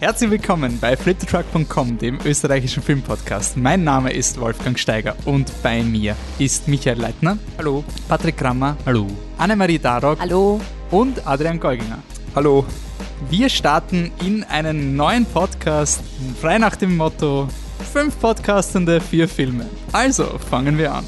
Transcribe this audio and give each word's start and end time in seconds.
Herzlich 0.00 0.30
willkommen 0.30 0.78
bei 0.80 0.96
fliptetruck.com, 0.96 1.98
dem 1.98 2.20
österreichischen 2.24 2.84
Filmpodcast. 2.84 3.56
Mein 3.56 3.82
Name 3.82 4.12
ist 4.12 4.40
Wolfgang 4.40 4.78
Steiger 4.78 5.16
und 5.24 5.52
bei 5.60 5.82
mir 5.82 6.14
ist 6.38 6.68
Michael 6.68 7.00
Leitner. 7.00 7.36
Hallo. 7.58 7.82
Patrick 8.06 8.36
Krammer. 8.36 8.76
Hallo. 8.86 9.08
Annemarie 9.38 9.80
Darok. 9.80 10.20
Hallo. 10.20 10.60
Und 10.92 11.26
Adrian 11.26 11.58
Golginger. 11.58 11.98
Hallo. 12.36 12.64
Wir 13.28 13.48
starten 13.48 14.12
in 14.24 14.44
einen 14.44 14.94
neuen 14.94 15.26
Podcast, 15.26 16.00
frei 16.40 16.58
nach 16.58 16.76
dem 16.76 16.96
Motto: 16.96 17.48
fünf 17.92 18.20
Podcastende, 18.20 19.00
vier 19.00 19.28
Filme. 19.28 19.66
Also 19.90 20.26
fangen 20.48 20.78
wir 20.78 20.94
an. 20.94 21.06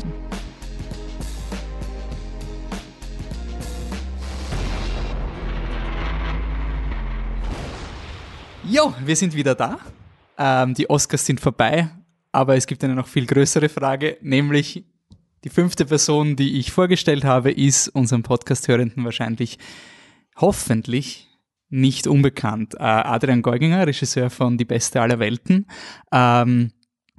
Jo, 8.81 8.95
wir 9.05 9.15
sind 9.15 9.35
wieder 9.37 9.55
da. 9.55 9.79
Ähm, 10.39 10.73
die 10.73 10.89
Oscars 10.89 11.27
sind 11.27 11.39
vorbei, 11.39 11.91
aber 12.33 12.57
es 12.57 12.67
gibt 12.67 12.83
eine 12.83 12.95
noch 12.95 13.09
viel 13.09 13.27
größere 13.27 13.69
Frage, 13.69 14.17
nämlich 14.23 14.87
die 15.45 15.51
fünfte 15.51 15.85
Person, 15.85 16.35
die 16.35 16.59
ich 16.59 16.73
vorgestellt 16.73 17.25
habe, 17.25 17.51
ist 17.51 17.89
unserem 17.89 18.23
Podcast-Hörenden 18.23 19.05
wahrscheinlich 19.05 19.59
hoffentlich 20.39 21.29
nicht 21.69 22.07
unbekannt. 22.07 22.73
Äh, 22.77 22.85
Adrian 22.85 23.43
Geuginger, 23.43 23.87
Regisseur 23.87 24.31
von 24.31 24.57
Die 24.57 24.65
Beste 24.65 25.03
aller 25.03 25.19
Welten. 25.19 25.67
Ähm, 26.11 26.73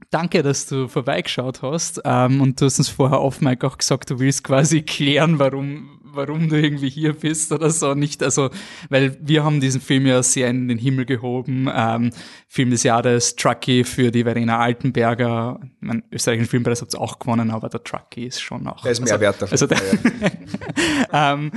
danke, 0.09 0.41
dass 0.41 0.65
du 0.65 0.87
vorbeigeschaut 0.87 1.61
hast. 1.61 2.01
Ähm, 2.05 2.41
und 2.41 2.59
du 2.59 2.65
hast 2.65 2.79
uns 2.79 2.89
vorher 2.89 3.19
auf 3.19 3.39
Mike 3.39 3.67
auch 3.67 3.77
gesagt, 3.77 4.09
du 4.09 4.17
willst 4.17 4.43
quasi 4.43 4.81
klären, 4.81 5.37
warum, 5.37 6.00
warum 6.13 6.49
du 6.49 6.55
irgendwie 6.55 6.89
hier 6.89 7.13
bist 7.13 7.51
oder 7.51 7.69
so. 7.69 7.93
Nicht, 7.93 8.23
also, 8.23 8.49
weil 8.89 9.17
wir 9.21 9.43
haben 9.43 9.59
diesen 9.59 9.81
Film 9.81 10.05
ja 10.05 10.21
sehr 10.23 10.49
in 10.49 10.67
den 10.67 10.77
Himmel 10.77 11.05
gehoben. 11.05 11.69
Ähm, 11.73 12.11
Film 12.47 12.71
des 12.71 12.83
Jahres, 12.83 13.35
Trucky 13.35 13.83
für 13.83 14.11
die 14.11 14.23
Verena 14.23 14.59
Altenberger. 14.59 15.59
Mein 15.79 16.03
österreichischen 16.11 16.49
Filmpreis 16.49 16.81
hat 16.81 16.89
es 16.89 16.95
auch 16.95 17.19
gewonnen, 17.19 17.51
aber 17.51 17.69
der 17.69 17.83
Trucky 17.83 18.25
ist 18.25 18.41
schon 18.41 18.67
auch. 18.67 18.83
Der 18.83 18.91
ist 18.91 19.01
mehr 19.01 19.13
also, 19.13 19.21
wert 19.21 19.41
dafür. 19.41 19.51
Also 19.51 19.67
der, 19.67 19.79
ähm, 21.13 21.51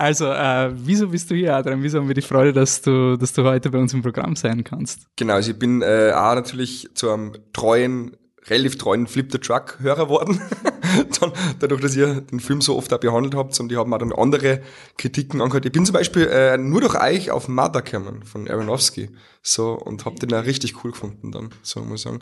also, 0.00 0.32
äh, 0.32 0.70
wieso 0.72 1.08
bist 1.08 1.30
du 1.30 1.34
hier, 1.34 1.54
Adrian? 1.54 1.82
Wieso 1.82 1.98
haben 1.98 2.08
wir 2.08 2.14
die 2.14 2.22
Freude, 2.22 2.54
dass 2.54 2.80
du, 2.80 3.18
dass 3.18 3.34
du 3.34 3.44
heute 3.44 3.68
bei 3.68 3.78
uns 3.78 3.92
im 3.92 4.00
Programm 4.00 4.34
sein 4.34 4.64
kannst? 4.64 5.06
Genau, 5.16 5.34
also 5.34 5.50
ich 5.50 5.58
bin 5.58 5.82
äh, 5.82 6.12
auch 6.14 6.34
natürlich 6.34 6.88
zu 6.94 7.10
einem 7.10 7.32
treuen, 7.52 8.16
relativ 8.48 8.78
treuen 8.78 9.06
Flip 9.06 9.30
the 9.30 9.38
Truck-Hörer 9.38 10.08
worden. 10.08 10.40
dann, 11.20 11.32
dadurch, 11.58 11.80
dass 11.80 11.96
ihr 11.96 12.20
den 12.20 12.40
Film 12.40 12.60
so 12.60 12.76
oft 12.76 12.92
auch 12.92 12.98
behandelt 12.98 13.34
habt 13.34 13.58
und 13.60 13.70
ich 13.70 13.78
habe 13.78 13.88
mir 13.88 13.98
dann 13.98 14.12
andere 14.12 14.62
Kritiken 14.96 15.40
angehört. 15.40 15.66
Ich 15.66 15.72
bin 15.72 15.84
zum 15.84 15.92
Beispiel 15.92 16.26
äh, 16.26 16.56
nur 16.56 16.80
durch 16.80 17.00
euch 17.00 17.30
auf 17.30 17.48
Mother 17.48 17.82
gekommen 17.82 18.24
von 18.24 18.48
Aronofsky. 18.48 19.10
So, 19.42 19.72
und 19.72 20.04
hab 20.04 20.20
den 20.20 20.34
auch 20.34 20.44
richtig 20.44 20.84
cool 20.84 20.90
gefunden 20.90 21.32
dann, 21.32 21.50
so 21.62 21.80
muss 21.80 22.00
ich 22.00 22.04
sagen. 22.04 22.20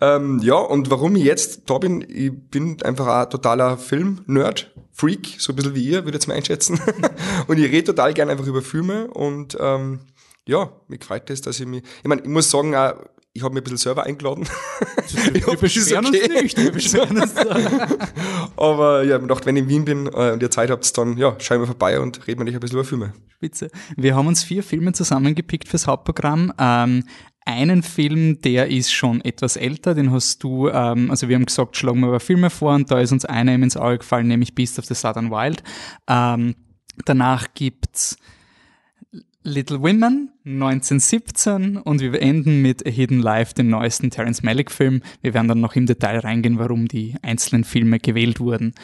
Ähm, 0.00 0.40
ja, 0.42 0.56
und 0.56 0.90
warum 0.90 1.14
ich 1.14 1.22
jetzt 1.22 1.70
da 1.70 1.78
bin, 1.78 2.04
ich 2.08 2.32
bin 2.32 2.82
einfach 2.82 3.06
ein 3.06 3.30
totaler 3.30 3.78
Film-Nerd, 3.78 4.72
Freak, 4.92 5.36
so 5.38 5.52
ein 5.52 5.56
bisschen 5.56 5.76
wie 5.76 5.84
ihr, 5.84 6.04
würde 6.04 6.18
ich 6.18 6.26
mal 6.26 6.34
einschätzen. 6.34 6.80
und 7.46 7.58
ich 7.58 7.70
rede 7.70 7.84
total 7.84 8.12
gerne 8.12 8.32
einfach 8.32 8.46
über 8.46 8.62
Filme 8.62 9.08
und 9.08 9.56
ähm, 9.60 10.00
ja, 10.46 10.72
mich 10.88 11.04
freut 11.04 11.30
das, 11.30 11.42
dass 11.42 11.60
ich 11.60 11.66
mich, 11.66 11.82
ich 12.02 12.08
meine, 12.08 12.22
ich 12.22 12.28
muss 12.28 12.50
sagen, 12.50 12.74
auch, 12.74 12.94
ich 13.38 13.44
habe 13.44 13.54
mir 13.54 13.60
ein 13.60 13.64
bisschen 13.64 13.78
selber 13.78 14.04
eingeladen. 14.04 14.48
wir 15.32 15.46
hoffe, 15.46 15.58
beschweren 15.58 16.06
okay. 16.06 16.22
uns 16.22 16.42
nicht, 16.42 16.58
wir 16.58 16.72
beschweren 16.72 17.20
uns 17.20 17.34
Aber 18.56 19.02
ja, 19.02 19.06
ich 19.06 19.12
habe 19.12 19.22
gedacht, 19.22 19.46
wenn 19.46 19.56
ich 19.56 19.62
in 19.62 19.68
Wien 19.68 19.84
bin 19.84 20.06
äh, 20.06 20.32
und 20.32 20.42
ihr 20.42 20.50
Zeit 20.50 20.70
habt, 20.70 20.98
dann 20.98 21.16
ja, 21.16 21.36
schauen 21.38 21.60
wir 21.60 21.66
vorbei 21.66 22.00
und 22.00 22.26
reden 22.26 22.40
wir 22.40 22.44
nicht 22.44 22.54
ein 22.54 22.60
bisschen 22.60 22.78
über 22.78 22.84
Filme. 22.84 23.12
Spitze. 23.36 23.70
Wir 23.96 24.16
haben 24.16 24.26
uns 24.26 24.42
vier 24.42 24.64
Filme 24.64 24.92
zusammengepickt 24.92 25.68
fürs 25.68 25.86
Hauptprogramm. 25.86 26.52
Ähm, 26.58 27.04
einen 27.46 27.82
Film, 27.84 28.40
der 28.42 28.68
ist 28.68 28.92
schon 28.92 29.20
etwas 29.24 29.56
älter, 29.56 29.94
den 29.94 30.10
hast 30.10 30.42
du, 30.42 30.68
ähm, 30.68 31.10
also 31.10 31.28
wir 31.28 31.36
haben 31.36 31.46
gesagt, 31.46 31.76
schlagen 31.76 32.00
wir 32.00 32.08
über 32.08 32.20
Filme 32.20 32.50
vor 32.50 32.74
und 32.74 32.90
da 32.90 33.00
ist 33.00 33.12
uns 33.12 33.24
einer 33.24 33.52
eben 33.52 33.62
ins 33.62 33.76
Auge 33.76 33.98
gefallen, 33.98 34.26
nämlich 34.26 34.54
Beast 34.54 34.78
of 34.78 34.84
the 34.86 34.94
Southern 34.94 35.30
Wild. 35.30 35.62
Ähm, 36.08 36.56
danach 37.04 37.46
gibt's 37.54 38.18
Little 39.48 39.80
Women 39.80 40.30
1917 40.44 41.78
und 41.78 42.00
wir 42.00 42.20
enden 42.20 42.62
mit 42.62 42.86
A 42.86 42.90
Hidden 42.90 43.20
Life, 43.20 43.54
den 43.54 43.68
neuesten 43.68 44.10
Terence 44.10 44.42
Malick 44.42 44.70
Film. 44.70 45.02
Wir 45.22 45.34
werden 45.34 45.48
dann 45.48 45.60
noch 45.60 45.74
im 45.74 45.86
Detail 45.86 46.20
reingehen, 46.20 46.58
warum 46.58 46.86
die 46.86 47.16
einzelnen 47.22 47.64
Filme 47.64 47.98
gewählt 47.98 48.40
wurden. 48.40 48.74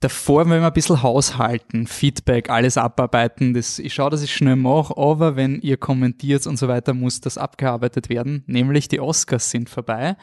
Davor 0.00 0.48
wollen 0.48 0.62
wir 0.62 0.66
ein 0.66 0.72
bisschen 0.72 1.02
haushalten, 1.02 1.86
Feedback, 1.86 2.50
alles 2.50 2.76
abarbeiten. 2.76 3.54
Das, 3.54 3.78
ich 3.78 3.94
schaue, 3.94 4.10
dass 4.10 4.22
ich 4.22 4.34
schnell 4.34 4.56
mache, 4.56 4.96
aber 4.96 5.36
wenn 5.36 5.60
ihr 5.60 5.76
kommentiert 5.76 6.46
und 6.46 6.58
so 6.58 6.66
weiter, 6.66 6.94
muss 6.94 7.20
das 7.20 7.38
abgearbeitet 7.38 8.08
werden. 8.08 8.42
Nämlich 8.46 8.88
die 8.88 9.00
Oscars 9.00 9.50
sind 9.50 9.70
vorbei. 9.70 10.16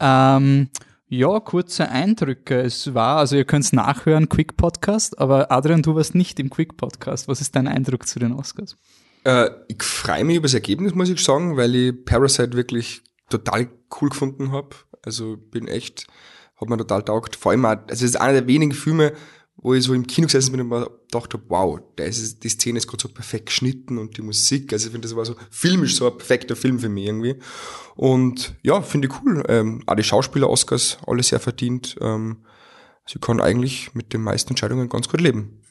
Ähm, 0.00 0.68
ja, 1.08 1.38
kurze 1.38 1.88
Eindrücke. 1.88 2.60
Es 2.62 2.94
war, 2.94 3.18
also 3.18 3.36
ihr 3.36 3.44
könnt 3.44 3.64
es 3.64 3.72
nachhören, 3.72 4.28
Quick 4.28 4.56
Podcast, 4.56 5.18
aber 5.18 5.52
Adrian, 5.52 5.82
du 5.82 5.94
warst 5.94 6.14
nicht 6.14 6.40
im 6.40 6.50
Quick 6.50 6.76
Podcast. 6.76 7.28
Was 7.28 7.40
ist 7.40 7.54
dein 7.54 7.68
Eindruck 7.68 8.08
zu 8.08 8.18
den 8.18 8.32
Oscars? 8.32 8.76
Äh, 9.26 9.50
ich 9.66 9.82
freue 9.82 10.22
mich 10.22 10.36
über 10.36 10.44
das 10.44 10.54
Ergebnis, 10.54 10.94
muss 10.94 11.08
ich 11.08 11.22
sagen, 11.22 11.56
weil 11.56 11.74
ich 11.74 12.04
Parasite 12.04 12.52
wirklich 12.52 13.02
total 13.28 13.68
cool 14.00 14.10
gefunden 14.10 14.52
habe. 14.52 14.76
Also 15.02 15.36
bin 15.36 15.66
echt, 15.66 16.06
hat 16.60 16.68
mir 16.68 16.76
total 16.76 17.02
taugt. 17.02 17.34
Vor 17.34 17.50
allem 17.50 17.64
auch, 17.64 17.70
also 17.70 17.86
es 17.88 18.02
ist 18.02 18.20
einer 18.20 18.34
der 18.34 18.46
wenigen 18.46 18.70
Filme, 18.70 19.12
wo 19.56 19.74
ich 19.74 19.82
so 19.82 19.94
im 19.94 20.06
Kino 20.06 20.26
gesessen 20.26 20.52
bin 20.52 20.60
und 20.60 20.68
mir 20.68 20.88
gedacht 21.10 21.34
habe, 21.34 21.42
wow, 21.48 21.80
der 21.98 22.06
ist, 22.06 22.44
die 22.44 22.48
Szene 22.48 22.78
ist 22.78 22.86
gerade 22.86 23.02
so 23.02 23.08
perfekt 23.08 23.46
geschnitten 23.46 23.98
und 23.98 24.16
die 24.16 24.22
Musik, 24.22 24.72
also 24.72 24.86
ich 24.86 24.92
finde, 24.92 25.08
das 25.08 25.16
war 25.16 25.24
so 25.24 25.34
filmisch 25.50 25.96
so 25.96 26.06
ein 26.08 26.18
perfekter 26.18 26.54
Film 26.54 26.78
für 26.78 26.88
mich 26.88 27.06
irgendwie. 27.06 27.34
Und 27.96 28.54
ja, 28.62 28.80
finde 28.80 29.08
ich 29.08 29.22
cool. 29.24 29.42
Ähm, 29.48 29.82
auch 29.86 29.96
die 29.96 30.04
Schauspieler-Oscars, 30.04 30.98
alle 31.04 31.24
sehr 31.24 31.40
verdient. 31.40 31.96
Ähm, 32.00 32.44
sie 33.06 33.18
können 33.18 33.40
eigentlich 33.40 33.92
mit 33.92 34.12
den 34.12 34.22
meisten 34.22 34.50
Entscheidungen 34.50 34.88
ganz 34.88 35.08
gut 35.08 35.20
leben. 35.20 35.62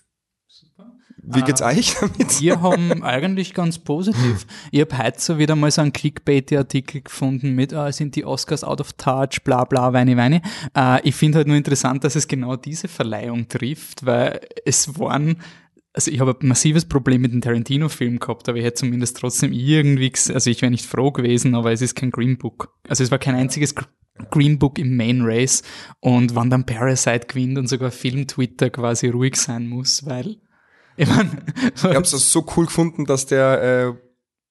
Wie 1.27 1.41
geht's 1.41 1.61
äh, 1.61 1.65
euch 1.65 1.95
damit? 1.99 2.41
Wir 2.41 2.61
haben 2.61 3.03
eigentlich 3.03 3.53
ganz 3.53 3.79
positiv. 3.79 4.45
Ich 4.71 4.81
habe 4.81 4.97
heute 4.97 5.19
so 5.19 5.37
wieder 5.37 5.55
mal 5.55 5.71
so 5.71 5.81
einen 5.81 5.93
Clickbait-Artikel 5.93 7.01
gefunden 7.01 7.53
mit, 7.55 7.73
äh, 7.73 7.91
sind 7.91 8.15
die 8.15 8.25
Oscars 8.25 8.63
out 8.63 8.81
of 8.81 8.93
touch, 8.93 9.43
bla 9.43 9.65
bla, 9.65 9.93
weine, 9.93 10.17
weine. 10.17 10.41
Äh, 10.75 11.07
ich 11.07 11.15
finde 11.15 11.39
halt 11.39 11.47
nur 11.47 11.57
interessant, 11.57 12.03
dass 12.03 12.15
es 12.15 12.27
genau 12.27 12.55
diese 12.55 12.87
Verleihung 12.87 13.47
trifft, 13.47 14.05
weil 14.05 14.41
es 14.65 14.99
waren 14.99 15.37
also 15.95 16.11
ich 16.11 16.19
habe 16.19 16.35
ein 16.41 16.47
massives 16.49 16.83
Problem 16.83 17.21
mit 17.21 17.31
dem 17.31 17.39
Tarantino-Film 17.39 18.19
gehabt, 18.19 18.49
aber 18.49 18.57
ich 18.57 18.65
hätte 18.65 18.81
zumindest 18.81 19.15
trotzdem 19.15 19.53
irgendwie, 19.53 20.11
also 20.33 20.49
ich 20.49 20.61
wäre 20.61 20.69
nicht 20.69 20.85
froh 20.85 21.11
gewesen, 21.11 21.55
aber 21.55 21.71
es 21.71 21.81
ist 21.81 21.95
kein 21.95 22.11
Green 22.11 22.37
Book. 22.37 22.75
Also 22.89 23.01
es 23.01 23.11
war 23.11 23.17
kein 23.17 23.35
einziges 23.35 23.73
Green 24.29 24.59
Book 24.59 24.77
im 24.77 24.97
Main 24.97 25.21
Race 25.21 25.63
und 26.01 26.35
wann 26.35 26.49
dann 26.49 26.65
Parasite 26.65 27.27
gewinnt 27.27 27.57
und 27.57 27.67
sogar 27.67 27.91
Film-Twitter 27.91 28.69
quasi 28.69 29.07
ruhig 29.07 29.37
sein 29.37 29.67
muss, 29.67 30.05
weil 30.05 30.37
ich, 30.97 31.07
mein, 31.07 31.43
ich 31.75 31.83
habe 31.83 32.01
es 32.01 32.11
so 32.31 32.45
cool 32.55 32.65
gefunden, 32.65 33.05
dass 33.05 33.25
der 33.25 33.61
äh, 33.61 34.05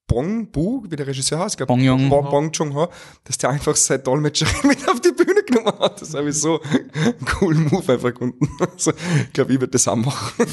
Bong 0.06 0.50
Bu, 0.50 0.84
wie 0.88 0.96
der 0.96 1.06
Regisseur 1.06 1.38
heißt, 1.38 1.56
Bong 1.66 1.80
Jong 1.80 2.10
Bong, 2.10 2.24
Bong 2.30 2.52
Jong 2.52 2.74
Ho, 2.74 2.88
dass 3.24 3.38
der 3.38 3.50
einfach 3.50 3.74
seine 3.74 4.02
Dolmetscherin 4.02 4.54
mit 4.68 4.86
auf 4.88 5.00
die 5.00 5.12
Bühne 5.12 5.42
genommen 5.44 5.78
hat. 5.80 6.00
Das 6.02 6.14
habe 6.14 6.28
ich 6.28 6.36
so 6.36 6.60
einen 6.62 7.24
coolen 7.24 7.64
Move 7.64 7.92
einfach 7.92 8.12
gefunden. 8.12 8.48
Also, 8.60 8.92
ich 8.92 9.32
glaube, 9.32 9.54
ich 9.54 9.60
würde 9.60 9.72
das 9.72 9.88
auch 9.88 9.96
machen. 9.96 10.46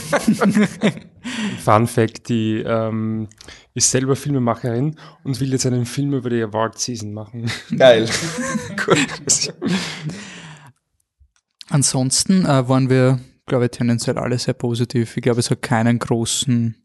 Fun 1.63 1.87
Fact, 1.87 2.29
die 2.29 2.63
ähm, 2.65 3.27
ist 3.73 3.91
selber 3.91 4.15
Filmemacherin 4.15 4.95
und 5.23 5.39
will 5.39 5.51
jetzt 5.51 5.65
einen 5.65 5.85
Film 5.85 6.13
über 6.13 6.29
die 6.29 6.41
Award 6.41 6.79
Season 6.79 7.13
machen. 7.13 7.49
Geil. 7.77 8.07
cool. 8.87 8.97
Ansonsten 11.69 12.45
äh, 12.45 12.67
waren 12.67 12.89
wir 12.89 13.19
glaube 13.51 13.65
ich, 13.65 13.71
tendenziell 13.71 14.17
alle 14.17 14.39
sehr 14.39 14.53
positiv. 14.53 15.17
Ich 15.17 15.23
glaube, 15.23 15.41
es 15.41 15.51
hat 15.51 15.61
keinen 15.61 15.99
großen 15.99 16.75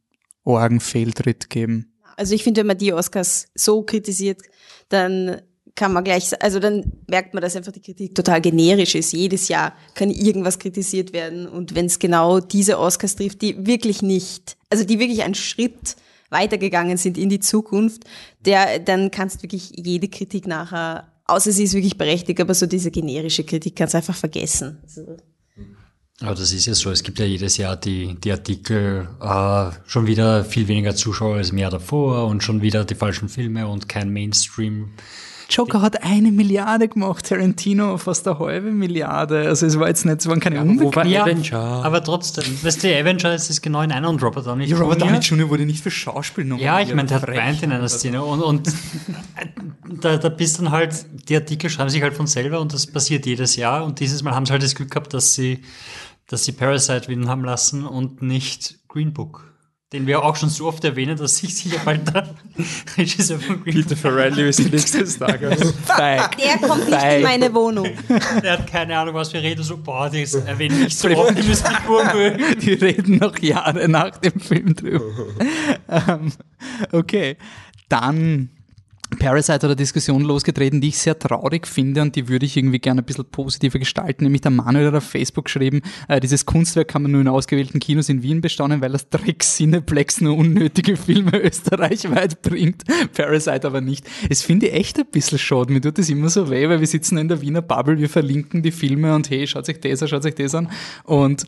Orgenfehltritt 0.42 1.48
gegeben. 1.48 1.94
Also 2.16 2.34
ich 2.34 2.42
finde, 2.42 2.60
wenn 2.60 2.66
man 2.66 2.78
die 2.78 2.92
Oscars 2.92 3.46
so 3.54 3.82
kritisiert, 3.82 4.42
dann 4.88 5.42
kann 5.76 5.92
man 5.92 6.02
gleich, 6.02 6.32
also 6.42 6.58
dann 6.58 6.92
merkt 7.06 7.34
man, 7.34 7.42
dass 7.42 7.54
einfach 7.54 7.70
die 7.70 7.82
Kritik 7.82 8.14
total 8.14 8.40
generisch 8.40 8.96
ist. 8.96 9.12
Jedes 9.12 9.46
Jahr 9.46 9.74
kann 9.94 10.10
irgendwas 10.10 10.58
kritisiert 10.58 11.12
werden. 11.12 11.46
Und 11.46 11.76
wenn 11.76 11.86
es 11.86 12.00
genau 12.00 12.40
diese 12.40 12.80
Oscars 12.80 13.14
trifft, 13.14 13.42
die 13.42 13.64
wirklich 13.64 14.02
nicht, 14.02 14.56
also 14.68 14.84
die 14.84 14.98
wirklich 14.98 15.22
einen 15.22 15.34
Schritt 15.34 15.96
weitergegangen 16.30 16.96
sind 16.96 17.16
in 17.16 17.28
die 17.28 17.40
Zukunft, 17.40 18.04
der, 18.40 18.80
dann 18.80 19.12
kannst 19.12 19.36
du 19.36 19.42
wirklich 19.44 19.70
jede 19.76 20.08
Kritik 20.08 20.48
nachher, 20.48 21.12
außer 21.26 21.52
sie 21.52 21.64
ist 21.64 21.74
wirklich 21.74 21.96
berechtigt, 21.96 22.40
aber 22.40 22.54
so 22.54 22.66
diese 22.66 22.90
generische 22.90 23.44
Kritik 23.44 23.76
kannst 23.76 23.94
du 23.94 23.98
einfach 23.98 24.16
vergessen. 24.16 24.78
Also 24.82 25.16
aber 26.22 26.34
das 26.34 26.52
ist 26.52 26.66
ja 26.66 26.74
so, 26.74 26.90
es 26.90 27.02
gibt 27.02 27.18
ja 27.18 27.26
jedes 27.26 27.58
Jahr 27.58 27.76
die, 27.76 28.14
die 28.14 28.32
Artikel, 28.32 29.08
äh, 29.20 29.70
schon 29.86 30.06
wieder 30.06 30.44
viel 30.44 30.66
weniger 30.66 30.94
Zuschauer 30.94 31.36
als 31.36 31.52
mehr 31.52 31.70
davor 31.70 32.26
und 32.26 32.42
schon 32.42 32.62
wieder 32.62 32.84
die 32.84 32.94
falschen 32.94 33.28
Filme 33.28 33.66
und 33.66 33.88
kein 33.88 34.10
Mainstream 34.10 34.92
Joker 35.48 35.80
hat 35.80 36.02
eine 36.02 36.32
Milliarde 36.32 36.88
gemacht, 36.88 37.26
Tarantino 37.28 37.98
fast 37.98 38.26
eine 38.26 38.38
halbe 38.38 38.72
Milliarde. 38.72 39.46
Also 39.46 39.66
es 39.66 39.78
war 39.78 39.88
jetzt 39.88 40.04
nicht, 40.04 40.20
es 40.20 40.26
waren 40.26 40.40
keine 40.40 40.60
Unbekannten. 40.60 41.12
Ja, 41.12 41.22
Avenger. 41.22 41.84
aber 41.84 42.02
trotzdem, 42.02 42.44
weißt 42.62 42.82
du, 42.82 42.88
Avenger 42.88 43.34
ist 43.34 43.48
es 43.48 43.62
genau 43.62 43.82
in 43.82 43.92
einer 43.92 44.08
und 44.08 44.20
Robert 44.22 44.46
Downey 44.46 44.64
Ja, 44.64 44.76
Robert 44.76 45.00
Jr. 45.00 45.12
Downey 45.12 45.24
Jr. 45.24 45.48
wurde 45.48 45.66
nicht 45.66 45.82
für 45.82 45.90
Schauspiel 45.90 46.44
nominiert. 46.44 46.66
Ja, 46.66 46.80
ich 46.80 46.92
meine, 46.94 47.08
der 47.08 47.20
hat 47.20 47.26
geweint 47.26 47.62
in 47.62 47.70
einer 47.70 47.88
Szene 47.88 48.24
und, 48.24 48.42
und 48.42 48.72
da, 50.00 50.16
da 50.16 50.28
bist 50.28 50.58
dann 50.58 50.72
halt, 50.72 51.06
die 51.28 51.36
Artikel 51.36 51.70
schreiben 51.70 51.90
sich 51.90 52.02
halt 52.02 52.14
von 52.14 52.26
selber 52.26 52.60
und 52.60 52.74
das 52.74 52.86
passiert 52.86 53.24
jedes 53.24 53.54
Jahr 53.54 53.84
und 53.84 54.00
dieses 54.00 54.24
Mal 54.24 54.34
haben 54.34 54.46
sie 54.46 54.52
halt 54.52 54.64
das 54.64 54.74
Glück 54.74 54.90
gehabt, 54.90 55.14
dass 55.14 55.34
sie, 55.34 55.60
dass 56.26 56.44
sie 56.44 56.52
Parasite 56.52 57.02
gewinnen 57.02 57.28
haben 57.28 57.44
lassen 57.44 57.86
und 57.86 58.22
nicht 58.22 58.80
Green 58.88 59.12
Book. 59.12 59.52
Den 59.92 60.08
wir 60.08 60.24
auch 60.24 60.34
schon 60.34 60.48
so 60.48 60.66
oft 60.66 60.82
erwähnen, 60.82 61.16
dass 61.16 61.36
sich 61.36 61.54
sicher 61.54 61.78
bald 61.84 62.12
der 62.12 62.34
Regisseur 62.98 63.38
von 63.38 63.62
Green 63.62 63.74
Peter 63.84 63.96
Farrelly 63.96 64.48
ist 64.48 64.58
der 64.58 64.70
nächste. 64.70 65.06
Feig. 65.86 66.36
Der 66.38 66.68
kommt 66.68 66.90
nicht 66.90 67.02
in 67.02 67.22
meine 67.22 67.54
Wohnung. 67.54 67.88
Der 68.42 68.54
hat 68.54 68.66
keine 68.66 68.98
Ahnung, 68.98 69.14
was 69.14 69.32
wir 69.32 69.40
reden. 69.40 69.62
So, 69.62 69.76
boah, 69.76 70.10
das 70.10 70.34
erwähnen 70.34 70.82
nicht 70.82 70.98
so 70.98 71.08
oft, 71.10 71.38
die 71.38 71.46
müssen 71.46 71.68
mich 71.68 71.84
nur 71.86 72.04
mögen. 72.04 72.58
Die 72.58 72.72
reden 72.72 73.18
noch 73.18 73.38
Jahre 73.38 73.88
nach 73.88 74.18
dem 74.18 74.40
Film 74.40 74.74
drüber. 74.74 75.04
ähm, 75.88 76.32
okay, 76.90 77.36
dann 77.88 78.50
Parasite 79.18 79.66
eine 79.66 79.76
Diskussion 79.76 80.22
losgetreten, 80.22 80.80
die 80.80 80.88
ich 80.88 80.98
sehr 80.98 81.18
traurig 81.18 81.66
finde 81.66 82.02
und 82.02 82.16
die 82.16 82.28
würde 82.28 82.46
ich 82.46 82.56
irgendwie 82.56 82.78
gerne 82.78 83.02
ein 83.02 83.04
bisschen 83.04 83.24
positiver 83.26 83.78
gestalten. 83.78 84.24
Nämlich 84.24 84.42
der 84.42 84.50
Manuel 84.50 84.86
hat 84.86 84.94
auf 84.94 85.04
Facebook 85.04 85.46
geschrieben, 85.46 85.82
äh, 86.08 86.20
dieses 86.20 86.46
Kunstwerk 86.46 86.88
kann 86.88 87.02
man 87.02 87.12
nur 87.12 87.20
in 87.20 87.28
ausgewählten 87.28 87.80
Kinos 87.80 88.08
in 88.08 88.22
Wien 88.22 88.40
bestaunen, 88.40 88.80
weil 88.80 88.92
das 88.92 89.08
Dreck 89.08 89.42
Cineplex 89.42 90.20
nur 90.20 90.36
unnötige 90.36 90.96
Filme 90.96 91.38
österreichweit 91.42 92.42
bringt. 92.42 92.84
Parasite 93.14 93.66
aber 93.66 93.80
nicht. 93.80 94.06
Es 94.28 94.42
finde 94.42 94.66
ich 94.66 94.74
echt 94.74 94.98
ein 94.98 95.06
bisschen 95.06 95.38
schade. 95.38 95.72
Mir 95.72 95.80
tut 95.80 95.98
das 95.98 96.08
immer 96.08 96.28
so 96.28 96.50
weh, 96.50 96.68
weil 96.68 96.80
wir 96.80 96.86
sitzen 96.86 97.18
in 97.18 97.28
der 97.28 97.40
Wiener 97.40 97.62
Bubble, 97.62 97.98
wir 97.98 98.08
verlinken 98.08 98.62
die 98.62 98.72
Filme 98.72 99.14
und 99.14 99.30
hey, 99.30 99.46
schaut 99.46 99.68
euch 99.68 99.80
das 99.80 100.02
an, 100.02 100.08
schaut 100.08 100.24
euch 100.24 100.34
das 100.34 100.54
an. 100.54 100.70
Und 101.04 101.46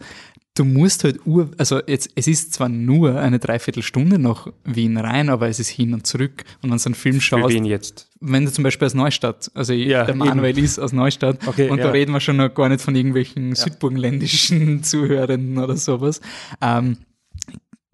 du 0.58 0.64
musst 0.64 1.04
halt 1.04 1.24
ur, 1.24 1.50
also 1.56 1.80
jetzt, 1.86 2.10
es 2.16 2.26
ist 2.26 2.52
zwar 2.52 2.68
nur 2.68 3.18
eine 3.18 3.38
Dreiviertelstunde 3.38 4.18
nach 4.18 4.48
Wien 4.64 4.96
rein, 4.96 5.28
aber 5.28 5.48
es 5.48 5.60
ist 5.60 5.68
hin 5.68 5.94
und 5.94 6.06
zurück. 6.06 6.44
Und 6.62 6.70
wenn 6.70 6.78
du 6.78 6.84
einen 6.84 6.94
Film 6.94 7.16
Für 7.16 7.20
schaust, 7.20 7.54
wen 7.54 7.64
jetzt? 7.64 8.08
wenn 8.20 8.44
du 8.44 8.52
zum 8.52 8.64
Beispiel 8.64 8.86
aus 8.86 8.94
Neustadt, 8.94 9.50
also 9.54 9.72
Ja, 9.72 10.04
der 10.04 10.16
Manuel 10.16 10.58
ist 10.58 10.78
aus 10.78 10.92
Neustadt 10.92 11.46
Okay, 11.46 11.70
und 11.70 11.78
da 11.78 11.84
ja. 11.84 11.90
reden 11.90 12.12
wir 12.12 12.20
schon 12.20 12.36
noch 12.36 12.52
gar 12.52 12.68
nicht 12.68 12.80
von 12.80 12.96
irgendwelchen 12.96 13.54
südburgenländischen 13.54 14.82
Zuhörenden 14.82 15.58
oder 15.58 15.76
sowas. 15.76 16.20
Ähm, 16.60 16.98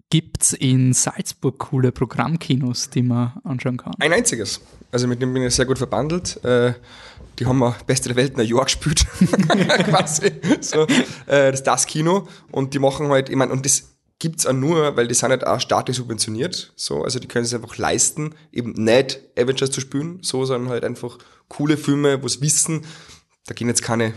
gibt's 0.09 0.53
in 0.53 0.93
Salzburg 0.93 1.59
coole 1.59 1.91
Programmkinos, 1.91 2.89
die 2.89 3.03
man 3.03 3.33
anschauen 3.43 3.77
kann? 3.77 3.93
Ein 3.99 4.13
einziges. 4.13 4.61
Also 4.91 5.07
mit 5.07 5.21
dem 5.21 5.33
bin 5.33 5.43
ich 5.43 5.53
sehr 5.53 5.65
gut 5.65 5.77
verbandelt. 5.77 6.43
Äh, 6.43 6.73
die 7.39 7.45
haben 7.45 7.59
wir 7.59 7.75
Beste 7.85 8.09
der 8.09 8.15
Welt 8.15 8.33
in 8.33 8.39
ein 8.39 8.47
Jahr 8.47 8.65
gespielt. 8.65 9.05
Quasi. 9.85 10.31
So, 10.61 10.83
äh, 11.27 11.51
das 11.51 11.63
das 11.63 11.85
Kino. 11.85 12.27
Und 12.51 12.73
die 12.73 12.79
machen 12.79 13.09
halt, 13.09 13.29
ich 13.29 13.35
meine, 13.35 13.51
und 13.51 13.65
das 13.65 13.95
gibt's 14.19 14.45
auch 14.45 14.53
nur, 14.53 14.95
weil 14.95 15.07
die 15.07 15.13
sind 15.13 15.29
halt 15.29 15.45
auch 15.45 15.59
staatlich 15.59 15.97
subventioniert. 15.97 16.73
So, 16.75 17.03
also 17.03 17.19
die 17.19 17.27
können 17.27 17.45
es 17.45 17.53
einfach 17.53 17.77
leisten, 17.77 18.35
eben 18.51 18.71
nicht 18.73 19.21
Avengers 19.37 19.71
zu 19.71 19.81
spielen, 19.81 20.19
so, 20.21 20.45
sondern 20.45 20.69
halt 20.69 20.83
einfach 20.83 21.17
coole 21.49 21.77
Filme, 21.77 22.23
wo 22.23 22.27
sie 22.27 22.41
wissen, 22.41 22.85
da 23.47 23.53
gehen 23.53 23.67
jetzt 23.67 23.83
keine 23.83 24.13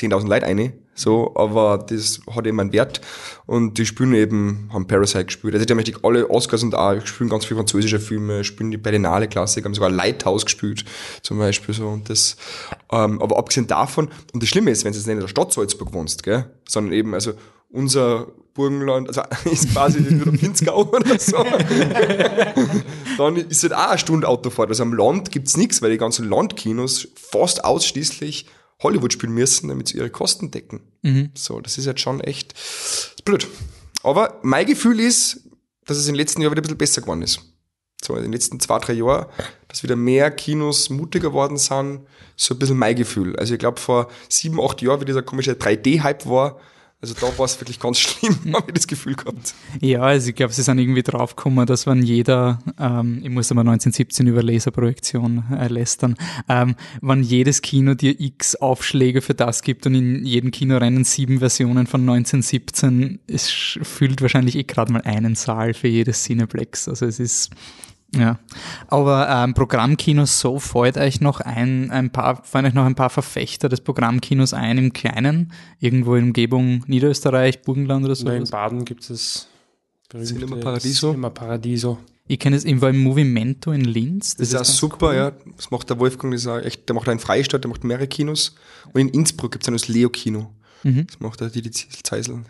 10.000 0.00 0.28
Leute 0.28 0.46
rein, 0.46 0.72
so, 0.94 1.32
aber 1.34 1.78
das 1.78 2.20
hat 2.34 2.46
eben 2.46 2.60
einen 2.60 2.72
Wert. 2.72 3.00
Und 3.46 3.78
die 3.78 3.86
spielen 3.86 4.14
eben, 4.14 4.70
haben 4.72 4.86
Parasite 4.86 5.26
gespielt, 5.26 5.54
also 5.54 5.64
die 5.64 5.72
haben 5.72 5.78
richtig 5.78 6.04
alle 6.04 6.28
Oscars 6.30 6.62
und 6.62 6.74
auch 6.74 7.04
spielen 7.06 7.30
ganz 7.30 7.44
viele 7.44 7.58
französische 7.58 8.00
Filme, 8.00 8.44
spielen 8.44 8.70
die 8.70 8.76
Berlinale 8.76 9.28
Klassik, 9.28 9.64
haben 9.64 9.74
sogar 9.74 9.90
Lighthouse 9.90 10.44
gespielt, 10.44 10.84
zum 11.22 11.38
Beispiel 11.38 11.74
so 11.74 11.88
und 11.88 12.08
das, 12.08 12.36
ähm, 12.92 13.20
aber 13.20 13.38
abgesehen 13.38 13.66
davon, 13.66 14.08
und 14.32 14.42
das 14.42 14.48
Schlimme 14.48 14.70
ist, 14.70 14.84
wenn 14.84 14.92
du 14.92 14.98
jetzt 14.98 15.06
nicht 15.06 15.14
in 15.14 15.20
der 15.20 15.28
Stadt 15.28 15.52
Salzburg 15.52 15.92
wohnst, 15.92 16.22
gell, 16.22 16.46
sondern 16.68 16.92
eben, 16.92 17.14
also 17.14 17.32
unser 17.70 18.26
Burgenland, 18.54 19.08
also 19.08 19.22
ist 19.50 19.72
quasi 19.72 20.00
nur 20.00 20.26
der 20.26 20.38
Pinzgau 20.38 20.82
oder 20.82 21.18
so, 21.18 21.36
dann 23.18 23.36
ist 23.36 23.62
halt 23.62 23.72
auch 23.72 23.88
eine 23.88 23.98
Stunde 23.98 24.28
Autofahrt. 24.28 24.68
Also 24.68 24.82
am 24.82 24.92
Land 24.92 25.30
gibt's 25.30 25.56
nichts, 25.56 25.80
weil 25.82 25.90
die 25.90 25.98
ganzen 25.98 26.28
Landkinos 26.28 27.08
fast 27.14 27.64
ausschließlich 27.64 28.46
Hollywood 28.82 29.12
spielen 29.12 29.32
müssen, 29.32 29.68
damit 29.68 29.88
sie 29.88 29.98
ihre 29.98 30.10
Kosten 30.10 30.50
decken. 30.50 30.80
So, 31.34 31.60
das 31.60 31.78
ist 31.78 31.86
jetzt 31.86 32.00
schon 32.00 32.20
echt 32.20 32.54
blöd. 33.24 33.46
Aber 34.02 34.38
mein 34.42 34.66
Gefühl 34.66 35.00
ist, 35.00 35.48
dass 35.84 35.96
es 35.96 36.06
in 36.06 36.14
den 36.14 36.18
letzten 36.18 36.40
Jahren 36.42 36.52
wieder 36.52 36.62
ein 36.62 36.64
bisschen 36.64 36.78
besser 36.78 37.00
geworden 37.02 37.22
ist. 37.22 37.40
So, 38.02 38.16
in 38.16 38.22
den 38.22 38.32
letzten 38.32 38.58
zwei, 38.60 38.78
drei 38.78 38.94
Jahren, 38.94 39.26
dass 39.68 39.82
wieder 39.82 39.96
mehr 39.96 40.30
Kinos 40.30 40.88
mutiger 40.88 41.28
geworden 41.28 41.58
sind, 41.58 42.06
so 42.36 42.54
ein 42.54 42.58
bisschen 42.58 42.78
mein 42.78 42.96
Gefühl. 42.96 43.36
Also 43.36 43.52
ich 43.54 43.60
glaube, 43.60 43.78
vor 43.78 44.08
sieben, 44.28 44.58
acht 44.60 44.80
Jahren, 44.80 45.00
wie 45.00 45.04
dieser 45.04 45.22
komische 45.22 45.52
3D-Hype 45.52 46.26
war, 46.26 46.58
also 47.02 47.14
da 47.14 47.38
war 47.38 47.46
es 47.46 47.58
wirklich 47.60 47.80
ganz 47.80 47.98
schlimm, 48.00 48.36
habe 48.52 48.66
ich 48.68 48.74
das 48.74 48.86
Gefühl 48.86 49.14
gehabt. 49.14 49.54
Ja, 49.80 50.02
also 50.02 50.28
ich 50.28 50.34
glaube, 50.34 50.52
sie 50.52 50.62
sind 50.62 50.78
irgendwie 50.78 51.02
draufgekommen, 51.02 51.64
dass 51.66 51.86
wenn 51.86 52.02
jeder, 52.02 52.58
ähm, 52.78 53.20
ich 53.22 53.30
muss 53.30 53.50
aber 53.50 53.60
1917 53.60 54.26
über 54.26 54.42
Laserprojektion 54.42 55.44
äh, 55.52 55.68
lästern, 55.68 56.16
ähm, 56.48 56.76
wenn 57.00 57.22
jedes 57.22 57.62
Kino 57.62 57.94
dir 57.94 58.18
x 58.20 58.54
Aufschläge 58.56 59.22
für 59.22 59.34
das 59.34 59.62
gibt 59.62 59.86
und 59.86 59.94
in 59.94 60.24
jedem 60.26 60.50
Kino 60.50 60.76
rennen 60.76 61.04
sieben 61.04 61.38
Versionen 61.38 61.86
von 61.86 62.02
1917, 62.02 63.20
es 63.26 63.48
füllt 63.50 64.20
wahrscheinlich 64.20 64.56
eh 64.56 64.64
gerade 64.64 64.92
mal 64.92 65.02
einen 65.02 65.36
Saal 65.36 65.72
für 65.72 65.88
jedes 65.88 66.24
Cineplex. 66.24 66.88
Also 66.88 67.06
es 67.06 67.18
ist 67.18 67.50
ja, 68.14 68.38
aber 68.88 69.28
ähm, 69.28 69.54
Programmkinos, 69.54 70.40
so 70.40 70.58
fällt 70.58 70.96
euch 70.96 71.20
noch 71.20 71.40
ein, 71.40 71.90
ein 71.90 72.10
paar, 72.10 72.42
fallen 72.42 72.66
euch 72.66 72.74
noch 72.74 72.84
ein 72.84 72.94
paar 72.94 73.10
Verfechter 73.10 73.68
des 73.68 73.80
Programmkinos 73.80 74.52
ein 74.52 74.78
im 74.78 74.92
Kleinen, 74.92 75.52
irgendwo 75.78 76.16
in 76.16 76.24
Umgebung 76.24 76.84
Niederösterreich, 76.86 77.62
Burgenland 77.62 78.04
oder 78.04 78.14
so? 78.14 78.26
Oder 78.26 78.36
in 78.36 78.44
Baden 78.44 78.84
gibt 78.84 79.02
es 79.02 79.46
das 80.10 80.26
Cinema 80.26 80.56
Paradiso. 80.56 81.10
Cinema 81.10 81.30
Paradiso. 81.30 81.98
Ich 82.26 82.38
kenne 82.38 82.56
es, 82.56 82.64
war 82.80 82.90
im 82.90 83.02
Movimento 83.02 83.72
in 83.72 83.84
Linz. 83.84 84.36
Das, 84.36 84.48
ist 84.48 84.54
auch 84.54 84.58
ganz 84.58 84.76
super, 84.76 85.08
cool. 85.08 85.14
ja. 85.14 85.32
Das 85.56 85.70
macht 85.72 85.90
der 85.90 85.98
Wolfgang, 85.98 86.32
das 86.32 86.42
ist 86.42 86.46
auch 86.46 86.58
echt, 86.58 86.88
der 86.88 86.94
macht 86.94 87.08
einen 87.08 87.18
Freistadt, 87.18 87.64
der 87.64 87.68
macht 87.68 87.82
mehrere 87.82 88.06
Kinos. 88.06 88.54
Und 88.92 89.00
in 89.00 89.08
Innsbruck 89.08 89.50
gibt 89.50 89.66
es 89.66 89.72
das 89.72 89.88
Leo-Kino. 89.88 90.48
Mhm. 90.82 91.06
Das 91.06 91.20
macht 91.20 91.40
der 91.40 91.50
Didi 91.50 91.70
Zeisel. 91.70 92.42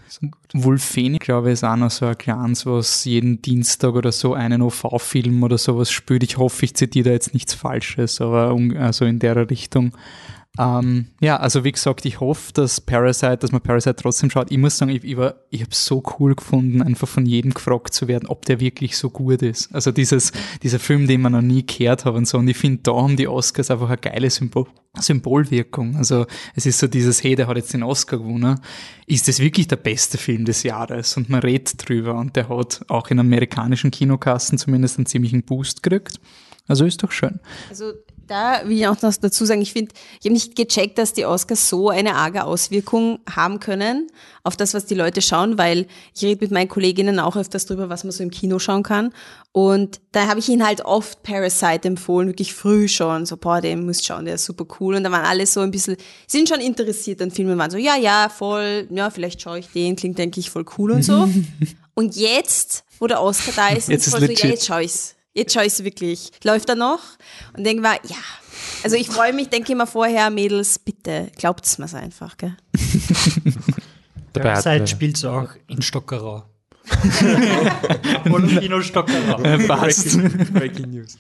Wulfeni, 0.53 1.19
glaube 1.19 1.49
ich, 1.49 1.55
ist 1.55 1.65
auch 1.65 1.77
noch 1.77 1.91
so 1.91 2.07
ein 2.07 2.19
kleines, 2.19 2.67
was 2.67 3.05
jeden 3.05 3.43
Dienstag 3.43 3.95
oder 3.95 4.13
so 4.13 4.35
einen 4.35 4.63
OV-Film 4.63 5.43
oder 5.43 5.59
sowas 5.59 5.91
spielt. 5.91 6.23
Ich 6.23 6.39
hoffe, 6.39 6.65
ich 6.65 6.75
zitiere 6.75 7.09
da 7.09 7.11
jetzt 7.13 7.35
nichts 7.35 7.55
Falsches, 7.55 8.21
aber 8.21 8.57
also 8.79 9.05
in 9.05 9.19
der 9.19 9.51
Richtung. 9.51 9.93
Ähm, 10.61 11.07
ja, 11.23 11.39
also 11.39 11.65
wie 11.65 11.73
gesagt, 11.73 12.05
ich 12.05 12.21
hoffe, 12.21 12.53
dass 12.53 12.83
Parasite, 12.83 13.39
dass 13.39 13.51
man 13.51 13.63
Parasite 13.63 13.97
trotzdem 13.97 14.29
schaut. 14.31 14.51
Ich 14.51 14.59
muss 14.59 14.77
sagen, 14.77 14.91
ich, 14.91 15.03
ich, 15.05 15.17
war- 15.17 15.37
ich 15.49 15.63
habe 15.63 15.75
so 15.75 16.03
cool 16.19 16.35
gefunden, 16.35 16.83
einfach 16.83 17.09
von 17.09 17.25
jedem 17.25 17.55
gefragt 17.55 17.95
zu 17.95 18.09
werden, 18.09 18.29
ob 18.29 18.45
der 18.45 18.61
wirklich 18.61 18.99
so 18.99 19.09
gut 19.09 19.41
ist. 19.41 19.75
Also 19.75 19.91
dieses, 19.91 20.33
dieser 20.63 20.79
Film, 20.79 21.07
den 21.07 21.23
man 21.23 21.33
noch 21.33 21.41
nie 21.41 21.65
gehört 21.65 22.05
hat 22.05 22.15
und 22.15 22.29
so. 22.29 22.37
Und 22.37 22.47
ich 22.49 22.59
finde, 22.59 22.81
da 22.83 22.93
haben 22.95 23.17
die 23.17 23.27
Oscars 23.27 23.71
einfach 23.71 23.89
eine 23.89 23.97
geile 23.99 24.29
Symbol 24.29 24.67
Symbolwirkung. 24.99 25.97
Also 25.97 26.27
es 26.55 26.67
ist 26.67 26.79
so 26.81 26.89
dieses, 26.89 27.23
hey, 27.23 27.37
der 27.37 27.47
hat 27.47 27.57
jetzt 27.57 27.73
den 27.73 27.83
Oscar 27.85 28.19
gewonnen. 28.19 28.61
Ist 29.07 29.29
das 29.29 29.39
wirklich 29.39 29.69
der 29.69 29.77
beste 29.77 30.19
Film 30.19 30.45
des 30.45 30.63
Jahres? 30.65 31.17
Und 31.17 31.29
man 31.31 31.41
redet 31.41 31.89
drüber. 31.89 32.15
Und 32.17 32.37
der 32.37 32.49
hat 32.49 32.81
auch 32.89 33.09
in 33.09 33.19
amerikanischen 33.19 33.91
Kinokassen 33.91 34.59
zumindest 34.59 34.99
einen 34.99 35.07
ziemlichen 35.07 35.43
Boost 35.45 35.83
gekriegt. 35.83 36.21
Also 36.67 36.85
ist 36.85 37.03
doch 37.03 37.13
schön. 37.13 37.41
Also 37.69 37.93
da 38.31 38.63
will 38.65 38.79
ich 38.79 38.87
auch 38.87 39.03
noch 39.03 39.15
dazu 39.17 39.45
sagen, 39.45 39.61
ich 39.61 39.73
finde, 39.73 39.93
ich 40.21 40.27
habe 40.27 40.35
nicht 40.35 40.55
gecheckt, 40.55 40.99
dass 40.99 41.13
die 41.13 41.27
Oscars 41.27 41.69
so 41.69 41.89
eine 41.89 42.15
arge 42.15 42.45
Auswirkung 42.45 43.19
haben 43.29 43.59
können 43.59 44.07
auf 44.45 44.57
das, 44.57 44.73
was 44.73 44.87
die 44.87 44.95
Leute 44.95 45.21
schauen, 45.21 45.59
weil 45.59 45.87
ich 46.15 46.23
rede 46.23 46.41
mit 46.41 46.53
meinen 46.53 46.69
Kolleginnen 46.69 47.19
auch 47.19 47.37
öfters 47.37 47.67
drüber, 47.67 47.89
was 47.89 48.05
man 48.05 48.13
so 48.13 48.23
im 48.23 48.31
Kino 48.31 48.59
schauen 48.59 48.85
kann. 48.85 49.13
Und 49.53 50.01
da 50.13 50.29
habe 50.29 50.39
ich 50.39 50.49
ihnen 50.49 50.65
halt 50.65 50.85
oft 50.85 51.25
Parasite 51.25 51.89
empfohlen, 51.89 52.29
wirklich 52.29 52.55
früh 52.55 52.87
schon, 52.87 53.27
so, 53.27 53.37
boah, 53.37 53.61
den 53.61 53.85
musst 53.85 54.07
schauen, 54.07 54.25
der 54.25 54.37
ist 54.37 54.45
super 54.45 54.65
cool. 54.79 54.95
Und 54.95 55.03
da 55.03 55.11
waren 55.11 55.25
alle 55.25 55.45
so 55.47 55.61
ein 55.61 55.73
bisschen, 55.73 55.97
sind 56.29 56.49
schon 56.49 56.61
interessiert 56.61 57.21
an 57.21 57.33
Filmen, 57.33 57.59
waren 57.59 57.71
so, 57.71 57.79
ja, 57.79 57.97
ja, 57.97 58.29
voll, 58.29 58.87
ja, 58.91 59.11
vielleicht 59.11 59.43
schaue 59.43 59.59
ich 59.59 59.69
den, 59.69 59.97
klingt 59.97 60.21
eigentlich 60.21 60.51
voll 60.51 60.65
cool 60.79 60.93
und 60.93 61.03
so. 61.03 61.29
und 61.95 62.15
jetzt, 62.15 62.85
wo 63.01 63.09
der 63.09 63.21
Oscar 63.21 63.53
da 63.57 63.69
ist, 63.71 63.89
Jetzt 63.89 64.07
ist 64.07 64.13
voll 64.13 64.21
so, 64.21 64.27
legit. 64.27 64.45
ja, 64.45 64.51
jetzt 64.51 64.67
schaue 64.67 64.85
ich's. 64.85 65.17
Jetzt 65.33 65.55
schaue 65.55 65.65
ich's 65.65 65.85
wirklich. 65.85 66.33
Läuft 66.43 66.69
er 66.69 66.75
noch? 66.75 67.01
Und 67.57 67.65
denke 67.65 67.83
mal, 67.83 67.99
ja. 68.05 68.17
Also 68.83 68.97
ich 68.97 69.09
freue 69.09 69.33
mich, 69.33 69.49
denke 69.49 69.73
immer 69.73 69.87
vorher, 69.87 70.31
Mädels, 70.31 70.79
bitte, 70.79 71.31
glaubt's 71.37 71.79
mir's 71.79 71.95
einfach, 71.95 72.37
gell? 72.37 72.57
Dabei 74.33 74.55
hat, 74.55 74.63
Seit 74.63 74.83
äh, 74.83 74.87
spielst 74.87 75.23
du 75.23 75.29
auch 75.29 75.49
in 75.69 75.83
Stockerau. 75.83 76.45
Und 78.33 78.49
Kino 78.49 78.81
Stockerau. 78.81 79.43
Äh, 79.43 79.67
passt. 79.67 80.19
Breaking, 80.19 80.53
Breaking 80.53 80.91
News. 80.91 81.19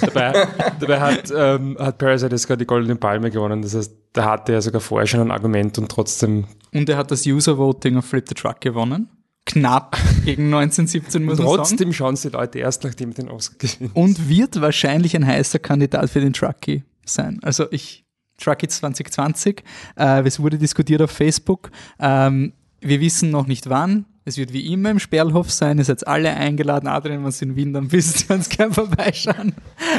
dabei 0.00 0.48
dabei 0.80 1.00
hat, 1.00 1.32
ähm, 1.36 1.76
hat 1.78 1.98
Parasite 1.98 2.34
jetzt 2.34 2.46
gerade 2.46 2.58
die 2.58 2.66
Goldene 2.66 2.96
Palme 2.96 3.30
gewonnen. 3.30 3.62
Das 3.62 3.74
heißt, 3.74 3.92
da 4.12 4.24
hatte 4.24 4.52
er 4.52 4.62
sogar 4.62 4.80
vorher 4.80 5.06
schon 5.06 5.20
ein 5.20 5.30
Argument 5.30 5.76
und 5.78 5.90
trotzdem 5.90 6.46
Und 6.72 6.88
er 6.88 6.96
hat 6.96 7.10
das 7.10 7.26
User 7.26 7.58
Voting 7.58 7.98
auf 7.98 8.06
Flip 8.06 8.26
the 8.26 8.34
Truck 8.34 8.60
gewonnen. 8.60 9.08
Knapp 9.46 9.96
gegen 10.24 10.46
1917, 10.54 11.24
muss 11.24 11.38
man 11.38 11.46
sagen. 11.46 11.56
Trotzdem 11.58 11.92
schauen 11.92 12.16
sie 12.16 12.28
Leute 12.28 12.58
erst, 12.58 12.84
nachdem 12.84 13.12
den 13.12 13.28
Oscar 13.28 13.56
gewinnt. 13.58 13.94
Und 13.94 14.28
wird 14.28 14.60
wahrscheinlich 14.60 15.16
ein 15.16 15.26
heißer 15.26 15.58
Kandidat 15.58 16.10
für 16.10 16.20
den 16.20 16.32
Truckee 16.32 16.84
sein. 17.04 17.40
Also 17.42 17.66
ich, 17.70 18.04
Truckee 18.38 18.68
2020, 18.68 19.62
äh, 19.96 20.22
es 20.22 20.40
wurde 20.40 20.58
diskutiert 20.58 21.02
auf 21.02 21.10
Facebook. 21.10 21.70
Ähm, 21.98 22.52
wir 22.80 23.00
wissen 23.00 23.30
noch 23.30 23.46
nicht 23.46 23.68
wann. 23.68 24.06
Es 24.24 24.36
wird 24.36 24.52
wie 24.52 24.72
immer 24.72 24.90
im 24.90 25.00
Sperlhof 25.00 25.50
sein. 25.50 25.78
Ihr 25.78 25.84
seid 25.84 26.06
alle 26.06 26.32
eingeladen. 26.32 26.88
Adrian, 26.88 27.24
wenn 27.24 27.32
ihr 27.32 27.42
in 27.42 27.56
Wien 27.56 27.72
dann 27.72 27.88
bist, 27.88 28.28
ganz 28.28 28.48
gern 28.48 28.72
vorbeischauen. 28.72 29.54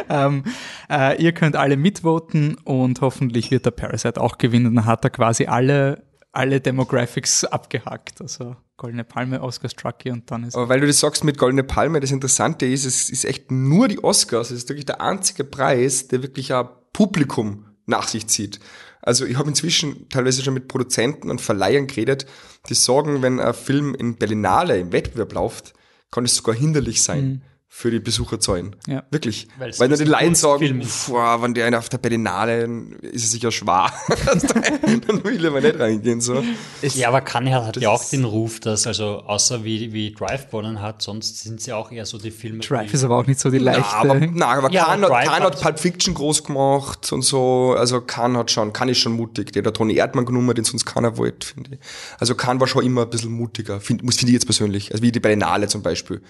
ähm, 0.10 0.44
äh, 0.90 1.22
ihr 1.22 1.34
könnt 1.34 1.58
alle 1.58 1.76
mitvoten 1.76 2.56
und 2.64 3.02
hoffentlich 3.02 3.52
wird 3.52 3.66
der 3.66 3.72
Parasite 3.72 4.22
auch 4.22 4.38
gewinnen. 4.38 4.76
Dann 4.76 4.86
hat 4.86 5.04
er 5.04 5.10
quasi 5.10 5.46
alle, 5.48 6.04
alle 6.32 6.62
Demographics 6.62 7.44
abgehackt. 7.44 8.22
Also 8.22 8.56
Goldene 8.78 9.04
Palme, 9.04 9.42
Oscars, 9.42 9.76
Truckee 9.76 10.12
und 10.12 10.30
dann 10.32 10.44
ist 10.44 10.56
Aber 10.56 10.70
weil 10.70 10.80
du 10.80 10.88
das 10.88 11.00
sagst 11.00 11.24
mit 11.24 11.38
Goldene 11.38 11.64
Palme, 11.64 12.00
das 12.00 12.12
Interessante 12.12 12.66
ist, 12.66 12.86
es 12.86 13.10
ist 13.10 13.24
echt 13.24 13.52
nur 13.52 13.88
die 13.88 14.04
Oscars. 14.04 14.52
Es 14.52 14.60
ist 14.60 14.70
wirklich 14.70 14.86
der 14.86 15.02
einzige 15.02 15.44
Preis, 15.44 16.08
der 16.08 16.24
wirklich 16.24 16.54
ein 16.54 16.68
Publikum 16.92 17.66
nach 17.86 18.08
sich 18.08 18.28
zieht. 18.28 18.60
Also 19.02 19.26
ich 19.26 19.38
habe 19.38 19.50
inzwischen 19.50 20.10
teilweise 20.10 20.42
schon 20.42 20.54
mit 20.54 20.68
Produzenten 20.68 21.30
und 21.30 21.42
Verleihern 21.42 21.88
geredet, 21.88 22.26
die 22.70 22.74
sagen, 22.74 23.22
wenn 23.22 23.40
ein 23.40 23.54
Film 23.54 23.94
in 23.96 24.16
Berlinale 24.16 24.78
im 24.80 24.92
Wettbewerb 24.92 25.34
läuft, 25.34 25.74
kann 26.10 26.26
es 26.26 26.36
sogar 26.36 26.56
hinderlich 26.56 27.04
sein 27.04 27.42
für 27.76 27.90
die 27.90 28.00
Besucherzahlen. 28.00 28.76
Ja. 28.86 29.04
Wirklich. 29.10 29.48
Weil 29.58 29.72
es 29.72 29.80
Weil 29.80 29.90
dann 29.90 29.98
die 29.98 30.06
Leute 30.06 30.36
sagen, 30.36 30.58
Kunstfilm 30.60 30.82
ist. 30.82 30.90
"Pff, 31.06 31.10
wow, 31.10 31.42
wenn 31.42 31.56
der 31.56 31.66
eine 31.66 31.80
auf 31.80 31.90
der 31.90 31.98
Berlinale, 31.98 32.66
ist 33.02 33.24
es 33.26 33.32
sicher 33.32 33.52
schwer. 33.52 33.92
dann 35.08 35.24
will 35.24 35.40
ich 35.42 35.46
aber 35.48 35.60
nicht 35.60 35.80
reingehen. 35.80 36.22
So. 36.22 36.44
Ja, 36.84 37.08
aber 37.08 37.22
Cannes 37.22 37.54
hat 37.56 37.78
ja 37.78 37.90
auch 37.90 38.04
den 38.08 38.26
Ruf, 38.26 38.60
dass, 38.60 38.86
also 38.86 39.22
außer 39.26 39.64
wie, 39.64 39.92
wie 39.92 40.14
Drive 40.14 40.48
gewonnen 40.48 40.82
hat, 40.82 41.02
sonst 41.02 41.42
sind 41.42 41.62
sie 41.62 41.74
auch 41.74 41.92
eher 41.92 42.06
so 42.06 42.20
die 42.20 42.30
Filme. 42.30 42.60
Drive 42.60 42.90
die, 42.92 42.94
ist 42.96 43.04
aber 43.04 43.18
auch 43.18 43.26
nicht 43.26 43.40
so 43.40 43.50
die 43.50 43.58
leichte. 43.58 43.82
Ja, 43.82 43.94
aber, 44.02 44.20
na, 44.20 44.46
aber 44.50 44.72
Ja, 44.72 44.84
Khan, 44.86 45.04
aber 45.04 45.18
hat, 45.18 45.26
Khan 45.26 45.34
hat 45.44 45.56
hat- 45.56 45.62
Pulp 45.62 45.80
Fiction 45.80 46.14
groß 46.14 46.44
gemacht 46.44 47.12
und 47.12 47.24
so. 47.24 47.76
Also 47.78 48.02
Khan 48.02 48.38
hat 48.38 48.52
schon, 48.52 48.72
Khan 48.72 48.88
ist 48.90 49.00
schon 49.00 49.14
mutig. 49.14 49.52
Der 49.52 49.62
hat 49.62 49.66
der 49.66 49.74
Toni 49.74 49.96
Erdmann 49.96 50.26
genommen, 50.26 50.54
den 50.54 50.64
sonst 50.64 50.86
keiner 50.86 51.18
wollte, 51.18 51.48
finde 51.48 51.72
ich. 51.74 51.80
Also 52.20 52.36
Khan 52.36 52.60
war 52.60 52.68
schon 52.68 52.86
immer 52.86 53.02
ein 53.02 53.10
bisschen 53.10 53.32
mutiger, 53.32 53.80
find, 53.82 54.02
finde 54.02 54.28
ich 54.28 54.34
jetzt 54.34 54.46
persönlich. 54.46 54.92
Also 54.92 55.02
wie 55.04 55.12
die 55.12 55.20
Berlinale 55.20 55.68
zum 55.68 55.82
Beispiel. 55.82 56.22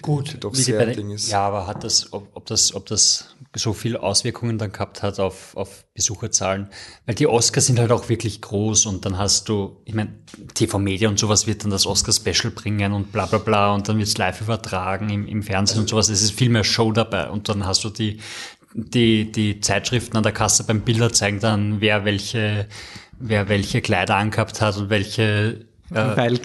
Gut, 0.00 0.38
doch 0.40 0.54
sehr 0.54 0.78
bei 0.78 0.94
Ding 0.94 1.10
ist. 1.10 1.30
Ja, 1.30 1.46
aber 1.46 1.66
hat 1.66 1.84
das, 1.84 2.12
ob, 2.12 2.28
ob 2.34 2.46
das, 2.46 2.74
ob 2.74 2.86
das 2.86 3.36
so 3.54 3.74
viel 3.74 3.96
Auswirkungen 3.96 4.56
dann 4.56 4.72
gehabt 4.72 5.02
hat 5.02 5.20
auf, 5.20 5.54
auf 5.54 5.84
Besucherzahlen? 5.92 6.68
Weil 7.04 7.14
die 7.14 7.26
Oscars 7.26 7.66
sind 7.66 7.78
halt 7.78 7.92
auch 7.92 8.08
wirklich 8.08 8.40
groß 8.40 8.86
und 8.86 9.04
dann 9.04 9.18
hast 9.18 9.48
du, 9.50 9.76
ich 9.84 9.94
meine, 9.94 10.14
TV 10.54 10.78
Media 10.78 11.08
und 11.08 11.18
sowas 11.18 11.46
wird 11.46 11.62
dann 11.64 11.70
das 11.70 11.86
Oscar-Special 11.86 12.52
bringen 12.52 12.92
und 12.94 13.12
bla 13.12 13.26
bla 13.26 13.38
bla 13.38 13.74
und 13.74 13.88
dann 13.88 13.98
wird 13.98 14.08
es 14.08 14.16
live 14.16 14.40
übertragen 14.40 15.10
im, 15.10 15.28
im 15.28 15.42
Fernsehen 15.42 15.80
und 15.80 15.88
sowas. 15.88 16.08
Es 16.08 16.22
ist 16.22 16.32
viel 16.32 16.48
mehr 16.48 16.64
Show 16.64 16.90
dabei 16.92 17.28
und 17.28 17.50
dann 17.50 17.66
hast 17.66 17.84
du 17.84 17.90
die, 17.90 18.18
die, 18.72 19.30
die 19.30 19.60
Zeitschriften 19.60 20.16
an 20.16 20.22
der 20.22 20.32
Kasse 20.32 20.64
beim 20.64 20.80
Bilder 20.80 21.12
zeigen 21.12 21.38
dann, 21.38 21.82
wer 21.82 22.06
welche, 22.06 22.66
wer 23.18 23.50
welche 23.50 23.82
Kleider 23.82 24.16
angehabt 24.16 24.62
hat 24.62 24.78
und 24.78 24.88
welche 24.88 25.66
äh, 25.90 26.16
Weil 26.16 26.38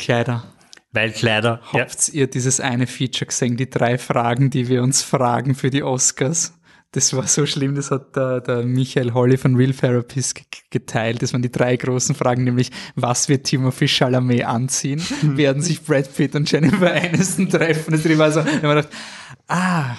Kleider. 0.98 1.13
Weilkleider. 1.13 1.62
Ja. 1.74 1.80
Habt 1.82 2.10
ihr 2.10 2.27
dieses 2.27 2.60
eine 2.60 2.88
Feature 2.88 3.27
gesehen, 3.27 3.58
die 3.58 3.70
drei 3.70 3.98
Fragen, 3.98 4.50
die 4.50 4.68
wir 4.68 4.84
uns 4.84 5.01
fragen 5.04 5.56
für 5.56 5.70
die 5.70 5.84
Oscars? 5.84 6.54
Das 6.92 7.13
war 7.13 7.27
so 7.27 7.46
schlimm, 7.46 7.75
das 7.75 7.92
hat 7.92 8.16
der, 8.16 8.39
der 8.39 8.63
Michael 8.63 9.13
Holly 9.13 9.38
von 9.38 9.56
Real 9.58 9.74
Therapist 9.74 10.36
ge- 10.36 10.46
geteilt. 10.70 11.22
Das 11.22 11.34
waren 11.34 11.42
die 11.42 11.51
drei 11.51 11.75
großen 11.75 12.16
Fragen, 12.16 12.46
nämlich 12.46 12.72
was 12.96 13.27
wird 13.27 13.44
Timothy 13.46 13.88
Chalamet 13.89 14.46
anziehen? 14.46 15.01
Werden 15.22 15.62
sich 15.62 15.84
Brad 15.84 16.12
Pitt 16.16 16.34
und 16.36 16.50
Jennifer 16.50 16.94
Aniston 16.94 17.50
treffen? 17.50 17.92
Das 17.92 18.18
war 18.18 18.32
so, 18.32 18.39
ich 18.39 18.62
gedacht, 18.62 18.88
ah, 19.48 19.98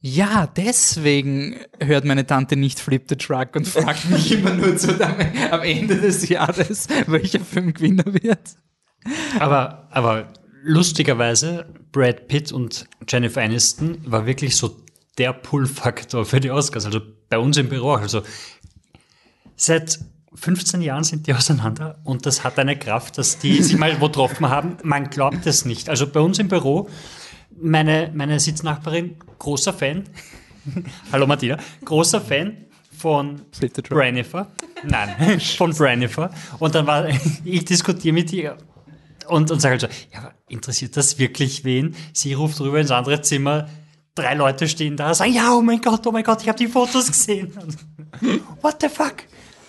ja, 0.00 0.46
deswegen 0.46 1.56
hört 1.78 2.06
meine 2.06 2.26
Tante 2.26 2.56
nicht 2.56 2.80
Flip 2.80 3.04
the 3.06 3.16
Truck 3.16 3.54
und 3.54 3.68
fragt 3.68 4.08
mich 4.08 4.32
immer 4.32 4.54
nur 4.54 4.74
zu 4.78 4.98
am, 5.04 5.14
am 5.50 5.60
Ende 5.60 5.96
des 5.96 6.26
Jahres, 6.26 6.88
welcher 7.06 7.40
Film 7.40 7.74
Gewinner 7.74 8.06
wird. 8.06 8.56
Aber, 9.38 9.88
aber 9.90 10.32
lustigerweise, 10.62 11.66
Brad 11.92 12.28
Pitt 12.28 12.52
und 12.52 12.86
Jennifer 13.08 13.42
Aniston 13.42 13.98
war 14.04 14.26
wirklich 14.26 14.56
so 14.56 14.76
der 15.18 15.32
Pull-Faktor 15.32 16.24
für 16.24 16.40
die 16.40 16.50
Oscars. 16.50 16.86
Also 16.86 17.00
bei 17.28 17.38
uns 17.38 17.56
im 17.56 17.68
Büro. 17.68 17.92
Also 17.92 18.22
seit 19.56 19.98
15 20.34 20.80
Jahren 20.82 21.04
sind 21.04 21.26
die 21.26 21.34
auseinander 21.34 21.98
und 22.04 22.24
das 22.24 22.44
hat 22.44 22.58
eine 22.58 22.78
Kraft, 22.78 23.18
dass 23.18 23.38
die 23.38 23.62
sich 23.62 23.76
mal 23.76 24.00
wo 24.00 24.06
getroffen 24.06 24.48
haben. 24.48 24.76
Man 24.82 25.10
glaubt 25.10 25.46
es 25.46 25.64
nicht. 25.64 25.88
Also 25.88 26.06
bei 26.06 26.20
uns 26.20 26.38
im 26.38 26.48
Büro, 26.48 26.88
meine, 27.60 28.10
meine 28.14 28.38
Sitznachbarin, 28.38 29.16
großer 29.38 29.72
Fan. 29.72 30.04
Hallo 31.12 31.26
Martina, 31.26 31.58
großer 31.84 32.20
Fan 32.20 32.66
von. 32.96 33.42
Brannifer. 33.88 34.52
Nein, 34.84 35.40
von 35.56 35.72
Brannifer. 35.72 36.30
Und 36.58 36.74
dann 36.74 36.86
war, 36.86 37.06
ich 37.44 37.64
diskutiere 37.64 38.14
mit 38.14 38.32
ihr 38.32 38.56
und, 39.28 39.50
und 39.50 39.60
sage 39.60 39.72
halt 39.72 39.80
so, 39.80 39.88
ja, 40.12 40.32
interessiert 40.48 40.96
das 40.96 41.18
wirklich 41.18 41.64
wen? 41.64 41.94
Sie 42.12 42.32
ruft 42.34 42.60
rüber 42.60 42.80
ins 42.80 42.90
andere 42.90 43.22
Zimmer, 43.22 43.68
drei 44.14 44.34
Leute 44.34 44.68
stehen 44.68 44.96
da, 44.96 45.14
sagen, 45.14 45.32
ja, 45.32 45.54
oh 45.54 45.62
mein 45.62 45.80
Gott, 45.80 46.06
oh 46.06 46.12
mein 46.12 46.24
Gott, 46.24 46.42
ich 46.42 46.48
habe 46.48 46.58
die 46.58 46.68
Fotos 46.68 47.06
gesehen. 47.06 47.52
What 48.60 48.80
the 48.80 48.88
fuck? 48.88 49.24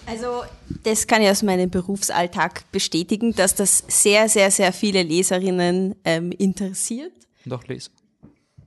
Also, 0.06 0.44
das 0.84 1.08
kann 1.08 1.22
ich 1.22 1.30
aus 1.30 1.44
meinem 1.44 1.70
Berufsalltag 1.70 2.70
bestätigen, 2.72 3.34
dass 3.34 3.56
das 3.56 3.84
sehr, 3.88 4.28
sehr, 4.30 4.52
sehr 4.52 4.74
viele 4.74 5.04
Leserinnen 5.04 5.96
ähm, 6.04 6.32
interessiert. 6.32 7.14
Doch, 7.46 7.66
lesen. 7.68 7.92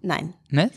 Nein, 0.01 0.35
Nicht? 0.51 0.75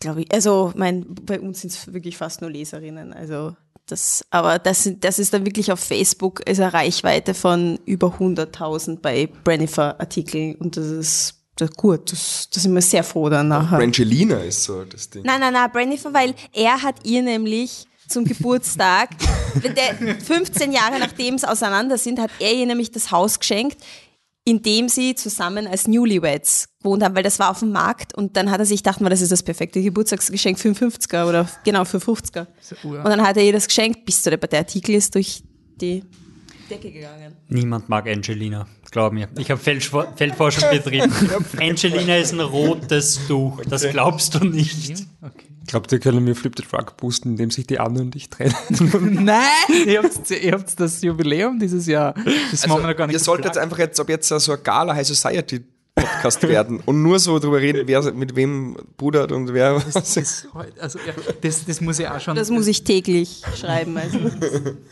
glaube 0.00 0.22
ich. 0.22 0.32
Also, 0.32 0.72
mein, 0.74 1.06
bei 1.06 1.38
uns 1.38 1.60
sind 1.60 1.70
es 1.70 1.92
wirklich 1.92 2.16
fast 2.16 2.40
nur 2.40 2.50
Leserinnen. 2.50 3.12
Also, 3.12 3.54
das, 3.92 4.24
aber 4.30 4.58
das, 4.58 4.90
das 5.00 5.18
ist 5.18 5.32
dann 5.32 5.46
wirklich 5.46 5.70
auf 5.70 5.78
Facebook 5.78 6.40
ist 6.48 6.60
eine 6.60 6.72
Reichweite 6.72 7.34
von 7.34 7.78
über 7.84 8.08
100.000 8.18 9.00
bei 9.00 9.28
Brannifer-Artikeln 9.44 10.56
und 10.56 10.76
das 10.76 10.86
ist, 10.86 11.34
das 11.56 11.70
gut. 11.72 12.10
Das, 12.10 12.48
da 12.52 12.60
sind 12.60 12.74
wir 12.74 12.80
sehr 12.80 13.04
froh 13.04 13.28
dann 13.28 13.48
nachher. 13.48 13.78
Brangelina 13.78 14.38
ist 14.38 14.64
so 14.64 14.84
das 14.84 15.10
Ding. 15.10 15.22
Nein, 15.24 15.40
nein, 15.40 15.52
nein, 15.52 15.70
Brannifer, 15.70 16.12
weil 16.14 16.34
er 16.52 16.82
hat 16.82 16.96
ihr 17.04 17.22
nämlich 17.22 17.86
zum 18.08 18.24
Geburtstag, 18.24 19.10
wenn 19.54 19.74
der 20.08 20.16
15 20.16 20.72
Jahre 20.72 20.98
nachdem 20.98 21.38
sie 21.38 21.48
auseinander 21.48 21.98
sind, 21.98 22.18
hat 22.18 22.30
er 22.38 22.52
ihr 22.52 22.66
nämlich 22.66 22.90
das 22.90 23.10
Haus 23.10 23.38
geschenkt, 23.38 23.78
in 24.44 24.62
dem 24.62 24.88
sie 24.88 25.14
zusammen 25.14 25.66
als 25.66 25.86
Newlyweds 25.86 26.68
gewohnt 26.82 27.02
haben, 27.04 27.14
weil 27.14 27.22
das 27.22 27.38
war 27.38 27.50
auf 27.50 27.60
dem 27.60 27.70
Markt 27.70 28.14
und 28.16 28.36
dann 28.36 28.50
hat 28.50 28.58
er 28.58 28.66
sich 28.66 28.82
gedacht, 28.82 29.00
mal, 29.00 29.08
das 29.08 29.20
ist 29.20 29.30
das 29.30 29.42
perfekte 29.42 29.80
Geburtstagsgeschenk 29.80 30.58
für 30.58 30.68
einen 30.68 30.76
50er 30.76 31.28
oder 31.28 31.48
genau 31.64 31.84
für 31.84 31.98
50er. 31.98 32.46
Und 32.82 33.04
dann 33.04 33.22
hat 33.22 33.36
er 33.36 33.44
ihr 33.44 33.52
das 33.52 33.68
geschenkt, 33.68 34.04
bis 34.04 34.22
zu 34.22 34.30
der, 34.30 34.38
der 34.38 34.60
Artikel 34.60 34.96
ist 34.96 35.14
durch 35.14 35.44
die 35.80 36.02
Decke 36.68 36.90
gegangen. 36.90 37.36
Niemand 37.48 37.88
mag 37.88 38.08
Angelina, 38.08 38.66
glaub 38.90 39.12
mir. 39.12 39.28
Ich 39.38 39.50
habe 39.50 39.60
Feldfor 39.60 40.12
Feldforschung 40.16 40.70
betrieben. 40.70 41.12
Angelina 41.58 42.16
ist 42.16 42.32
ein 42.32 42.40
rotes 42.40 43.20
Tuch, 43.28 43.60
das 43.68 43.88
glaubst 43.90 44.34
du 44.34 44.44
nicht. 44.44 45.06
Glaubt 45.66 45.92
ihr, 45.92 46.00
können 46.00 46.26
wir 46.26 46.34
Flip 46.34 46.52
the 46.56 46.64
Truck 46.64 46.96
boosten, 46.96 47.30
indem 47.30 47.50
sich 47.50 47.66
die 47.66 47.78
Anne 47.78 48.00
und 48.00 48.16
ich 48.16 48.28
trennen? 48.30 48.54
Nein! 49.24 49.46
ihr, 49.86 50.02
habt, 50.02 50.30
ihr 50.30 50.52
habt 50.52 50.80
das 50.80 51.02
Jubiläum 51.02 51.58
dieses 51.58 51.86
Jahr. 51.86 52.14
Das 52.50 52.66
machen 52.66 52.82
wir 52.82 52.88
noch 52.88 52.96
gar 52.96 53.06
nicht 53.06 53.14
Ihr 53.14 53.20
solltet 53.20 53.46
jetzt 53.46 53.58
einfach 53.58 53.78
jetzt, 53.78 53.98
ob 54.00 54.08
jetzt 54.08 54.28
so 54.28 54.52
ein 54.52 54.58
Gala 54.62 54.94
High 54.94 55.06
Society 55.06 55.64
Podcast 55.94 56.42
werden 56.48 56.80
und 56.86 57.02
nur 57.02 57.18
so 57.18 57.38
drüber 57.38 57.60
reden, 57.60 57.86
wer 57.86 58.12
mit 58.12 58.34
wem 58.34 58.76
pudert 58.96 59.30
und 59.30 59.52
wer 59.52 59.76
was. 59.76 59.92
das, 59.92 60.48
also, 60.78 60.98
ja, 61.00 61.12
das, 61.42 61.66
das 61.66 61.80
muss 61.82 61.98
ja 61.98 62.16
auch 62.16 62.20
schon. 62.20 62.34
Das 62.34 62.50
muss 62.50 62.66
ich 62.66 62.84
täglich 62.84 63.42
schreiben. 63.58 63.96
Also. 63.98 64.18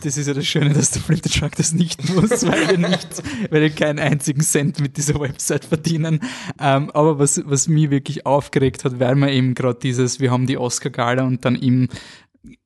Das 0.02 0.16
ist 0.18 0.26
ja 0.26 0.34
das 0.34 0.46
Schöne, 0.46 0.74
dass 0.74 0.90
der 0.90 1.00
Flip 1.00 1.20
the 1.22 1.30
Truck 1.30 1.56
das 1.56 1.72
nicht 1.72 2.06
muss, 2.14 2.30
weil 2.46 2.68
wir 2.68 2.88
nicht, 2.88 3.22
weil 3.50 3.62
wir 3.62 3.70
keinen 3.70 3.98
einzigen 3.98 4.42
Cent 4.42 4.80
mit 4.80 4.98
dieser 4.98 5.18
Website 5.18 5.64
verdienen. 5.64 6.20
Ähm, 6.60 6.90
aber 6.90 7.18
was, 7.18 7.40
was 7.46 7.68
mich 7.68 7.90
wirklich 7.90 8.26
aufgeregt 8.26 8.84
hat, 8.84 9.00
weil 9.00 9.14
wir 9.14 9.30
eben 9.30 9.54
gerade 9.54 9.78
dieses, 9.80 10.20
wir 10.20 10.30
haben 10.30 10.46
die 10.46 10.58
Oscar-Gala 10.58 11.22
und 11.22 11.44
dann 11.44 11.54
im, 11.54 11.88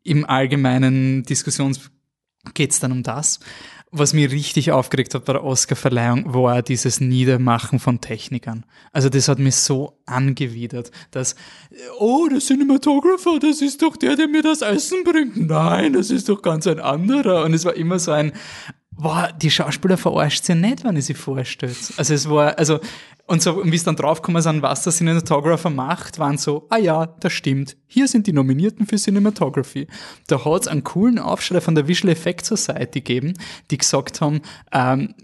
im 0.03 0.25
allgemeinen 0.25 1.23
Diskussions 1.23 1.91
geht's 2.53 2.81
dann 2.81 2.93
um 2.93 3.03
das. 3.03 3.41
Was 3.97 4.13
mich 4.13 4.33
richtig 4.33 4.73
aufgeregt 4.73 5.15
hat 5.15 5.25
bei 5.25 5.35
der 5.35 5.45
Oscar-Verleihung, 5.45 6.35
war 6.35 6.63
dieses 6.63 7.01
Niedermachen 7.01 7.79
von 7.79 8.01
Technikern. 8.01 8.67
Also 8.93 9.09
das 9.09 9.29
hat 9.29 9.39
mich 9.39 9.55
so 9.55 10.01
angewidert, 10.05 10.91
dass, 11.13 11.37
oh, 12.01 12.27
der 12.29 12.41
Cinematographer, 12.41 13.39
das 13.39 13.63
ist 13.63 13.83
doch 13.83 13.97
der, 13.97 14.17
der 14.17 14.27
mir 14.27 14.43
das 14.43 14.63
Essen 14.63 15.05
bringt. 15.05 15.37
Nein, 15.37 15.93
das 15.93 16.11
ist 16.11 16.29
doch 16.29 16.43
ganz 16.43 16.67
ein 16.67 16.81
anderer. 16.81 17.45
Und 17.45 17.55
es 17.55 17.65
war 17.65 17.75
immer 17.75 18.01
so 18.01 18.11
ein, 18.11 18.33
boah, 18.97 19.33
die 19.41 19.51
Schauspieler 19.51 19.97
verarscht 19.97 20.45
sie 20.45 20.55
nicht, 20.55 20.85
wenn 20.85 20.97
ich 20.97 21.07
sie 21.07 21.15
vorstellt. 21.15 21.77
Also 21.97 22.15
es 22.15 22.29
war, 22.29 22.59
also, 22.59 22.81
und 23.27 23.43
so, 23.43 23.61
und 23.61 23.73
wie 23.73 23.77
es 23.77 23.85
dann 23.85 23.97
draufgekommen 23.97 24.43
sind, 24.43 24.63
was 24.63 24.85
der 24.85 24.93
Cinematographer 24.93 25.71
macht, 25.71 26.19
waren 26.19 26.39
so, 26.39 26.67
ah 26.71 26.79
ja, 26.79 27.07
das 27.07 27.33
stimmt. 27.33 27.77
Hier 27.87 28.07
sind 28.07 28.27
die 28.27 28.33
Nominierten 28.33 28.87
für 28.87 28.97
Cinematography. 28.97 29.87
Da 30.27 30.45
hat's 30.45 30.69
einen 30.69 30.85
coolen 30.85 31.19
Aufschrei 31.19 31.61
von 31.61 31.75
der 31.75 31.89
Visual 31.89 32.13
Effect 32.13 32.45
Society 32.45 33.01
gegeben, 33.01 33.35
die 33.71 33.79
gesagt 33.79 34.21
haben, 34.21 34.43
ähm, 34.73 35.15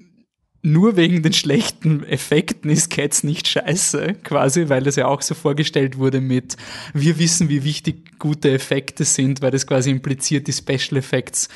nur 0.62 0.96
wegen 0.96 1.22
den 1.22 1.32
schlechten 1.32 2.04
Effekten 2.04 2.70
ist 2.70 2.90
Cats 2.90 3.24
nicht 3.24 3.48
scheiße, 3.48 4.16
quasi, 4.22 4.68
weil 4.68 4.82
das 4.82 4.96
ja 4.96 5.06
auch 5.06 5.22
so 5.22 5.34
vorgestellt 5.34 5.96
wurde 5.96 6.20
mit, 6.20 6.56
wir 6.92 7.18
wissen, 7.18 7.48
wie 7.48 7.64
wichtig 7.64 8.18
gute 8.18 8.50
Effekte 8.50 9.04
sind, 9.04 9.40
weil 9.40 9.52
das 9.52 9.66
quasi 9.66 9.90
impliziert, 9.90 10.48
die 10.48 10.52
Special 10.52 10.98
Effects 10.98 11.48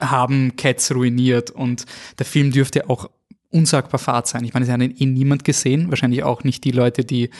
haben 0.00 0.56
Cats 0.56 0.94
ruiniert 0.94 1.50
und 1.50 1.86
der 2.18 2.26
Film 2.26 2.50
dürfte 2.50 2.88
auch 2.90 3.08
unsagbar 3.50 3.98
fad 3.98 4.26
sein. 4.26 4.44
Ich 4.44 4.54
meine, 4.54 4.66
es 4.66 4.72
hat 4.72 4.80
ihn 4.80 4.96
eh 4.96 5.06
niemand 5.06 5.44
gesehen, 5.44 5.90
wahrscheinlich 5.90 6.22
auch 6.22 6.44
nicht 6.44 6.64
die 6.64 6.70
Leute, 6.70 7.04
die 7.04 7.30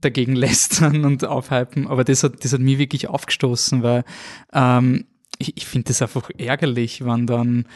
dagegen 0.00 0.34
lästern 0.36 1.04
und 1.04 1.24
aufhypen, 1.24 1.86
aber 1.86 2.04
das 2.04 2.22
hat, 2.22 2.44
das 2.44 2.52
hat 2.52 2.60
mich 2.60 2.78
wirklich 2.78 3.08
aufgestoßen, 3.08 3.82
weil 3.82 4.04
ähm, 4.52 5.06
ich, 5.38 5.56
ich 5.56 5.66
finde 5.66 5.88
das 5.88 6.02
einfach 6.02 6.30
ärgerlich, 6.36 7.04
wenn 7.04 7.26
dann 7.26 7.66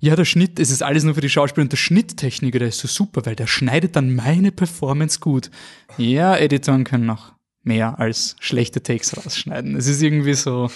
ja, 0.00 0.14
der 0.16 0.26
Schnitt, 0.26 0.60
es 0.60 0.70
ist 0.70 0.82
alles 0.82 1.04
nur 1.04 1.14
für 1.14 1.22
die 1.22 1.30
Schauspieler 1.30 1.62
und 1.62 1.72
der 1.72 1.78
Schnitttechniker, 1.78 2.58
der 2.58 2.68
ist 2.68 2.78
so 2.78 2.88
super, 2.88 3.24
weil 3.24 3.36
der 3.36 3.46
schneidet 3.46 3.96
dann 3.96 4.14
meine 4.14 4.52
Performance 4.52 5.18
gut. 5.18 5.50
Ja, 5.96 6.36
Editoren 6.36 6.84
können 6.84 7.06
noch 7.06 7.33
mehr 7.64 7.98
als 7.98 8.36
schlechte 8.40 8.82
Takes 8.82 9.16
rausschneiden. 9.16 9.74
Es 9.76 9.86
ist 9.86 10.02
irgendwie 10.02 10.34
so, 10.34 10.70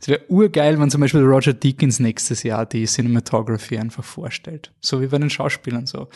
es 0.00 0.08
wäre 0.08 0.20
urgeil, 0.28 0.78
wenn 0.78 0.90
zum 0.90 1.00
Beispiel 1.00 1.22
Roger 1.22 1.54
Deakins 1.54 1.98
nächstes 2.00 2.42
Jahr 2.42 2.66
die 2.66 2.84
Cinematography 2.84 3.78
einfach 3.78 4.04
vorstellt. 4.04 4.70
So 4.80 5.00
wie 5.00 5.06
bei 5.06 5.18
den 5.18 5.30
Schauspielern 5.30 5.86
so. 5.86 6.08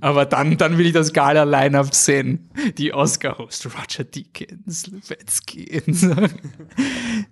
Aber 0.00 0.26
dann, 0.26 0.58
dann 0.58 0.78
will 0.78 0.86
ich 0.86 0.92
das 0.92 1.12
Gala 1.12 1.44
Line-Up 1.44 1.94
sehen. 1.94 2.50
Die 2.76 2.92
Oscar-Host 2.92 3.66
Roger 3.66 4.04
Deakins, 4.04 4.86
Lubetsky. 4.86 5.82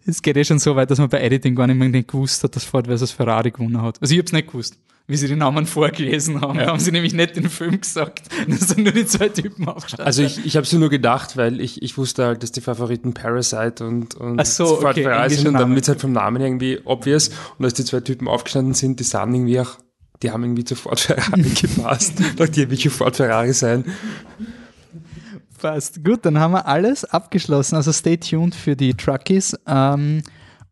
Es 0.06 0.22
geht 0.22 0.36
eh 0.36 0.44
schon 0.44 0.58
so 0.58 0.74
weit, 0.74 0.90
dass 0.90 0.98
man 0.98 1.08
bei 1.08 1.20
Editing 1.20 1.54
gar 1.54 1.66
nicht 1.66 1.76
mehr 1.76 2.02
gewusst 2.02 2.42
hat, 2.42 2.56
dass 2.56 2.64
Ford 2.64 2.86
versus 2.86 3.12
Ferrari 3.12 3.50
gewonnen 3.50 3.80
hat. 3.82 4.00
Also 4.00 4.14
ich 4.14 4.20
hab's 4.20 4.32
nicht 4.32 4.48
gewusst 4.48 4.78
wie 5.08 5.16
sie 5.16 5.26
die 5.26 5.36
Namen 5.36 5.64
vorgelesen 5.64 6.42
haben. 6.42 6.58
Ja. 6.58 6.66
Da 6.66 6.70
haben 6.72 6.80
sie 6.80 6.92
nämlich 6.92 7.14
nicht 7.14 7.34
den 7.34 7.48
Film 7.48 7.80
gesagt. 7.80 8.28
Das 8.46 8.68
sind 8.68 8.84
nur 8.84 8.92
die 8.92 9.06
zwei 9.06 9.28
Typen 9.28 9.66
aufgestanden. 9.66 10.06
Also 10.06 10.22
ich, 10.22 10.44
ich 10.44 10.56
habe 10.56 10.64
es 10.64 10.72
nur 10.72 10.90
gedacht, 10.90 11.36
weil 11.36 11.60
ich, 11.60 11.82
ich 11.82 11.96
wusste 11.96 12.26
halt, 12.26 12.42
dass 12.42 12.52
die 12.52 12.60
Favoriten 12.60 13.14
Parasite 13.14 13.86
und, 13.86 14.14
und 14.14 14.38
Ach 14.38 14.44
so, 14.44 14.84
okay, 14.84 15.28
sind 15.28 15.48
und 15.48 15.54
dann 15.54 15.74
wird 15.74 15.84
es 15.84 15.88
halt 15.88 16.00
vom 16.00 16.12
Namen 16.12 16.42
irgendwie 16.42 16.80
obvious. 16.84 17.30
Und 17.58 17.64
als 17.64 17.74
die 17.74 17.84
zwei 17.84 18.00
Typen 18.00 18.28
aufgestanden 18.28 18.74
sind, 18.74 19.00
die 19.00 19.04
sahen 19.04 19.34
irgendwie 19.34 19.60
auch, 19.60 19.78
die 20.22 20.30
haben 20.30 20.44
irgendwie 20.44 20.64
zu 20.64 20.76
Ford 20.76 21.00
Ferrari 21.00 21.42
gepasst. 21.60 22.14
Dachte, 22.36 22.66
die 22.66 22.70
will 22.70 22.90
Ford 22.90 23.16
Ferrari 23.16 23.54
sein. 23.54 23.84
Passt. 25.58 26.04
Gut, 26.04 26.24
dann 26.26 26.38
haben 26.38 26.52
wir 26.52 26.66
alles 26.66 27.04
abgeschlossen. 27.04 27.76
Also 27.76 27.92
stay 27.92 28.18
tuned 28.18 28.54
für 28.54 28.76
die 28.76 28.94
Truckies. 28.94 29.56
Ähm, 29.66 30.22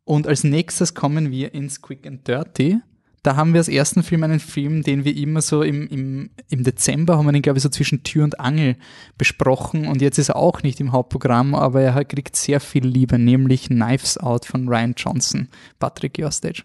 und 0.05 0.27
als 0.27 0.45
nächstes 0.45 0.95
kommen 0.95 1.31
wir 1.31 1.55
ins 1.55 1.81
Quick 1.81 2.07
and 2.07 2.29
Dirty 2.29 2.81
da 3.27 3.35
haben 3.35 3.53
wir 3.53 3.59
als 3.59 3.69
ersten 3.69 4.05
Film 4.05 4.23
einen 4.23 4.39
Film, 4.39 4.83
den 4.83 5.05
wir 5.05 5.17
immer 5.17 5.41
so 5.41 5.63
im, 5.63 5.89
im, 5.89 6.31
im 6.49 6.63
Dezember 6.63 7.19
haben 7.19 7.27
wir 7.27 7.33
den, 7.33 7.43
glaube 7.43 7.59
ich, 7.59 7.63
so 7.65 7.69
zwischen 7.69 8.05
Tür 8.05 8.23
und 8.23 8.39
Angel 8.39 8.77
besprochen 9.19 9.89
und 9.89 10.01
jetzt 10.01 10.19
ist 10.19 10.29
er 10.29 10.37
auch 10.37 10.63
nicht 10.63 10.79
im 10.79 10.93
Hauptprogramm, 10.93 11.57
aber 11.57 11.83
er 11.83 12.05
kriegt 12.05 12.37
sehr 12.37 12.61
viel 12.61 12.87
Liebe, 12.87 13.19
nämlich 13.19 13.67
Knives 13.67 14.17
Out 14.19 14.45
von 14.45 14.69
Ryan 14.69 14.95
Johnson. 14.97 15.49
Patrick, 15.81 16.19
your 16.21 16.31
stage. 16.31 16.63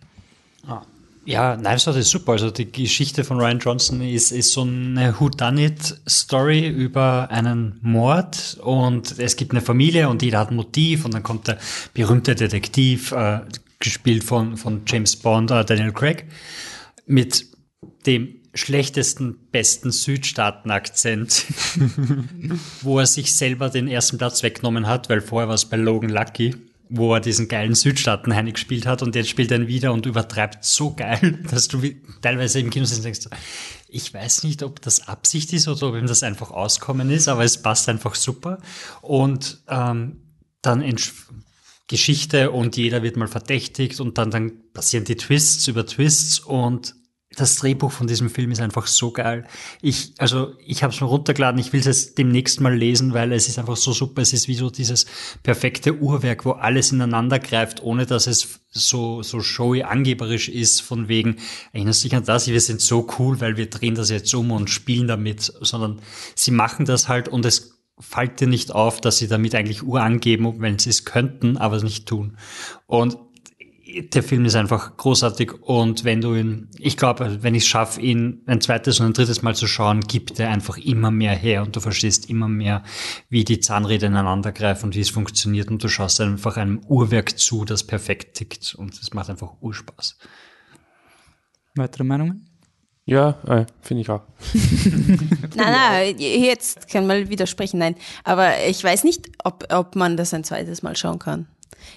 Ah. 0.68 0.84
Ja, 1.26 1.56
Knives 1.56 1.88
Out 1.88 1.96
ist 1.96 2.10
super. 2.10 2.34
Also 2.34 2.52
die 2.52 2.72
Geschichte 2.72 3.24
von 3.24 3.40
Ryan 3.40 3.60
Johnson 3.60 4.02
ist, 4.02 4.32
ist 4.32 4.54
so 4.54 4.62
eine 4.62 5.20
Whodunit-Story 5.20 6.68
über 6.68 7.30
einen 7.32 7.80
Mord 7.82 8.58
und 8.62 9.20
es 9.20 9.36
gibt 9.36 9.52
eine 9.52 9.62
Familie 9.62 10.10
und 10.10 10.22
jeder 10.22 10.40
hat 10.40 10.52
ein 10.52 10.56
Motiv 10.56 11.06
und 11.06 11.14
dann 11.14 11.24
kommt 11.24 11.48
der 11.48 11.58
berühmte 11.94 12.34
Detektiv, 12.34 13.12
äh, 13.12 13.42
gespielt 13.82 14.24
von, 14.24 14.58
von 14.58 14.84
James 14.88 15.16
Bond, 15.16 15.52
äh, 15.52 15.66
Daniel 15.66 15.92
Craig, 15.92 16.26
mit 17.06 17.46
dem 18.06 18.36
schlechtesten, 18.54 19.38
besten 19.52 19.92
Südstaaten-Akzent, 19.92 21.46
wo 22.82 23.00
er 23.00 23.06
sich 23.06 23.34
selber 23.34 23.70
den 23.70 23.88
ersten 23.88 24.18
Platz 24.18 24.44
weggenommen 24.44 24.88
hat, 24.88 25.10
weil 25.10 25.22
vorher 25.22 25.48
war 25.48 25.56
es 25.56 25.66
bei 25.66 25.78
Logan 25.78 26.10
Lucky, 26.10 26.56
wo 26.90 27.14
er 27.14 27.22
diesen 27.22 27.48
geilen 27.48 27.76
Südstaaten 27.76 28.36
Heini 28.36 28.52
gespielt 28.52 28.86
hat 28.86 29.02
und 29.02 29.16
jetzt 29.16 29.30
spielt 29.30 29.52
er 29.52 29.60
ihn 29.60 29.68
wieder 29.68 29.94
und 29.94 30.06
übertreibt 30.06 30.66
so 30.66 30.94
geil, 30.94 31.40
dass 31.50 31.70
du 31.70 31.82
teilweise 32.22 32.60
im 32.60 32.70
Kino 32.70 32.86
sitzt 32.86 33.06
denkst, 33.06 33.28
ich 33.88 34.14
weiß 34.14 34.44
nicht, 34.44 34.64
ob 34.64 34.82
das 34.82 35.08
Absicht 35.08 35.54
ist 35.54 35.68
oder 35.68 35.90
ob 35.90 35.96
ihm 35.96 36.08
das 36.08 36.24
einfach 36.24 36.52
auskommen 36.52 37.10
ist, 37.10 37.28
aber 37.28 37.44
es 37.44 37.62
passt 37.62 37.88
einfach 37.88 38.16
super. 38.16 38.58
Und 39.02 39.62
ähm, 39.68 40.18
dann 40.62 40.82
Geschichte 41.92 42.52
und 42.52 42.78
jeder 42.78 43.04
wird 43.04 43.18
mal 43.18 43.28
verdächtigt 43.28 44.00
und 44.00 44.18
dann, 44.18 44.32
dann 44.32 44.54
passieren 44.74 45.04
die 45.04 45.18
Twists 45.18 45.68
über 45.68 45.86
Twists 45.86 46.40
und 46.40 46.96
das 47.36 47.56
Drehbuch 47.58 47.92
von 47.92 48.08
diesem 48.08 48.30
Film 48.30 48.52
ist 48.52 48.60
einfach 48.60 48.88
so 48.88 49.12
geil. 49.12 49.46
Ich, 49.82 50.14
also 50.18 50.54
ich 50.66 50.84
habe 50.84 50.94
es 50.94 51.00
mir 51.00 51.08
runtergeladen, 51.08 51.60
ich 51.60 51.72
will 51.72 51.80
es 51.80 51.86
jetzt 51.86 52.18
demnächst 52.18 52.60
mal 52.60 52.76
lesen, 52.76 53.14
weil 53.14 53.32
es 53.32 53.48
ist 53.48 53.58
einfach 53.58 53.78
so 53.78 53.94
super. 53.94 54.22
Es 54.22 54.34
ist 54.34 54.48
wie 54.48 54.56
so 54.56 54.70
dieses 54.70 55.06
perfekte 55.44 55.98
Uhrwerk, 55.98 56.46
wo 56.46 56.52
alles 56.52 56.92
ineinander 56.92 57.40
greift, 57.40 57.82
ohne 57.84 58.06
dass 58.06 58.28
es 58.28 58.60
so, 58.70 59.22
so 59.24 59.42
showy 59.42 59.84
angeberisch 59.84 60.50
ist, 60.50 60.82
von 60.82 61.08
wegen, 61.08 61.38
erinnerst 61.72 62.04
dich 62.04 62.16
an 62.16 62.26
das, 62.26 62.48
wir 62.48 62.60
sind 62.60 62.82
so 62.82 63.08
cool, 63.18 63.40
weil 63.40 63.56
wir 63.56 63.70
drehen 63.70 63.96
das 63.96 64.10
jetzt 64.10 64.34
um 64.34 64.52
und 64.52 64.70
spielen 64.70 65.08
damit, 65.08 65.54
sondern 65.62 66.02
sie 66.36 66.52
machen 66.52 66.86
das 66.86 67.08
halt 67.08 67.30
und 67.30 67.46
es 67.46 67.81
fällt 68.02 68.40
dir 68.40 68.48
nicht 68.48 68.72
auf, 68.72 69.00
dass 69.00 69.18
sie 69.18 69.28
damit 69.28 69.56
eigentlich 69.56 69.84
Uhr 69.84 70.02
angeben, 70.02 70.60
wenn 70.60 70.80
sie 70.80 70.90
es 70.90 71.06
könnten, 71.06 71.58
aber 71.58 71.78
es 71.78 71.84
nicht 71.84 72.08
tun. 72.08 72.38
Und 72.88 73.18
der 74.14 74.24
Film 74.24 74.46
ist 74.46 74.56
einfach 74.56 74.96
großartig 74.98 75.54
und 75.62 76.04
wenn 76.04 76.22
du 76.22 76.36
ihn, 76.36 76.70
ich 76.78 76.98
glaube, 76.98 77.44
wenn 77.44 77.56
ich 77.56 77.64
es 77.64 77.70
schaffe, 77.70 78.02
ihn 78.02 78.42
ein 78.46 78.62
zweites 78.62 79.00
und 79.00 79.08
ein 79.08 79.14
drittes 79.14 79.42
Mal 79.42 79.56
zu 79.56 79.68
schauen, 79.68 80.02
gibt 80.02 80.40
er 80.40 80.50
einfach 80.50 80.78
immer 80.78 81.12
mehr 81.12 81.36
her 81.36 81.62
und 81.62 81.76
du 81.76 81.80
verstehst 81.80 82.30
immer 82.30 82.48
mehr, 82.48 82.84
wie 83.30 83.44
die 83.44 83.60
Zahnräder 83.60 84.08
ineinander 84.08 84.52
greifen 84.52 84.86
und 84.86 84.96
wie 84.96 85.02
es 85.02 85.10
funktioniert 85.10 85.70
und 85.70 85.84
du 85.84 85.88
schaust 85.88 86.22
einfach 86.22 86.58
einem 86.58 86.80
Uhrwerk 86.88 87.38
zu, 87.38 87.66
das 87.66 87.86
perfekt 87.86 88.38
tickt 88.38 88.76
und 88.76 88.94
es 88.94 89.14
macht 89.14 89.30
einfach 89.30 89.54
Urspaß. 89.62 90.18
Weitere 91.76 92.04
Meinungen? 92.04 92.51
Ja, 93.06 93.38
äh, 93.48 93.66
finde 93.82 94.02
ich 94.02 94.10
auch. 94.10 94.22
nein, 95.56 95.74
nein, 95.74 96.16
jetzt 96.18 96.88
kann 96.88 97.08
man 97.08 97.30
widersprechen, 97.30 97.80
nein. 97.80 97.96
Aber 98.24 98.52
ich 98.68 98.84
weiß 98.84 99.04
nicht, 99.04 99.30
ob, 99.44 99.66
ob 99.74 99.96
man 99.96 100.18
das 100.18 100.34
ein 100.34 100.44
zweites 100.44 100.84
Mal 100.84 100.96
schauen 100.96 101.20
kann. 101.20 101.48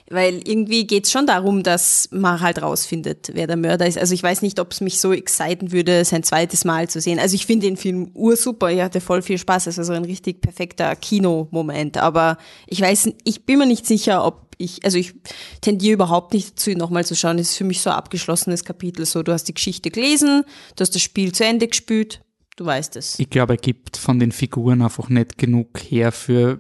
Weil 0.09 0.47
irgendwie 0.47 0.87
geht 0.87 1.05
es 1.05 1.13
schon 1.13 1.27
darum, 1.27 1.63
dass 1.63 2.09
man 2.11 2.41
halt 2.41 2.61
rausfindet, 2.61 3.31
wer 3.35 3.47
der 3.47 3.57
Mörder 3.57 3.87
ist. 3.87 3.99
Also 3.99 4.15
ich 4.15 4.23
weiß 4.23 4.43
nicht, 4.43 4.61
ob 4.61 4.73
es 4.73 4.81
mich 4.81 5.01
so 5.01 5.13
exciten 5.13 5.73
würde, 5.73 6.01
es 6.01 6.13
ein 6.13 6.23
zweites 6.23 6.65
Mal 6.65 6.89
zu 6.89 7.01
sehen. 7.01 7.19
Also 7.19 7.35
ich 7.35 7.47
finde 7.47 7.67
den 7.67 7.77
Film 7.77 8.11
ursuper, 8.15 8.71
ich 8.71 8.81
hatte 8.81 9.01
voll 9.01 9.23
viel 9.23 9.39
Spaß. 9.39 9.67
Es 9.67 9.79
war 9.79 9.85
so 9.85 9.93
ein 9.93 10.05
richtig 10.05 10.41
perfekter 10.41 10.95
Kinomoment. 10.97 11.97
Aber 11.99 12.39
ich 12.67 12.81
weiß, 12.81 13.11
ich 13.25 13.47
bin 13.47 13.59
mir 13.59 13.67
nicht 13.67 13.87
sicher, 13.87 14.25
ob 14.25 14.44
ich, 14.59 14.85
also 14.85 14.99
ich 14.99 15.15
tendiere 15.61 15.95
überhaupt 15.95 16.35
nicht 16.35 16.53
dazu, 16.53 16.71
ihn 16.71 16.79
nochmal 16.79 17.05
zu 17.05 17.15
schauen. 17.15 17.39
Es 17.39 17.51
ist 17.51 17.57
für 17.57 17.65
mich 17.65 17.81
so 17.81 17.91
ein 17.91 17.97
abgeschlossenes 17.97 18.65
Kapitel. 18.65 19.05
So, 19.07 19.23
du 19.23 19.33
hast 19.33 19.45
die 19.45 19.55
Geschichte 19.55 19.91
gelesen, 19.91 20.45
du 20.77 20.83
hast 20.83 20.95
das 20.95 21.03
Spiel 21.03 21.33
zu 21.33 21.45
Ende 21.45 21.69
gespielt, 21.69 22.23
du 22.57 22.65
weißt 22.65 22.97
es. 22.97 23.19
Ich 23.19 23.31
glaube, 23.31 23.55
er 23.55 23.59
gibt 23.59 23.97
von 23.97 24.19
den 24.19 24.33
Figuren 24.33 24.83
einfach 24.83 25.09
nicht 25.09 25.39
genug 25.39 25.79
her 25.89 26.13
für 26.13 26.59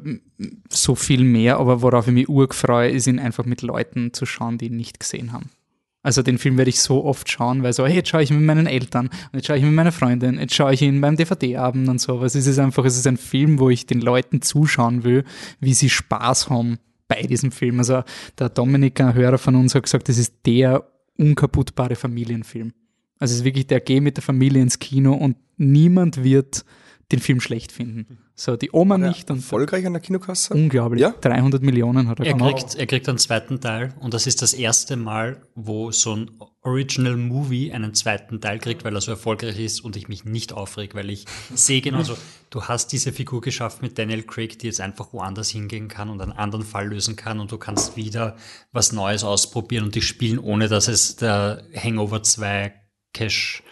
so 0.68 0.94
viel 0.94 1.24
mehr, 1.24 1.59
aber 1.59 1.83
worauf 1.83 2.09
ich 2.09 2.14
mich 2.14 2.28
urgefreue, 2.28 2.90
ist 2.90 3.07
ihn 3.07 3.18
einfach 3.18 3.44
mit 3.44 3.62
Leuten 3.62 4.12
zu 4.12 4.26
schauen, 4.26 4.59
die 4.59 4.66
ihn 4.66 4.76
nicht 4.76 5.00
gesehen 5.00 5.33
haben. 5.33 5.50
Also 6.02 6.22
den 6.22 6.37
Film 6.37 6.59
werde 6.59 6.68
ich 6.68 6.80
so 6.80 7.02
oft 7.04 7.30
schauen, 7.30 7.62
weil 7.62 7.72
so, 7.72 7.87
hey, 7.87 7.96
jetzt 7.96 8.11
schaue 8.11 8.22
ich 8.22 8.30
mit 8.30 8.42
meinen 8.42 8.66
Eltern, 8.66 9.09
jetzt 9.33 9.46
schaue 9.46 9.57
ich 9.57 9.62
mit 9.62 9.72
meiner 9.72 9.90
Freundin, 9.90 10.38
jetzt 10.38 10.54
schaue 10.54 10.74
ich 10.74 10.83
ihn 10.83 11.00
beim 11.00 11.16
DVD-Abend 11.16 11.88
und 11.88 11.98
sowas. 11.98 12.35
Es 12.35 12.46
ist 12.46 12.59
einfach, 12.59 12.85
es 12.85 12.98
ist 12.98 13.07
ein 13.07 13.16
Film, 13.16 13.59
wo 13.59 13.70
ich 13.70 13.87
den 13.87 14.02
Leuten 14.02 14.42
zuschauen 14.42 15.02
will, 15.02 15.24
wie 15.61 15.72
sie 15.72 15.88
Spaß 15.88 16.50
haben 16.50 16.78
bei 17.14 17.27
diesem 17.27 17.50
Film. 17.50 17.79
Also 17.79 18.03
der 18.38 18.48
Dominik, 18.48 19.00
ein 19.00 19.14
Hörer 19.14 19.38
von 19.38 19.57
uns, 19.57 19.74
hat 19.74 19.85
gesagt, 19.85 20.09
das 20.09 20.18
ist 20.18 20.35
der 20.46 20.85
unkaputtbare 21.16 21.94
Familienfilm. 21.94 22.72
Also 23.18 23.33
es 23.33 23.38
ist 23.40 23.44
wirklich 23.44 23.66
der 23.66 23.81
Geh 23.81 24.00
mit 24.00 24.16
der 24.16 24.22
Familie 24.22 24.62
ins 24.62 24.79
Kino 24.79 25.14
und 25.14 25.37
niemand 25.57 26.24
wird 26.24 26.64
den 27.12 27.20
Film 27.20 27.40
schlecht 27.40 27.72
finden. 27.72 28.18
So, 28.34 28.56
die 28.56 28.70
Oma 28.72 28.98
nicht. 28.98 29.30
Und 29.30 29.38
erfolgreich 29.38 29.86
an 29.86 29.92
der 29.92 30.02
Kinokasse? 30.02 30.54
Unglaublich. 30.54 31.02
Ja? 31.02 31.14
300 31.20 31.62
Millionen 31.62 32.08
hat 32.08 32.18
er, 32.20 32.26
er 32.26 32.34
kriegt. 32.34 32.74
Er 32.74 32.86
kriegt 32.86 33.08
einen 33.08 33.18
zweiten 33.18 33.60
Teil 33.60 33.94
und 34.00 34.14
das 34.14 34.26
ist 34.26 34.42
das 34.42 34.54
erste 34.54 34.96
Mal, 34.96 35.42
wo 35.54 35.92
so 35.92 36.16
ein 36.16 36.30
Original 36.62 37.16
Movie 37.16 37.72
einen 37.72 37.94
zweiten 37.94 38.40
Teil 38.40 38.58
kriegt, 38.58 38.84
weil 38.84 38.94
er 38.94 39.00
so 39.00 39.10
erfolgreich 39.10 39.58
ist 39.58 39.84
und 39.84 39.96
ich 39.96 40.08
mich 40.08 40.24
nicht 40.24 40.52
aufreg, 40.52 40.94
weil 40.94 41.10
ich 41.10 41.26
sehe 41.54 41.82
genauso, 41.82 42.16
du 42.50 42.62
hast 42.62 42.88
diese 42.88 43.12
Figur 43.12 43.42
geschafft 43.42 43.82
mit 43.82 43.98
Daniel 43.98 44.22
Craig, 44.22 44.58
die 44.58 44.66
jetzt 44.66 44.80
einfach 44.80 45.12
woanders 45.12 45.50
hingehen 45.50 45.88
kann 45.88 46.08
und 46.08 46.20
einen 46.22 46.32
anderen 46.32 46.64
Fall 46.64 46.88
lösen 46.88 47.16
kann 47.16 47.38
und 47.38 47.52
du 47.52 47.58
kannst 47.58 47.96
wieder 47.96 48.36
was 48.72 48.92
Neues 48.92 49.24
ausprobieren 49.24 49.84
und 49.84 49.94
die 49.94 50.02
spielen, 50.02 50.38
ohne 50.38 50.68
dass 50.68 50.88
es 50.88 51.16
der 51.16 51.64
Hangover 51.74 52.22
2 52.22 52.72
Cash 53.12 53.62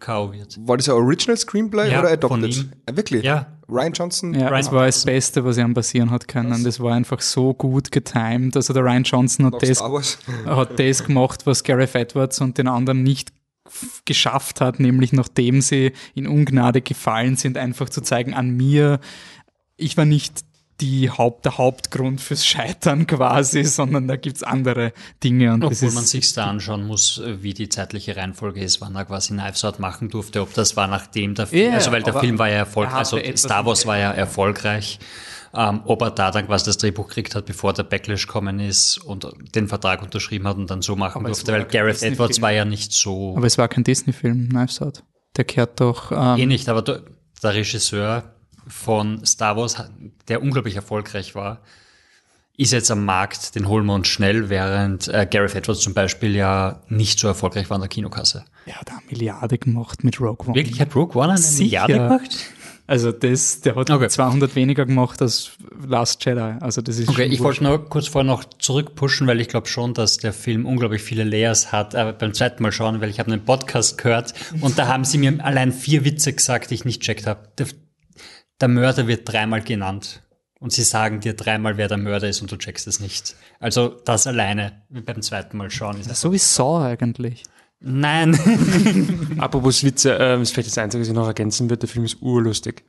Cow 0.00 0.32
wird. 0.32 0.58
War 0.66 0.76
das 0.76 0.88
ein 0.88 0.94
Original 0.94 1.36
Screenplay 1.36 1.90
ja, 1.90 2.00
oder 2.00 2.10
Adopted? 2.10 2.54
Von 2.54 2.64
ihm. 2.64 2.72
Ja, 2.88 2.96
wirklich? 2.96 3.24
Ja. 3.24 3.46
Ryan 3.68 3.92
Johnson? 3.92 4.34
Ja, 4.34 4.48
Ryan 4.48 4.62
das 4.62 4.72
war 4.72 4.86
das 4.86 5.04
Beste, 5.04 5.44
was 5.44 5.58
ihm 5.58 5.74
passieren 5.74 6.10
hat 6.10 6.26
können. 6.26 6.50
Was? 6.50 6.62
Das 6.62 6.80
war 6.80 6.94
einfach 6.94 7.20
so 7.20 7.52
gut 7.52 7.92
getimed. 7.92 8.56
Also 8.56 8.72
der 8.72 8.82
Ryan 8.82 9.02
Johnson 9.02 9.46
hat 9.46 9.62
das, 9.62 9.82
hat 10.46 10.78
das 10.78 11.04
gemacht, 11.04 11.46
was 11.46 11.62
Gareth 11.64 11.94
Edwards 11.94 12.40
und 12.40 12.56
den 12.56 12.68
anderen 12.68 13.02
nicht 13.02 13.32
geschafft 14.06 14.62
hat, 14.62 14.80
nämlich 14.80 15.12
nachdem 15.12 15.60
sie 15.60 15.92
in 16.14 16.26
Ungnade 16.26 16.80
gefallen 16.80 17.36
sind, 17.36 17.58
einfach 17.58 17.90
zu 17.90 18.00
zeigen, 18.00 18.32
an 18.32 18.50
mir, 18.50 18.98
ich 19.76 19.96
war 19.98 20.06
nicht 20.06 20.40
die 20.80 21.10
Haupt, 21.10 21.44
der 21.44 21.58
Hauptgrund 21.58 22.20
fürs 22.20 22.46
Scheitern 22.46 23.06
quasi, 23.06 23.64
sondern 23.64 24.06
da 24.06 24.16
gibt's 24.16 24.42
andere 24.42 24.92
Dinge. 25.24 25.52
Und 25.52 25.60
das 25.60 25.82
Obwohl 25.82 25.94
man 25.94 26.04
sich 26.04 26.32
da 26.32 26.46
anschauen 26.46 26.86
muss, 26.86 27.20
wie 27.24 27.54
die 27.54 27.68
zeitliche 27.68 28.16
Reihenfolge 28.16 28.60
ist, 28.60 28.80
wann 28.80 28.94
er 28.94 29.04
quasi 29.04 29.34
Knives 29.34 29.64
Out 29.64 29.80
machen 29.80 30.08
durfte, 30.08 30.40
ob 30.40 30.54
das 30.54 30.76
war 30.76 30.86
nachdem 30.86 31.34
der 31.34 31.48
Film, 31.48 31.70
Ja, 31.70 31.74
also 31.78 31.90
weil 31.92 32.02
der 32.02 32.14
Film 32.14 32.38
war 32.38 32.48
ja 32.48 32.54
er 32.54 32.58
erfolgreich, 32.60 32.94
also 32.94 33.18
Star 33.36 33.66
Wars 33.66 33.86
war 33.86 33.98
ja 33.98 34.12
erfolgreich, 34.12 34.98
ähm, 35.54 35.80
ob 35.84 36.02
er 36.02 36.10
da 36.10 36.30
dann 36.30 36.46
quasi 36.46 36.66
das 36.66 36.78
Drehbuch 36.78 37.08
gekriegt 37.08 37.34
hat, 37.34 37.46
bevor 37.46 37.72
der 37.72 37.82
Backlash 37.82 38.26
gekommen 38.26 38.60
ist 38.60 38.98
und 38.98 39.26
den 39.54 39.66
Vertrag 39.66 40.02
unterschrieben 40.02 40.46
hat 40.46 40.56
und 40.56 40.70
dann 40.70 40.82
so 40.82 40.94
machen 40.94 41.20
Aber 41.20 41.28
durfte, 41.28 41.52
weil 41.52 41.64
Gareth. 41.64 42.02
Edwards 42.02 42.40
war 42.40 42.52
ja 42.52 42.64
nicht 42.64 42.92
so, 42.92 43.34
aber 43.36 43.46
es 43.46 43.58
war 43.58 43.68
kein 43.68 43.84
Disney-Film, 43.84 44.50
Knives 44.50 44.80
Out. 44.82 45.02
Der 45.36 45.44
kehrt 45.44 45.80
doch, 45.80 46.12
ähm, 46.12 46.38
eh 46.38 46.46
nicht, 46.46 46.68
aber 46.68 46.82
der 46.82 47.02
Regisseur 47.54 48.34
von 48.68 49.24
Star 49.26 49.56
Wars, 49.56 49.76
der 50.28 50.42
unglaublich 50.42 50.76
erfolgreich 50.76 51.34
war, 51.34 51.60
ist 52.56 52.72
jetzt 52.72 52.90
am 52.90 53.04
Markt, 53.04 53.54
den 53.54 53.68
holen 53.68 53.86
wir 53.86 53.94
uns 53.94 54.08
schnell, 54.08 54.48
während 54.48 55.06
äh, 55.08 55.26
Gareth 55.30 55.54
Edwards 55.54 55.80
zum 55.80 55.94
Beispiel 55.94 56.34
ja 56.34 56.80
nicht 56.88 57.18
so 57.20 57.28
erfolgreich 57.28 57.70
war 57.70 57.76
an 57.76 57.82
der 57.82 57.88
Kinokasse. 57.88 58.44
er 58.66 58.76
hat 58.80 58.90
eine 58.90 59.00
Milliarde 59.08 59.58
gemacht 59.58 60.02
mit 60.02 60.20
Rogue 60.20 60.46
One. 60.48 60.54
Wirklich, 60.56 60.80
hat 60.80 60.94
Rogue 60.96 61.14
One 61.22 61.30
eine 61.34 61.38
Sicher. 61.38 61.86
Milliarde 61.86 61.92
gemacht? 61.94 62.36
Also 62.88 63.12
das, 63.12 63.60
der 63.60 63.76
hat 63.76 63.90
Okay. 63.90 64.08
200 64.08 64.56
weniger 64.56 64.86
gemacht 64.86 65.20
als 65.20 65.50
Last 65.86 66.24
Jedi. 66.24 66.40
Also 66.60 66.80
das 66.80 66.98
ist 66.98 67.10
Okay, 67.10 67.26
ich 67.26 67.38
wollte 67.40 67.62
nur 67.62 67.86
kurz 67.88 68.08
vorher 68.08 68.26
noch 68.26 68.44
zurückpushen, 68.44 69.26
weil 69.26 69.40
ich 69.42 69.48
glaube 69.48 69.68
schon, 69.68 69.92
dass 69.92 70.16
der 70.16 70.32
Film 70.32 70.64
unglaublich 70.64 71.02
viele 71.02 71.22
Layers 71.22 71.70
hat. 71.70 71.94
Aber 71.94 72.14
beim 72.14 72.32
zweiten 72.32 72.62
Mal 72.62 72.72
schauen, 72.72 73.02
weil 73.02 73.10
ich 73.10 73.20
habe 73.20 73.30
einen 73.30 73.44
Podcast 73.44 73.98
gehört 73.98 74.32
und 74.62 74.78
da 74.78 74.88
haben 74.88 75.04
sie 75.04 75.18
mir 75.18 75.44
allein 75.44 75.70
vier 75.70 76.04
Witze 76.06 76.32
gesagt, 76.32 76.70
die 76.70 76.74
ich 76.76 76.86
nicht 76.86 77.02
checkt 77.02 77.26
habe. 77.26 77.40
Der, 78.60 78.68
der 78.68 78.68
Mörder 78.68 79.06
wird 79.06 79.30
dreimal 79.30 79.62
genannt. 79.62 80.22
Und 80.60 80.72
sie 80.72 80.82
sagen 80.82 81.20
dir 81.20 81.34
dreimal, 81.34 81.76
wer 81.76 81.86
der 81.86 81.98
Mörder 81.98 82.28
ist 82.28 82.42
und 82.42 82.50
du 82.50 82.56
checkst 82.56 82.88
es 82.88 82.98
nicht. 82.98 83.36
Also 83.60 83.88
das 84.04 84.26
alleine 84.26 84.82
beim 84.88 85.22
zweiten 85.22 85.56
Mal 85.56 85.70
schauen 85.70 86.00
ist 86.00 86.14
so 86.16 86.32
wie 86.32 86.38
Saw 86.38 86.84
eigentlich. 86.84 87.44
Nein. 87.80 88.36
Apropos 89.38 89.84
Witze, 89.84 90.14
ähm, 90.14 90.40
das 90.40 90.48
ist 90.48 90.54
vielleicht 90.54 90.68
das 90.68 90.78
Einzige, 90.78 91.00
was 91.00 91.08
ich 91.08 91.14
noch 91.14 91.28
ergänzen 91.28 91.70
würde, 91.70 91.80
der 91.80 91.88
Film 91.88 92.04
ist 92.04 92.20
urlustig. 92.20 92.84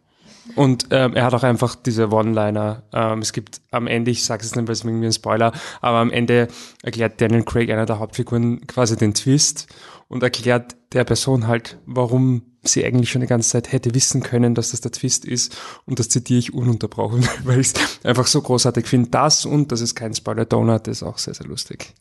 Und 0.55 0.87
ähm, 0.89 1.13
er 1.13 1.25
hat 1.25 1.35
auch 1.35 1.43
einfach 1.43 1.75
diese 1.75 2.09
One-Liner. 2.09 2.81
Ähm, 2.91 3.19
es 3.19 3.33
gibt 3.33 3.61
am 3.69 3.85
Ende, 3.85 4.09
ich 4.09 4.23
sage 4.23 4.43
es 4.43 4.55
nicht, 4.55 4.67
weil 4.67 4.73
es 4.73 4.83
irgendwie 4.83 5.05
ein 5.05 5.13
Spoiler, 5.13 5.51
aber 5.81 5.97
am 5.97 6.11
Ende 6.11 6.47
erklärt 6.81 7.21
Daniel 7.21 7.43
Craig, 7.43 7.69
einer 7.69 7.85
der 7.85 7.99
Hauptfiguren, 7.99 8.65
quasi 8.65 8.97
den 8.97 9.13
Twist 9.13 9.67
und 10.07 10.23
erklärt 10.23 10.75
der 10.93 11.03
Person 11.03 11.45
halt, 11.45 11.77
warum 11.85 12.41
sie 12.63 12.85
eigentlich 12.85 13.09
schon 13.09 13.21
die 13.21 13.27
ganze 13.27 13.49
Zeit 13.49 13.71
hätte 13.71 13.93
wissen 13.93 14.21
können, 14.21 14.55
dass 14.55 14.71
das 14.71 14.81
der 14.81 14.91
Twist 14.91 15.25
ist. 15.25 15.55
Und 15.85 15.99
das 15.99 16.09
zitiere 16.09 16.39
ich 16.39 16.53
ununterbrochen, 16.53 17.27
weil 17.43 17.59
ich 17.59 17.67
es 17.67 18.03
einfach 18.03 18.27
so 18.27 18.41
großartig 18.41 18.85
finde. 18.85 19.09
Das 19.09 19.45
und, 19.45 19.71
dass 19.71 19.81
es 19.81 19.95
kein 19.95 20.13
Spoiler-Donut 20.13 20.87
ist, 20.87 21.03
auch 21.03 21.17
sehr, 21.17 21.33
sehr 21.33 21.47
lustig. 21.47 21.93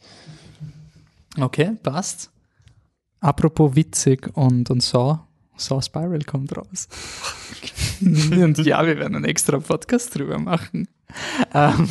Okay, 1.38 1.76
passt. 1.82 2.30
Apropos 3.20 3.74
witzig 3.74 4.30
und, 4.34 4.70
und 4.70 4.82
Saw, 4.82 5.20
Saw 5.58 5.82
Spiral 5.82 6.20
kommt 6.20 6.56
raus. 6.56 6.88
und 8.00 8.58
ja, 8.58 8.86
wir 8.86 8.96
werden 8.98 9.16
einen 9.16 9.24
extra 9.24 9.58
Podcast 9.58 10.16
drüber 10.16 10.38
machen. 10.38 10.88
Ähm, 11.54 11.88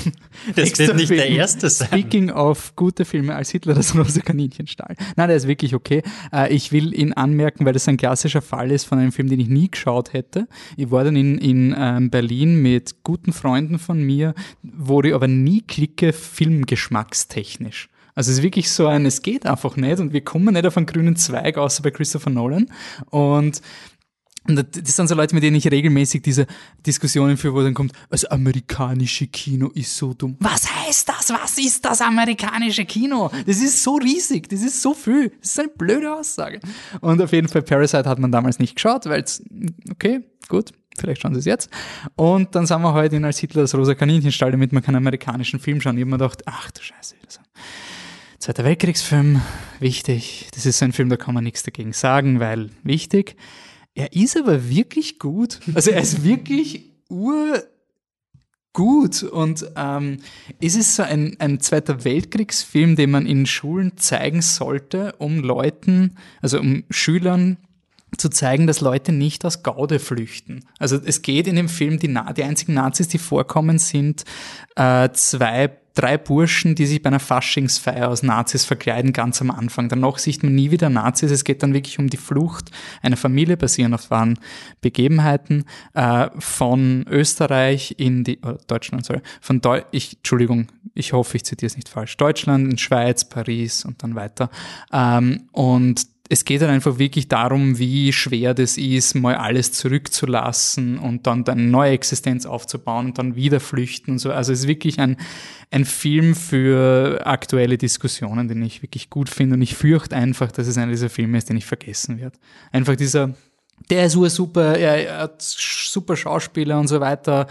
Das 0.55 0.77
wird 0.77 0.95
nicht 0.95 1.09
der 1.09 1.23
Film. 1.23 1.37
erste 1.37 1.69
sein. 1.71 1.87
Speaking 1.87 2.29
of 2.29 2.75
gute 2.75 3.03
Filme, 3.03 3.35
als 3.35 3.49
Hitler 3.49 3.73
das 3.73 3.95
rosa 3.95 4.21
Kaninchen 4.21 4.67
stahl. 4.67 4.95
Nein, 5.15 5.27
der 5.27 5.37
ist 5.37 5.47
wirklich 5.47 5.73
okay. 5.73 6.03
Äh, 6.31 6.53
ich 6.53 6.71
will 6.71 6.93
ihn 6.93 7.13
anmerken, 7.13 7.65
weil 7.65 7.73
das 7.73 7.87
ein 7.87 7.97
klassischer 7.97 8.41
Fall 8.43 8.71
ist 8.71 8.85
von 8.85 8.99
einem 8.99 9.11
Film, 9.11 9.27
den 9.27 9.39
ich 9.39 9.47
nie 9.49 9.71
geschaut 9.71 10.13
hätte. 10.13 10.47
Ich 10.75 10.91
war 10.91 11.03
dann 11.03 11.15
in, 11.15 11.39
in 11.39 11.75
ähm, 11.77 12.11
Berlin 12.11 12.61
mit 12.61 13.03
guten 13.03 13.33
Freunden 13.33 13.79
von 13.79 14.01
mir, 14.03 14.35
wo 14.61 15.01
ich 15.01 15.13
aber 15.15 15.27
nie 15.27 15.61
klicke, 15.61 16.13
filmgeschmackstechnisch. 16.13 17.89
Also 18.17 18.31
es 18.31 18.39
ist 18.39 18.43
wirklich 18.43 18.71
so 18.71 18.87
ein, 18.87 19.05
es 19.05 19.21
geht 19.21 19.45
einfach 19.45 19.75
nicht 19.75 19.99
und 19.99 20.11
wir 20.11 20.21
kommen 20.21 20.51
nicht 20.51 20.65
auf 20.65 20.75
einen 20.75 20.87
grünen 20.87 21.15
Zweig, 21.15 21.55
außer 21.55 21.83
bei 21.83 21.91
Christopher 21.91 22.31
Nolan. 22.31 22.65
Und 23.11 23.61
das 24.43 24.95
sind 24.95 25.07
so 25.07 25.13
Leute, 25.13 25.35
mit 25.35 25.43
denen 25.43 25.55
ich 25.55 25.69
regelmäßig 25.69 26.23
diese 26.23 26.47
Diskussionen 26.83 27.37
führe, 27.37 27.53
wo 27.53 27.61
dann 27.61 27.75
kommt, 27.75 27.91
das 28.09 28.25
amerikanische 28.25 29.27
Kino 29.27 29.67
ist 29.67 29.95
so 29.95 30.15
dumm. 30.15 30.35
Was 30.39 30.67
heißt 30.67 31.09
das? 31.09 31.29
Was 31.29 31.59
ist 31.59 31.85
das 31.85 32.01
amerikanische 32.01 32.85
Kino? 32.85 33.29
Das 33.45 33.57
ist 33.57 33.83
so 33.83 33.97
riesig, 33.97 34.49
das 34.49 34.63
ist 34.63 34.81
so 34.81 34.95
viel. 34.95 35.29
Das 35.39 35.51
ist 35.51 35.59
eine 35.59 35.67
blöde 35.67 36.11
Aussage. 36.11 36.59
Und 37.01 37.21
auf 37.21 37.31
jeden 37.33 37.47
Fall 37.47 37.61
Parasite 37.61 38.09
hat 38.09 38.17
man 38.17 38.31
damals 38.31 38.57
nicht 38.57 38.77
geschaut, 38.77 39.05
weil 39.05 39.21
es, 39.21 39.43
okay, 39.91 40.21
gut, 40.49 40.71
vielleicht 40.97 41.21
schauen 41.21 41.35
sie 41.35 41.39
es 41.41 41.45
jetzt. 41.45 41.69
Und 42.15 42.55
dann 42.55 42.65
sind 42.65 42.81
wir 42.81 42.93
heute 42.93 43.17
in 43.17 43.25
als 43.25 43.37
Hitler 43.37 43.61
das 43.61 43.75
rosa 43.75 43.93
Kaninchenstall, 43.93 44.49
damit 44.49 44.73
man 44.73 44.81
keinen 44.81 44.95
amerikanischen 44.95 45.59
Film 45.59 45.81
schauen. 45.81 45.97
Ich 45.97 46.01
habe 46.01 46.09
mir 46.09 46.17
gedacht, 46.17 46.41
ach 46.47 46.71
du 46.71 46.81
Scheiße, 46.81 47.15
wieder 47.17 47.29
so. 47.29 47.41
Zweiter 48.39 48.63
Weltkriegsfilm, 48.63 49.41
wichtig. 49.79 50.47
Das 50.53 50.67
ist 50.67 50.77
so 50.77 50.85
ein 50.85 50.93
Film, 50.93 51.09
da 51.09 51.17
kann 51.17 51.33
man 51.33 51.43
nichts 51.43 51.63
dagegen 51.63 51.91
sagen, 51.91 52.39
weil 52.39 52.69
wichtig. 52.83 53.35
Er 53.95 54.13
ist 54.13 54.37
aber 54.37 54.69
wirklich 54.69 55.17
gut. 55.17 55.59
Also 55.73 55.89
er 55.89 56.01
ist 56.01 56.23
wirklich 56.25 56.91
urgut 57.09 57.63
und 59.23 59.65
ähm, 59.75 60.19
es 60.61 60.75
ist 60.75 60.95
so 60.95 61.01
ein, 61.01 61.35
ein 61.39 61.59
Zweiter 61.61 62.03
Weltkriegsfilm, 62.03 62.95
den 62.95 63.09
man 63.09 63.25
in 63.25 63.47
Schulen 63.47 63.97
zeigen 63.97 64.43
sollte, 64.43 65.15
um 65.17 65.39
Leuten, 65.39 66.15
also 66.39 66.59
um 66.59 66.83
Schülern 66.91 67.57
zu 68.17 68.29
zeigen, 68.29 68.67
dass 68.67 68.81
Leute 68.81 69.13
nicht 69.13 69.45
aus 69.45 69.63
Gaude 69.63 69.97
flüchten. 69.97 70.63
Also 70.77 70.99
es 71.03 71.23
geht 71.23 71.47
in 71.47 71.55
dem 71.55 71.69
Film, 71.69 71.97
die, 71.97 72.07
Na 72.07 72.31
die 72.33 72.43
einzigen 72.43 72.75
Nazis, 72.75 73.07
die 73.07 73.17
vorkommen, 73.17 73.79
sind 73.79 74.25
äh, 74.75 75.09
zwei, 75.11 75.75
drei 75.97 76.17
Burschen, 76.17 76.75
die 76.75 76.85
sich 76.85 77.01
bei 77.01 77.07
einer 77.07 77.19
Faschingsfeier 77.19 78.07
aus 78.07 78.21
Nazis 78.21 78.65
verkleiden, 78.65 79.13
ganz 79.13 79.41
am 79.41 79.49
Anfang. 79.49 79.89
Danach 79.89 80.19
sieht 80.19 80.43
man 80.43 80.53
nie 80.53 80.69
wieder 80.69 80.89
Nazis. 80.89 81.31
Es 81.31 81.43
geht 81.43 81.63
dann 81.63 81.73
wirklich 81.73 81.97
um 81.97 82.09
die 82.09 82.17
Flucht 82.17 82.69
einer 83.01 83.17
Familie, 83.17 83.57
basierend 83.57 83.95
auf 83.95 84.11
wahren 84.11 84.37
Begebenheiten, 84.81 85.65
äh, 85.95 86.29
von 86.37 87.05
Österreich 87.09 87.95
in 87.97 88.23
die, 88.23 88.39
oder 88.39 88.59
Deutschland, 88.67 89.05
sorry, 89.05 89.21
von 89.41 89.59
Deu 89.61 89.81
ich, 89.91 90.17
Entschuldigung, 90.17 90.67
ich 90.93 91.13
hoffe, 91.13 91.37
ich 91.37 91.45
zitiere 91.45 91.67
es 91.67 91.75
nicht 91.75 91.89
falsch, 91.89 92.15
Deutschland, 92.17 92.71
in 92.71 92.77
Schweiz, 92.77 93.25
Paris 93.25 93.83
und 93.83 94.03
dann 94.03 94.13
weiter. 94.15 94.49
Ähm, 94.91 95.49
und 95.51 96.05
es 96.29 96.45
geht 96.45 96.61
halt 96.61 96.71
einfach 96.71 96.99
wirklich 96.99 97.27
darum, 97.27 97.77
wie 97.79 98.11
schwer 98.11 98.53
das 98.53 98.77
ist, 98.77 99.15
mal 99.15 99.35
alles 99.35 99.71
zurückzulassen 99.71 100.99
und 100.99 101.25
dann 101.25 101.47
eine 101.47 101.63
neue 101.63 101.91
Existenz 101.91 102.45
aufzubauen 102.45 103.07
und 103.07 103.17
dann 103.17 103.35
wieder 103.35 103.59
flüchten 103.59 104.11
und 104.11 104.19
so. 104.19 104.31
Also 104.31 104.51
es 104.51 104.61
ist 104.61 104.67
wirklich 104.67 104.99
ein, 104.99 105.17
ein 105.71 105.85
Film 105.85 106.35
für 106.35 107.21
aktuelle 107.25 107.77
Diskussionen, 107.77 108.47
den 108.47 108.61
ich 108.61 108.81
wirklich 108.81 109.09
gut 109.09 109.29
finde 109.29 109.55
und 109.55 109.61
ich 109.61 109.75
fürchte 109.75 110.15
einfach, 110.15 110.51
dass 110.51 110.67
es 110.67 110.77
einer 110.77 110.91
dieser 110.91 111.09
Filme 111.09 111.37
ist, 111.37 111.49
den 111.49 111.57
ich 111.57 111.65
vergessen 111.65 112.19
werde. 112.19 112.37
Einfach 112.71 112.95
dieser, 112.95 113.33
der 113.89 114.05
ist 114.07 114.13
super, 114.13 114.77
er, 114.77 115.19
hat 115.19 115.41
super 115.41 116.17
Schauspieler 116.17 116.79
und 116.79 116.87
so 116.87 116.99
weiter. 116.99 117.47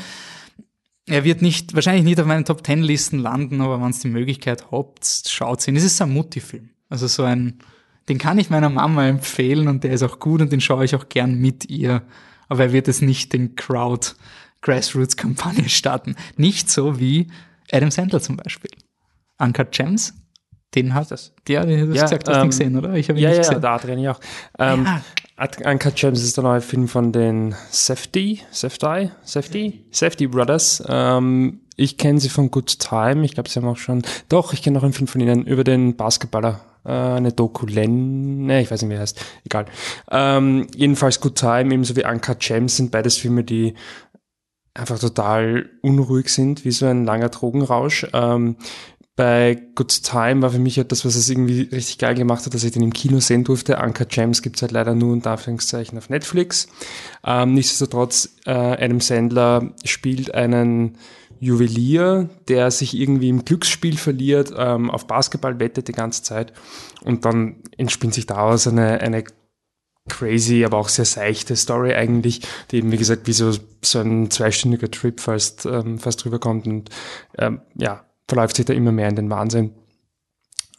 Er 1.07 1.25
wird 1.25 1.41
nicht, 1.41 1.75
wahrscheinlich 1.75 2.05
nicht 2.05 2.21
auf 2.21 2.27
meinen 2.27 2.45
Top 2.45 2.63
Ten 2.63 2.83
Listen 2.83 3.21
landen, 3.21 3.61
aber 3.61 3.81
wenn 3.81 3.91
es 3.91 4.01
die 4.01 4.09
Möglichkeit 4.09 4.71
habt, 4.71 5.07
schaut 5.29 5.67
ihn. 5.67 5.77
Es 5.77 5.85
ist 5.85 6.03
ein 6.03 6.13
Mutti-Film. 6.13 6.71
Also 6.89 7.07
so 7.07 7.23
ein, 7.23 7.61
den 8.09 8.19
kann 8.19 8.39
ich 8.39 8.51
meiner 8.51 8.69
Mama 8.71 9.07
empfehlen 9.07 9.69
und 9.69 9.85
der 9.85 9.93
ist 9.93 10.03
auch 10.03 10.19
gut 10.21 10.41
und 10.41 10.53
den 10.53 10.61
schaue 10.61 10.85
ich 10.85 10.95
auch 10.95 11.09
gern 11.09 11.37
mit 11.39 11.69
ihr. 11.69 12.03
Aber 12.49 12.65
er 12.65 12.73
wird 12.73 12.89
es 12.89 13.01
nicht 13.03 13.33
den 13.33 13.57
Crowd 13.57 14.09
Grassroots 14.63 15.17
Kampagne 15.17 15.69
starten. 15.69 16.15
Nicht 16.37 16.71
so 16.71 16.99
wie 17.01 17.27
Adam 17.73 17.91
Sandler 17.91 18.21
zum 18.21 18.37
Beispiel. 18.37 18.71
Uncut 19.39 19.73
Gems, 19.73 20.15
den 20.75 20.95
hat 20.95 21.11
das. 21.11 21.35
Ja, 21.49 21.65
du 21.65 21.89
hast 21.89 21.95
Ja, 21.97 22.03
gesagt, 22.05 22.29
du 22.29 22.33
hast 22.33 22.39
ihn 22.39 22.43
ähm, 22.45 22.51
gesehen, 22.51 22.77
oder? 22.79 22.95
Ich 22.95 23.09
habe 23.09 23.19
ihn 23.19 23.23
Ja, 23.23 23.29
nicht 23.31 23.39
ja, 23.39 23.43
gesehen. 23.45 23.61
der 23.61 23.71
Adrian 23.71 23.99
ja 23.99 24.13
auch. 24.13 24.21
Ähm, 24.59 24.85
Ja. 24.87 25.03
Uncut 25.71 25.97
Gems 25.97 26.23
ist 26.23 26.37
der 26.39 26.45
neue 26.45 26.63
Film 26.63 26.89
von 26.89 27.13
den 27.13 27.55
Safety, 27.71 28.41
Safety, 28.51 29.11
Safety, 29.23 29.85
Safety 29.91 30.27
Brothers. 30.29 30.83
Ähm, 30.89 31.61
ich 31.77 31.99
kenne 31.99 32.21
sie 32.21 32.29
von 32.29 32.51
Good 32.51 32.79
Time. 32.79 33.25
Ich 33.25 33.35
glaube, 33.35 33.49
sie 33.49 33.61
haben 33.61 33.69
auch 33.69 33.77
schon, 33.77 34.03
doch, 34.29 34.53
ich 34.53 34.63
kenne 34.63 34.77
noch 34.77 34.83
einen 34.83 34.95
Film 34.95 35.07
von 35.07 35.21
ihnen 35.21 35.45
über 35.45 35.63
den 35.63 35.97
Basketballer. 35.97 36.61
Äh, 36.85 36.91
eine 36.91 37.33
Doku 37.33 37.67
Len, 37.67 38.47
ne, 38.47 38.63
ich 38.63 38.71
weiß 38.71 38.83
nicht, 38.83 38.91
wie 38.91 38.95
er 38.95 39.01
heißt. 39.01 39.21
Egal. 39.45 39.67
Ähm, 40.11 40.69
jedenfalls 40.75 41.21
Good 41.21 41.37
Time, 41.37 41.73
ebenso 41.73 41.97
wie 41.97 42.05
Uncut 42.05 42.41
Gems 42.41 42.77
sind 42.77 42.91
beides 42.91 43.17
Filme, 43.17 43.45
die 43.45 43.75
einfach 44.73 44.99
total 44.99 45.71
unruhig 45.83 46.29
sind, 46.29 46.65
wie 46.65 46.71
so 46.71 46.87
ein 46.87 47.05
langer 47.05 47.29
Drogenrausch. 47.29 48.07
Ähm, 48.13 48.57
bei 49.17 49.59
Good 49.75 50.03
Time 50.03 50.43
war 50.43 50.51
für 50.51 50.59
mich 50.59 50.77
etwas, 50.77 51.07
was 51.07 51.17
es 51.17 51.31
irgendwie 51.31 51.63
richtig 51.63 51.97
geil 51.97 52.15
gemacht 52.15 52.45
hat, 52.45 52.53
dass 52.53 52.63
ich 52.63 52.73
den 52.73 52.83
im 52.83 52.93
Kino 52.93 53.19
sehen 53.19 53.45
durfte. 53.45 53.79
Uncut 53.79 54.11
Gems 54.11 54.43
gibt's 54.43 54.61
halt 54.61 54.73
leider 54.73 54.95
nur 54.95 55.13
unter 55.13 55.31
Anführungszeichen 55.31 55.97
auf 55.97 56.11
Netflix. 56.11 56.69
Ähm, 57.25 57.55
nichtsdestotrotz, 57.55 58.37
äh, 58.45 58.51
Adam 58.51 59.01
Sandler 59.01 59.73
spielt 59.85 60.35
einen 60.35 60.99
Juwelier, 61.41 62.29
der 62.49 62.71
sich 62.71 62.95
irgendwie 62.95 63.29
im 63.29 63.45
Glücksspiel 63.45 63.97
verliert, 63.97 64.53
ähm, 64.57 64.91
auf 64.91 65.07
Basketball 65.07 65.59
wettet 65.61 65.89
die 65.89 65.93
ganze 65.93 66.23
Zeit 66.23 66.53
und 67.05 67.25
dann 67.25 67.63
entspinnt 67.77 68.15
sich 68.15 68.27
daraus 68.27 68.67
eine, 68.67 69.01
eine 69.01 69.25
crazy, 70.09 70.65
aber 70.65 70.79
auch 70.79 70.89
sehr 70.89 71.05
seichte 71.05 71.57
Story 71.57 71.95
eigentlich, 71.95 72.43
die 72.71 72.79
eben, 72.79 72.93
wie 72.93 72.97
gesagt, 72.97 73.27
wie 73.27 73.33
so, 73.33 73.53
so 73.83 74.01
ein 74.01 74.31
zweistündiger 74.31 74.91
Trip 74.91 75.21
fast, 75.21 75.67
ähm, 75.67 75.99
fast 75.99 76.25
rüberkommt 76.25 76.67
und 76.67 76.91
ähm, 77.39 77.61
ja, 77.75 78.05
verläuft 78.29 78.57
sich 78.57 78.67
da 78.67 78.73
immer 78.73 78.93
mehr 78.93 79.09
in 79.09 79.17
den 79.17 79.31
Wahnsinn, 79.31 79.73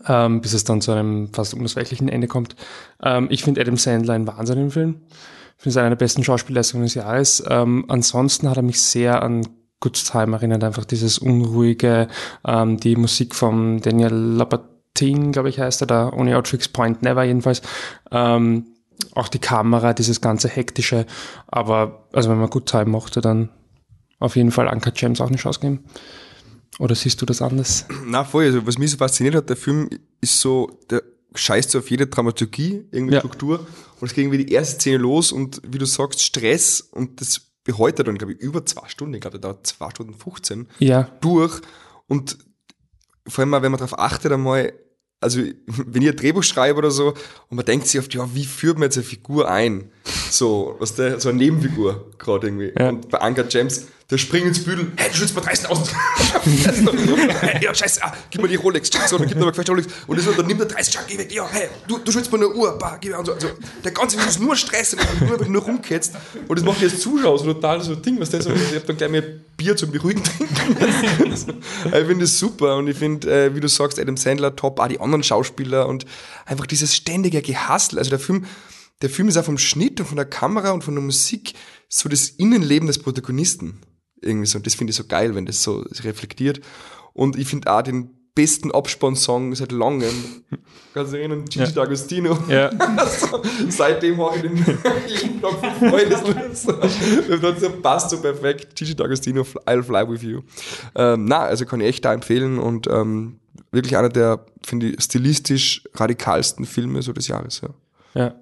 ähm, 0.05 0.41
bis 0.41 0.53
es 0.53 0.63
dann 0.63 0.81
zu 0.81 0.91
einem 0.91 1.33
fast 1.33 1.53
unausweichlichen 1.53 2.09
Ende 2.09 2.27
kommt. 2.27 2.55
Ähm, 3.03 3.27
ich 3.29 3.43
finde 3.43 3.61
Adam 3.61 3.77
Sandler 3.77 4.13
ein 4.13 4.27
Wahnsinn 4.27 4.59
im 4.59 4.71
Film. 4.71 5.01
Ich 5.57 5.63
finde 5.63 5.69
es 5.71 5.77
eine 5.77 5.89
der 5.89 5.95
besten 5.97 6.23
Schauspielleistungen 6.23 6.85
des 6.85 6.93
Jahres. 6.93 7.43
Ähm, 7.47 7.85
ansonsten 7.87 8.49
hat 8.49 8.57
er 8.57 8.63
mich 8.63 8.81
sehr 8.81 9.23
an 9.23 9.47
Good 9.79 10.03
Time 10.11 10.35
erinnert, 10.35 10.63
einfach 10.63 10.85
dieses 10.85 11.19
unruhige, 11.19 12.07
ähm, 12.45 12.77
die 12.77 12.95
Musik 12.95 13.35
von 13.35 13.79
Daniel 13.79 14.11
Lapatin, 14.13 15.31
glaube 15.31 15.49
ich, 15.49 15.59
heißt 15.59 15.81
er 15.81 15.87
da, 15.87 16.09
ohne 16.11 16.35
Outrix 16.37 16.67
Point 16.67 17.03
Never 17.03 17.23
jedenfalls. 17.23 17.61
Ähm, 18.11 18.65
auch 19.13 19.27
die 19.27 19.39
Kamera, 19.39 19.93
dieses 19.93 20.21
ganze 20.21 20.47
hektische. 20.47 21.05
Aber 21.47 22.07
also 22.13 22.29
wenn 22.29 22.39
man 22.39 22.49
Good 22.49 22.65
Time 22.65 22.85
mochte, 22.85 23.21
dann 23.21 23.49
auf 24.19 24.35
jeden 24.35 24.51
Fall 24.51 24.67
Anka 24.67 24.91
James 24.95 25.21
auch 25.21 25.27
eine 25.27 25.37
Chance 25.37 25.59
geben. 25.59 25.83
Oder 26.79 26.95
siehst 26.95 27.21
du 27.21 27.25
das 27.25 27.41
anders? 27.41 27.85
Na 28.05 28.23
voll, 28.23 28.45
also 28.45 28.65
was 28.65 28.77
mich 28.77 28.91
so 28.91 28.97
fasziniert 28.97 29.35
hat, 29.35 29.49
der 29.49 29.57
Film 29.57 29.89
ist 30.21 30.39
so, 30.39 30.79
der 30.89 31.03
scheißt 31.35 31.71
so 31.71 31.79
auf 31.79 31.89
jede 31.91 32.07
Dramaturgie, 32.07 32.85
irgendwie 32.91 33.13
Ja. 33.15 33.19
Struktur. 33.19 33.65
Und 33.99 34.07
es 34.07 34.13
ging 34.13 34.25
irgendwie 34.25 34.45
die 34.45 34.53
erste 34.53 34.75
Szene 34.75 34.97
los 34.97 35.31
und 35.31 35.61
wie 35.67 35.77
du 35.77 35.85
sagst, 35.85 36.21
Stress 36.21 36.81
und 36.81 37.21
das 37.21 37.41
behält 37.67 37.99
er 37.99 38.05
dann, 38.05 38.17
glaube 38.17 38.33
ich, 38.33 38.39
über 38.39 38.65
zwei 38.65 38.87
Stunden. 38.87 39.13
Ich 39.13 39.21
glaube, 39.21 39.39
der 39.39 39.51
dauert 39.51 39.67
zwei 39.67 39.89
Stunden 39.91 40.13
15 40.13 40.67
Ja, 40.79 41.03
durch. 41.21 41.61
Und 42.07 42.37
vor 43.27 43.43
allem 43.43 43.51
wenn 43.51 43.71
man 43.71 43.79
darauf 43.79 43.99
achtet 43.99 44.31
einmal, 44.31 44.71
also 45.19 45.41
wenn 45.67 46.01
ihr 46.01 46.11
ein 46.11 46.15
Drehbuch 46.15 46.43
schreibt 46.43 46.77
oder 46.77 46.91
so, 46.91 47.09
und 47.49 47.57
man 47.57 47.65
denkt 47.65 47.87
sich 47.87 47.99
oft, 47.99 48.13
ja, 48.13 48.33
wie 48.33 48.45
führt 48.45 48.77
man 48.77 48.83
jetzt 48.83 48.97
eine 48.97 49.03
Figur 49.03 49.51
ein? 49.51 49.91
So, 50.31 50.77
was 50.79 50.95
der, 50.95 51.19
so 51.19 51.29
eine 51.29 51.37
Nebenfigur 51.39 52.11
gerade 52.17 52.47
irgendwie. 52.47 52.71
Ja. 52.79 52.89
Und 52.89 53.09
bei 53.09 53.19
Anker 53.19 53.45
James, 53.49 53.87
der 54.09 54.17
springt 54.17 54.45
ins 54.45 54.63
Büdel, 54.63 54.91
hey, 54.95 55.09
du 55.11 55.17
schützt 55.17 55.35
mal 55.35 55.43
30.000. 55.43 55.89
hey, 57.41 57.59
ja, 57.63 57.75
scheiße, 57.75 58.01
ah, 58.03 58.13
gib 58.29 58.41
mir 58.41 58.47
die 58.47 58.55
Rolex, 58.55 58.89
so, 59.07 59.17
dann 59.17 59.27
gib 59.27 59.37
mir 59.37 59.43
mal 59.43 59.51
gefälschte 59.51 59.73
Rolex. 59.73 59.93
Und 60.07 60.17
das, 60.17 60.33
dann 60.33 60.47
nimmt 60.47 60.61
er 60.61 60.67
30, 60.67 60.97
geh 61.07 61.17
weg, 61.17 61.31
ja, 61.31 61.45
hey, 61.51 61.67
du, 61.89 61.97
du 61.97 62.11
schützt 62.11 62.31
mir 62.31 62.37
eine 62.37 62.49
Uhr, 62.49 62.77
bah, 62.77 62.97
gib 63.01 63.11
mir, 63.11 63.19
und 63.19 63.25
so, 63.25 63.33
also, 63.33 63.49
der 63.83 63.91
ganze 63.91 64.15
Film 64.15 64.29
ist 64.29 64.39
nur 64.39 64.55
Stress 64.55 64.93
und 64.93 65.21
nur, 65.27 65.45
nur 65.49 65.61
rumketzt. 65.61 66.13
Und 66.47 66.57
das 66.57 66.65
macht 66.65 66.81
jetzt 66.81 67.01
Zuschauer 67.01 67.37
so 67.37 67.53
total 67.53 67.81
so 67.81 67.93
ein 67.93 68.01
Ding, 68.01 68.17
was 68.17 68.29
der 68.29 68.41
so, 68.41 68.49
ich 68.51 68.75
hab 68.75 68.85
dann 68.85 68.95
gleich 68.95 69.11
mehr 69.11 69.23
Bier 69.57 69.75
zum 69.75 69.91
Beruhigen 69.91 70.23
trinken. 70.23 71.33
ich 71.33 71.91
finde 71.91 72.19
das 72.19 72.39
super 72.39 72.77
und 72.77 72.87
ich 72.87 72.97
finde, 72.97 73.29
äh, 73.29 73.55
wie 73.55 73.59
du 73.59 73.67
sagst, 73.67 73.99
Adam 73.99 74.15
Sandler 74.15 74.55
top, 74.55 74.79
auch 74.79 74.87
die 74.87 75.01
anderen 75.01 75.23
Schauspieler 75.23 75.87
und 75.87 76.05
einfach 76.45 76.65
dieses 76.65 76.95
ständige 76.95 77.41
Gehassel. 77.41 77.99
Also 77.99 78.11
der 78.11 78.19
Film, 78.19 78.45
der 79.01 79.09
Film 79.09 79.27
ist 79.27 79.35
auch 79.35 79.43
vom 79.43 79.57
Schnitt 79.57 79.99
und 79.99 80.05
von 80.05 80.15
der 80.15 80.25
Kamera 80.25 80.71
und 80.71 80.83
von 80.83 80.95
der 80.95 81.03
Musik 81.03 81.53
so 81.89 82.07
das 82.07 82.29
Innenleben 82.29 82.87
des 82.87 82.99
Protagonisten. 82.99 83.81
Irgendwie 84.21 84.47
so. 84.47 84.57
Und 84.57 84.65
das 84.65 84.75
finde 84.75 84.91
ich 84.91 84.97
so 84.97 85.03
geil, 85.05 85.35
wenn 85.35 85.45
das 85.45 85.61
so 85.63 85.85
reflektiert. 86.03 86.61
Und 87.13 87.37
ich 87.37 87.47
finde 87.47 87.71
auch 87.71 87.81
den 87.81 88.11
besten 88.35 88.71
Abspann-Song 88.71 89.55
seit 89.55 89.71
langem. 89.71 90.13
Kannst 90.93 91.13
du 91.13 91.17
erinnern? 91.17 91.45
Gigi 91.45 91.65
Ja. 91.65 91.83
D'Agostino. 91.83 92.37
ja. 92.49 92.69
Also, 92.97 93.41
seitdem 93.69 94.19
habe 94.21 94.35
ich 94.35 94.41
den 94.43 94.57
jeden 95.07 95.41
Tag 95.41 95.53
fünf 95.59 95.91
Freundesliste. 95.91 96.73
Das 97.41 97.59
so 97.61 97.69
passt 97.81 98.09
so 98.11 98.17
perfekt. 98.21 98.75
Gigi 98.75 98.93
D'Agostino, 98.93 99.43
I'll 99.65 99.83
fly 99.83 100.07
with 100.07 100.21
you. 100.21 100.41
Ähm, 100.95 101.25
na, 101.25 101.39
also 101.39 101.65
kann 101.65 101.81
ich 101.81 101.87
echt 101.87 102.05
da 102.05 102.13
empfehlen 102.13 102.59
und 102.59 102.87
ähm, 102.87 103.39
wirklich 103.71 103.97
einer 103.97 104.09
der, 104.09 104.45
finde 104.63 104.89
ich, 104.89 105.03
stilistisch 105.03 105.83
radikalsten 105.95 106.65
Filme 106.65 107.01
so 107.01 107.13
des 107.13 107.27
Jahres. 107.27 107.61
Ja. 107.61 107.69
Ja. 108.13 108.35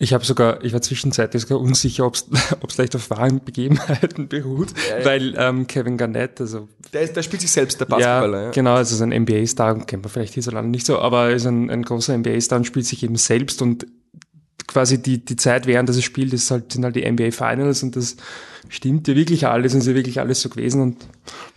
Ich 0.00 0.14
habe 0.14 0.24
sogar, 0.24 0.62
ich 0.62 0.72
war 0.72 0.80
zwischenzeitlich 0.80 1.42
sogar 1.42 1.60
unsicher, 1.60 2.06
ob 2.06 2.14
es 2.14 2.26
vielleicht 2.68 2.94
auf 2.94 3.10
wahren 3.10 3.40
Begebenheiten 3.44 4.28
beruht, 4.28 4.68
weil 5.02 5.34
ähm, 5.36 5.66
Kevin 5.66 5.96
Garnett, 5.96 6.40
also 6.40 6.68
Der, 6.92 7.02
ist, 7.02 7.16
der 7.16 7.22
spielt 7.24 7.42
sich 7.42 7.50
selbst, 7.50 7.80
der 7.80 7.86
Basketballer. 7.86 8.44
Ja, 8.44 8.50
genau, 8.50 8.74
also 8.74 8.94
ist 8.94 9.02
ein 9.02 9.10
NBA-Star, 9.10 9.84
kennt 9.86 10.04
man 10.04 10.12
vielleicht 10.12 10.34
hierzulande 10.34 10.70
nicht 10.70 10.86
so, 10.86 11.00
aber 11.00 11.30
ist 11.30 11.46
ein, 11.46 11.68
ein 11.68 11.82
großer 11.82 12.16
NBA-Star 12.16 12.58
und 12.58 12.64
spielt 12.64 12.86
sich 12.86 13.02
eben 13.02 13.16
selbst 13.16 13.60
und 13.60 13.86
quasi 14.68 15.02
die, 15.02 15.24
die 15.24 15.34
Zeit, 15.34 15.66
während 15.66 15.88
das 15.88 15.96
es 15.96 16.04
spielt, 16.04 16.32
ist 16.32 16.50
halt, 16.52 16.72
sind 16.72 16.84
halt 16.84 16.94
die 16.94 17.10
NBA 17.10 17.32
Finals 17.32 17.82
und 17.82 17.96
das 17.96 18.16
stimmt 18.68 19.08
ja 19.08 19.16
wirklich 19.16 19.46
alles 19.48 19.74
und 19.74 19.80
ist 19.80 19.86
ja 19.88 19.94
wirklich 19.94 20.20
alles 20.20 20.40
so 20.42 20.48
gewesen 20.48 20.80
und 20.80 20.96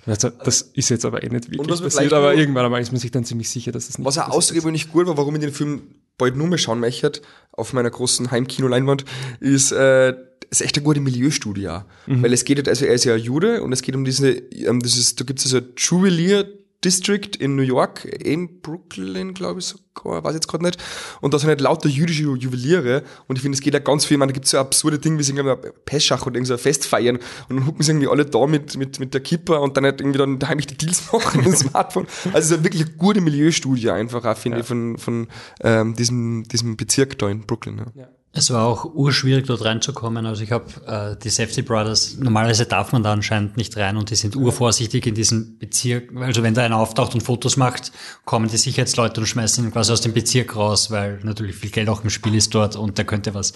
also, 0.08 0.30
das 0.30 0.62
ist 0.62 0.90
jetzt 0.90 1.06
aber 1.06 1.22
eh 1.22 1.30
nicht 1.30 1.52
wirklich 1.52 1.80
passiert, 1.80 2.14
aber 2.14 2.34
irgendwann 2.34 2.66
einmal 2.66 2.82
ist 2.82 2.92
man 2.92 3.00
sich 3.00 3.12
dann 3.12 3.24
ziemlich 3.24 3.50
sicher, 3.50 3.72
dass 3.72 3.88
das 3.88 4.00
nicht 4.00 4.08
Was 4.08 4.18
ist. 4.18 4.24
außergewöhnlich 4.24 4.92
gut 4.92 5.06
war, 5.06 5.18
warum 5.18 5.36
ich 5.36 5.42
den 5.42 5.52
Film 5.52 5.82
bald 6.22 6.36
nur 6.38 6.48
mehr 6.48 6.58
schauen 6.58 6.80
möchte, 6.80 7.22
auf 7.52 7.74
meiner 7.74 7.90
großen 7.90 8.32
Heimkino-Leinwand, 8.32 9.04
ist, 9.40 9.72
äh, 9.72 10.14
ist 10.50 10.62
echt 10.62 10.76
eine 10.78 10.84
gute 10.86 11.00
Milieustudie 11.02 11.68
auch. 11.70 11.84
Weil 12.08 12.32
es 12.34 12.46
geht, 12.46 12.58
halt- 12.58 12.70
also 12.70 12.86
er 12.86 12.94
ist 12.94 13.04
ja 13.06 13.16
Jude 13.16 13.62
und 13.64 13.74
es 13.74 13.82
geht 13.82 13.96
um 13.96 14.06
diese, 14.06 14.42
um 14.70 14.80
dieses, 14.80 15.16
da 15.16 15.26
gibt 15.26 15.40
es 15.40 15.46
also 15.54 15.66
Juwelier 15.78 16.46
District 16.84 17.30
in 17.40 17.56
New 17.56 17.62
York, 17.62 18.06
in 18.06 18.62
Brooklyn, 18.62 19.34
glaube 19.34 19.60
ich 19.60 19.66
sogar, 19.68 20.24
weiß 20.24 20.34
jetzt 20.34 20.48
gerade 20.48 20.64
nicht. 20.66 20.78
Und 21.22 21.34
da 21.34 21.38
sind 21.40 21.48
halt 21.50 21.62
lauter 21.62 21.88
jüdische 21.90 22.24
Ju- 22.24 22.36
Juweliere 22.38 23.04
und 23.28 23.36
ich 23.36 23.42
finde, 23.44 23.56
es 23.56 23.62
geht 23.62 23.74
ja 23.74 23.80
ganz 23.80 24.06
viel, 24.06 24.18
meine, 24.18 24.32
da 24.32 24.34
gibt 24.34 24.46
es 24.46 24.52
so 24.52 24.58
absurde 24.58 24.98
Dinge, 24.98 25.20
wie 25.20 25.24
sie 25.24 25.34
irgendwie 25.36 25.70
Peschach 25.86 26.26
oder 26.26 26.36
irgend 26.36 26.48
so 26.48 26.54
ein 26.54 26.60
Fest 26.60 26.88
feiern 26.88 27.18
und 27.50 27.56
dann 27.58 27.68
hucken 27.68 27.84
sie 27.84 27.92
irgendwie 27.92 28.08
alle 28.08 28.26
da 28.26 28.48
mit, 28.48 28.78
mit, 28.78 29.00
mit 29.00 29.14
der 29.14 29.22
Kipper 29.22 29.62
und 29.62 29.78
dann 29.78 29.84
halt 29.86 30.02
irgendwie 30.02 30.18
dann 30.18 30.40
heimlich 30.48 30.68
die 30.68 30.78
Deals 30.78 31.04
machen 31.14 31.38
mit 31.38 31.46
dem 31.46 31.56
Smartphone. 31.56 32.08
Also 32.34 32.38
es 32.38 32.46
ist 32.46 32.58
ja 32.58 32.64
wirklich 32.64 32.86
eine 32.86 32.92
gute 32.96 33.22
Milieustudie 33.22 33.92
einfach 33.92 34.38
finde 34.38 34.60
ich, 34.62 34.66
von, 34.66 34.98
von 34.98 35.28
ähm, 35.62 35.96
diesem, 35.96 36.44
diesem 36.48 36.78
Bezirk 36.78 37.20
da 37.20 37.30
in 37.30 37.42
Brooklyn. 37.42 37.78
Ja. 37.96 38.10
Es 38.34 38.50
war 38.50 38.66
auch 38.66 38.86
urschwierig, 38.86 39.46
dort 39.48 39.66
reinzukommen. 39.66 40.26
Also 40.26 40.44
ich 40.44 40.54
habe 40.54 40.66
äh, 40.88 41.22
die 41.22 41.30
Safety 41.30 41.64
Brothers, 41.64 42.16
normalerweise 42.18 42.66
darf 42.66 42.94
man 42.94 43.04
da 43.04 43.12
anscheinend 43.12 43.58
nicht 43.58 43.76
rein 43.76 43.98
und 43.98 44.10
die 44.10 44.16
sind 44.16 44.38
urvorsichtig 44.38 45.06
in 45.06 45.16
diesem 45.16 45.58
Bezirk. 45.58 46.16
Also 46.16 46.42
wenn 46.42 46.54
da 46.54 46.64
einer 46.64 46.78
auftaucht 46.78 47.14
und 47.14 47.22
Fotos 47.22 47.58
macht, 47.58 47.92
kommen 48.24 48.48
die 48.48 48.56
Sicherheitsleute 48.56 49.20
und 49.20 49.28
schmeißen 49.28 49.66
ihn 49.66 49.72
quasi 49.74 49.92
aus 49.92 50.00
dem 50.00 50.14
Bezirk 50.14 50.56
raus, 50.56 50.92
weil 50.92 51.20
natürlich 51.24 51.58
viel 51.58 51.72
Geld 51.72 51.90
auch 51.90 52.06
im 52.06 52.10
Spiel 52.10 52.34
ist 52.36 52.56
dort 52.56 52.78
und 52.78 52.98
da 52.98 53.04
könnte 53.04 53.34
was. 53.34 53.52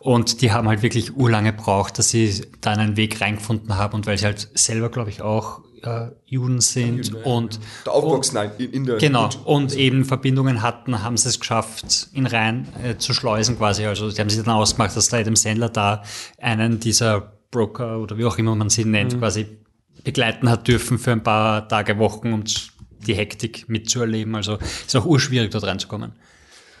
Und 0.00 0.42
die 0.42 0.50
haben 0.50 0.66
halt 0.66 0.82
wirklich 0.82 1.16
urlange 1.16 1.52
braucht, 1.52 2.00
dass 2.00 2.08
sie 2.08 2.46
da 2.60 2.72
einen 2.72 2.96
Weg 2.96 3.20
reingefunden 3.20 3.76
haben 3.76 3.94
und 3.94 4.08
weil 4.08 4.18
sie 4.18 4.24
halt 4.24 4.48
selber, 4.54 4.88
glaube 4.88 5.10
ich, 5.10 5.22
auch 5.22 5.60
äh, 5.86 6.10
Juden 6.24 6.60
sind 6.60 7.14
und 7.24 7.60
Da 7.84 7.92
aufgewachsen, 7.92 8.34
nein, 8.34 8.50
in, 8.58 8.72
in 8.72 8.84
der 8.84 8.96
Genau, 8.96 9.28
und 9.44 9.74
eben 9.76 10.04
Verbindungen 10.04 10.62
hatten, 10.62 11.02
haben 11.02 11.16
sie 11.16 11.28
es 11.28 11.40
geschafft, 11.40 12.08
ihn 12.12 12.26
rein 12.26 12.68
äh, 12.82 12.96
zu 12.96 13.14
schleusen 13.14 13.56
quasi. 13.56 13.86
Also 13.86 14.10
die 14.10 14.20
haben 14.20 14.30
sich 14.30 14.42
dann 14.42 14.54
ausgemacht, 14.54 14.96
dass 14.96 15.08
da 15.08 15.18
Adam 15.18 15.36
Sandler 15.36 15.68
da 15.68 16.02
einen 16.40 16.80
dieser 16.80 17.32
Broker 17.50 18.00
oder 18.00 18.18
wie 18.18 18.24
auch 18.24 18.38
immer 18.38 18.54
man 18.54 18.70
sie 18.70 18.84
nennt, 18.84 19.18
quasi 19.18 19.46
begleiten 20.04 20.50
hat 20.50 20.68
dürfen 20.68 20.98
für 20.98 21.12
ein 21.12 21.22
paar 21.22 21.68
Tage, 21.68 21.98
Wochen, 21.98 22.32
um 22.32 22.44
die 23.06 23.14
Hektik 23.14 23.68
mitzuerleben. 23.68 24.34
Also 24.34 24.58
ist 24.86 24.96
auch 24.96 25.06
urschwierig, 25.06 25.50
dort 25.50 25.64
reinzukommen. 25.64 26.12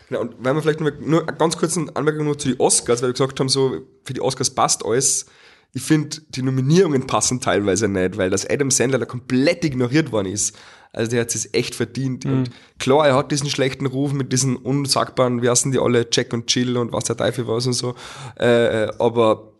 Genau, 0.08 0.20
und 0.20 0.34
weil 0.38 0.54
wir 0.54 0.62
vielleicht 0.62 0.80
nur, 0.80 0.92
nur 1.00 1.28
eine 1.28 1.36
ganz 1.36 1.56
kurze 1.56 1.86
Anmerkung 1.94 2.24
nur 2.24 2.38
zu 2.38 2.48
den 2.48 2.60
Oscars, 2.60 3.02
weil 3.02 3.08
wir 3.08 3.14
gesagt 3.14 3.40
haben, 3.40 3.48
so 3.48 3.80
für 4.04 4.14
die 4.14 4.20
Oscars 4.20 4.50
passt 4.50 4.84
alles. 4.84 5.26
Ich 5.72 5.82
finde, 5.82 6.18
die 6.30 6.42
Nominierungen 6.42 7.06
passen 7.06 7.40
teilweise 7.40 7.88
nicht, 7.88 8.16
weil 8.16 8.30
das 8.30 8.48
Adam 8.48 8.70
Sandler 8.70 8.98
da 8.98 9.04
komplett 9.04 9.64
ignoriert 9.64 10.12
worden 10.12 10.32
ist. 10.32 10.56
Also 10.92 11.10
der 11.10 11.20
hat 11.20 11.34
es 11.34 11.52
echt 11.52 11.74
verdient. 11.74 12.24
Und 12.24 12.50
klar, 12.78 13.06
er 13.06 13.14
hat 13.16 13.30
diesen 13.30 13.50
schlechten 13.50 13.84
Ruf 13.84 14.14
mit 14.14 14.32
diesen 14.32 14.56
unsagbaren, 14.56 15.42
wie 15.42 15.50
heißen 15.50 15.70
die 15.70 15.78
alle, 15.78 16.06
Jack 16.10 16.32
und 16.32 16.46
Chill 16.46 16.78
und 16.78 16.92
was 16.92 17.04
der 17.04 17.16
Teufel 17.16 17.46
was 17.46 17.66
und 17.66 17.74
so. 17.74 17.94
Äh, 18.40 18.84
äh, 18.84 18.92
aber 18.98 19.52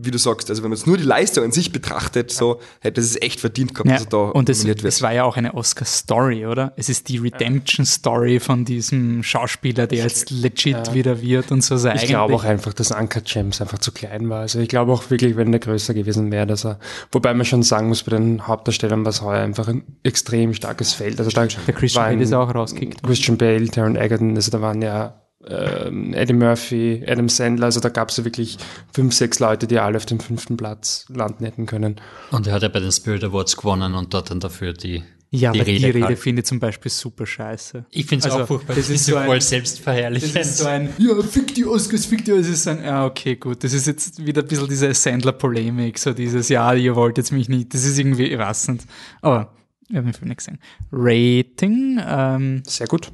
wie 0.00 0.12
du 0.12 0.18
sagst, 0.18 0.48
also 0.48 0.62
wenn 0.62 0.70
man 0.70 0.78
jetzt 0.78 0.86
nur 0.86 0.96
die 0.96 1.02
Leistung 1.02 1.42
an 1.44 1.50
sich 1.50 1.72
betrachtet, 1.72 2.30
so 2.30 2.60
hätte 2.80 3.00
es 3.00 3.20
echt 3.20 3.40
verdient 3.40 3.74
gehabt, 3.74 3.88
Ja, 3.88 3.94
dass 3.96 4.04
er 4.04 4.10
da 4.10 4.16
und 4.30 4.48
es, 4.48 4.58
nominiert 4.58 4.84
wird. 4.84 4.92
es 4.94 5.02
war 5.02 5.12
ja 5.12 5.24
auch 5.24 5.36
eine 5.36 5.54
Oscar-Story, 5.54 6.46
oder? 6.46 6.72
Es 6.76 6.88
ist 6.88 7.08
die 7.08 7.18
Redemption-Story 7.18 8.38
von 8.40 8.64
diesem 8.64 9.22
Schauspieler, 9.22 9.86
der 9.88 9.98
jetzt 10.04 10.30
legit 10.30 10.94
wieder 10.94 11.20
wird 11.20 11.50
und 11.50 11.62
so. 11.64 11.74
Also 11.74 11.88
Ich 11.90 12.06
glaube 12.06 12.34
auch 12.34 12.44
einfach, 12.44 12.72
dass 12.72 12.92
Anka 12.92 13.20
James 13.26 13.60
einfach 13.60 13.78
zu 13.78 13.90
klein 13.92 14.28
war. 14.28 14.40
Also 14.40 14.60
ich 14.60 14.68
glaube 14.68 14.92
auch 14.92 15.10
wirklich, 15.10 15.36
wenn 15.36 15.50
der 15.50 15.60
größer 15.60 15.94
gewesen 15.94 16.30
wäre, 16.30 16.46
dass 16.46 16.64
er, 16.64 16.78
wobei 17.10 17.34
man 17.34 17.44
schon 17.44 17.62
sagen 17.64 17.88
muss, 17.88 18.04
bei 18.04 18.16
den 18.16 18.46
Hauptdarstellern 18.46 19.04
war 19.04 19.10
es 19.10 19.20
heuer 19.22 19.42
einfach 19.42 19.66
ein 19.68 19.82
extrem 20.04 20.54
starkes 20.54 20.92
Feld. 20.92 21.18
Also 21.18 21.30
da 21.32 21.46
Der 21.46 21.74
Christian 21.74 22.04
waren 22.04 22.12
Bale 22.14 22.22
ist 22.24 22.32
auch 22.32 22.54
rausgekickt. 22.54 23.02
Christian 23.02 23.36
Bale, 23.36 23.66
Taron 23.68 23.96
Egerton, 23.96 24.36
also 24.36 24.50
da 24.52 24.60
waren 24.60 24.80
ja 24.80 25.20
ähm, 25.48 26.14
Eddie 26.14 26.32
Murphy, 26.34 27.04
Adam 27.06 27.28
Sandler, 27.28 27.66
also 27.66 27.80
da 27.80 27.88
gab 27.88 28.10
es 28.10 28.16
ja 28.18 28.24
wirklich 28.24 28.58
fünf, 28.92 29.14
sechs 29.14 29.38
Leute, 29.38 29.66
die 29.66 29.78
alle 29.78 29.96
auf 29.96 30.06
dem 30.06 30.20
fünften 30.20 30.56
Platz 30.56 31.06
landen 31.08 31.44
hätten 31.44 31.66
können. 31.66 31.96
Und 32.30 32.46
er 32.46 32.54
hat 32.54 32.62
ja 32.62 32.68
bei 32.68 32.80
den 32.80 32.92
Spirit 32.92 33.24
Awards 33.24 33.56
gewonnen 33.56 33.94
und 33.94 34.12
dort 34.14 34.30
dann 34.30 34.40
dafür 34.40 34.72
die 34.72 35.02
Ja, 35.30 35.52
Die 35.52 35.60
aber 35.60 35.66
die 35.66 35.76
Rede 35.76 35.94
Rede, 35.94 36.06
halt. 36.06 36.18
finde 36.18 36.40
ich 36.40 36.46
zum 36.46 36.58
Beispiel 36.58 36.90
super 36.90 37.26
scheiße. 37.26 37.84
Ich 37.90 38.06
finde 38.06 38.26
es 38.26 38.32
Also, 38.32 38.44
auch 38.44 38.48
furchtbar. 38.48 38.74
das 38.76 38.86
Das 38.88 38.94
ist 38.96 39.04
so 39.06 39.16
ein- 39.16 39.26
voll 39.26 39.36
Das 39.36 39.48
selbstverherrlichend. 39.50 40.36
ist 40.36 40.56
so 40.56 40.66
ein, 40.66 40.88
ja, 40.96 41.22
fick 41.22 41.54
die 41.54 41.66
Oscars, 41.66 42.06
fick 42.06 42.24
die 42.24 42.32
Oscars. 42.32 42.46
Das 42.48 42.56
ist 42.60 42.66
ein, 42.68 42.82
ja, 42.82 43.04
okay, 43.04 43.36
gut. 43.36 43.62
Das 43.62 43.74
ist 43.74 43.86
jetzt 43.86 44.24
wieder 44.24 44.40
ein 44.40 44.48
bisschen 44.48 44.68
diese 44.68 44.94
Sandler-Polemik, 44.94 45.98
so 45.98 46.14
dieses, 46.14 46.48
ja, 46.48 46.72
ihr 46.72 46.96
wollt 46.96 47.18
jetzt 47.18 47.30
mich 47.32 47.50
nicht. 47.50 47.74
Das 47.74 47.84
ist 47.84 47.98
irgendwie, 47.98 48.24
ich 48.24 48.38
weiß 48.38 48.68
nicht. 48.68 48.84
Aber, 49.20 49.52
ich 49.90 49.96
habe 49.96 50.06
den 50.06 50.14
Film 50.14 50.28
nicht 50.28 50.38
gesehen. 50.38 50.58
Rating, 50.92 52.00
ähm, 52.06 52.62
Sehr 52.66 52.86
gut. 52.86 53.10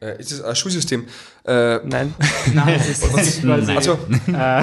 Äh, 0.00 0.20
ist 0.20 0.30
es 0.30 0.42
ein 0.42 0.54
Schulsystem? 0.54 1.06
Äh, 1.44 1.78
Nein. 1.84 2.14
nein, 2.54 2.74
es 2.76 2.88
ist, 2.88 3.04
es 3.04 3.28
ist 3.28 3.42
quasi, 3.42 3.72
also, 3.72 3.98
äh, 4.28 4.62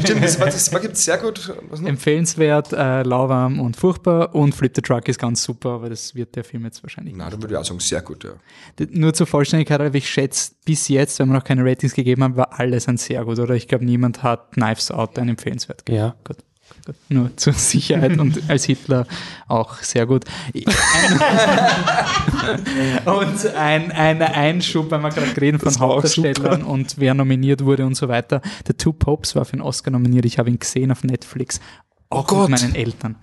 stimmt, 0.00 0.22
das 0.22 0.72
war 0.72 0.80
gibt 0.80 0.96
sehr 0.96 1.18
gut. 1.18 1.52
Was 1.70 1.80
noch? 1.80 1.88
empfehlenswert, 1.88 2.72
äh, 2.72 3.02
lauwarm 3.02 3.58
und 3.58 3.76
furchtbar 3.76 4.34
und 4.34 4.54
Flip 4.54 4.72
the 4.76 4.82
Truck 4.82 5.08
ist 5.08 5.18
ganz 5.18 5.42
super, 5.42 5.70
aber 5.70 5.88
das 5.88 6.14
wird 6.14 6.36
der 6.36 6.44
Film 6.44 6.64
jetzt 6.64 6.84
wahrscheinlich 6.84 7.16
Nein, 7.16 7.30
da 7.30 7.36
würde 7.40 7.54
ich 7.54 7.58
auch 7.58 7.64
sagen, 7.64 7.80
sehr 7.80 8.02
gut, 8.02 8.24
ja. 8.24 8.30
Nur 8.90 9.12
zur 9.12 9.26
Vollständigkeit, 9.26 9.80
aber 9.80 9.94
ich 9.94 10.08
schätze, 10.08 10.52
bis 10.64 10.86
jetzt, 10.88 11.18
wenn 11.18 11.28
wir 11.28 11.34
noch 11.34 11.44
keine 11.44 11.64
Ratings 11.64 11.94
gegeben 11.94 12.22
haben, 12.22 12.36
war 12.36 12.58
alles 12.58 12.86
ein 12.86 12.96
sehr 12.96 13.24
gut, 13.24 13.40
oder? 13.40 13.54
Ich 13.54 13.66
glaube, 13.66 13.84
niemand 13.84 14.22
hat 14.22 14.52
Knives 14.52 14.92
Out 14.92 15.18
ein 15.18 15.28
empfehlenswert 15.28 15.84
gegeben. 15.84 16.04
Ja. 16.04 16.16
Gut. 16.22 16.36
Nur 17.08 17.36
zur 17.36 17.52
Sicherheit 17.52 18.18
und 18.18 18.48
als 18.48 18.64
Hitler 18.64 19.06
auch 19.48 19.78
sehr 19.78 20.06
gut. 20.06 20.24
Und 23.04 23.46
ein, 23.56 23.90
ein 23.90 24.22
Einschub, 24.22 24.90
weil 24.90 25.00
wir 25.02 25.10
gerade 25.10 25.40
reden 25.40 25.58
von 25.58 25.76
Hauptdarstellern 25.78 26.62
und 26.62 26.98
wer 26.98 27.14
nominiert 27.14 27.64
wurde 27.64 27.84
und 27.84 27.96
so 27.96 28.08
weiter. 28.08 28.40
The 28.66 28.74
Two 28.74 28.92
Popes 28.92 29.34
war 29.34 29.44
für 29.44 29.54
einen 29.54 29.62
Oscar 29.62 29.90
nominiert. 29.90 30.24
Ich 30.26 30.38
habe 30.38 30.48
ihn 30.48 30.58
gesehen 30.58 30.92
auf 30.92 31.02
Netflix. 31.02 31.60
Auch 32.08 32.26
Gott. 32.26 32.48
mit 32.48 32.60
meinen 32.60 32.74
Eltern. 32.74 33.16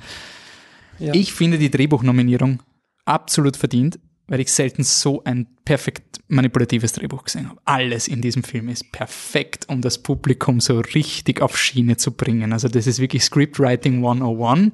Ja. 0.99 1.13
Ich 1.13 1.33
finde 1.33 1.57
die 1.57 1.71
Drehbuchnominierung 1.71 2.61
absolut 3.05 3.57
verdient, 3.57 3.99
weil 4.27 4.39
ich 4.39 4.51
selten 4.51 4.83
so 4.83 5.23
ein 5.23 5.47
perfekt 5.65 6.12
manipulatives 6.33 6.93
Drehbuch 6.93 7.23
gesehen 7.23 7.49
habe. 7.49 7.61
Alles 7.65 8.07
in 8.07 8.21
diesem 8.21 8.43
Film 8.43 8.69
ist 8.69 8.91
perfekt, 8.91 9.67
um 9.69 9.81
das 9.81 9.97
Publikum 9.97 10.59
so 10.59 10.79
richtig 10.79 11.41
auf 11.41 11.57
Schiene 11.57 11.97
zu 11.97 12.11
bringen. 12.11 12.53
Also 12.53 12.67
das 12.67 12.87
ist 12.87 12.99
wirklich 12.99 13.23
Scriptwriting 13.23 13.95
101. 13.97 14.71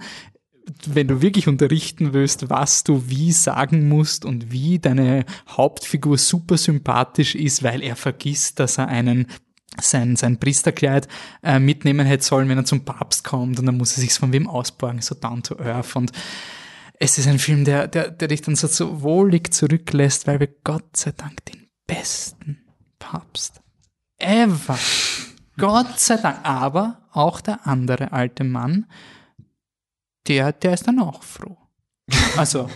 Wenn 0.86 1.08
du 1.08 1.22
wirklich 1.22 1.48
unterrichten 1.48 2.14
willst, 2.14 2.50
was 2.50 2.84
du 2.84 3.04
wie 3.08 3.32
sagen 3.32 3.88
musst 3.90 4.24
und 4.24 4.52
wie 4.52 4.78
deine 4.78 5.26
Hauptfigur 5.48 6.18
super 6.18 6.58
sympathisch 6.58 7.36
ist, 7.36 7.64
weil 7.64 7.82
er 7.82 7.96
vergisst, 7.96 8.60
dass 8.60 8.78
er 8.78 8.88
einen 8.88 9.28
sein, 9.82 10.16
sein 10.16 10.40
Priesterkleid 10.40 11.08
äh, 11.44 11.60
mitnehmen 11.60 12.06
hätte 12.06 12.24
sollen, 12.24 12.50
wenn 12.50 12.58
er 12.58 12.66
zum 12.66 12.86
Papst 12.86 13.24
kommt 13.24 13.60
und 13.60 13.66
dann 13.66 13.78
muss 13.78 13.98
er 13.98 14.02
sich 14.02 14.14
von 14.14 14.34
wem 14.34 14.48
ausborgen, 14.48 15.02
so 15.02 15.16
down 15.16 15.44
to 15.44 15.58
earth 15.60 15.96
und 15.96 16.12
es 17.00 17.18
ist 17.18 17.28
ein 17.28 17.40
Film, 17.40 17.64
der, 17.64 17.88
der, 17.88 18.12
der 18.12 18.28
dich 18.28 18.42
dann 18.42 18.56
so, 18.56 18.68
so 18.68 19.02
wohlig 19.02 19.54
zurücklässt, 19.54 20.28
weil 20.28 20.40
wir 20.42 20.50
Gott 20.64 20.98
sei 20.98 21.12
Dank 21.16 21.46
den 21.46 21.68
besten 21.88 22.60
Papst 23.00 23.62
ever, 24.18 24.78
Gott 25.58 25.98
sei 26.00 26.18
Dank, 26.18 26.40
aber 26.44 27.08
auch 27.14 27.40
der 27.42 27.66
andere 27.66 28.12
alte 28.12 28.44
Mann, 28.44 28.86
der, 30.28 30.52
der 30.52 30.74
ist 30.74 30.88
dann 30.88 31.00
auch 31.00 31.24
froh. 31.24 31.58
Also, 32.36 32.70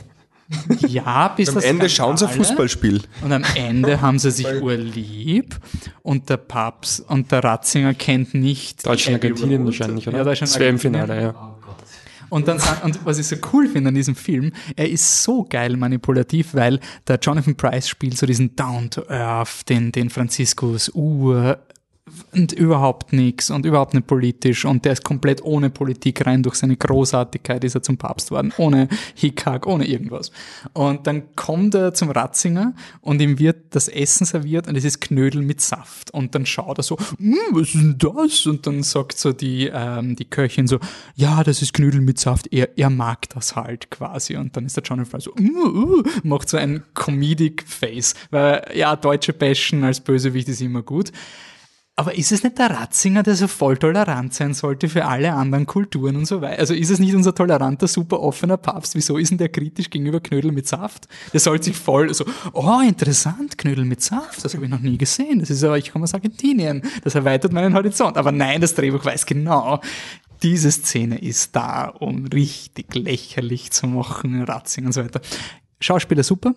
ja, 0.87 1.27
bis 1.29 1.49
Am 1.49 1.55
das 1.55 1.63
Ende 1.65 1.89
schauen 1.89 2.15
sie 2.15 2.25
ein 2.25 2.29
Skandale- 2.31 2.47
Fußballspiel. 2.47 3.01
und 3.23 3.31
am 3.33 3.43
Ende 3.55 3.99
haben 4.01 4.19
sie 4.19 4.31
sich 4.31 4.47
urlieb 4.61 5.59
und 6.01 6.29
der 6.29 6.37
Papst 6.37 7.01
und 7.01 7.31
der 7.31 7.43
Ratzinger 7.43 7.93
kennt 7.93 8.33
nicht 8.33 8.85
Deutschland, 8.85 9.15
Argentinien 9.23 9.65
wahrscheinlich, 9.65 10.07
oder? 10.07 10.19
Ja, 10.19 10.23
Deutschland, 10.23 10.51
das 10.51 10.59
wäre 10.59 10.69
im. 10.69 10.79
Finale, 10.79 11.21
ja. 11.21 11.52
Und 12.33 12.47
dann 12.47 12.59
und 12.81 13.05
was 13.05 13.19
ich 13.19 13.27
so 13.27 13.35
cool 13.53 13.67
finde 13.67 13.89
an 13.89 13.93
diesem 13.93 14.15
Film, 14.15 14.53
er 14.75 14.89
ist 14.89 15.21
so 15.21 15.45
geil 15.47 15.77
manipulativ, 15.77 16.55
weil 16.55 16.79
der 17.07 17.19
Jonathan 17.19 17.53
Price 17.53 17.87
spielt 17.87 18.17
so 18.17 18.25
diesen 18.25 18.55
Down 18.55 18.89
to 18.89 19.07
Earth, 19.07 19.69
den, 19.69 19.91
den 19.91 20.09
Franziskus 20.09 20.89
Ur 20.95 21.59
und 22.33 22.51
überhaupt 22.51 23.13
nichts 23.13 23.49
und 23.49 23.65
überhaupt 23.65 23.93
nicht 23.93 24.07
politisch. 24.07 24.65
Und 24.65 24.83
der 24.83 24.93
ist 24.93 25.03
komplett 25.03 25.41
ohne 25.43 25.69
Politik 25.69 26.25
rein. 26.25 26.43
Durch 26.43 26.55
seine 26.55 26.75
Großartigkeit 26.75 27.63
ist 27.63 27.75
er 27.75 27.83
zum 27.83 27.97
Papst 27.97 28.29
worden, 28.29 28.51
ohne 28.57 28.89
Hickhack, 29.15 29.65
ohne 29.65 29.87
irgendwas. 29.87 30.31
Und 30.73 31.07
dann 31.07 31.33
kommt 31.35 31.75
er 31.75 31.93
zum 31.93 32.09
Ratzinger 32.09 32.73
und 33.01 33.21
ihm 33.21 33.39
wird 33.39 33.73
das 33.75 33.87
Essen 33.87 34.25
serviert 34.25 34.67
und 34.67 34.75
es 34.75 34.83
ist 34.83 34.99
Knödel 34.99 35.41
mit 35.41 35.61
Saft. 35.61 36.11
Und 36.11 36.35
dann 36.35 36.45
schaut 36.45 36.77
er 36.77 36.83
so, 36.83 36.97
"Hm, 37.17 37.37
was 37.51 37.69
ist 37.69 37.75
denn 37.75 37.95
das? 37.97 38.45
Und 38.47 38.67
dann 38.67 38.83
sagt 38.83 39.17
so 39.17 39.31
die, 39.31 39.71
ähm, 39.73 40.15
die 40.17 40.25
Köchin 40.25 40.67
so, 40.67 40.79
ja, 41.15 41.43
das 41.43 41.61
ist 41.61 41.73
Knödel 41.73 42.01
mit 42.01 42.19
Saft, 42.19 42.51
er, 42.51 42.77
er 42.77 42.89
mag 42.89 43.29
das 43.29 43.55
halt 43.55 43.89
quasi. 43.91 44.35
Und 44.35 44.57
dann 44.57 44.65
ist 44.65 44.75
der 44.75 44.83
Jonathan 44.83 45.09
Fry 45.09 45.21
so, 45.21 45.31
"Mm, 45.37 45.55
uh", 45.55 46.03
macht 46.23 46.49
so 46.49 46.57
ein 46.57 46.83
Comedic 46.93 47.63
Face, 47.65 48.13
weil 48.29 48.65
ja, 48.75 48.95
deutsche 48.97 49.31
Bashen 49.31 49.83
als 49.85 50.01
Bösewicht 50.01 50.49
ist 50.49 50.61
immer 50.61 50.81
gut. 50.81 51.11
Aber 51.95 52.17
ist 52.17 52.31
es 52.31 52.41
nicht 52.41 52.57
der 52.57 52.71
Ratzinger, 52.71 53.21
der 53.21 53.35
so 53.35 53.47
voll 53.47 53.77
tolerant 53.77 54.33
sein 54.33 54.55
sollte 54.55 54.89
für 54.89 55.05
alle 55.05 55.33
anderen 55.33 55.67
Kulturen 55.67 56.15
und 56.15 56.25
so 56.25 56.41
weiter? 56.41 56.59
Also 56.59 56.73
ist 56.73 56.89
es 56.89 56.97
nicht 56.97 57.13
unser 57.13 57.35
toleranter, 57.35 57.87
super 57.87 58.19
offener 58.19 58.57
Papst? 58.57 58.95
Wieso 58.95 59.19
ist 59.19 59.29
denn 59.29 59.37
der 59.37 59.49
kritisch 59.49 59.91
gegenüber 59.91 60.19
Knödel 60.19 60.51
mit 60.51 60.67
Saft? 60.67 61.07
Der 61.33 61.39
sollte 61.39 61.65
sich 61.65 61.77
voll 61.77 62.11
so, 62.11 62.25
oh, 62.53 62.79
interessant, 62.79 63.59
Knödel 63.59 63.85
mit 63.85 64.01
Saft, 64.01 64.43
das 64.43 64.55
habe 64.55 64.65
ich 64.65 64.71
noch 64.71 64.79
nie 64.79 64.97
gesehen. 64.97 65.39
Das 65.39 65.51
ist 65.51 65.63
aber, 65.63 65.77
ich 65.77 65.91
komme 65.91 66.03
aus 66.03 66.15
Argentinien. 66.15 66.81
Das 67.03 67.13
erweitert 67.13 67.53
meinen 67.53 67.75
Horizont. 67.75 68.17
Aber 68.17 68.31
nein, 68.31 68.59
das 68.59 68.73
Drehbuch 68.73 69.05
weiß 69.05 69.27
genau, 69.27 69.79
diese 70.41 70.71
Szene 70.71 71.19
ist 71.19 71.55
da, 71.55 71.89
um 71.89 72.25
richtig 72.25 72.95
lächerlich 72.95 73.69
zu 73.69 73.85
machen, 73.85 74.41
Ratzinger 74.41 74.87
und 74.87 74.93
so 74.93 75.03
weiter. 75.03 75.21
Schauspieler 75.79 76.23
super. 76.23 76.55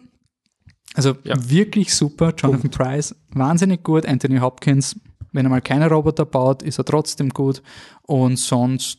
Also 0.95 1.15
wirklich 1.25 1.95
super. 1.95 2.33
Jonathan 2.37 2.71
Price, 2.71 3.15
wahnsinnig 3.29 3.83
gut. 3.83 4.07
Anthony 4.07 4.39
Hopkins, 4.39 4.97
wenn 5.37 5.47
er 5.47 5.51
mal 5.51 5.61
keine 5.61 5.89
Roboter 5.89 6.25
baut, 6.25 6.63
ist 6.63 6.79
er 6.79 6.85
trotzdem 6.85 7.29
gut. 7.29 7.63
Und 8.03 8.39
sonst 8.39 8.99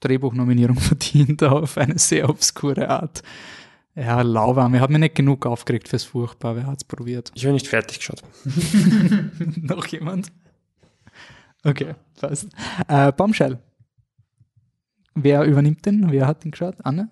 Drehbuchnominierung 0.00 0.76
verdient 0.80 1.42
auf 1.42 1.78
eine 1.78 1.98
sehr 1.98 2.28
obskure 2.28 2.88
Art. 2.88 3.22
Ja, 3.94 4.20
lauwarm. 4.20 4.74
Er 4.74 4.80
hat 4.80 4.90
mich 4.90 5.00
nicht 5.00 5.14
genug 5.14 5.46
aufgeregt 5.46 5.88
fürs 5.88 6.04
Furchtbar. 6.04 6.54
Wer 6.56 6.66
hat's 6.66 6.84
probiert? 6.84 7.32
Ich 7.34 7.44
habe 7.44 7.54
nicht 7.54 7.66
fertig 7.66 7.98
geschaut. 7.98 8.22
Noch 9.56 9.86
jemand? 9.86 10.30
Okay, 11.64 11.94
passt. 12.20 12.48
Äh, 12.86 13.10
Bombshell. 13.12 13.58
Wer 15.14 15.42
übernimmt 15.42 15.84
den? 15.84 16.12
Wer 16.12 16.28
hat 16.28 16.44
den 16.44 16.52
geschaut? 16.52 16.76
Anne? 16.84 17.10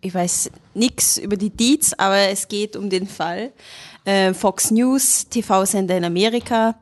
ich 0.00 0.14
weiß 0.14 0.50
nichts 0.74 1.18
über 1.18 1.36
die 1.36 1.50
Deeds, 1.50 1.98
aber 1.98 2.28
es 2.28 2.48
geht 2.48 2.76
um 2.76 2.88
den 2.90 3.06
Fall. 3.06 3.52
Äh, 4.04 4.32
Fox 4.32 4.70
News, 4.70 5.28
TV-Sender 5.28 5.96
in 5.96 6.04
Amerika, 6.04 6.76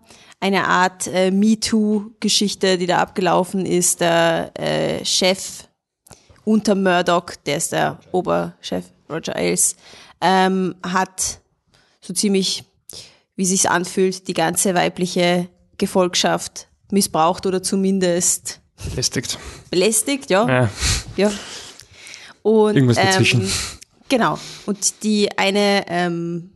eine 0.46 0.68
Art 0.68 1.08
äh, 1.08 1.30
MeToo-Geschichte, 1.30 2.78
die 2.78 2.86
da 2.86 2.98
abgelaufen 2.98 3.66
ist. 3.66 4.00
Der 4.00 4.52
äh, 4.54 5.04
Chef 5.04 5.64
unter 6.44 6.76
Murdoch, 6.76 7.32
der 7.44 7.56
ist 7.56 7.72
der 7.72 7.98
Oberchef, 8.12 8.84
Roger 9.10 9.34
Ailes, 9.34 9.74
ähm, 10.20 10.76
hat 10.84 11.40
so 12.00 12.14
ziemlich, 12.14 12.64
wie 13.34 13.44
sich's 13.44 13.66
anfühlt, 13.66 14.28
die 14.28 14.34
ganze 14.34 14.74
weibliche 14.74 15.48
Gefolgschaft 15.78 16.68
missbraucht 16.92 17.46
oder 17.46 17.62
zumindest 17.62 18.60
Belästigt. 18.90 19.38
belästigt, 19.70 20.30
ja. 20.30 20.48
Ja. 20.48 20.70
Ja. 21.16 21.32
Und, 22.42 22.76
Irgendwas 22.76 22.96
dazwischen. 22.96 23.40
Ähm, 23.40 23.50
genau. 24.08 24.38
Und 24.66 25.02
die 25.02 25.36
eine, 25.36 25.84
ähm, 25.88 26.52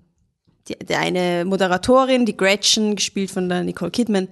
die, 0.70 0.86
die 0.86 0.94
eine 0.94 1.44
Moderatorin, 1.44 2.24
die 2.24 2.36
Gretchen, 2.36 2.96
gespielt 2.96 3.30
von 3.30 3.48
der 3.48 3.62
Nicole 3.64 3.90
Kidman, 3.90 4.28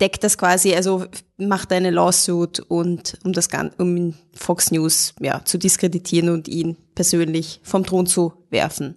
deckt 0.00 0.22
das 0.22 0.38
quasi, 0.38 0.74
also 0.74 1.06
macht 1.38 1.72
eine 1.72 1.90
Lawsuit 1.90 2.60
und 2.60 3.18
um 3.24 3.32
das 3.32 3.48
Gan- 3.48 3.72
um 3.78 4.14
Fox 4.32 4.70
News 4.70 5.14
ja, 5.20 5.44
zu 5.44 5.58
diskreditieren 5.58 6.28
und 6.28 6.46
ihn 6.46 6.76
persönlich 6.94 7.60
vom 7.64 7.84
Thron 7.84 8.06
zu 8.06 8.32
werfen. 8.50 8.94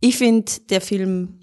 Ich 0.00 0.18
finde, 0.18 0.50
der 0.70 0.80
Film 0.80 1.40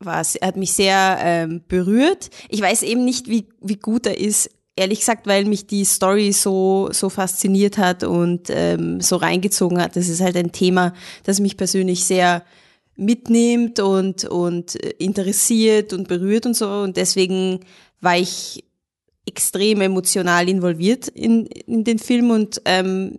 war, 0.00 0.24
hat 0.24 0.56
mich 0.56 0.72
sehr 0.72 1.18
ähm, 1.20 1.62
berührt. 1.68 2.30
Ich 2.48 2.60
weiß 2.60 2.82
eben 2.82 3.04
nicht, 3.04 3.28
wie, 3.28 3.48
wie 3.60 3.76
gut 3.76 4.06
er 4.06 4.18
ist, 4.18 4.50
ehrlich 4.74 5.00
gesagt, 5.00 5.26
weil 5.26 5.44
mich 5.44 5.66
die 5.66 5.84
Story 5.84 6.32
so, 6.32 6.88
so 6.90 7.10
fasziniert 7.10 7.78
hat 7.78 8.02
und 8.02 8.48
ähm, 8.48 9.00
so 9.00 9.16
reingezogen 9.16 9.80
hat. 9.80 9.94
Das 9.94 10.08
ist 10.08 10.20
halt 10.20 10.36
ein 10.36 10.52
Thema, 10.52 10.94
das 11.24 11.38
mich 11.38 11.56
persönlich 11.56 12.04
sehr 12.04 12.42
mitnimmt 13.00 13.80
und, 13.80 14.24
und 14.24 14.82
äh, 14.82 14.90
interessiert 14.98 15.92
und 15.92 16.08
berührt 16.08 16.46
und 16.46 16.54
so. 16.54 16.68
Und 16.68 16.96
deswegen 16.96 17.60
war 18.00 18.16
ich 18.16 18.64
extrem 19.26 19.80
emotional 19.80 20.48
involviert 20.48 21.08
in, 21.08 21.46
in 21.46 21.84
den 21.84 21.98
Film 21.98 22.30
und 22.30 22.62
ähm, 22.64 23.18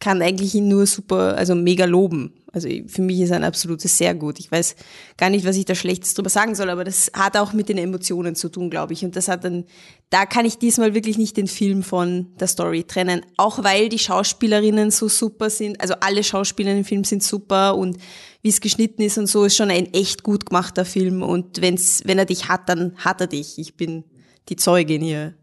kann 0.00 0.22
eigentlich 0.22 0.54
ihn 0.54 0.68
nur 0.68 0.86
super, 0.86 1.36
also 1.36 1.54
mega 1.54 1.84
loben. 1.84 2.32
Also 2.52 2.68
für 2.86 3.02
mich 3.02 3.20
ist 3.20 3.30
er 3.30 3.36
ein 3.36 3.44
absolutes 3.44 3.96
sehr 3.96 4.14
gut. 4.14 4.40
Ich 4.40 4.50
weiß 4.50 4.74
gar 5.16 5.30
nicht, 5.30 5.46
was 5.46 5.56
ich 5.56 5.66
da 5.66 5.74
Schlechtes 5.74 6.14
drüber 6.14 6.30
sagen 6.30 6.54
soll, 6.54 6.70
aber 6.70 6.84
das 6.84 7.12
hat 7.12 7.36
auch 7.36 7.52
mit 7.52 7.68
den 7.68 7.78
Emotionen 7.78 8.34
zu 8.34 8.48
tun, 8.48 8.70
glaube 8.70 8.94
ich. 8.94 9.04
Und 9.04 9.14
das 9.14 9.28
hat 9.28 9.44
dann, 9.44 9.64
da 10.10 10.26
kann 10.26 10.44
ich 10.44 10.58
diesmal 10.58 10.92
wirklich 10.92 11.18
nicht 11.18 11.36
den 11.36 11.46
Film 11.46 11.84
von 11.84 12.34
der 12.40 12.48
Story 12.48 12.82
trennen. 12.82 13.24
Auch 13.36 13.62
weil 13.62 13.88
die 13.88 13.98
Schauspielerinnen 13.98 14.90
so 14.90 15.08
super 15.08 15.50
sind. 15.50 15.80
Also 15.80 15.94
alle 16.00 16.24
Schauspieler 16.24 16.72
im 16.72 16.84
Film 16.84 17.04
sind 17.04 17.22
super 17.22 17.76
und 17.76 17.96
wie 18.42 18.48
es 18.48 18.60
geschnitten 18.60 19.02
ist 19.02 19.18
und 19.18 19.28
so, 19.28 19.44
ist 19.44 19.56
schon 19.56 19.70
ein 19.70 19.92
echt 19.94 20.24
gut 20.24 20.46
gemachter 20.46 20.84
Film. 20.84 21.22
Und 21.22 21.60
wenn's, 21.60 22.02
wenn 22.06 22.18
er 22.18 22.24
dich 22.24 22.48
hat, 22.48 22.68
dann 22.68 22.96
hat 22.96 23.20
er 23.20 23.28
dich. 23.28 23.58
Ich 23.58 23.76
bin 23.76 24.04
die 24.48 24.56
Zeugin 24.56 25.00
hier. 25.00 25.34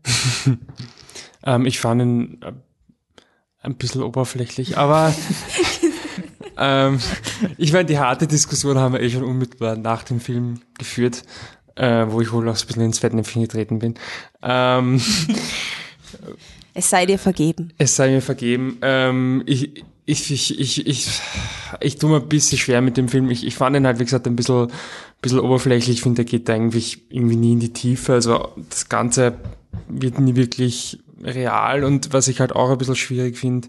ähm, 1.45 1.65
ich 1.65 1.79
fand 1.79 2.01
ihn 2.01 2.41
äh, 2.41 2.51
ein 3.61 3.77
bisschen 3.77 4.03
oberflächlich, 4.03 4.77
aber 4.77 5.15
ähm, 6.57 6.99
ich 7.57 7.71
meine, 7.71 7.85
die 7.85 7.99
harte 7.99 8.27
Diskussion 8.27 8.77
haben 8.79 8.93
wir 8.93 9.01
eh 9.01 9.09
schon 9.09 9.23
unmittelbar 9.23 9.77
nach 9.77 10.03
dem 10.03 10.19
Film 10.19 10.59
geführt, 10.77 11.23
äh, 11.77 12.05
wo 12.09 12.21
ich 12.21 12.31
wohl 12.31 12.47
auch 12.49 12.59
ein 12.59 12.67
bisschen 12.67 12.83
ins 12.83 12.99
Fettnäpfchen 12.99 13.43
getreten 13.43 13.79
bin. 13.79 13.95
Ähm, 14.41 15.01
es 16.73 16.89
sei 16.89 17.05
dir 17.05 17.19
vergeben. 17.19 17.71
Es 17.77 17.95
sei 17.95 18.09
mir 18.09 18.21
vergeben. 18.21 18.77
Ähm, 18.81 19.43
ich, 19.45 19.83
ich, 20.05 20.31
ich, 20.31 20.59
ich, 20.59 20.87
ich, 20.87 21.07
ich 21.81 21.97
tue 21.97 22.09
mir 22.09 22.17
ein 22.17 22.29
bisschen 22.29 22.57
schwer 22.57 22.81
mit 22.81 22.97
dem 22.97 23.09
Film. 23.09 23.29
Ich, 23.29 23.45
ich 23.45 23.55
fand 23.55 23.75
ihn 23.75 23.85
halt, 23.85 23.99
wie 23.99 24.05
gesagt, 24.05 24.27
ein 24.27 24.35
bisschen, 24.35 24.71
bisschen 25.21 25.39
oberflächlich. 25.39 25.97
Ich 25.97 26.01
finde, 26.01 26.23
der 26.23 26.25
geht 26.25 26.49
eigentlich 26.49 27.01
irgendwie 27.09 27.35
nie 27.35 27.53
in 27.53 27.59
die 27.59 27.73
Tiefe. 27.73 28.13
Also 28.13 28.49
das 28.69 28.89
Ganze 28.89 29.33
wird 29.87 30.19
nie 30.19 30.35
wirklich 30.35 30.99
real 31.23 31.83
und 31.83 32.13
was 32.13 32.27
ich 32.27 32.39
halt 32.39 32.55
auch 32.55 32.69
ein 32.69 32.77
bisschen 32.77 32.95
schwierig 32.95 33.37
finde. 33.37 33.67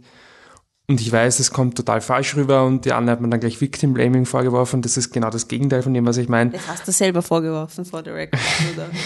Und 0.90 1.02
ich 1.02 1.12
weiß, 1.12 1.38
es 1.38 1.50
kommt 1.50 1.76
total 1.76 2.00
falsch 2.00 2.34
rüber 2.34 2.64
und 2.64 2.86
die 2.86 2.94
anderen 2.94 3.10
hat 3.12 3.20
man 3.20 3.30
dann 3.30 3.40
gleich 3.40 3.60
Victim 3.60 3.92
Blaming 3.92 4.24
vorgeworfen. 4.24 4.80
Das 4.80 4.96
ist 4.96 5.12
genau 5.12 5.28
das 5.28 5.46
Gegenteil 5.46 5.82
von 5.82 5.92
dem, 5.92 6.06
was 6.06 6.16
ich 6.16 6.30
meine. 6.30 6.52
Das 6.52 6.66
hast 6.66 6.88
du 6.88 6.92
selber 6.92 7.20
vorgeworfen 7.20 7.84
vor 7.84 8.02
der 8.02 8.14
Record, 8.14 8.40
oder? 8.74 8.86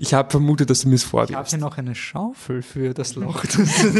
Ich 0.00 0.14
habe 0.14 0.30
vermutet, 0.30 0.70
dass 0.70 0.80
du 0.80 0.88
mir 0.88 0.94
es 0.94 1.04
vorwirfst. 1.04 1.30
Ich 1.30 1.36
habe 1.36 1.48
hier 1.48 1.58
noch 1.58 1.76
eine 1.76 1.94
Schaufel 1.94 2.62
für 2.62 2.94
das 2.94 3.14
Loch. 3.14 3.44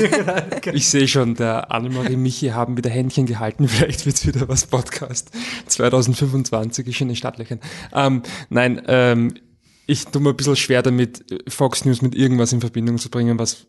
ich 0.72 0.88
sehe 0.88 1.06
schon, 1.06 1.34
der 1.34 1.70
Annemarie 1.70 2.16
Michi 2.16 2.48
haben 2.48 2.78
wieder 2.78 2.88
Händchen 2.88 3.26
gehalten. 3.26 3.68
Vielleicht 3.68 4.06
wird's 4.06 4.26
wieder 4.26 4.48
was 4.48 4.66
Podcast. 4.66 5.32
2025 5.66 6.86
ist 6.86 6.94
schon 6.96 7.06
in 7.06 7.08
den 7.10 7.16
Stadtlöchern. 7.16 7.60
Ähm, 7.92 8.22
nein, 8.48 8.80
ähm, 8.86 9.34
ich 9.86 10.06
tue 10.06 10.22
mir 10.22 10.30
ein 10.30 10.36
bisschen 10.36 10.56
schwer 10.56 10.82
damit, 10.82 11.26
Fox 11.46 11.84
News 11.84 12.00
mit 12.00 12.14
irgendwas 12.14 12.54
in 12.54 12.60
Verbindung 12.60 12.96
zu 12.96 13.10
bringen, 13.10 13.38
was 13.38 13.66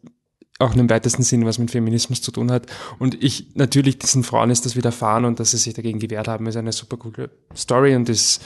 auch 0.59 0.73
dem 0.73 0.89
weitesten 0.89 1.23
Sinne 1.23 1.45
was 1.45 1.59
mit 1.59 1.71
Feminismus 1.71 2.21
zu 2.21 2.31
tun 2.31 2.51
hat. 2.51 2.67
Und 2.99 3.21
ich, 3.23 3.55
natürlich, 3.55 3.99
diesen 3.99 4.23
Frauen 4.23 4.49
ist 4.49 4.65
das 4.65 4.75
widerfahren 4.75 5.25
und 5.25 5.39
dass 5.39 5.51
sie 5.51 5.57
sich 5.57 5.73
dagegen 5.73 5.99
gewehrt 5.99 6.27
haben, 6.27 6.47
ist 6.47 6.55
eine 6.55 6.71
super 6.71 6.97
coole 6.97 7.29
Story 7.55 7.95
und 7.95 8.09
ist 8.09 8.41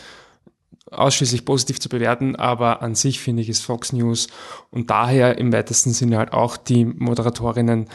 ausschließlich 0.90 1.46
positiv 1.46 1.80
zu 1.80 1.90
bewerten, 1.90 2.36
aber 2.36 2.82
an 2.82 2.96
sich 2.96 3.20
finde 3.20 3.42
ich 3.42 3.50
ist 3.50 3.64
Fox 3.64 3.94
News 3.94 4.28
und 4.72 4.90
daher 4.90 5.38
im 5.38 5.54
weitesten 5.54 5.94
Sinne 5.94 6.18
halt 6.18 6.34
auch 6.34 6.58
die 6.58 6.86
Moderatorinnen 6.86 7.88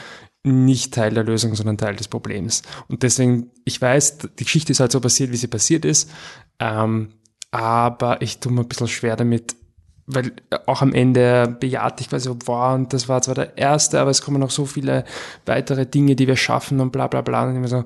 nicht 0.44 0.94
Teil 0.94 1.12
der 1.12 1.24
Lösung, 1.24 1.54
sondern 1.54 1.76
Teil 1.76 1.96
des 1.96 2.08
Problems. 2.08 2.62
Und 2.88 3.02
deswegen, 3.02 3.50
ich 3.64 3.82
weiß, 3.82 4.18
die 4.38 4.44
Geschichte 4.44 4.72
ist 4.72 4.80
halt 4.80 4.92
so 4.92 5.00
passiert, 5.00 5.32
wie 5.32 5.36
sie 5.36 5.48
passiert 5.48 5.84
ist, 5.84 6.10
ähm, 6.58 7.08
aber 7.50 8.22
ich 8.22 8.38
tue 8.38 8.52
mir 8.52 8.60
ein 8.62 8.68
bisschen 8.68 8.88
schwer 8.88 9.16
damit, 9.16 9.56
weil 10.06 10.32
auch 10.66 10.82
am 10.82 10.92
Ende 10.92 11.56
bejaht 11.58 12.00
ich 12.00 12.08
quasi, 12.08 12.30
wow, 12.46 12.74
und 12.74 12.92
das 12.92 13.08
war 13.08 13.22
zwar 13.22 13.34
der 13.34 13.58
erste, 13.58 14.00
aber 14.00 14.10
es 14.10 14.22
kommen 14.22 14.40
noch 14.40 14.50
so 14.50 14.64
viele 14.64 15.04
weitere 15.46 15.84
Dinge, 15.84 16.14
die 16.14 16.28
wir 16.28 16.36
schaffen 16.36 16.80
und 16.80 16.92
bla 16.92 17.08
bla 17.08 17.22
bla. 17.22 17.48
Und 17.48 17.56
immer 17.56 17.68
so, 17.68 17.84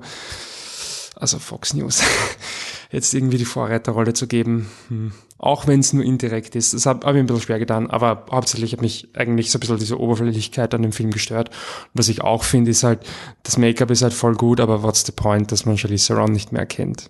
also 1.15 1.39
Fox 1.39 1.73
News, 1.73 2.03
jetzt 2.91 3.13
irgendwie 3.13 3.37
die 3.37 3.45
Vorreiterrolle 3.45 4.13
zu 4.13 4.27
geben, 4.27 4.69
hm. 4.89 5.13
auch 5.39 5.65
wenn 5.65 5.79
es 5.79 5.93
nur 5.93 6.03
indirekt 6.03 6.55
ist, 6.55 6.75
das 6.75 6.85
habe 6.85 7.07
hab 7.07 7.15
ich 7.15 7.19
ein 7.19 7.25
bisschen 7.25 7.41
schwer 7.41 7.59
getan, 7.59 7.89
aber 7.89 8.25
hauptsächlich 8.31 8.73
hat 8.73 8.81
mich 8.81 9.09
eigentlich 9.15 9.49
so 9.49 9.57
ein 9.57 9.61
bisschen 9.61 9.79
diese 9.79 9.99
Oberflächlichkeit 9.99 10.73
an 10.75 10.83
dem 10.83 10.91
Film 10.91 11.09
gestört. 11.09 11.49
Und 11.49 11.99
was 11.99 12.09
ich 12.09 12.21
auch 12.21 12.43
finde, 12.43 12.69
ist 12.69 12.83
halt, 12.83 12.99
das 13.41 13.57
Make-up 13.57 13.89
ist 13.89 14.03
halt 14.03 14.13
voll 14.13 14.35
gut, 14.35 14.59
aber 14.59 14.83
what's 14.83 15.05
the 15.05 15.11
point, 15.11 15.51
dass 15.51 15.65
man 15.65 15.77
Charlize 15.77 16.07
Theron 16.07 16.31
nicht 16.31 16.51
mehr 16.51 16.61
erkennt? 16.61 17.09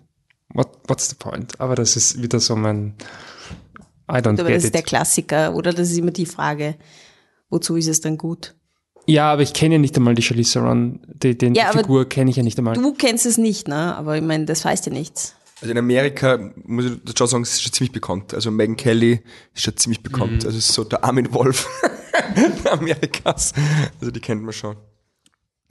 What, 0.53 0.69
what's 0.87 1.09
the 1.09 1.15
point? 1.15 1.59
Aber 1.59 1.75
das 1.75 1.95
ist 1.95 2.21
wieder 2.21 2.39
so 2.39 2.55
mein 2.55 2.95
I 4.11 4.17
don't 4.17 4.39
aber 4.39 4.51
das 4.51 4.65
ist 4.65 4.73
der 4.73 4.83
Klassiker, 4.83 5.55
oder? 5.55 5.73
Das 5.73 5.89
ist 5.89 5.97
immer 5.97 6.11
die 6.11 6.25
Frage, 6.25 6.75
wozu 7.49 7.75
ist 7.75 7.87
es 7.87 8.01
dann 8.01 8.17
gut? 8.17 8.55
Ja, 9.07 9.31
aber 9.31 9.41
ich 9.41 9.53
kenne 9.53 9.75
ja 9.75 9.79
nicht 9.79 9.95
einmal 9.97 10.13
die 10.13 10.21
Charlize 10.21 10.53
Theron, 10.53 10.99
die, 11.07 11.37
den, 11.37 11.55
ja, 11.55 11.71
die 11.71 11.79
Figur 11.79 12.07
kenne 12.07 12.29
ich 12.29 12.37
ja 12.37 12.43
nicht 12.43 12.57
einmal. 12.57 12.75
Du 12.75 12.93
kennst 12.93 13.25
es 13.25 13.37
nicht, 13.37 13.67
ne? 13.67 13.95
Aber 13.95 14.15
ich 14.15 14.23
meine, 14.23 14.45
das 14.45 14.63
heißt 14.63 14.85
ja 14.85 14.93
nichts. 14.93 15.35
Also 15.61 15.71
in 15.71 15.77
Amerika, 15.77 16.39
muss 16.63 16.85
ich 16.85 17.17
schon 17.17 17.27
sagen, 17.27 17.43
ist 17.43 17.61
schon 17.61 17.71
ziemlich 17.71 17.91
bekannt. 17.91 18.33
Also 18.33 18.49
Megan 18.49 18.77
Kelly 18.77 19.21
ist 19.53 19.63
schon 19.63 19.77
ziemlich 19.77 20.01
bekannt. 20.01 20.41
Mhm. 20.41 20.45
Also 20.45 20.57
ist 20.57 20.73
so 20.73 20.83
der 20.83 21.03
Armin 21.03 21.31
Wolf 21.33 21.67
Amerikas. 22.71 23.53
Also 23.99 24.11
die 24.11 24.19
kennt 24.19 24.41
man 24.41 24.53
schon. 24.53 24.75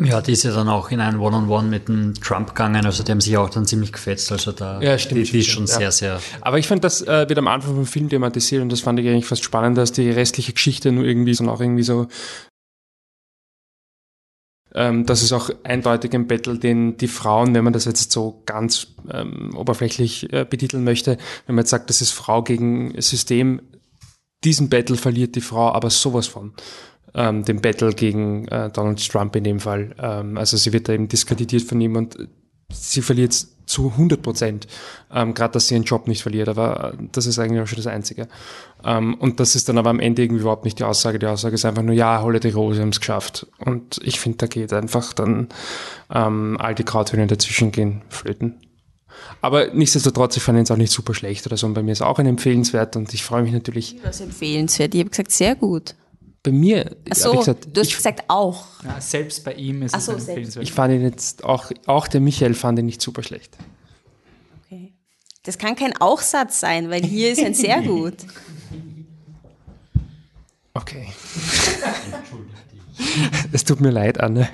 Ja, 0.02 0.22
die 0.22 0.32
ist 0.32 0.44
ja 0.44 0.52
dann 0.52 0.68
auch 0.68 0.90
in 0.90 1.00
ein 1.00 1.18
One-on-One 1.18 1.46
-on 1.46 1.64
-One 1.64 1.68
mit 1.68 1.88
dem 1.88 2.14
Trump 2.14 2.48
gegangen, 2.48 2.86
also 2.86 3.02
die 3.02 3.12
haben 3.12 3.20
sich 3.20 3.36
auch 3.36 3.50
dann 3.50 3.66
ziemlich 3.66 3.92
gefetzt, 3.92 4.32
also 4.32 4.52
da, 4.52 4.80
ja, 4.80 4.96
stimmt, 4.98 5.26
die, 5.26 5.30
die 5.30 5.38
ist 5.40 5.48
schon 5.48 5.66
ja. 5.66 5.78
sehr, 5.78 5.92
sehr. 5.92 6.20
Aber 6.40 6.58
ich 6.58 6.66
fand, 6.66 6.84
das 6.84 7.02
äh, 7.02 7.28
wird 7.28 7.38
am 7.38 7.48
Anfang 7.48 7.74
vom 7.74 7.86
Film 7.86 8.08
thematisiert 8.08 8.62
und 8.62 8.72
das 8.72 8.80
fand 8.80 8.98
ich 8.98 9.06
eigentlich 9.06 9.26
fast 9.26 9.44
spannender 9.44 9.82
als 9.82 9.92
die 9.92 10.10
restliche 10.10 10.52
Geschichte 10.52 10.90
nur 10.90 11.04
irgendwie, 11.04 11.34
sondern 11.34 11.54
auch 11.54 11.60
irgendwie 11.60 11.82
so, 11.82 12.06
ähm, 14.74 15.04
das 15.04 15.22
ist 15.22 15.32
auch 15.32 15.50
eindeutig 15.64 16.14
ein 16.14 16.26
Battle, 16.26 16.58
den 16.58 16.96
die 16.96 17.08
Frauen, 17.08 17.54
wenn 17.54 17.64
man 17.64 17.72
das 17.72 17.84
jetzt 17.84 18.12
so 18.12 18.42
ganz 18.46 18.88
ähm, 19.10 19.54
oberflächlich 19.56 20.32
äh, 20.32 20.46
betiteln 20.48 20.84
möchte, 20.84 21.18
wenn 21.46 21.56
man 21.56 21.64
jetzt 21.64 21.70
sagt, 21.70 21.90
das 21.90 22.00
ist 22.00 22.12
Frau 22.12 22.42
gegen 22.42 23.00
System, 23.00 23.60
diesen 24.44 24.70
Battle 24.70 24.96
verliert 24.96 25.34
die 25.34 25.40
Frau 25.40 25.72
aber 25.72 25.90
sowas 25.90 26.26
von 26.26 26.54
ähm, 27.14 27.44
dem 27.44 27.60
Battle 27.60 27.92
gegen 27.92 28.46
äh, 28.48 28.70
Donald 28.70 29.06
Trump 29.08 29.36
in 29.36 29.44
dem 29.44 29.60
Fall. 29.60 29.94
Ähm, 30.00 30.36
also 30.36 30.56
sie 30.56 30.72
wird 30.72 30.88
da 30.88 30.92
eben 30.92 31.08
diskreditiert 31.08 31.62
von 31.62 31.80
ihm 31.80 31.96
und 31.96 32.16
sie 32.72 33.02
verliert 33.02 33.34
zu 33.66 33.90
100 33.90 34.20
Prozent, 34.20 34.66
ähm, 35.12 35.32
gerade 35.32 35.52
dass 35.52 35.68
sie 35.68 35.74
ihren 35.74 35.84
Job 35.84 36.08
nicht 36.08 36.22
verliert, 36.22 36.48
aber 36.48 36.92
äh, 36.92 36.96
das 37.12 37.26
ist 37.26 37.38
eigentlich 37.38 37.62
auch 37.62 37.66
schon 37.66 37.76
das 37.76 37.86
Einzige. 37.86 38.28
Ähm, 38.84 39.14
und 39.14 39.40
das 39.40 39.54
ist 39.54 39.68
dann 39.68 39.78
aber 39.78 39.90
am 39.90 40.00
Ende 40.00 40.22
irgendwie 40.22 40.42
überhaupt 40.42 40.64
nicht 40.64 40.78
die 40.80 40.84
Aussage. 40.84 41.18
Die 41.18 41.26
Aussage 41.26 41.54
ist 41.54 41.64
einfach 41.64 41.82
nur, 41.82 41.94
ja, 41.94 42.20
Holle 42.22 42.40
die 42.40 42.50
Rose 42.50 42.80
haben 42.80 42.88
es 42.88 43.00
geschafft. 43.00 43.46
Und 43.58 44.00
ich 44.02 44.18
finde, 44.18 44.38
da 44.38 44.46
geht 44.48 44.72
einfach 44.72 45.12
dann 45.12 45.48
ähm, 46.12 46.56
all 46.58 46.74
die 46.74 46.84
Krauthöhnen 46.84 47.28
dazwischen 47.28 47.70
gehen 47.70 48.02
flöten. 48.08 48.56
Aber 49.40 49.68
nichtsdestotrotz, 49.72 50.36
ich 50.36 50.42
fand 50.42 50.58
ihn 50.58 50.72
auch 50.72 50.78
nicht 50.78 50.92
super 50.92 51.14
schlecht 51.14 51.46
oder 51.46 51.56
so. 51.56 51.66
Und 51.66 51.74
bei 51.74 51.82
mir 51.82 51.92
ist 51.92 52.02
auch 52.02 52.18
ein 52.18 52.26
empfehlenswert 52.26 52.96
und 52.96 53.12
ich 53.14 53.22
freue 53.22 53.42
mich 53.42 53.52
natürlich. 53.52 53.96
Was 54.02 54.20
empfehlenswert? 54.20 54.94
Ich 54.94 55.00
habe 55.00 55.10
gesagt, 55.10 55.30
sehr 55.30 55.54
gut 55.54 55.94
bei 56.42 56.52
mir, 56.52 56.96
Ach 57.10 57.16
so, 57.16 57.34
gesagt, 57.34 57.68
du 57.72 57.80
hast 57.80 57.88
ich, 57.88 57.96
gesagt 57.96 58.24
auch. 58.28 58.64
Ja, 58.84 59.00
selbst 59.00 59.44
bei 59.44 59.54
ihm 59.54 59.82
ist 59.82 59.94
Ach 59.94 59.98
es 59.98 60.06
so, 60.06 60.12
empfehlenswert. 60.12 60.62
Ich 60.62 60.72
fand 60.72 60.94
ihn 60.94 61.02
jetzt 61.02 61.44
auch, 61.44 61.70
auch 61.86 62.08
der 62.08 62.20
Michael 62.20 62.54
fand 62.54 62.78
ihn 62.78 62.86
nicht 62.86 63.02
super 63.02 63.22
schlecht. 63.22 63.56
Okay. 64.64 64.94
Das 65.42 65.58
kann 65.58 65.76
kein 65.76 66.00
Auch-Satz 66.00 66.60
sein, 66.60 66.90
weil 66.90 67.02
hier 67.02 67.32
ist 67.32 67.44
ein 67.44 67.54
sehr 67.54 67.82
gut. 67.82 68.14
Okay. 70.72 71.08
es 73.52 73.64
tut 73.64 73.80
mir 73.80 73.90
leid, 73.90 74.20
Anne. 74.20 74.48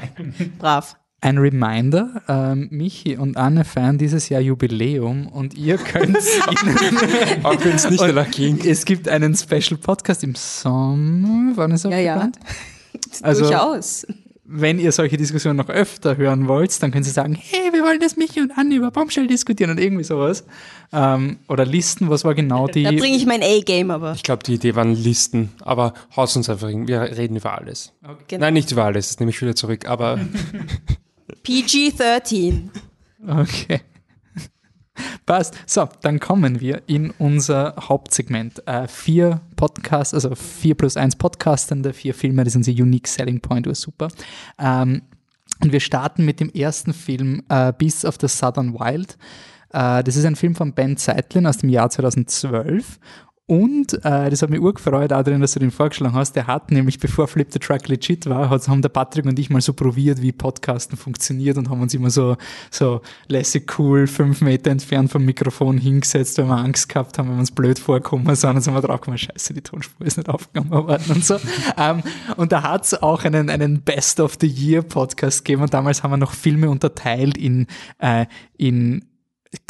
Brav 0.59 0.97
ein 1.21 1.39
Reminder, 1.39 2.23
ähm, 2.29 2.69
Michi 2.71 3.17
und 3.17 3.37
Anne 3.37 3.65
feiern 3.65 3.99
dieses 3.99 4.29
Jahr 4.29 4.41
Jubiläum 4.41 5.29
und 5.29 5.55
ihr 5.55 5.79
könnt 5.79 6.17
Auch 7.43 7.65
wenn 7.65 7.75
es 7.75 7.91
nicht 7.91 8.03
danach 8.07 8.31
klingt. 8.31 8.65
Es 8.65 8.85
gibt 8.85 9.09
einen 9.09 9.35
Special 9.35 9.79
Podcast 9.81 10.23
im 10.25 10.35
Sommer, 10.35 11.53
wann 11.57 11.71
ist 11.73 11.85
er 11.85 11.99
ja, 11.99 12.15
geplant? 12.15 12.39
Ja. 12.95 13.27
Also, 13.27 13.43
Durchaus. 13.43 14.07
Wenn 14.49 14.79
ihr 14.79 14.93
solche 14.93 15.17
Diskussionen 15.17 15.57
noch 15.57 15.69
öfter 15.69 16.17
hören 16.17 16.49
wollt, 16.49 16.83
dann 16.83 16.93
könnt 16.93 17.05
ihr 17.07 17.13
sagen, 17.13 17.35
hey, 17.35 17.73
wir 17.73 17.83
wollen 17.83 18.01
das 18.01 18.17
Michi 18.17 18.41
und 18.41 18.57
Anne 18.57 18.77
über 18.77 18.91
Baumstell 18.91 19.27
diskutieren 19.27 19.71
und 19.71 19.81
irgendwie 19.81 20.05
sowas. 20.05 20.45
Ähm, 20.93 21.39
oder 21.49 21.67
Listen, 21.67 22.09
was 22.09 22.25
war 22.25 22.35
genau 22.35 22.67
die... 22.69 22.85
Da 22.85 22.93
bringe 22.93 23.17
ich 23.17 23.27
mein 23.27 23.43
A-Game 23.43 23.91
aber. 23.91 24.13
Ich 24.13 24.23
glaube, 24.23 24.45
die 24.45 24.55
Idee 24.55 24.75
waren 24.77 24.95
Listen, 24.95 25.53
aber 25.61 25.95
haus 26.15 26.37
uns 26.37 26.49
einfach, 26.49 26.69
wir 26.69 27.01
reden 27.01 27.37
über 27.37 27.59
alles. 27.59 27.93
Okay. 28.03 28.15
Genau. 28.29 28.47
Nein, 28.47 28.55
nicht 28.55 28.71
über 28.71 28.85
alles, 28.85 29.09
das 29.09 29.21
nehme 29.21 29.31
ich 29.31 29.43
wieder 29.43 29.57
zurück, 29.57 29.87
aber... 29.89 30.21
PG-13. 31.47 32.71
Okay. 33.25 33.81
Passt. 35.27 35.55
So, 35.67 35.89
dann 36.03 36.19
kommen 36.19 36.61
wir 36.61 36.83
in 36.89 37.13
unser 37.19 37.77
Hauptsegment. 37.81 38.67
Äh, 38.67 38.89
vier 38.89 39.43
Podcasts, 39.55 40.13
also 40.13 40.35
vier 40.35 40.75
plus 40.75 40.97
eins 40.97 41.15
Podcastende, 41.15 41.93
vier 41.93 42.15
Filme, 42.15 42.43
das 42.43 42.55
ist 42.55 42.57
unser 42.57 42.73
Unique 42.73 43.07
Selling 43.07 43.41
Point, 43.41 43.69
war 43.69 43.77
super. 43.77 44.09
Ähm, 44.59 45.03
und 45.63 45.71
wir 45.73 45.79
starten 45.79 46.25
mit 46.25 46.41
dem 46.41 46.51
ersten 46.51 46.93
Film, 46.93 47.45
äh, 47.49 47.73
Beasts 47.73 48.05
of 48.05 48.17
the 48.21 48.27
Southern 48.27 48.75
Wild. 48.75 49.17
Äh, 49.71 50.03
das 50.03 50.17
ist 50.17 50.25
ein 50.25 50.35
Film 50.35 50.57
von 50.57 50.73
Ben 50.73 50.97
Zeitlin 50.97 51.47
aus 51.47 51.59
dem 51.59 51.69
Jahr 51.69 51.91
2012 51.91 52.99
Und 53.49 53.95
äh, 54.05 54.29
das 54.29 54.43
hat 54.43 54.51
mich 54.51 54.61
urgefreut, 54.61 55.13
Adrian, 55.13 55.41
dass 55.41 55.53
du 55.53 55.61
den 55.61 55.71
vorgeschlagen 55.71 56.17
hast. 56.17 56.35
Der 56.35 56.49
hat 56.49 56.73
nämlich, 56.73 56.99
bevor 56.99 57.29
Flip 57.29 57.47
the 57.53 57.61
Truck 57.61 57.87
legit 57.87 58.29
war, 58.29 58.51
hat, 58.51 58.67
haben 58.67 58.83
der 58.83 58.89
Patrick 58.89 59.25
und 59.25 59.39
ich 59.39 59.51
mal 59.51 59.61
so 59.61 59.73
probiert, 59.73 60.21
wie 60.21 60.33
Podcasten 60.33 60.99
funktioniert 60.99 61.57
und 61.57 61.71
haben 61.71 61.81
uns 61.81 61.95
immer 61.95 62.11
so, 62.11 62.37
so 62.73 63.03
lässig 63.29 63.79
cool 63.79 64.09
fünf 64.09 64.41
Meter 64.41 64.73
entfernt 64.73 65.13
vom 65.13 65.25
Mikrofon 65.25 65.79
hingesetzt, 65.79 66.39
weil 66.39 66.47
wir 66.47 66.57
Angst 66.57 66.89
gehabt 66.89 67.19
haben, 67.19 67.29
wenn 67.29 67.37
wir 67.37 67.41
uns 67.41 67.53
blöd 67.53 67.79
vorkommen 67.79 68.35
sind. 68.35 68.53
Dann 68.53 68.61
sind 68.61 68.75
wir 68.75 68.81
draufgekommen, 68.81 69.19
scheiße, 69.19 69.55
die 69.55 69.63
Tonspur 69.63 70.05
ist 70.05 70.17
nicht 70.17 70.29
aufgenommen 70.29 70.73
worden 70.89 71.05
und 71.15 71.25
so. 71.25 71.37
ähm, 71.79 72.03
und 72.37 72.51
da 72.51 72.65
hat 72.65 72.85
es 72.85 73.01
auch 73.01 73.23
einen, 73.23 73.49
einen 73.49 73.81
Best 73.81 74.19
of 74.19 74.39
the 74.41 74.49
Year 74.49 74.83
Podcast 74.83 75.45
gegeben 75.45 75.63
und 75.63 75.73
damals 75.73 76.03
haben 76.03 76.11
wir 76.11 76.17
noch 76.17 76.33
Filme 76.33 76.69
unterteilt 76.69 77.39
in, 77.39 77.69
äh, 78.01 78.27
in 78.57 79.05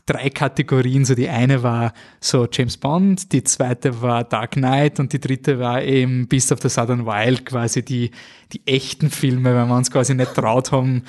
drei 0.07 0.31
Kategorien. 0.31 1.05
So 1.05 1.15
die 1.15 1.29
eine 1.29 1.63
war 1.63 1.93
so 2.21 2.47
James 2.51 2.77
Bond, 2.77 3.33
die 3.33 3.45
zweite 3.45 4.01
war 4.01 4.25
Dark 4.25 4.53
Knight 4.53 4.99
und 5.01 5.13
die 5.13 5.21
dritte 5.21 5.59
war 5.59 5.83
eben 5.83 6.27
Beast 6.29 6.53
of 6.53 6.61
the 6.63 6.69
Southern 6.69 7.05
Wild, 7.05 7.45
quasi 7.45 7.85
die, 7.85 8.13
die 8.53 8.67
echten 8.67 9.11
Filme, 9.11 9.55
weil 9.55 9.67
wir 9.67 9.77
uns 9.77 9.91
quasi 9.91 10.15
nicht 10.15 10.35
traut 10.35 10.73
haben, 10.73 11.03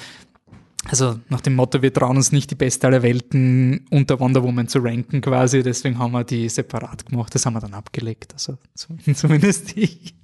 also 0.90 1.20
nach 1.30 1.42
dem 1.42 1.56
Motto, 1.56 1.82
wir 1.82 1.94
trauen 1.94 2.18
uns 2.18 2.32
nicht 2.32 2.50
die 2.52 2.56
beste 2.56 2.88
aller 2.88 3.04
Welten 3.04 3.86
unter 3.90 4.20
Wonder 4.20 4.44
Woman 4.44 4.68
zu 4.68 4.80
ranken 4.80 5.22
quasi, 5.22 5.62
deswegen 5.64 6.00
haben 6.00 6.14
wir 6.14 6.24
die 6.24 6.48
separat 6.50 7.06
gemacht, 7.06 7.34
das 7.36 7.46
haben 7.46 7.54
wir 7.54 7.60
dann 7.60 7.74
abgelegt, 7.74 8.34
also 8.34 8.58
zumindest 9.14 9.76
ich. 9.78 10.16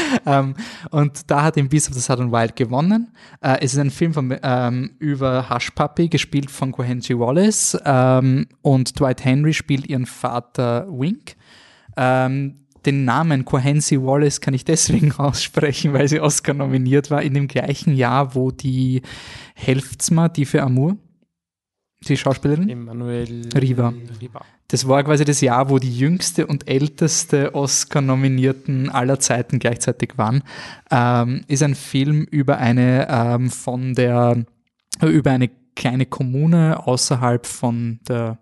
ähm, 0.26 0.54
und 0.90 1.30
da 1.30 1.42
hat 1.42 1.56
ihn 1.56 1.68
Beast 1.68 1.88
of 1.88 1.94
the 1.94 2.00
Southern 2.00 2.32
Wild 2.32 2.56
gewonnen. 2.56 3.12
Äh, 3.40 3.58
es 3.60 3.74
ist 3.74 3.78
ein 3.78 3.90
Film 3.90 4.14
von, 4.14 4.36
ähm, 4.42 4.92
über 4.98 5.50
Hush 5.50 5.70
Puppy, 5.70 6.08
gespielt 6.08 6.50
von 6.50 6.72
Cohenji 6.72 7.18
Wallace. 7.18 7.78
Ähm, 7.84 8.46
und 8.62 8.98
Dwight 8.98 9.24
Henry 9.24 9.52
spielt 9.52 9.86
ihren 9.86 10.06
Vater 10.06 10.86
Wink. 10.88 11.36
Ähm, 11.96 12.56
den 12.84 13.04
Namen 13.04 13.44
Cohenzi 13.44 14.00
Wallace 14.02 14.40
kann 14.40 14.54
ich 14.54 14.64
deswegen 14.64 15.12
aussprechen, 15.18 15.92
weil 15.92 16.08
sie 16.08 16.20
Oscar 16.20 16.54
nominiert 16.54 17.10
war 17.10 17.22
in 17.22 17.34
dem 17.34 17.48
gleichen 17.48 17.94
Jahr, 17.94 18.34
wo 18.34 18.50
die 18.50 19.02
Helftsma, 19.54 20.28
die 20.28 20.44
für 20.44 20.62
Amour, 20.62 20.96
die 22.08 22.16
Schauspielerin? 22.16 22.68
Emanuel 22.68 23.48
Riva. 23.54 23.92
Riva. 24.20 24.44
Das 24.68 24.88
war 24.88 25.04
quasi 25.04 25.24
das 25.24 25.40
Jahr, 25.40 25.68
wo 25.68 25.78
die 25.78 25.96
jüngste 25.96 26.46
und 26.46 26.68
älteste 26.68 27.54
Oscar-Nominierten 27.54 28.88
aller 28.88 29.20
Zeiten 29.20 29.58
gleichzeitig 29.58 30.16
waren. 30.16 30.42
Ähm, 30.90 31.44
ist 31.48 31.62
ein 31.62 31.74
Film 31.74 32.24
über 32.30 32.58
eine 32.58 33.06
ähm, 33.10 33.50
von 33.50 33.94
der 33.94 34.44
über 35.00 35.30
eine 35.30 35.50
kleine 35.74 36.06
Kommune 36.06 36.86
außerhalb 36.86 37.46
von 37.46 38.00
der, 38.08 38.38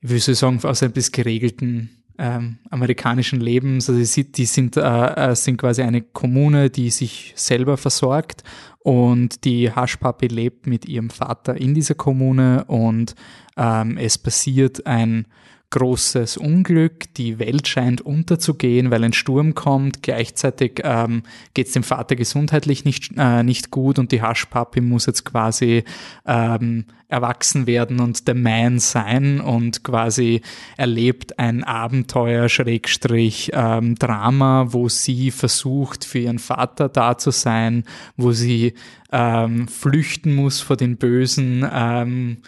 ich 0.00 0.10
würde 0.10 0.34
sagen, 0.34 0.60
aus 0.62 0.82
ein 0.82 0.92
bisschen 0.92 1.12
geregelten 1.12 1.90
ähm, 2.18 2.58
amerikanischen 2.70 3.40
Lebens. 3.40 3.88
Also 3.88 4.22
die, 4.22 4.32
die 4.32 4.44
sind, 4.44 4.76
äh, 4.76 5.34
sind 5.34 5.56
quasi 5.56 5.82
eine 5.82 6.02
Kommune, 6.02 6.68
die 6.68 6.90
sich 6.90 7.32
selber 7.36 7.76
versorgt 7.76 8.42
und 8.80 9.44
die 9.44 9.72
Haschpapi 9.72 10.28
lebt 10.28 10.66
mit 10.66 10.86
ihrem 10.86 11.10
Vater 11.10 11.56
in 11.56 11.74
dieser 11.74 11.94
Kommune 11.94 12.64
und 12.66 13.14
ähm, 13.56 13.98
es 13.98 14.18
passiert 14.18 14.86
ein 14.86 15.26
großes 15.70 16.38
Unglück, 16.38 17.12
die 17.14 17.38
Welt 17.38 17.68
scheint 17.68 18.00
unterzugehen, 18.00 18.90
weil 18.90 19.04
ein 19.04 19.12
Sturm 19.12 19.54
kommt, 19.54 20.02
gleichzeitig 20.02 20.80
ähm, 20.82 21.22
geht 21.52 21.66
es 21.66 21.74
dem 21.74 21.82
Vater 21.82 22.16
gesundheitlich 22.16 22.86
nicht, 22.86 23.12
äh, 23.18 23.42
nicht 23.42 23.70
gut 23.70 23.98
und 23.98 24.10
die 24.10 24.22
Haschpapi 24.22 24.80
muss 24.80 25.06
jetzt 25.06 25.26
quasi 25.26 25.84
ähm, 26.26 26.86
erwachsen 27.08 27.66
werden 27.66 28.00
und 28.00 28.28
der 28.28 28.34
Man 28.34 28.78
sein 28.78 29.40
und 29.40 29.84
quasi 29.84 30.40
erlebt 30.76 31.38
ein 31.38 31.64
Abenteuer, 31.64 32.48
Schrägstrich, 32.48 33.50
ähm, 33.52 33.94
Drama, 33.94 34.68
wo 34.70 34.88
sie 34.88 35.30
versucht, 35.30 36.04
für 36.04 36.20
ihren 36.20 36.38
Vater 36.38 36.88
da 36.88 37.18
zu 37.18 37.30
sein, 37.30 37.84
wo 38.16 38.32
sie 38.32 38.74
ähm, 39.12 39.68
flüchten 39.68 40.34
muss 40.34 40.60
vor 40.60 40.76
den 40.76 40.96
bösen 40.96 41.66
ähm, 41.70 42.38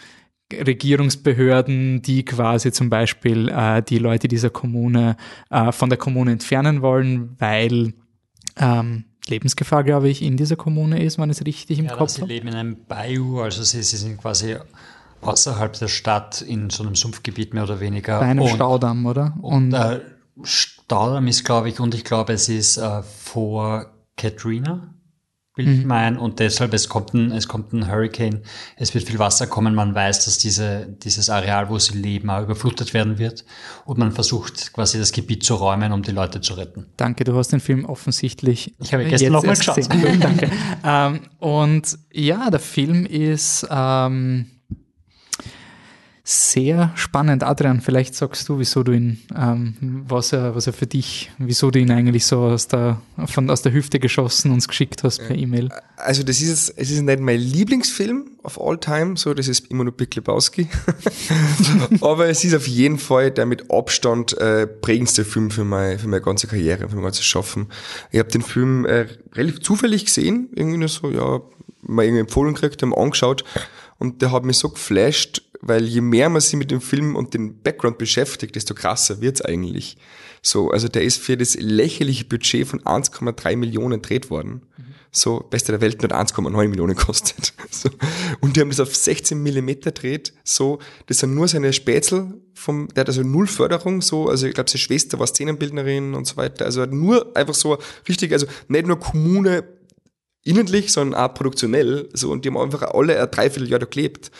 Regierungsbehörden, 0.51 2.01
die 2.01 2.23
quasi 2.25 2.71
zum 2.71 2.89
Beispiel 2.89 3.49
äh, 3.49 3.81
die 3.81 3.97
Leute 3.97 4.27
dieser 4.27 4.49
Kommune 4.49 5.15
äh, 5.49 5.71
von 5.71 5.89
der 5.89 5.97
Kommune 5.97 6.31
entfernen 6.31 6.81
wollen, 6.81 7.35
weil 7.39 7.93
ähm, 8.57 9.05
Lebensgefahr, 9.27 9.83
glaube 9.83 10.09
ich, 10.09 10.21
in 10.21 10.37
dieser 10.37 10.55
Kommune 10.55 11.01
ist, 11.03 11.17
wenn 11.17 11.29
es 11.29 11.45
richtig 11.45 11.79
im 11.79 11.85
Ja, 11.85 11.95
Kopf 11.95 12.09
sie 12.11 12.21
habe. 12.21 12.33
leben 12.33 12.47
in 12.49 12.55
einem 12.55 12.77
Bayou, 12.87 13.41
also 13.41 13.63
sie, 13.63 13.83
sie 13.83 13.97
sind 13.97 14.17
quasi 14.17 14.57
außerhalb 15.21 15.73
der 15.77 15.87
Stadt 15.87 16.41
in 16.41 16.69
so 16.69 16.83
einem 16.83 16.95
Sumpfgebiet 16.95 17.53
mehr 17.53 17.63
oder 17.63 17.79
weniger. 17.79 18.19
Bei 18.19 18.25
einem 18.25 18.41
und, 18.41 18.49
Staudamm, 18.49 19.05
oder? 19.05 19.37
Und 19.41 19.73
äh, 19.73 19.99
Staudamm 20.43 21.27
ist, 21.27 21.43
glaube 21.45 21.69
ich, 21.69 21.79
und 21.79 21.93
ich 21.93 22.03
glaube, 22.03 22.33
es 22.33 22.49
ist 22.49 22.77
äh, 22.77 23.03
vor 23.03 23.91
Katrina, 24.17 24.93
Mhm. 25.57 25.79
ich 25.79 25.85
mir 25.85 25.95
ein, 25.95 26.17
und 26.17 26.39
deshalb, 26.39 26.73
es 26.73 26.87
kommt, 26.87 27.13
ein, 27.13 27.31
es 27.31 27.47
kommt 27.47 27.73
ein 27.73 27.91
Hurricane, 27.91 28.41
es 28.77 28.93
wird 28.93 29.05
viel 29.05 29.19
Wasser 29.19 29.47
kommen, 29.47 29.75
man 29.75 29.93
weiß, 29.93 30.25
dass 30.25 30.37
diese, 30.37 30.87
dieses 31.03 31.29
Areal, 31.29 31.69
wo 31.69 31.77
sie 31.77 31.97
leben, 31.97 32.29
auch 32.29 32.43
überflutet 32.43 32.93
werden 32.93 33.17
wird 33.17 33.43
und 33.85 33.97
man 33.97 34.11
versucht 34.11 34.71
quasi 34.73 34.97
das 34.97 35.11
Gebiet 35.11 35.43
zu 35.43 35.55
räumen, 35.55 35.91
um 35.91 36.03
die 36.03 36.11
Leute 36.11 36.39
zu 36.39 36.53
retten. 36.53 36.85
Danke, 36.95 37.25
du 37.25 37.35
hast 37.35 37.49
den 37.49 37.59
Film 37.59 37.85
offensichtlich. 37.85 38.75
Ich 38.79 38.93
habe 38.93 39.03
gestern 39.03 39.25
jetzt 39.25 39.33
noch 39.33 39.43
mal 39.43 39.49
erst 39.49 39.65
geschaut. 39.65 39.89
Gut, 39.89 40.17
Danke. 40.23 40.51
ähm, 40.85 41.19
und 41.39 41.97
ja, 42.13 42.49
der 42.49 42.59
Film 42.59 43.05
ist 43.05 43.67
ähm, 43.69 44.47
sehr 46.23 46.91
spannend. 46.95 47.43
Adrian, 47.43 47.81
vielleicht 47.81 48.13
sagst 48.13 48.47
du, 48.47 48.59
wieso 48.59 48.83
du 48.83 48.91
ihn, 48.91 49.19
ähm, 49.35 50.03
was 50.07 50.33
er, 50.33 50.55
was 50.55 50.67
er 50.67 50.73
für 50.73 50.85
dich, 50.85 51.31
wieso 51.39 51.71
du 51.71 51.79
ihn 51.79 51.89
eigentlich 51.89 52.25
so 52.25 52.41
aus 52.41 52.67
der, 52.67 53.01
von, 53.25 53.49
aus 53.49 53.63
der 53.63 53.73
Hüfte 53.73 53.99
geschossen 53.99 54.51
uns 54.51 54.67
geschickt 54.67 55.03
hast 55.03 55.19
per 55.19 55.35
E-Mail. 55.35 55.69
Also 55.97 56.23
das 56.23 56.41
ist 56.41 56.73
es 56.75 56.91
ist 56.91 57.01
nicht 57.01 57.19
mein 57.19 57.39
Lieblingsfilm 57.39 58.31
of 58.43 58.59
all 58.61 58.77
time, 58.77 59.17
so 59.17 59.33
das 59.33 59.47
ist 59.47 59.71
immer 59.71 59.83
nur 59.83 59.93
Big 59.93 60.15
Lebowski. 60.15 60.67
Aber 62.01 62.27
es 62.27 62.43
ist 62.43 62.53
auf 62.53 62.67
jeden 62.67 62.99
Fall 62.99 63.31
der 63.31 63.47
mit 63.47 63.71
Abstand 63.71 64.37
äh, 64.37 64.67
prägendste 64.67 65.25
Film 65.25 65.49
für 65.49 65.63
meine, 65.63 65.97
für 65.97 66.07
meine 66.07 66.21
ganze 66.21 66.45
Karriere, 66.47 66.87
für 66.87 66.95
mein 66.95 67.05
ganzes 67.05 67.25
Schaffen. 67.25 67.67
Ich 68.11 68.19
habe 68.19 68.29
den 68.29 68.43
Film 68.43 68.85
äh, 68.85 69.07
relativ 69.33 69.61
zufällig 69.61 70.05
gesehen, 70.05 70.49
irgendwie 70.55 70.77
nur 70.77 70.87
so, 70.87 71.09
ja, 71.09 71.41
mal 71.81 72.05
irgendwie 72.05 72.21
empfohlen 72.21 72.53
gekriegt, 72.53 72.81
haben 72.83 72.93
angeschaut 72.93 73.43
und 73.97 74.21
der 74.21 74.31
hat 74.31 74.45
mich 74.45 74.57
so 74.57 74.69
geflasht, 74.69 75.43
weil 75.61 75.85
je 75.85 76.01
mehr 76.01 76.29
man 76.29 76.41
sich 76.41 76.55
mit 76.55 76.71
dem 76.71 76.81
Film 76.81 77.15
und 77.15 77.33
dem 77.33 77.61
Background 77.61 77.97
beschäftigt, 77.97 78.55
desto 78.55 78.73
krasser 78.73 79.21
wird's 79.21 79.41
eigentlich. 79.41 79.97
So, 80.41 80.71
also 80.71 80.87
der 80.87 81.03
ist 81.03 81.17
für 81.17 81.37
das 81.37 81.55
lächerliche 81.55 82.25
Budget 82.25 82.67
von 82.67 82.81
1,3 82.81 83.55
Millionen 83.55 84.01
gedreht 84.01 84.29
worden. 84.29 84.63
So, 85.13 85.41
beste 85.41 85.73
der 85.73 85.81
Welt, 85.81 86.01
nur 86.01 86.11
1,9 86.11 86.67
Millionen 86.67 86.95
kostet. 86.95 87.53
So. 87.73 87.89
Und 88.41 88.55
die 88.55 88.61
haben 88.61 88.69
das 88.69 88.81
auf 88.81 88.93
16 88.93 89.41
Millimeter 89.41 89.91
gedreht. 89.91 90.33
So, 90.43 90.79
das 91.07 91.19
sind 91.19 91.33
nur 91.33 91.47
seine 91.47 91.71
Spätzle 91.71 92.33
vom, 92.53 92.89
der 92.89 93.01
hat 93.01 93.07
also 93.07 93.23
null 93.23 93.47
Förderung, 93.47 94.01
so, 94.01 94.27
also 94.27 94.45
ich 94.45 94.53
glaube, 94.53 94.69
seine 94.69 94.79
Schwester 94.79 95.19
war 95.19 95.25
Szenenbildnerin 95.25 96.13
und 96.13 96.27
so 96.27 96.35
weiter. 96.35 96.65
Also 96.65 96.85
nur 96.85 97.35
einfach 97.35 97.53
so 97.53 97.77
richtig, 98.09 98.33
also 98.33 98.45
nicht 98.67 98.87
nur 98.87 98.99
Kommune 98.99 99.63
inhaltlich, 100.43 100.91
sondern 100.91 101.19
auch 101.19 101.33
produktionell. 101.33 102.09
So, 102.13 102.31
und 102.31 102.43
die 102.43 102.49
haben 102.49 102.57
einfach 102.57 102.81
alle 102.93 103.21
ein 103.21 103.31
Dreivierteljahr 103.31 103.79
da 103.79 103.85
gelebt. 103.85 104.31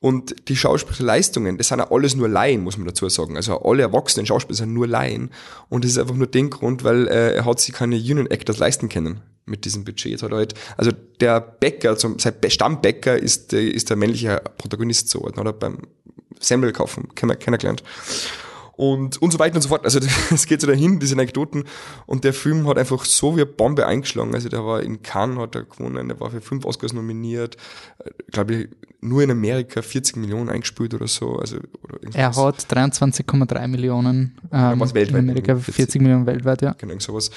Und 0.00 0.48
die 0.48 0.54
Schauspielleistungen, 0.56 1.58
das 1.58 1.68
sind 1.68 1.80
ja 1.80 1.90
alles 1.90 2.14
nur 2.14 2.28
Laien, 2.28 2.62
muss 2.62 2.76
man 2.78 2.86
dazu 2.86 3.08
sagen. 3.08 3.36
Also 3.36 3.60
alle 3.62 3.82
erwachsenen 3.82 4.26
Schauspieler 4.26 4.56
sind 4.56 4.72
nur 4.72 4.86
Laien. 4.86 5.30
Und 5.68 5.82
das 5.84 5.90
ist 5.92 5.98
einfach 5.98 6.14
nur 6.14 6.28
den 6.28 6.50
Grund, 6.50 6.84
weil 6.84 7.08
äh, 7.08 7.34
er 7.34 7.44
hat 7.44 7.58
sich 7.58 7.74
keine 7.74 7.96
Union 7.96 8.28
Actors 8.30 8.58
leisten 8.58 8.88
können 8.88 9.20
mit 9.44 9.64
diesem 9.64 9.82
Budget. 9.84 10.12
Jetzt 10.12 10.22
hat 10.22 10.30
er 10.30 10.36
halt, 10.36 10.54
also 10.76 10.92
der 11.20 11.40
Bäcker, 11.40 11.96
zum, 11.96 12.18
sein 12.20 12.34
Stammbäcker 12.46 13.18
ist, 13.18 13.50
der- 13.50 13.74
ist 13.74 13.90
der 13.90 13.96
männliche 13.96 14.40
Protagonist 14.56 15.08
so, 15.08 15.26
hat 15.26 15.36
er 15.36 15.52
beim 15.52 15.78
Semmel 16.38 16.72
kaufen 16.72 17.08
kenn- 17.16 17.34
kennengelernt 17.34 17.82
und, 18.78 19.20
und 19.20 19.32
so 19.32 19.40
weiter 19.40 19.56
und 19.56 19.62
so 19.62 19.70
fort. 19.70 19.84
Also 19.84 19.98
es 20.32 20.46
geht 20.46 20.60
so 20.60 20.68
dahin, 20.68 21.00
diese 21.00 21.14
Anekdoten. 21.14 21.64
Und 22.06 22.22
der 22.22 22.32
Film 22.32 22.68
hat 22.68 22.78
einfach 22.78 23.04
so 23.04 23.36
wie 23.36 23.40
eine 23.40 23.46
Bombe 23.46 23.84
eingeschlagen. 23.86 24.32
Also 24.34 24.48
der 24.48 24.64
war 24.64 24.82
in 24.82 25.02
Cannes, 25.02 25.38
hat 25.38 25.56
er 25.56 25.64
gewonnen, 25.64 26.06
der 26.06 26.20
war 26.20 26.30
für 26.30 26.40
fünf 26.40 26.64
Oscars 26.64 26.92
nominiert. 26.92 27.56
Äh, 27.98 28.10
Glaube 28.30 28.54
ich, 28.54 28.68
nur 29.00 29.22
in 29.22 29.32
Amerika 29.32 29.82
40 29.82 30.16
Millionen 30.16 30.48
eingespielt 30.48 30.94
oder 30.94 31.08
so. 31.08 31.36
Also, 31.36 31.56
oder 31.82 31.98
Er 32.14 32.28
hat 32.28 32.36
23,3 32.36 33.66
Millionen 33.66 34.38
ähm, 34.52 34.80
weltweit, 34.80 35.08
in 35.08 35.16
Amerika, 35.16 35.56
40. 35.56 35.74
40 35.74 36.02
Millionen 36.02 36.26
weltweit, 36.26 36.62
ja. 36.62 36.74
Genau, 36.78 36.98
sowas. 37.00 37.32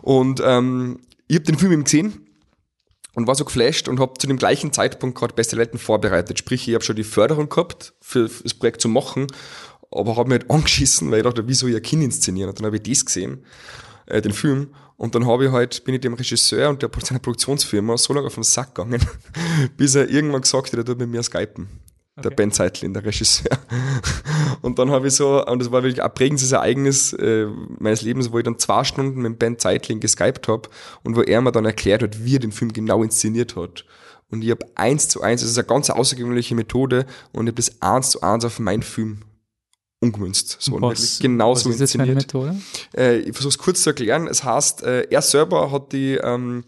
Und 0.00 0.40
ähm, 0.42 1.00
ich 1.26 1.36
habe 1.36 1.44
den 1.44 1.58
Film 1.58 1.72
eben 1.72 1.84
gesehen 1.84 2.14
und 3.14 3.26
war 3.26 3.34
so 3.34 3.44
geflasht 3.44 3.88
und 3.88 4.00
habe 4.00 4.14
zu 4.18 4.26
dem 4.26 4.38
gleichen 4.38 4.72
Zeitpunkt 4.72 5.18
gerade 5.18 5.34
Beste 5.34 5.58
Welten 5.58 5.78
vorbereitet. 5.78 6.38
Sprich, 6.38 6.66
ich 6.66 6.74
habe 6.74 6.84
schon 6.84 6.96
die 6.96 7.04
Förderung 7.04 7.50
gehabt, 7.50 7.92
für, 8.00 8.28
für 8.28 8.42
das 8.44 8.54
Projekt 8.54 8.80
zu 8.80 8.88
machen, 8.88 9.26
aber 9.90 10.16
habe 10.16 10.28
mich 10.28 10.40
halt 10.40 10.50
angeschissen, 10.50 11.10
weil 11.10 11.18
ich 11.18 11.24
dachte, 11.24 11.48
wie 11.48 11.54
soll 11.54 11.70
ich 11.70 11.76
ein 11.76 11.82
Kind 11.82 12.02
inszenieren? 12.02 12.50
Und 12.50 12.58
dann 12.58 12.66
habe 12.66 12.76
ich 12.76 12.82
das 12.82 13.04
gesehen, 13.04 13.44
äh, 14.06 14.20
den 14.20 14.32
Film. 14.32 14.68
Und 14.96 15.14
dann 15.14 15.26
habe 15.26 15.46
ich 15.46 15.52
halt, 15.52 15.84
bin 15.84 15.94
ich 15.94 16.00
dem 16.00 16.14
Regisseur 16.14 16.68
und 16.68 16.82
der 16.82 16.90
seiner 17.02 17.20
Produktionsfirma 17.20 17.96
so 17.96 18.12
lange 18.12 18.26
auf 18.26 18.34
den 18.34 18.42
Sack 18.42 18.74
gegangen, 18.74 19.00
bis 19.76 19.94
er 19.94 20.08
irgendwann 20.08 20.42
gesagt 20.42 20.72
hat, 20.72 20.78
er 20.78 20.84
tut 20.84 20.98
mit 20.98 21.08
mir 21.08 21.22
skypen. 21.22 21.68
der 22.16 22.30
Ben 22.30 22.50
Zeitlin, 22.50 22.92
der 22.92 23.04
Regisseur. 23.04 23.56
Und 24.60 24.80
dann 24.80 24.90
habe 24.90 25.06
ich 25.06 25.14
so, 25.14 25.46
und 25.46 25.60
das 25.60 25.70
war 25.70 25.84
wirklich 25.84 26.02
ein 26.02 26.12
prägendes 26.12 26.50
Ereignis 26.50 27.12
äh, 27.12 27.46
meines 27.78 28.02
Lebens, 28.02 28.32
wo 28.32 28.38
ich 28.38 28.44
dann 28.44 28.58
zwei 28.58 28.82
Stunden 28.82 29.22
mit 29.22 29.38
Ben 29.38 29.56
Zeitlin 29.56 30.00
geskypt 30.00 30.48
habe 30.48 30.68
und 31.04 31.14
wo 31.14 31.22
er 31.22 31.40
mir 31.40 31.52
dann 31.52 31.64
erklärt 31.64 32.02
hat, 32.02 32.24
wie 32.24 32.34
er 32.34 32.40
den 32.40 32.50
Film 32.50 32.72
genau 32.72 33.04
inszeniert 33.04 33.54
hat. 33.54 33.84
Und 34.30 34.42
ich 34.42 34.50
habe 34.50 34.66
eins 34.74 35.06
zu 35.06 35.22
eins, 35.22 35.42
das 35.42 35.50
ist 35.50 35.58
eine 35.58 35.68
ganz 35.68 35.90
außergewöhnliche 35.90 36.56
Methode 36.56 37.06
und 37.32 37.46
ich 37.46 37.52
habe 37.52 37.62
das 37.62 37.80
eins 37.80 38.10
zu 38.10 38.20
eins 38.20 38.44
auf 38.44 38.58
meinen 38.58 38.82
Film 38.82 39.20
umgemünzt. 40.00 40.56
So 40.60 40.80
Was- 40.80 41.18
genauso 41.18 41.68
was 41.68 41.76
ist 41.76 41.80
inszeniert. 41.94 42.16
Methode? 42.16 42.56
Äh, 42.96 43.18
ich 43.18 43.32
versuche 43.32 43.50
es 43.50 43.58
kurz 43.58 43.82
zu 43.82 43.90
erklären. 43.90 44.26
Es 44.28 44.44
heißt, 44.44 44.82
äh, 44.82 45.08
er 45.10 45.22
selber 45.22 45.72
hat 45.72 45.92
die 45.92 46.14
ähm, 46.14 46.64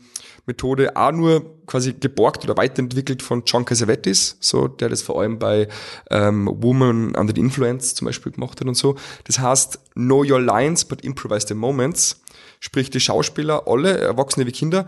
Methode 0.47 0.97
auch 0.97 1.13
nur 1.13 1.45
quasi 1.67 1.93
geborgt 1.93 2.43
oder 2.43 2.57
weiterentwickelt 2.57 3.23
von 3.23 3.45
John 3.47 3.65
Cassavetes, 3.65 4.37
so, 4.41 4.67
der 4.67 4.89
das 4.89 5.03
vor 5.03 5.21
allem 5.21 5.39
bei 5.39 5.69
ähm, 6.11 6.51
Woman 6.61 7.15
Under 7.15 7.33
the 7.35 7.41
Influence 7.41 7.95
zum 7.95 8.07
Beispiel 8.07 8.33
gemacht 8.33 8.61
hat 8.61 8.67
und 8.67 8.75
so. 8.75 8.97
Das 9.25 9.39
heißt, 9.39 9.79
know 9.95 10.25
your 10.25 10.41
lines, 10.41 10.85
but 10.85 11.03
improvise 11.03 11.47
the 11.47 11.55
moments. 11.55 12.21
Sprich, 12.59 12.91
die 12.91 13.01
Schauspieler, 13.01 13.69
alle, 13.69 13.97
Erwachsene 13.99 14.45
wie 14.47 14.53
Kinder, 14.53 14.87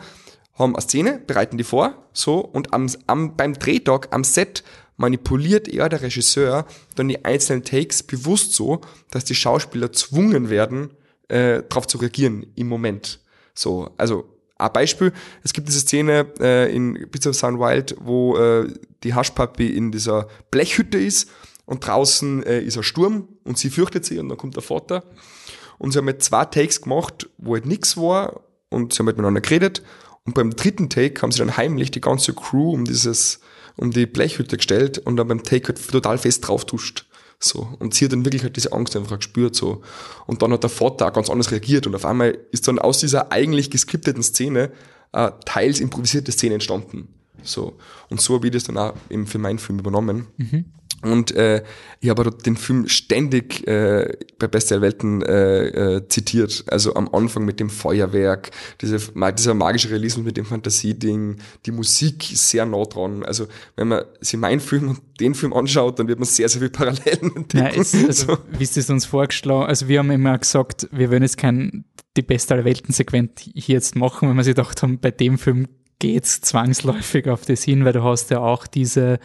haben 0.58 0.74
eine 0.74 0.82
Szene, 0.82 1.22
bereiten 1.26 1.56
die 1.56 1.64
vor, 1.64 1.94
so, 2.12 2.40
und 2.40 2.74
am, 2.74 2.86
am, 3.06 3.36
beim 3.36 3.54
Drehtag, 3.54 4.08
am 4.10 4.24
Set, 4.24 4.64
manipuliert 4.96 5.68
er, 5.68 5.88
der 5.88 6.02
Regisseur, 6.02 6.66
dann 6.96 7.08
die 7.08 7.24
einzelnen 7.24 7.64
Takes 7.64 8.02
bewusst 8.02 8.54
so, 8.54 8.80
dass 9.10 9.24
die 9.24 9.34
Schauspieler 9.34 9.92
zwungen 9.92 10.50
werden, 10.50 10.90
äh, 11.28 11.62
darauf 11.68 11.86
zu 11.86 11.98
reagieren 11.98 12.46
im 12.54 12.68
Moment. 12.68 13.20
So, 13.54 13.90
also 13.96 14.24
ein 14.58 14.72
Beispiel, 14.72 15.12
es 15.42 15.52
gibt 15.52 15.68
diese 15.68 15.80
Szene 15.80 16.26
äh, 16.40 16.74
in 16.74 17.10
Pizza 17.10 17.30
of 17.30 17.36
Sun 17.36 17.58
Wild, 17.58 17.96
wo 18.00 18.36
äh, 18.36 18.72
die 19.02 19.14
Haschpapi 19.14 19.66
in 19.66 19.90
dieser 19.92 20.28
Blechhütte 20.50 20.98
ist 20.98 21.28
und 21.64 21.86
draußen 21.86 22.42
äh, 22.44 22.60
ist 22.60 22.76
ein 22.76 22.82
Sturm 22.82 23.28
und 23.44 23.58
sie 23.58 23.70
fürchtet 23.70 24.04
sich 24.04 24.18
und 24.18 24.28
dann 24.28 24.38
kommt 24.38 24.56
der 24.56 24.62
Vater 24.62 25.04
und 25.78 25.92
sie 25.92 25.98
haben 25.98 26.06
halt 26.06 26.22
zwei 26.22 26.44
Takes 26.44 26.82
gemacht, 26.82 27.28
wo 27.38 27.54
halt 27.54 27.66
nix 27.66 27.96
war 27.96 28.40
und 28.68 28.92
sie 28.92 29.00
haben 29.00 29.06
halt 29.06 29.16
miteinander 29.16 29.40
geredet 29.40 29.82
und 30.24 30.34
beim 30.34 30.54
dritten 30.54 30.88
Take 30.88 31.20
haben 31.22 31.32
sie 31.32 31.40
dann 31.40 31.56
heimlich 31.56 31.90
die 31.90 32.00
ganze 32.00 32.32
Crew 32.32 32.72
um 32.72 32.84
dieses, 32.84 33.40
um 33.76 33.90
die 33.90 34.06
Blechhütte 34.06 34.56
gestellt 34.56 34.98
und 34.98 35.16
dann 35.16 35.28
beim 35.28 35.42
Take 35.42 35.68
halt 35.68 35.88
total 35.88 36.18
fest 36.18 36.46
drauf 36.46 36.64
tuscht. 36.64 37.06
So. 37.38 37.68
Und 37.78 37.94
sie 37.94 38.04
hat 38.04 38.12
dann 38.12 38.24
wirklich 38.24 38.42
halt 38.42 38.56
diese 38.56 38.72
Angst 38.72 38.96
einfach 38.96 39.18
gespürt, 39.18 39.54
so. 39.54 39.82
Und 40.26 40.42
dann 40.42 40.52
hat 40.52 40.62
der 40.62 40.70
Vater 40.70 41.08
auch 41.08 41.12
ganz 41.12 41.28
anders 41.28 41.50
reagiert 41.50 41.86
und 41.86 41.94
auf 41.94 42.04
einmal 42.04 42.38
ist 42.52 42.68
dann 42.68 42.78
aus 42.78 43.00
dieser 43.00 43.32
eigentlich 43.32 43.70
geskripteten 43.70 44.22
Szene 44.22 44.70
äh, 45.12 45.30
teils 45.44 45.80
improvisierte 45.80 46.32
Szene 46.32 46.54
entstanden. 46.54 47.08
So. 47.42 47.76
Und 48.08 48.20
so 48.20 48.34
habe 48.34 48.46
ich 48.46 48.52
das 48.52 48.64
dann 48.64 48.78
auch 48.78 48.94
eben 49.10 49.26
für 49.26 49.38
meinen 49.38 49.58
Film 49.58 49.78
übernommen. 49.78 50.28
Und 51.02 51.32
äh, 51.32 51.62
ich 52.00 52.08
habe 52.08 52.30
den 52.30 52.56
Film 52.56 52.88
ständig 52.88 53.66
äh, 53.66 54.16
bei 54.38 54.46
Beste 54.46 54.74
der 54.74 54.82
Welten 54.82 55.22
äh, 55.22 55.96
äh, 55.96 56.08
zitiert. 56.08 56.64
Also 56.68 56.94
am 56.94 57.08
Anfang 57.12 57.44
mit 57.44 57.60
dem 57.60 57.70
Feuerwerk, 57.70 58.50
diese, 58.80 58.98
dieser 58.98 59.54
magische 59.54 59.90
Realismus 59.90 60.24
mit 60.24 60.36
dem 60.36 60.44
Fantasieding, 60.44 61.36
die 61.66 61.72
Musik 61.72 62.32
ist 62.32 62.50
sehr 62.50 62.66
nah 62.66 62.84
dran. 62.84 63.24
Also 63.24 63.46
wenn 63.76 63.88
man 63.88 64.04
sich 64.20 64.38
meinen 64.38 64.60
Film 64.60 64.90
und 64.90 65.00
den 65.20 65.34
Film 65.34 65.52
anschaut, 65.52 65.98
dann 65.98 66.08
wird 66.08 66.18
man 66.18 66.26
sehr, 66.26 66.48
sehr 66.48 66.60
viel 66.60 66.70
Parallelen 66.70 67.36
entdecken. 67.36 67.58
Ja, 67.58 67.68
es, 67.68 67.94
also, 67.94 68.38
wie 68.58 68.62
ist 68.62 68.76
es 68.76 68.88
uns 68.88 69.04
vorgeschlagen? 69.06 69.66
Also 69.66 69.88
wir 69.88 69.98
haben 69.98 70.10
immer 70.10 70.38
gesagt, 70.38 70.88
wir 70.92 71.10
wollen 71.10 71.22
jetzt 71.22 71.36
kein 71.36 71.84
die 72.16 72.22
beste 72.22 72.54
aller 72.54 72.64
Welten-Sequenz 72.64 73.40
hier 73.54 73.74
jetzt 73.74 73.96
machen, 73.96 74.28
weil 74.28 74.36
wir 74.36 74.44
sich 74.44 74.54
gedacht 74.54 74.82
haben, 74.82 74.98
bei 74.98 75.10
dem 75.10 75.38
Film 75.38 75.66
geht's 75.98 76.40
zwangsläufig 76.40 77.28
auf 77.28 77.44
das 77.46 77.62
hin, 77.62 77.84
weil 77.84 77.92
du 77.92 78.02
hast 78.02 78.30
ja 78.30 78.40
auch 78.40 78.66
diese 78.66 79.18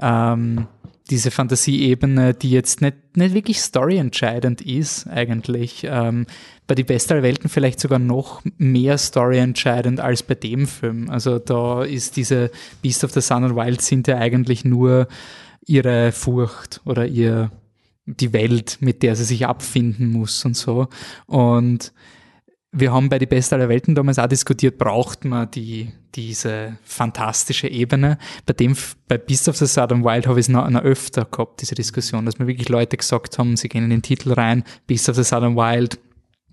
ähm, 0.00 0.66
diese 1.10 1.30
Fantasieebene, 1.30 2.34
die 2.34 2.50
jetzt 2.50 2.80
nicht, 2.80 3.16
nicht 3.16 3.34
wirklich 3.34 3.60
storyentscheidend 3.60 4.60
ist, 4.60 5.08
eigentlich. 5.08 5.84
Ähm, 5.84 6.26
bei 6.66 6.76
Die 6.76 6.84
Beste 6.84 7.14
aller 7.14 7.24
Welten 7.24 7.50
vielleicht 7.50 7.80
sogar 7.80 7.98
noch 7.98 8.42
mehr 8.56 8.96
storyentscheidend 8.96 9.98
als 9.98 10.22
bei 10.22 10.36
dem 10.36 10.68
Film. 10.68 11.10
Also 11.10 11.40
da 11.40 11.82
ist 11.82 12.16
diese 12.16 12.52
Beast 12.80 13.02
of 13.02 13.10
the 13.10 13.20
Sun 13.20 13.42
and 13.42 13.56
Wild 13.56 13.82
sind 13.82 14.06
ja 14.06 14.18
eigentlich 14.18 14.64
nur 14.64 15.08
ihre 15.66 16.12
Furcht 16.12 16.80
oder 16.84 17.06
ihr, 17.06 17.50
die 18.06 18.32
Welt, 18.32 18.78
mit 18.80 19.02
der 19.02 19.16
sie 19.16 19.24
sich 19.24 19.46
abfinden 19.46 20.08
muss 20.12 20.44
und 20.44 20.56
so. 20.56 20.88
Und 21.26 21.92
wir 22.72 22.92
haben 22.92 23.08
bei 23.08 23.18
Die 23.18 23.26
Beste 23.26 23.56
aller 23.56 23.68
Welten 23.68 23.94
damals 23.94 24.18
auch 24.18 24.28
diskutiert, 24.28 24.78
braucht 24.78 25.24
man 25.24 25.50
die, 25.50 25.92
diese 26.14 26.78
fantastische 26.84 27.68
Ebene. 27.68 28.16
Bei 28.46 28.52
dem, 28.52 28.76
bei 29.08 29.18
Beast 29.18 29.48
of 29.48 29.56
the 29.56 29.66
Southern 29.66 30.04
Wild 30.04 30.26
habe 30.26 30.38
ich 30.38 30.44
es 30.44 30.48
noch, 30.48 30.68
noch 30.70 30.82
öfter 30.82 31.24
gehabt, 31.24 31.60
diese 31.62 31.74
Diskussion, 31.74 32.26
dass 32.26 32.38
mir 32.38 32.46
wirklich 32.46 32.68
Leute 32.68 32.96
gesagt 32.96 33.38
haben, 33.38 33.56
sie 33.56 33.68
gehen 33.68 33.84
in 33.84 33.90
den 33.90 34.02
Titel 34.02 34.32
rein, 34.32 34.62
Beast 34.86 35.08
of 35.08 35.16
the 35.16 35.24
Southern 35.24 35.56
Wild, 35.56 35.98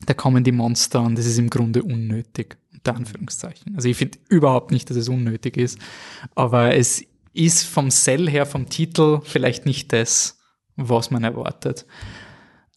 da 0.05 0.13
kommen 0.13 0.43
die 0.43 0.51
Monster 0.51 1.01
und 1.01 1.17
das 1.17 1.25
ist 1.25 1.37
im 1.37 1.49
Grunde 1.49 1.83
unnötig, 1.83 2.57
unter 2.73 2.95
Anführungszeichen. 2.95 3.75
Also 3.75 3.87
ich 3.87 3.97
finde 3.97 4.17
überhaupt 4.29 4.71
nicht, 4.71 4.89
dass 4.89 4.97
es 4.97 5.09
unnötig 5.09 5.57
ist, 5.57 5.77
aber 6.33 6.75
es 6.75 7.03
ist 7.33 7.63
vom 7.63 7.91
Sell 7.91 8.27
her, 8.27 8.47
vom 8.47 8.69
Titel 8.69 9.21
vielleicht 9.23 9.67
nicht 9.67 9.93
das, 9.93 10.39
was 10.75 11.11
man 11.11 11.23
erwartet. 11.23 11.85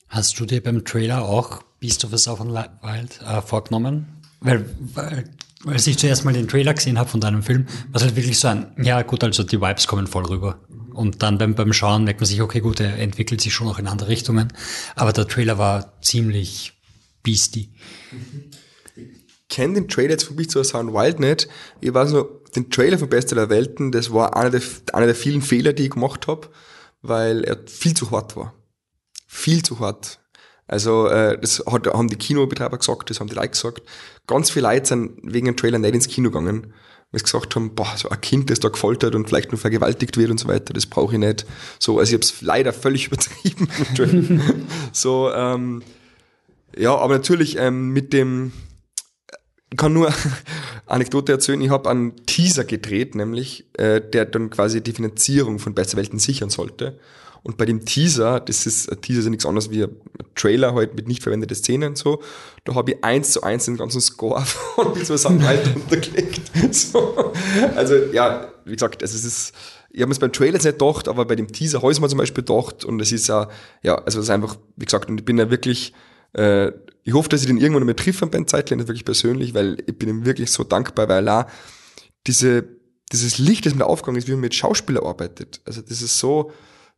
Hast 0.08 0.38
du 0.40 0.44
dir 0.44 0.62
beim 0.62 0.84
Trailer 0.84 1.24
auch 1.24 1.62
Beast 1.80 2.04
of 2.04 2.10
the 2.10 2.18
Southern 2.18 2.52
Wild 2.52 3.20
äh, 3.22 3.42
vorgenommen? 3.42 4.06
Weil, 4.40 4.64
weil, 4.94 5.24
als 5.66 5.86
ich 5.86 5.98
zuerst 5.98 6.24
mal 6.24 6.32
den 6.32 6.48
Trailer 6.48 6.74
gesehen 6.74 6.98
habe 6.98 7.08
von 7.08 7.20
deinem 7.20 7.42
Film, 7.42 7.66
war 7.90 8.00
es 8.00 8.02
halt 8.02 8.16
wirklich 8.16 8.38
so 8.38 8.48
ein, 8.48 8.72
ja 8.82 9.02
gut, 9.02 9.24
also 9.24 9.42
die 9.42 9.60
Vibes 9.60 9.86
kommen 9.86 10.06
voll 10.06 10.26
rüber. 10.26 10.60
Und 10.92 11.22
dann 11.22 11.38
beim, 11.38 11.54
beim 11.54 11.72
Schauen 11.72 12.04
merkt 12.04 12.20
man 12.20 12.26
sich, 12.26 12.42
okay, 12.42 12.60
gut, 12.60 12.80
er 12.80 12.98
entwickelt 12.98 13.40
sich 13.40 13.54
schon 13.54 13.68
auch 13.68 13.78
in 13.78 13.86
andere 13.86 14.08
Richtungen. 14.08 14.52
Aber 14.96 15.12
der 15.12 15.26
Trailer 15.26 15.58
war 15.58 16.00
ziemlich 16.02 16.72
beastie. 17.22 17.70
kenne 19.48 19.74
den 19.74 19.88
Trailer 19.88 20.12
jetzt 20.12 20.34
Beast 20.36 20.56
of 20.56 20.64
the 20.64 20.70
Sound 20.70 20.92
Wild 20.92 21.20
nicht. 21.20 21.48
Ich 21.80 21.92
weiß 21.92 22.10
nur, 22.10 22.42
den 22.54 22.70
Trailer 22.70 22.98
von 22.98 23.08
Beste 23.08 23.34
der 23.34 23.48
Welten, 23.48 23.92
das 23.92 24.12
war 24.12 24.36
einer 24.36 24.50
der, 24.50 24.62
einer 24.92 25.06
der 25.06 25.14
vielen 25.14 25.42
Fehler, 25.42 25.72
die 25.72 25.84
ich 25.84 25.90
gemacht 25.90 26.26
habe, 26.26 26.48
weil 27.02 27.44
er 27.44 27.58
viel 27.66 27.94
zu 27.94 28.10
hart 28.10 28.36
war. 28.36 28.54
Viel 29.26 29.62
zu 29.62 29.78
hart. 29.78 30.19
Also 30.70 31.08
äh, 31.08 31.36
das 31.36 31.64
hat, 31.68 31.88
haben 31.88 32.06
die 32.06 32.16
Kinobetreiber 32.16 32.78
gesagt, 32.78 33.10
das 33.10 33.18
haben 33.18 33.26
die 33.26 33.34
Leute 33.34 33.48
gesagt. 33.48 33.82
Ganz 34.28 34.50
viele 34.50 34.68
Leute 34.68 34.86
sind 34.86 35.18
wegen 35.24 35.46
dem 35.46 35.56
Trailer 35.56 35.80
nicht 35.80 35.94
ins 35.94 36.06
Kino 36.06 36.30
gegangen, 36.30 36.72
weil 37.10 37.18
sie 37.18 37.24
gesagt 37.24 37.56
haben, 37.56 37.74
boah, 37.74 37.92
so 37.96 38.08
ein 38.08 38.20
Kind, 38.20 38.50
das 38.50 38.60
da 38.60 38.68
gefoltert 38.68 39.16
und 39.16 39.28
vielleicht 39.28 39.50
nur 39.50 39.58
vergewaltigt 39.58 40.16
wird 40.16 40.30
und 40.30 40.38
so 40.38 40.46
weiter, 40.46 40.72
das 40.72 40.86
brauche 40.86 41.14
ich 41.14 41.18
nicht. 41.18 41.44
So, 41.80 41.98
also 41.98 42.10
ich 42.10 42.14
habe 42.14 42.22
es 42.22 42.40
leider 42.40 42.72
völlig 42.72 43.06
übertrieben. 43.08 44.68
so, 44.92 45.32
ähm, 45.32 45.82
ja, 46.76 46.94
aber 46.94 47.14
natürlich 47.14 47.58
ähm, 47.58 47.88
mit 47.88 48.12
dem, 48.12 48.52
ich 49.72 49.76
kann 49.76 49.92
nur 49.92 50.14
Anekdote 50.86 51.32
erzählen, 51.32 51.60
ich 51.62 51.70
habe 51.70 51.90
einen 51.90 52.14
Teaser 52.26 52.62
gedreht, 52.62 53.16
nämlich, 53.16 53.66
äh, 53.76 54.00
der 54.00 54.24
dann 54.24 54.50
quasi 54.50 54.80
die 54.80 54.92
Finanzierung 54.92 55.58
von 55.58 55.74
Beste 55.74 55.96
Welten 55.96 56.20
sichern 56.20 56.48
sollte. 56.50 57.00
Und 57.42 57.56
bei 57.56 57.64
dem 57.64 57.84
Teaser, 57.84 58.40
das 58.40 58.66
ist, 58.66 58.90
ein 58.90 59.00
Teaser 59.00 59.20
ist 59.20 59.24
ja 59.24 59.30
nichts 59.30 59.46
anderes 59.46 59.70
wie 59.70 59.84
ein 59.84 59.96
Trailer 60.34 60.74
halt 60.74 60.94
mit 60.94 61.08
nicht 61.08 61.22
verwendeten 61.22 61.56
Szenen 61.56 61.90
und 61.90 61.98
so, 61.98 62.22
da 62.64 62.74
habe 62.74 62.92
ich 62.92 63.04
eins 63.04 63.32
zu 63.32 63.42
eins 63.42 63.64
den 63.64 63.76
ganzen 63.76 64.00
Score 64.00 64.40
von 64.74 65.04
so 65.04 65.16
Sachen 65.16 65.44
halt 65.44 65.62
untergelegt. 65.74 66.40
So. 66.74 67.32
Also 67.74 67.94
ja, 68.12 68.52
wie 68.64 68.72
gesagt, 68.72 69.02
also 69.02 69.16
es 69.16 69.24
ist, 69.24 69.54
ich 69.90 70.02
habe 70.02 70.12
es 70.12 70.18
beim 70.18 70.32
Trailer 70.32 70.54
jetzt 70.54 70.64
nicht 70.64 70.78
gedacht, 70.78 71.08
aber 71.08 71.24
bei 71.24 71.34
dem 71.34 71.48
Teaser 71.48 71.82
habe 71.82 71.90
ich 71.90 71.96
es 71.96 72.00
mir 72.00 72.08
zum 72.08 72.18
Beispiel 72.18 72.44
gedacht 72.44 72.84
und 72.84 73.00
es 73.00 73.10
ist 73.10 73.28
ja, 73.28 73.48
ja, 73.82 73.96
also 73.96 74.18
es 74.18 74.26
ist 74.26 74.30
einfach, 74.30 74.56
wie 74.76 74.84
gesagt, 74.84 75.08
und 75.08 75.18
ich 75.18 75.24
bin 75.24 75.38
ja 75.38 75.50
wirklich, 75.50 75.94
äh, 76.34 76.72
ich 77.02 77.14
hoffe, 77.14 77.30
dass 77.30 77.40
ich 77.40 77.46
den 77.46 77.58
irgendwann 77.58 77.86
mal 77.86 77.94
treffe 77.94 78.26
Ben 78.26 78.46
Zeitler, 78.46 78.78
wirklich 78.78 79.04
persönlich, 79.04 79.54
weil 79.54 79.78
ich 79.86 79.98
bin 79.98 80.08
ihm 80.08 80.24
wirklich 80.26 80.52
so 80.52 80.64
dankbar, 80.64 81.08
weil 81.08 81.28
er 81.28 81.48
diese, 82.26 82.68
dieses 83.10 83.38
Licht, 83.38 83.66
das 83.66 83.74
mir 83.74 83.86
aufgegangen 83.86 84.18
ist, 84.18 84.28
wie 84.28 84.32
man 84.32 84.42
mit 84.42 84.54
Schauspieler 84.54 85.04
arbeitet. 85.04 85.60
Also 85.64 85.80
das 85.80 86.02
ist 86.02 86.18
so, 86.18 86.52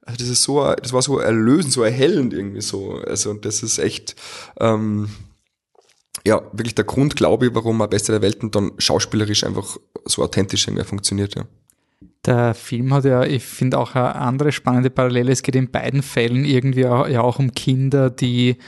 also 0.05 0.19
das 0.19 0.29
ist 0.29 0.43
so, 0.43 0.75
das 0.75 0.93
war 0.93 1.03
so 1.03 1.19
erlösend, 1.19 1.73
so 1.73 1.83
erhellend 1.83 2.33
irgendwie 2.33 2.61
so. 2.61 2.95
Also 3.07 3.31
und 3.31 3.45
das 3.45 3.63
ist 3.63 3.79
echt, 3.79 4.17
ähm, 4.59 5.09
ja, 6.27 6.43
wirklich 6.53 6.75
der 6.75 6.85
Grund, 6.85 7.17
glaube 7.17 7.47
ich, 7.47 7.55
warum 7.55 7.81
er 7.81 7.89
Beste 7.89 8.13
der 8.13 8.23
Welten 8.23 8.51
dann 8.51 8.73
schauspielerisch 8.79 9.45
einfach 9.45 9.77
so 10.05 10.23
authentisch 10.23 10.67
irgendwie 10.67 10.85
funktioniert, 10.85 11.35
ja. 11.37 11.45
Der 12.25 12.55
Film 12.55 12.95
hat 12.95 13.05
ja, 13.05 13.25
ich 13.25 13.43
finde 13.43 13.79
auch 13.79 13.97
eine 13.97 14.15
andere 14.15 14.53
spannende 14.53 14.91
Parallele. 14.91 15.33
Es 15.33 15.43
geht 15.43 15.57
in 15.57 15.73
beiden 15.73 16.03
Fällen 16.03 16.45
irgendwie 16.45 16.87
auch, 16.87 17.09
ja 17.09 17.21
auch 17.21 17.41
um 17.41 17.53
Kinder, 17.53 18.11
die 18.11 18.59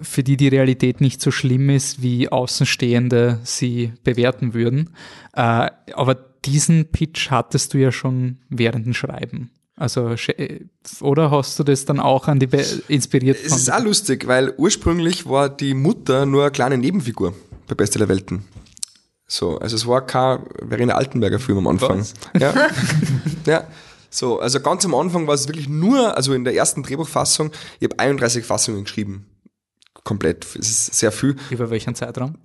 für 0.00 0.22
die 0.22 0.36
die 0.36 0.48
Realität 0.48 1.00
nicht 1.00 1.20
so 1.20 1.30
schlimm 1.30 1.70
ist, 1.70 2.02
wie 2.02 2.28
Außenstehende 2.28 3.40
sie 3.42 3.92
bewerten 4.04 4.54
würden. 4.54 4.90
Äh, 5.32 5.70
aber 5.94 6.14
diesen 6.44 6.92
Pitch 6.92 7.30
hattest 7.30 7.74
du 7.74 7.78
ja 7.78 7.90
schon 7.90 8.38
während 8.48 8.86
dem 8.86 8.94
Schreiben. 8.94 9.50
Also, 9.78 10.08
sch- 10.12 10.64
oder 11.00 11.30
hast 11.30 11.58
du 11.58 11.62
das 11.62 11.84
dann 11.84 12.00
auch 12.00 12.28
an 12.28 12.40
die 12.40 12.46
Be 12.46 12.64
inspiriert 12.88 13.36
Es 13.44 13.54
ist 13.54 13.70
auch 13.70 13.82
lustig, 13.82 14.26
weil 14.26 14.54
ursprünglich 14.56 15.28
war 15.28 15.50
die 15.50 15.74
Mutter 15.74 16.24
nur 16.24 16.42
eine 16.44 16.50
kleine 16.50 16.78
Nebenfigur 16.78 17.34
bei 17.68 17.74
Beste 17.74 17.98
der 17.98 18.08
Welten. 18.08 18.44
So, 19.26 19.58
also 19.58 19.76
es 19.76 19.86
war 19.86 20.06
kein 20.06 20.38
Verena 20.66 20.94
Altenberger 20.94 21.38
Film 21.38 21.58
am 21.58 21.66
Anfang. 21.66 22.00
Was? 22.00 22.14
Ja. 22.40 22.54
ja. 23.46 23.66
So, 24.08 24.38
also 24.40 24.60
ganz 24.60 24.84
am 24.86 24.94
Anfang 24.94 25.26
war 25.26 25.34
es 25.34 25.46
wirklich 25.46 25.68
nur, 25.68 26.16
also 26.16 26.32
in 26.32 26.44
der 26.44 26.54
ersten 26.54 26.82
Drehbuchfassung, 26.82 27.50
ich 27.80 27.88
habe 27.88 27.98
31 27.98 28.46
Fassungen 28.46 28.84
geschrieben. 28.84 29.26
Komplett. 30.04 30.46
Es 30.58 30.70
ist 30.70 30.94
sehr 30.94 31.12
viel. 31.12 31.36
Über 31.50 31.68
welchen 31.68 31.94
Zeitraum? 31.94 32.38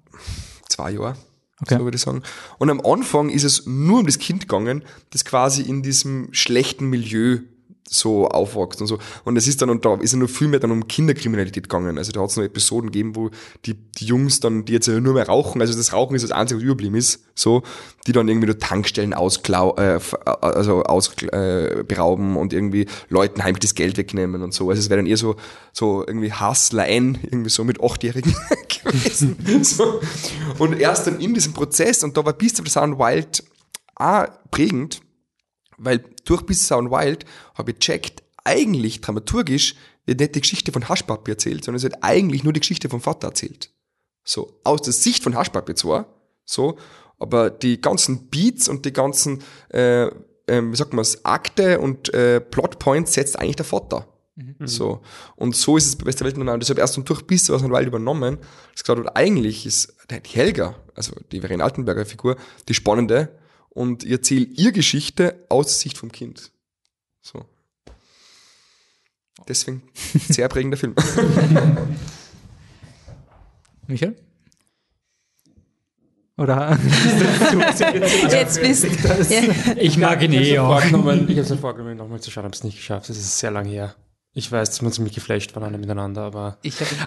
Zwei 0.68 0.92
Jahre. 0.92 1.16
Okay. 1.62 1.78
So 1.78 1.84
würde 1.84 1.96
ich 1.96 2.02
sagen. 2.02 2.24
Und 2.58 2.70
am 2.70 2.82
Anfang 2.82 3.30
ist 3.30 3.44
es 3.44 3.66
nur 3.66 4.00
um 4.00 4.06
das 4.06 4.18
Kind 4.18 4.42
gegangen, 4.42 4.84
das 5.12 5.26
quasi 5.26 5.62
in 5.62 5.84
diesem 5.84 6.30
schlechten 6.32 6.88
Milieu 6.88 7.40
so 7.94 8.28
aufwächst 8.30 8.80
und 8.80 8.88
so. 8.88 9.00
Und 9.26 9.36
es 9.36 9.48
ist 9.48 9.62
dann, 9.62 9.70
und 9.70 9.84
da 9.84 9.96
ist 9.96 10.14
ja 10.14 10.18
nur 10.18 10.30
viel 10.30 10.48
mehr 10.48 10.62
dann 10.62 10.72
um 10.72 10.88
Kinderkriminalität 10.88 11.64
gegangen. 11.64 11.98
Also 11.98 12.14
da 12.14 12.22
hat 12.22 12.30
es 12.30 12.38
noch 12.38 12.44
Episoden 12.44 12.90
gegeben, 12.90 13.18
wo 13.18 13.30
die, 13.66 13.74
die 13.74 14.06
Jungs 14.06 14.40
dann, 14.40 14.64
die 14.64 14.74
jetzt 14.74 14.88
ja 14.88 15.00
nur 15.00 15.14
mehr 15.14 15.28
rauchen, 15.28 15.60
also 15.60 15.76
das 15.76 15.92
Rauchen 15.92 16.16
ist 16.16 16.24
das 16.24 16.32
Einzige, 16.32 16.60
was 16.60 16.64
überblieben 16.64 16.96
ist, 16.96 17.26
so, 17.36 17.64
die 18.08 18.14
dann 18.14 18.30
irgendwie 18.30 18.48
nur 18.48 18.58
Tankstellen 18.58 19.14
ausklau, 19.14 19.76
äh, 19.76 19.96
äh, 19.98 20.00
also 20.26 20.84
aus, 20.84 21.12
äh, 21.22 21.84
und 21.92 22.54
irgendwie 22.54 22.88
Leuten 23.10 23.44
heimlich 23.44 23.60
das 23.60 23.76
Geld 23.76 23.98
wegnehmen 23.98 24.42
und 24.42 24.54
so. 24.54 24.70
Also 24.70 24.80
es 24.80 24.90
wäre 24.90 25.00
dann 25.00 25.06
eher 25.06 25.18
so, 25.18 25.36
so 25.74 26.06
irgendwie 26.08 26.32
Hasslein, 26.32 27.20
irgendwie 27.24 27.50
so 27.50 27.66
mit 27.66 27.84
Achtjährigen 27.84 28.34
gewesen. 28.84 29.36
so. 29.64 30.00
Und 30.60 30.80
erst 30.80 31.08
dann 31.08 31.20
in 31.20 31.34
diesem 31.34 31.52
Prozess, 31.52 32.06
und 32.06 32.16
da 32.16 32.24
war 32.24 32.32
Beast 32.32 32.60
of 32.62 32.66
the 32.66 32.72
Sound 32.72 32.98
Wild 32.98 33.44
auch 33.96 34.28
prägend, 34.50 35.02
weil 35.84 36.04
durch 36.26 36.44
Beast 36.44 36.68
Sound 36.68 36.92
Wild 36.92 37.26
habe 37.56 37.72
ich 37.72 37.80
gecheckt, 37.80 38.24
eigentlich 38.44 39.02
dramaturgisch 39.02 39.76
wird 40.06 40.20
nicht 40.20 40.36
die 40.36 40.42
Geschichte 40.42 40.72
von 40.72 40.88
Haschpapi 40.88 41.32
erzählt, 41.32 41.64
sondern 41.64 41.78
es 41.78 41.84
wird 41.84 41.98
eigentlich 42.02 42.44
nur 42.44 42.54
die 42.54 42.60
Geschichte 42.60 42.90
vom 42.90 43.02
Vater 43.02 43.28
erzählt. 43.28 43.72
So, 44.24 44.60
aus 44.64 44.82
der 44.82 44.94
Sicht 44.94 45.24
von 45.24 45.36
Haschpapi 45.36 45.76
zwar, 45.76 46.08
so, 46.46 46.78
aber 47.20 47.50
die 47.50 47.82
ganzen 47.82 48.30
Beats 48.30 48.68
und 48.68 48.86
die 48.86 48.94
ganzen, 48.94 49.44
äh, 49.70 50.08
ähm, 50.48 50.72
wie 50.72 50.76
sagt 50.76 50.94
man 50.94 51.06
Akte 51.24 51.80
und 51.80 52.14
äh, 52.14 52.42
Plotpoints 52.42 53.14
setzt 53.14 53.40
eigentlich 53.40 53.56
der 53.58 53.66
Vater. 53.66 54.08
So. 54.64 55.02
Und 55.36 55.56
so 55.56 55.78
ist 55.78 55.88
es 55.88 55.96
bei 55.96 56.06
Beste 56.06 56.24
Welt 56.24 56.38
und 56.38 56.48
deshalb 56.60 56.80
erst 56.80 56.98
und 56.98 57.08
durch 57.08 57.22
Beast 57.24 57.52
aus 57.52 57.62
dem 57.62 57.72
Wald 57.72 57.88
übernommen. 57.88 58.38
Das 58.74 58.84
gesagt 58.84 59.06
hat, 59.06 59.16
eigentlich 59.16 59.66
ist 59.66 59.94
die 60.10 60.30
Helga, 60.30 60.76
also 60.96 61.14
die 61.32 61.42
Verena 61.42 61.64
Altenberger 61.64 62.06
Figur, 62.06 62.38
die 62.68 62.74
spannende 62.74 63.38
und 63.74 64.04
ihr 64.04 64.18
erzählt 64.18 64.58
ihr 64.60 64.72
Geschichte 64.72 65.46
aus 65.50 65.80
Sicht 65.80 65.98
vom 65.98 66.12
Kind. 66.12 66.52
So. 67.22 67.46
Deswegen 69.48 69.84
sehr 70.30 70.48
prägender 70.50 70.78
Film. 70.78 70.96
Michael? 73.88 74.16
Oder? 76.38 76.72
Jetzt 78.32 78.62
bist 78.62 78.86
ja. 79.30 79.76
Ich 79.76 79.98
mag 79.98 80.24
ihn 80.24 80.34
Ich 80.34 80.50
eh 80.52 80.58
habe 80.60 80.76
auch. 80.76 80.84
ich 81.30 81.38
hab's 81.38 81.50
mir 81.50 81.58
vorgenommen, 81.58 81.98
nochmal 81.98 82.20
zu 82.20 82.32
schauen, 82.32 82.46
habe 82.46 82.56
es 82.56 82.64
nicht 82.64 82.78
geschafft. 82.78 83.10
Das 83.10 83.18
ist 83.18 83.38
sehr 83.38 83.52
lange 83.52 83.70
her. 83.70 83.96
Ich 84.34 84.50
weiß, 84.50 84.70
dass 84.70 84.82
wir 84.82 84.92
ziemlich 84.92 85.14
geflasht 85.14 85.54
waren 85.56 85.64
alle 85.66 85.78
miteinander, 85.78 86.22
aber, 86.22 86.58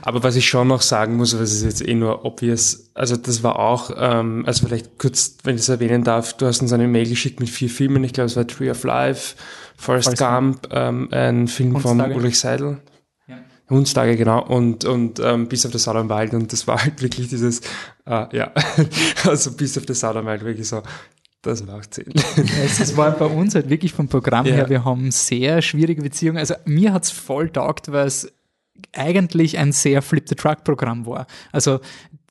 aber 0.03 0.23
was 0.23 0.37
ich 0.37 0.47
schon 0.47 0.69
noch 0.69 0.83
sagen 0.83 1.17
muss, 1.17 1.31
das 1.31 1.53
ist 1.53 1.65
jetzt 1.65 1.87
eh 1.87 1.95
nur 1.95 2.27
obvious, 2.27 2.91
also 2.93 3.17
das 3.17 3.43
war 3.43 3.59
auch, 3.59 3.91
ähm, 3.97 4.45
also 4.47 4.67
vielleicht 4.67 4.99
kurz, 4.99 5.39
wenn 5.43 5.55
ich 5.55 5.63
es 5.63 5.71
erwähnen 5.71 6.05
darf, 6.05 6.37
du 6.37 6.45
hast 6.45 6.61
uns 6.61 6.75
eine 6.75 6.87
Mail 6.87 7.09
geschickt 7.09 7.41
mit 7.41 7.49
vier 7.49 7.71
Filmen, 7.71 8.05
ich 8.05 8.13
glaube 8.13 8.27
es 8.27 8.37
war 8.37 8.47
Tree 8.47 8.71
of 8.71 8.85
Life, 8.85 9.37
Forrest 9.79 10.19
Forrest 10.19 10.19
Gump, 10.19 10.69
ähm, 10.71 11.09
ein 11.13 11.49
Film 11.49 11.81
von. 11.81 11.99
Ulrich 11.99 12.39
Seidel. 12.39 12.83
Ja. 13.27 13.39
Hundstage, 13.71 14.17
genau, 14.17 14.45
und, 14.45 14.85
und 14.85 15.19
ähm, 15.19 15.49
of 15.51 15.73
the 15.73 15.79
Southern 15.79 16.11
Wild 16.11 16.35
und 16.35 16.53
das 16.53 16.67
war 16.67 16.85
halt 16.85 17.01
wirklich 17.01 17.29
dieses, 17.29 17.61
äh, 18.05 18.37
ja, 18.37 18.53
also 19.25 19.49
of 19.49 19.57
the 19.59 19.95
Southern 19.95 20.27
Wild, 20.27 20.45
wirklich 20.45 20.69
so, 20.69 20.83
das 21.45 21.65
macht 21.65 21.95
Sinn. 21.95 22.13
Es 22.65 22.81
es 22.81 22.97
war 22.97 23.13
bei 23.13 23.27
uns 23.27 23.55
halt 23.55 23.71
wirklich 23.71 23.93
vom 23.93 24.09
Programm 24.09 24.47
Ja. 24.47 24.55
her, 24.55 24.69
wir 24.69 24.85
haben 24.85 25.11
sehr 25.11 25.63
schwierige 25.63 26.03
Beziehungen. 26.03 26.39
Also 26.39 26.55
mir 26.65 26.93
hat's 26.93 27.11
voll 27.11 27.51
taugt, 27.51 27.93
weil 27.93 28.07
es 28.07 28.33
eigentlich 28.93 29.59
ein 29.59 29.73
sehr 29.73 30.03
Flip 30.03 30.29
the 30.29 30.35
Truck 30.35 30.65
Programm 30.65 31.07
war. 31.07 31.27
Also 31.53 31.81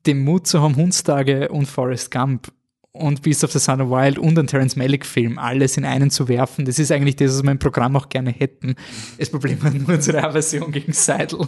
den 0.05 0.23
Mut 0.23 0.47
zu 0.47 0.61
haben, 0.61 0.75
Hundstage 0.75 1.49
und 1.49 1.65
Forrest 1.67 2.11
Gump 2.11 2.51
und 2.95 3.23
Beast 3.23 3.43
of 3.43 3.51
the 3.51 3.57
Sun 3.57 3.81
of 3.81 3.89
Wild 3.89 4.19
und 4.19 4.37
ein 4.37 4.45
Terence 4.45 4.75
Malick 4.75 5.03
Film 5.03 5.39
alles 5.39 5.77
in 5.77 5.83
einen 5.85 6.11
zu 6.11 6.27
werfen, 6.27 6.65
das 6.65 6.77
ist 6.77 6.91
eigentlich 6.91 7.15
das, 7.15 7.33
was 7.33 7.43
wir 7.43 7.51
im 7.51 7.57
Programm 7.57 7.95
auch 7.95 8.07
gerne 8.07 8.29
hätten. 8.29 8.75
Das 9.17 9.31
Problem 9.31 9.61
war 9.63 9.71
nur 9.71 9.89
unsere 9.89 10.23
Aversion 10.23 10.71
gegen 10.71 10.93
Seidel. 10.93 11.47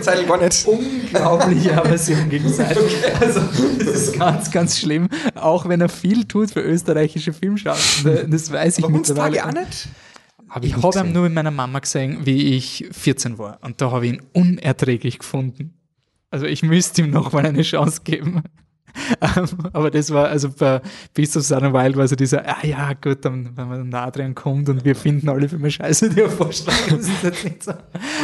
Zeitl 0.00 0.26
gar 0.26 0.38
nicht. 0.38 0.66
Unglaubliche 0.66 1.76
Aversion 1.76 2.28
gegen 2.28 2.48
Seidel. 2.52 2.84
Also 3.20 3.40
das 3.78 3.88
ist 3.88 4.18
ganz, 4.18 4.50
ganz 4.52 4.78
schlimm. 4.78 5.08
Auch 5.34 5.68
wenn 5.68 5.80
er 5.80 5.88
viel 5.88 6.24
tut 6.24 6.52
für 6.52 6.60
österreichische 6.60 7.32
Filmschaffende, 7.32 8.28
das 8.28 8.52
weiß 8.52 8.78
ich 8.78 8.84
Aber 8.84 8.92
mittlerweile. 8.92 9.44
Auch 9.44 9.52
nicht? 9.52 9.88
Hab 10.48 10.64
Ich 10.64 10.76
nicht 10.76 10.84
habe 10.84 11.06
ihn 11.06 11.12
nur 11.12 11.24
mit 11.24 11.34
meiner 11.34 11.50
Mama 11.50 11.80
gesehen, 11.80 12.26
wie 12.26 12.54
ich 12.54 12.88
14 12.92 13.38
war. 13.38 13.58
Und 13.62 13.80
da 13.80 13.90
habe 13.90 14.06
ich 14.06 14.12
ihn 14.14 14.22
unerträglich 14.32 15.18
gefunden. 15.18 15.74
Also 16.30 16.46
ich 16.46 16.62
müsste 16.62 17.02
ihm 17.02 17.10
noch 17.10 17.32
mal 17.32 17.44
eine 17.44 17.62
Chance 17.62 18.02
geben. 18.04 18.42
Ähm, 19.20 19.46
Aber 19.72 19.90
das 19.90 20.10
war, 20.10 20.28
also 20.28 20.50
bei 20.50 20.80
Beast 21.14 21.36
of 21.36 21.44
Southern 21.44 21.72
Wild 21.72 21.96
war 21.96 22.06
so 22.08 22.16
dieser, 22.16 22.46
ah 22.46 22.64
ja, 22.64 22.92
gut, 22.94 23.24
dann, 23.24 23.56
wenn 23.56 23.68
man 23.68 23.90
da 23.90 24.10
dran 24.10 24.34
kommt 24.34 24.68
und 24.68 24.84
wir 24.84 24.94
finden 24.94 25.28
alle 25.28 25.48
Filme 25.48 25.70
scheiße, 25.70 26.10
die 26.10 26.20
er 26.20 26.30
vorschlagen, 26.30 26.96
das 26.96 27.08
ist 27.08 27.22
jetzt 27.22 27.44
nicht 27.44 27.62
so. 27.62 27.72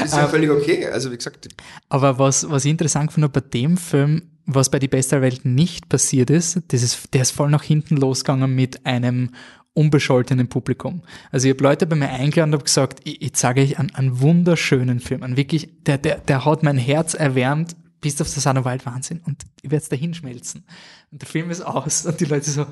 Das 0.01 0.11
ist 0.11 0.17
ja 0.17 0.27
völlig 0.27 0.51
okay. 0.51 0.87
Also 0.87 1.11
wie 1.11 1.17
gesagt, 1.17 1.49
Aber 1.89 2.19
was, 2.19 2.49
was 2.51 2.65
ich 2.65 2.71
interessant 2.71 3.13
finde 3.13 3.29
bei 3.29 3.41
dem 3.41 3.77
Film, 3.77 4.23
was 4.47 4.71
bei 4.71 4.79
Die 4.79 4.89
Beste 4.89 5.17
der 5.17 5.23
Welt 5.23 5.45
nicht 5.45 5.89
passiert 5.89 6.31
ist, 6.31 6.61
das 6.69 6.83
ist, 6.83 7.13
der 7.15 7.23
ist 7.23 7.33
voll 7.33 7.51
nach 7.51 7.63
hinten 7.65 7.97
losgegangen 7.97 8.55
mit 8.55 8.87
einem 8.87 9.31
unbescholtenen 9.75 10.49
Publikum. 10.49 11.03
Also 11.31 11.49
ich 11.49 11.55
habe 11.55 11.65
Leute 11.65 11.87
bei 11.87 11.97
mir 11.97 12.09
eingeladen 12.09 12.51
und 12.51 12.61
habe 12.61 12.65
gesagt, 12.65 13.01
ich, 13.05 13.21
ich 13.21 13.37
sage 13.37 13.61
euch 13.61 13.79
einen, 13.79 13.95
einen 13.95 14.21
wunderschönen 14.21 15.01
Film, 15.01 15.23
einen 15.23 15.37
wirklich, 15.37 15.69
der, 15.85 15.99
der, 15.99 16.19
der 16.19 16.45
hat 16.47 16.63
mein 16.63 16.79
Herz 16.79 17.15
erwärmt, 17.15 17.77
bis 18.07 18.21
auf 18.21 18.29
Susanne 18.29 18.65
Wild 18.65 18.87
Wahnsinn 18.87 19.21
und 19.27 19.43
ich 19.63 19.71
werde 19.71 19.83
es 19.83 19.89
dahin 19.89 20.15
schmelzen. 20.15 20.65
Und 21.11 21.23
der 21.23 21.29
Film 21.29 21.51
ist 21.51 21.61
aus 21.61 22.07
und 22.07 22.21
die 22.21 22.25
Leute 22.25 22.49
so, 22.51 22.67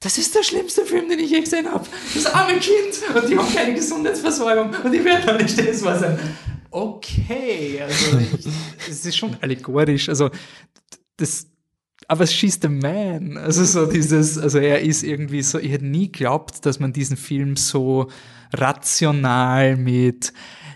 das 0.00 0.16
ist 0.16 0.34
der 0.34 0.42
schlimmste 0.42 0.86
Film, 0.86 1.08
den 1.10 1.18
ich 1.18 1.30
je 1.30 1.40
gesehen 1.40 1.70
habe. 1.70 1.86
Das 2.14 2.26
arme 2.26 2.58
Kind 2.58 3.14
und 3.14 3.28
die 3.28 3.36
haben 3.36 3.54
keine 3.54 3.74
Gesundheitsversorgung 3.74 4.74
und 4.82 4.92
werden 5.04 5.28
alle 5.28 5.46
stehen. 5.46 5.66
Das 5.66 5.82
war 5.84 5.98
so, 5.98 6.06
okay, 6.70 7.82
also 7.82 8.18
ich, 8.18 8.46
es 8.88 9.04
ist 9.04 9.16
schon 9.18 9.36
allegorisch. 9.42 10.08
Also 10.08 10.30
das, 11.18 11.46
aber 12.08 12.26
she's 12.26 12.58
the 12.62 12.68
man. 12.68 13.36
Also 13.36 13.64
so 13.64 13.84
dieses, 13.84 14.38
also 14.38 14.58
er 14.58 14.80
ist 14.80 15.02
irgendwie 15.02 15.42
so, 15.42 15.58
ich 15.58 15.70
hätte 15.70 15.84
nie 15.84 16.10
geglaubt, 16.10 16.64
dass 16.64 16.80
man 16.80 16.94
diesen 16.94 17.18
Film 17.18 17.56
so 17.56 18.08
rational 18.54 19.76
mit 19.76 20.32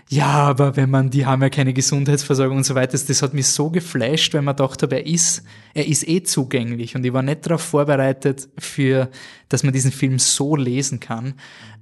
ja, 0.09 0.27
aber 0.27 0.75
wenn 0.75 0.89
man, 0.89 1.09
die 1.09 1.25
haben 1.25 1.41
ja 1.41 1.49
keine 1.49 1.73
Gesundheitsversorgung 1.73 2.57
und 2.57 2.63
so 2.63 2.75
weiter, 2.75 2.97
das, 2.97 3.21
hat 3.21 3.33
mich 3.33 3.47
so 3.47 3.69
geflasht, 3.71 4.33
weil 4.33 4.43
man 4.43 4.55
dachte, 4.55 4.87
er 4.91 5.05
ist, 5.05 5.43
er 5.73 5.87
ist 5.87 6.07
eh 6.07 6.21
zugänglich 6.23 6.95
und 6.95 7.03
ich 7.05 7.13
war 7.13 7.23
nicht 7.23 7.45
darauf 7.45 7.61
vorbereitet 7.61 8.47
für, 8.57 9.09
dass 9.49 9.63
man 9.63 9.73
diesen 9.73 9.91
Film 9.91 10.19
so 10.19 10.55
lesen 10.55 10.99
kann. 10.99 11.33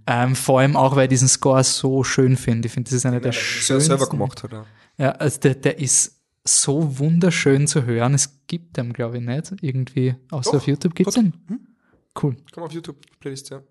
Ähm, 0.07 0.35
vor 0.35 0.59
allem 0.59 0.75
auch, 0.75 0.95
weil 0.95 1.03
ich 1.05 1.09
diesen 1.09 1.27
Score 1.27 1.63
so 1.63 2.03
schön 2.03 2.35
finde. 2.37 2.67
Ich 2.67 2.73
finde, 2.73 2.89
das 2.89 2.97
ist 2.97 3.05
einer 3.05 3.19
der 3.19 3.31
sehr 3.33 3.41
schönsten. 3.41 3.89
selber 3.89 4.07
gemacht 4.07 4.43
hat 4.43 4.53
er. 4.53 4.65
Ja, 4.97 5.11
also 5.13 5.39
der, 5.39 5.55
der 5.55 5.79
ist 5.79 6.19
so 6.45 6.99
wunderschön 6.99 7.67
zu 7.67 7.85
hören. 7.85 8.13
Es 8.13 8.41
gibt 8.47 8.77
den, 8.77 8.91
glaube 8.93 9.17
ich, 9.17 9.23
nicht. 9.23 9.53
Irgendwie, 9.61 10.15
außer 10.29 10.51
Doch, 10.51 10.57
auf 10.57 10.67
YouTube 10.67 10.95
gibt's 10.95 11.15
hat- 11.15 11.23
den. 11.23 11.33
Cool. 12.21 12.35
Komm 12.51 12.63
auf 12.63 12.71
YouTube, 12.71 12.97
Playlist, 13.19 13.49
ja. 13.49 13.63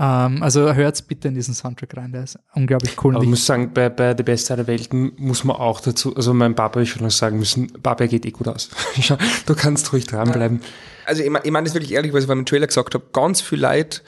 Ähm, 0.00 0.42
also 0.42 0.72
hört's 0.72 1.02
bitte 1.02 1.28
in 1.28 1.34
diesen 1.34 1.54
Soundtrack 1.54 1.96
rein, 1.96 2.12
der 2.12 2.24
ist 2.24 2.38
unglaublich 2.54 3.02
cool. 3.02 3.14
Aber 3.14 3.18
Und 3.18 3.24
ich 3.24 3.26
ich, 3.26 3.30
muss 3.30 3.46
sagen, 3.46 3.72
bei, 3.74 3.88
bei 3.88 4.14
der 4.14 4.24
Beste 4.24 4.54
aller 4.54 4.66
Welten 4.66 5.12
muss 5.16 5.44
man 5.44 5.56
auch 5.56 5.80
dazu, 5.80 6.14
also 6.14 6.32
mein 6.34 6.54
Papa, 6.54 6.80
ich 6.80 6.94
würde 6.94 7.04
noch 7.04 7.10
sagen 7.10 7.38
müssen, 7.38 7.72
Papa 7.82 8.06
geht 8.06 8.24
eh 8.24 8.30
gut 8.30 8.48
aus. 8.48 8.70
Du 9.46 9.54
kannst 9.54 9.92
ruhig 9.92 10.06
dranbleiben. 10.06 10.60
Also 11.06 11.22
ich 11.22 11.30
meine 11.30 11.44
ich 11.44 11.50
mein 11.50 11.64
das 11.64 11.74
wirklich 11.74 11.92
ehrlich, 11.92 12.12
was 12.12 12.22
ich 12.22 12.28
beim 12.28 12.44
Trailer 12.44 12.66
gesagt 12.66 12.94
habe, 12.94 13.04
ganz 13.12 13.40
viele 13.40 13.62
Leute 13.62 14.00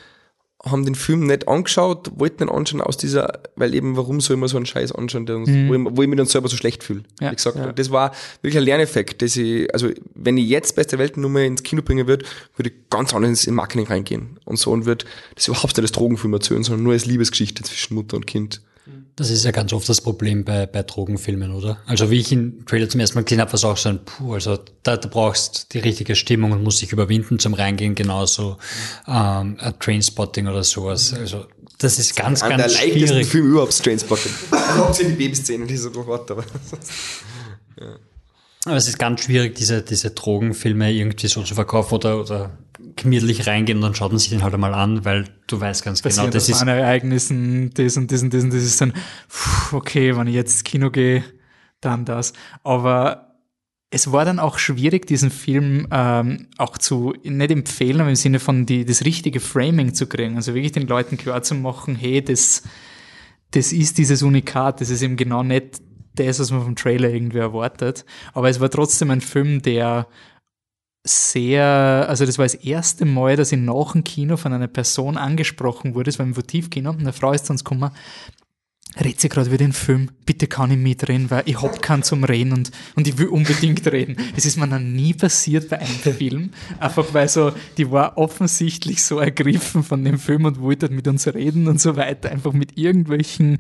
haben 0.65 0.85
den 0.85 0.95
Film 0.95 1.27
nicht 1.27 1.49
angeschaut, 1.49 2.11
wollten 2.17 2.45
ihn 2.45 2.49
anschauen 2.51 2.83
aus 2.83 2.97
dieser, 2.99 3.41
weil 3.57 3.75
eben, 3.75 3.97
warum 3.97 4.21
soll 4.21 4.37
man 4.37 4.49
so 4.49 4.59
einen 4.59 4.67
Scheiß 4.67 4.93
anschauen, 4.93 5.25
der 5.25 5.37
uns, 5.37 5.49
wo, 5.49 5.75
ich, 5.75 5.97
wo 5.97 6.03
ich 6.03 6.09
mich 6.09 6.19
dann 6.19 6.27
selber 6.27 6.49
so 6.49 6.57
schlecht 6.57 6.85
fühle. 6.85 7.03
Ja. 7.21 7.31
Wie 7.31 7.37
gesagt, 7.37 7.79
das 7.79 7.91
war 7.91 8.13
wirklich 8.43 8.59
ein 8.59 8.65
Lerneffekt, 8.65 9.23
dass 9.23 9.37
ich, 9.37 9.73
also 9.73 9.89
wenn 10.15 10.37
ich 10.37 10.49
jetzt 10.49 10.77
Beste 10.77 10.99
Weltnummer 10.99 11.41
ins 11.41 11.63
Kino 11.63 11.81
bringen 11.83 12.07
würde, 12.07 12.27
würde 12.57 12.71
ich 12.71 12.91
ganz 12.91 13.15
anders 13.15 13.45
in 13.47 13.55
Marketing 13.55 13.87
reingehen 13.87 14.39
und 14.45 14.59
so 14.59 14.71
und 14.71 14.85
würde 14.85 15.07
das 15.35 15.49
überhaupt 15.49 15.77
nicht 15.77 15.81
als 15.81 15.93
Drogenfilm 15.93 16.35
erzählen, 16.35 16.63
sondern 16.63 16.85
nur 16.85 16.93
als 16.93 17.07
Liebesgeschichte 17.07 17.63
zwischen 17.63 17.95
Mutter 17.95 18.17
und 18.17 18.27
Kind. 18.27 18.61
Das 19.17 19.31
ist 19.31 19.45
ja 19.45 19.51
ganz 19.51 19.73
oft 19.73 19.89
das 19.89 20.01
Problem 20.01 20.45
bei, 20.45 20.67
bei 20.67 20.83
Drogenfilmen, 20.83 21.53
oder? 21.53 21.79
Also 21.87 22.11
wie 22.11 22.21
ich 22.21 22.33
ihn 22.33 22.65
Trailer 22.67 22.89
zum 22.89 23.01
ersten 23.01 23.19
Mal 23.19 23.25
gesehen 23.25 23.41
habe, 23.41 23.51
war 23.51 23.57
es 23.57 23.65
auch 23.65 23.77
so 23.77 23.91
ein, 23.91 24.05
puh, 24.05 24.35
also 24.35 24.59
da, 24.83 24.97
da 24.97 25.09
brauchst 25.09 25.75
die 25.75 25.79
richtige 25.79 26.17
Stimmung 26.17 26.53
und 26.53 26.63
musst 26.63 26.81
dich 26.81 26.93
überwinden 26.93 27.39
zum 27.39 27.55
Reingehen, 27.55 27.95
genauso 27.95 28.57
ähm, 29.07 29.57
ein 29.61 29.75
Trainspotting 29.79 30.47
oder 30.47 30.65
sowas. 30.65 31.13
Also 31.13 31.47
das 31.79 31.99
ist 31.99 32.17
ganz, 32.17 32.41
der 32.41 32.51
ganz 32.51 32.75
leichtesten 32.75 33.09
schwierig. 33.09 33.27
Filme 33.27 33.49
überhaupt, 33.49 33.83
Trainspotting. 33.83 34.33
Also 34.51 34.85
hauptsächlich 34.85 35.17
die 35.17 35.25
Babyszene, 35.25 35.67
die 35.67 35.77
so 35.77 36.07
hart, 36.07 36.31
aber. 36.31 36.45
Aber 38.67 38.77
es 38.77 38.89
ist 38.89 38.99
ganz 38.99 39.25
schwierig, 39.25 39.55
diese, 39.55 39.83
diese 39.83 40.11
Drogenfilme 40.11 40.93
irgendwie 40.93 41.29
so 41.29 41.43
zu 41.43 41.55
verkaufen 41.55 41.95
oder, 41.95 42.21
oder 42.21 42.59
gemütlich 42.97 43.47
reingehen 43.47 43.79
und 43.79 43.83
dann 43.83 43.95
schaut 43.95 44.13
man 44.13 44.19
sich 44.19 44.31
den 44.31 44.43
halt 44.43 44.55
einmal 44.55 44.75
an, 44.75 45.05
weil 45.05 45.25
du 45.47 45.61
weißt 45.61 45.85
ganz 45.85 46.03
genau, 46.03 46.29
das 46.29 46.49
ist 46.49 46.65
meinen 46.65 46.79
Ereignissen, 46.79 47.71
das 47.75 47.97
und 47.97 48.11
das 48.11 48.23
und 48.23 48.35
das 48.35 48.45
und 48.45 48.53
das 48.53 48.63
ist 48.63 48.81
dann, 48.81 48.93
pff, 49.29 49.73
okay, 49.73 50.17
wenn 50.17 50.27
ich 50.27 50.35
jetzt 50.35 50.53
ins 50.53 50.65
Kino 50.65 50.91
gehe, 50.91 51.25
dann 51.81 52.05
das. 52.05 52.33
Aber 52.63 53.31
es 53.91 54.13
war 54.13 54.25
dann 54.25 54.39
auch 54.39 54.59
schwierig, 54.59 55.07
diesen 55.07 55.31
Film 55.31 55.89
ähm, 55.91 56.47
auch 56.59 56.79
zu, 56.79 57.13
nicht 57.25 57.51
empfehlen, 57.51 58.01
aber 58.01 58.11
im 58.11 58.17
Sinne 58.17 58.39
von 58.39 58.65
die, 58.65 58.85
das 58.85 59.05
richtige 59.05 59.41
Framing 59.41 59.95
zu 59.95 60.07
kriegen. 60.07 60.37
Also 60.37 60.55
wirklich 60.55 60.73
den 60.73 60.87
Leuten 60.87 61.17
klar 61.17 61.43
zu 61.43 61.57
machen, 61.57 61.97
hey, 61.97 62.23
das, 62.23 62.63
das 63.51 63.73
ist 63.73 63.99
dieses 63.99 64.23
Unikat, 64.23 64.81
das 64.81 64.91
ist 64.91 65.03
eben 65.03 65.17
genau 65.17 65.43
nicht 65.43 65.81
das, 66.15 66.39
was 66.39 66.53
man 66.53 66.63
vom 66.63 66.77
Trailer 66.77 67.11
irgendwie 67.11 67.39
erwartet. 67.39 68.05
Aber 68.33 68.49
es 68.49 68.61
war 68.61 68.71
trotzdem 68.71 69.11
ein 69.11 69.21
Film, 69.21 69.61
der 69.63 70.07
sehr, 71.05 72.07
also 72.09 72.27
das 72.27 72.39
war 72.39 72.45
das 72.45 72.55
erste 72.55 73.05
Mal, 73.05 73.37
dass 73.37 73.53
ich 73.53 73.59
nach 73.59 73.93
dem 73.93 74.05
Kino 74.05 74.37
von 74.37 74.53
einer 74.53 74.69
Person 74.69 75.17
angesprochen 75.17 75.95
wurde, 75.95 76.11
das 76.11 76.19
war 76.19 76.27
im 76.27 76.37
Votivkino, 76.37 76.91
eine 76.91 77.13
Frau 77.13 77.33
ist 77.33 77.47
zu 77.47 77.53
uns 77.53 77.65
gekommen, 77.65 77.91
redet 78.99 79.21
sie 79.21 79.29
gerade 79.29 79.49
über 79.49 79.59
den 79.59 79.73
Film, 79.73 80.11
bitte 80.27 80.47
kann 80.47 80.71
ich 80.71 80.79
mitreden, 80.79 81.31
weil 81.31 81.43
ich 81.47 81.61
hab 81.63 81.81
keinen 81.81 82.03
zum 82.03 82.25
Reden 82.25 82.53
und, 82.53 82.71
und 82.97 83.07
ich 83.07 83.19
will 83.19 83.29
unbedingt 83.29 83.87
reden. 83.87 84.17
Das 84.35 84.45
ist 84.45 84.57
mir 84.57 84.67
noch 84.67 84.81
nie 84.81 85.15
passiert 85.15 85.69
bei 85.69 85.79
einem 85.79 85.89
Film, 86.19 86.51
einfach 86.79 87.13
weil 87.13 87.29
so, 87.29 87.53
die 87.77 87.91
war 87.91 88.19
offensichtlich 88.19 89.03
so 89.03 89.19
ergriffen 89.19 89.83
von 89.83 90.05
dem 90.05 90.19
Film 90.19 90.45
und 90.45 90.61
wollte 90.61 90.87
halt 90.87 90.93
mit 90.93 91.07
uns 91.07 91.27
reden 91.27 91.69
und 91.69 91.81
so 91.81 91.97
weiter, 91.97 92.31
einfach 92.31 92.53
mit 92.53 92.77
irgendwelchen 92.77 93.59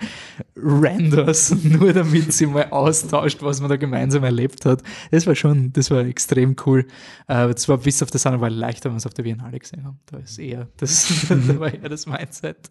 Randos, 0.57 1.55
nur 1.62 1.93
damit 1.93 2.33
sie 2.33 2.47
mal 2.47 2.70
austauscht, 2.70 3.39
was 3.41 3.61
man 3.61 3.70
da 3.70 3.76
gemeinsam 3.76 4.24
erlebt 4.24 4.64
hat. 4.64 4.83
Das 5.11 5.26
war 5.26 5.35
schon, 5.35 5.72
das 5.72 5.91
war 5.91 6.05
extrem 6.05 6.57
cool. 6.66 6.87
Äh, 7.28 7.49
das 7.49 7.68
war 7.68 7.78
bis 7.78 8.03
auf 8.03 8.11
das 8.11 8.26
andere 8.26 8.43
war 8.43 8.51
leichter, 8.51 8.87
wenn 8.87 8.95
wir 8.95 8.99
es 8.99 9.07
auf 9.07 9.14
der 9.14 9.22
Biennale 9.22 9.59
gesehen 9.59 9.85
haben. 9.85 10.01
Da 10.07 10.18
ist 10.18 10.39
eher, 10.39 10.68
das, 10.76 11.09
da 11.28 11.61
war 11.61 11.72
eher 11.72 11.89
das 11.89 12.07
Mindset. 12.07 12.70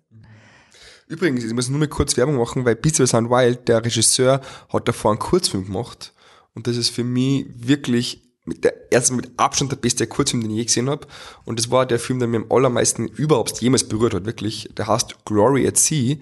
Übrigens, 1.09 1.43
ich 1.43 1.53
muss 1.53 1.69
nur 1.69 1.79
mal 1.79 1.87
kurz 1.87 2.15
Werbung 2.17 2.35
machen, 2.35 2.65
weil 2.65 2.75
Beats 2.75 3.01
of 3.01 3.09
Sound 3.09 3.31
Wild, 3.31 3.67
der 3.67 3.83
Regisseur, 3.83 4.41
hat 4.71 4.87
davor 4.87 5.11
einen 5.11 5.19
Kurzfilm 5.19 5.65
gemacht. 5.65 6.13
Und 6.53 6.67
das 6.67 6.77
ist 6.77 6.89
für 6.89 7.03
mich 7.03 7.47
wirklich 7.55 8.29
mit 8.45 8.63
der, 8.63 8.91
erstens 8.91 9.17
mit 9.17 9.31
Abstand 9.37 9.71
der 9.71 9.77
beste 9.77 10.05
Kurzfilm, 10.05 10.43
den 10.43 10.51
ich 10.51 10.57
je 10.57 10.65
gesehen 10.65 10.89
habe. 10.89 11.07
Und 11.45 11.57
das 11.57 11.71
war 11.71 11.87
der 11.87 11.97
Film, 11.99 12.19
der 12.19 12.27
mir 12.27 12.37
am 12.37 12.51
allermeisten 12.51 13.07
überhaupt 13.07 13.59
jemals 13.59 13.87
berührt 13.87 14.13
hat, 14.13 14.25
wirklich. 14.25 14.69
Der 14.77 14.85
heißt 14.85 15.25
Glory 15.25 15.67
at 15.67 15.77
Sea. 15.77 16.17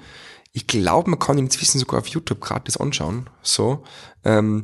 Ich 0.53 0.67
glaube, 0.67 1.09
man 1.09 1.19
kann 1.19 1.37
ihn 1.37 1.45
inzwischen 1.45 1.79
sogar 1.79 1.99
auf 1.99 2.07
YouTube 2.07 2.39
gratis 2.39 2.77
anschauen. 2.77 3.29
So. 3.41 3.83
Ähm, 4.23 4.63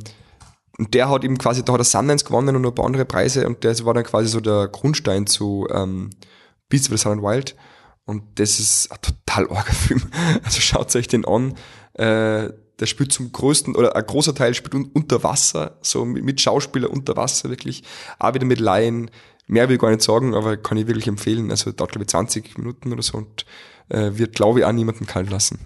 und 0.77 0.93
der 0.93 1.09
hat 1.09 1.25
eben 1.25 1.37
quasi, 1.37 1.65
da 1.65 1.73
hat 1.73 1.81
er 1.81 1.85
Sundance 1.85 2.23
gewonnen 2.23 2.55
und 2.55 2.61
noch 2.61 2.71
ein 2.71 2.75
paar 2.75 2.85
andere 2.85 3.05
Preise 3.05 3.45
und 3.45 3.63
das 3.65 3.83
war 3.83 3.93
dann 3.93 4.05
quasi 4.05 4.29
so 4.29 4.39
der 4.39 4.69
Grundstein 4.69 5.27
zu 5.27 5.67
ähm, 5.69 6.11
Beasts 6.69 6.89
of 6.89 6.97
the 6.97 7.03
Sun 7.03 7.11
and 7.11 7.23
Wild. 7.23 7.55
Und 8.05 8.23
das 8.35 8.59
ist 8.59 8.91
ein 8.91 8.97
total 9.01 9.49
arger 9.49 9.73
Film. 9.73 10.01
Also 10.43 10.59
schaut 10.59 10.95
euch 10.95 11.07
den 11.07 11.25
an. 11.25 11.55
Äh, 11.93 12.49
der 12.79 12.85
spielt 12.85 13.13
zum 13.13 13.31
größten, 13.31 13.75
oder 13.75 13.95
ein 13.95 14.05
großer 14.05 14.35
Teil 14.35 14.53
spielt 14.53 14.75
un 14.75 14.89
unter 14.93 15.23
Wasser, 15.23 15.77
so 15.81 16.03
mit, 16.05 16.23
mit 16.23 16.41
Schauspieler 16.41 16.89
unter 16.89 17.15
Wasser 17.15 17.49
wirklich. 17.49 17.83
Auch 18.19 18.33
wieder 18.33 18.45
mit 18.45 18.59
Laien. 18.59 19.09
Mehr 19.47 19.69
will 19.69 19.75
ich 19.75 19.81
gar 19.81 19.91
nicht 19.91 20.01
sagen, 20.01 20.33
aber 20.33 20.57
kann 20.57 20.77
ich 20.77 20.87
wirklich 20.87 21.07
empfehlen. 21.07 21.51
Also 21.51 21.71
dauert 21.71 21.91
glaube 21.91 22.03
ich 22.03 22.09
20 22.09 22.57
Minuten 22.57 22.91
oder 22.91 23.03
so 23.03 23.17
und 23.17 23.45
äh, 23.89 24.11
wird 24.13 24.35
glaube 24.35 24.59
ich 24.59 24.65
auch 24.65 24.71
niemanden 24.71 25.05
kalt 25.05 25.29
lassen. 25.29 25.59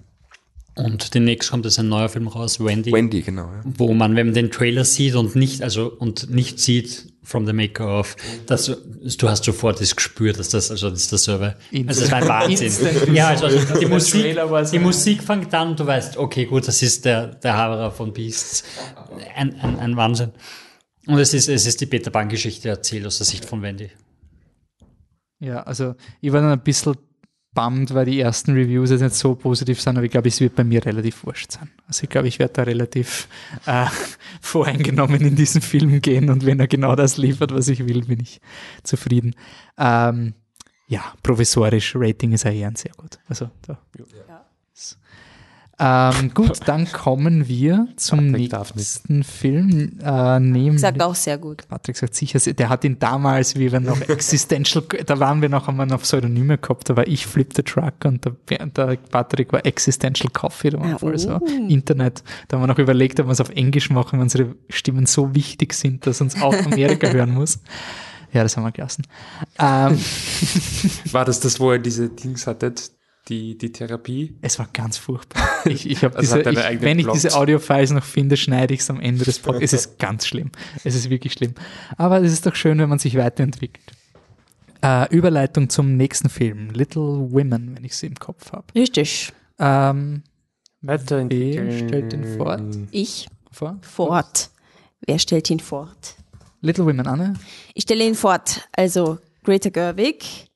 Und 0.76 1.16
demnächst 1.16 1.50
kommt 1.50 1.66
jetzt 1.66 1.80
ein 1.80 1.90
neuer 1.90 2.08
Film 2.08 2.28
raus, 2.28 2.64
Wendy, 2.64 2.92
Wendy, 2.92 3.24
genau. 3.24 3.46
Ja. 3.46 3.62
wo 3.64 3.94
man, 3.96 4.16
wenn 4.16 4.28
man 4.28 4.36
den 4.36 4.52
Trailer 4.52 4.86
sieht 4.86 5.16
und 5.16 5.36
nicht, 5.36 5.64
also 5.64 5.92
und 5.92 6.30
nicht 6.30 6.60
sieht 6.60 7.07
from 7.28 7.46
the 7.46 7.52
maker 7.52 7.86
of, 7.86 8.16
dass 8.46 8.66
du, 8.68 9.30
hast 9.30 9.44
sofort 9.44 9.82
das 9.82 9.94
Gespür, 9.94 10.32
dass 10.32 10.48
das, 10.48 10.72
also 10.72 10.90
das 10.90 11.02
ist 11.02 11.12
dasselbe. 11.12 11.58
Also 11.86 12.02
das 12.02 12.12
war 12.12 12.22
ein 12.22 12.28
Wahnsinn. 12.28 13.14
Ja, 13.14 13.28
also 13.28 13.50
die 13.50 13.80
Der 13.80 13.90
Musik, 13.90 14.38
die 14.72 14.80
Musik 14.80 15.22
fängt 15.24 15.54
an 15.54 15.70
und 15.70 15.80
du 15.80 15.86
weißt, 15.86 16.16
okay, 16.16 16.46
gut, 16.46 16.66
das 16.70 16.82
ist 16.82 17.04
der, 17.04 17.28
der 17.28 17.58
Haberer 17.58 17.92
von 17.92 18.14
Beasts. 18.14 18.64
Ein, 19.36 19.60
ein, 19.60 19.78
ein 19.78 19.98
Wahnsinn. 19.98 20.32
Und 21.06 21.20
es 21.20 21.34
ist, 21.34 21.50
es 21.50 21.66
ist 21.66 21.82
die 21.82 21.86
Peter 21.86 22.12
Pan-Geschichte 22.12 22.70
erzählt 22.70 23.06
aus 23.06 23.18
der 23.18 23.26
Sicht 23.26 23.44
von 23.44 23.62
Wendy. 23.62 23.90
Ja, 25.40 25.64
also 25.64 25.96
ich 26.22 26.32
war 26.32 26.40
dann 26.40 26.52
ein 26.52 26.64
bisschen 26.64 26.96
bummed, 27.58 27.92
weil 27.96 28.06
die 28.06 28.20
ersten 28.20 28.54
Reviews 28.54 28.92
jetzt 28.92 29.02
nicht 29.02 29.16
so 29.16 29.34
positiv 29.34 29.82
sind, 29.82 29.98
aber 29.98 30.06
ich 30.06 30.12
glaube, 30.12 30.28
es 30.28 30.40
wird 30.40 30.56
bei 30.56 30.64
mir 30.64 30.86
relativ 30.86 31.26
wurscht 31.26 31.52
sein. 31.52 31.72
Also 31.88 32.04
ich 32.04 32.10
glaube, 32.10 32.28
ich 32.28 32.38
werde 32.38 32.54
da 32.54 32.62
relativ 32.62 33.28
äh, 33.66 33.88
voreingenommen 34.42 35.20
in 35.22 35.36
diesen 35.36 35.62
Film 35.62 36.00
gehen 36.00 36.30
und 36.30 36.46
wenn 36.46 36.60
er 36.60 36.68
genau 36.68 36.96
das 36.96 37.18
liefert, 37.18 37.52
was 37.52 37.68
ich 37.68 37.88
will, 37.88 38.06
bin 38.06 38.20
ich 38.20 38.42
zufrieden. 38.84 39.34
Ähm, 39.76 40.36
ja, 40.88 41.02
provisorisch, 41.24 41.96
Rating 41.96 42.34
ist 42.34 42.44
ja 42.44 42.52
eher 42.52 42.68
ein 42.68 42.76
sehr 42.76 42.92
gut. 42.96 43.18
Also 43.28 43.50
da. 43.64 43.80
Ähm, 45.80 46.34
gut, 46.34 46.60
dann 46.66 46.92
kommen 46.92 47.48
wir 47.48 47.88
zum 47.98 48.32
Patrick 48.32 48.76
nächsten 48.76 49.24
Film. 49.24 50.00
Äh, 50.04 50.40
nämlich 50.40 50.82
Sagt 50.82 51.02
auch 51.04 51.14
sehr 51.14 51.38
gut. 51.38 51.68
Patrick 51.68 51.96
sagt 51.98 52.16
sicher, 52.16 52.40
der 52.40 52.70
hat 52.70 52.84
ihn 52.84 52.98
damals, 52.98 53.56
wie 53.56 53.72
wir 53.72 53.80
noch 53.80 54.02
Existential, 54.10 54.84
da 55.06 55.20
waren 55.20 55.42
wir 55.42 55.50
noch, 55.50 55.68
wir 55.68 55.86
noch 55.86 56.02
Pseudonyme 56.02 56.58
gehabt, 56.58 56.90
da 56.90 56.98
war 56.98 57.08
ich 57.08 57.28
Flip 57.28 57.52
the 57.56 57.62
Truck 57.62 58.06
und 58.06 58.26
der, 58.26 58.66
der 58.66 58.98
Patrick 59.12 59.54
war 59.54 59.64
Existential 59.66 60.32
Coffee, 60.32 60.72
da 60.72 60.80
war 60.80 60.96
Ah, 60.96 60.98
voll 60.98 61.18
so 61.20 61.40
oh. 61.40 61.68
Internet. 61.68 62.24
Da 62.48 62.58
haben 62.58 62.64
wir 62.64 62.68
noch 62.68 62.80
überlegt, 62.80 63.20
ob 63.20 63.28
wir 63.28 63.34
es 63.34 63.42
auf 63.42 63.50
Englisch 63.50 63.92
machen, 63.92 64.14
wenn 64.14 64.22
unsere 64.22 64.56
Stimmen 64.70 65.06
so 65.06 65.36
wichtig 65.36 65.74
sind, 65.74 66.08
dass 66.08 66.22
uns 66.22 66.42
auch 66.42 66.56
Amerika 66.66 67.08
hören 67.12 67.34
muss. 67.34 67.60
Ja, 68.34 68.44
das 68.44 68.58
haben 68.58 68.64
wir 68.64 68.72
gelassen. 68.72 69.04
Ähm, 69.60 69.98
War 71.12 71.24
das 71.24 71.40
das, 71.40 71.60
wo 71.60 71.72
ihr 71.72 71.80
diese 71.80 72.10
Dings 72.10 72.48
hattet? 72.48 72.92
Die, 73.28 73.58
die 73.58 73.72
Therapie? 73.72 74.36
es 74.42 74.58
war 74.60 74.70
ganz 74.72 74.98
furchtbar. 74.98 75.44
Ich, 75.66 75.90
ich 75.90 76.04
hab 76.04 76.16
Also 76.16 76.38
diese, 76.38 76.72
ich, 76.72 76.82
wenn 76.82 76.98
ich 76.98 77.06
Plot. 77.06 77.16
diese 77.16 77.36
Audiofiles 77.36 77.92
noch 77.92 78.04
finde, 78.06 78.38
schneide 78.38 78.74
ich 78.74 78.80
es 78.80 78.90
am 78.90 79.02
Ende 79.02 79.26
des 79.26 79.40
Podcasts. 79.40 79.74
es 79.74 79.86
ist 79.88 80.00
ganz 80.00 80.26
schlimm. 80.26 80.52
Es 80.86 80.96
ist 80.96 81.10
wirklich 81.10 81.34
schlimm. 81.34 81.56
Aber 81.98 82.22
es 82.22 82.32
ist 82.32 82.46
doch 82.46 82.56
schön, 82.56 82.80
wenn 82.80 82.88
man 82.88 83.00
sich 83.00 83.18
weiterentwickelt. 83.18 83.84
Äh, 84.82 85.14
Überleitung 85.14 85.70
zum 85.70 85.98
nächsten 85.98 86.30
Film, 86.30 86.70
Little 86.70 87.02
Women, 87.32 87.76
wenn 87.76 87.84
ich 87.84 87.98
sie 87.98 88.08
im 88.08 88.16
Kopf 88.16 88.54
habe. 88.54 88.66
Richtig. 88.76 89.34
Ähm. 89.60 90.24
Wer 90.82 91.00
stellt 91.00 92.12
den 92.14 92.38
fort? 92.38 92.62
Ich 92.92 93.28
vor? 93.52 93.78
fort. 93.82 94.52
Wer 95.06 95.20
stellt 95.20 95.50
ihn 95.50 95.60
fort? 95.60 96.16
Little 96.62 96.86
Women, 96.86 97.08
Anne? 97.08 97.34
Ich 97.74 97.84
stelle 97.84 98.06
ihn 98.06 98.16
fort. 98.16 98.68
Also 98.72 99.18
Greta 99.44 99.70
Gerwig, 99.70 100.47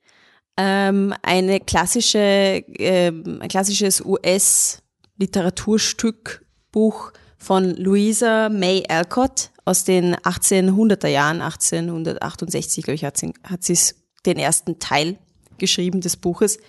ähm, 0.57 1.13
eine 1.21 1.59
klassische, 1.59 2.63
ähm, 2.77 3.39
ein 3.41 3.49
klassisches 3.49 4.01
US-Literaturstück, 4.01 6.43
Buch 6.71 7.11
von 7.37 7.75
Louisa 7.75 8.49
May 8.49 8.83
Alcott 8.87 9.51
aus 9.65 9.83
den 9.83 10.15
1800er 10.15 11.07
Jahren, 11.07 11.41
1868, 11.41 12.83
glaube 12.83 12.95
ich, 12.95 13.05
hat 13.05 13.17
sie, 13.17 13.33
hat 13.43 13.63
sie 13.63 13.77
den 14.25 14.37
ersten 14.37 14.79
Teil 14.79 15.17
geschrieben 15.57 16.01
des 16.01 16.17
Buches. 16.17 16.59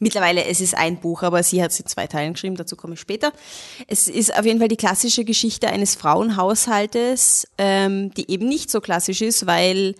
Mittlerweile, 0.00 0.44
es 0.44 0.60
ist 0.60 0.76
ein 0.76 1.00
Buch, 1.00 1.22
aber 1.22 1.42
sie 1.44 1.62
hat 1.62 1.70
es 1.70 1.78
in 1.78 1.86
zwei 1.86 2.08
Teilen 2.08 2.32
geschrieben, 2.32 2.56
dazu 2.56 2.74
komme 2.74 2.94
ich 2.94 3.00
später. 3.00 3.32
Es 3.86 4.08
ist 4.08 4.36
auf 4.36 4.44
jeden 4.44 4.58
Fall 4.58 4.68
die 4.68 4.76
klassische 4.76 5.24
Geschichte 5.24 5.68
eines 5.68 5.94
Frauenhaushaltes, 5.94 7.46
ähm, 7.58 8.12
die 8.14 8.30
eben 8.30 8.48
nicht 8.48 8.70
so 8.70 8.80
klassisch 8.80 9.22
ist, 9.22 9.46
weil 9.46 9.94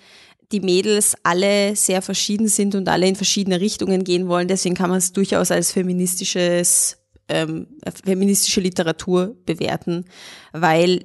die 0.55 0.61
Mädels 0.61 1.17
alle 1.25 1.75
sehr 1.75 2.01
verschieden 2.01 2.47
sind 2.47 2.77
und 2.77 2.89
alle 2.89 3.09
in 3.09 3.17
verschiedene 3.17 3.61
Richtungen 3.61 4.05
gehen 4.05 4.29
wollen. 4.29 4.47
Deswegen 4.47 4.77
kann 4.77 4.89
man 4.89 4.99
es 4.99 5.13
durchaus 5.13 5.51
als 5.51 5.73
feministisches, 5.73 6.97
ähm, 7.29 7.67
feministische 8.05 8.61
Literatur 8.61 9.37
bewerten, 9.45 10.05
weil 10.53 11.05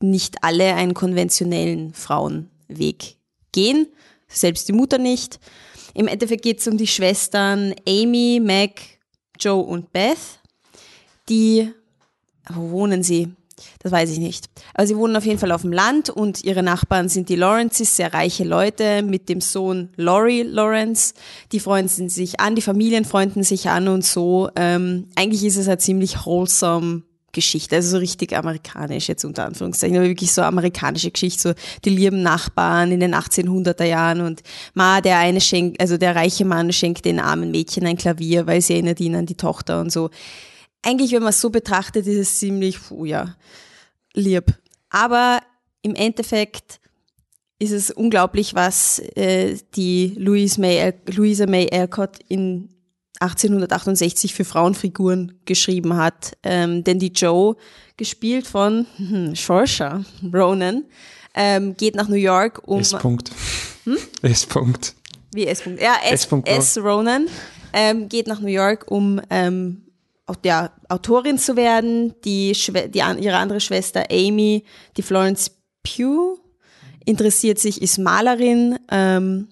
nicht 0.00 0.36
alle 0.42 0.74
einen 0.74 0.94
konventionellen 0.94 1.92
Frauenweg 1.92 3.16
gehen, 3.52 3.86
selbst 4.28 4.66
die 4.66 4.72
Mutter 4.72 4.96
nicht. 4.96 5.38
Im 5.92 6.08
Endeffekt 6.08 6.42
geht 6.42 6.60
es 6.60 6.66
um 6.66 6.78
die 6.78 6.86
Schwestern 6.86 7.74
Amy, 7.86 8.40
Meg, 8.42 8.98
Joe 9.38 9.62
und 9.62 9.92
Beth, 9.92 10.40
die, 11.28 11.70
wo 12.48 12.70
wohnen 12.70 13.02
sie? 13.02 13.28
Das 13.80 13.92
weiß 13.92 14.10
ich 14.10 14.18
nicht. 14.18 14.46
Aber 14.74 14.86
sie 14.86 14.96
wohnen 14.96 15.16
auf 15.16 15.24
jeden 15.24 15.38
Fall 15.38 15.52
auf 15.52 15.62
dem 15.62 15.72
Land 15.72 16.10
und 16.10 16.44
ihre 16.44 16.62
Nachbarn 16.62 17.08
sind 17.08 17.28
die 17.28 17.36
Lawrences, 17.36 17.96
sehr 17.96 18.12
reiche 18.12 18.44
Leute 18.44 19.02
mit 19.02 19.28
dem 19.28 19.40
Sohn 19.40 19.90
Laurie 19.96 20.42
Lawrence. 20.42 21.14
Die 21.52 21.60
freunden 21.60 22.08
sich 22.08 22.40
an, 22.40 22.54
die 22.54 22.62
Familien 22.62 23.04
freunden 23.04 23.42
sich 23.42 23.68
an 23.68 23.88
und 23.88 24.04
so. 24.04 24.50
Ähm, 24.56 25.08
eigentlich 25.14 25.44
ist 25.44 25.56
es 25.56 25.68
eine 25.68 25.78
ziemlich 25.78 26.24
wholesome 26.24 27.02
Geschichte, 27.32 27.76
also 27.76 27.92
so 27.92 27.96
richtig 27.96 28.36
amerikanisch 28.36 29.08
jetzt 29.08 29.24
unter 29.24 29.46
Anführungszeichen, 29.46 29.96
aber 29.96 30.06
wirklich 30.06 30.32
so 30.32 30.42
amerikanische 30.42 31.10
Geschichte, 31.10 31.40
so 31.40 31.54
die 31.84 31.90
lieben 31.90 32.22
Nachbarn 32.22 32.92
in 32.92 33.00
den 33.00 33.14
1800er 33.14 33.84
Jahren 33.84 34.20
und 34.20 34.42
ma, 34.74 35.00
der 35.00 35.18
eine 35.18 35.40
schenkt, 35.40 35.80
also 35.80 35.96
der 35.96 36.14
reiche 36.14 36.44
Mann 36.44 36.72
schenkt 36.72 37.06
den 37.06 37.18
armen 37.18 37.50
Mädchen 37.50 37.86
ein 37.86 37.96
Klavier, 37.96 38.46
weil 38.46 38.60
sie 38.60 38.74
erinnert 38.74 39.00
ihn 39.00 39.16
an 39.16 39.26
die 39.26 39.34
Tochter 39.34 39.80
und 39.80 39.90
so. 39.90 40.10
Eigentlich, 40.82 41.12
wenn 41.12 41.22
man 41.22 41.30
es 41.30 41.40
so 41.40 41.50
betrachtet, 41.50 42.06
ist 42.06 42.18
es 42.18 42.38
ziemlich, 42.38 42.82
puh, 42.82 43.04
ja, 43.04 43.36
lieb. 44.14 44.58
Aber 44.90 45.40
im 45.82 45.94
Endeffekt 45.94 46.80
ist 47.58 47.70
es 47.70 47.90
unglaublich, 47.90 48.54
was 48.54 48.98
äh, 49.14 49.56
die 49.76 50.14
Louise 50.18 50.60
May, 50.60 50.92
Louisa 51.06 51.46
May 51.46 51.68
Alcott 51.70 52.18
in 52.28 52.68
1868 53.20 54.34
für 54.34 54.44
Frauenfiguren 54.44 55.38
geschrieben 55.44 55.96
hat. 55.96 56.36
Ähm, 56.42 56.82
denn 56.82 56.98
die 56.98 57.12
Joe, 57.12 57.56
gespielt 57.96 58.48
von 58.48 58.86
hm, 58.96 59.36
Saoirse 59.36 60.04
Ronan, 60.34 60.84
ähm, 61.34 61.76
geht 61.76 61.94
nach 61.94 62.08
New 62.08 62.16
York 62.16 62.62
um... 62.66 62.80
S. 62.80 62.94
-Punkt. 62.94 63.30
Hm? 63.84 63.96
S. 64.22 64.48
-Punkt. 64.48 64.94
Wie 65.32 65.46
S. 65.46 65.62
-Punkt? 65.62 65.80
Ja, 65.80 65.94
S. 66.10 66.26
S. 66.26 66.76
S. 66.76 66.78
Ronan 66.78 67.28
ähm, 67.72 68.08
geht 68.08 68.26
nach 68.26 68.40
New 68.40 68.48
York, 68.48 68.90
um 68.90 69.20
ähm, 69.30 69.82
ja, 70.44 70.72
Autorin 70.88 71.38
zu 71.38 71.56
werden. 71.56 72.14
Die, 72.24 72.52
die, 72.52 72.98
ihre 72.98 73.36
andere 73.36 73.60
Schwester 73.60 74.04
Amy, 74.10 74.64
die 74.96 75.02
Florence 75.02 75.50
Pugh, 75.82 76.38
interessiert 77.04 77.58
sich, 77.58 77.82
ist 77.82 77.98
Malerin. 77.98 78.78
Ähm, 78.90 79.48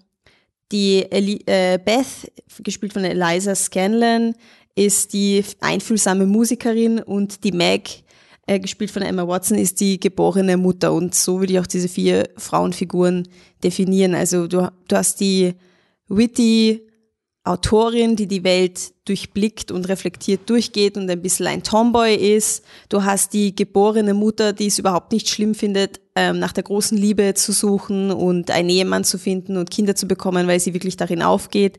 die 0.73 1.05
Eli 1.11 1.43
äh, 1.47 1.79
Beth, 1.85 2.31
gespielt 2.61 2.93
von 2.93 3.05
Eliza 3.05 3.55
Scanlon, 3.55 4.35
ist 4.77 5.13
die 5.13 5.45
einfühlsame 5.61 6.27
Musikerin 6.27 7.01
und 7.01 7.43
die 7.43 7.53
Meg, 7.53 8.05
äh, 8.47 8.61
gespielt 8.61 8.91
von 8.91 9.03
Emma 9.03 9.27
Watson, 9.27 9.59
ist 9.59 9.81
die 9.81 9.99
geborene 9.99 10.57
Mutter. 10.57 10.93
Und 10.93 11.15
so 11.15 11.41
würde 11.41 11.53
ich 11.53 11.59
auch 11.59 11.67
diese 11.67 11.89
vier 11.89 12.29
Frauenfiguren 12.37 13.29
definieren. 13.65 14.15
Also 14.15 14.47
du, 14.47 14.71
du 14.89 14.97
hast 14.97 15.21
die 15.21 15.55
witty 16.09 16.87
Autorin, 17.43 18.17
die 18.17 18.27
die 18.27 18.45
Welt 18.45 18.93
durchblickt 19.07 19.71
und 19.71 19.89
reflektiert 19.89 20.49
durchgeht 20.51 20.99
und 20.99 21.09
ein 21.09 21.23
bisschen 21.23 21.47
ein 21.47 21.63
Tomboy 21.63 22.15
ist. 22.15 22.65
Du 22.91 23.03
hast 23.05 23.33
die 23.33 23.57
geborene 23.57 24.13
Mutter, 24.13 24.53
die 24.53 24.67
es 24.67 24.79
überhaupt 24.79 25.11
nicht 25.13 25.29
schlimm 25.29 25.55
findet, 25.55 26.01
ähm, 26.15 26.39
nach 26.39 26.53
der 26.53 26.65
großen 26.65 26.99
Liebe 26.99 27.33
zu 27.35 27.53
suchen 27.53 28.11
und 28.11 28.51
einen 28.51 28.69
Ehemann 28.69 29.05
zu 29.05 29.19
finden 29.19 29.57
und 29.57 29.71
Kinder 29.71 29.95
zu 29.97 30.07
bekommen, 30.07 30.49
weil 30.49 30.61
sie 30.61 30.75
wirklich 30.75 30.99
darin 30.99 31.23
aufgeht. 31.23 31.79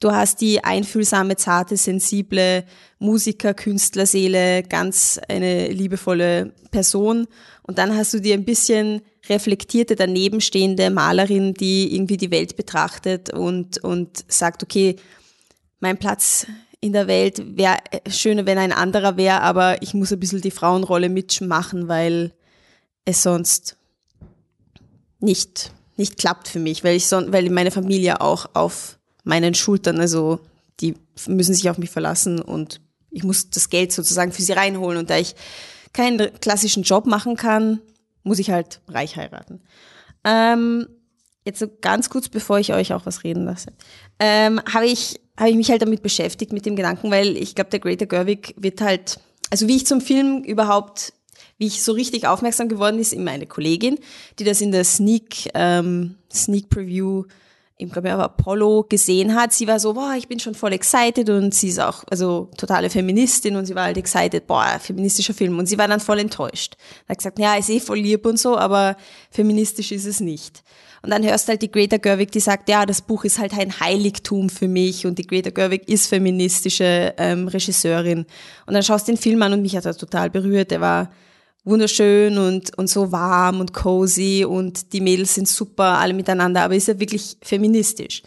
Du 0.00 0.12
hast 0.12 0.40
die 0.40 0.62
einfühlsame, 0.62 1.36
zarte, 1.36 1.76
sensible 1.76 2.64
Musiker, 3.00 3.52
Künstlerseele, 3.52 4.62
ganz 4.62 5.18
eine 5.28 5.68
liebevolle 5.68 6.52
Person. 6.70 7.26
Und 7.62 7.78
dann 7.78 7.96
hast 7.96 8.14
du 8.14 8.20
die 8.20 8.32
ein 8.32 8.44
bisschen 8.44 9.02
reflektierte, 9.28 9.96
danebenstehende 9.96 10.90
Malerin, 10.90 11.54
die 11.54 11.94
irgendwie 11.94 12.16
die 12.16 12.30
Welt 12.30 12.56
betrachtet 12.56 13.30
und, 13.30 13.78
und 13.78 14.24
sagt, 14.28 14.62
okay, 14.62 14.96
mein 15.80 15.98
Platz 15.98 16.46
in 16.80 16.92
der 16.92 17.08
Welt 17.08 17.56
wäre 17.56 17.78
schöner, 18.08 18.46
wenn 18.46 18.58
ein 18.58 18.72
anderer 18.72 19.16
wäre, 19.16 19.42
aber 19.42 19.82
ich 19.82 19.94
muss 19.94 20.12
ein 20.12 20.20
bisschen 20.20 20.40
die 20.40 20.52
Frauenrolle 20.52 21.08
mitmachen, 21.08 21.88
weil 21.88 22.32
es 23.04 23.22
sonst 23.24 23.76
nicht, 25.18 25.72
nicht 25.96 26.18
klappt 26.18 26.46
für 26.46 26.60
mich, 26.60 26.84
weil 26.84 26.96
ich 26.96 27.06
son 27.06 27.32
weil 27.32 27.50
meine 27.50 27.72
Familie 27.72 28.20
auch 28.20 28.50
auf 28.54 28.97
meinen 29.28 29.54
Schultern, 29.54 30.00
also 30.00 30.40
die 30.80 30.94
müssen 31.26 31.54
sich 31.54 31.68
auf 31.68 31.78
mich 31.78 31.90
verlassen 31.90 32.40
und 32.40 32.80
ich 33.10 33.24
muss 33.24 33.50
das 33.50 33.68
Geld 33.68 33.92
sozusagen 33.92 34.32
für 34.32 34.42
sie 34.42 34.52
reinholen 34.52 34.98
und 34.98 35.10
da 35.10 35.18
ich 35.18 35.34
keinen 35.92 36.32
klassischen 36.40 36.82
Job 36.82 37.06
machen 37.06 37.36
kann, 37.36 37.80
muss 38.22 38.38
ich 38.38 38.50
halt 38.50 38.80
reich 38.88 39.16
heiraten. 39.16 39.60
Ähm, 40.24 40.86
jetzt 41.44 41.58
so 41.58 41.68
ganz 41.80 42.10
kurz, 42.10 42.28
bevor 42.28 42.58
ich 42.58 42.72
euch 42.72 42.92
auch 42.92 43.06
was 43.06 43.22
reden 43.22 43.44
lasse, 43.44 43.72
ähm, 44.18 44.60
habe 44.72 44.86
ich, 44.86 45.20
hab 45.36 45.48
ich 45.48 45.56
mich 45.56 45.70
halt 45.70 45.82
damit 45.82 46.02
beschäftigt, 46.02 46.52
mit 46.52 46.66
dem 46.66 46.76
Gedanken, 46.76 47.10
weil 47.10 47.36
ich 47.36 47.54
glaube, 47.54 47.70
der 47.70 47.80
Greater 47.80 48.06
Gerwig 48.06 48.54
wird 48.56 48.80
halt, 48.80 49.20
also 49.50 49.68
wie 49.68 49.76
ich 49.76 49.86
zum 49.86 50.00
Film 50.00 50.42
überhaupt, 50.42 51.12
wie 51.58 51.66
ich 51.66 51.82
so 51.82 51.92
richtig 51.92 52.26
aufmerksam 52.26 52.68
geworden 52.68 52.98
ist, 52.98 53.12
in 53.12 53.24
meine 53.24 53.46
Kollegin, 53.46 53.98
die 54.38 54.44
das 54.44 54.60
in 54.60 54.72
der 54.72 54.84
Sneak, 54.84 55.50
ähm, 55.54 56.14
Sneak 56.32 56.70
Preview 56.70 57.24
ich 57.80 57.92
glaube, 57.92 58.12
aber 58.12 58.24
Apollo 58.24 58.86
gesehen 58.88 59.36
hat, 59.36 59.52
sie 59.52 59.68
war 59.68 59.78
so, 59.78 59.94
boah, 59.94 60.14
ich 60.18 60.26
bin 60.26 60.40
schon 60.40 60.56
voll 60.56 60.72
excited 60.72 61.30
und 61.30 61.54
sie 61.54 61.68
ist 61.68 61.78
auch, 61.78 62.02
also 62.10 62.50
totale 62.56 62.90
Feministin 62.90 63.54
und 63.54 63.66
sie 63.66 63.74
war 63.76 63.84
halt 63.84 63.96
excited, 63.96 64.48
boah, 64.48 64.80
feministischer 64.80 65.32
Film 65.32 65.56
und 65.56 65.66
sie 65.66 65.78
war 65.78 65.86
dann 65.86 66.00
voll 66.00 66.18
enttäuscht. 66.18 66.74
Hat 67.08 67.18
gesagt, 67.18 67.38
ja, 67.38 67.54
ist 67.54 67.70
eh 67.70 67.78
voll 67.78 68.00
lieb 68.00 68.26
und 68.26 68.36
so, 68.36 68.58
aber 68.58 68.96
feministisch 69.30 69.92
ist 69.92 70.06
es 70.06 70.18
nicht. 70.18 70.64
Und 71.02 71.10
dann 71.10 71.24
hörst 71.24 71.46
du 71.46 71.50
halt 71.50 71.62
die 71.62 71.70
Greta 71.70 71.98
Gerwig, 71.98 72.32
die 72.32 72.40
sagt, 72.40 72.68
ja, 72.68 72.84
das 72.84 73.00
Buch 73.00 73.24
ist 73.24 73.38
halt 73.38 73.56
ein 73.56 73.78
Heiligtum 73.78 74.50
für 74.50 74.66
mich 74.66 75.06
und 75.06 75.16
die 75.20 75.26
Greta 75.26 75.50
Gerwig 75.50 75.88
ist 75.88 76.08
feministische 76.08 77.14
ähm, 77.16 77.46
Regisseurin. 77.46 78.26
Und 78.66 78.74
dann 78.74 78.82
schaust 78.82 79.06
du 79.06 79.12
den 79.12 79.18
Film 79.18 79.40
an 79.42 79.52
und 79.52 79.62
mich 79.62 79.76
hat 79.76 79.86
er 79.86 79.96
total 79.96 80.30
berührt. 80.30 80.72
Er 80.72 80.80
war 80.80 81.10
wunderschön 81.64 82.38
und, 82.38 82.76
und 82.78 82.88
so 82.88 83.12
warm 83.12 83.60
und 83.60 83.72
cozy 83.74 84.44
und 84.48 84.92
die 84.92 85.00
Mädels 85.00 85.34
sind 85.34 85.48
super, 85.48 85.98
alle 85.98 86.14
miteinander, 86.14 86.62
aber 86.62 86.74
ist 86.74 86.88
ja 86.88 86.98
wirklich 86.98 87.36
feministisch. 87.42 88.22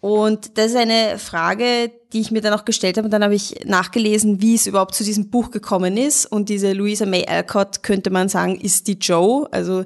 Und 0.00 0.56
das 0.56 0.66
ist 0.66 0.76
eine 0.76 1.18
Frage, 1.18 1.90
die 2.12 2.20
ich 2.20 2.30
mir 2.30 2.40
dann 2.40 2.52
auch 2.52 2.64
gestellt 2.64 2.96
habe. 2.96 3.06
Und 3.06 3.10
dann 3.10 3.24
habe 3.24 3.34
ich 3.34 3.64
nachgelesen, 3.64 4.40
wie 4.40 4.54
es 4.54 4.66
überhaupt 4.66 4.94
zu 4.94 5.02
diesem 5.02 5.30
Buch 5.30 5.50
gekommen 5.50 5.96
ist. 5.96 6.26
Und 6.26 6.48
diese 6.48 6.74
Louisa 6.74 7.06
May 7.06 7.26
Alcott, 7.26 7.82
könnte 7.82 8.10
man 8.10 8.28
sagen, 8.28 8.60
ist 8.60 8.86
die 8.86 8.98
Joe. 9.00 9.48
Also 9.50 9.84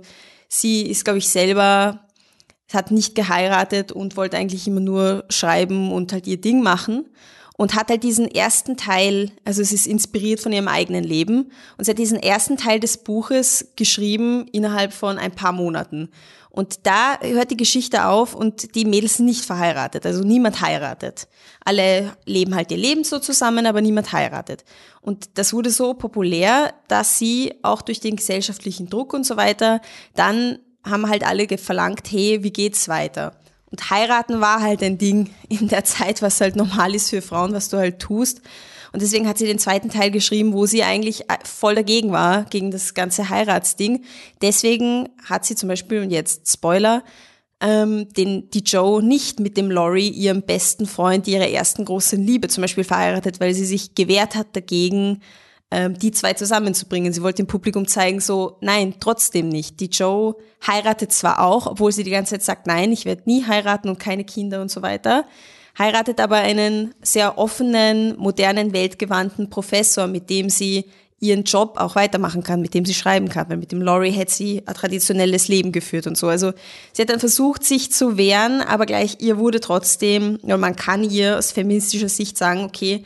sie 0.49 0.83
ist, 0.83 1.05
glaube 1.05 1.21
ich, 1.21 1.29
selber, 1.29 2.01
hat 2.73 2.91
nicht 2.91 3.15
geheiratet 3.15 3.93
und 3.93 4.17
wollte 4.17 4.37
eigentlich 4.37 4.67
immer 4.67 4.81
nur 4.81 5.25
schreiben 5.31 5.91
und 5.91 6.13
halt 6.13 6.27
ihr 6.27 6.41
Ding 6.41 6.63
machen 6.63 7.07
und 7.61 7.75
hat 7.75 7.91
halt 7.91 8.05
diesen 8.05 8.27
ersten 8.27 8.79
Teil, 8.79 9.33
also 9.45 9.61
es 9.61 9.71
ist 9.71 9.87
inspiriert 9.87 10.41
von 10.41 10.51
ihrem 10.51 10.67
eigenen 10.67 11.05
Leben 11.05 11.53
und 11.77 11.85
sie 11.85 11.91
hat 11.91 11.99
diesen 11.99 12.19
ersten 12.19 12.57
Teil 12.57 12.81
des 12.81 12.97
Buches 12.97 13.73
geschrieben 13.77 14.47
innerhalb 14.51 14.95
von 14.95 15.19
ein 15.19 15.33
paar 15.33 15.53
Monaten. 15.53 16.09
Und 16.49 16.87
da 16.87 17.21
hört 17.21 17.51
die 17.51 17.59
Geschichte 17.59 18.07
auf 18.07 18.35
und 18.35 18.75
die 18.77 18.87
Mädels 18.87 19.19
sind 19.19 19.27
nicht 19.27 19.45
verheiratet, 19.45 20.07
also 20.07 20.23
niemand 20.23 20.63
heiratet. 20.63 21.29
Alle 21.63 22.17
leben 22.25 22.55
halt 22.55 22.71
ihr 22.71 22.79
Leben 22.79 23.05
so 23.05 23.19
zusammen, 23.19 23.67
aber 23.67 23.83
niemand 23.83 24.11
heiratet. 24.11 24.65
Und 25.03 25.29
das 25.35 25.53
wurde 25.53 25.69
so 25.69 25.93
populär, 25.93 26.73
dass 26.89 27.19
sie 27.19 27.53
auch 27.61 27.83
durch 27.83 28.01
den 28.01 28.17
gesellschaftlichen 28.17 28.89
Druck 28.89 29.13
und 29.13 29.27
so 29.27 29.37
weiter, 29.37 29.83
dann 30.15 30.61
haben 30.83 31.11
halt 31.11 31.27
alle 31.27 31.47
verlangt, 31.59 32.11
hey, 32.11 32.43
wie 32.43 32.53
geht's 32.53 32.89
weiter? 32.89 33.35
Und 33.71 33.91
heiraten 33.91 34.41
war 34.41 34.61
halt 34.61 34.83
ein 34.83 34.99
Ding 34.99 35.31
in 35.49 35.69
der 35.69 35.85
Zeit, 35.85 36.23
was 36.23 36.41
halt 36.41 36.57
normal 36.57 36.95
ist 36.95 37.11
für 37.11 37.23
Frauen, 37.23 37.53
was 37.53 37.69
du 37.69 37.77
halt 37.77 38.01
tust. 38.01 38.43
Und 38.93 39.03
deswegen 39.03 39.29
hat 39.29 39.39
sie 39.39 39.47
den 39.47 39.59
zweiten 39.59 39.89
Teil 39.89 40.11
geschrieben, 40.11 40.53
wo 40.53 40.67
sie 40.67 40.83
eigentlich 40.83 41.31
äh, 41.31 41.37
voll 41.45 41.77
dagegen 41.77 42.11
war, 42.11 42.45
gegen 42.45 42.73
das 42.73 42.95
ganze 42.95 43.29
Heiratsding. 43.29 44.05
Deswegen 44.43 45.09
hat 45.25 45.45
sie 45.45 45.55
zum 45.55 45.69
Beispiel, 45.69 46.01
und 46.01 46.11
jetzt 46.11 46.51
Spoiler, 46.51 47.05
ähm, 47.61 48.09
den, 48.15 48.51
die 48.51 48.65
Joe 48.65 49.03
nicht 49.03 49.39
mit 49.39 49.57
dem 49.57 49.71
Laurie, 49.71 50.09
ihrem 50.09 50.43
besten 50.43 50.87
Freund, 50.87 51.29
ihrer 51.29 51.49
ersten 51.49 51.85
großen 51.85 52.21
Liebe 52.21 52.49
zum 52.49 52.63
Beispiel 52.63 52.85
verheiratet, 52.85 53.39
weil 53.39 53.55
sie 53.55 53.67
sich 53.67 53.95
gewehrt 53.95 54.35
hat 54.35 54.49
dagegen, 54.57 55.21
ähm, 55.71 55.99
die 55.99 56.11
zwei 56.11 56.35
zusammenzubringen. 56.35 57.13
Sie 57.13 57.23
wollte 57.23 57.43
dem 57.43 57.47
Publikum 57.47 57.87
zeigen, 57.87 58.21
so, 58.21 58.57
nein, 58.61 58.95
trotzdem 58.99 59.49
nicht. 59.49 59.81
Die 59.81 59.87
Joe 59.87 60.35
heiratet 60.67 61.13
zwar 61.13 61.41
auch, 61.41 61.67
obwohl 61.67 61.93
sie 61.93 62.05
die 62.05 62.11
ganze 62.11 62.35
Zeit 62.35 62.43
sagt, 62.43 62.67
nein, 62.67 62.93
ich 62.93 63.05
werde 63.05 63.23
nie 63.27 63.45
heiraten 63.47 63.89
und 63.89 63.99
keine 63.99 64.25
Kinder 64.25 64.61
und 64.61 64.71
so 64.71 64.83
weiter, 64.83 65.25
heiratet 65.79 66.21
aber 66.21 66.37
einen 66.37 66.95
sehr 67.03 67.39
offenen, 67.39 68.17
modernen, 68.19 68.73
weltgewandten 68.73 69.49
Professor, 69.49 70.07
mit 70.07 70.29
dem 70.29 70.51
sie 70.51 70.87
ihren 71.21 71.45
Job 71.45 71.75
auch 71.77 71.97
weitermachen 71.97 72.43
kann, 72.43 72.63
mit 72.63 72.73
dem 72.73 72.87
sie 72.87 72.95
schreiben 72.95 73.29
kann, 73.29 73.49
weil 73.51 73.59
mit 73.59 73.73
dem 73.73 73.83
Laurie 73.83 74.11
hätte 74.11 74.33
sie 74.33 74.63
ein 74.65 74.75
traditionelles 74.75 75.49
Leben 75.49 75.71
geführt 75.71 76.07
und 76.07 76.17
so. 76.17 76.29
Also 76.29 76.53
sie 76.95 77.03
hat 77.03 77.11
dann 77.11 77.21
versucht, 77.21 77.63
sich 77.63 77.93
zu 77.93 78.17
wehren, 78.17 78.63
aber 78.63 78.87
gleich 78.87 79.19
ihr 79.21 79.37
wurde 79.39 79.61
trotzdem, 79.61 80.39
ja, 80.43 80.57
man 80.57 80.77
kann 80.77 81.05
ihr 81.05 81.37
aus 81.37 81.53
feministischer 81.53 82.09
Sicht 82.09 82.39
sagen, 82.39 82.65
okay, 82.65 83.05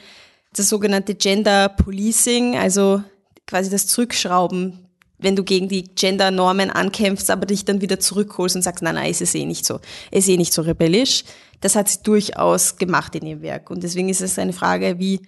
das 0.54 0.68
sogenannte 0.68 1.14
Gender 1.14 1.68
Policing, 1.68 2.56
also 2.56 3.02
quasi 3.46 3.70
das 3.70 3.86
Zurückschrauben, 3.86 4.88
wenn 5.18 5.36
du 5.36 5.44
gegen 5.44 5.68
die 5.68 5.84
Gender-Normen 5.84 6.70
ankämpfst, 6.70 7.30
aber 7.30 7.46
dich 7.46 7.64
dann 7.64 7.80
wieder 7.80 8.00
zurückholst 8.00 8.56
und 8.56 8.62
sagst, 8.62 8.82
nein, 8.82 8.94
nein, 8.94 9.10
es 9.10 9.20
ist 9.20 9.34
eh 9.34 9.44
nicht 9.44 9.66
so, 9.66 9.80
es 10.10 10.24
ist 10.24 10.28
eh 10.28 10.36
nicht 10.36 10.52
so 10.52 10.62
rebellisch. 10.62 11.24
Das 11.60 11.76
hat 11.76 11.88
sie 11.88 12.02
durchaus 12.02 12.76
gemacht 12.76 13.14
in 13.14 13.26
ihrem 13.26 13.42
Werk. 13.42 13.70
Und 13.70 13.82
deswegen 13.82 14.08
ist 14.08 14.20
es 14.20 14.38
eine 14.38 14.52
Frage, 14.52 14.98
wie 14.98 15.20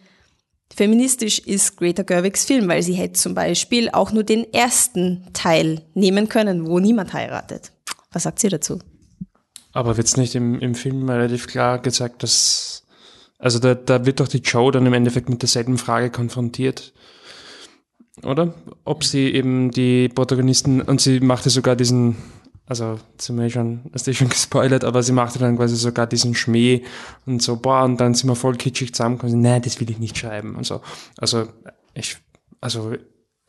feministisch 0.74 1.38
ist 1.38 1.76
Greta 1.76 2.02
Gerwigs 2.02 2.44
Film, 2.44 2.68
weil 2.68 2.82
sie 2.82 2.94
hätte 2.94 3.14
zum 3.14 3.34
Beispiel 3.34 3.88
auch 3.90 4.12
nur 4.12 4.24
den 4.24 4.52
ersten 4.52 5.26
Teil 5.32 5.82
nehmen 5.94 6.28
können, 6.28 6.66
wo 6.66 6.78
niemand 6.78 7.12
heiratet. 7.12 7.72
Was 8.12 8.24
sagt 8.24 8.40
sie 8.40 8.48
dazu? 8.48 8.78
Aber 9.72 9.96
wird 9.96 10.06
es 10.06 10.16
nicht 10.16 10.34
im, 10.34 10.58
im 10.60 10.74
Film 10.74 11.08
relativ 11.08 11.46
klar 11.46 11.78
gezeigt, 11.80 12.22
dass 12.22 12.85
also 13.38 13.58
da, 13.58 13.74
da 13.74 14.06
wird 14.06 14.20
doch 14.20 14.28
die 14.28 14.38
Joe 14.38 14.72
dann 14.72 14.86
im 14.86 14.94
Endeffekt 14.94 15.28
mit 15.28 15.42
derselben 15.42 15.78
Frage 15.78 16.10
konfrontiert, 16.10 16.92
oder? 18.22 18.54
Ob 18.84 19.04
sie 19.04 19.32
eben 19.34 19.70
die 19.70 20.08
Protagonisten, 20.08 20.80
und 20.80 21.00
sie 21.00 21.20
machte 21.20 21.50
sogar 21.50 21.76
diesen, 21.76 22.16
also 22.66 22.98
sind 23.18 23.38
wir 23.38 23.50
schon, 23.50 23.82
hast 23.92 24.12
schon 24.14 24.28
gespoilert, 24.30 24.84
aber 24.84 25.02
sie 25.02 25.12
machte 25.12 25.38
dann 25.38 25.56
quasi 25.56 25.76
sogar 25.76 26.06
diesen 26.06 26.34
Schmäh 26.34 26.82
und 27.26 27.42
so, 27.42 27.56
boah, 27.56 27.84
und 27.84 28.00
dann 28.00 28.14
sind 28.14 28.28
wir 28.28 28.36
voll 28.36 28.56
kitschig 28.56 28.94
zusammengekommen, 28.94 29.40
nein, 29.40 29.62
das 29.62 29.80
will 29.80 29.90
ich 29.90 29.98
nicht 29.98 30.16
schreiben 30.16 30.56
und 30.56 30.64
so. 30.64 30.80
Also 31.18 31.48
ich, 31.94 32.16
also 32.60 32.92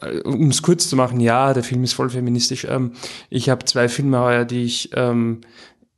äh, 0.01 0.19
um 0.21 0.49
es 0.49 0.61
kurz 0.61 0.89
zu 0.89 0.95
machen, 0.95 1.19
ja, 1.19 1.53
der 1.53 1.63
Film 1.63 1.83
ist 1.83 1.93
voll 1.93 2.09
feministisch. 2.09 2.65
Ähm, 2.69 2.91
ich 3.29 3.49
habe 3.49 3.65
zwei 3.65 3.87
Filme 3.87 4.19
heuer, 4.19 4.45
die 4.45 4.63
ich, 4.63 4.91
ähm, 4.93 5.41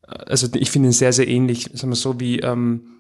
also 0.04 0.48
ich 0.54 0.72
finde 0.72 0.92
sehr, 0.92 1.14
sehr 1.14 1.28
ähnlich, 1.28 1.70
sagen 1.74 1.92
wir 1.92 1.96
so, 1.96 2.20
wie 2.20 2.40
ähm, 2.40 2.99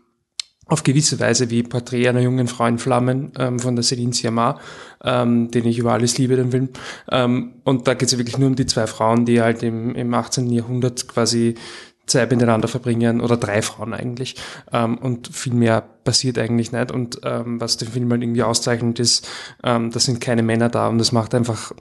auf 0.70 0.84
gewisse 0.84 1.20
Weise 1.20 1.49
wie 1.49 1.63
Porträt 1.63 2.07
einer 2.07 2.22
jungen 2.22 2.47
Frau 2.47 2.65
in 2.65 2.78
Flammen 2.78 3.32
ähm, 3.38 3.59
von 3.59 3.76
der 3.76 3.84
Céline 3.84 4.13
Sciamma, 4.13 4.59
ähm, 5.03 5.51
den 5.51 5.65
ich 5.65 5.80
über 5.80 5.93
alles 5.93 6.17
liebe, 6.17 6.36
den 6.36 6.51
Film. 6.51 6.70
Ähm, 7.11 7.53
und 7.63 7.88
da 7.88 7.93
geht 7.93 8.07
es 8.07 8.11
ja 8.13 8.17
wirklich 8.17 8.38
nur 8.38 8.47
um 8.47 8.55
die 8.55 8.65
zwei 8.65 8.88
Frauen, 8.88 9.26
die 9.26 9.41
halt 9.41 9.63
im, 9.63 9.95
im 9.95 10.13
18. 10.13 10.49
Jahrhundert 10.49 11.07
quasi 11.07 11.55
Zeit 12.09 12.32
miteinander 12.32 12.67
verbringen, 12.67 13.22
oder 13.22 13.38
drei 13.38 13.61
Frauen 13.61 13.93
eigentlich. 13.93 14.36
Ähm, 14.74 14.97
und 14.97 15.28
viel 15.34 15.53
mehr 15.53 15.82
passiert 15.82 16.38
eigentlich 16.38 16.72
nicht. 16.72 16.91
Und 16.91 17.22
ähm, 17.24 17.61
was 17.61 17.78
den 17.78 17.88
Film 17.88 18.11
halt 18.11 18.22
irgendwie 18.22 18.43
auszeichnet, 18.43 18.99
ist, 18.99 19.28
ähm, 19.63 19.91
da 19.91 19.99
sind 19.99 20.20
keine 20.20 20.43
Männer 20.43 20.70
da 20.70 20.88
und 20.88 20.97
das 20.97 21.11
macht 21.11 21.34
einfach 21.34 21.72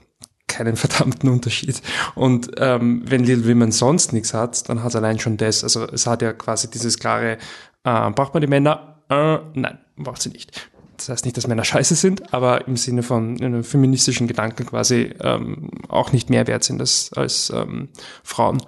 keinen 0.47 0.75
verdammten 0.77 1.29
Unterschied. 1.29 1.81
Und 2.15 2.51
ähm, 2.57 3.03
wenn 3.05 3.23
Little 3.23 3.49
Women 3.49 3.71
sonst 3.71 4.13
nichts 4.13 4.33
hat, 4.33 4.67
dann 4.69 4.83
hat 4.83 4.95
allein 4.95 5.19
schon 5.19 5.37
das. 5.37 5.63
Also 5.63 5.85
es 5.85 6.07
hat 6.07 6.21
ja 6.21 6.33
quasi 6.33 6.69
dieses 6.69 6.99
klare, 6.99 7.37
äh, 7.83 8.11
braucht 8.11 8.33
man 8.33 8.41
die 8.41 8.47
Männer? 8.47 9.01
Äh, 9.09 9.39
nein, 9.53 9.79
braucht 9.97 10.21
sie 10.21 10.29
nicht. 10.29 10.69
Das 10.99 11.09
heißt 11.09 11.25
nicht, 11.25 11.37
dass 11.37 11.47
Männer 11.47 11.63
scheiße 11.63 11.95
sind, 11.95 12.33
aber 12.33 12.67
im 12.67 12.75
Sinne 12.75 13.03
von 13.03 13.41
einem 13.41 13.63
feministischen 13.63 14.27
Gedanken 14.27 14.65
quasi 14.65 15.13
ähm, 15.21 15.71
auch 15.87 16.11
nicht 16.11 16.29
mehr 16.29 16.45
wert 16.47 16.63
sind 16.63 16.81
als, 16.81 17.11
als 17.13 17.49
ähm, 17.51 17.89
Frauen. 18.23 18.61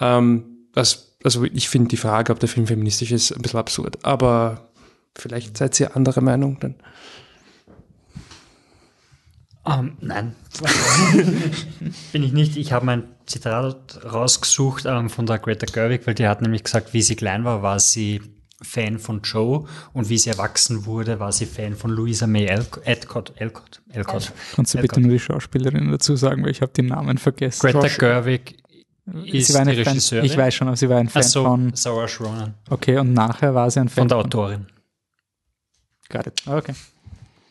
Ähm, 0.00 0.68
das, 0.72 1.16
also 1.24 1.44
ich 1.44 1.68
finde 1.68 1.88
die 1.88 1.96
Frage, 1.96 2.32
ob 2.32 2.38
der 2.38 2.48
Film 2.48 2.66
feministisch 2.66 3.10
ist, 3.10 3.32
ein 3.32 3.42
bisschen 3.42 3.58
absurd. 3.58 4.04
Aber 4.04 4.68
vielleicht 5.16 5.56
seid 5.56 5.78
ihr 5.80 5.96
anderer 5.96 6.20
Meinung 6.20 6.58
dann. 6.60 6.76
Um, 9.66 9.72
ähm, 9.72 9.96
nein, 10.00 10.36
bin 12.12 12.22
ich 12.22 12.32
nicht. 12.32 12.56
Ich 12.56 12.72
habe 12.72 12.84
mein 12.84 13.04
Zitat 13.24 13.98
rausgesucht 14.04 14.84
ähm, 14.84 15.08
von 15.08 15.24
der 15.24 15.38
Greta 15.38 15.64
Gerwig, 15.64 16.06
weil 16.06 16.14
die 16.14 16.28
hat 16.28 16.42
nämlich 16.42 16.64
gesagt, 16.64 16.92
wie 16.92 17.00
sie 17.00 17.16
klein 17.16 17.44
war, 17.44 17.62
war 17.62 17.80
sie 17.80 18.20
Fan 18.64 18.98
von 18.98 19.20
Joe 19.22 19.66
und 19.92 20.08
wie 20.08 20.18
sie 20.18 20.30
erwachsen 20.30 20.86
wurde, 20.86 21.20
war 21.20 21.32
sie 21.32 21.46
Fan 21.46 21.74
von 21.74 21.90
Louisa 21.90 22.26
May 22.26 22.48
Alcott. 22.50 22.86
Alcott, 22.86 23.32
Alcott, 23.38 23.82
Alcott. 23.94 24.32
Kannst 24.54 24.74
du 24.74 24.78
bitte 24.78 25.00
nur 25.00 25.12
die 25.12 25.20
Schauspielerin 25.20 25.90
dazu 25.90 26.16
sagen, 26.16 26.42
weil 26.42 26.50
ich 26.50 26.62
habe 26.62 26.72
den 26.72 26.86
Namen 26.86 27.18
vergessen. 27.18 27.60
Greta 27.60 27.82
Josh 27.82 27.98
Gerwig 27.98 28.56
ist 29.24 29.48
sie 29.48 29.54
war 29.54 29.60
eine 29.60 29.84
Fan, 29.84 30.24
ich 30.24 30.36
weiß 30.36 30.54
schon, 30.54 30.68
aber 30.68 30.76
sie 30.76 30.88
war 30.88 30.98
ein 30.98 31.08
Fan 31.08 31.22
Ach 31.22 31.28
so, 31.28 31.44
von. 31.44 31.74
Saoirse 31.74 32.24
Ronan. 32.24 32.54
Okay, 32.70 32.98
und 32.98 33.12
nachher 33.12 33.54
war 33.54 33.70
sie 33.70 33.80
ein 33.80 33.88
Fan 33.88 34.02
Von 34.02 34.08
der 34.08 34.18
Autorin. 34.18 34.66
Got 36.08 36.26
it. 36.26 36.42
Okay. 36.46 36.74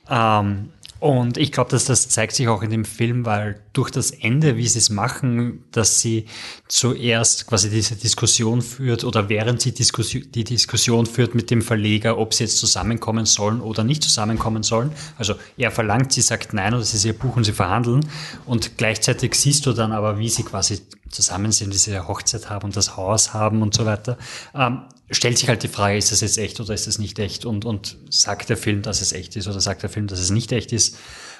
Ähm, 0.10 0.70
und 1.04 1.36
ich 1.36 1.52
glaube, 1.52 1.70
dass 1.70 1.84
das 1.84 2.08
zeigt 2.08 2.34
sich 2.34 2.48
auch 2.48 2.62
in 2.62 2.70
dem 2.70 2.86
Film, 2.86 3.26
weil 3.26 3.60
durch 3.74 3.92
das 3.92 4.12
Ende, 4.12 4.56
wie 4.56 4.66
sie 4.66 4.80
es 4.80 4.90
machen, 4.90 5.66
dass 5.74 6.00
sie 6.00 6.28
zuerst 6.70 7.46
quasi 7.46 7.70
diese 7.70 7.98
Diskussion 7.98 8.62
führt 8.62 9.04
oder 9.04 9.28
während 9.28 9.60
sie 9.60 9.74
Diskussion, 9.74 10.24
die 10.34 10.46
Diskussion 10.46 11.06
führt 11.06 11.36
mit 11.36 11.52
dem 11.52 11.62
Verleger, 11.62 12.18
ob 12.18 12.34
sie 12.34 12.46
jetzt 12.46 12.58
zusammenkommen 12.58 13.26
sollen 13.26 13.60
oder 13.60 13.84
nicht 13.84 14.02
zusammenkommen 14.02 14.64
sollen. 14.64 14.94
Also 15.18 15.36
er 15.58 15.72
verlangt, 15.72 16.14
sie 16.14 16.22
sagt 16.22 16.54
nein 16.54 16.74
oder 16.74 16.84
sie 16.84 16.96
ist 16.96 17.04
ihr 17.04 17.20
Buch 17.20 17.36
und 17.36 17.44
sie 17.44 17.52
verhandeln. 17.52 18.08
Und 18.46 18.78
gleichzeitig 18.78 19.36
siehst 19.36 19.66
du 19.66 19.74
dann 19.74 19.92
aber, 19.92 20.20
wie 20.20 20.30
sie 20.30 20.44
quasi 20.44 20.84
zusammen 21.10 21.52
sind, 21.52 21.74
diese 21.74 22.08
Hochzeit 22.08 22.50
haben 22.50 22.64
und 22.64 22.78
das 22.78 22.96
Haus 22.96 23.34
haben 23.34 23.62
und 23.62 23.74
so 23.74 23.86
weiter. 23.86 24.18
Ähm, 24.56 24.84
stellt 25.14 25.38
sich 25.38 25.48
halt 25.48 25.64
die 25.64 25.68
Frage, 25.68 25.98
ist 25.98 26.12
das 26.12 26.22
jetzt 26.22 26.38
echt 26.38 26.60
oder 26.60 26.74
ist 26.74 26.88
das 26.88 27.00
nicht 27.00 27.20
echt? 27.20 27.46
Und, 27.46 27.66
und 27.66 27.98
sagt 28.10 28.50
der 28.50 28.58
Film, 28.58 28.82
dass 28.82 29.02
es 29.02 29.14
echt 29.14 29.36
ist 29.36 29.48
oder 29.48 29.60
sagt 29.60 29.84
der 29.84 29.90
Film, 29.90 30.08
dass 30.08 30.20
es 30.20 30.30
nicht 30.30 30.52
echt 30.52 30.72
ist? 30.72 30.98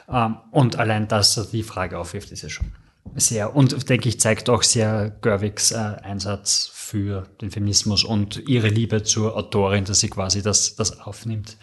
Ähm, 0.10 0.38
und 0.52 0.78
allein, 0.78 1.08
dass 1.08 1.38
er 1.38 1.46
die 1.46 1.64
Frage 1.64 1.98
aufwirft, 2.00 2.32
ist 2.32 2.44
ja 2.44 2.50
schon 2.50 2.72
sehr, 3.16 3.56
und 3.56 3.90
denke 3.90 4.10
ich, 4.10 4.20
zeigt 4.20 4.50
auch 4.50 4.64
sehr 4.64 5.16
Gerwigs 5.22 5.72
äh, 5.72 5.76
Einsatz 5.76 6.72
für 6.74 7.28
den 7.42 7.52
Feminismus 7.52 8.04
und 8.04 8.48
ihre 8.48 8.70
Liebe 8.70 9.04
zur 9.04 9.36
Autorin, 9.36 9.86
dass 9.86 10.00
sie 10.00 10.10
quasi 10.10 10.42
das, 10.42 10.76
das 10.76 11.00
aufnimmt, 11.02 11.58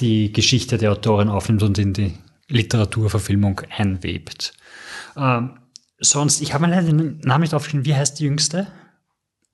die 0.00 0.32
Geschichte 0.32 0.78
der 0.78 0.92
Autorin 0.92 1.28
aufnimmt 1.28 1.62
und 1.62 1.78
in 1.78 1.92
die 1.92 2.14
Literaturverfilmung 2.48 3.60
einwebt. 3.76 4.54
Ähm, 5.16 5.58
sonst, 5.98 6.40
ich 6.40 6.54
habe 6.54 6.66
mir 6.66 6.74
leider 6.74 6.86
den 6.86 7.18
Namen 7.20 7.42
nicht 7.42 7.54
aufgeschrieben, 7.54 7.84
wie 7.84 7.94
heißt 7.94 8.18
die 8.18 8.24
Jüngste? 8.24 8.66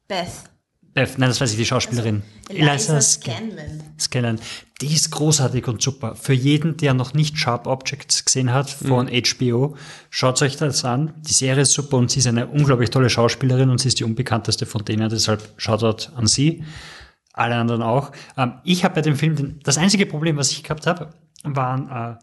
Beth. 0.08 0.28
Beth, 0.96 1.18
nein, 1.18 1.28
das 1.28 1.42
weiß 1.42 1.50
ich, 1.50 1.58
die 1.58 1.66
Schauspielerin. 1.66 2.22
Also, 2.48 2.62
Eliza 2.62 3.00
Scanlon. 3.02 3.82
Scanlon. 4.00 4.40
Die 4.80 4.94
ist 4.94 5.10
großartig 5.10 5.68
und 5.68 5.82
super. 5.82 6.16
Für 6.16 6.32
jeden, 6.32 6.78
der 6.78 6.94
noch 6.94 7.12
nicht 7.12 7.38
Sharp 7.38 7.66
Objects 7.66 8.24
gesehen 8.24 8.50
hat 8.54 8.70
von 8.70 9.04
Mhm. 9.04 9.22
HBO, 9.22 9.76
schaut 10.08 10.40
euch 10.40 10.56
das 10.56 10.86
an. 10.86 11.12
Die 11.18 11.34
Serie 11.34 11.64
ist 11.64 11.72
super 11.72 11.98
und 11.98 12.10
sie 12.10 12.20
ist 12.20 12.26
eine 12.26 12.46
unglaublich 12.46 12.88
tolle 12.88 13.10
Schauspielerin 13.10 13.68
und 13.68 13.78
sie 13.78 13.88
ist 13.88 14.00
die 14.00 14.04
unbekannteste 14.04 14.64
von 14.64 14.86
denen, 14.86 15.10
deshalb 15.10 15.42
Shoutout 15.58 16.12
an 16.16 16.26
sie. 16.26 16.64
Alle 17.34 17.56
anderen 17.56 17.82
auch. 17.82 18.12
Ähm, 18.38 18.54
ich 18.64 18.82
habe 18.82 18.94
bei 18.94 19.02
dem 19.02 19.16
Film, 19.16 19.36
den, 19.36 19.60
das 19.64 19.76
einzige 19.76 20.06
Problem, 20.06 20.38
was 20.38 20.50
ich 20.50 20.62
gehabt 20.62 20.86
habe, 20.86 21.10
waren, 21.44 21.90
äh, 21.90 22.16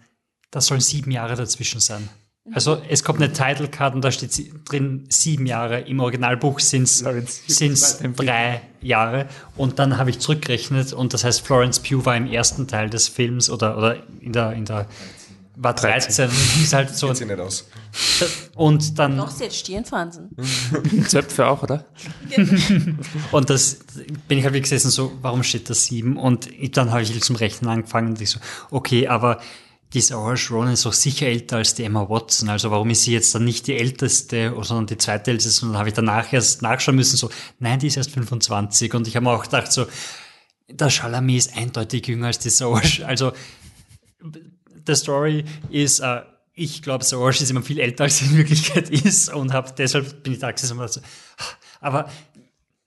das 0.50 0.66
sollen 0.66 0.82
sieben 0.82 1.12
Jahre 1.12 1.36
dazwischen 1.36 1.80
sein. 1.80 2.10
Also 2.52 2.82
es 2.90 3.04
kommt 3.06 3.22
eine 3.22 3.32
Title 3.32 3.70
Card 3.70 3.96
und 3.96 4.04
da 4.04 4.12
steht 4.12 4.34
sie- 4.34 4.52
drin 4.66 5.06
sieben 5.10 5.46
Jahre. 5.46 5.80
Im 5.82 6.02
Originalbuch 6.02 6.60
sind 6.60 6.84
es 6.84 7.02
drei 8.18 8.62
Jahre. 8.82 9.28
Und 9.56 9.80
dann 9.80 9.98
habe 9.98 10.10
ich 10.10 10.20
zurückgerechnet 10.20 10.92
und 10.92 11.14
das 11.14 11.24
heißt, 11.24 11.42
Florence 11.42 11.80
Pugh 11.80 12.06
war 12.06 12.18
im 12.18 12.28
ersten 12.28 12.68
Teil 12.68 12.90
des 12.90 13.08
Films 13.08 13.50
oder, 13.50 13.78
oder 13.78 13.96
in 14.20 14.34
der, 14.34 14.52
in 14.54 14.66
der 14.66 14.88
war 15.56 15.74
13 15.76 16.30
und 16.30 16.34
die 16.58 16.64
ist 16.64 16.74
halt 16.74 16.90
so. 16.90 17.08
Geht 17.10 17.18
sie 17.18 17.26
nicht 17.26 17.40
aus. 17.40 17.68
Und 18.56 18.98
dann 18.98 19.18
Doch, 19.18 19.30
sie 19.30 19.44
hat 19.44 19.54
Stirnfransen. 19.54 20.30
Zöpfe 21.08 21.46
auch, 21.46 21.62
oder? 21.62 21.86
Und 23.32 23.50
das 23.52 23.80
bin 24.28 24.40
ich 24.40 24.44
halt 24.46 24.56
wie 24.56 24.62
gesessen, 24.62 24.90
so, 24.90 25.12
warum 25.22 25.44
steht 25.44 25.70
da 25.70 25.76
sieben? 25.76 26.18
Und 26.18 26.50
dann 26.76 26.90
habe 26.90 27.04
ich 27.04 27.22
zum 27.22 27.36
Rechnen 27.36 27.70
angefangen 27.70 28.10
und 28.10 28.22
ich 28.22 28.32
so, 28.32 28.40
okay, 28.72 29.08
aber 29.08 29.40
die 29.94 30.02
Saoirse 30.02 30.54
Ronan 30.54 30.74
ist 30.74 30.86
doch 30.86 30.94
sicher 30.94 31.28
älter 31.28 31.58
als 31.58 31.76
die 31.76 31.84
Emma 31.84 32.10
Watson. 32.10 32.50
Also 32.50 32.72
warum 32.72 32.90
ist 32.90 33.04
sie 33.04 33.14
jetzt 33.14 33.34
dann 33.36 33.46
nicht 33.46 33.68
die 33.68 33.78
älteste, 33.78 34.54
sondern 34.62 34.88
die 34.88 34.98
zweitälteste? 34.98 35.66
Und 35.66 35.74
dann 35.74 35.80
habe 35.80 35.90
ich 35.90 35.96
danach 35.96 36.34
erst 36.34 36.64
nachschauen 36.64 36.96
müssen, 36.96 37.18
so, 37.18 37.30
nein, 37.60 37.80
die 37.80 37.88
ist 37.88 37.98
erst 37.98 38.12
25. 38.12 38.94
Und 38.96 39.08
ich 39.08 39.16
habe 39.16 39.26
mir 39.26 39.32
auch 39.32 39.44
gedacht, 39.44 39.72
so, 39.72 39.86
der 40.68 40.90
Chalamet 40.90 41.38
ist 41.38 41.58
eindeutig 41.58 42.08
jünger 42.08 42.28
als 42.28 42.40
die 42.40 42.50
Saoirse. 42.50 43.06
Also, 43.06 43.34
the 44.88 44.96
story 44.96 45.46
ist, 45.70 46.00
äh, 46.00 46.22
ich 46.56 46.82
glaube, 46.82 47.04
Saoirse 47.04 47.44
ist 47.44 47.52
immer 47.52 47.62
viel 47.62 47.80
älter, 47.80 48.06
als 48.06 48.18
sie 48.18 48.26
in 48.26 48.38
Wirklichkeit 48.38 48.90
ist 48.90 49.32
und 49.34 49.54
hab, 49.54 49.76
deshalb 49.76 50.24
bin 50.24 50.34
ich 50.34 50.40
da 50.40 50.52
gesessen 50.52 50.80
so, 50.88 51.02
aber 51.82 52.10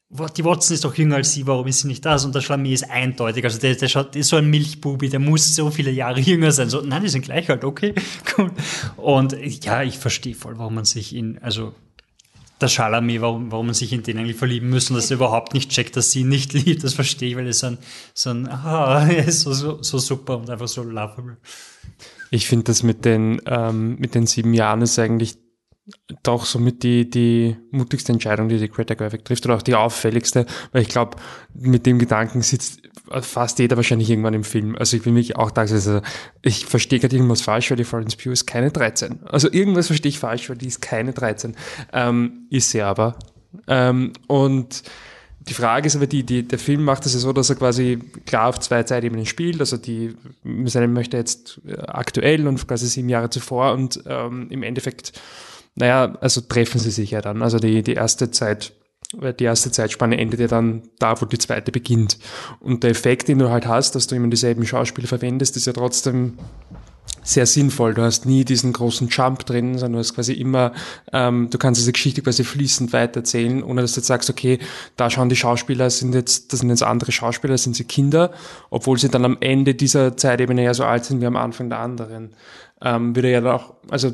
die 0.08 0.44
Watson 0.44 0.74
ist 0.74 0.84
doch 0.84 0.94
jünger 0.94 1.16
als 1.16 1.32
sie, 1.32 1.46
warum 1.46 1.66
ist 1.66 1.80
sie 1.80 1.88
nicht 1.88 2.04
das? 2.04 2.24
Und 2.24 2.34
der 2.34 2.42
Schlammé 2.42 2.72
ist 2.72 2.88
eindeutig, 2.88 3.44
also 3.44 3.58
der, 3.58 3.74
der 3.74 3.88
schaut, 3.88 4.14
der 4.14 4.20
ist 4.20 4.28
so 4.28 4.36
ein 4.36 4.48
Milchbubi, 4.48 5.08
der 5.08 5.18
muss 5.18 5.54
so 5.54 5.70
viele 5.70 5.90
Jahre 5.90 6.20
jünger 6.20 6.52
sein. 6.52 6.70
So, 6.70 6.80
nein, 6.80 7.02
die 7.02 7.08
sind 7.08 7.22
gleich 7.22 7.50
alt, 7.50 7.64
okay, 7.64 7.94
cool. 8.38 8.52
Und 8.96 9.36
ja, 9.64 9.82
ich 9.82 9.98
verstehe 9.98 10.34
voll, 10.34 10.58
warum 10.58 10.76
man 10.76 10.84
sich 10.84 11.14
in, 11.14 11.38
also 11.42 11.74
der 12.60 12.68
Chalamet, 12.68 13.20
warum, 13.20 13.50
warum 13.50 13.66
man 13.66 13.74
sich 13.74 13.92
in 13.92 14.02
den 14.02 14.18
eigentlich 14.18 14.36
verlieben 14.36 14.70
muss 14.70 14.88
und 14.90 14.96
dass 14.96 15.10
er 15.10 15.16
überhaupt 15.16 15.54
nicht 15.54 15.70
checkt, 15.70 15.96
dass 15.96 16.12
sie 16.12 16.20
ihn 16.20 16.28
nicht 16.28 16.52
liebt, 16.52 16.84
das 16.84 16.94
verstehe 16.94 17.30
ich, 17.30 17.36
weil 17.36 17.46
er 17.46 17.52
so 17.52 17.66
ein, 17.66 17.78
so 18.14 18.30
ein, 18.30 18.48
ah, 18.48 19.06
er 19.08 19.26
ist 19.26 19.40
so, 19.40 19.52
so, 19.52 19.82
so 19.82 19.98
super 19.98 20.38
und 20.38 20.48
einfach 20.48 20.68
so 20.68 20.82
lovable. 20.82 21.36
Ich 22.30 22.46
finde 22.46 22.64
das 22.64 22.82
mit 22.82 23.04
den, 23.04 23.42
ähm, 23.46 23.96
mit 23.98 24.14
den 24.14 24.26
sieben 24.26 24.54
Jahren 24.54 24.82
ist 24.82 24.98
eigentlich 24.98 25.36
doch 26.22 26.44
somit 26.44 26.82
die, 26.82 27.08
die 27.08 27.56
mutigste 27.70 28.12
Entscheidung, 28.12 28.48
die 28.48 28.58
die 28.58 28.68
Greta 28.68 28.94
Gerwig 28.94 29.24
trifft 29.24 29.46
oder 29.46 29.56
auch 29.56 29.62
die 29.62 29.74
auffälligste, 29.74 30.46
weil 30.72 30.82
ich 30.82 30.88
glaube, 30.88 31.16
mit 31.54 31.86
dem 31.86 31.98
Gedanken 31.98 32.42
sitzt 32.42 32.82
fast 33.20 33.60
jeder 33.60 33.76
wahrscheinlich 33.76 34.10
irgendwann 34.10 34.34
im 34.34 34.44
Film. 34.44 34.76
Also 34.76 34.96
ich 34.96 35.04
bin 35.04 35.14
wirklich 35.14 35.36
auch 35.36 35.52
da, 35.52 35.60
also 35.62 36.00
ich 36.42 36.66
verstehe 36.66 36.98
gerade 36.98 37.14
irgendwas 37.14 37.40
falsch, 37.40 37.70
weil 37.70 37.76
die 37.76 37.84
Florence 37.84 38.16
Pugh 38.16 38.32
ist 38.32 38.46
keine 38.46 38.70
13. 38.70 39.20
Also 39.26 39.50
irgendwas 39.50 39.86
verstehe 39.86 40.08
ich 40.08 40.18
falsch, 40.18 40.48
weil 40.48 40.56
die 40.56 40.66
ist 40.66 40.82
keine 40.82 41.12
13. 41.12 41.54
Ähm, 41.92 42.46
ist 42.50 42.70
sie 42.70 42.82
aber. 42.82 43.16
Ähm, 43.68 44.12
und 44.26 44.82
die 45.48 45.54
Frage 45.54 45.86
ist 45.86 45.94
aber 45.94 46.08
die, 46.08 46.24
die, 46.24 46.42
der 46.42 46.58
Film 46.58 46.82
macht 46.82 47.06
es 47.06 47.14
ja 47.14 47.20
so, 47.20 47.32
dass 47.32 47.50
er 47.50 47.56
quasi 47.56 48.00
klar 48.26 48.48
auf 48.48 48.58
zwei 48.58 48.82
Zeitebenen 48.82 49.26
spielt. 49.26 49.60
Also 49.60 49.76
die, 49.76 50.16
seine 50.64 50.88
möchte 50.88 51.16
jetzt 51.16 51.60
aktuell 51.86 52.48
und 52.48 52.66
quasi 52.66 52.88
sieben 52.88 53.08
Jahre 53.08 53.30
zuvor 53.30 53.72
und 53.72 54.02
ähm, 54.06 54.48
im 54.50 54.64
Endeffekt, 54.64 55.12
naja, 55.76 56.16
also 56.20 56.40
treffen 56.40 56.80
sie 56.80 56.90
sich 56.90 57.10
ja 57.10 57.20
dann. 57.20 57.42
Also 57.42 57.58
die, 57.58 57.82
die 57.82 57.94
erste 57.94 58.30
Zeit, 58.30 58.72
die 59.12 59.44
erste 59.44 59.70
Zeitspanne 59.70 60.18
endet 60.18 60.40
ja 60.40 60.48
dann 60.48 60.82
da, 60.98 61.20
wo 61.20 61.26
die 61.26 61.38
zweite 61.38 61.70
beginnt. 61.70 62.18
Und 62.60 62.82
der 62.82 62.90
Effekt, 62.90 63.28
den 63.28 63.38
du 63.38 63.50
halt 63.50 63.66
hast, 63.66 63.94
dass 63.94 64.06
du 64.06 64.16
immer 64.16 64.28
dieselben 64.28 64.66
Schauspieler 64.66 65.06
verwendest, 65.06 65.56
ist 65.56 65.66
ja 65.66 65.72
trotzdem 65.72 66.38
sehr 67.22 67.46
sinnvoll. 67.46 67.92
Du 67.92 68.02
hast 68.02 68.24
nie 68.24 68.44
diesen 68.44 68.72
großen 68.72 69.08
Jump 69.08 69.44
drin, 69.44 69.74
sondern 69.74 69.94
du 69.94 69.98
hast 69.98 70.14
quasi 70.14 70.32
immer, 70.32 70.72
ähm, 71.12 71.48
du 71.50 71.58
kannst 71.58 71.80
diese 71.80 71.92
Geschichte 71.92 72.22
quasi 72.22 72.44
fließend 72.44 72.92
weitererzählen, 72.92 73.62
ohne 73.62 73.82
dass 73.82 73.92
du 73.92 74.00
jetzt 74.00 74.06
sagst, 74.06 74.30
okay, 74.30 74.58
da 74.96 75.10
schauen 75.10 75.28
die 75.28 75.36
Schauspieler, 75.36 75.90
sind 75.90 76.14
jetzt, 76.14 76.52
das 76.52 76.60
sind 76.60 76.70
jetzt 76.70 76.82
andere 76.82 77.12
Schauspieler, 77.12 77.58
sind 77.58 77.76
sie 77.76 77.84
Kinder, 77.84 78.32
obwohl 78.70 78.98
sie 78.98 79.08
dann 79.08 79.24
am 79.24 79.36
Ende 79.40 79.74
dieser 79.74 80.16
Zeitebene 80.16 80.62
ja 80.62 80.72
so 80.72 80.84
alt 80.84 81.04
sind 81.04 81.20
wie 81.20 81.26
am 81.26 81.36
Anfang 81.36 81.68
der 81.68 81.80
anderen. 81.80 82.30
ähm, 82.80 83.16
würde 83.16 83.30
ja 83.30 83.40
dann 83.40 83.54
auch, 83.54 83.74
also 83.90 84.12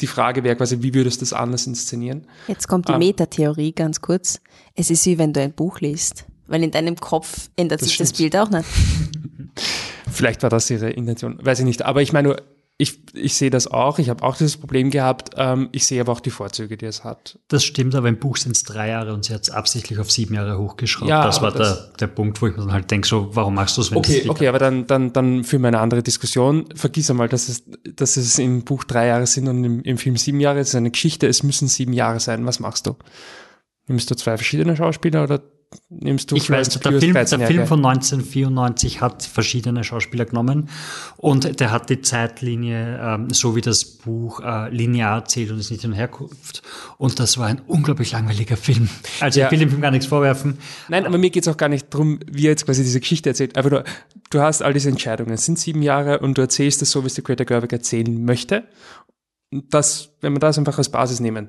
die 0.00 0.06
Frage 0.06 0.44
wäre 0.44 0.56
quasi, 0.56 0.78
wie 0.82 0.94
würdest 0.94 1.20
du 1.20 1.24
das 1.24 1.32
anders 1.32 1.66
inszenieren? 1.66 2.26
Jetzt 2.48 2.68
kommt 2.68 2.88
die 2.88 2.92
Ah. 2.92 2.98
Metatheorie 2.98 3.72
ganz 3.72 4.00
kurz. 4.00 4.40
Es 4.74 4.90
ist 4.90 5.04
wie 5.06 5.18
wenn 5.18 5.32
du 5.32 5.40
ein 5.40 5.52
Buch 5.52 5.80
liest. 5.80 6.24
Weil 6.46 6.62
in 6.64 6.70
deinem 6.70 6.96
Kopf 6.96 7.48
ändert 7.56 7.80
Das 7.80 7.88
sich 7.88 7.98
das 7.98 8.08
stimmt. 8.10 8.32
Bild 8.32 8.36
auch 8.42 8.50
nicht. 8.50 8.66
Vielleicht 10.10 10.42
war 10.42 10.50
das 10.50 10.68
ihre 10.70 10.90
Intention, 10.90 11.38
weiß 11.44 11.60
ich 11.60 11.64
nicht. 11.64 11.82
Aber 11.82 12.02
ich 12.02 12.12
meine 12.12 12.28
nur, 12.28 12.42
ich, 12.80 13.00
ich 13.14 13.34
sehe 13.34 13.50
das 13.50 13.66
auch, 13.66 13.98
ich 13.98 14.08
habe 14.08 14.22
auch 14.24 14.36
dieses 14.36 14.56
Problem 14.56 14.90
gehabt, 14.90 15.30
ähm, 15.36 15.68
ich 15.72 15.84
sehe 15.86 16.00
aber 16.00 16.12
auch 16.12 16.20
die 16.20 16.30
Vorzüge, 16.30 16.76
die 16.76 16.86
es 16.86 17.04
hat. 17.04 17.38
Das 17.48 17.62
stimmt, 17.62 17.94
aber 17.94 18.08
im 18.08 18.18
Buch 18.18 18.36
sind 18.38 18.52
es 18.56 18.64
drei 18.64 18.88
Jahre 18.88 19.12
und 19.12 19.24
sie 19.26 19.34
hat 19.34 19.42
es 19.42 19.50
absichtlich 19.50 19.98
auf 19.98 20.10
sieben 20.10 20.34
Jahre 20.34 20.58
hochgeschraubt. 20.58 21.08
Ja, 21.10 21.24
das 21.24 21.42
war 21.42 21.52
das- 21.52 21.90
der, 21.90 21.96
der 21.98 22.06
Punkt, 22.08 22.40
wo 22.40 22.46
ich 22.46 22.56
mir 22.56 22.62
dann 22.62 22.72
halt 22.72 22.90
denke, 22.90 23.06
so, 23.06 23.28
warum 23.36 23.54
machst 23.54 23.76
du 23.76 23.82
es, 23.82 23.90
wenn 23.90 23.98
Okay, 23.98 24.24
okay, 24.28 24.48
aber 24.48 24.58
dann, 24.58 24.86
dann, 24.86 25.12
dann 25.12 25.44
führen 25.44 25.62
wir 25.62 25.68
eine 25.68 25.80
andere 25.80 26.02
Diskussion. 26.02 26.66
Vergiss 26.74 27.10
einmal, 27.10 27.28
dass 27.28 27.48
es, 27.48 27.64
dass 27.96 28.16
es 28.16 28.38
im 28.38 28.64
Buch 28.64 28.84
drei 28.84 29.06
Jahre 29.08 29.26
sind 29.26 29.46
und 29.48 29.62
im, 29.62 29.82
im 29.82 29.98
Film 29.98 30.16
sieben 30.16 30.40
Jahre. 30.40 30.60
Es 30.60 30.70
ist 30.70 30.74
eine 30.74 30.90
Geschichte, 30.90 31.26
es 31.26 31.42
müssen 31.42 31.68
sieben 31.68 31.92
Jahre 31.92 32.18
sein. 32.20 32.46
Was 32.46 32.60
machst 32.60 32.86
du? 32.86 32.96
Nimmst 33.86 34.10
du 34.10 34.14
zwei 34.14 34.36
verschiedene 34.36 34.76
Schauspieler 34.76 35.24
oder 35.24 35.42
nimmst 35.88 36.30
du 36.30 36.36
Ich 36.36 36.50
weiß, 36.50 36.68
der 36.80 36.92
Film, 36.98 37.14
der 37.14 37.26
13-Jährige? 37.26 37.46
Film 37.46 37.66
von 37.66 37.84
1994 37.84 39.00
hat 39.00 39.22
verschiedene 39.22 39.84
Schauspieler 39.84 40.24
genommen 40.24 40.68
und 41.16 41.60
der 41.60 41.70
hat 41.70 41.90
die 41.90 42.00
Zeitlinie, 42.00 42.98
ähm, 43.02 43.30
so 43.30 43.54
wie 43.56 43.60
das 43.60 43.84
Buch 43.84 44.40
äh, 44.40 44.68
linear 44.70 45.16
erzählt 45.18 45.50
und 45.50 45.58
ist 45.58 45.70
nicht 45.70 45.84
in 45.84 45.92
Herkunft. 45.92 46.62
Und 46.98 47.18
das 47.20 47.38
war 47.38 47.46
ein 47.46 47.60
unglaublich 47.66 48.12
langweiliger 48.12 48.56
Film. 48.56 48.88
Also 49.20 49.40
Ja. 49.40 49.46
ich 49.46 49.52
will 49.52 49.58
dem 49.60 49.70
Film 49.70 49.80
gar 49.82 49.90
nichts 49.90 50.06
vorwerfen. 50.06 50.58
Nein, 50.88 51.06
aber 51.06 51.18
mir 51.18 51.30
geht's 51.30 51.48
auch 51.48 51.56
gar 51.56 51.68
nicht 51.68 51.86
drum, 51.94 52.20
wie 52.30 52.46
er 52.46 52.50
jetzt 52.50 52.64
quasi 52.66 52.82
diese 52.82 53.00
Geschichte 53.00 53.28
erzählt. 53.30 53.56
Einfach 53.56 53.70
nur, 53.70 53.84
du 54.30 54.40
hast 54.40 54.62
all 54.62 54.72
diese 54.72 54.88
Entscheidungen. 54.88 55.32
Es 55.32 55.44
sind 55.44 55.58
sieben 55.58 55.82
Jahre 55.82 56.18
und 56.20 56.36
du 56.38 56.42
erzählst 56.42 56.82
es 56.82 56.90
so, 56.90 57.02
wie 57.02 57.06
es 57.08 57.14
der 57.14 57.24
Greta 57.24 57.44
Gerwig 57.44 57.72
erzählen 57.72 58.24
möchte. 58.24 58.64
Und 59.52 59.72
das, 59.74 60.10
wenn 60.20 60.32
wir 60.32 60.38
das 60.40 60.58
einfach 60.58 60.78
als 60.78 60.88
Basis 60.90 61.20
nehmen, 61.20 61.48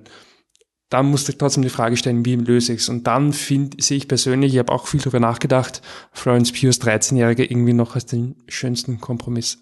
dann 0.91 1.07
musst 1.07 1.27
du 1.27 1.33
trotzdem 1.33 1.63
die 1.63 1.69
Frage 1.69 1.97
stellen, 1.97 2.23
wie 2.25 2.35
löse 2.35 2.73
ich's? 2.73 2.87
Und 2.89 3.07
dann 3.07 3.33
finde 3.33 3.81
sehe 3.81 3.97
ich 3.97 4.07
persönlich, 4.07 4.53
ich 4.53 4.59
habe 4.59 4.71
auch 4.71 4.85
viel 4.87 4.99
drüber 4.99 5.19
nachgedacht, 5.19 5.81
Florence 6.11 6.51
Pugh's 6.51 6.79
13-Jährige 6.81 7.45
irgendwie 7.45 7.73
noch 7.73 7.95
als 7.95 8.05
den 8.05 8.35
schönsten 8.47 9.01
Kompromiss. 9.01 9.57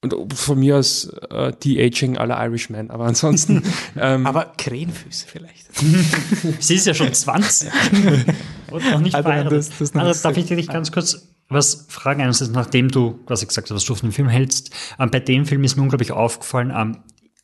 Und 0.00 0.34
von 0.34 0.58
mir 0.60 0.76
aus 0.76 1.06
äh, 1.30 1.52
De-Aging 1.64 2.18
aller 2.18 2.42
Irishman, 2.44 2.90
aber 2.90 3.04
ansonsten 3.06 3.62
ähm, 3.98 4.26
Aber 4.26 4.52
Krähenfüße 4.58 5.26
vielleicht. 5.26 5.66
Sie 6.60 6.74
ist 6.74 6.86
ja 6.86 6.92
schon 6.94 7.12
20 7.12 7.70
und 8.70 8.84
noch 8.92 9.00
nicht 9.00 9.14
Also, 9.14 9.26
verheiratet. 9.28 9.58
das- 9.58 9.70
das 9.78 9.94
noch 9.94 10.02
Also, 10.02 10.12
nicht 10.12 10.24
darf 10.24 10.36
ich 10.36 10.46
dich 10.56 10.68
ganz 10.68 10.92
kurz 10.92 11.28
was 11.48 11.86
fragen? 11.88 12.20
Einerseits, 12.22 12.50
nachdem 12.52 12.90
du 12.90 13.18
quasi 13.26 13.46
gesagt 13.46 13.68
hast, 13.70 13.74
was 13.76 13.84
du 13.84 13.92
auf 13.94 14.00
den 14.00 14.12
Film 14.12 14.28
hältst. 14.28 14.70
Ähm, 14.98 15.10
bei 15.10 15.20
dem 15.20 15.46
Film 15.46 15.62
ist 15.64 15.76
mir 15.76 15.82
unglaublich 15.82 16.12
aufgefallen, 16.12 16.72
ähm, 16.74 16.98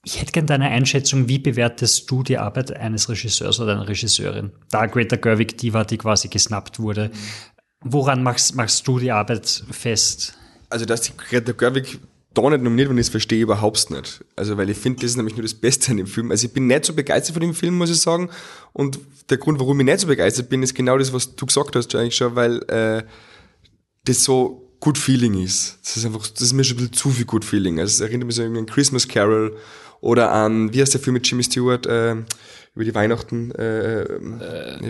ich 0.05 0.21
hätte 0.21 0.33
gerne 0.33 0.47
deine 0.47 0.69
Einschätzung, 0.69 1.29
wie 1.29 1.39
bewertest 1.39 2.11
du 2.11 2.23
die 2.23 2.39
Arbeit 2.39 2.75
eines 2.75 3.09
Regisseurs 3.09 3.61
oder 3.61 3.73
einer 3.73 3.89
Regisseurin? 3.89 4.51
Da 4.71 4.87
Greta 4.87 5.17
Gerwig 5.17 5.59
die 5.59 5.75
war, 5.75 5.85
die 5.85 5.99
quasi 5.99 6.29
gesnappt 6.29 6.79
wurde. 6.79 7.11
Woran 7.83 8.23
machst, 8.23 8.55
machst 8.55 8.87
du 8.87 8.99
die 8.99 9.13
Arbeit 9.13 9.65
fest? 9.71 10.35
Also, 10.71 10.87
dass 10.87 11.03
die 11.03 11.13
Greta 11.17 11.53
Gerwig 11.53 11.99
da 12.33 12.49
nicht 12.49 12.63
nominiert 12.63 12.89
worden 12.89 12.99
ist, 12.99 13.11
verstehe 13.11 13.39
ich 13.39 13.43
überhaupt 13.43 13.91
nicht. 13.91 14.25
Also, 14.37 14.57
weil 14.57 14.71
ich 14.71 14.79
finde, 14.79 15.01
das 15.01 15.11
ist 15.11 15.17
nämlich 15.17 15.37
nur 15.37 15.43
das 15.43 15.55
Beste 15.55 15.91
an 15.91 15.99
dem 15.99 16.07
Film. 16.07 16.31
Also, 16.31 16.47
ich 16.47 16.53
bin 16.53 16.67
nicht 16.67 16.87
so 16.87 16.95
begeistert 16.95 17.35
von 17.35 17.43
dem 17.43 17.55
Film, 17.55 17.77
muss 17.77 17.91
ich 17.91 18.01
sagen. 18.01 18.31
Und 18.73 18.99
der 19.29 19.37
Grund, 19.37 19.61
warum 19.61 19.79
ich 19.81 19.87
nicht 19.87 20.01
so 20.01 20.07
begeistert 20.07 20.49
bin, 20.49 20.63
ist 20.63 20.75
genau 20.75 20.97
das, 20.97 21.13
was 21.13 21.37
du 21.37 21.45
gesagt 21.45 21.77
hast, 21.77 21.95
eigentlich 21.95 22.17
schon, 22.17 22.37
weil 22.37 22.63
äh, 22.71 23.03
das 24.05 24.25
so 24.25 24.67
Good 24.81 24.97
Feeling 24.97 25.43
ist. 25.43 25.79
Das 25.83 25.99
ist 25.99 26.07
einfach, 26.07 26.27
das 26.27 26.41
ist 26.41 26.53
mir 26.55 26.65
schon 26.65 26.79
ein 26.79 26.85
bisschen 26.85 26.95
zu 26.95 27.11
viel 27.11 27.27
Good 27.27 27.45
Feeling. 27.45 27.81
Also, 27.81 27.93
es 27.93 28.01
erinnert 28.01 28.29
mich 28.29 28.37
so 28.37 28.43
an 28.45 28.67
Christmas 28.67 29.07
Carol 29.07 29.57
oder 30.01 30.33
an, 30.33 30.73
wie 30.73 30.81
heißt 30.81 30.95
der 30.95 31.01
Film 31.01 31.15
mit 31.15 31.29
Jimmy 31.29 31.43
Stewart, 31.43 31.87
äh, 31.87 32.17
über 32.75 32.85
die 32.85 32.95
Weihnachten, 32.95 33.51
äh, 33.53 34.03
äh, 34.03 34.09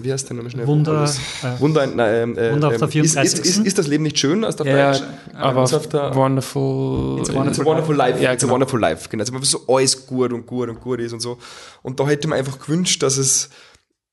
wie 0.03 0.13
heißt 0.13 0.29
der 0.29 0.37
nochmal 0.37 0.51
schnell? 0.53 0.67
Wunder, 0.67 1.05
äh, 1.43 1.61
Wunder, 1.61 1.87
nein, 1.87 2.37
äh, 2.37 2.53
Wunder 2.53 2.69
auf 2.69 2.77
der 2.77 2.95
ähm, 2.95 3.05
ist, 3.05 3.17
ist, 3.17 3.39
34.. 3.39 3.41
ist, 3.41 3.67
ist 3.67 3.79
das 3.79 3.87
Leben 3.87 4.03
nicht 4.05 4.19
schön 4.19 4.45
aus 4.45 4.57
der 4.57 4.67
ja, 4.67 4.93
Deutsch? 4.93 5.03
aber 5.35 5.63
auf 5.63 5.89
der- 5.89 6.15
Wonderful. 6.15 7.21
It's 7.21 7.31
a 7.31 7.35
Wonderful 7.35 7.49
It's 7.49 7.61
a 7.61 7.65
Wonderful 7.65 7.97
Life. 7.97 8.23
Ja, 8.23 8.33
It's 8.33 8.45
a 8.45 8.47
genau. 8.47 8.55
Wonderful 8.55 8.81
Life. 8.81 9.09
Genau. 9.09 9.25
Also, 9.25 9.39
so 9.43 9.75
alles 9.75 10.07
gut 10.07 10.33
und 10.33 10.47
gut 10.47 10.69
und 10.69 10.81
gut 10.81 11.01
ist 11.01 11.13
und 11.15 11.21
so. 11.21 11.39
Und 11.83 11.99
da 11.99 12.07
hätte 12.07 12.29
man 12.29 12.39
einfach 12.39 12.59
gewünscht, 12.59 13.03
dass 13.03 13.17
es 13.17 13.49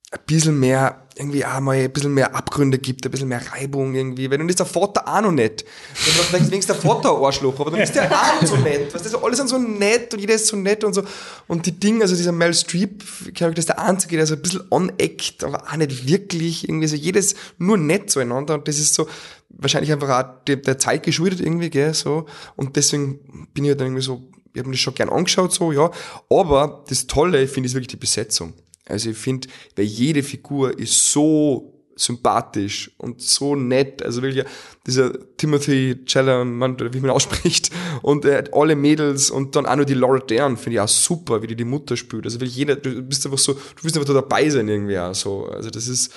ein 0.10 0.20
bisschen 0.26 0.58
mehr, 0.58 1.04
irgendwie 1.16 1.44
auch 1.44 1.60
mal 1.60 1.76
ein 1.76 1.92
bisschen 1.92 2.14
mehr 2.14 2.34
Abgründe 2.34 2.78
gibt, 2.78 3.06
ein 3.06 3.12
bisschen 3.12 3.28
mehr 3.28 3.42
Reibung 3.52 3.94
irgendwie. 3.94 4.32
Weil 4.32 4.38
dann 4.38 4.48
ist 4.48 4.60
der 4.60 4.66
Vater 4.66 5.06
auch 5.06 5.22
noch 5.22 5.34
nett. 5.34 5.66
Du 6.06 6.12
denkst, 6.32 6.50
wenigstens 6.50 6.68
der 6.68 6.76
Vater 6.76 7.18
ein 7.18 7.24
Arschloch, 7.24 7.60
aber 7.60 7.72
dann 7.72 7.82
ist 7.82 7.94
der 7.94 8.10
auch 8.10 8.42
noch 8.42 8.48
so 8.48 8.56
nett. 8.56 8.94
Weißt 8.94 9.14
du, 9.14 9.18
alle 9.18 9.36
sind 9.36 9.50
so 9.50 9.58
nett 9.58 10.14
und 10.14 10.22
jeder 10.22 10.36
ist 10.36 10.48
so 10.48 10.56
nett 10.56 10.86
und 10.86 10.94
so. 10.94 11.04
Und 11.48 11.66
die 11.66 11.78
Dinge, 11.78 12.04
also 12.04 12.16
dieser 12.16 12.32
Mel 12.32 12.54
Streep, 12.54 13.04
Charakter 13.36 13.60
ist 13.60 13.68
der 13.68 13.80
Einzige, 13.80 14.16
der 14.16 14.26
so 14.26 14.36
ein 14.36 14.42
bisschen 14.42 14.72
aneckt, 14.72 15.44
aber 15.44 15.64
auch 15.64 15.76
nicht 15.76 16.08
wirklich 16.08 16.70
irgendwie 16.70 16.88
so. 16.88 16.96
Jedes 16.96 17.36
nur 17.58 17.78
nett 17.78 18.10
zueinander 18.10 18.54
und 18.54 18.68
das 18.68 18.80
ist 18.80 18.94
so, 18.94 19.08
wahrscheinlich 19.50 19.92
einfach 19.92 20.10
auch 20.10 20.46
der, 20.46 20.78
Zeit 20.78 21.04
geschuldet 21.04 21.42
irgendwie, 21.42 21.70
gell, 21.70 21.94
so. 21.94 22.28
Und 22.56 22.78
deswegen 22.78 23.50
bin 23.54 23.66
ich 23.66 23.72
halt 23.72 23.82
dann 23.82 23.88
irgendwie 23.88 24.04
so, 24.04 24.30
ich 24.54 24.60
habe 24.60 24.70
mir 24.70 24.76
das 24.76 24.82
schon 24.82 24.96
gern 24.96 25.10
angeschaut, 25.10 25.54
so, 25.54 25.74
ja. 25.74 25.92
Aber 26.30 26.86
das 26.88 27.08
Tolle, 27.08 27.46
finde 27.48 27.68
ich, 27.68 27.72
ist 27.72 27.76
wirklich 27.76 27.88
die 27.88 27.98
Besetzung. 27.98 28.54
Also 28.90 29.10
ich 29.10 29.18
finde, 29.18 29.48
weil 29.76 29.86
jede 29.86 30.24
Figur 30.24 30.78
ist 30.78 31.12
so 31.12 31.78
sympathisch 31.98 32.92
und 32.98 33.22
so 33.22 33.56
nett. 33.56 34.04
Also 34.04 34.22
wirklich 34.22 34.46
dieser 34.86 35.14
Timothy 35.38 35.98
Chalamet, 36.06 36.94
wie 36.94 37.00
man 37.00 37.10
ausspricht, 37.10 37.72
und 38.02 38.26
äh, 38.26 38.44
alle 38.52 38.76
Mädels 38.76 39.30
und 39.30 39.56
dann 39.56 39.66
auch 39.66 39.76
nur 39.76 39.86
die 39.86 39.96
Laura 39.96 40.20
Dern 40.20 40.58
finde 40.58 40.76
ich 40.76 40.80
auch 40.80 40.88
super, 40.88 41.42
wie 41.42 41.48
die 41.48 41.56
die 41.56 41.66
Mutter 41.66 41.98
spielt. 41.98 42.26
Also 42.26 42.40
wirklich 42.40 42.56
jeder, 42.56 42.76
du 42.76 43.02
bist 43.02 43.26
einfach 43.26 43.40
so, 43.40 43.54
du 43.54 43.84
willst 43.84 43.98
einfach 43.98 44.14
da 44.14 44.22
dabei 44.22 44.50
sein 44.50 44.68
irgendwie 44.68 44.98
auch 44.98 45.16
so. 45.16 45.48
Also 45.48 45.70
das 45.70 45.88
ist, 45.88 46.14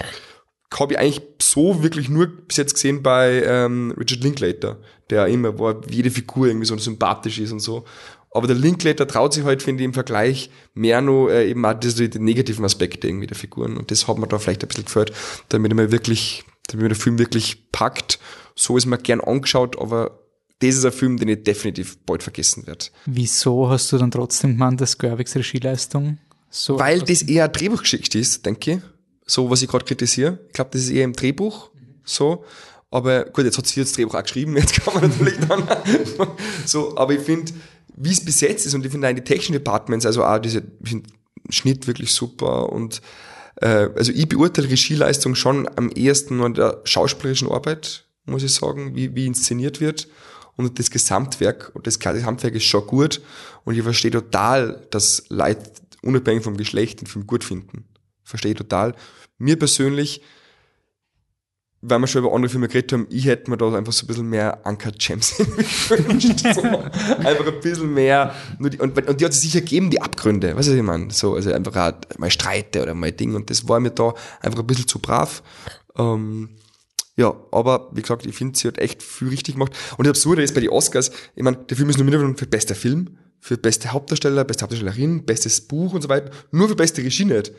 habe 0.79 0.93
ich 0.93 0.99
eigentlich 0.99 1.23
so 1.43 1.83
wirklich 1.83 2.09
nur 2.09 2.27
bis 2.27 2.59
jetzt 2.59 2.75
gesehen 2.75 3.03
bei 3.03 3.43
ähm, 3.45 3.93
Richard 3.99 4.23
Linklater, 4.23 4.79
der 5.09 5.27
immer, 5.27 5.59
wo 5.59 5.71
jede 5.91 6.11
Figur 6.11 6.47
irgendwie 6.47 6.67
so 6.67 6.77
sympathisch 6.79 7.39
ist 7.39 7.53
und 7.53 7.61
so. 7.61 7.85
Aber 8.33 8.47
der 8.47 8.57
Linklater 8.57 9.07
traut 9.09 9.35
sich 9.35 9.45
halt, 9.45 9.63
finde 9.63 9.83
ich, 9.83 9.87
im 9.87 9.95
Vergleich 9.95 10.51
mehr 10.75 11.01
nur 11.01 11.33
äh, 11.33 11.51
eben 11.51 11.65
auch 11.65 11.75
diese, 11.75 12.09
die 12.09 12.19
negativen 12.21 12.65
Aspekte 12.65 13.09
irgendwie 13.09 13.27
der 13.27 13.37
Figuren. 13.37 13.77
Und 13.77 13.91
das 13.91 14.07
hat 14.07 14.19
mir 14.19 14.29
da 14.29 14.39
vielleicht 14.39 14.63
ein 14.63 14.69
bisschen 14.69 14.85
gefällt, 14.85 15.13
damit 15.49 15.75
man 15.75 15.91
wirklich, 15.91 16.45
damit 16.69 16.83
man 16.83 16.93
den 16.93 17.01
Film 17.01 17.19
wirklich 17.19 17.71
packt. 17.73 18.21
So 18.55 18.77
ist 18.77 18.87
mir 18.87 18.99
gern 18.99 19.21
angeschaut, 19.21 19.81
aber 19.81 20.21
das 20.61 20.77
ist 20.77 20.85
ein 20.85 20.93
Film, 20.93 21.17
den 21.17 21.29
ich 21.29 21.43
definitiv 21.43 21.99
bald 22.05 22.23
vergessen 22.23 22.67
werde. 22.67 22.87
Wieso 23.07 23.69
hast 23.69 23.91
du 23.91 23.99
dann 23.99 24.11
trotzdem 24.11 24.53
gemeint, 24.53 24.81
dass 24.81 24.99
Gerwigs 24.99 25.35
Regieleistung 25.35 26.19
so 26.51 26.79
Weil 26.79 27.01
das 27.01 27.23
eher 27.23 27.45
eine 27.45 27.53
Drehbuchgeschichte 27.53 28.19
ist, 28.19 28.45
denke 28.45 28.73
ich. 28.73 28.81
So, 29.25 29.49
was 29.51 29.63
ich 29.63 29.69
gerade 29.69 29.85
kritisiere. 29.85 30.41
Ich 30.49 30.53
glaube, 30.53 30.71
das 30.73 30.83
ist 30.83 30.91
eher 30.91 31.05
im 31.05 31.13
Drehbuch 31.13 31.71
so. 32.05 32.45
Aber 32.91 33.25
gut, 33.27 33.45
jetzt 33.45 33.57
hat 33.57 33.67
sie 33.67 33.81
das 33.81 33.93
Drehbuch 33.93 34.17
auch 34.17 34.23
geschrieben, 34.23 34.57
jetzt 34.57 34.75
kann 34.75 34.95
man 34.95 35.09
natürlich 35.09 35.39
dann 35.47 35.63
so, 36.67 36.97
aber 36.97 37.15
ich 37.15 37.21
finde, 37.21 37.53
wie 38.03 38.11
es 38.11 38.25
besetzt 38.25 38.67
ist 38.67 38.75
und 38.75 38.85
ich 38.85 38.91
finde 38.91 39.09
auch 39.09 39.15
die 39.15 39.23
technischen 39.23 39.53
Departments, 39.53 40.07
also 40.07 40.25
auch 40.25 40.39
diese 40.39 40.63
Schnitt 41.51 41.87
wirklich 41.87 42.13
super 42.13 42.73
und 42.73 43.03
äh, 43.57 43.89
also 43.95 44.13
ich 44.13 44.29
beurteile 44.29 44.71
Regieleistung 44.71 45.35
schon 45.35 45.69
am 45.77 45.91
ehesten 45.91 46.41
an 46.41 46.55
der 46.55 46.81
schauspielerischen 46.85 47.51
Arbeit, 47.51 48.07
muss 48.25 48.43
ich 48.43 48.55
sagen, 48.55 48.95
wie, 48.95 49.15
wie 49.15 49.27
inszeniert 49.27 49.81
wird. 49.81 50.09
Und 50.57 50.79
das 50.79 50.91
Gesamtwerk, 50.91 51.73
und 51.75 51.87
das 51.87 51.99
Gesamtwerk 51.99 52.55
ist 52.55 52.65
schon 52.65 52.87
gut. 52.87 53.23
Und 53.65 53.77
ich 53.77 53.83
verstehe 53.83 54.11
total, 54.11 54.87
dass 54.91 55.25
Leute 55.29 55.71
unabhängig 56.03 56.45
vom 56.45 56.57
Geschlecht 56.57 57.01
den 57.01 57.07
Film 57.07 57.27
gut 57.27 57.45
finden. 57.45 57.85
Verstehe 58.25 58.55
total. 58.55 58.95
Mir 59.39 59.59
persönlich, 59.59 60.23
weil 61.83 61.99
wir 61.99 62.07
schon 62.07 62.25
über 62.25 62.35
andere 62.35 62.51
Filme 62.51 62.69
geredet 62.69 62.93
haben, 62.93 63.07
ich 63.11 63.25
hätte 63.25 63.51
mir 63.51 63.57
da 63.57 63.73
einfach 63.73 63.93
so 63.93 64.05
ein 64.05 64.07
bisschen 64.09 64.29
mehr 64.29 64.61
Uncut 64.65 64.99
Gems 64.99 65.37
gewünscht. 65.89 66.41
so. 66.55 66.63
Einfach 66.63 67.47
ein 67.47 67.61
bisschen 67.63 67.95
mehr. 67.95 68.35
Die, 68.59 68.79
und, 68.79 69.09
und 69.09 69.21
die 69.21 69.25
hat 69.25 69.33
es 69.33 69.41
sicher 69.41 69.61
gegeben, 69.61 69.89
die 69.91 70.03
Abgründe. 70.03 70.55
Weißt 70.57 70.69
du, 70.69 70.73
was 70.73 70.79
ich 70.79 70.85
meine? 70.85 71.11
So, 71.11 71.35
also 71.35 71.53
einfach 71.53 71.95
mal 72.19 72.31
Streite 72.31 72.83
oder 72.83 72.95
mal 72.95 73.13
Ding. 73.13 73.35
Und 73.35 73.49
das 73.49 73.67
war 73.67 73.81
mir 73.81 73.91
da 73.91 74.13
einfach 74.43 74.59
ein 74.59 74.67
bisschen 74.67 74.89
zu 74.89 74.99
brav. 74.99 75.43
Ähm, 75.97 76.51
ja, 77.17 77.35
aber 77.51 77.91
wie 77.93 78.03
gesagt, 78.03 78.27
ich 78.27 78.35
finde, 78.35 78.59
sie 78.59 78.69
hat 78.69 78.79
echt 78.79 79.03
viel 79.03 79.29
richtig 79.29 79.55
gemacht. 79.55 79.73
Und 79.97 80.07
das 80.07 80.19
Absurde 80.19 80.43
ist 80.43 80.55
bei 80.55 80.61
den 80.61 80.71
Oscars, 80.71 81.11
ich 81.35 81.43
meine, 81.43 81.57
der 81.57 81.77
Film 81.77 81.89
ist 81.89 81.99
nominiert 81.99 82.39
für 82.39 82.47
bester 82.47 82.75
Film, 82.75 83.17
für 83.41 83.57
beste 83.57 83.93
Hauptdarsteller, 83.93 84.45
beste 84.45 84.63
Hauptdarstellerin, 84.63 85.25
bestes 85.25 85.63
Buch 85.63 85.95
und 85.95 86.03
so 86.03 86.09
weiter, 86.09 86.31
nur 86.51 86.69
für 86.69 86.77
beste 86.77 87.03
Regie 87.03 87.25
nicht. 87.25 87.53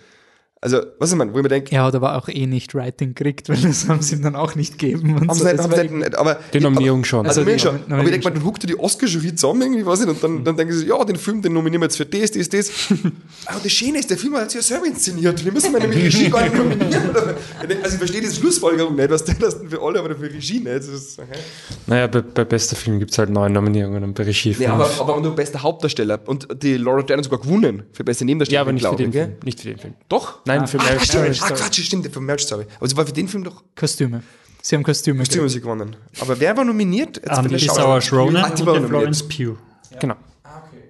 Also, 0.63 0.79
was 0.99 1.11
ich 1.11 1.17
meine, 1.17 1.33
wo 1.33 1.37
ich 1.37 1.43
mir 1.43 1.49
denke, 1.49 1.71
Er 1.75 1.83
hat 1.85 1.95
aber 1.95 2.15
auch 2.15 2.27
eh 2.29 2.45
nicht 2.45 2.75
Writing 2.75 3.15
gekriegt, 3.15 3.49
weil 3.49 3.57
das 3.57 3.87
haben 3.87 3.99
sie 4.03 4.15
ihm 4.15 4.21
dann 4.21 4.35
auch 4.35 4.53
nicht 4.53 4.77
gegeben. 4.77 5.15
Und 5.15 5.27
haben 5.27 5.33
so. 5.35 5.43
sie 5.43 5.51
nicht, 5.51 5.59
haben 5.63 5.71
war 5.71 5.79
sie 5.79 5.87
nicht, 5.89 6.15
aber, 6.15 6.37
Die 6.53 6.59
Nominierung 6.59 7.03
schon. 7.03 7.25
Also, 7.25 7.41
Also 7.41 7.49
mir 7.49 7.57
die 7.57 7.63
schon. 7.63 7.79
Aber 7.91 8.03
ich 8.03 8.11
denke 8.11 8.25
mal, 8.29 8.33
dann 8.35 8.45
huckt 8.45 8.69
die 8.69 8.77
Oscar-Jury 8.77 9.33
zusammen 9.33 9.63
irgendwie, 9.63 9.83
weiß 9.83 10.01
ich, 10.01 10.07
und 10.07 10.23
dann, 10.23 10.43
dann 10.43 10.55
denken 10.55 10.71
sie, 10.73 10.85
ja, 10.85 11.03
den 11.03 11.15
Film, 11.15 11.41
den 11.41 11.53
nominieren 11.53 11.81
wir 11.81 11.85
jetzt 11.85 11.97
für 11.97 12.05
das, 12.05 12.29
das, 12.31 12.47
das. 12.49 12.71
Aber 13.47 13.59
das 13.63 13.71
Schöne 13.71 13.97
ist, 13.97 14.11
der 14.11 14.17
Film 14.17 14.35
hat 14.35 14.51
sich 14.51 14.61
ja 14.61 14.67
selber 14.67 14.85
inszeniert. 14.85 15.43
Den 15.43 15.51
müssen 15.51 15.73
wir 15.73 15.79
nämlich 15.79 16.03
Regie 16.05 16.29
gar 16.29 16.43
nicht 16.43 16.55
nominieren. 16.55 17.09
Oder? 17.09 17.35
Also, 17.81 17.93
ich 17.93 17.97
verstehe 17.97 18.21
diese 18.21 18.35
Schlussfolgerung 18.35 18.95
nicht, 18.95 19.09
was 19.09 19.23
der 19.23 19.33
das 19.35 19.59
denn 19.59 19.67
für 19.67 19.81
alle, 19.81 19.97
aber 19.99 20.13
für 20.15 20.31
Regie 20.31 20.59
nicht. 20.59 20.67
Das 20.67 20.87
ist, 20.87 21.17
okay. 21.17 21.39
Naja, 21.87 22.05
bei, 22.05 22.21
bei 22.21 22.45
bester 22.45 22.75
Film 22.75 22.99
gibt 22.99 23.09
es 23.11 23.17
halt 23.17 23.31
neun 23.31 23.51
Nominierungen 23.51 24.03
und 24.03 24.13
bei 24.13 24.23
Regie 24.25 24.49
Nee, 24.49 24.67
fünf. 24.67 24.69
aber, 24.69 24.89
aber 24.99 25.21
nur 25.21 25.35
bester 25.35 25.63
Hauptdarsteller. 25.63 26.19
Und 26.27 26.47
die 26.61 26.77
Laura 26.77 27.01
Dern 27.01 27.23
sogar 27.23 27.39
gewonnen 27.39 27.81
für 27.93 28.03
beste 28.03 28.25
Nebendarsteller. 28.25 28.57
ja, 28.57 28.61
aber 28.61 28.73
nicht 28.73 28.85
für 28.85 28.95
den? 28.95 29.11
Film. 29.11 29.33
Nicht 29.43 29.59
für 29.59 29.69
den 29.69 29.79
Film. 29.79 29.93
Doch? 30.07 30.39
Nein, 30.45 30.50
für 30.67 30.79
Ah, 30.79 30.83
Marriage. 30.83 31.05
Story. 31.05 31.37
Ah, 31.41 31.49
Quatsch, 31.51 31.81
stimmt, 31.81 32.07
für 32.11 32.19
Marriage 32.19 32.43
Story. 32.45 32.65
Aber 32.77 32.87
sie 32.87 32.97
war 32.97 33.05
für 33.05 33.13
den 33.13 33.27
Film 33.27 33.43
doch 33.43 33.63
Kostüme. 33.75 34.23
Sie 34.61 34.75
haben 34.75 34.83
Kostüme. 34.83 35.19
Kostüme 35.19 35.49
sie 35.49 35.59
gewonnen. 35.61 35.95
Aber 36.19 36.39
wer 36.39 36.55
war 36.55 36.63
nominiert? 36.63 37.17
Jetzt 37.17 37.37
Um, 37.39 37.47
die 37.47 37.57
Sauer? 37.57 37.99
Ronan 38.11 38.43
Ah, 38.45 38.49
die 38.55 38.61
und 38.63 38.73
der. 38.75 38.87
Florence 38.87 39.23
Pugh. 39.27 39.57
Genau. 39.99 40.15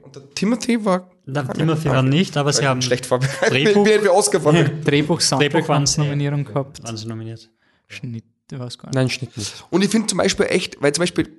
Und 0.04 0.16
der 0.16 0.30
Timothy 0.34 0.84
war 0.84 1.10
Na, 1.26 1.44
Timothy 1.44 1.88
war 1.90 2.04
nicht, 2.04 2.36
aber 2.36 2.52
sie 2.52 2.68
haben 2.68 2.82
schlecht 2.82 3.06
vorbereitet. 3.06 3.50
Drehbuch- 3.52 4.40
vorbereitet. 4.42 4.86
Drehbuch, 4.88 5.22
Soundtrack 5.22 5.52
Drehbuch 5.52 5.70
waren 5.70 5.86
sie- 5.86 6.02
Nominierung 6.02 6.44
gehabt. 6.44 6.84
waren 6.84 6.98
sie 6.98 7.08
nominiert. 7.08 7.50
Schnitt, 7.88 8.26
ich 8.52 8.60
weiß 8.60 8.78
gar 8.78 8.88
nicht. 8.90 8.96
Nein, 8.96 9.10
Schnitt 9.10 9.38
nicht. 9.38 9.64
Und 9.70 9.84
ich 9.84 9.90
finde 9.90 10.08
zum 10.08 10.18
Beispiel 10.18 10.48
echt, 10.48 10.82
weil 10.82 10.92
zum 10.94 11.04
Beispiel 11.04 11.30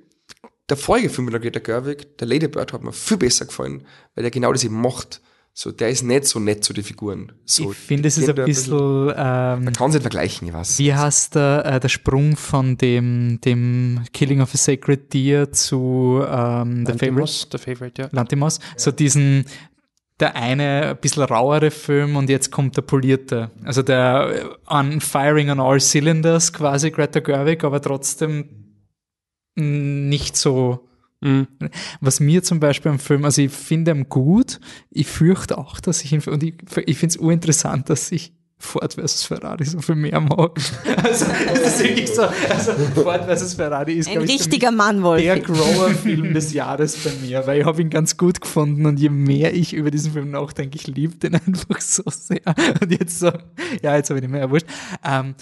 der 0.69 0.77
vorige 0.77 1.09
Film 1.09 1.25
mit 1.25 1.33
der 1.33 1.41
Greta 1.41 1.59
Gerwig, 1.59 2.17
der 2.17 2.27
Lady 2.27 2.47
Bird, 2.47 2.73
hat 2.73 2.81
mir 2.83 2.93
viel 2.93 3.17
besser 3.17 3.45
gefallen, 3.45 3.85
weil 4.15 4.23
der 4.23 4.31
genau 4.31 4.51
das 4.53 4.63
eben 4.63 4.79
macht. 4.81 5.21
So, 5.55 5.71
der 5.71 5.89
ist 5.89 6.01
nicht 6.01 6.25
so 6.25 6.39
nett 6.39 6.63
zu 6.63 6.73
den 6.73 6.83
Figuren. 6.83 7.31
So, 7.45 7.71
ich 7.71 7.77
finde, 7.77 8.07
es 8.07 8.17
ist 8.17 8.27
ein 8.27 8.35
bisschen, 8.43 9.13
ähm, 9.15 9.63
Man 9.65 9.73
kann 9.73 9.89
es 9.89 9.93
nicht 9.93 10.01
vergleichen, 10.01 10.47
ich 10.47 10.53
weiß. 10.53 10.79
wie 10.79 10.93
heißt 10.95 11.35
der, 11.35 11.63
äh, 11.65 11.79
der 11.79 11.89
Sprung 11.89 12.35
von 12.35 12.75
dem, 12.77 13.39
dem 13.45 14.01
Killing 14.13 14.41
of 14.41 14.51
a 14.55 14.57
Sacred 14.57 15.13
Deer 15.13 15.51
zu 15.51 16.23
ähm, 16.27 16.85
The 16.87 16.93
Favorite? 16.93 17.05
Lantimos, 17.05 17.47
The 17.51 17.57
Favorite, 17.59 18.01
ja. 18.01 18.09
Lantimos. 18.11 18.59
So 18.77 18.89
diesen, 18.91 19.45
der 20.19 20.35
eine 20.35 20.89
ein 20.89 20.97
bisschen 20.97 21.21
rauere 21.21 21.69
Film 21.69 22.15
und 22.15 22.31
jetzt 22.31 22.49
kommt 22.49 22.75
der 22.75 22.81
polierte. 22.81 23.51
Also 23.63 23.83
der 23.83 24.57
äh, 24.69 24.73
on 24.73 25.01
firing 25.01 25.51
on 25.51 25.59
all 25.59 25.79
cylinders 25.79 26.51
quasi 26.51 26.89
Greta 26.89 27.19
Gerwig, 27.19 27.63
aber 27.63 27.79
trotzdem 27.79 28.49
nicht 29.55 30.35
so. 30.35 30.87
Mhm. 31.23 31.47
Was 32.01 32.19
mir 32.19 32.43
zum 32.43 32.59
Beispiel 32.59 32.91
am 32.91 32.99
Film, 32.99 33.23
also 33.23 33.41
ich 33.41 33.51
finde 33.51 33.91
ihn 33.91 34.09
gut, 34.09 34.59
ich 34.91 35.07
fürchte 35.07 35.57
auch, 35.57 35.79
dass 35.79 36.03
ich 36.03 36.11
ihn, 36.11 36.21
und 36.27 36.43
ich, 36.43 36.55
ich 36.85 36.97
finde 36.97 37.15
es 37.15 37.17
urinteressant, 37.17 37.89
dass 37.89 38.11
ich 38.11 38.33
Ford 38.57 38.93
versus 38.93 39.23
Ferrari 39.23 39.65
so 39.65 39.81
viel 39.81 39.95
mehr 39.95 40.19
mag. 40.19 40.51
Also, 41.03 41.25
das 41.25 41.59
ist 41.59 41.83
wirklich 41.83 42.09
so, 42.09 42.23
also 42.23 42.71
Ford 42.95 43.25
versus 43.25 43.53
Ferrari 43.53 43.93
ist, 43.93 44.07
Ein 44.07 44.13
ich, 44.13 44.19
für 44.19 44.25
mich 44.25 44.39
richtiger 44.39 44.71
Mann, 44.71 44.97
der 44.97 45.03
Wolfi. 45.03 45.39
Grower-Film 45.41 46.33
des 46.33 46.53
Jahres 46.53 46.97
bei 47.03 47.11
mir, 47.21 47.45
weil 47.45 47.59
ich 47.59 47.65
habe 47.65 47.81
ihn 47.81 47.89
ganz 47.89 48.17
gut 48.17 48.41
gefunden 48.41 48.85
und 48.85 48.99
je 48.99 49.09
mehr 49.09 49.53
ich 49.53 49.73
über 49.73 49.91
diesen 49.91 50.13
Film 50.13 50.31
nachdenke, 50.31 50.77
ich 50.77 50.87
liebe 50.87 51.15
den 51.15 51.35
einfach 51.45 51.81
so 51.81 52.03
sehr. 52.07 52.41
Und 52.81 52.91
jetzt 52.91 53.19
so, 53.19 53.31
ja, 53.81 53.95
jetzt 53.95 54.09
habe 54.09 54.19
ich 54.19 54.23
nicht 54.23 54.31
mehr 54.31 54.49
wurscht. 54.49 54.67
Ähm, 55.03 55.35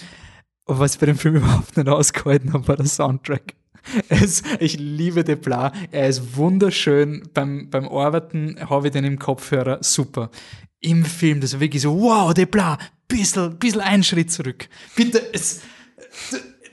aber 0.66 0.80
was 0.80 0.96
ich 0.96 1.00
bei 1.00 1.06
dem 1.06 1.18
Film 1.18 1.36
überhaupt 1.36 1.78
nicht 1.78 1.88
ausgehalten 1.88 2.54
habe, 2.54 2.68
war 2.68 2.76
der 2.76 2.88
Soundtrack. 2.88 3.54
Es, 4.10 4.44
ich 4.60 4.78
liebe 4.78 5.24
Deplat. 5.24 5.74
Er 5.92 6.08
ist 6.08 6.36
wunderschön. 6.36 7.24
Beim, 7.34 7.70
beim 7.70 7.88
Arbeiten 7.88 8.58
habe 8.70 8.88
ich 8.88 8.94
den 8.94 9.06
im 9.06 9.20
Kopfhörer. 9.20 9.80
Super. 9.82 10.30
Im 10.80 11.06
Film, 11.06 11.42
das 11.42 11.54
war 11.54 11.60
wirklich 11.60 11.84
so, 11.84 12.00
wow, 12.00 12.34
Deplat, 12.34 12.80
bisschen, 13.08 13.58
bisschen 13.58 13.82
einen 13.82 14.04
Schritt 14.04 14.32
zurück. 14.32 14.68
Bitte, 14.96 15.22
es, 15.34 15.62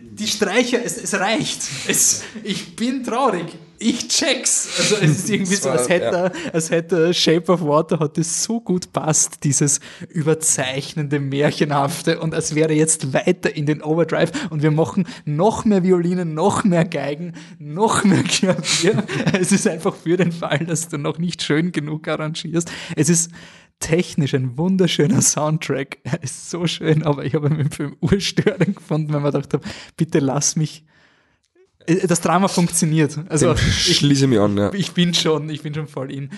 die 0.00 0.26
Streicher, 0.26 0.82
es, 0.82 0.96
es 0.96 1.14
reicht. 1.14 1.60
Es, 1.88 2.24
ich 2.42 2.74
bin 2.74 3.04
traurig. 3.04 3.46
Ich 3.80 4.08
check's. 4.08 4.68
Also 4.78 4.96
es 4.96 5.10
ist 5.10 5.30
irgendwie 5.30 5.54
so, 5.54 5.70
als 5.70 5.88
hätte, 5.88 6.32
als 6.52 6.70
hätte 6.70 7.14
Shape 7.14 7.52
of 7.52 7.62
Water 7.62 8.00
hat 8.00 8.18
es 8.18 8.42
so 8.42 8.60
gut 8.60 8.92
passt, 8.92 9.44
dieses 9.44 9.80
überzeichnende, 10.08 11.20
märchenhafte 11.20 12.18
und 12.20 12.34
als 12.34 12.54
wäre 12.54 12.72
jetzt 12.72 13.12
weiter 13.12 13.54
in 13.54 13.66
den 13.66 13.82
Overdrive 13.82 14.32
und 14.50 14.62
wir 14.62 14.70
machen 14.70 15.06
noch 15.24 15.64
mehr 15.64 15.84
Violine, 15.84 16.24
noch 16.24 16.64
mehr 16.64 16.84
Geigen, 16.84 17.34
noch 17.58 18.04
mehr 18.04 18.22
Klavier. 18.22 19.04
Es 19.38 19.52
ist 19.52 19.68
einfach 19.68 19.94
für 19.94 20.16
den 20.16 20.32
Fall, 20.32 20.58
dass 20.60 20.88
du 20.88 20.98
noch 20.98 21.18
nicht 21.18 21.42
schön 21.42 21.72
genug 21.72 22.08
arrangierst. 22.08 22.70
Es 22.96 23.08
ist 23.08 23.30
technisch 23.80 24.34
ein 24.34 24.56
wunderschöner 24.58 25.22
Soundtrack. 25.22 25.98
Er 26.02 26.22
ist 26.22 26.50
so 26.50 26.66
schön, 26.66 27.04
aber 27.04 27.24
ich 27.24 27.34
habe 27.34 27.48
ihn 27.48 27.60
im 27.60 27.70
Film 27.70 27.96
urstörend 28.00 28.76
gefunden, 28.76 29.12
wenn 29.12 29.22
man 29.22 29.32
gedacht 29.32 29.54
habe, 29.54 29.66
bitte 29.96 30.18
lass 30.18 30.56
mich. 30.56 30.84
Äh, 31.88 32.06
Das 32.06 32.20
Drama 32.20 32.48
funktioniert. 32.48 33.18
Also 33.28 33.52
Ich 33.54 33.90
ich, 33.90 33.96
schließe 33.98 34.26
mich 34.26 34.38
an, 34.38 34.56
ja. 34.56 34.72
ich 34.72 34.92
bin 34.92 35.14
schon, 35.14 35.48
ich 35.50 35.62
bin 35.62 35.74
schon 35.74 35.88
voll 35.88 36.12
in. 36.12 36.30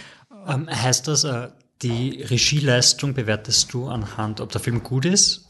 Ähm, 0.49 0.69
heißt 0.71 1.09
das, 1.09 1.25
äh, 1.25 1.49
die 1.83 2.23
Regieleistung 2.23 3.15
bewertest 3.15 3.73
du 3.73 3.89
anhand, 3.89 4.41
ob 4.41 4.53
der 4.53 4.61
Film 4.61 4.83
gut 4.83 5.05
ist, 5.07 5.47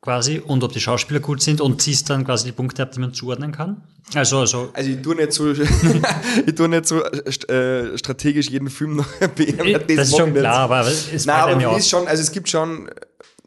quasi, 0.00 0.38
und 0.38 0.62
ob 0.64 0.72
die 0.72 0.80
Schauspieler 0.80 1.20
gut 1.20 1.42
sind 1.42 1.60
und 1.60 1.80
ziehst 1.80 2.10
dann 2.10 2.24
quasi 2.24 2.46
die 2.46 2.52
Punkte 2.52 2.82
ab, 2.82 2.92
die 2.92 3.00
man 3.00 3.14
zuordnen 3.14 3.52
kann? 3.52 3.82
Also, 4.14 4.40
also 4.40 4.70
Also 4.74 4.90
ich 4.90 5.00
tue 5.00 5.14
nicht 5.14 5.32
so, 5.32 5.50
ich 6.46 6.54
tue 6.54 6.68
nicht 6.68 6.86
so 6.86 7.02
äh, 7.04 7.96
strategisch 7.96 8.50
jeden 8.50 8.68
Film 8.68 8.96
noch 8.96 9.06
bewerten. 9.34 9.96
das 9.96 10.08
ist 10.08 10.12
mach 10.12 10.18
schon 10.18 10.34
klar, 10.34 10.58
aber 10.70 10.86
es 10.86 11.24
Nein, 11.24 11.40
aber 11.40 11.56
mir 11.56 11.76
ist 11.76 11.88
schon, 11.88 12.06
also 12.08 12.20
es 12.22 12.32
gibt 12.32 12.48
schon, 12.50 12.90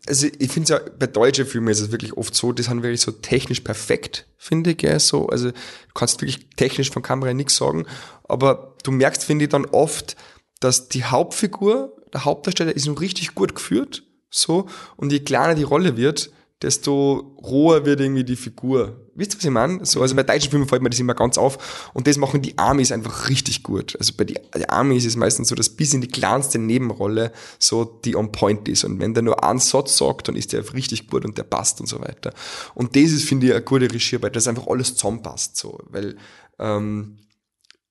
also 0.08 0.28
ich 0.28 0.52
finde 0.52 0.64
es 0.64 0.70
ja, 0.70 0.80
bei 0.98 1.08
deutschen 1.08 1.46
Filmen 1.46 1.70
ist 1.70 1.80
es 1.80 1.92
wirklich 1.92 2.16
oft 2.16 2.36
so, 2.36 2.52
die 2.52 2.64
sind 2.64 2.84
wirklich 2.84 3.02
so 3.02 3.12
technisch 3.12 3.62
perfekt, 3.62 4.28
finde 4.38 4.72
ich, 4.72 4.78
gell, 4.78 5.00
so, 5.00 5.28
also 5.28 5.52
du 5.52 5.94
kannst 5.94 6.22
wirklich 6.22 6.50
technisch 6.56 6.92
von 6.92 7.02
Kamera 7.02 7.34
nichts 7.34 7.56
sagen, 7.56 7.86
aber 8.24 8.76
du 8.84 8.92
merkst, 8.92 9.24
finde 9.24 9.46
ich, 9.46 9.52
dann 9.52 9.66
oft, 9.66 10.16
dass 10.60 10.90
die 10.90 11.04
Hauptfigur, 11.04 11.96
der 12.14 12.26
Hauptdarsteller 12.26 12.76
ist 12.76 12.88
noch 12.88 13.02
richtig 13.02 13.36
gut 13.36 13.56
geführt, 13.56 14.04
so, 14.30 14.68
und 14.96 15.12
je 15.12 15.20
kleiner 15.20 15.56
die 15.56 15.64
Rolle 15.64 15.98
wird, 15.98 16.32
desto 16.62 17.36
roher 17.42 17.86
wird 17.86 18.00
irgendwie 18.00 18.24
die 18.24 18.36
Figur. 18.36 19.05
Wisst 19.18 19.34
ihr, 19.34 19.38
was 19.38 19.46
ich 19.46 19.52
meine? 19.52 19.86
So, 19.86 20.02
also 20.02 20.14
bei 20.14 20.24
deutschen 20.24 20.52
Filmen 20.52 20.68
fällt 20.68 20.82
mir 20.82 20.90
das 20.90 21.00
immer 21.00 21.14
ganz 21.14 21.38
auf. 21.38 21.90
Und 21.94 22.06
das 22.06 22.18
machen 22.18 22.42
die 22.42 22.58
Amis 22.58 22.92
einfach 22.92 23.30
richtig 23.30 23.64
gut. 23.64 23.96
Also 23.98 24.14
bei 24.18 24.26
die, 24.26 24.38
die 24.56 24.70
Amis 24.70 25.06
ist 25.06 25.12
es 25.12 25.16
meistens 25.16 25.48
so, 25.48 25.56
dass 25.56 25.70
bis 25.70 25.94
in 25.94 26.02
die 26.02 26.10
kleinste 26.10 26.60
Nebenrolle 26.60 27.32
so 27.58 27.86
die 27.86 28.18
on 28.18 28.34
point 28.34 28.68
ist. 28.68 28.84
Und 28.84 29.00
wenn 29.00 29.14
der 29.14 29.24
nur 29.24 29.42
einen 29.44 29.60
Satz 29.60 29.98
sagt, 29.98 30.28
dann 30.28 30.36
ist 30.36 30.52
der 30.52 30.74
richtig 30.74 31.08
gut 31.08 31.24
und 31.24 31.38
der 31.38 31.44
passt 31.44 31.80
und 31.80 31.88
so 31.88 32.02
weiter. 32.02 32.34
Und 32.74 32.98
das 32.98 33.12
ist, 33.12 33.24
finde 33.24 33.48
ich, 33.48 33.54
eine 33.54 33.62
gute 33.62 33.90
Regiearbeit, 33.90 34.36
dass 34.36 34.48
einfach 34.48 34.68
alles 34.68 34.96
zusammenpasst. 34.96 35.56
So, 35.56 35.80
weil 35.90 36.18
ähm, 36.60 37.18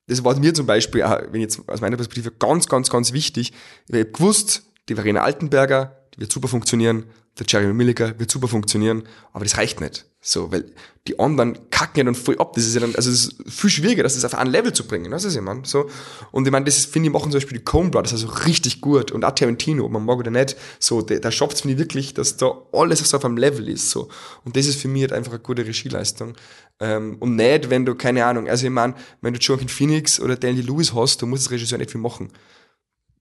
das 0.07 0.23
war 0.23 0.39
mir 0.39 0.53
zum 0.53 0.67
Beispiel, 0.67 1.03
auch, 1.05 1.21
wenn 1.31 1.41
jetzt 1.41 1.67
aus 1.69 1.81
meiner 1.81 1.97
Perspektive, 1.97 2.33
ganz, 2.33 2.69
ganz, 2.69 2.91
ganz 2.91 3.13
wichtig. 3.13 3.53
Ich 3.89 3.95
habe 3.95 4.05
gewusst, 4.05 4.65
die 4.91 4.95
Verena 4.95 5.23
Altenberger, 5.23 5.97
die 6.15 6.21
wird 6.21 6.33
super 6.33 6.49
funktionieren, 6.49 7.05
der 7.39 7.47
Jeremy 7.49 7.73
Milliker 7.73 8.19
wird 8.19 8.31
super 8.31 8.49
funktionieren, 8.49 9.05
aber 9.33 9.45
das 9.45 9.57
reicht 9.57 9.81
nicht. 9.81 10.07
So, 10.27 10.51
weil 10.51 10.65
die 11.07 11.19
anderen 11.19 11.69
kacken 11.69 11.99
ja 11.99 12.05
dann 12.05 12.15
voll 12.15 12.39
ab. 12.39 12.55
Das 12.55 12.65
ist 12.65 12.75
ja 12.75 12.81
dann, 12.81 12.95
also 12.95 13.11
es 13.11 13.27
ist 13.27 13.35
viel 13.47 13.69
schwieriger, 13.69 14.03
das 14.03 14.25
auf 14.25 14.35
ein 14.35 14.47
Level 14.47 14.73
zu 14.73 14.87
bringen, 14.87 15.11
du, 15.11 15.11
was 15.11 15.27
ich 15.27 15.41
meine? 15.43 15.61
So. 15.67 15.91
Und 16.33 16.47
ich 16.47 16.51
meine, 16.51 16.65
das 16.65 16.79
ist, 16.79 16.91
finde 16.91 17.09
ich, 17.09 17.13
machen 17.13 17.31
zum 17.31 17.41
Beispiel 17.41 17.59
die 17.59 17.65
Coen 17.65 17.91
Brothers 17.91 18.13
also 18.13 18.29
richtig 18.29 18.81
gut 18.81 19.13
und 19.13 19.23
auch 19.23 19.33
Tarantino, 19.33 19.85
ob 19.85 19.93
man 19.93 20.03
mag 20.03 20.17
oder 20.17 20.31
nicht, 20.31 20.57
so, 20.79 21.03
der, 21.03 21.21
der 21.21 21.31
schafft 21.31 21.59
es, 21.59 21.65
ich, 21.67 21.77
wirklich, 21.77 22.15
dass 22.15 22.39
da 22.39 22.57
alles 22.73 23.01
so 23.01 23.19
auf 23.19 23.25
einem 23.27 23.37
Level 23.37 23.69
ist, 23.69 23.91
so. 23.91 24.09
Und 24.47 24.57
das 24.57 24.65
ist 24.65 24.81
für 24.81 24.89
mich 24.89 25.03
halt 25.03 25.13
einfach 25.13 25.33
eine 25.33 25.41
gute 25.41 25.67
Regieleistung. 25.67 26.33
Ähm, 26.81 27.19
und 27.21 27.37
nicht, 27.37 27.69
wenn 27.69 27.85
du, 27.85 27.95
keine 27.95 28.25
Ahnung, 28.25 28.49
also 28.49 28.65
ich 28.65 28.73
meine, 28.73 28.95
wenn 29.21 29.35
du 29.35 29.41
Joaquin 29.41 29.69
Phoenix 29.69 30.19
oder 30.21 30.37
Daniel 30.37 30.65
Lewis 30.65 30.95
hast, 30.95 31.21
du 31.21 31.27
musst 31.27 31.43
als 31.43 31.51
Regisseur 31.51 31.77
nicht 31.77 31.91
viel 31.91 32.01
machen 32.01 32.31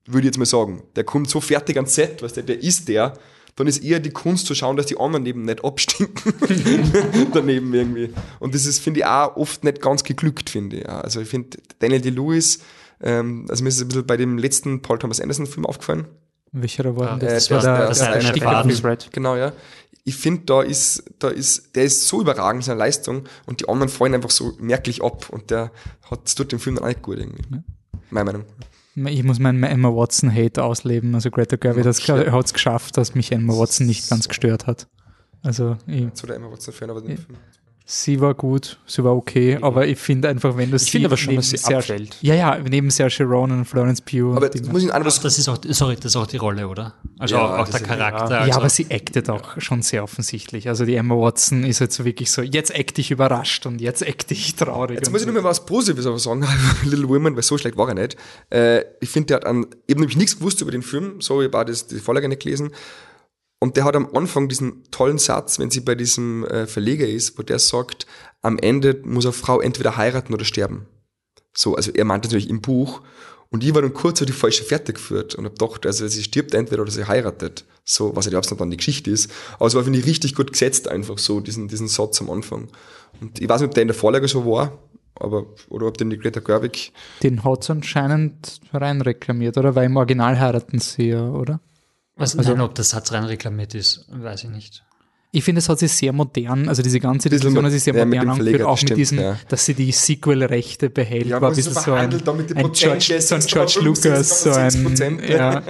würde 0.06 0.20
ich 0.20 0.26
jetzt 0.26 0.38
mal 0.38 0.44
sagen. 0.44 0.82
Der 0.96 1.04
kommt 1.04 1.30
so 1.30 1.40
fertig 1.40 1.76
ans 1.76 1.94
Set, 1.94 2.22
was 2.22 2.34
der, 2.34 2.42
der 2.42 2.62
ist 2.62 2.88
der. 2.88 3.14
Dann 3.56 3.66
ist 3.68 3.84
eher 3.84 4.00
die 4.00 4.10
Kunst 4.10 4.46
zu 4.46 4.54
schauen, 4.54 4.76
dass 4.76 4.86
die 4.86 4.98
anderen 4.98 5.24
eben 5.26 5.44
nicht 5.44 5.64
abstinken. 5.64 6.34
Daneben 7.32 7.72
irgendwie. 7.72 8.12
Und 8.40 8.54
das 8.54 8.66
ist, 8.66 8.80
finde 8.80 9.00
ich, 9.00 9.06
auch 9.06 9.36
oft 9.36 9.62
nicht 9.64 9.80
ganz 9.80 10.02
geglückt, 10.04 10.50
finde 10.50 10.78
ich. 10.78 10.88
Also 10.88 11.20
ich 11.20 11.28
finde, 11.28 11.58
Daniel 11.78 12.00
D-Lewis, 12.00 12.60
ähm, 13.00 13.46
also 13.48 13.62
mir 13.62 13.68
ist 13.68 13.76
es 13.76 13.82
ein 13.82 13.88
bisschen 13.88 14.06
bei 14.06 14.16
dem 14.16 14.38
letzten 14.38 14.82
Paul 14.82 14.98
Thomas 14.98 15.20
Anderson 15.20 15.46
Film 15.46 15.66
aufgefallen. 15.66 16.06
Welcher 16.52 16.96
war 16.96 17.12
Ah, 17.12 17.16
denn 17.16 17.28
das 17.28 17.48
das? 17.48 17.64
war 17.64 17.76
der- 17.78 17.88
das 17.88 17.98
der, 17.98 18.06
Faden. 18.40 18.70
Sticker- 18.72 18.90
Red. 18.90 19.08
Genau, 19.12 19.36
ja. 19.36 19.52
Ich 20.04 20.16
finde, 20.16 20.42
da 20.44 20.60
ist, 20.62 21.02
da 21.18 21.28
ist, 21.28 21.74
der 21.76 21.84
ist 21.84 22.06
so 22.06 22.20
überragend 22.20 22.62
in 22.62 22.66
seiner 22.66 22.78
Leistung 22.78 23.24
und 23.46 23.60
die 23.60 23.68
anderen 23.68 23.88
fallen 23.88 24.14
einfach 24.14 24.30
so 24.30 24.52
merklich 24.58 25.02
ab 25.02 25.30
und 25.30 25.50
der 25.50 25.70
hat, 26.10 26.20
das 26.24 26.34
tut 26.34 26.52
dem 26.52 26.58
Film 26.60 26.76
dann 26.76 26.84
auch 26.84 26.88
nicht 26.88 27.02
gut 27.02 27.18
irgendwie. 27.18 27.42
Meine 28.10 28.24
Meinung. 28.26 28.44
Ich 28.96 29.24
muss 29.24 29.38
meinen 29.38 29.62
Emma 29.64 29.88
Watson-Hate 29.88 30.62
ausleben. 30.62 31.14
Also 31.14 31.30
Greta 31.30 31.56
Gerwig 31.56 31.84
hat 31.84 32.44
es 32.44 32.52
geschafft, 32.52 32.96
dass 32.96 33.14
mich 33.14 33.32
Emma 33.32 33.52
Watson 33.56 33.86
nicht 33.86 34.08
ganz 34.08 34.28
gestört 34.28 34.66
hat. 34.66 34.88
Also 35.42 35.76
ich, 35.86 36.12
Zu 36.14 36.26
der 36.26 36.36
Emma 36.36 36.50
Watson-Fan, 36.50 36.90
aber 36.90 37.00
den 37.00 37.18
Film. 37.18 37.36
Sie 37.86 38.18
war 38.18 38.32
gut, 38.32 38.78
sie 38.86 39.04
war 39.04 39.14
okay, 39.14 39.58
aber 39.60 39.86
ich 39.86 39.98
finde 39.98 40.30
einfach, 40.30 40.56
wenn 40.56 40.70
du 40.70 40.78
sie 40.78 40.88
finde 40.88 41.08
aber 41.08 41.18
schon, 41.18 41.34
neben 41.34 41.42
dass 41.42 41.50
sie 41.50 41.74
abfällt. 41.74 42.16
Ja, 42.22 42.34
ja, 42.34 42.58
neben 42.58 42.88
Saoirse 42.88 43.24
Ronan 43.24 43.58
und 43.58 43.64
Florence 43.66 44.00
Pugh. 44.00 44.34
Aber 44.34 44.48
muss 44.72 44.84
ich 44.84 44.94
an 44.94 45.04
was 45.04 45.20
Das 45.20 45.38
ist 45.38 45.50
auch, 45.50 45.58
sorry, 45.68 45.96
das 45.96 46.06
ist 46.06 46.16
auch 46.16 46.26
die 46.26 46.38
Rolle, 46.38 46.66
oder? 46.66 46.94
Also 47.18 47.34
Ja, 47.34 47.44
auch, 47.44 47.58
auch 47.58 47.68
der 47.68 47.80
Charakter. 47.80 48.30
ja, 48.30 48.40
also, 48.40 48.60
aber 48.60 48.70
sie 48.70 48.86
actet 48.90 49.28
auch 49.28 49.60
schon 49.60 49.82
sehr 49.82 50.02
offensichtlich. 50.02 50.66
Also 50.66 50.86
die 50.86 50.94
Emma 50.94 51.14
Watson 51.14 51.62
ist 51.62 51.78
jetzt 51.78 51.96
so 51.96 52.06
wirklich 52.06 52.30
so, 52.30 52.40
jetzt 52.40 52.74
act 52.74 52.98
ich 52.98 53.10
überrascht 53.10 53.66
und 53.66 53.82
jetzt 53.82 54.00
act 54.00 54.30
ich 54.30 54.54
traurig. 54.56 54.96
Jetzt 54.96 55.10
muss 55.10 55.20
ich 55.20 55.26
so. 55.26 55.32
noch 55.34 55.42
mal 55.42 55.50
was 55.50 55.66
Positives 55.66 56.06
aber 56.06 56.18
sagen, 56.18 56.42
Little 56.84 57.10
Women, 57.10 57.36
weil 57.36 57.42
so 57.42 57.58
schlecht 57.58 57.76
war 57.76 57.88
er 57.88 57.94
nicht. 57.96 58.16
Äh, 58.48 58.82
ich 59.02 59.10
finde, 59.10 59.26
der 59.26 59.36
hat 59.36 59.44
an, 59.44 59.66
ich 59.86 59.92
habe 59.92 60.00
nämlich 60.00 60.16
nichts 60.16 60.38
gewusst 60.38 60.62
über 60.62 60.70
den 60.70 60.82
Film, 60.82 61.20
so 61.20 61.42
ich 61.42 61.52
habe 61.52 61.66
das 61.66 61.86
die 61.86 61.98
Vorlage 61.98 62.30
nicht 62.30 62.42
gelesen. 62.42 62.70
Und 63.64 63.78
der 63.78 63.84
hat 63.84 63.96
am 63.96 64.14
Anfang 64.14 64.50
diesen 64.50 64.82
tollen 64.90 65.16
Satz, 65.16 65.58
wenn 65.58 65.70
sie 65.70 65.80
bei 65.80 65.94
diesem 65.94 66.44
äh, 66.44 66.66
Verleger 66.66 67.08
ist, 67.08 67.38
wo 67.38 67.42
der 67.42 67.58
sagt, 67.58 68.06
am 68.42 68.58
Ende 68.58 69.00
muss 69.04 69.24
eine 69.24 69.32
Frau 69.32 69.58
entweder 69.58 69.96
heiraten 69.96 70.34
oder 70.34 70.44
sterben. 70.44 70.84
So, 71.54 71.74
also 71.74 71.90
er 71.90 72.04
meinte 72.04 72.28
natürlich 72.28 72.50
im 72.50 72.60
Buch. 72.60 73.00
Und 73.48 73.64
ich 73.64 73.74
war 73.74 73.80
dann 73.80 73.94
kurz 73.94 74.18
so 74.18 74.26
die 74.26 74.32
falsche 74.32 74.64
Fährte 74.64 74.92
geführt 74.92 75.34
und 75.34 75.46
hab 75.46 75.58
gedacht, 75.58 75.86
also 75.86 76.06
sie 76.06 76.22
stirbt 76.22 76.52
entweder 76.52 76.82
oder 76.82 76.90
sie 76.90 77.08
heiratet. 77.08 77.64
So, 77.86 78.14
was 78.14 78.26
ja 78.26 78.36
absolut 78.36 78.60
dann 78.60 78.70
die 78.70 78.76
Geschichte 78.76 79.10
ist. 79.10 79.30
Aber 79.54 79.68
es 79.68 79.74
war, 79.74 79.82
finde 79.82 79.98
ich, 79.98 80.04
richtig 80.04 80.34
gut 80.34 80.52
gesetzt, 80.52 80.88
einfach 80.88 81.16
so, 81.16 81.40
diesen, 81.40 81.68
diesen 81.68 81.88
Satz 81.88 82.20
am 82.20 82.28
Anfang. 82.28 82.68
Und 83.22 83.40
ich 83.40 83.48
weiß 83.48 83.62
nicht, 83.62 83.68
ob 83.68 83.74
der 83.74 83.80
in 83.80 83.88
der 83.88 83.96
Vorlage 83.96 84.28
so 84.28 84.44
war, 84.44 84.78
aber, 85.14 85.46
oder 85.70 85.86
ob 85.86 85.96
den 85.96 86.10
die 86.10 86.18
Greta 86.18 86.40
Gerwig, 86.40 86.92
Den 87.22 87.44
hat 87.44 87.70
anscheinend 87.70 88.60
rein 88.74 89.00
reklamiert, 89.00 89.56
oder? 89.56 89.74
Weil 89.74 89.86
im 89.86 89.96
Original 89.96 90.38
heiraten 90.38 90.80
sie 90.80 91.08
ja, 91.08 91.30
oder? 91.30 91.60
Was, 92.16 92.36
also- 92.36 92.52
nein, 92.52 92.60
ob 92.60 92.74
der 92.74 92.84
Satz 92.84 93.12
rein 93.12 93.24
reklamiert 93.24 93.74
ist, 93.74 94.06
weiß 94.10 94.44
ich 94.44 94.50
nicht. 94.50 94.84
Ich 95.32 95.42
finde, 95.42 95.58
es 95.58 95.68
hat 95.68 95.80
sich 95.80 95.90
sehr 95.90 96.12
modern, 96.12 96.68
also 96.68 96.80
diese 96.80 97.00
ganze 97.00 97.28
Diskussion 97.28 97.64
hat 97.64 97.72
sich 97.72 97.82
sehr 97.82 97.92
ja, 97.92 98.04
modern 98.04 98.30
angeführt, 98.30 98.62
auch 98.62 98.74
das 98.74 98.82
mit 98.82 98.88
stimmt, 98.88 98.98
diesen, 98.98 99.18
ja. 99.18 99.36
dass 99.48 99.64
sie 99.66 99.74
die 99.74 99.90
Sequel-Rechte 99.90 100.90
behält, 100.90 101.26
Ja, 101.26 101.40
war 101.40 101.50
ein 101.50 101.56
bisschen 101.56 101.74
so 101.74 101.92
ein, 101.92 102.12
ein 102.12 102.72
George, 102.72 103.20
so 103.20 103.34
ein 103.34 103.40
George 103.40 103.80
6,5, 103.80 103.82
Lucas, 103.82 104.42
so 104.44 104.52
ein, 104.52 104.70
6,6%. 104.70 105.36
ja. 105.36 105.62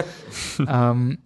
ähm, 0.69 1.17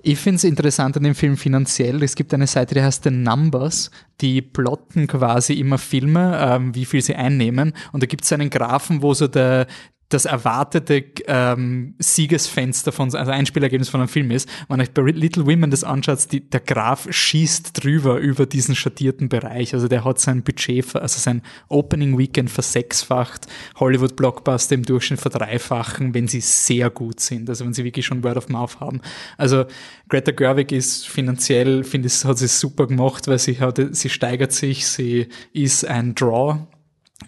ich 0.00 0.18
finde 0.18 0.36
es 0.36 0.44
interessant 0.44 0.96
an 0.96 1.02
dem 1.02 1.14
Film 1.16 1.36
finanziell. 1.36 2.02
Es 2.02 2.14
gibt 2.14 2.32
eine 2.32 2.46
Seite, 2.46 2.74
die 2.74 2.82
heißt 2.82 3.02
The 3.02 3.10
Numbers, 3.10 3.90
die 4.20 4.42
plotten 4.42 5.08
quasi 5.08 5.54
immer 5.54 5.76
Filme, 5.76 6.38
ähm, 6.40 6.74
wie 6.74 6.84
viel 6.84 7.02
sie 7.02 7.16
einnehmen. 7.16 7.72
Und 7.92 8.02
da 8.02 8.06
gibt 8.06 8.24
es 8.24 8.32
einen 8.32 8.48
Graphen, 8.48 9.02
wo 9.02 9.12
so 9.12 9.26
der, 9.26 9.66
das 10.08 10.24
erwartete 10.24 11.04
ähm, 11.26 11.94
Siegesfenster 11.98 12.92
von, 12.92 13.14
also 13.14 13.30
Einspielergebnis 13.30 13.90
von 13.90 14.00
einem 14.00 14.08
Film 14.08 14.30
ist. 14.30 14.48
Wenn 14.68 14.80
euch 14.80 14.90
bei 14.92 15.02
Little 15.02 15.46
Women 15.46 15.70
das 15.70 15.84
anschaut, 15.84 16.32
die, 16.32 16.40
der 16.40 16.60
Graph 16.60 17.06
schießt 17.10 17.84
drüber 17.84 18.18
über 18.18 18.46
diesen 18.46 18.74
schattierten 18.74 19.28
Bereich. 19.28 19.74
Also 19.74 19.86
der 19.86 20.04
hat 20.04 20.18
sein 20.18 20.42
Budget, 20.42 20.96
also 20.96 21.18
sein 21.18 21.42
Opening 21.68 22.16
Weekend 22.16 22.50
versechsfacht, 22.50 23.46
Hollywood 23.76 24.16
Blockbuster 24.16 24.74
im 24.74 24.82
Durchschnitt 24.82 25.20
verdreifachen, 25.20 26.14
wenn 26.14 26.26
sie 26.26 26.40
sehr 26.40 26.88
gut 26.88 27.20
sind. 27.20 27.50
Also 27.50 27.66
wenn 27.66 27.74
sie 27.74 27.84
wirklich 27.84 28.06
schon 28.06 28.24
Word 28.24 28.38
of 28.38 28.48
Mouth 28.48 28.80
haben. 28.80 29.02
Also 29.36 29.66
Greta 30.08 30.32
Gerwig 30.32 30.72
ist 30.72 31.06
finanziell, 31.06 31.84
finde 31.84 32.08
ich, 32.08 32.24
hat 32.24 32.38
sie 32.38 32.48
super 32.48 32.86
gemacht, 32.86 33.28
weil 33.28 33.38
sie 33.38 33.60
hat, 33.60 33.78
sie 33.92 34.08
steigert 34.08 34.52
sich, 34.52 34.86
sie 34.86 35.28
ist 35.52 35.84
ein 35.84 36.14
Draw 36.14 36.66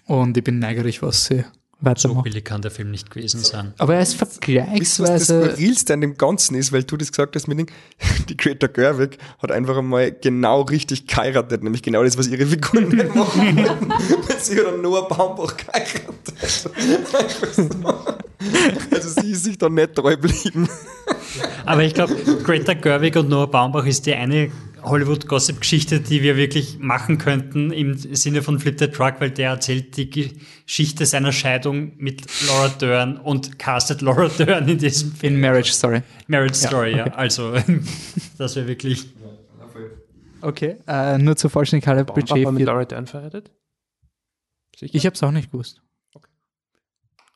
und 0.07 0.37
ich 0.37 0.45
bin 0.45 0.59
neugierig, 0.61 1.03
was 1.03 1.27
sie 1.27 1.45
So 1.83 1.87
weitermacht. 1.87 2.25
billig 2.25 2.45
kann 2.45 2.61
der 2.61 2.71
Film 2.71 2.91
nicht 2.91 3.11
gewesen 3.11 3.43
sein. 3.43 3.73
Aber 3.79 3.95
er 3.95 4.03
ist 4.03 4.15
ihr, 4.15 4.21
was 4.21 4.29
das 4.29 4.39
vergleichsweise. 4.39 5.53
Skurrilste 5.53 5.95
an 5.95 6.03
dem 6.03 6.17
Ganzen 6.19 6.55
ist, 6.57 6.73
weil 6.73 6.85
du 6.85 6.99
das 6.99 7.11
gesagt 7.11 7.35
hast, 7.37 7.49
mit 7.49 7.59
dem, 7.59 7.67
die 8.29 8.37
Greta 8.37 8.67
Gerwig 8.67 9.17
hat 9.41 9.51
einfach 9.51 9.79
einmal 9.79 10.13
genau 10.13 10.61
richtig 10.63 11.07
geheiratet, 11.07 11.63
nämlich 11.63 11.83
genau 11.83 12.05
das, 12.05 12.19
was 12.19 12.29
ihre 12.29 12.45
Figuren 12.45 12.89
nicht 12.89 13.15
machen 13.15 13.57
wollten. 13.57 13.89
Weil 13.89 14.39
sie 14.41 14.57
dann 14.57 14.83
Noah 14.83 15.09
Baumbach 15.09 15.57
geheiratet. 15.57 16.71
also 18.91 19.09
sie 19.21 19.31
ist 19.33 19.45
sich 19.45 19.57
da 19.57 19.71
nicht 19.71 19.95
treu 19.95 20.17
geblieben. 20.17 20.69
Aber 21.65 21.83
ich 21.83 21.95
glaube, 21.95 22.15
Greta 22.43 22.75
Gerwig 22.75 23.17
und 23.17 23.31
Noah 23.31 23.51
Baumbach 23.51 23.87
ist 23.87 24.05
die 24.05 24.15
eine 24.15 24.51
Hollywood-Gossip-Geschichte, 24.83 26.01
die 26.01 26.23
wir 26.23 26.37
wirklich 26.37 26.79
machen 26.79 27.19
könnten 27.19 27.73
im 27.73 27.97
Sinne 27.97 28.43
von 28.43 28.59
Flip 28.59 28.79
the 28.79 28.89
Truck, 28.89 29.15
weil 29.19 29.31
der 29.31 29.51
erzählt 29.51 29.97
die 29.97 30.11
Geschichte 30.11 31.07
seiner 31.07 31.33
Scheidung 31.33 31.93
mit 31.99 32.23
Laura 32.47 32.69
Dern 32.69 33.17
und 33.19 33.59
castet 33.59 34.01
Laura 34.01 34.29
Dern 34.29 34.69
in 34.69 34.79
diesem 34.79 35.13
Film. 35.13 35.35
In 35.35 35.41
Marriage 35.41 35.73
Story. 35.73 36.03
Marriage 36.27 36.55
Story, 36.55 36.97
ja. 36.97 37.05
Also, 37.15 37.55
das 38.39 38.57
wäre 38.57 38.67
wirklich. 38.69 39.07
Okay. 40.43 40.77
Äh, 40.87 41.19
nur 41.19 41.37
zur 41.37 41.51
Vollständigkeit, 41.51 42.07
Baumbach 42.07 42.15
Budget. 42.15 42.45
war 42.45 42.53
mit 42.53 42.65
Laura 42.65 42.85
Dern 42.85 43.07
verheiratet? 43.07 43.51
Sicher? 44.77 44.95
Ich 44.95 45.05
habe 45.05 45.15
es 45.15 45.23
auch 45.23 45.33
nicht 45.33 45.51
gewusst. 45.51 45.83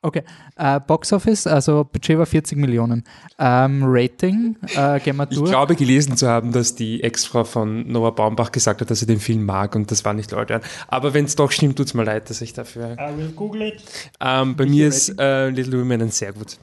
Okay. 0.04 0.22
Äh, 0.56 0.80
Box 0.80 1.14
Office, 1.14 1.46
also 1.46 1.82
Budget 1.84 2.18
war 2.18 2.26
40 2.26 2.58
Millionen. 2.58 3.04
Ähm, 3.38 3.82
Rating, 3.86 4.56
äh, 4.76 5.00
gehen 5.00 5.16
wir 5.16 5.26
Ich 5.30 5.38
durch. 5.38 5.50
glaube 5.50 5.74
gelesen 5.76 6.14
zu 6.18 6.28
haben, 6.28 6.52
dass 6.52 6.74
die 6.74 7.02
Ex-Frau 7.02 7.44
von 7.44 7.90
Noah 7.90 8.14
Baumbach 8.14 8.52
gesagt 8.52 8.82
hat, 8.82 8.90
dass 8.90 9.00
sie 9.00 9.06
den 9.06 9.18
Film 9.18 9.46
mag 9.46 9.74
und 9.74 9.90
das 9.90 10.04
war 10.04 10.12
nicht 10.12 10.30
Dern. 10.30 10.60
Aber 10.88 11.14
wenn 11.14 11.24
es 11.24 11.36
doch 11.36 11.50
stimmt, 11.50 11.76
tut's 11.76 11.94
mir 11.94 12.04
leid, 12.04 12.28
dass 12.28 12.42
ich 12.42 12.52
dafür... 12.52 12.96
I 13.00 13.16
will 13.16 13.32
google 13.34 13.62
it. 13.62 13.82
Ähm, 14.20 14.56
bei 14.56 14.66
mir 14.66 14.88
ist 14.88 15.18
äh, 15.18 15.48
Little 15.48 15.80
Women 15.80 16.10
sehr 16.10 16.34
gut. 16.34 16.58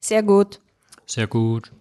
Sehr 0.00 0.22
gut. 0.22 0.60
Sehr 1.04 1.26
gut. 1.26 1.72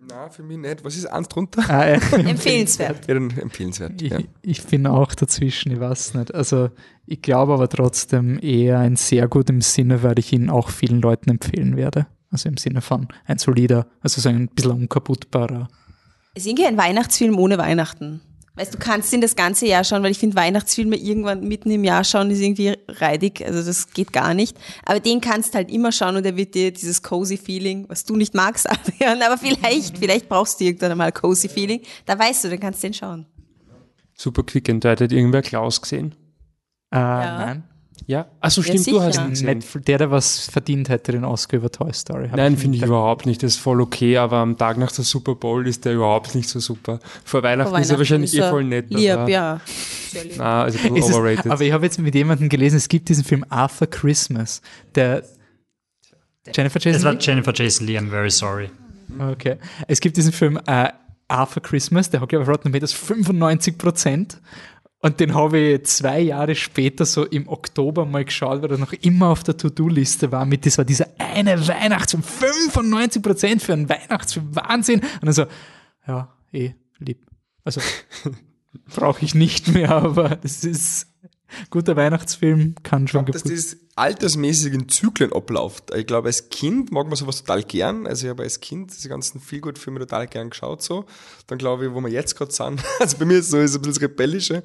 Na, 0.00 0.30
für 0.30 0.42
mich 0.42 0.58
nicht. 0.58 0.84
Was 0.84 0.96
ist 0.96 1.06
eins 1.06 1.28
drunter? 1.28 1.62
Äh, 1.68 1.94
Empfehlenswert. 2.28 3.06
Ja, 3.06 3.14
dann 3.14 3.30
empfehlenswert. 3.38 4.00
ich, 4.02 4.10
Ja. 4.10 4.18
ich 4.42 4.64
bin 4.64 4.86
auch 4.86 5.14
dazwischen, 5.14 5.70
ich 5.72 5.80
weiß 5.80 6.14
nicht. 6.14 6.34
Also 6.34 6.70
ich 7.10 7.22
glaube 7.22 7.54
aber 7.54 7.68
trotzdem 7.68 8.38
eher 8.40 8.78
ein 8.80 8.96
sehr 8.96 9.28
gut 9.28 9.48
im 9.48 9.62
Sinne, 9.62 10.02
weil 10.02 10.18
ich 10.18 10.32
ihn 10.32 10.50
auch 10.50 10.68
vielen 10.68 11.00
Leuten 11.00 11.30
empfehlen 11.30 11.76
werde. 11.76 12.06
Also 12.30 12.48
im 12.50 12.58
Sinne 12.58 12.82
von 12.82 13.08
ein 13.24 13.38
solider, 13.38 13.86
also 14.02 14.20
so 14.20 14.28
ein 14.28 14.48
bisschen 14.48 14.72
unkaputtbarer. 14.72 15.68
Es 16.34 16.42
ist 16.42 16.48
irgendwie 16.48 16.66
ein 16.66 16.76
Weihnachtsfilm 16.76 17.38
ohne 17.38 17.56
Weihnachten. 17.56 18.20
Weißt 18.56 18.74
du, 18.74 18.78
kannst 18.78 19.12
ihn 19.12 19.20
das 19.20 19.36
ganze 19.36 19.66
Jahr 19.66 19.84
schauen, 19.84 20.02
weil 20.02 20.10
ich 20.10 20.18
finde, 20.18 20.36
Weihnachtsfilme 20.36 20.96
irgendwann 20.96 21.46
mitten 21.46 21.70
im 21.70 21.84
Jahr 21.84 22.04
schauen 22.04 22.30
ist 22.30 22.40
irgendwie 22.40 22.76
reidig. 22.88 23.42
Also 23.46 23.62
das 23.62 23.92
geht 23.92 24.12
gar 24.12 24.34
nicht. 24.34 24.58
Aber 24.84 25.00
den 25.00 25.20
kannst 25.20 25.54
halt 25.54 25.70
immer 25.70 25.92
schauen 25.92 26.16
und 26.16 26.26
er 26.26 26.36
wird 26.36 26.54
dir 26.54 26.72
dieses 26.72 27.02
cozy 27.02 27.38
Feeling, 27.38 27.86
was 27.88 28.04
du 28.04 28.16
nicht 28.16 28.34
magst, 28.34 28.68
Adrian, 28.70 29.22
aber 29.22 29.38
vielleicht, 29.38 29.98
vielleicht 29.98 30.28
brauchst 30.28 30.60
du 30.60 30.64
irgendwann 30.64 30.90
einmal 30.90 31.12
cozy 31.12 31.48
Feeling. 31.48 31.80
Da 32.04 32.18
weißt 32.18 32.44
du, 32.44 32.50
dann 32.50 32.60
kannst 32.60 32.82
du 32.82 32.88
den 32.88 32.94
schauen. 32.94 33.26
Super 34.14 34.42
quick 34.42 34.68
and 34.68 34.82
dirty. 34.82 35.04
Hat 35.04 35.12
irgendwer 35.12 35.42
Klaus 35.42 35.80
gesehen? 35.80 36.14
Äh, 36.90 36.96
Nein. 36.98 37.62
Ja? 38.06 38.26
Achso, 38.40 38.62
stimmt, 38.62 38.86
du 38.86 39.02
hast 39.02 39.18
ihn 39.18 39.30
gesehen. 39.30 39.46
Netflix, 39.46 39.84
der, 39.84 39.98
der 39.98 40.10
was 40.10 40.46
verdient 40.48 40.88
hätte, 40.88 41.12
den 41.12 41.24
Oscar 41.24 41.58
über 41.58 41.70
Toy 41.70 41.92
Story. 41.92 42.30
Nein, 42.34 42.56
finde 42.56 42.78
ich 42.78 42.82
überhaupt 42.82 43.26
nicht. 43.26 43.42
Das 43.42 43.54
ist 43.54 43.60
voll 43.60 43.82
okay, 43.82 44.16
aber 44.16 44.38
am 44.38 44.56
Tag 44.56 44.78
nach 44.78 44.90
der 44.90 45.04
Super 45.04 45.34
Bowl 45.34 45.66
ist 45.66 45.84
der 45.84 45.94
überhaupt 45.94 46.34
nicht 46.34 46.48
so 46.48 46.58
super. 46.58 47.00
Vor 47.24 47.42
Weihnachten, 47.42 47.74
ist 47.76 47.90
er 47.90 47.98
wahrscheinlich 47.98 48.34
eh 48.34 48.48
voll 48.48 48.64
nett. 48.64 48.86
Lieb, 48.88 49.10
aber, 49.10 49.28
ja. 49.28 49.60
Na, 50.38 50.62
also 50.62 50.78
ein 50.78 50.84
Es 50.86 50.94
bisschen 50.94 51.10
ist, 51.10 51.14
overrated. 51.18 51.52
aber 51.52 51.60
ich 51.62 51.72
habe 51.72 51.84
jetzt 51.84 51.98
mit 51.98 52.14
jemandem 52.14 52.48
gelesen, 52.48 52.76
es 52.76 52.88
gibt 52.88 53.10
diesen 53.10 53.24
Film 53.24 53.44
Arthur 53.50 53.88
Christmas, 53.88 54.62
der 54.94 55.22
Jennifer 56.54 56.78
Es 56.78 56.84
Jason 56.84 57.04
war 57.04 57.12
Leigh? 57.12 57.26
Jennifer 57.26 57.52
Jason 57.52 57.86
Lee, 57.86 57.98
I'm 57.98 58.08
very 58.08 58.30
sorry. 58.30 58.70
Okay. 59.18 59.56
Es 59.86 60.00
gibt 60.00 60.16
diesen 60.16 60.32
Film 60.32 60.58
äh, 60.66 60.88
Arthur 61.28 61.62
Christmas, 61.62 62.08
der 62.08 62.22
hat, 62.22 62.28
glaube 62.30 62.44
ich, 62.44 62.48
auf 62.48 62.54
Rotten 62.54 62.68
Tomatoes 62.72 62.94
95 62.94 63.76
Prozent. 63.76 64.40
Und 65.00 65.20
den 65.20 65.34
habe 65.34 65.58
ich 65.58 65.84
zwei 65.84 66.20
Jahre 66.20 66.56
später, 66.56 67.04
so 67.04 67.24
im 67.24 67.48
Oktober, 67.48 68.04
mal 68.04 68.24
geschaut, 68.24 68.62
weil 68.62 68.72
er 68.72 68.78
noch 68.78 68.92
immer 68.92 69.28
auf 69.28 69.44
der 69.44 69.56
To-Do-Liste 69.56 70.32
war. 70.32 70.44
Mit, 70.44 70.66
das 70.66 70.76
war 70.76 70.84
dieser 70.84 71.06
eine 71.18 71.68
Weihnachtsfilm, 71.68 72.24
95 72.24 73.22
Prozent 73.22 73.62
für 73.62 73.74
einen 73.74 73.88
Weihnachtsfilm, 73.88 74.56
Wahnsinn. 74.56 75.00
Und 75.00 75.24
dann 75.24 75.32
so, 75.32 75.46
ja, 76.06 76.34
eh, 76.52 76.72
lieb. 76.98 77.24
Also, 77.62 77.80
brauche 78.94 79.24
ich 79.24 79.36
nicht 79.36 79.68
mehr, 79.68 79.90
aber 79.90 80.30
das 80.30 80.64
ist 80.64 81.06
guter 81.70 81.96
Weihnachtsfilm, 81.96 82.74
kann 82.82 83.08
schon 83.08 83.26
dass 83.26 83.42
gut. 83.42 83.52
das 83.52 83.76
altersmäßig 83.96 84.74
in 84.74 84.88
Zyklen 84.88 85.32
abläuft. 85.32 85.94
Ich 85.94 86.06
glaube, 86.06 86.28
als 86.28 86.50
Kind 86.50 86.92
mag 86.92 87.06
man 87.06 87.16
sowas 87.16 87.38
total 87.42 87.62
gern. 87.64 88.06
Also 88.06 88.26
ich 88.26 88.30
habe 88.30 88.44
als 88.44 88.60
Kind 88.60 88.92
diese 88.96 89.08
ganzen 89.08 89.40
Feelgood-Filme 89.40 89.98
total 90.00 90.28
gern 90.28 90.50
geschaut 90.50 90.82
so. 90.82 91.04
Dann 91.48 91.58
glaube 91.58 91.86
ich, 91.86 91.92
wo 91.92 92.00
wir 92.00 92.08
jetzt 92.08 92.36
gerade 92.36 92.52
sind, 92.52 92.82
also 93.00 93.18
bei 93.18 93.24
mir 93.24 93.38
ist 93.38 93.50
so 93.50 93.58
ist 93.58 93.74
ein 93.74 93.82
bisschen 93.82 93.94
das 93.94 94.02
Rebellische, 94.02 94.62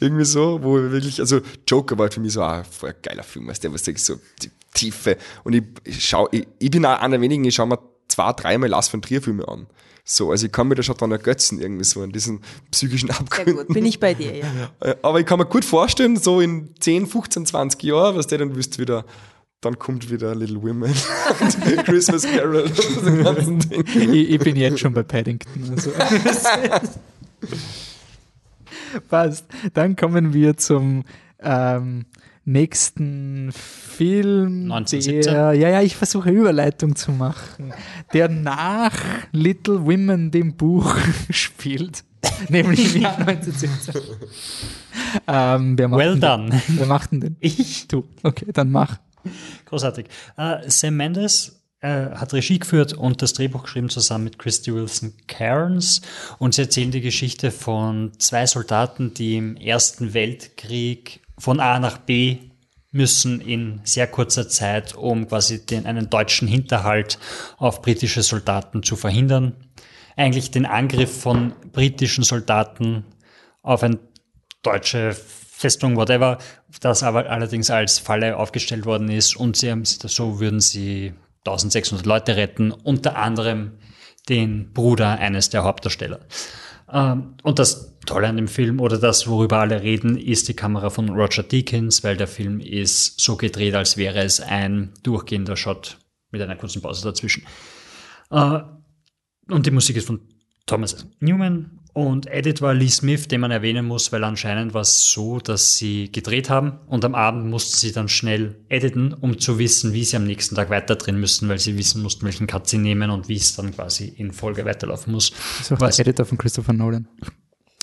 irgendwie 0.00 0.24
so, 0.24 0.62
wo 0.62 0.76
wir 0.76 0.92
wirklich, 0.92 1.18
also 1.20 1.40
Joker 1.66 1.98
war 1.98 2.04
halt 2.04 2.14
für 2.14 2.20
mich 2.20 2.32
so 2.32 2.42
ein 2.42 2.64
voll 2.64 2.94
geiler 3.02 3.24
Film, 3.24 3.48
weißt 3.48 3.64
du, 3.64 3.72
was 3.72 3.86
ich 3.88 4.02
so 4.02 4.20
die 4.42 4.50
Tiefe. 4.74 5.16
Und 5.44 5.54
ich, 5.54 5.64
ich 5.84 6.08
schau, 6.08 6.28
ich, 6.30 6.46
ich 6.58 6.70
bin 6.70 6.84
auch 6.86 7.00
einer 7.00 7.16
der 7.16 7.20
wenigen, 7.20 7.44
ich 7.44 7.54
schaue 7.54 7.66
mir 7.66 7.78
zwei, 8.06 8.32
dreimal 8.32 8.68
Lars 8.68 8.88
von 8.88 9.02
Trier 9.02 9.22
Filme 9.22 9.46
an. 9.48 9.66
So, 10.10 10.30
also 10.30 10.46
ich 10.46 10.52
kann 10.52 10.68
mir 10.68 10.74
da 10.74 10.82
schon 10.82 10.96
dran 10.96 11.12
ergötzen, 11.12 11.60
irgendwie 11.60 11.84
so 11.84 12.00
an 12.00 12.12
diesen 12.12 12.40
psychischen 12.70 13.10
Sehr 13.10 13.20
Abgründen. 13.20 13.56
gut, 13.66 13.74
bin 13.74 13.84
ich 13.84 14.00
bei 14.00 14.14
dir, 14.14 14.36
ja. 14.38 14.72
Aber 15.02 15.20
ich 15.20 15.26
kann 15.26 15.38
mir 15.38 15.44
gut 15.44 15.66
vorstellen, 15.66 16.16
so 16.16 16.40
in 16.40 16.70
10, 16.80 17.06
15, 17.06 17.44
20 17.44 17.82
Jahren, 17.82 18.16
was 18.16 18.26
der 18.26 18.38
dann 18.38 18.56
wüsst 18.56 18.78
wieder, 18.78 19.04
dann 19.60 19.78
kommt 19.78 20.10
wieder 20.10 20.34
Little 20.34 20.62
Women 20.62 20.94
und 21.40 21.84
Christmas 21.84 22.22
Carol 22.22 22.62
und 22.62 22.74
so 22.74 23.22
ganzen 23.22 23.58
Ding. 23.68 23.84
ich, 24.14 24.30
ich 24.30 24.38
bin 24.38 24.56
jetzt 24.56 24.80
schon 24.80 24.94
bei 24.94 25.02
Paddington. 25.02 25.72
Also. 25.72 25.90
Passt. 29.10 29.44
Dann 29.74 29.94
kommen 29.94 30.32
wir 30.32 30.56
zum 30.56 31.04
ähm, 31.40 32.06
nächsten 32.48 33.52
Film, 33.52 34.72
1917. 34.72 35.22
der, 35.22 35.52
ja, 35.52 35.68
ja, 35.68 35.82
ich 35.82 35.96
versuche 35.96 36.30
Überleitung 36.30 36.96
zu 36.96 37.12
machen, 37.12 37.72
der 38.14 38.28
nach 38.28 38.94
Little 39.32 39.84
Women 39.84 40.30
dem 40.30 40.56
Buch 40.56 40.96
spielt, 41.30 42.04
nämlich 42.48 42.96
im 42.96 43.02
Jahr 43.02 43.18
1917. 43.18 44.02
ähm, 45.26 45.78
wer 45.78 45.88
macht 45.88 46.00
Well 46.00 46.12
denn 46.12 46.20
done. 46.20 46.50
Den? 46.50 46.78
Wer 46.78 46.86
macht 46.86 47.12
denn 47.12 47.20
den? 47.20 47.36
Ich. 47.40 47.86
Du. 47.86 48.04
Okay, 48.22 48.46
dann 48.52 48.70
mach. 48.70 48.98
Großartig. 49.66 50.06
Äh, 50.38 50.70
Sam 50.70 50.96
Mendes 50.96 51.60
äh, 51.80 52.10
hat 52.10 52.32
Regie 52.32 52.58
geführt 52.58 52.94
und 52.94 53.20
das 53.20 53.34
Drehbuch 53.34 53.64
geschrieben 53.64 53.90
zusammen 53.90 54.24
mit 54.24 54.38
Christy 54.38 54.74
Wilson 54.74 55.12
Cairns. 55.26 56.00
Und 56.38 56.54
sie 56.54 56.62
erzählen 56.62 56.92
die 56.92 57.02
Geschichte 57.02 57.50
von 57.50 58.12
zwei 58.18 58.46
Soldaten, 58.46 59.12
die 59.12 59.36
im 59.36 59.56
Ersten 59.56 60.14
Weltkrieg 60.14 61.20
von 61.38 61.60
A 61.60 61.78
nach 61.78 61.98
B 61.98 62.38
müssen 62.90 63.40
in 63.40 63.80
sehr 63.84 64.06
kurzer 64.06 64.48
Zeit, 64.48 64.94
um 64.94 65.28
quasi 65.28 65.64
den, 65.64 65.86
einen 65.86 66.10
deutschen 66.10 66.48
Hinterhalt 66.48 67.18
auf 67.58 67.82
britische 67.82 68.22
Soldaten 68.22 68.82
zu 68.82 68.96
verhindern. 68.96 69.54
Eigentlich 70.16 70.50
den 70.50 70.66
Angriff 70.66 71.20
von 71.20 71.52
britischen 71.72 72.24
Soldaten 72.24 73.04
auf 73.62 73.82
ein 73.82 73.98
deutsche 74.62 75.14
Festung, 75.14 75.96
whatever, 75.96 76.38
das 76.80 77.02
aber 77.02 77.30
allerdings 77.30 77.70
als 77.70 77.98
Falle 77.98 78.36
aufgestellt 78.36 78.86
worden 78.86 79.10
ist 79.10 79.36
und 79.36 79.56
sie 79.56 79.70
haben, 79.70 79.84
so 79.84 80.40
würden 80.40 80.60
sie 80.60 81.14
1600 81.46 82.06
Leute 82.06 82.36
retten, 82.36 82.72
unter 82.72 83.16
anderem 83.16 83.78
den 84.28 84.72
Bruder 84.72 85.18
eines 85.18 85.50
der 85.50 85.64
Hauptdarsteller. 85.64 86.20
Ähm, 86.92 87.34
und 87.42 87.58
das 87.58 87.87
Tolle 88.06 88.28
an 88.28 88.36
dem 88.36 88.48
Film 88.48 88.80
oder 88.80 88.98
das, 88.98 89.26
worüber 89.26 89.58
alle 89.58 89.82
reden, 89.82 90.16
ist 90.16 90.48
die 90.48 90.54
Kamera 90.54 90.88
von 90.90 91.10
Roger 91.10 91.42
Deakins, 91.42 92.02
weil 92.04 92.16
der 92.16 92.28
Film 92.28 92.60
ist 92.60 93.20
so 93.20 93.36
gedreht, 93.36 93.74
als 93.74 93.96
wäre 93.96 94.20
es 94.22 94.40
ein 94.40 94.92
durchgehender 95.02 95.56
Shot 95.56 95.98
mit 96.30 96.40
einer 96.40 96.56
kurzen 96.56 96.80
Pause 96.82 97.04
dazwischen. 97.04 97.44
Äh, 98.30 98.60
und 99.50 99.66
die 99.66 99.70
Musik 99.70 99.96
ist 99.96 100.06
von 100.06 100.20
Thomas 100.66 101.06
Newman 101.20 101.80
und 101.94 102.26
Edit 102.26 102.60
war 102.60 102.74
Lee 102.74 102.88
Smith, 102.88 103.26
den 103.28 103.40
man 103.40 103.50
erwähnen 103.50 103.86
muss, 103.86 104.12
weil 104.12 104.22
anscheinend 104.22 104.74
war 104.74 104.82
es 104.82 105.10
so, 105.10 105.38
dass 105.40 105.76
sie 105.78 106.12
gedreht 106.12 106.50
haben 106.50 106.78
und 106.86 107.04
am 107.04 107.14
Abend 107.14 107.46
mussten 107.46 107.76
sie 107.78 107.92
dann 107.92 108.08
schnell 108.08 108.56
editen, 108.68 109.14
um 109.14 109.38
zu 109.38 109.58
wissen, 109.58 109.94
wie 109.94 110.04
sie 110.04 110.16
am 110.16 110.24
nächsten 110.24 110.54
Tag 110.54 110.68
weiter 110.70 110.96
drehen 110.96 111.18
müssen, 111.18 111.48
weil 111.48 111.58
sie 111.58 111.76
wissen 111.78 112.02
mussten, 112.02 112.26
welchen 112.26 112.46
Cut 112.46 112.68
sie 112.68 112.78
nehmen 112.78 113.10
und 113.10 113.28
wie 113.28 113.36
es 113.36 113.56
dann 113.56 113.74
quasi 113.74 114.04
in 114.06 114.32
Folge 114.32 114.64
weiterlaufen 114.66 115.12
muss. 115.12 115.30
Das 115.30 115.60
ist 115.62 115.72
auch 115.72 115.80
Was- 115.80 115.96
der 115.96 116.06
Editor 116.06 116.26
von 116.26 116.36
Christopher 116.38 116.74
Nolan. 116.74 117.08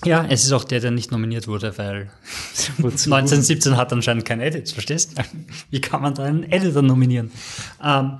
Ja, 0.03 0.25
es 0.29 0.43
ist 0.43 0.51
auch 0.51 0.65
der, 0.65 0.81
der 0.81 0.91
nicht 0.91 1.11
nominiert 1.11 1.47
wurde, 1.47 1.77
weil 1.77 2.11
Wozu? 2.77 3.13
1917 3.13 3.77
hat 3.77 3.93
anscheinend 3.93 4.25
kein 4.25 4.41
Edit, 4.41 4.69
verstehst 4.69 5.17
du? 5.17 5.23
Wie 5.69 5.81
kann 5.81 6.01
man 6.01 6.13
da 6.13 6.23
einen 6.23 6.43
Editor 6.43 6.81
nominieren? 6.81 7.31
Ähm, 7.81 8.19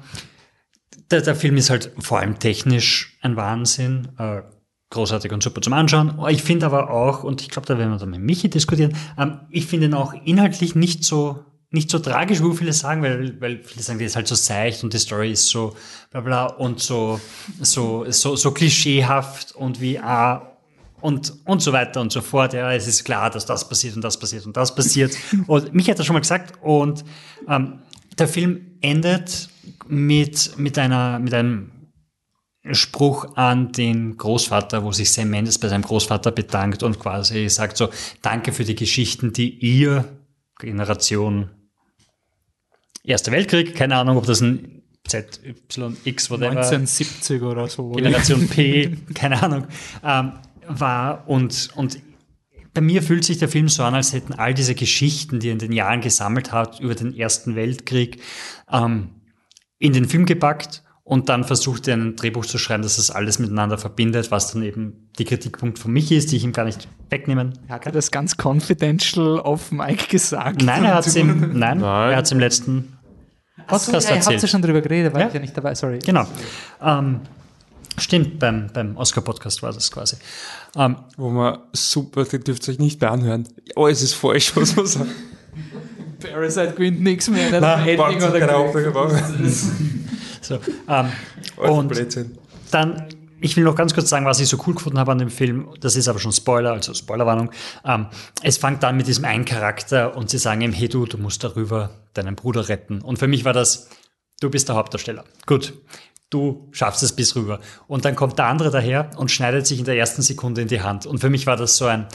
der, 1.12 1.22
der 1.22 1.36
Film 1.36 1.58
ist 1.58 1.70
halt 1.70 1.92
vor 2.00 2.20
allem 2.20 2.40
technisch 2.40 3.18
ein 3.22 3.36
Wahnsinn, 3.36 4.08
äh, 4.18 4.42
großartig 4.90 5.32
und 5.32 5.44
super 5.44 5.62
zum 5.62 5.74
Anschauen. 5.74 6.18
Ich 6.30 6.44
finde 6.44 6.66
aber 6.66 6.90
auch, 6.90 7.24
und 7.24 7.42
ich 7.42 7.50
glaube, 7.50 7.68
da 7.68 7.78
werden 7.78 7.92
wir 7.92 7.98
dann 7.98 8.10
mit 8.10 8.22
Michi 8.22 8.50
diskutieren, 8.50 8.96
ähm, 9.18 9.42
ich 9.50 9.66
finde 9.66 9.88
ihn 9.88 9.94
auch 9.94 10.14
inhaltlich 10.14 10.76
nicht 10.76 11.04
so 11.04 11.44
nicht 11.72 11.90
so 11.90 12.00
tragisch, 12.00 12.42
wie 12.42 12.56
viele 12.56 12.72
sagen, 12.72 13.02
weil, 13.02 13.40
weil 13.42 13.62
viele 13.62 13.84
sagen, 13.84 14.00
die 14.00 14.06
ist 14.06 14.16
halt 14.16 14.28
so 14.28 14.36
seicht 14.36 14.84
und 14.84 14.94
die 14.94 14.98
Story 14.98 15.34
ist 15.34 15.50
so 15.50 15.76
bla 16.10 16.22
bla 16.22 16.46
und 16.46 16.80
so, 16.80 17.20
so, 17.60 18.06
so, 18.10 18.38
so 18.38 18.52
klischeehaft 18.52 19.54
und 19.54 19.82
wie 19.82 20.00
ah, 20.00 20.55
und, 21.06 21.34
und 21.46 21.62
so 21.62 21.72
weiter 21.72 22.02
und 22.02 22.12
so 22.12 22.22
fort. 22.22 22.54
Ja, 22.54 22.74
es 22.74 22.88
ist 22.88 23.04
klar, 23.04 23.30
dass 23.30 23.46
das 23.46 23.70
passiert 23.70 23.96
und 23.96 24.04
das 24.04 24.20
passiert 24.20 24.46
und 24.48 24.58
das 24.58 24.74
passiert. 24.74 25.16
Und 25.48 25.74
mich 25.74 25.88
hat 25.90 26.00
er 26.00 26.04
schon 26.04 26.16
mal 26.16 26.20
gesagt. 26.20 26.56
Und 26.64 27.06
ähm, 27.48 27.80
der 28.18 28.28
Film 28.28 28.78
endet 28.82 29.50
mit, 29.88 30.58
mit, 30.58 30.80
einer, 30.80 31.20
mit 31.20 31.34
einem 31.34 31.72
Spruch 32.72 33.36
an 33.38 33.72
den 33.72 34.18
Großvater, 34.18 34.84
wo 34.84 34.92
sich 34.92 35.12
Sam 35.14 35.30
Mendes 35.30 35.60
bei 35.60 35.68
seinem 35.68 35.84
Großvater 35.84 36.32
bedankt 36.32 36.82
und 36.82 37.00
quasi 37.00 37.50
sagt 37.50 37.78
so, 37.78 37.90
danke 38.24 38.52
für 38.52 38.64
die 38.64 38.76
Geschichten, 38.76 39.32
die 39.32 39.50
ihr, 39.50 40.06
Generation 40.58 41.52
Erster 43.04 43.32
Weltkrieg, 43.32 43.76
keine 43.76 43.98
Ahnung, 43.98 44.18
ob 44.18 44.26
das 44.26 44.42
ein 44.42 44.82
ZYX, 45.08 46.32
whatever. 46.32 46.50
1970 46.50 47.42
oder 47.44 47.68
so. 47.68 47.92
Generation 47.92 48.48
P, 48.48 48.98
keine 49.14 49.44
Ahnung, 49.44 49.68
ähm, 50.04 50.32
war 50.68 51.28
und, 51.28 51.70
und 51.76 52.00
bei 52.74 52.82
mir 52.82 53.02
fühlt 53.02 53.24
sich 53.24 53.38
der 53.38 53.48
Film 53.50 53.70
so 53.70 53.84
an, 53.84 53.96
als 53.96 54.12
hätten 54.14 54.34
all 54.34 54.54
diese 54.54 54.76
Geschichten, 54.76 55.40
die 55.40 55.48
er 55.50 55.54
in 55.54 55.60
den 55.60 55.72
Jahren 55.72 56.02
gesammelt 56.02 56.52
hat 56.52 56.80
über 56.80 56.94
den 56.96 57.16
Ersten 57.16 57.56
Weltkrieg, 57.56 58.22
ähm, 58.72 59.10
in 59.80 59.94
den 59.94 60.06
Film 60.10 60.26
gepackt 60.26 60.84
und 61.04 61.30
dann 61.30 61.44
versucht 61.44 61.88
er 61.88 61.96
ein 61.96 62.16
Drehbuch 62.16 62.46
zu 62.46 62.58
schreiben, 62.58 62.84
das 62.84 62.96
das 62.98 63.12
alles 63.12 63.40
miteinander 63.40 63.78
verbindet, 63.78 64.32
was 64.32 64.52
dann 64.52 64.64
eben 64.64 65.10
die 65.20 65.24
Kritikpunkt 65.26 65.78
von 65.80 65.92
mich 65.94 66.12
ist, 66.12 66.32
die 66.32 66.38
ich 66.38 66.44
ihm 66.44 66.52
gar 66.52 66.66
nicht 66.66 66.88
wegnehmen 67.10 67.54
Hat 67.70 67.86
er 67.86 67.92
das 67.92 68.12
ganz 68.12 68.36
confidential 68.44 69.40
auf 69.40 69.72
Mike 69.72 70.08
gesagt? 70.10 70.62
Nein, 70.64 70.84
er 70.84 70.96
hat 70.96 71.08
es 71.08 71.16
im, 71.16 71.28
nein, 71.60 71.80
Nein. 71.80 72.12
er 72.12 72.18
hat's 72.18 72.32
im 72.32 72.40
letzten 72.40 72.98
Podcast 73.68 73.94
ja, 73.94 74.00
ihr 74.00 74.04
habt 74.16 74.26
erzählt. 74.26 74.42
ja 74.42 74.48
schon 74.48 74.62
drüber 74.62 74.82
geredet, 74.82 75.14
war 75.14 75.22
Ja. 75.22 75.28
ich 75.28 75.34
ja 75.34 75.40
nicht 75.40 75.56
dabei, 75.56 75.76
sorry. 75.76 76.00
Genau. 76.00 76.26
Ähm, 76.82 77.22
stimmt, 77.98 78.40
beim, 78.40 78.68
beim 78.74 78.98
Oscar-Podcast 78.98 79.64
war 79.64 79.72
das 79.74 79.92
quasi. 79.92 80.18
Ähm, 80.76 80.98
Wo 81.18 81.30
man 81.30 81.60
super, 81.74 82.24
die 82.26 82.40
dürft 82.40 82.68
ihr 82.68 82.74
euch 82.74 82.80
nicht 82.80 83.02
mehr 83.02 83.12
anhören. 83.12 83.48
Oh, 83.76 83.88
es 83.88 84.02
ist 84.02 84.14
falsch, 84.14 84.56
was 84.56 84.76
man 84.76 84.86
sagt. 84.86 85.10
Parasite 86.20 86.74
gewinnt 86.74 87.02
nichts 87.02 87.30
mehr. 87.30 87.52
Das 87.52 87.62
Nein, 87.62 87.98
warte, 87.98 88.30
oder 88.30 88.40
keine. 88.40 88.56
Auflage, 88.56 88.92
so, 90.42 90.60
ähm, 90.88 91.12
Und 91.58 91.70
und 91.70 91.88
Blödsinn. 91.90 92.38
dann, 92.72 93.08
ich 93.42 93.56
will 93.58 93.64
noch 93.64 93.76
ganz 93.76 93.94
kurz 93.94 94.10
sagen, 94.10 94.26
was 94.26 94.40
ich 94.40 94.48
so 94.48 94.58
cool 94.68 94.76
gefunden 94.76 95.00
habe 95.00 95.12
an 95.12 95.18
dem 95.18 95.30
Film. 95.30 95.68
Das 95.80 95.96
ist 95.96 96.08
aber 96.08 96.20
schon 96.20 96.32
Spoiler, 96.32 96.72
also 96.72 96.94
Spoilerwarnung. 96.94 97.52
Ähm, 97.84 98.08
es 98.42 98.58
fängt 98.58 98.84
an 98.84 98.98
mit 98.98 99.08
diesem 99.08 99.26
einen 99.26 99.46
Charakter 99.46 100.16
und 100.16 100.30
sie 100.30 100.38
sagen 100.38 100.62
ihm, 100.62 100.72
hey 100.72 100.88
du, 100.88 101.06
du 101.06 101.18
musst 101.18 101.44
darüber 101.44 101.92
deinen 102.14 102.36
Bruder 102.36 102.70
retten. 102.70 103.02
Und 103.02 103.18
für 103.20 103.28
mich 103.28 103.44
war 103.46 103.54
das, 103.54 103.90
du 104.40 104.50
bist 104.50 104.70
der 104.70 104.76
Hauptdarsteller. 104.76 105.26
Gut. 105.46 105.74
Du 106.30 106.70
schaffst 106.72 107.04
es 107.04 107.16
bis 107.16 107.36
rüber. 107.36 107.60
Und 107.88 108.04
dann 108.04 108.16
kommt 108.16 108.38
der 108.40 108.48
andere 108.48 108.72
daher 108.72 109.12
und 109.18 109.32
schneidet 109.32 109.68
sich 109.68 109.80
in 109.80 109.86
der 109.86 109.98
ersten 109.98 110.22
Sekunde 110.22 110.62
in 110.62 110.68
die 110.68 110.82
Hand. 110.82 111.06
Und 111.06 111.20
für 111.20 111.30
mich 111.30 111.46
war 111.46 111.56
das 111.56 111.78
so 111.78 111.86
ein, 111.86 112.08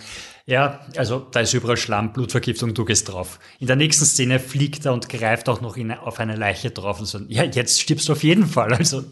ja, 0.47 0.81
also 0.97 1.20
da 1.31 1.41
ist 1.41 1.55
überall 1.55 1.77
Schlamm, 1.77 2.12
Blutvergiftung, 2.12 2.74
du 2.74 2.85
gehst 2.85 3.09
drauf. 3.09 3.39
In 3.61 3.69
der 3.69 3.77
nächsten 3.77 4.05
Szene 4.05 4.41
fliegt 4.41 4.85
er 4.85 4.93
und 4.93 5.09
greift 5.09 5.49
auch 5.49 5.61
noch 5.61 5.77
in, 5.77 5.93
auf 5.93 6.19
eine 6.19 6.35
Leiche 6.35 6.70
drauf 6.70 6.99
und 6.99 7.07
so, 7.07 7.20
ja, 7.28 7.45
jetzt 7.45 7.81
stirbst 7.81 8.09
du 8.09 8.12
auf 8.12 8.24
jeden 8.24 8.47
Fall. 8.47 8.74
Also 8.74 9.05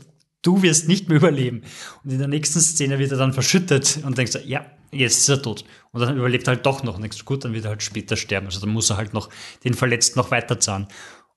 du 0.43 0.63
wirst 0.63 0.89
nicht 0.89 1.09
mehr 1.09 1.19
überleben. 1.19 1.63
Und 2.03 2.11
in 2.11 2.19
der 2.19 2.29
nächsten 2.29 2.61
Szene 2.61 2.99
wird 2.99 3.13
er 3.13 3.19
dann 3.19 3.33
verschüttet 3.33 4.01
und 4.05 4.19
denkst, 4.19 4.39
ja, 4.47 4.67
jetzt 4.91 5.19
ist 5.19 5.29
er 5.29 5.43
tot. 5.43 5.65
Und 5.93 6.01
dann 6.01 6.17
überlebt 6.17 6.47
er 6.49 6.55
halt 6.55 6.67
doch 6.67 6.83
noch. 6.83 6.99
Du, 6.99 7.25
gut, 7.25 7.45
dann 7.45 7.53
wird 7.55 7.65
er 7.65 7.71
halt 7.71 7.83
später 7.83 8.17
sterben. 8.17 8.47
Also 8.47 8.61
dann 8.61 8.71
muss 8.71 8.91
er 8.91 8.97
halt 8.97 9.15
noch 9.15 9.29
den 9.65 9.75
Verletzten 9.75 10.19
noch 10.19 10.31
weiterzahlen. 10.31 10.89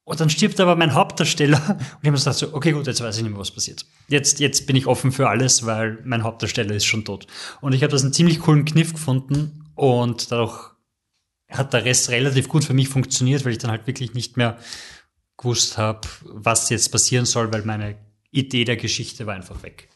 Und 0.03 0.19
dann 0.19 0.30
stirbt 0.30 0.60
aber 0.60 0.76
mein 0.76 0.94
Hauptdarsteller. 0.94 1.57
Und 1.69 1.80
ich 1.80 1.86
habe 1.98 2.11
mir 2.11 2.18
gedacht, 2.18 2.38
so, 2.38 2.53
okay, 2.53 2.72
gut, 2.72 2.88
jetzt 2.88 3.02
weiß 3.02 3.18
ich 3.18 3.23
nicht 3.23 3.32
mehr, 3.32 3.40
was 3.40 3.52
passiert. 3.52 3.86
Jetzt, 4.07 4.40
jetzt 4.40 4.65
bin 4.68 4.76
ich 4.76 4.88
offen 4.88 5.11
für 5.11 5.30
alles, 5.30 5.65
weil 5.65 5.99
mein 6.03 6.23
Hauptdarsteller 6.23 6.76
ist 6.76 6.86
schon 6.86 7.06
tot. 7.06 7.28
Und 7.61 7.73
ich 7.73 7.84
habe 7.84 7.91
das 7.91 8.03
einen 8.03 8.14
ziemlich 8.14 8.40
coolen 8.40 8.65
Kniff 8.65 8.94
gefunden 8.94 9.72
und 9.76 10.32
dadurch 10.32 10.72
hat 11.49 11.73
der 11.73 11.86
Rest 11.86 12.10
relativ 12.10 12.48
gut 12.48 12.64
für 12.64 12.73
mich 12.73 12.88
funktioniert, 12.88 13.45
weil 13.45 13.52
ich 13.52 13.57
dann 13.57 13.72
halt 13.72 13.88
wirklich 13.88 14.14
nicht 14.14 14.38
mehr 14.38 14.57
gewusst 15.38 15.78
habe, 15.78 16.07
was 16.23 16.69
jetzt 16.69 16.91
passieren 16.91 17.26
soll, 17.26 17.52
weil 17.52 17.64
meine 17.64 17.98
Idee 18.32 18.64
der 18.64 18.78
Geschichte 18.78 19.26
war 19.26 19.36
einfach 19.36 19.61
weg. 19.64 19.90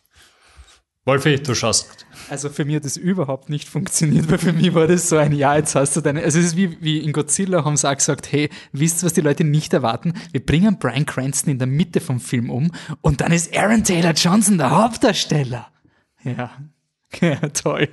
Wolfi, 1.05 1.35
du 1.35 1.53
schaust. 1.53 2.07
Also 2.29 2.49
für 2.49 2.65
mich 2.65 2.77
hat 2.77 2.85
das 2.85 2.97
überhaupt 2.97 3.49
nicht 3.49 3.69
funktioniert, 3.69 4.29
weil 4.31 4.39
für 4.39 4.53
mich 4.53 4.73
war 4.73 4.87
das 4.87 5.07
so 5.07 5.17
ein, 5.17 5.33
ja, 5.33 5.55
jetzt 5.55 5.75
hast 5.75 5.95
du 5.95 6.01
deine, 6.01 6.23
also 6.23 6.39
es 6.39 6.45
ist 6.45 6.57
wie, 6.57 6.81
wie 6.81 6.97
in 6.97 7.13
Godzilla 7.13 7.63
haben 7.63 7.77
sie 7.77 7.87
auch 7.87 7.95
gesagt, 7.95 8.31
hey, 8.31 8.49
wisst 8.71 9.03
ihr, 9.03 9.05
was 9.05 9.13
die 9.13 9.21
Leute 9.21 9.43
nicht 9.43 9.71
erwarten? 9.73 10.13
Wir 10.31 10.43
bringen 10.43 10.79
Brian 10.79 11.05
Cranston 11.05 11.51
in 11.51 11.59
der 11.59 11.67
Mitte 11.67 12.01
vom 12.01 12.19
Film 12.19 12.49
um 12.49 12.71
und 13.01 13.21
dann 13.21 13.31
ist 13.31 13.55
Aaron 13.55 13.83
Taylor 13.83 14.13
Johnson 14.13 14.57
der 14.57 14.71
Hauptdarsteller. 14.71 15.67
Ja, 16.23 16.51
ja 17.21 17.35
toll. 17.49 17.87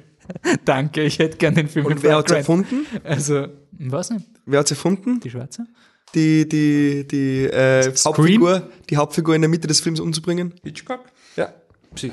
Danke, 0.65 1.03
ich 1.03 1.19
hätte 1.19 1.37
gern 1.37 1.55
den 1.55 1.69
Film 1.69 1.85
Und 1.85 2.03
wer 2.03 2.17
hat's 2.17 2.33
Cranston. 2.33 2.65
erfunden? 2.65 2.87
Also, 3.05 3.49
was 3.73 4.11
nicht? 4.11 4.27
Wer 4.47 4.61
hat's 4.61 4.71
erfunden? 4.71 5.21
Die 5.21 5.29
Schwarze? 5.29 5.67
Die, 6.15 6.49
die, 6.49 7.07
die, 7.07 7.45
äh, 7.45 7.93
Hauptfigur, 8.05 8.71
die 8.89 8.97
Hauptfigur 8.97 9.35
in 9.35 9.43
der 9.43 9.51
Mitte 9.51 9.67
des 9.67 9.81
Films 9.81 10.01
umzubringen? 10.01 10.55
Hitchcock? 10.63 11.05
Ja. 11.37 11.53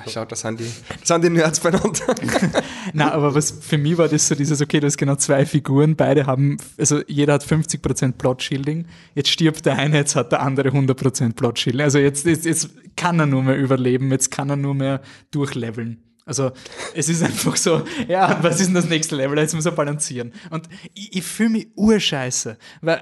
Schaut, 0.08 0.32
das 0.32 0.42
sind 0.42 0.60
die, 0.60 0.70
das 1.00 1.08
sind 1.08 1.24
die 1.24 1.30
Nerds 1.30 1.60
beieinander. 1.60 2.16
Na, 2.94 3.12
aber 3.12 3.34
was 3.34 3.52
für 3.52 3.78
mich 3.78 3.98
war 3.98 4.08
das 4.08 4.28
so 4.28 4.36
dieses, 4.36 4.62
okay, 4.62 4.80
du 4.80 4.88
hast 4.88 4.98
genau 4.98 5.16
zwei 5.16 5.46
Figuren, 5.46 5.96
beide 5.96 6.26
haben, 6.26 6.58
also 6.78 7.02
jeder 7.08 7.34
hat 7.34 7.46
50% 7.46 8.14
Plot-Shielding, 8.14 8.86
jetzt 9.16 9.30
stirbt 9.30 9.66
der 9.66 9.78
eine, 9.78 9.98
jetzt 9.98 10.16
hat 10.16 10.32
der 10.32 10.42
andere 10.42 10.70
100% 10.70 11.34
Plot-Shielding. 11.34 11.82
Also 11.82 12.00
jetzt, 12.00 12.26
jetzt, 12.26 12.46
jetzt 12.46 12.70
kann 12.96 13.20
er 13.20 13.26
nur 13.26 13.44
mehr 13.44 13.58
überleben, 13.58 14.12
jetzt 14.12 14.32
kann 14.32 14.50
er 14.50 14.56
nur 14.56 14.76
mehr 14.76 15.02
durchleveln. 15.32 16.04
Also 16.26 16.52
es 16.94 17.10
ist 17.10 17.24
einfach 17.24 17.56
so, 17.56 17.82
ja, 18.08 18.38
was 18.44 18.60
ist 18.60 18.68
denn 18.68 18.76
das 18.76 18.88
nächste 18.88 19.16
Level? 19.16 19.38
Jetzt 19.40 19.56
muss 19.56 19.66
er 19.66 19.72
balancieren. 19.72 20.32
Und 20.52 20.70
ich, 20.94 21.18
ich 21.18 21.24
fühle 21.24 21.50
mich 21.50 21.68
urscheiße, 21.76 22.56
weil 22.82 23.02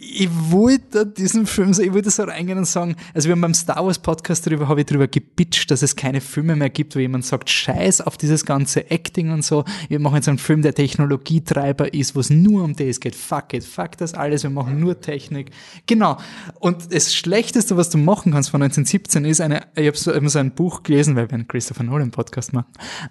ich 0.00 0.28
wollte 0.30 1.04
diesen 1.04 1.44
Film 1.44 1.74
so, 1.74 1.82
ich 1.82 1.92
wollte 1.92 2.10
so 2.10 2.22
reingehen 2.22 2.56
und 2.56 2.66
sagen, 2.66 2.94
also 3.14 3.26
wir 3.26 3.32
haben 3.32 3.40
beim 3.40 3.54
Star 3.54 3.84
Wars 3.84 3.98
Podcast 3.98 4.46
darüber, 4.46 4.68
habe 4.68 4.80
ich 4.80 4.86
darüber 4.86 5.08
gepitcht, 5.08 5.68
dass 5.72 5.82
es 5.82 5.96
keine 5.96 6.20
Filme 6.20 6.54
mehr 6.54 6.70
gibt, 6.70 6.94
wo 6.94 7.00
jemand 7.00 7.24
sagt, 7.24 7.50
scheiß 7.50 8.02
auf 8.02 8.16
dieses 8.16 8.44
ganze 8.44 8.92
Acting 8.92 9.32
und 9.32 9.44
so. 9.44 9.64
Wir 9.88 9.98
machen 9.98 10.14
jetzt 10.14 10.28
einen 10.28 10.38
Film, 10.38 10.62
der 10.62 10.72
Technologietreiber 10.72 11.92
ist, 11.92 12.14
wo 12.14 12.20
es 12.20 12.30
nur 12.30 12.62
um 12.62 12.76
das 12.76 13.00
geht. 13.00 13.16
Fuck 13.16 13.54
it, 13.54 13.64
fuck 13.64 13.96
das 13.96 14.14
alles, 14.14 14.44
wir 14.44 14.50
machen 14.50 14.78
nur 14.78 15.00
Technik. 15.00 15.50
Genau. 15.86 16.16
Und 16.60 16.94
das 16.94 17.12
Schlechteste, 17.12 17.76
was 17.76 17.90
du 17.90 17.98
machen 17.98 18.30
kannst 18.30 18.50
von 18.50 18.62
1917 18.62 19.24
ist 19.24 19.40
eine, 19.40 19.62
ich 19.74 19.88
habe 19.88 19.96
so, 19.96 20.14
hab 20.14 20.28
so 20.28 20.38
ein 20.38 20.52
Buch 20.52 20.84
gelesen, 20.84 21.16
weil 21.16 21.28
wir 21.28 21.34
einen 21.34 21.48
Christopher 21.48 21.82
Nolan 21.82 22.12
Podcast 22.12 22.52
machen, 22.52 22.66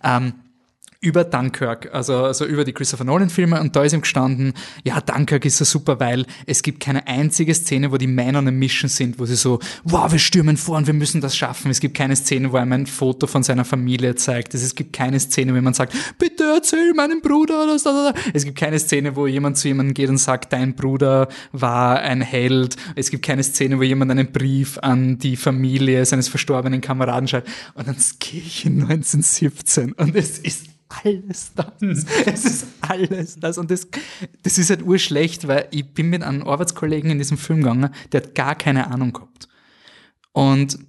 ähm, 0.05 0.34
über 0.99 1.23
Dunkirk, 1.23 1.93
also, 1.93 2.23
also 2.23 2.45
über 2.45 2.63
die 2.63 2.73
Christopher 2.73 3.03
Nolan-Filme 3.03 3.61
und 3.61 3.75
da 3.75 3.83
ist 3.83 3.93
ihm 3.93 4.01
gestanden, 4.01 4.53
ja, 4.83 4.99
Dunkirk 4.99 5.45
ist 5.45 5.57
so 5.57 5.65
super, 5.65 5.99
weil 5.99 6.25
es 6.45 6.63
gibt 6.63 6.79
keine 6.79 7.07
einzige 7.07 7.53
Szene, 7.53 7.91
wo 7.91 7.97
die 7.97 8.07
Männer 8.07 8.39
on 8.39 8.47
a 8.47 8.51
Mission 8.51 8.89
sind, 8.89 9.19
wo 9.19 9.25
sie 9.25 9.35
so, 9.35 9.59
wow, 9.83 10.11
wir 10.11 10.19
stürmen 10.19 10.57
vor 10.57 10.77
und 10.77 10.87
wir 10.87 10.93
müssen 10.93 11.21
das 11.21 11.37
schaffen. 11.37 11.69
Es 11.69 11.79
gibt 11.79 11.95
keine 11.95 12.15
Szene, 12.15 12.51
wo 12.51 12.57
er 12.57 12.63
ein 12.63 12.87
Foto 12.87 13.27
von 13.27 13.43
seiner 13.43 13.65
Familie 13.65 14.15
zeigt. 14.15 14.53
Es 14.53 14.75
gibt 14.75 14.93
keine 14.93 15.19
Szene, 15.19 15.55
wo 15.55 15.61
man 15.61 15.73
sagt, 15.73 15.93
bitte 16.17 16.43
erzähl 16.55 16.93
meinem 16.93 17.21
Bruder 17.21 17.67
das, 17.67 17.83
das, 17.83 18.13
das. 18.13 18.23
Es 18.33 18.45
gibt 18.45 18.57
keine 18.57 18.79
Szene, 18.79 19.15
wo 19.15 19.27
jemand 19.27 19.57
zu 19.57 19.67
jemandem 19.67 19.93
geht 19.93 20.09
und 20.09 20.17
sagt, 20.17 20.51
dein 20.51 20.75
Bruder 20.75 21.27
war 21.51 21.99
ein 21.99 22.21
Held. 22.21 22.75
Es 22.95 23.11
gibt 23.11 23.23
keine 23.23 23.43
Szene, 23.43 23.77
wo 23.77 23.83
jemand 23.83 24.11
einen 24.11 24.31
Brief 24.31 24.79
an 24.79 25.19
die 25.19 25.35
Familie 25.35 26.05
seines 26.05 26.27
verstorbenen 26.27 26.81
Kameraden 26.81 27.27
schreibt. 27.27 27.49
Und 27.75 27.87
dann 27.87 27.95
gehe 28.19 28.41
ich 28.41 28.65
in 28.65 28.81
1917 28.81 29.93
und 29.93 30.15
es 30.15 30.39
ist 30.39 30.76
alles 30.89 31.51
das. 31.55 32.05
Es 32.26 32.45
ist 32.45 32.68
alles 32.81 33.39
das. 33.39 33.57
Und 33.57 33.72
das, 33.72 33.88
das 34.43 34.57
ist 34.57 34.69
halt 34.69 34.84
urschlecht, 34.84 35.47
weil 35.47 35.68
ich 35.72 35.85
bin 35.85 36.09
mit 36.09 36.23
einem 36.23 36.47
Arbeitskollegen 36.47 37.11
in 37.11 37.18
diesem 37.18 37.38
Film 37.38 37.59
gegangen, 37.59 37.89
der 38.11 38.22
hat 38.22 38.35
gar 38.35 38.55
keine 38.55 38.88
Ahnung 38.88 39.14
gehabt. 39.14 39.47
Und 40.31 40.80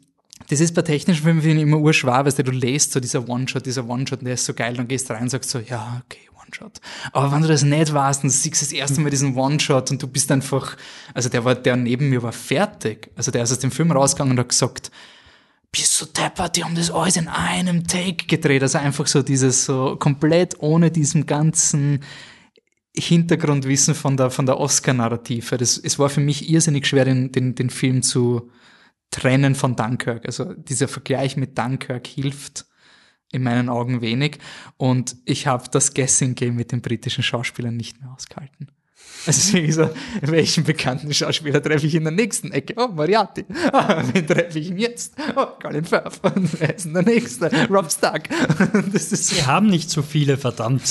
das 0.51 0.61
ist 0.61 0.75
bei 0.75 0.83
technischen 0.83 1.23
Filmen 1.23 1.59
immer 1.59 1.79
urschwer, 1.79 2.25
weil 2.25 2.33
du 2.33 2.51
lest 2.53 2.93
so 2.93 3.01
dieser 3.01 3.29
One-Shot, 3.29 3.67
dieser 3.67 3.89
One-Shot, 3.89 4.23
der 4.23 4.35
ist 4.35 4.45
so 4.45 4.55
geil, 4.55 4.75
dann 4.75 4.89
gehst 4.89 5.09
du 5.09 5.15
rein 5.15 5.25
und 5.25 5.31
sagst 5.31 5.51
so, 5.51 5.59
ja, 5.59 6.03
okay, 6.05 6.29
One-Shot. 6.49 6.81
Aber 7.13 7.33
wenn 7.33 7.43
du 7.43 7.49
das 7.49 7.63
nicht 7.63 7.93
weißt 7.93 8.25
und 8.25 8.31
siehst 8.31 8.63
das 8.63 8.73
erste 8.73 9.01
Mal 9.01 9.11
diesen 9.11 9.37
One-Shot 9.37 9.91
und 9.91 10.03
du 10.03 10.07
bist 10.07 10.31
einfach, 10.31 10.77
also 11.15 11.29
der 11.29 11.45
war, 11.45 11.55
der 11.55 11.77
neben 11.77 12.09
mir 12.09 12.23
war 12.23 12.33
fertig. 12.33 13.11
Also 13.17 13.31
der 13.31 13.43
ist 13.43 13.53
aus 13.53 13.59
dem 13.59 13.71
Film 13.71 13.91
rausgegangen 13.93 14.33
und 14.33 14.41
hat 14.41 14.49
gesagt, 14.49 14.91
bist 15.71 16.01
du 16.01 16.07
deppert, 16.07 16.57
die 16.57 16.65
haben 16.65 16.75
das 16.75 16.91
alles 16.91 17.17
in 17.17 17.29
einem 17.29 17.87
Take 17.87 18.27
gedreht. 18.27 18.63
Also 18.63 18.79
einfach 18.79 19.07
so 19.07 19.23
dieses 19.23 19.65
so 19.65 19.97
komplett 19.97 20.57
ohne 20.61 20.91
diesem 20.91 21.27
ganzen 21.27 22.05
Hintergrundwissen 22.97 23.95
von 23.95 24.17
der, 24.17 24.31
von 24.31 24.47
der 24.47 24.59
Oscar-Narrative. 24.59 25.57
Es 25.57 25.99
war 25.99 26.09
für 26.09 26.21
mich 26.21 26.49
irrsinnig 26.49 26.87
schwer, 26.87 27.05
den, 27.05 27.33
den, 27.33 27.55
den 27.55 27.71
Film 27.71 28.03
zu 28.03 28.51
trennen 29.11 29.55
von 29.55 29.77
Dunkirk. 29.77 30.27
Also 30.27 30.53
dieser 30.55 30.89
Vergleich 30.89 31.37
mit 31.37 31.57
Dunkirk 31.57 32.07
hilft 32.07 32.67
in 33.31 33.43
meinen 33.43 33.69
Augen 33.69 34.01
wenig. 34.01 34.39
Und 34.77 35.17
ich 35.27 35.47
habe 35.47 35.65
das 35.71 35.95
Guessing 35.95 36.35
Game 36.35 36.57
mit 36.57 36.73
den 36.73 36.81
britischen 36.81 37.23
Schauspielern 37.23 37.77
nicht 37.77 38.01
mehr 38.01 38.13
ausgehalten. 38.13 38.69
Also 39.29 39.41
deswegen 39.43 39.73
so, 39.73 39.91
welchen 40.23 40.65
bekannten 40.65 41.13
Schauspieler 41.13 41.63
treffe 41.63 41.87
ich 41.87 41.95
in 41.95 42.05
der 42.05 42.13
nächsten 42.13 42.51
Ecke? 42.51 42.73
Oh, 42.79 42.89
Moriarty. 42.89 43.45
Ah, 43.73 44.03
wen 44.13 44.27
treffe 44.27 44.59
ich 44.59 44.71
ihn 44.71 44.79
jetzt? 44.79 45.13
Oh, 45.37 45.47
Colin 45.63 45.85
Firth. 45.85 46.19
Und 46.23 46.59
wer 46.59 46.75
ist 46.75 46.87
denn 46.87 46.95
der 46.95 47.03
nächste? 47.03 47.51
Rob 47.69 47.93
Stark. 47.93 48.31
Das 48.91 49.13
ist 49.13 49.37
Wir 49.37 49.47
haben 49.47 49.67
nicht 49.67 49.91
so 49.91 50.01
viele, 50.01 50.39
verdammt. 50.39 50.83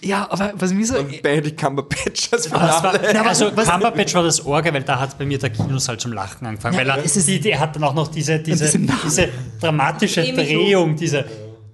Ja, 0.00 0.26
aber 0.28 0.54
was 0.56 0.72
mir 0.72 0.84
so... 0.84 0.98
Und 0.98 1.22
Benedict 1.22 1.60
Cumberbatch 1.60 2.32
als 2.32 2.50
war, 2.50 2.94
Also 3.26 3.52
Cumberbatch 3.52 4.14
war 4.14 4.24
das 4.24 4.44
Orge, 4.44 4.74
weil 4.74 4.82
da 4.82 4.98
hat 4.98 5.16
bei 5.16 5.24
mir 5.24 5.38
der 5.38 5.50
Kinosaal 5.50 5.98
zum 5.98 6.12
Lachen 6.12 6.48
angefangen. 6.48 6.74
Ja, 6.74 6.80
weil 6.80 6.90
er, 6.90 7.02
die, 7.02 7.40
die 7.40 7.56
hat 7.56 7.76
dann 7.76 7.84
auch 7.84 7.94
noch 7.94 8.08
diese, 8.08 8.40
diese, 8.40 8.76
diese 9.04 9.28
dramatische 9.60 10.22
Drehung, 10.22 10.96
diese 10.96 11.24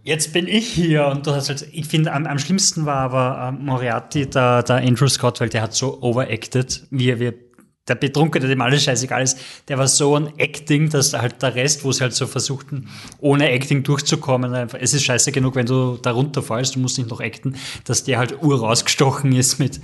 jetzt 0.05 0.33
bin 0.33 0.47
ich 0.47 0.69
hier 0.69 1.07
und 1.07 1.27
du 1.27 1.33
hast 1.33 1.49
halt, 1.49 1.67
ich 1.73 1.87
finde, 1.87 2.13
am, 2.13 2.27
am 2.27 2.39
schlimmsten 2.39 2.87
war 2.87 2.99
aber 2.99 3.49
äh, 3.49 3.65
Moriarty, 3.65 4.29
der, 4.29 4.63
der 4.63 4.77
Andrew 4.77 5.09
Scott, 5.09 5.41
weil 5.41 5.49
der 5.49 5.63
hat 5.63 5.75
so 5.75 6.01
overacted, 6.03 6.87
wie 6.91 7.19
wir 7.19 7.35
der 7.89 7.97
Betrunkene, 7.97 8.49
dem 8.49 8.61
alles 8.63 8.85
scheißegal 8.85 9.23
ist, 9.23 9.39
der 9.69 9.77
war 9.77 9.89
so 9.89 10.17
ein 10.17 10.39
Acting, 10.39 10.89
dass 10.89 11.13
halt 11.13 11.43
der 11.43 11.55
Rest, 11.55 11.85
wo 11.85 11.93
sie 11.93 12.03
halt 12.03 12.15
so 12.15 12.27
versuchten, 12.27 12.89
ohne 13.19 13.51
Acting 13.51 13.83
durchzukommen, 13.83 14.55
einfach, 14.55 14.79
es 14.81 14.95
ist 14.95 15.05
scheiße 15.05 15.33
genug, 15.33 15.55
wenn 15.55 15.67
du 15.67 15.99
da 16.01 16.13
runterfallst, 16.13 16.77
du 16.77 16.79
musst 16.79 16.97
nicht 16.97 17.11
noch 17.11 17.21
acten, 17.21 17.57
dass 17.85 18.05
der 18.05 18.19
halt 18.19 18.43
ur 18.43 18.59
rausgestochen 18.59 19.33
ist 19.33 19.59
mit, 19.59 19.81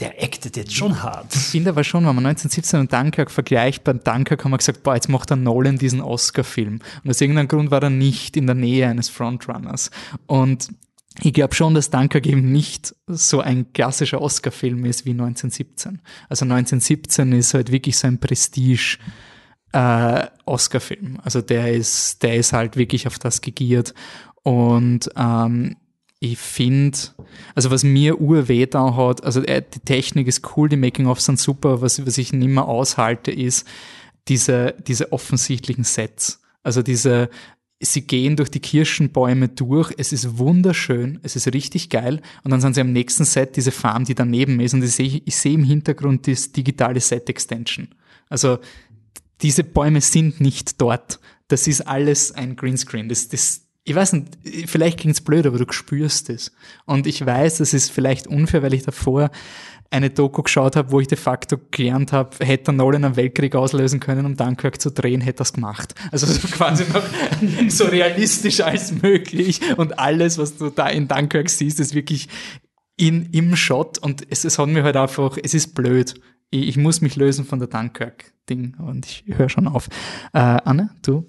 der 0.00 0.22
actet 0.22 0.56
jetzt 0.56 0.74
schon 0.74 1.02
hart. 1.02 1.34
Ich 1.34 1.42
finde 1.42 1.70
aber 1.70 1.84
schon, 1.84 2.06
wenn 2.06 2.14
man 2.14 2.26
1917 2.26 2.80
und 2.80 2.92
Dunkirk 2.92 3.30
vergleicht, 3.30 3.84
bei 3.84 3.92
Dunkirk 3.92 4.44
haben 4.44 4.50
wir 4.50 4.58
gesagt, 4.58 4.82
boah, 4.82 4.94
jetzt 4.94 5.08
macht 5.08 5.30
der 5.30 5.36
Nolan 5.36 5.76
diesen 5.76 6.00
Oscar-Film. 6.00 6.80
Und 7.04 7.10
aus 7.10 7.20
irgendeinem 7.20 7.48
Grund 7.48 7.70
war 7.70 7.82
er 7.82 7.90
nicht 7.90 8.36
in 8.36 8.46
der 8.46 8.54
Nähe 8.54 8.88
eines 8.88 9.10
Frontrunners. 9.10 9.90
Und 10.26 10.70
ich 11.20 11.34
glaube 11.34 11.54
schon, 11.54 11.74
dass 11.74 11.90
Dunkirk 11.90 12.26
eben 12.26 12.52
nicht 12.52 12.94
so 13.06 13.40
ein 13.40 13.70
klassischer 13.74 14.22
Oscar-Film 14.22 14.86
ist 14.86 15.04
wie 15.04 15.10
1917. 15.10 16.00
Also 16.30 16.44
1917 16.46 17.32
ist 17.32 17.52
halt 17.52 17.70
wirklich 17.70 17.98
so 17.98 18.08
ein 18.08 18.18
Prestige- 18.18 18.98
äh, 19.72 20.26
Oscar-Film. 20.44 21.18
Also 21.22 21.40
der 21.40 21.72
ist, 21.72 22.22
der 22.22 22.36
ist 22.36 22.52
halt 22.52 22.76
wirklich 22.76 23.06
auf 23.06 23.18
das 23.18 23.40
gegiert. 23.40 23.94
Und 24.42 25.08
ähm, 25.16 25.76
ich 26.22 26.38
finde, 26.38 26.96
also 27.56 27.72
was 27.72 27.82
mir 27.82 28.20
urweh 28.20 28.66
da 28.66 28.94
hat, 28.94 29.24
also 29.24 29.42
äh, 29.42 29.60
die 29.60 29.80
Technik 29.80 30.28
ist 30.28 30.56
cool, 30.56 30.68
die 30.68 30.76
Making-ofs 30.76 31.24
sind 31.24 31.40
super, 31.40 31.82
was, 31.82 32.06
was 32.06 32.16
ich 32.16 32.32
nicht 32.32 32.48
mehr 32.48 32.66
aushalte, 32.66 33.32
ist 33.32 33.66
diese, 34.28 34.76
diese 34.86 35.12
offensichtlichen 35.12 35.82
Sets. 35.82 36.40
Also 36.62 36.82
diese, 36.82 37.28
sie 37.80 38.06
gehen 38.06 38.36
durch 38.36 38.52
die 38.52 38.60
Kirschenbäume 38.60 39.48
durch, 39.48 39.92
es 39.98 40.12
ist 40.12 40.38
wunderschön, 40.38 41.18
es 41.24 41.34
ist 41.34 41.52
richtig 41.52 41.90
geil 41.90 42.22
und 42.44 42.52
dann 42.52 42.60
sind 42.60 42.74
sie 42.74 42.82
am 42.82 42.92
nächsten 42.92 43.24
Set 43.24 43.56
diese 43.56 43.72
Farm, 43.72 44.04
die 44.04 44.14
daneben 44.14 44.60
ist 44.60 44.74
und 44.74 44.84
ich 44.84 44.92
sehe 44.92 45.22
ich 45.24 45.34
seh 45.34 45.54
im 45.54 45.64
Hintergrund 45.64 46.28
das 46.28 46.52
digitale 46.52 47.00
Set-Extension. 47.00 47.88
Also 48.28 48.60
diese 49.40 49.64
Bäume 49.64 50.00
sind 50.00 50.40
nicht 50.40 50.80
dort. 50.80 51.18
Das 51.48 51.66
ist 51.66 51.80
alles 51.80 52.30
ein 52.30 52.54
Greenscreen. 52.54 53.08
Das, 53.08 53.26
das, 53.26 53.62
ich 53.84 53.94
weiß 53.94 54.12
nicht, 54.12 54.38
vielleicht 54.66 55.00
klingt's 55.00 55.20
blöd, 55.20 55.46
aber 55.46 55.58
du 55.58 55.70
spürst 55.72 56.30
es. 56.30 56.52
Und 56.86 57.06
ich 57.06 57.24
weiß, 57.24 57.58
das 57.58 57.74
ist 57.74 57.90
vielleicht 57.90 58.26
unfair, 58.26 58.62
weil 58.62 58.74
ich 58.74 58.84
davor 58.84 59.30
eine 59.90 60.08
Doku 60.10 60.42
geschaut 60.42 60.74
habe, 60.74 60.90
wo 60.90 61.00
ich 61.00 61.08
de 61.08 61.18
facto 61.18 61.58
gelernt 61.70 62.12
habe, 62.12 62.44
hätte 62.44 62.72
Nolan 62.72 63.04
einen 63.04 63.16
Weltkrieg 63.16 63.54
auslösen 63.54 64.00
können, 64.00 64.24
um 64.24 64.36
Dunkirk 64.36 64.80
zu 64.80 64.90
drehen, 64.90 65.20
hätte 65.20 65.40
er 65.40 65.42
es 65.42 65.52
gemacht. 65.52 65.94
Also 66.10 66.26
so 66.26 66.48
quasi 66.48 66.84
noch 66.92 67.02
so 67.68 67.84
realistisch 67.84 68.60
als 68.62 68.92
möglich 69.02 69.60
und 69.76 69.98
alles, 69.98 70.38
was 70.38 70.56
du 70.56 70.70
da 70.70 70.88
in 70.88 71.08
Dunkirk 71.08 71.50
siehst, 71.50 71.78
ist 71.78 71.94
wirklich 71.94 72.28
in, 72.96 73.26
im 73.32 73.54
Shot 73.54 73.98
und 73.98 74.26
es, 74.30 74.44
es 74.44 74.58
hat 74.58 74.68
mir 74.68 74.82
halt 74.82 74.96
einfach, 74.96 75.36
es 75.42 75.52
ist 75.52 75.74
blöd. 75.74 76.14
Ich, 76.50 76.68
ich 76.68 76.76
muss 76.78 77.02
mich 77.02 77.16
lösen 77.16 77.44
von 77.44 77.58
der 77.58 77.68
Dunkirk-Ding 77.68 78.76
und 78.78 79.04
ich 79.04 79.24
höre 79.26 79.50
schon 79.50 79.68
auf. 79.68 79.88
Äh, 80.32 80.38
Anne, 80.38 80.90
du? 81.02 81.28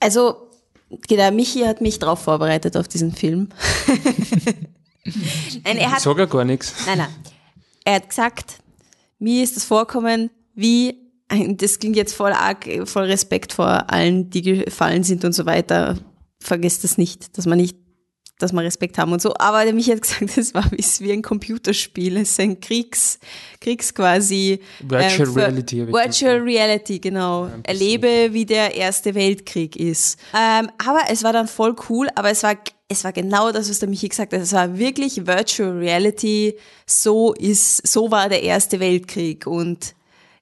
Also 0.00 0.47
Genau, 0.90 1.30
Michi 1.30 1.60
hat 1.60 1.80
mich 1.80 1.98
darauf 1.98 2.20
vorbereitet 2.20 2.76
auf 2.76 2.88
diesen 2.88 3.12
Film. 3.12 3.48
nein, 5.64 5.76
er 5.76 5.90
hat, 5.90 5.98
ich 5.98 6.04
sage 6.04 6.20
ja 6.20 6.26
gar 6.26 6.44
nichts. 6.44 6.74
Nein, 6.86 6.98
nein. 6.98 7.14
Er 7.84 7.96
hat 7.96 8.08
gesagt, 8.08 8.58
mir 9.18 9.42
ist 9.42 9.56
das 9.56 9.64
vorkommen 9.64 10.30
wie, 10.54 10.98
das 11.28 11.78
klingt 11.78 11.96
jetzt 11.96 12.14
voll 12.14 12.32
arg, 12.32 12.66
voll 12.84 13.04
Respekt 13.04 13.52
vor 13.52 13.90
allen, 13.90 14.30
die 14.30 14.42
gefallen 14.42 15.04
sind 15.04 15.24
und 15.24 15.32
so 15.32 15.46
weiter. 15.46 15.96
Vergesst 16.40 16.84
das 16.84 16.98
nicht, 16.98 17.36
dass 17.36 17.46
man 17.46 17.58
nicht 17.58 17.76
dass 18.38 18.52
wir 18.52 18.62
Respekt 18.62 18.98
haben 18.98 19.12
und 19.12 19.20
so. 19.20 19.34
Aber 19.38 19.64
der 19.64 19.74
mich 19.74 19.90
hat 19.90 20.02
gesagt, 20.02 20.36
das 20.36 20.54
war 20.54 20.64
wie 20.70 21.12
ein 21.12 21.22
Computerspiel. 21.22 22.16
Es 22.16 22.30
ist 22.30 22.40
ein 22.40 22.60
Kriegs, 22.60 23.18
Kriegs 23.60 23.92
quasi. 23.92 24.60
Virtual 24.80 25.28
äh, 25.28 25.32
Reality. 25.32 25.86
Virtual 25.88 26.38
Reality, 26.38 26.98
genau. 27.00 27.46
Ja, 27.46 27.58
Erlebe, 27.64 28.28
wie 28.32 28.46
der 28.46 28.74
Erste 28.74 29.14
Weltkrieg 29.14 29.76
ist. 29.76 30.18
Ähm, 30.34 30.70
aber 30.78 31.02
es 31.10 31.24
war 31.24 31.32
dann 31.32 31.48
voll 31.48 31.74
cool, 31.88 32.08
aber 32.14 32.30
es 32.30 32.42
war, 32.44 32.54
es 32.88 33.04
war 33.04 33.12
genau 33.12 33.50
das, 33.50 33.68
was 33.68 33.80
der 33.80 33.88
Michi 33.88 34.08
gesagt 34.08 34.32
hat. 34.32 34.40
Es 34.40 34.52
war 34.52 34.78
wirklich 34.78 35.26
Virtual 35.26 35.76
Reality. 35.76 36.54
So 36.86 37.34
ist, 37.34 37.86
so 37.86 38.10
war 38.10 38.28
der 38.28 38.42
Erste 38.42 38.78
Weltkrieg 38.78 39.46
und 39.46 39.94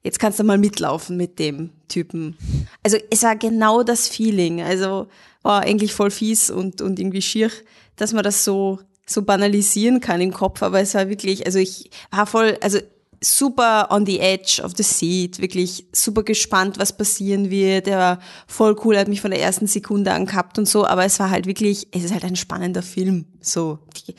jetzt 0.03 0.19
kannst 0.19 0.39
du 0.39 0.43
mal 0.43 0.57
mitlaufen 0.57 1.17
mit 1.17 1.39
dem 1.39 1.71
Typen. 1.87 2.37
Also 2.83 2.97
es 3.09 3.23
war 3.23 3.35
genau 3.35 3.81
das 3.81 4.07
Feeling. 4.07 4.61
Also 4.61 5.07
war 5.41 5.61
eigentlich 5.61 5.93
voll 5.93 6.11
fies 6.11 6.49
und, 6.49 6.81
und 6.81 6.99
irgendwie 6.99 7.21
schier 7.21 7.49
dass 7.97 8.13
man 8.13 8.23
das 8.23 8.45
so, 8.45 8.79
so 9.05 9.21
banalisieren 9.23 9.99
kann 9.99 10.21
im 10.21 10.31
Kopf, 10.31 10.63
aber 10.63 10.79
es 10.79 10.93
war 10.93 11.09
wirklich, 11.09 11.45
also 11.45 11.59
ich 11.59 11.91
war 12.11 12.25
voll, 12.25 12.57
also 12.61 12.79
super 13.21 13.87
on 13.89 14.05
the 14.05 14.19
edge 14.19 14.61
of 14.63 14.73
the 14.75 14.83
seat, 14.83 15.39
wirklich 15.39 15.87
super 15.91 16.23
gespannt, 16.23 16.79
was 16.79 16.95
passieren 16.95 17.49
wird. 17.49 17.87
Er 17.87 17.97
war 17.97 18.19
voll 18.47 18.75
cool, 18.83 18.97
hat 18.97 19.07
mich 19.07 19.21
von 19.21 19.31
der 19.31 19.41
ersten 19.41 19.67
Sekunde 19.67 20.13
an 20.13 20.25
gehabt 20.25 20.57
und 20.59 20.67
so, 20.67 20.85
aber 20.85 21.05
es 21.05 21.19
war 21.19 21.29
halt 21.29 21.45
wirklich, 21.45 21.87
es 21.91 22.03
ist 22.03 22.13
halt 22.13 22.23
ein 22.23 22.35
spannender 22.35 22.83
Film. 22.83 23.25
So, 23.41 23.79
die, 23.95 24.15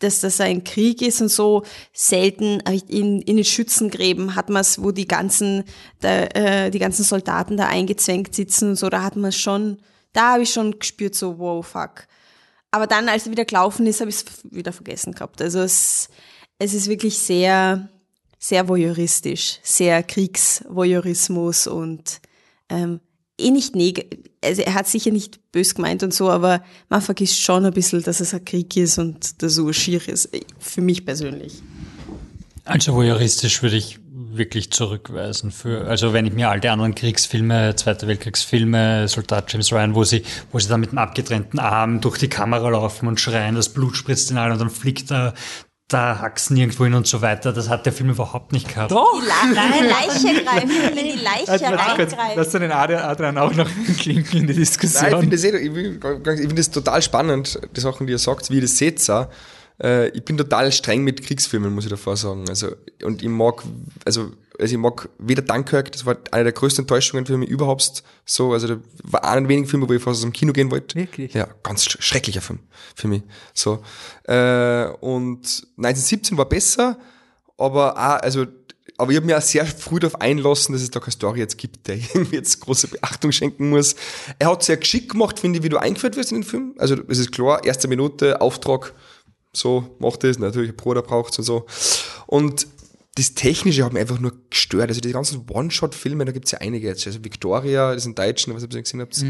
dass 0.00 0.20
das 0.20 0.40
ein 0.40 0.64
Krieg 0.64 1.02
ist 1.02 1.20
und 1.20 1.30
so 1.30 1.64
selten 1.92 2.60
in, 2.88 3.20
in 3.22 3.36
den 3.36 3.44
Schützengräben 3.44 4.34
hat 4.36 4.48
man 4.48 4.60
es, 4.60 4.82
wo 4.82 4.92
die 4.92 5.08
ganzen, 5.08 5.64
da, 6.00 6.24
äh, 6.24 6.70
die 6.70 6.78
ganzen 6.78 7.04
Soldaten 7.04 7.56
da 7.56 7.66
eingezwängt 7.66 8.34
sitzen 8.34 8.70
und 8.70 8.76
so, 8.76 8.88
da 8.88 9.02
hat 9.02 9.16
man 9.16 9.30
es 9.30 9.36
schon, 9.36 9.78
da 10.12 10.34
habe 10.34 10.42
ich 10.42 10.52
schon 10.52 10.78
gespürt, 10.78 11.14
so, 11.14 11.38
wow, 11.38 11.66
fuck. 11.66 12.06
Aber 12.70 12.86
dann, 12.86 13.08
als 13.08 13.26
er 13.26 13.32
wieder 13.32 13.44
gelaufen 13.44 13.86
ist, 13.86 14.00
habe 14.00 14.10
ich 14.10 14.16
es 14.16 14.24
wieder 14.50 14.72
vergessen 14.72 15.14
gehabt. 15.14 15.40
Also 15.40 15.60
es, 15.60 16.08
es 16.58 16.74
ist 16.74 16.88
wirklich 16.88 17.18
sehr, 17.18 17.88
sehr 18.38 18.68
voyeuristisch, 18.68 19.58
sehr 19.62 20.02
Kriegsvoyeurismus 20.02 21.66
und 21.66 22.20
ähm, 22.68 23.00
eh 23.38 23.50
nicht 23.50 23.74
negativ, 23.74 24.20
also 24.44 24.62
er 24.62 24.74
hat 24.74 24.86
sicher 24.86 25.10
nicht 25.10 25.52
bös 25.52 25.74
gemeint 25.74 26.02
und 26.02 26.12
so, 26.12 26.30
aber 26.30 26.62
man 26.88 27.02
vergisst 27.02 27.40
schon 27.40 27.64
ein 27.64 27.72
bisschen, 27.72 28.02
dass 28.02 28.20
es 28.20 28.34
ein 28.34 28.44
Krieg 28.44 28.76
ist 28.76 28.98
und 28.98 29.42
dass 29.42 29.54
so 29.54 29.72
schier 29.72 30.06
ist, 30.06 30.28
für 30.58 30.80
mich 30.80 31.04
persönlich. 31.04 31.62
Also 32.64 32.94
voyeuristisch 32.94 33.62
würde 33.62 33.76
ich 33.76 33.98
wirklich 34.30 34.70
zurückweisen. 34.72 35.50
Für, 35.50 35.86
also 35.86 36.12
wenn 36.12 36.26
ich 36.26 36.32
mir 36.32 36.48
all 36.50 36.60
die 36.60 36.68
anderen 36.68 36.94
Kriegsfilme, 36.94 37.74
Zweite 37.76 38.06
Weltkriegsfilme, 38.06 39.08
Soldat 39.08 39.52
James 39.52 39.72
Ryan, 39.72 39.94
wo 39.94 40.04
sie, 40.04 40.22
wo 40.52 40.58
sie 40.58 40.68
dann 40.68 40.80
mit 40.80 40.92
dem 40.92 40.98
abgetrennten 40.98 41.58
Arm 41.58 42.00
durch 42.00 42.18
die 42.18 42.28
Kamera 42.28 42.68
laufen 42.68 43.08
und 43.08 43.20
schreien, 43.20 43.54
das 43.54 43.68
Blut 43.70 43.96
spritzt 43.96 44.30
in 44.30 44.38
allen 44.38 44.52
und 44.52 44.60
dann 44.60 44.70
fliegt 44.70 45.10
da 45.10 45.34
da 45.90 46.18
Haxen 46.18 46.54
irgendwo 46.58 46.84
hin 46.84 46.92
und 46.92 47.06
so 47.06 47.22
weiter. 47.22 47.50
Das 47.54 47.70
hat 47.70 47.86
der 47.86 47.94
Film 47.94 48.10
überhaupt 48.10 48.52
nicht 48.52 48.68
gehabt. 48.68 48.90
Doch! 48.90 49.06
Die, 49.22 49.26
La 49.54 49.64
Leiche 49.64 50.44
greifen, 50.44 50.70
in 50.98 51.04
die 51.16 51.18
Leiche 51.24 51.48
Also, 51.50 51.64
reingreifen. 51.64 52.18
Lass 52.36 52.50
den 52.50 52.70
Adrian 52.70 53.38
auch 53.38 53.54
noch 53.54 53.66
klinken 53.98 54.40
in 54.40 54.46
die 54.48 54.52
Diskussion. 54.52 55.02
Nein, 55.04 55.12
ich 55.14 55.20
finde 55.20 55.36
das, 55.36 55.44
eh- 55.44 55.56
ich 55.56 55.72
find- 55.72 56.28
ich 56.28 56.46
find 56.46 56.58
das 56.58 56.70
total 56.70 57.00
spannend, 57.00 57.58
die 57.74 57.80
Sachen, 57.80 58.06
die 58.06 58.12
ihr 58.12 58.18
sagt, 58.18 58.50
wie 58.50 58.56
ihr 58.56 58.60
das 58.60 58.76
seht. 58.76 59.00
Äh, 59.82 60.08
Ich 60.08 60.24
bin 60.24 60.36
total 60.36 60.72
streng 60.72 61.02
mit 61.04 61.22
Kriegsfilmen, 61.22 61.74
muss 61.74 61.84
ich 61.84 61.90
davor 61.90 62.16
sagen. 62.16 62.48
Also, 62.48 62.68
und 63.04 63.22
ich 63.22 63.28
mag, 63.28 63.62
also, 64.04 64.32
also 64.58 64.72
ich 64.74 64.78
mag 64.80 65.08
weder 65.18 65.42
Dunkirk, 65.42 65.92
das 65.92 66.04
war 66.04 66.16
eine 66.32 66.44
der 66.44 66.52
größten 66.52 66.82
Enttäuschungen 66.82 67.26
für 67.26 67.36
mich 67.36 67.48
überhaupt 67.48 68.02
so. 68.24 68.52
Also, 68.52 68.66
da 68.68 68.76
war 69.04 69.24
einer 69.24 69.42
der 69.42 69.48
wenigen 69.50 69.68
Filme, 69.68 69.88
wo 69.88 69.92
ich 69.92 70.02
fast 70.02 70.16
aus 70.18 70.22
dem 70.22 70.32
Kino 70.32 70.52
gehen 70.52 70.70
wollte. 70.70 70.96
Wirklich? 70.96 71.32
Ja, 71.34 71.48
ganz 71.62 71.84
sch- 71.84 72.00
schrecklicher 72.02 72.40
Film 72.40 72.58
für 72.96 73.08
mich. 73.08 73.22
So. 73.54 73.82
Äh, 74.24 74.86
und 75.00 75.66
1917 75.76 76.36
war 76.38 76.48
besser, 76.48 76.98
aber 77.56 77.92
auch, 77.96 78.22
also, 78.22 78.46
aber 78.96 79.12
ich 79.12 79.16
habe 79.16 79.26
mir 79.26 79.38
auch 79.38 79.42
sehr 79.42 79.64
früh 79.64 80.00
darauf 80.00 80.20
einlassen, 80.20 80.72
dass 80.72 80.82
es 80.82 80.90
da 80.90 80.98
keine 80.98 81.12
Story 81.12 81.38
jetzt 81.38 81.56
gibt, 81.56 81.86
der 81.86 81.96
irgendwie 82.14 82.34
jetzt 82.36 82.58
große 82.60 82.88
Beachtung 82.88 83.30
schenken 83.30 83.70
muss. 83.70 83.94
Er 84.40 84.50
hat 84.50 84.64
sehr 84.64 84.76
geschickt 84.76 85.10
gemacht, 85.12 85.38
finde 85.38 85.58
ich, 85.58 85.64
wie 85.64 85.68
du 85.68 85.76
eingeführt 85.78 86.16
wirst 86.16 86.32
in 86.32 86.38
den 86.38 86.44
Film. 86.44 86.74
Also 86.78 86.96
es 87.06 87.18
ist 87.18 87.30
klar, 87.30 87.64
erste 87.64 87.86
Minute, 87.86 88.40
Auftrag, 88.40 88.92
so 89.52 89.96
macht 89.98 90.24
es, 90.24 90.38
natürlich 90.38 90.70
ein 90.70 90.76
Bruder 90.76 91.02
braucht 91.02 91.38
und 91.38 91.44
so. 91.44 91.66
Und 92.26 92.66
das 93.18 93.34
Technische 93.34 93.84
hat 93.84 93.92
mich 93.92 94.00
einfach 94.00 94.20
nur 94.20 94.32
gestört. 94.48 94.90
Also 94.90 95.00
die 95.00 95.10
ganzen 95.10 95.44
One-Shot-Filme, 95.50 96.24
da 96.24 96.30
gibt's 96.30 96.52
ja 96.52 96.58
einige 96.58 96.86
jetzt. 96.86 97.04
Also 97.04 97.24
Victoria, 97.24 97.94
das 97.94 98.04
sind 98.04 98.16
Deutschen, 98.16 98.54
was 98.54 98.62
ihr 98.62 98.68
gesehen 98.68 99.00
habt. 99.00 99.24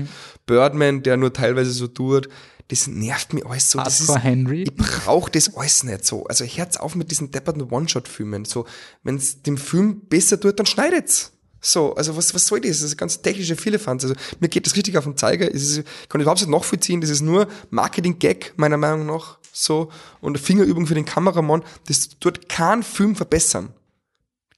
Birdman, 0.44 1.02
der 1.02 1.16
nur 1.16 1.32
teilweise 1.32 1.70
so 1.70 1.86
tut. 1.86 2.28
Das 2.68 2.86
nervt 2.86 3.32
mich 3.32 3.46
alles 3.46 3.70
so. 3.70 3.78
Das 3.78 4.00
ist, 4.00 4.14
Henry. 4.22 4.64
ich 4.64 4.74
brauche 4.74 5.30
das 5.30 5.54
alles 5.56 5.84
nicht 5.84 6.04
so. 6.04 6.24
Also 6.24 6.44
Herz 6.44 6.76
auf 6.76 6.96
mit 6.96 7.10
diesen 7.10 7.30
depperten 7.30 7.62
One-Shot-Filmen. 7.62 8.44
So, 8.44 8.66
wenn 9.04 9.16
es 9.16 9.42
dem 9.42 9.56
Film 9.56 10.02
besser 10.06 10.38
tut, 10.38 10.58
dann 10.58 10.66
schneidet's. 10.66 11.32
So, 11.62 11.94
also 11.94 12.14
was, 12.14 12.34
was 12.34 12.46
soll 12.46 12.60
das? 12.60 12.80
Das 12.80 12.82
ist 12.82 12.98
ganz 12.98 13.22
technische 13.22 13.56
Firlefanz. 13.56 14.04
Also 14.04 14.14
mir 14.38 14.48
geht 14.48 14.66
das 14.66 14.76
richtig 14.76 14.98
auf 14.98 15.04
den 15.04 15.16
Zeiger. 15.16 15.52
Es 15.52 15.62
ist, 15.62 15.84
kann 16.10 16.20
ich 16.20 16.24
überhaupt 16.24 16.40
nicht 16.40 16.50
nachvollziehen. 16.50 17.00
Das 17.00 17.08
ist 17.08 17.22
nur 17.22 17.48
Marketing-Gag, 17.70 18.52
meiner 18.56 18.76
Meinung 18.76 19.06
nach. 19.06 19.38
So. 19.58 19.90
Und 20.20 20.36
eine 20.36 20.38
Fingerübung 20.38 20.86
für 20.86 20.94
den 20.94 21.04
Kameramann. 21.04 21.64
Das 21.86 22.08
tut 22.20 22.48
keinen 22.48 22.82
Film 22.82 23.16
verbessern. 23.16 23.70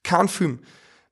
Kein 0.03 0.27
Film. 0.27 0.59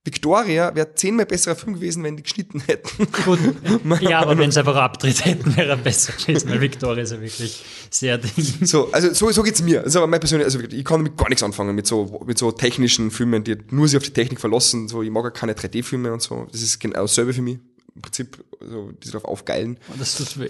Victoria 0.06 0.74
wäre 0.76 0.96
zehnmal 0.96 1.26
besserer 1.26 1.56
Film 1.56 1.76
gewesen, 1.76 2.04
wenn 2.04 2.16
die 2.16 2.24
geschnitten 2.24 2.62
hätten. 2.62 3.08
Gut, 3.26 3.40
ja, 4.02 4.22
aber 4.22 4.38
wenn 4.38 4.50
sie 4.50 4.60
einfach 4.60 4.76
abdreht 4.76 5.26
hätten, 5.26 5.56
wäre 5.58 5.70
er 5.70 5.78
besser 5.78 6.14
gewesen, 6.14 6.50
weil 6.50 6.62
Victoria 6.62 7.04
ist 7.04 7.12
ja 7.12 7.20
wirklich 7.20 7.64
sehr 7.90 8.18
ding. 8.18 8.66
So, 8.66 8.90
also 8.92 9.14
so, 9.14 9.30
so 9.32 9.44
geht's 9.44 9.62
mir. 9.62 9.80
Das 9.80 9.88
ist 9.88 9.96
aber 9.98 10.08
mein 10.08 10.22
persönlich, 10.22 10.46
also 10.46 10.60
ich 10.60 10.86
kann 10.86 11.04
damit 11.04 11.18
gar 11.18 11.28
nichts 11.28 11.44
anfangen 11.44 11.76
mit 11.76 11.86
so, 11.86 12.24
mit 12.26 12.38
so 12.38 12.52
technischen 12.52 13.12
Filmen, 13.12 13.44
die 13.44 13.58
nur 13.72 13.88
sich 13.88 13.98
auf 13.98 14.04
die 14.04 14.14
Technik 14.14 14.40
verlassen. 14.40 14.88
So, 14.88 15.04
ich 15.04 15.12
mag 15.12 15.26
ja 15.26 15.32
keine 15.32 15.54
3D-Filme 15.54 16.14
und 16.14 16.22
so. 16.22 16.48
Das 16.52 16.62
ist 16.62 16.80
genau 16.80 17.02
dasselbe 17.02 17.34
für 17.34 17.42
mich. 17.42 17.60
Im 18.00 18.04
Prinzip, 18.04 18.46
also, 18.62 18.94
die 19.04 19.12
darauf 19.12 19.26
aufgeilen. 19.26 19.78
Das 19.98 20.16
tut 20.16 20.40
weh. 20.40 20.48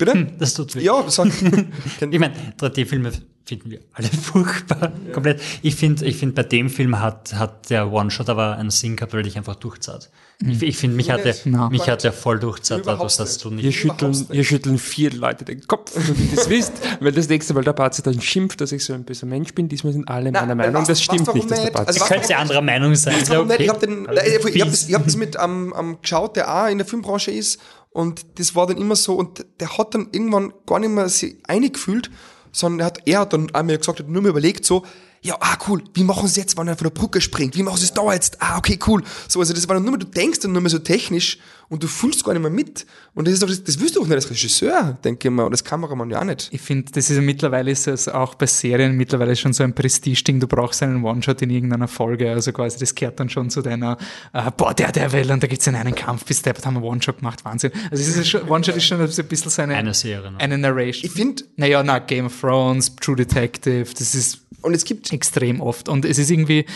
Bitte? 0.00 0.32
Das 0.36 0.54
tut 0.54 0.74
weh. 0.74 0.80
Ja, 0.80 1.08
sagt, 1.08 1.32
Ich 2.10 2.18
meine, 2.18 2.34
3D-Filme 2.58 3.12
finden 3.44 3.70
wir 3.70 3.78
alle 3.92 4.08
furchtbar, 4.08 4.90
komplett. 5.12 5.40
Ich 5.62 5.76
finde, 5.76 6.04
ich 6.06 6.16
finde, 6.16 6.34
bei 6.34 6.42
dem 6.42 6.68
Film 6.68 6.98
hat, 6.98 7.34
hat 7.34 7.70
der 7.70 7.92
One-Shot 7.92 8.28
aber 8.28 8.56
einen 8.56 8.70
Sinn 8.70 8.96
gehabt, 8.96 9.12
weil 9.12 9.22
dich 9.22 9.36
einfach 9.36 9.54
durchzahlt. 9.54 10.10
Ich, 10.46 10.62
ich 10.62 10.76
finde, 10.76 10.94
mich 10.96 11.10
hat 11.10 11.24
der, 11.24 11.34
Na. 11.46 11.68
mich 11.68 11.88
hat 11.88 12.04
der 12.04 12.12
voll 12.12 12.38
durchzahlt, 12.38 12.82
Überhaupt 12.84 13.02
was 13.06 13.18
hast 13.18 13.44
du 13.44 13.50
nicht. 13.50 13.60
Hier 13.60 13.70
nicht. 13.70 13.78
schütteln, 13.78 14.26
hier 14.30 14.44
schütteln 14.44 14.78
vier 14.78 15.10
Leute 15.12 15.44
den 15.44 15.66
Kopf, 15.66 15.90
wenn 15.96 16.14
ihr 16.30 16.36
das 16.36 16.48
wisst, 16.48 16.74
weil 17.00 17.10
das 17.10 17.28
nächste 17.28 17.54
Mal 17.54 17.64
der 17.64 17.72
Pazi 17.72 18.02
dann 18.04 18.20
schimpft, 18.20 18.60
dass 18.60 18.70
ich 18.70 18.84
so 18.84 18.92
ein 18.92 19.04
böser 19.04 19.26
Mensch 19.26 19.52
bin. 19.52 19.68
Diesmal 19.68 19.92
sind 19.92 20.08
alle 20.08 20.30
meiner 20.30 20.54
Meinung. 20.54 20.82
was- 20.82 20.86
Das 20.86 21.02
stimmt 21.02 21.34
nicht, 21.34 21.50
dass 21.50 21.62
der? 21.64 21.70
Pazi. 21.72 21.86
Also 21.88 22.00
was- 22.02 22.08
Könnte 22.08 22.28
ja 22.30 22.38
anderer 22.38 22.62
Meinung 22.62 22.94
sein. 22.94 23.16
Nicht? 23.18 23.30
okay. 23.32 23.56
Ich 23.64 23.68
habe 23.68 23.84
den, 23.84 24.06
Also, 24.06 24.22
ich 24.22 24.34
hab, 24.38 24.44
ich 24.54 24.60
hab 24.62 24.70
das, 24.70 24.88
ich 24.88 24.94
hab 24.94 25.04
das 25.04 25.16
mit 25.16 25.36
am 25.36 25.72
am 25.72 26.00
geschaut, 26.00 26.36
der 26.36 26.54
auch 26.54 26.68
in 26.68 26.78
der 26.78 26.86
Filmbranche 26.86 27.32
ist 27.32 27.58
und 27.90 28.24
das 28.36 28.54
war 28.54 28.68
dann 28.68 28.76
immer 28.76 28.94
so 28.94 29.14
und 29.14 29.44
der 29.58 29.76
hat 29.76 29.92
dann 29.96 30.06
irgendwann 30.12 30.52
gar 30.66 30.78
nicht 30.78 30.90
mehr 30.90 31.08
sich 31.08 31.36
eingefühlt, 31.48 32.12
sondern 32.52 32.78
er 32.78 32.86
hat, 32.86 32.98
er 33.06 33.18
hat 33.20 33.32
dann 33.32 33.52
einmal 33.56 33.76
gesagt, 33.76 33.98
hat 33.98 34.08
nur 34.08 34.22
mal 34.22 34.28
überlegt 34.28 34.64
so, 34.64 34.84
ja, 35.22 35.36
ah, 35.40 35.56
cool, 35.66 35.82
wie 35.94 36.04
machen 36.04 36.28
sie 36.28 36.40
jetzt, 36.40 36.56
wenn 36.56 36.68
er 36.68 36.76
von 36.76 36.84
der 36.84 36.90
Brücke 36.90 37.20
springt? 37.20 37.56
Wie 37.56 37.62
machen 37.62 37.78
sie 37.78 37.84
es 37.84 37.92
da 37.92 38.12
jetzt? 38.12 38.40
Ah, 38.40 38.58
okay, 38.58 38.78
cool. 38.86 39.02
So, 39.26 39.40
also 39.40 39.52
das 39.52 39.66
war 39.68 39.74
dann 39.74 39.82
nur 39.82 39.92
mehr, 39.92 40.00
du 40.00 40.06
denkst 40.06 40.40
dann 40.40 40.52
nur 40.52 40.62
mehr 40.62 40.70
so 40.70 40.78
technisch 40.78 41.38
und 41.68 41.82
du 41.82 41.88
fühlst 41.88 42.24
gar 42.24 42.32
nicht 42.32 42.42
mehr 42.42 42.50
mit. 42.50 42.86
Und 43.14 43.26
das 43.26 43.34
ist 43.34 43.42
doch, 43.42 43.48
das, 43.48 43.62
das 43.62 43.78
willst 43.80 43.96
du 43.96 44.00
auch 44.00 44.06
nicht 44.06 44.14
als 44.14 44.30
Regisseur, 44.30 44.96
denke 45.04 45.28
ich 45.28 45.34
mal, 45.34 45.44
und 45.44 45.52
als 45.52 45.64
Kameramann 45.64 46.10
ja 46.10 46.20
auch 46.20 46.24
nicht. 46.24 46.48
Ich 46.52 46.60
finde, 46.60 46.90
das 46.92 47.10
ist 47.10 47.16
ja 47.16 47.22
mittlerweile 47.22 47.70
ist 47.70 47.86
es 47.86 48.08
auch 48.08 48.36
bei 48.36 48.46
Serien 48.46 48.96
mittlerweile 48.96 49.36
schon 49.36 49.52
so 49.52 49.64
ein 49.64 49.74
Prestige-Ding. 49.74 50.40
Du 50.40 50.46
brauchst 50.46 50.82
einen 50.82 51.04
One-Shot 51.04 51.42
in 51.42 51.50
irgendeiner 51.50 51.88
Folge. 51.88 52.30
Also 52.30 52.52
quasi, 52.52 52.78
das 52.78 52.94
gehört 52.94 53.20
dann 53.20 53.28
schon 53.28 53.50
zu 53.50 53.60
deiner, 53.60 53.98
äh, 54.32 54.50
boah, 54.56 54.72
der, 54.72 54.92
der 54.92 55.12
will, 55.12 55.30
und 55.30 55.42
da 55.42 55.46
gibt's 55.46 55.66
in 55.66 55.74
einen 55.74 55.94
Kampf, 55.94 56.24
bis 56.24 56.42
der 56.42 56.54
haben 56.64 56.74
wir 56.74 56.82
One-Shot 56.82 57.18
gemacht. 57.18 57.44
Wahnsinn. 57.44 57.72
Also 57.90 58.38
One-Shot 58.48 58.76
ist 58.76 58.84
schon 58.84 59.06
so 59.06 59.22
ein 59.22 59.28
bisschen 59.28 59.50
so 59.50 59.62
eine, 59.62 59.94
Serie 59.94 60.30
noch. 60.30 60.38
eine 60.38 60.56
Narration. 60.58 61.06
Ich 61.06 61.12
finde, 61.12 61.44
naja, 61.56 61.82
na, 61.82 61.98
Game 61.98 62.26
of 62.26 62.40
Thrones, 62.40 62.94
True 62.96 63.16
Detective, 63.16 63.86
das 63.98 64.14
ist 64.14 64.47
und 64.62 64.74
es 64.74 64.84
gibt, 64.84 65.12
extrem 65.12 65.60
oft. 65.60 65.88
Und 65.88 66.04
es 66.04 66.18
ist 66.18 66.30
irgendwie, 66.30 66.66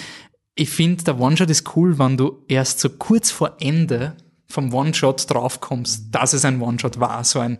ich 0.54 0.70
finde, 0.70 1.04
der 1.04 1.20
One-Shot 1.20 1.50
ist 1.50 1.76
cool, 1.76 1.98
wenn 1.98 2.16
du 2.16 2.44
erst 2.48 2.80
so 2.80 2.88
kurz 2.90 3.30
vor 3.30 3.56
Ende 3.60 4.16
vom 4.46 4.72
One-Shot 4.72 5.30
draufkommst, 5.30 6.14
dass 6.14 6.32
es 6.32 6.44
ein 6.44 6.60
One-Shot 6.60 7.00
war. 7.00 7.24
So 7.24 7.40
ein, 7.40 7.58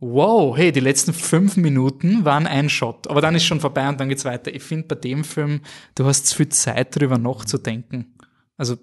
wow, 0.00 0.56
hey, 0.56 0.72
die 0.72 0.80
letzten 0.80 1.12
fünf 1.12 1.56
Minuten 1.56 2.24
waren 2.24 2.46
ein 2.46 2.68
Shot. 2.68 3.08
Aber 3.08 3.20
dann 3.20 3.34
ist 3.34 3.44
schon 3.44 3.60
vorbei 3.60 3.88
und 3.88 3.98
dann 3.98 4.08
geht's 4.08 4.24
weiter. 4.24 4.54
Ich 4.54 4.62
finde, 4.62 4.86
bei 4.88 4.96
dem 4.96 5.24
Film, 5.24 5.60
du 5.94 6.04
hast 6.04 6.26
zu 6.26 6.36
viel 6.36 6.48
Zeit, 6.50 6.94
darüber 6.96 7.18
nachzudenken. 7.18 8.14
Also, 8.56 8.76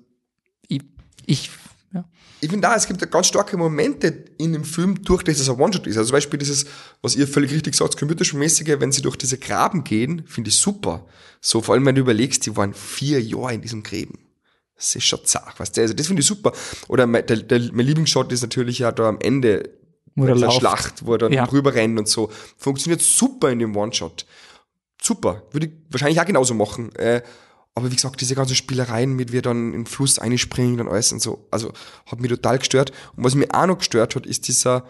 ich, 0.67 0.81
ich 1.25 1.49
ja. 1.93 2.05
ich 2.41 2.49
finde 2.49 2.67
da, 2.67 2.75
es 2.75 2.87
gibt 2.87 3.09
ganz 3.11 3.27
starke 3.27 3.55
Momente 3.57 4.25
in 4.37 4.53
dem 4.53 4.63
Film, 4.63 5.01
durch 5.03 5.23
das 5.23 5.39
es 5.39 5.49
ein 5.49 5.59
One-Shot 5.59 5.87
ist. 5.87 5.97
Also 5.97 6.07
zum 6.09 6.15
Beispiel 6.17 6.39
dieses, 6.39 6.65
was 7.01 7.15
ihr 7.15 7.27
völlig 7.27 7.51
richtig 7.51 7.75
sagt, 7.75 7.97
computerspielmäßige, 7.97 8.79
wenn 8.79 8.91
sie 8.91 9.01
durch 9.01 9.15
diese 9.15 9.37
Graben 9.37 9.83
gehen, 9.83 10.23
finde 10.27 10.49
ich 10.49 10.55
super. 10.55 11.05
So, 11.41 11.61
vor 11.61 11.75
allem, 11.75 11.85
wenn 11.85 11.95
du 11.95 12.01
überlegst, 12.01 12.45
die 12.45 12.55
waren 12.57 12.73
vier 12.73 13.21
Jahre 13.21 13.53
in 13.53 13.61
diesem 13.61 13.83
Gräben. 13.83 14.19
Das 14.75 14.95
ist 14.95 15.05
schon 15.05 15.23
zart, 15.23 15.59
weißt 15.59 15.77
du? 15.77 15.81
Also 15.81 15.93
das 15.93 16.07
finde 16.07 16.21
ich 16.21 16.25
super. 16.27 16.51
Oder 16.87 17.05
mein, 17.05 17.25
der, 17.25 17.37
der, 17.37 17.59
mein 17.71 17.85
Lieblingsshot 17.85 18.31
ist 18.31 18.41
natürlich 18.41 18.79
ja 18.79 18.91
da 18.91 19.07
am 19.07 19.19
Ende, 19.21 19.69
Wo 20.15 20.25
er 20.25 20.35
der. 20.35 20.51
Schlacht, 20.51 21.05
wo 21.05 21.13
er 21.13 21.19
dann 21.19 21.31
Ja. 21.31 21.45
drüber 21.45 21.73
rennt 21.73 21.97
und 21.99 22.07
so. 22.07 22.31
Funktioniert 22.57 23.01
super 23.01 23.51
in 23.51 23.59
dem 23.59 23.75
One-Shot. 23.75 24.25
Super. 25.01 25.43
Würde 25.51 25.67
ich 25.67 25.73
wahrscheinlich 25.89 26.19
auch 26.19 26.25
genauso 26.25 26.53
machen. 26.53 26.93
Äh, 26.95 27.21
aber 27.75 27.91
wie 27.91 27.95
gesagt, 27.95 28.21
diese 28.21 28.35
ganzen 28.35 28.55
Spielereien 28.55 29.13
mit, 29.13 29.31
wie 29.31 29.39
er 29.39 29.41
dann 29.41 29.67
in 29.67 29.79
den 29.81 29.85
Fluss 29.85 30.19
einspringen 30.19 30.79
und 30.79 30.89
alles 30.89 31.11
und 31.11 31.21
so, 31.21 31.47
also 31.49 31.73
hat 32.05 32.19
mich 32.19 32.29
total 32.29 32.59
gestört. 32.59 32.91
Und 33.15 33.23
was 33.23 33.35
mich 33.35 33.53
auch 33.53 33.65
noch 33.65 33.79
gestört 33.79 34.15
hat, 34.15 34.27
ist 34.27 34.47
dieser, 34.47 34.85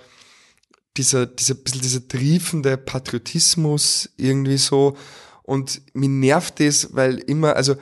dieser, 0.98 1.26
dieser, 1.26 1.56
bisschen 1.56 1.82
dieser 1.82 2.08
triefende 2.08 2.78
Patriotismus 2.78 4.10
irgendwie 4.18 4.58
so. 4.58 4.98
Und 5.44 5.82
mir 5.94 6.10
nervt 6.10 6.60
das, 6.60 6.94
weil 6.94 7.20
immer, 7.20 7.56
also 7.56 7.76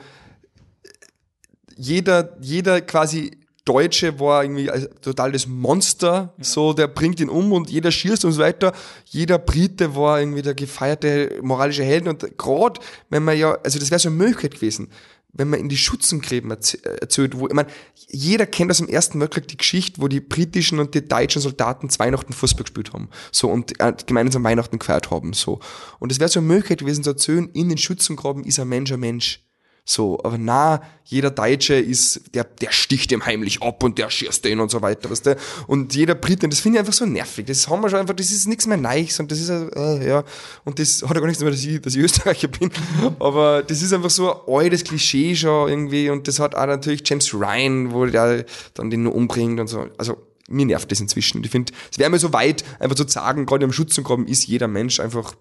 jeder, 1.76 2.36
jeder 2.40 2.80
quasi 2.80 3.41
Deutsche 3.64 4.18
war 4.18 4.42
irgendwie 4.42 4.70
ein 4.70 4.88
totales 5.00 5.46
Monster, 5.46 6.34
so, 6.40 6.72
der 6.72 6.88
bringt 6.88 7.20
ihn 7.20 7.28
um 7.28 7.52
und 7.52 7.70
jeder 7.70 7.92
schießt 7.92 8.24
und 8.24 8.32
so 8.32 8.40
weiter. 8.40 8.72
Jeder 9.06 9.38
Brite 9.38 9.94
war 9.94 10.20
irgendwie 10.20 10.42
der 10.42 10.54
gefeierte 10.54 11.38
moralische 11.42 11.84
Helden 11.84 12.08
und 12.08 12.38
gerade 12.38 12.80
wenn 13.10 13.22
man 13.22 13.38
ja, 13.38 13.52
also 13.62 13.78
das 13.78 13.90
wäre 13.90 14.00
so 14.00 14.08
eine 14.08 14.16
Möglichkeit 14.16 14.54
gewesen. 14.56 14.88
wenn 15.32 15.48
man 15.48 15.60
in 15.60 15.68
die 15.68 15.76
Schützengräben 15.76 16.50
äh, 16.50 16.88
erzählt, 17.00 17.38
wo, 17.38 17.46
ich 17.46 17.54
meine, 17.54 17.68
jeder 18.08 18.46
kennt 18.46 18.70
aus 18.70 18.78
dem 18.78 18.88
Ersten 18.88 19.18
Weltkrieg 19.20 19.48
die 19.48 19.56
Geschichte, 19.56 20.00
wo 20.02 20.08
die 20.08 20.20
britischen 20.20 20.78
und 20.78 20.94
die 20.94 21.06
deutschen 21.06 21.40
Soldaten 21.40 21.88
zwei 21.88 22.06
Weihnachten 22.06 22.32
Fußball 22.32 22.64
gespielt 22.64 22.92
haben, 22.92 23.08
so, 23.30 23.48
und 23.48 23.80
äh, 23.80 23.94
gemeinsam 24.06 24.44
Weihnachten 24.44 24.78
gefeiert 24.78 25.10
haben, 25.10 25.32
so. 25.32 25.60
Und 26.00 26.12
es 26.12 26.20
wäre 26.20 26.28
so 26.28 26.40
eine 26.40 26.48
Möglichkeit 26.48 26.80
gewesen 26.80 27.04
zu 27.04 27.10
erzählen, 27.10 27.48
in 27.52 27.68
den 27.68 27.78
Schützengraben 27.78 28.44
ist 28.44 28.58
ein 28.58 28.68
Mensch 28.68 28.92
ein 28.92 29.00
Mensch. 29.00 29.40
So, 29.84 30.20
aber 30.22 30.38
na, 30.38 30.80
jeder 31.04 31.32
Deutsche 31.32 31.74
ist, 31.74 32.34
der, 32.34 32.44
der 32.44 32.70
sticht 32.70 33.10
ihm 33.10 33.26
heimlich 33.26 33.62
ab 33.62 33.82
und 33.82 33.98
der 33.98 34.10
schießt 34.10 34.44
den 34.44 34.60
und 34.60 34.70
so 34.70 34.80
weiter, 34.80 35.10
weißt 35.10 35.26
du? 35.26 35.36
Und 35.66 35.94
jeder 35.94 36.14
Brite, 36.14 36.48
das 36.48 36.60
finde 36.60 36.76
ich 36.76 36.80
einfach 36.80 36.92
so 36.92 37.04
nervig. 37.04 37.46
Das 37.46 37.66
haben 37.68 37.82
wir 37.82 37.90
schon 37.90 37.98
einfach, 37.98 38.14
das 38.14 38.30
ist 38.30 38.46
nichts 38.46 38.66
mehr 38.66 38.76
Neues 38.76 39.18
und 39.18 39.32
das 39.32 39.40
ist, 39.40 39.50
äh, 39.50 40.08
ja, 40.08 40.24
und 40.64 40.78
das 40.78 41.02
hat 41.02 41.10
ja 41.14 41.20
gar 41.20 41.26
nichts 41.26 41.42
mehr, 41.42 41.50
dass 41.50 41.64
ich, 41.64 41.80
dass 41.80 41.96
ich 41.96 42.00
Österreicher 42.00 42.46
bin, 42.46 42.70
aber 43.18 43.64
das 43.64 43.82
ist 43.82 43.92
einfach 43.92 44.10
so 44.10 44.32
ein 44.32 44.54
altes 44.54 44.84
Klischee 44.84 45.34
schon 45.34 45.68
irgendwie 45.68 46.10
und 46.10 46.28
das 46.28 46.38
hat 46.38 46.54
auch 46.54 46.66
natürlich 46.66 47.02
James 47.04 47.34
Ryan, 47.34 47.92
wo 47.92 48.06
der 48.06 48.46
dann 48.74 48.88
den 48.88 49.02
nur 49.02 49.14
umbringt 49.16 49.58
und 49.58 49.66
so. 49.66 49.88
Also, 49.98 50.16
mir 50.48 50.66
nervt 50.66 50.92
das 50.92 51.00
inzwischen. 51.00 51.42
Ich 51.42 51.50
finde, 51.50 51.72
es 51.90 51.98
wäre 51.98 52.10
mir 52.10 52.18
so 52.18 52.32
weit, 52.32 52.64
einfach 52.78 52.96
zu 52.96 53.08
sagen, 53.08 53.46
gerade 53.46 53.64
im 53.64 53.72
Schutzengraben 53.72 54.28
ist 54.28 54.46
jeder 54.46 54.68
Mensch 54.68 55.00
einfach 55.00 55.34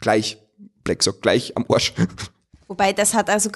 gleich, 0.00 0.38
Black 0.84 1.02
sagt, 1.02 1.20
gleich 1.20 1.56
am 1.56 1.66
Arsch. 1.68 1.92
Wobei 2.68 2.92
das 2.92 3.14
hat 3.14 3.30
also 3.30 3.50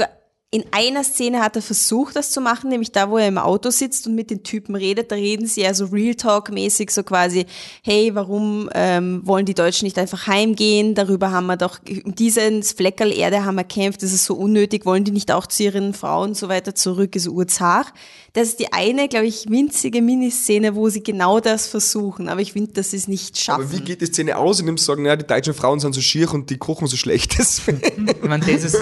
in 0.52 0.64
einer 0.72 1.04
Szene 1.04 1.40
hat 1.40 1.54
er 1.54 1.62
versucht, 1.62 2.16
das 2.16 2.32
zu 2.32 2.40
machen, 2.40 2.70
nämlich 2.70 2.90
da, 2.90 3.08
wo 3.08 3.18
er 3.18 3.28
im 3.28 3.38
Auto 3.38 3.70
sitzt 3.70 4.08
und 4.08 4.16
mit 4.16 4.30
den 4.30 4.42
Typen 4.42 4.74
redet. 4.74 5.12
Da 5.12 5.14
reden 5.14 5.46
sie 5.46 5.60
ja 5.60 5.72
so 5.74 5.84
Real 5.84 6.16
Talk-mäßig, 6.16 6.90
so 6.90 7.04
quasi, 7.04 7.46
hey, 7.84 8.10
warum 8.16 8.68
ähm, 8.74 9.20
wollen 9.24 9.46
die 9.46 9.54
Deutschen 9.54 9.84
nicht 9.84 9.96
einfach 9.96 10.26
heimgehen? 10.26 10.96
Darüber 10.96 11.30
haben 11.30 11.46
wir 11.46 11.56
doch, 11.56 11.78
um 12.04 12.16
dieses 12.16 12.72
Fleckerl 12.72 13.12
Erde 13.12 13.44
haben 13.44 13.54
wir 13.54 13.64
kämpft, 13.64 14.02
das 14.02 14.12
ist 14.12 14.24
so 14.24 14.34
unnötig, 14.34 14.86
wollen 14.86 15.04
die 15.04 15.12
nicht 15.12 15.30
auch 15.30 15.46
zu 15.46 15.62
ihren 15.62 15.94
Frauen 15.94 16.30
und 16.30 16.36
so 16.36 16.48
weiter 16.48 16.74
zurück, 16.74 17.14
ist 17.14 17.28
urzart. 17.28 17.92
Das 18.32 18.48
ist 18.48 18.60
die 18.60 18.72
eine, 18.72 19.08
glaube 19.08 19.26
ich, 19.26 19.48
winzige 19.48 20.02
Miniszene, 20.02 20.76
wo 20.76 20.88
sie 20.88 21.02
genau 21.02 21.40
das 21.40 21.66
versuchen. 21.66 22.28
Aber 22.28 22.40
ich 22.40 22.52
finde, 22.52 22.72
dass 22.72 22.92
sie 22.92 22.96
es 22.96 23.08
nicht 23.08 23.38
schaffen. 23.38 23.62
Aber 23.62 23.72
wie 23.72 23.80
geht 23.80 24.00
die 24.00 24.06
Szene 24.06 24.36
aus, 24.36 24.60
indem 24.60 24.78
sie 24.78 24.84
sagen, 24.84 25.04
ja, 25.04 25.16
die 25.16 25.26
deutschen 25.26 25.54
Frauen 25.54 25.80
sind 25.80 25.94
so 25.94 26.00
schier 26.00 26.32
und 26.32 26.48
die 26.50 26.58
kochen 26.58 26.88
so 26.88 26.96
schlecht? 26.96 27.36
Ich 28.20 28.28
meine, 28.28 28.44
das 28.44 28.64
ist, 28.64 28.76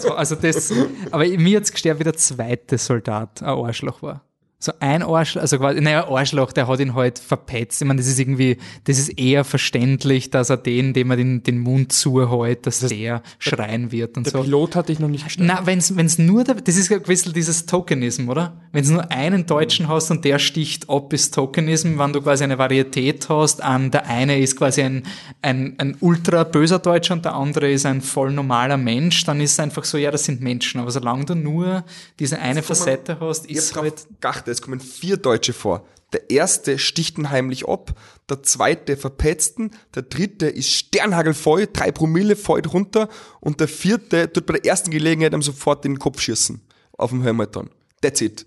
so, 0.00 0.10
also 0.10 0.34
das, 0.34 0.70
aber 1.10 1.26
mir 1.26 1.58
hat's 1.58 1.72
gestört, 1.72 1.98
wie 1.98 2.04
der 2.04 2.14
zweite 2.14 2.78
Soldat 2.78 3.42
ein 3.42 3.48
Arschloch 3.48 4.02
war. 4.02 4.24
So 4.64 4.70
ein 4.78 5.02
Arschloch, 5.02 5.42
also 5.42 5.58
quasi, 5.58 5.80
naja, 5.80 6.08
Arschloch, 6.08 6.52
der 6.52 6.68
hat 6.68 6.78
ihn 6.78 6.94
halt 6.94 7.18
verpetzt. 7.18 7.82
Ich 7.82 7.88
meine, 7.88 7.98
das 7.98 8.06
ist 8.06 8.20
irgendwie, 8.20 8.58
das 8.84 8.96
ist 8.96 9.18
eher 9.18 9.42
verständlich, 9.42 10.30
dass 10.30 10.50
er 10.50 10.56
den, 10.56 10.92
dem 10.92 11.10
er 11.10 11.16
den, 11.16 11.42
den 11.42 11.58
Mund 11.58 11.92
zuhält, 11.92 12.64
dass 12.64 12.78
der 12.78 13.24
schreien 13.40 13.90
wird 13.90 14.16
und 14.16 14.26
Der 14.26 14.30
so. 14.30 14.42
Pilot 14.42 14.76
hatte 14.76 14.92
ich 14.92 15.00
noch 15.00 15.08
nicht 15.08 15.24
gestört. 15.24 15.48
Na, 15.48 15.66
wenn's, 15.66 15.96
wenn's 15.96 16.16
nur, 16.16 16.44
der, 16.44 16.54
das 16.54 16.76
ist 16.76 16.90
ja 16.90 16.98
ein 16.98 17.02
bisschen 17.02 17.32
dieses 17.32 17.66
Tokenism, 17.66 18.28
oder? 18.28 18.52
Wenn's 18.70 18.88
nur 18.88 19.10
einen 19.10 19.46
Deutschen 19.46 19.88
hast 19.88 20.12
und 20.12 20.24
der 20.24 20.38
sticht 20.38 20.88
ab, 20.88 21.12
ist 21.12 21.34
Tokenism, 21.34 21.98
wenn 21.98 22.12
du 22.12 22.22
quasi 22.22 22.44
eine 22.44 22.56
Varietät 22.56 23.28
hast, 23.28 23.64
an 23.64 23.90
der 23.90 24.06
eine 24.06 24.38
ist 24.38 24.56
quasi 24.56 24.82
ein, 24.82 25.02
ein, 25.42 25.74
ein 25.78 25.96
ultra 25.98 26.44
böser 26.44 26.78
Deutscher 26.78 27.14
und 27.14 27.24
der 27.24 27.34
andere 27.34 27.68
ist 27.68 27.84
ein 27.84 28.00
voll 28.00 28.30
normaler 28.30 28.76
Mensch, 28.76 29.24
dann 29.24 29.40
ist 29.40 29.54
es 29.54 29.58
einfach 29.58 29.82
so, 29.82 29.98
ja, 29.98 30.12
das 30.12 30.22
sind 30.22 30.40
Menschen. 30.40 30.80
Aber 30.80 30.92
solange 30.92 31.24
du 31.24 31.34
nur 31.34 31.82
diese 32.20 32.38
eine 32.38 32.62
Facette 32.62 33.18
hast, 33.18 33.46
ist 33.46 33.74
halt, 33.74 34.06
geachtet, 34.20 34.51
es 34.52 34.62
kommen 34.62 34.80
vier 34.80 35.16
Deutsche 35.16 35.52
vor. 35.52 35.86
Der 36.12 36.30
erste 36.30 36.78
sticht 36.78 37.16
ihn 37.18 37.30
heimlich 37.30 37.66
ab, 37.66 37.98
der 38.28 38.42
zweite 38.42 38.96
verpetzt 38.96 39.58
ihn, 39.58 39.70
der 39.94 40.02
dritte 40.02 40.46
ist 40.46 40.70
sternhagelvoll, 40.70 41.68
drei 41.72 41.90
Promille 41.90 42.36
fällt 42.36 42.72
runter 42.72 43.08
und 43.40 43.60
der 43.60 43.68
vierte 43.68 44.30
tut 44.30 44.46
bei 44.46 44.54
der 44.54 44.66
ersten 44.66 44.90
Gelegenheit 44.90 45.32
ihm 45.32 45.42
sofort 45.42 45.84
in 45.86 45.94
den 45.94 45.98
Kopf 45.98 46.20
schießen. 46.20 46.60
Auf 46.98 47.10
dem 47.10 47.22
Helmet 47.22 47.56
dann. 47.56 47.70
That's 48.02 48.20
it. 48.20 48.46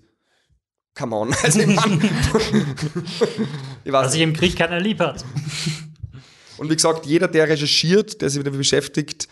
Come 0.94 1.14
on. 1.14 1.34
Also 1.42 1.60
ich, 1.60 1.66
mein, 1.66 2.00
ich 3.84 3.92
Was 3.92 4.12
sich 4.12 4.22
im 4.22 4.32
Krieg 4.32 4.56
keiner 4.56 4.80
lieb 4.80 5.00
hat. 5.00 5.24
Und 6.58 6.70
wie 6.70 6.76
gesagt, 6.76 7.04
jeder, 7.04 7.28
der 7.28 7.48
recherchiert, 7.48 8.22
der 8.22 8.30
sich 8.30 8.42
damit 8.42 8.58
beschäftigt, 8.58 9.28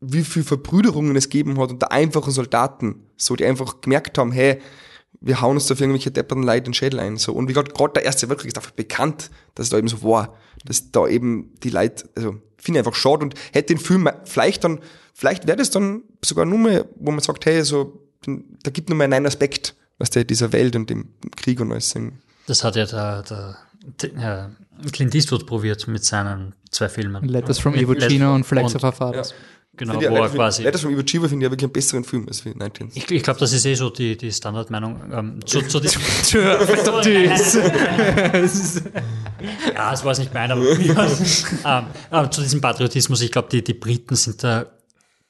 wie 0.00 0.22
viel 0.22 0.42
Verbrüderungen 0.42 1.14
es 1.16 1.28
gegeben 1.28 1.58
hat 1.60 1.70
unter 1.70 1.92
einfachen 1.92 2.32
Soldaten, 2.32 3.06
so 3.16 3.36
die 3.36 3.44
einfach 3.44 3.80
gemerkt 3.80 4.18
haben, 4.18 4.32
hey, 4.32 4.60
wir 5.20 5.40
hauen 5.40 5.56
uns 5.56 5.66
da 5.66 5.74
für 5.74 5.84
irgendwelche 5.84 6.10
depperten 6.10 6.42
Leute 6.42 6.62
den 6.62 6.74
Schädel 6.74 7.00
ein. 7.00 7.16
So. 7.16 7.32
Und 7.32 7.48
wie 7.48 7.52
gesagt, 7.52 7.74
gerade 7.74 7.94
der 7.94 8.04
Erste 8.04 8.28
Weltkrieg 8.28 8.48
ist 8.48 8.56
dafür 8.56 8.72
bekannt, 8.76 9.30
dass 9.54 9.66
es 9.66 9.70
da 9.70 9.78
eben 9.78 9.88
so 9.88 10.02
war, 10.02 10.36
dass 10.64 10.90
da 10.90 11.06
eben 11.06 11.54
die 11.62 11.70
Leute, 11.70 12.08
also 12.16 12.40
finde 12.56 12.80
ich 12.80 12.86
einfach 12.86 12.98
schade 12.98 13.24
und 13.24 13.34
hätte 13.52 13.74
den 13.74 13.78
Film 13.78 14.08
vielleicht 14.24 14.64
dann, 14.64 14.80
vielleicht 15.14 15.46
wäre 15.46 15.56
das 15.56 15.70
dann 15.70 16.02
sogar 16.24 16.44
nur 16.44 16.58
mehr, 16.58 16.86
wo 16.96 17.10
man 17.10 17.20
sagt, 17.20 17.46
hey, 17.46 17.62
so, 17.62 18.00
da 18.26 18.70
gibt 18.70 18.88
nur 18.88 18.96
mehr 18.98 19.06
einen 19.06 19.26
Aspekt, 19.26 19.74
was 19.98 20.10
der 20.10 20.24
dieser 20.24 20.52
Welt 20.52 20.76
und 20.76 20.90
dem 20.90 21.08
Krieg 21.36 21.60
und 21.60 21.72
alles 21.72 21.90
sind. 21.90 22.14
Das 22.46 22.64
hat 22.64 22.76
ja 22.76 22.86
der, 22.86 23.22
der, 23.22 23.56
der 24.02 24.50
Clint 24.92 25.14
Eastwood 25.14 25.46
probiert 25.46 25.86
mit 25.88 26.04
seinen 26.04 26.54
zwei 26.70 26.88
Filmen. 26.88 27.24
Letters 27.26 27.58
from 27.58 27.74
Iwo 27.74 27.92
Let- 27.92 28.20
und 28.22 28.44
Flags 28.44 28.74
of 28.74 28.84
Our 28.84 28.92
Fathers. 28.92 29.34
Genau, 29.78 29.94
wo 29.94 30.16
er 30.16 30.28
quasi. 30.28 30.62
Letters 30.64 30.82
from 30.82 30.92
Iwo 30.92 31.00
Jima 31.00 31.28
finde 31.28 31.44
ich 31.44 31.48
ja 31.48 31.50
wirklich 31.52 31.64
einen 31.64 31.72
besseren 31.72 32.04
Film 32.04 32.26
als 32.28 32.44
wie 32.44 32.50
19. 32.50 32.90
Ich, 32.94 33.10
ich 33.10 33.22
glaube, 33.22 33.40
das 33.40 33.52
ist 33.52 33.64
eh 33.64 33.74
so 33.74 33.88
die, 33.90 34.16
die 34.16 34.30
Standardmeinung. 34.32 34.96
Ähm, 35.12 35.46
zu, 35.46 35.62
zu 35.62 35.80
diesem, 35.84 36.02
ja, 39.74 39.90
das 39.90 40.04
war 40.04 40.12
es 40.12 40.18
nicht 40.18 40.34
mein, 40.34 40.50
aber 40.50 40.62
ähm, 40.62 41.86
aber 42.10 42.30
zu 42.30 42.42
diesem 42.42 42.60
Patriotismus, 42.60 43.20
ich 43.22 43.32
glaube, 43.32 43.48
die, 43.50 43.62
die 43.62 43.74
Briten 43.74 44.16
sind 44.16 44.42
da 44.42 44.66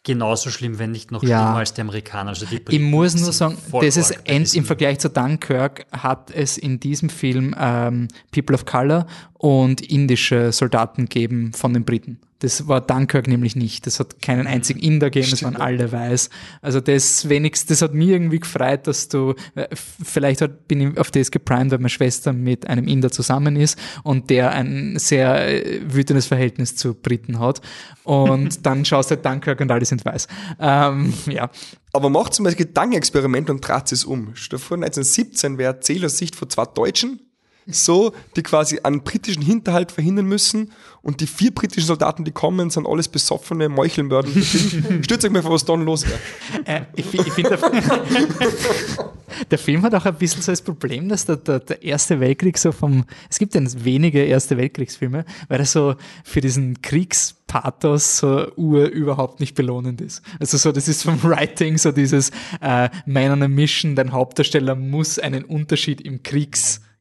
genauso 0.05 0.51
schlimm, 0.51 0.79
wenn 0.79 0.93
nicht 0.93 1.11
noch 1.11 1.23
Ja. 1.23 1.39
schlimmer 1.39 1.59
als 1.59 1.75
die 1.75 1.81
Amerikaner. 1.83 2.31
Also 2.31 2.47
die 2.47 2.61
Ich 2.71 2.81
muss 2.81 3.15
nur 3.15 3.33
sagen, 3.33 3.59
das 3.83 3.97
ist 3.97 4.19
end, 4.25 4.55
im 4.55 4.65
Vergleich 4.65 5.01
zu 5.01 5.11
Dunkirk 5.11 5.87
hat 5.93 6.31
es 6.31 6.57
in 6.57 6.81
diesem 6.81 7.11
Film 7.11 7.55
ähm, 7.59 8.09
People 8.33 8.55
of 8.55 8.65
Color 8.65 9.07
und 9.35 9.81
indische 9.83 10.53
Soldaten 10.53 11.03
gegeben 11.03 11.53
von 11.53 11.75
den 11.75 11.85
Briten. 11.85 12.21
Das 12.41 12.69
war 12.69 12.81
Dunkirk 12.81 13.27
nämlich 13.27 13.57
nicht. 13.57 13.87
Das 13.87 13.99
hat 13.99 14.23
keinen 14.23 14.47
einzigen 14.47 14.79
Inder 14.79 15.11
gegeben, 15.11 15.31
das 15.31 15.43
waren 15.43 15.57
alle 15.57 15.91
weiß. 15.91 16.31
Also 16.63 16.81
das 16.81 17.29
wenigstens, 17.29 17.69
das 17.69 17.83
hat 17.83 17.95
mir 17.95 18.13
irgendwie 18.13 18.39
gefreut, 18.39 18.87
dass 18.87 19.09
du, 19.09 19.35
äh, 19.57 19.67
vielleicht 19.75 20.41
hat, 20.41 20.69
bin 20.69 20.81
ich 20.81 20.99
auf 20.99 21.11
das 21.11 21.33
geprimed, 21.33 21.73
weil 21.73 21.79
meine 21.79 21.89
Schwester 21.89 22.33
mit 22.33 22.69
einem 22.69 22.87
Inder 22.87 23.11
zusammen 23.11 23.57
ist 23.57 23.77
und 24.05 24.31
der 24.31 24.53
ein 24.53 24.99
sehr 24.99 25.49
äh, 25.49 25.81
wütendes 25.93 26.27
Verhältnis 26.27 26.77
zu 26.77 26.95
Briten 26.95 27.41
hat. 27.41 27.61
Und 28.05 28.65
dann 28.67 28.85
schaust 28.85 29.11
du 29.11 29.17
halt 29.17 29.27
Dunkirk 29.27 29.61
und 29.61 29.71
alle 29.73 29.85
sind 29.85 30.05
weiß. 30.05 30.29
Ähm, 30.61 31.13
ja. 31.27 31.51
Aber 31.93 32.09
macht 32.09 32.35
zum 32.35 32.45
Beispiel 32.45 32.67
Gedankenexperiment 32.67 33.51
und 33.51 33.67
dreht 33.67 33.91
es 33.91 34.05
um. 34.05 34.31
Stell 34.35 34.59
dir 34.59 34.65
vor, 34.65 34.77
1917 34.77 35.59
wäre 35.59 35.75
Erzähler 35.75 36.07
aus 36.07 36.19
Sicht 36.19 36.37
von 36.37 36.49
zwei 36.49 36.67
Deutschen, 36.67 37.21
so, 37.71 38.13
die 38.37 38.43
quasi 38.43 38.81
einen 38.81 39.03
britischen 39.03 39.43
Hinterhalt 39.43 39.93
verhindern 39.93 40.27
müssen 40.27 40.73
und 41.03 41.21
die 41.21 41.27
vier 41.27 41.55
britischen 41.55 41.87
Soldaten, 41.87 42.25
die 42.25 42.33
kommen, 42.33 42.71
sind 42.71 42.87
alles 42.87 43.09
besoffene 43.09 43.69
Meuchelmörder. 43.69 44.29
Stürzt 45.03 45.25
euch 45.25 45.31
mal 45.31 45.43
vor, 45.43 45.53
was 45.53 45.65
dann 45.65 45.85
los 45.85 46.05
wäre. 46.07 46.19
Äh, 46.65 46.83
ich 46.97 47.13
ich 47.15 47.33
finde, 47.33 47.57
der, 47.57 47.71
der 49.51 49.59
Film 49.59 49.83
hat 49.83 49.95
auch 49.95 50.05
ein 50.05 50.15
bisschen 50.15 50.43
so 50.43 50.53
das 50.53 50.63
Problem, 50.63 51.09
dass 51.09 51.25
der, 51.25 51.37
der, 51.37 51.61
der 51.61 51.83
Erste 51.83 52.21
Weltkrieg 52.21 52.59
so 52.59 52.73
vom, 52.73 53.05
es 53.31 53.39
gibt 53.39 53.55
ja 53.55 53.63
wenige 53.77 54.25
Erste 54.25 54.57
Weltkriegsfilme, 54.57 55.25
weil 55.49 55.61
er 55.61 55.67
so 55.67 55.95
für 56.25 56.41
diesen 56.41 56.83
Kriegspathos 56.83 58.19
so 58.19 58.53
ur 58.57 58.87
überhaupt 58.87 59.41
nicht 59.41 59.55
belohnend 59.55 60.01
ist. 60.01 60.23
Also 60.41 60.57
so, 60.57 60.73
das 60.73 60.89
ist 60.89 61.03
vom 61.05 61.23
Writing 61.23 61.79
so 61.79 61.93
dieses 61.93 62.31
äh, 62.61 62.89
Man 63.07 63.33
on 63.33 63.43
a 63.43 63.49
Mission, 63.49 63.95
dein 63.95 64.13
Hauptdarsteller 64.13 64.75
muss 64.75 65.19
einen 65.19 65.45
Unterschied 65.45 66.01
im 66.01 66.23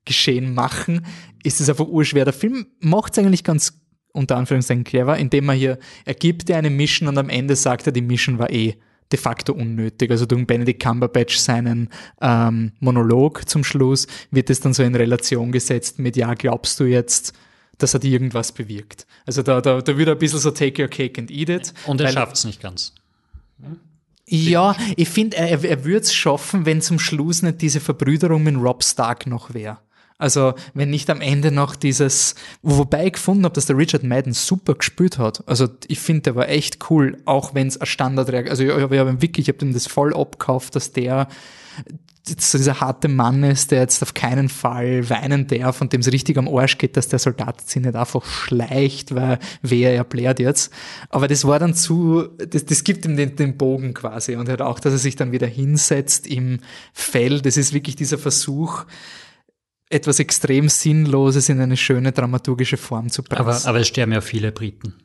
Kriegsgeschehen 0.07 0.53
machen, 0.53 1.05
ist 1.43 1.61
es 1.61 1.69
einfach 1.69 1.87
urschwer. 1.87 2.25
Der 2.25 2.33
Film 2.33 2.67
macht 2.79 3.13
es 3.13 3.19
eigentlich 3.19 3.43
ganz 3.43 3.81
unter 4.13 4.37
Anführungszeichen 4.37 4.83
clever, 4.83 5.17
indem 5.17 5.49
er 5.49 5.55
hier, 5.55 5.79
er 6.05 6.15
gibt 6.15 6.49
dir 6.49 6.57
eine 6.57 6.69
Mission 6.69 7.07
und 7.07 7.17
am 7.17 7.29
Ende 7.29 7.55
sagt 7.55 7.85
er, 7.85 7.91
die 7.91 8.01
Mission 8.01 8.39
war 8.39 8.51
eh 8.51 8.75
de 9.11 9.19
facto 9.19 9.53
unnötig. 9.53 10.09
Also 10.09 10.25
durch 10.25 10.45
Benedict 10.47 10.81
Cumberbatch 10.81 11.37
seinen 11.37 11.89
ähm, 12.21 12.71
Monolog 12.79 13.47
zum 13.47 13.63
Schluss 13.63 14.07
wird 14.31 14.49
es 14.49 14.59
dann 14.59 14.73
so 14.73 14.83
in 14.83 14.95
Relation 14.95 15.51
gesetzt 15.51 15.99
mit, 15.99 16.17
ja, 16.17 16.33
glaubst 16.33 16.79
du 16.79 16.85
jetzt, 16.85 17.33
dass 17.77 17.93
er 17.93 17.99
dir 17.99 18.11
irgendwas 18.11 18.51
bewirkt? 18.51 19.05
Also 19.25 19.43
da, 19.43 19.61
da, 19.61 19.81
da 19.81 19.97
wird 19.97 20.07
er 20.07 20.15
ein 20.15 20.19
bisschen 20.19 20.39
so 20.39 20.51
take 20.51 20.81
your 20.81 20.89
cake 20.89 21.21
and 21.21 21.29
eat 21.29 21.49
it. 21.49 21.73
Und 21.85 22.01
er 22.01 22.11
schafft 22.11 22.37
es 22.37 22.45
nicht 22.45 22.61
ganz. 22.61 22.93
ja, 24.25 24.75
ich 24.95 25.09
finde, 25.09 25.37
er, 25.37 25.63
er 25.63 25.85
würde 25.85 25.99
es 25.99 26.13
schaffen, 26.13 26.65
wenn 26.65 26.81
zum 26.81 26.97
Schluss 26.97 27.43
nicht 27.43 27.61
diese 27.61 27.79
Verbrüderung 27.79 28.43
mit 28.43 28.55
Rob 28.55 28.83
Stark 28.83 29.27
noch 29.27 29.53
wäre. 29.53 29.77
Also, 30.19 30.55
wenn 30.73 30.89
nicht 30.89 31.09
am 31.11 31.21
Ende 31.21 31.51
noch 31.51 31.75
dieses, 31.75 32.33
wobei 32.63 33.07
ich 33.07 33.13
gefunden 33.13 33.45
habe, 33.45 33.53
dass 33.53 33.67
der 33.67 33.77
Richard 33.77 34.03
Madden 34.03 34.33
super 34.33 34.73
gespielt 34.73 35.19
hat. 35.19 35.43
Also, 35.47 35.67
ich 35.87 35.99
finde, 35.99 36.23
der 36.23 36.35
war 36.35 36.49
echt 36.49 36.89
cool, 36.89 37.17
auch 37.25 37.53
wenn 37.53 37.67
es 37.67 37.79
ein 37.79 37.85
Standardreaktion, 37.85 38.49
also 38.49 38.63
ich, 38.63 38.69
ich 38.69 38.99
habe 38.99 39.09
ihm 39.11 39.21
wirklich, 39.21 39.47
ich 39.47 39.53
habe 39.53 39.63
ihm 39.63 39.73
das 39.73 39.85
voll 39.85 40.15
abgekauft, 40.15 40.75
dass 40.75 40.91
der 40.91 41.27
so 42.39 42.57
dieser 42.57 42.81
harte 42.81 43.07
Mann 43.07 43.43
ist, 43.43 43.71
der 43.71 43.81
jetzt 43.81 44.01
auf 44.03 44.13
keinen 44.13 44.49
Fall 44.49 45.09
weinen 45.09 45.47
darf 45.47 45.81
und 45.81 45.93
dem 45.93 46.01
es 46.01 46.11
richtig 46.11 46.37
am 46.37 46.47
Arsch 46.47 46.77
geht, 46.77 46.97
dass 46.97 47.07
der 47.07 47.19
Soldat 47.19 47.61
sich 47.61 47.81
nicht 47.81 47.95
einfach 47.95 48.25
schleicht, 48.25 49.15
weil 49.15 49.39
wer 49.61 49.93
er 49.93 50.03
blärt 50.03 50.39
jetzt. 50.39 50.71
Aber 51.09 51.27
das 51.27 51.45
war 51.45 51.59
dann 51.59 51.73
zu, 51.73 52.27
das, 52.37 52.65
das 52.65 52.83
gibt 52.83 53.05
ihm 53.05 53.15
den, 53.15 53.35
den 53.35 53.57
Bogen 53.57 53.93
quasi 53.93 54.35
und 54.35 54.49
halt 54.49 54.61
auch, 54.61 54.79
dass 54.79 54.93
er 54.93 54.99
sich 54.99 55.15
dann 55.15 55.31
wieder 55.31 55.47
hinsetzt 55.47 56.27
im 56.27 56.59
Fell. 56.91 57.41
Das 57.41 57.57
ist 57.57 57.73
wirklich 57.73 57.95
dieser 57.95 58.17
Versuch, 58.17 58.85
etwas 59.89 60.19
extrem 60.19 60.69
Sinnloses 60.69 61.49
in 61.49 61.59
eine 61.61 61.77
schöne 61.77 62.11
dramaturgische 62.11 62.77
Form 62.77 63.09
zu 63.09 63.23
pressen. 63.23 63.41
Aber, 63.45 63.65
aber 63.65 63.79
es 63.79 63.87
sterben 63.87 64.11
ja 64.11 64.21
viele 64.21 64.51
Briten. 64.51 64.95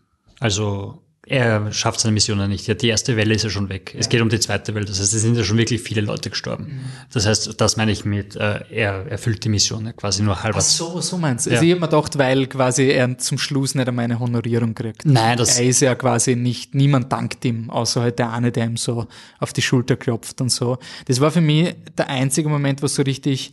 Also 0.41 1.03
er 1.25 1.71
schafft 1.73 2.01
seine 2.01 2.13
Mission 2.15 2.41
ja 2.41 2.49
nicht. 2.49 2.67
Ja, 2.67 2.75
die 2.75 2.89
erste 2.89 3.17
Welle 3.17 3.33
ist 3.33 3.45
ja 3.45 3.49
schon 3.51 3.69
weg. 3.69 3.95
Es 3.97 4.09
geht 4.09 4.21
um 4.21 4.29
die 4.29 4.41
zweite 4.41 4.75
Welle. 4.75 4.87
Das 4.87 4.99
heißt, 4.99 5.15
es 5.15 5.23
sind 5.23 5.37
ja 5.37 5.45
schon 5.45 5.57
wirklich 5.57 5.81
viele 5.81 6.01
Leute 6.01 6.31
gestorben. 6.31 6.81
Das 7.13 7.27
heißt, 7.27 7.61
das 7.61 7.77
meine 7.77 7.93
ich 7.93 8.05
mit, 8.05 8.35
äh, 8.35 8.65
er 8.71 9.07
erfüllt 9.07 9.45
die 9.45 9.49
Mission 9.49 9.87
ja 9.87 9.93
quasi 9.93 10.25
nur 10.25 10.43
halber. 10.43 10.59
Ach 10.59 10.63
so, 10.63 11.01
so 11.01 11.17
meinst 11.17 11.47
du. 11.47 11.51
Ja. 11.51 11.57
Also 11.57 11.65
ich 11.67 11.71
habe 11.71 11.81
mir 11.81 11.87
gedacht, 11.87 12.19
weil 12.19 12.49
quasi 12.49 12.89
er 12.89 13.17
zum 13.19 13.39
Schluss 13.39 13.77
nicht 13.77 13.87
einmal 13.87 14.07
eine 14.07 14.19
Honorierung 14.19 14.75
kriegt. 14.75 15.07
Nein, 15.07 15.39
das- 15.39 15.61
Er 15.61 15.65
ist 15.67 15.79
ja 15.81 15.95
quasi 15.95 16.35
nicht, 16.35 16.75
niemand 16.75 17.13
dankt 17.13 17.45
ihm, 17.45 17.71
außer 17.71 18.01
halt 18.03 18.19
der 18.19 18.33
eine, 18.33 18.51
der 18.51 18.65
ihm 18.67 18.77
so 18.77 19.07
auf 19.39 19.53
die 19.53 19.63
Schulter 19.63 19.95
klopft 19.95 20.41
und 20.41 20.49
so. 20.51 20.79
Das 21.07 21.21
war 21.21 21.31
für 21.31 21.41
mich 21.41 21.73
der 21.97 22.09
einzige 22.09 22.49
Moment, 22.49 22.83
wo 22.83 22.89
so 22.89 23.01
richtig, 23.03 23.53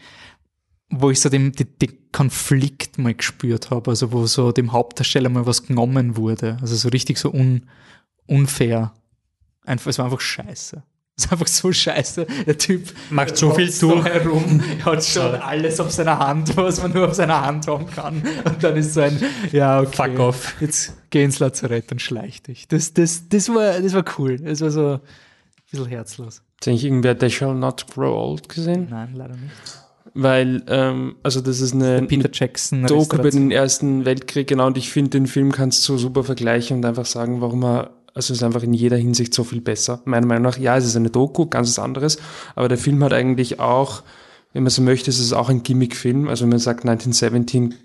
wo 0.90 1.12
ich 1.12 1.20
so 1.22 1.30
den, 1.30 1.52
den, 1.52 1.68
den 1.82 2.12
Konflikt 2.12 2.98
mal 2.98 3.14
gespürt 3.14 3.70
habe, 3.70 3.92
also 3.92 4.12
wo 4.12 4.26
so 4.26 4.52
dem 4.52 4.72
Hauptdarsteller 4.72 5.30
mal 5.30 5.46
was 5.46 5.66
genommen 5.66 6.18
wurde. 6.18 6.58
Also 6.62 6.76
so 6.76 6.90
richtig 6.90 7.18
so 7.18 7.32
un, 7.32 7.68
unfair. 8.26 8.94
Einfach, 9.66 9.90
es 9.90 9.98
war 9.98 10.06
einfach 10.06 10.22
scheiße. 10.22 10.84
Es 11.20 11.26
ist 11.26 11.34
einfach 11.34 11.48
so 11.48 11.74
scheiße. 11.74 12.28
Der 12.48 12.58
Typ 12.58 12.94
Macht 13.10 13.36
so 13.36 13.54
viel 13.54 13.70
durch. 13.78 14.06
herum, 14.06 14.62
hat 14.86 15.04
schon 15.04 15.36
alles 15.36 15.78
auf 15.82 15.92
seiner 15.92 16.18
Hand, 16.18 16.56
was 16.56 16.82
man 16.82 16.94
nur 16.94 17.10
auf 17.10 17.14
seiner 17.14 17.42
Hand 17.42 17.68
haben 17.68 17.88
kann. 17.88 18.24
Und 18.46 18.64
dann 18.64 18.78
ist 18.78 18.94
so 18.94 19.02
ein, 19.02 19.22
ja, 19.52 19.82
okay. 19.82 20.12
Fuck 20.12 20.20
off. 20.20 20.56
Jetzt 20.62 20.94
geh 21.10 21.26
ins 21.26 21.40
Lazarett 21.40 21.92
und 21.92 22.02
schleich 22.02 22.42
dich. 22.42 22.70
Das, 22.70 22.94
das, 22.94 23.28
das, 23.28 23.50
war, 23.50 23.82
das 23.82 23.94
war 23.94 24.06
cool. 24.18 24.38
Das 24.38 24.62
war 24.62 24.72
so 24.72 24.94
ein 24.94 25.02
bisschen 25.70 25.88
herzlos. 25.88 26.42
Hat 26.62 26.70
eigentlich 26.70 26.86
irgendwer 26.86 27.20
They 27.20 27.30
Shall 27.30 27.54
Not 27.54 27.88
Grow 27.94 28.16
Old 28.16 28.48
gesehen? 28.48 28.88
Nein, 28.90 29.14
leider 29.14 29.36
nicht. 29.36 29.52
Weil, 30.14 30.64
ähm, 30.68 31.16
also 31.24 31.42
das 31.42 31.62
ist 31.62 31.74
eine, 31.74 32.02
Peter 32.04 32.30
Jackson. 32.32 32.86
Doku 32.86 33.18
über 33.18 33.30
den 33.30 33.52
Ersten 33.52 34.06
Weltkrieg, 34.06 34.48
genau, 34.48 34.68
und 34.68 34.78
ich 34.78 34.90
finde, 34.92 35.12
den 35.12 35.28
Film 35.28 35.52
kannst 35.52 35.88
du 35.88 35.94
so 35.94 35.98
super 35.98 36.24
vergleichen 36.24 36.78
und 36.78 36.86
einfach 36.86 37.06
sagen, 37.06 37.42
warum 37.42 37.64
er, 37.64 37.92
also 38.14 38.34
es 38.34 38.40
ist 38.40 38.44
einfach 38.44 38.64
in 38.64 38.74
jeder 38.74 38.98
Hinsicht 38.98 39.34
so 39.34 39.44
viel 39.44 39.62
besser. 39.62 40.02
Meiner 40.06 40.26
Meinung 40.26 40.44
nach, 40.44 40.58
ja, 40.58 40.78
es 40.78 40.86
ist 40.86 40.96
eine 40.96 41.10
Doku, 41.10 41.46
ganz 41.46 41.70
was 41.70 41.80
anderes, 41.84 42.18
aber 42.56 42.68
der 42.68 42.78
Film 42.78 43.04
hat 43.04 43.14
eigentlich 43.14 43.60
auch, 43.60 44.04
wenn 44.54 44.64
man 44.64 44.72
so 44.72 44.82
möchte, 44.82 45.10
ist 45.10 45.20
es 45.20 45.34
auch 45.34 45.50
ein 45.50 45.64
Gimmick-Film. 45.64 46.28
Also 46.28 46.44
wenn 46.44 46.50
man 46.50 46.60
sagt 46.60 46.82
1917 46.86 47.76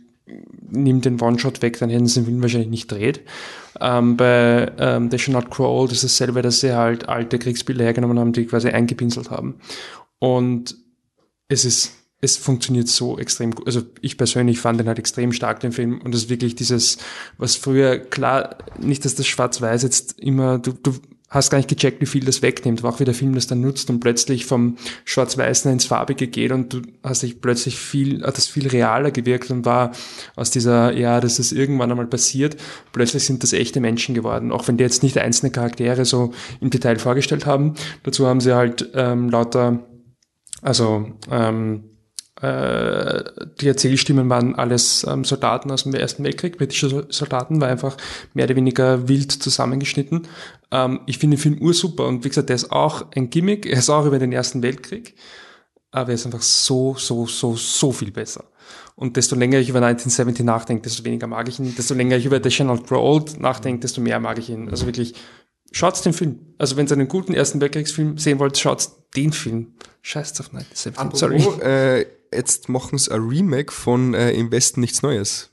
nimmt 0.70 1.05
den 1.05 1.20
One-Shot 1.20 1.62
weg, 1.62 1.78
dann 1.78 1.90
hätten 1.90 2.06
sie 2.06 2.20
den 2.20 2.26
Film 2.26 2.42
wahrscheinlich 2.42 2.70
nicht 2.70 2.90
dreht. 2.90 3.20
Ähm, 3.80 4.16
bei 4.16 4.72
ähm, 4.78 5.10
They 5.10 5.18
Shall 5.18 5.34
Not 5.34 5.51
Grow 5.51 5.66
Old 5.66 5.92
ist 5.92 6.05
es 6.05 6.16
selber, 6.16 6.42
dass 6.42 6.60
sie 6.60 6.74
halt 6.74 7.09
alte 7.09 7.38
Kriegsbilder 7.38 7.84
hergenommen 7.84 8.18
haben, 8.18 8.32
die 8.32 8.46
quasi 8.46 8.68
eingepinselt 8.68 9.30
haben. 9.30 9.56
Und 10.18 10.76
es 11.48 11.64
ist, 11.64 11.92
es 12.24 12.36
funktioniert 12.36 12.88
so 12.88 13.18
extrem 13.18 13.52
gut. 13.52 13.66
Also 13.66 13.82
ich 14.01 14.16
persönlich 14.16 14.59
fand 14.59 14.80
den 14.80 14.88
halt 14.88 14.98
extrem 14.98 15.32
stark, 15.32 15.60
den 15.60 15.72
Film. 15.72 16.01
Und 16.01 16.12
das 16.12 16.22
ist 16.22 16.30
wirklich 16.30 16.55
dieses, 16.55 16.98
was 17.38 17.56
früher, 17.56 17.98
klar, 17.98 18.56
nicht, 18.78 19.05
dass 19.05 19.14
das 19.14 19.26
Schwarz-Weiß 19.26 19.82
jetzt 19.82 20.18
immer, 20.18 20.59
du, 20.59 20.72
du 20.72 20.94
hast 21.28 21.51
gar 21.51 21.59
nicht 21.59 21.68
gecheckt, 21.68 22.01
wie 22.01 22.06
viel 22.06 22.24
das 22.24 22.42
wegnimmt, 22.42 22.80
aber 22.80 22.90
auch 22.90 23.01
wie 23.01 23.05
der 23.05 23.14
Film 23.14 23.34
das 23.34 23.48
dann 23.48 23.60
nutzt 23.60 23.90
und 23.90 23.98
plötzlich 23.98 24.46
vom 24.46 24.76
Schwarz-Weißen 25.05 25.70
ins 25.70 25.84
Farbige 25.84 26.28
geht 26.28 26.52
und 26.52 26.72
du 26.72 26.82
hast 27.02 27.24
dich 27.24 27.40
plötzlich 27.40 27.76
viel, 27.76 28.22
hat 28.24 28.36
das 28.36 28.46
viel 28.46 28.68
realer 28.68 29.10
gewirkt 29.10 29.51
und 29.51 29.64
war 29.64 29.90
aus 30.36 30.52
dieser, 30.52 30.92
ja, 30.92 31.20
das 31.20 31.40
ist 31.40 31.51
irgendwann 31.51 31.90
einmal 31.90 32.06
passiert, 32.06 32.56
plötzlich 32.92 33.24
sind 33.24 33.42
das 33.42 33.52
echte 33.52 33.80
Menschen 33.80 34.14
geworden, 34.14 34.52
auch 34.52 34.68
wenn 34.68 34.76
die 34.76 34.84
jetzt 34.84 35.02
nicht 35.02 35.18
einzelne 35.18 35.51
Charaktere 35.51 36.05
so 36.05 36.32
im 36.60 36.70
Detail 36.70 37.01
vorgestellt 37.01 37.46
haben. 37.46 37.74
Dazu 38.05 38.28
haben 38.28 38.40
sie 38.40 38.55
halt 38.55 38.90
ähm, 38.94 39.28
lauter 39.28 39.84
also 40.64 41.12
ähm, 41.30 41.94
äh, 42.45 43.25
die 43.61 43.69
Erzählstimmen 43.69 44.29
waren 44.29 44.55
alles 44.55 45.05
ähm, 45.09 45.25
Soldaten 45.25 45.71
aus 45.71 45.85
dem 45.85 45.95
Ersten 45.95 46.25
Weltkrieg, 46.25 46.59
britische 46.59 46.89
So- 46.89 47.05
Soldaten, 47.09 47.61
war 47.61 47.69
einfach 47.69 47.97
mehr 48.35 48.45
oder 48.47 48.57
weniger 48.57 49.09
wild 49.09 49.33
zusammengeschnitten. 49.33 50.27
Ähm, 50.71 51.01
ich 51.07 51.19
finde 51.19 51.37
den 51.37 51.43
Film 51.43 51.59
ursuper 51.61 52.07
und 52.07 52.25
wie 52.25 52.29
gesagt, 52.29 52.49
der 52.49 52.57
ist 52.57 52.71
auch 52.71 53.07
ein 53.15 53.31
Gimmick, 53.31 53.66
er 53.66 53.79
ist 53.79 53.91
auch 53.91 54.07
über 54.07 54.19
den 54.19 54.33
Ersten 54.33 54.62
Weltkrieg, 54.62 55.15
aber 55.91 56.11
er 56.11 56.15
ist 56.16 56.27
einfach 56.27 56.43
so, 56.43 56.95
so, 56.99 57.27
so, 57.27 57.57
so 57.57 57.93
viel 57.93 58.11
besser. 58.11 58.45
Und 58.97 59.16
desto 59.16 59.35
länger 59.35 59.59
ich 59.59 59.69
über 59.69 59.79
1970 59.79 60.45
nachdenke, 60.45 60.83
desto 60.83 61.05
weniger 61.05 61.27
mag 61.27 61.49
ich 61.49 61.59
ihn. 61.59 61.75
Desto 61.77 61.95
länger 61.95 62.16
ich 62.16 62.27
über 62.27 62.41
The 62.43 62.49
Channel 62.49 62.79
Grow 62.79 62.99
Old 63.03 63.41
nachdenke, 63.41 63.81
desto 63.81 64.01
mehr 64.01 64.21
mag 64.21 64.39
ich 64.39 64.51
ihn. 64.51 64.69
Also 64.69 64.87
wirklich, 64.87 65.15
schaut 65.73 66.03
den 66.05 66.12
Film. 66.12 66.39
Also 66.59 66.77
wenn 66.77 66.87
ihr 66.87 66.93
einen 66.93 67.09
guten 67.09 67.35
Ersten 67.35 67.61
Weltkriegsfilm 67.61 68.19
sehen 68.19 68.39
wollt, 68.39 68.57
schaut 68.57 68.89
den 69.16 69.33
Film. 69.33 69.75
Scheiß 70.03 70.39
auf 70.41 70.53
1970. 70.55 71.19
Sorry. 71.19 71.37
Apropos, 71.37 71.61
äh, 71.62 72.07
jetzt 72.35 72.69
machen 72.69 72.98
sie 72.98 73.11
ein 73.12 73.23
Remake 73.23 73.73
von 73.73 74.15
äh, 74.15 74.32
Im 74.32 74.51
Westen 74.51 74.81
nichts 74.81 75.02
Neues. 75.02 75.51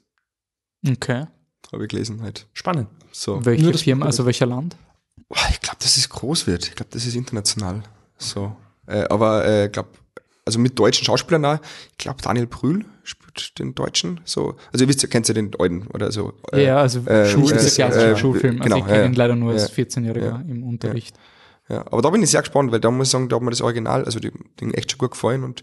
Okay. 0.87 1.27
Habe 1.71 1.83
ich 1.83 1.89
gelesen 1.89 2.21
halt. 2.21 2.47
Spannend. 2.53 2.89
So. 3.11 3.43
Welche 3.45 3.63
Nur 3.63 3.71
das 3.71 3.83
Firma, 3.83 4.05
also 4.05 4.25
welcher 4.25 4.45
Land? 4.45 4.75
Ich 5.49 5.61
glaube, 5.61 5.77
dass 5.79 5.95
es 5.95 6.09
groß 6.09 6.47
wird. 6.47 6.67
Ich 6.67 6.75
glaube, 6.75 6.89
das 6.91 7.05
ist 7.05 7.15
international. 7.15 7.83
So. 8.17 8.55
Äh, 8.87 9.03
aber 9.09 9.45
äh, 9.45 9.69
glaube, 9.69 9.89
also 10.45 10.59
mit 10.59 10.77
deutschen 10.77 11.05
Schauspielern 11.05 11.45
auch. 11.45 11.59
Ich 11.91 11.97
glaube, 11.97 12.21
Daniel 12.21 12.47
Brühl 12.47 12.85
spielt 13.03 13.57
den 13.59 13.73
Deutschen. 13.75 14.19
So. 14.25 14.55
Also 14.73 14.83
ihr 14.83 14.89
wisst, 14.89 15.03
ihr 15.03 15.09
kennt 15.09 15.27
ja 15.27 15.33
den 15.33 15.51
alten 15.57 15.87
oder 15.87 16.11
so. 16.11 16.33
Äh, 16.51 16.65
ja, 16.65 16.77
also 16.77 16.99
äh, 17.05 17.27
Schul, 17.29 17.51
äh, 17.51 17.55
äh, 17.55 18.17
Schulfilm. 18.17 18.61
Also 18.61 18.63
genau, 18.63 18.77
ich 18.77 18.85
kenne 18.85 19.05
ihn 19.05 19.13
leider 19.13 19.35
nur 19.35 19.53
als 19.53 19.75
ja. 19.75 19.83
14-Jähriger 19.83 20.25
Ja. 20.25 20.43
im 20.47 20.63
Unterricht. 20.63 21.15
Ja, 21.69 21.85
aber 21.89 22.01
da 22.01 22.09
bin 22.09 22.21
ich 22.21 22.31
sehr 22.31 22.41
gespannt, 22.41 22.71
weil 22.71 22.81
da 22.81 22.91
muss 22.91 23.07
ich 23.07 23.11
sagen, 23.11 23.29
da 23.29 23.37
hat 23.37 23.43
mir 23.43 23.51
das 23.51 23.61
Original, 23.61 24.03
also 24.03 24.19
die, 24.19 24.31
den 24.59 24.73
echt 24.73 24.91
schon 24.91 24.97
gut 24.97 25.11
gefallen 25.11 25.43
und 25.43 25.61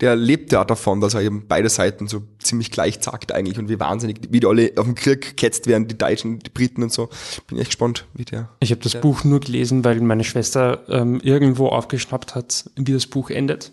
der 0.00 0.14
lebt 0.14 0.52
ja 0.52 0.64
davon, 0.64 1.00
dass 1.00 1.14
er 1.14 1.22
eben 1.22 1.44
beide 1.48 1.68
Seiten 1.68 2.06
so 2.06 2.22
ziemlich 2.38 2.70
gleich 2.70 2.98
sagt 3.00 3.32
eigentlich 3.32 3.58
und 3.58 3.68
wie 3.68 3.80
wahnsinnig, 3.80 4.20
wie 4.30 4.40
die 4.40 4.46
alle 4.46 4.72
auf 4.76 4.84
dem 4.84 4.94
Krieg 4.94 5.36
gehetzt 5.36 5.66
werden, 5.66 5.88
die 5.88 5.98
Deutschen, 5.98 6.38
die 6.38 6.50
Briten 6.50 6.84
und 6.84 6.92
so. 6.92 7.08
Bin 7.48 7.58
echt 7.58 7.70
gespannt, 7.70 8.06
wie 8.14 8.24
der. 8.24 8.48
Ich 8.60 8.70
habe 8.70 8.80
das 8.80 9.00
Buch 9.00 9.24
nur 9.24 9.40
gelesen, 9.40 9.84
weil 9.84 10.00
meine 10.00 10.24
Schwester 10.24 10.84
ähm, 10.88 11.20
irgendwo 11.20 11.68
aufgeschnappt 11.68 12.36
hat, 12.36 12.70
wie 12.76 12.92
das 12.92 13.06
Buch 13.06 13.30
endet. 13.30 13.72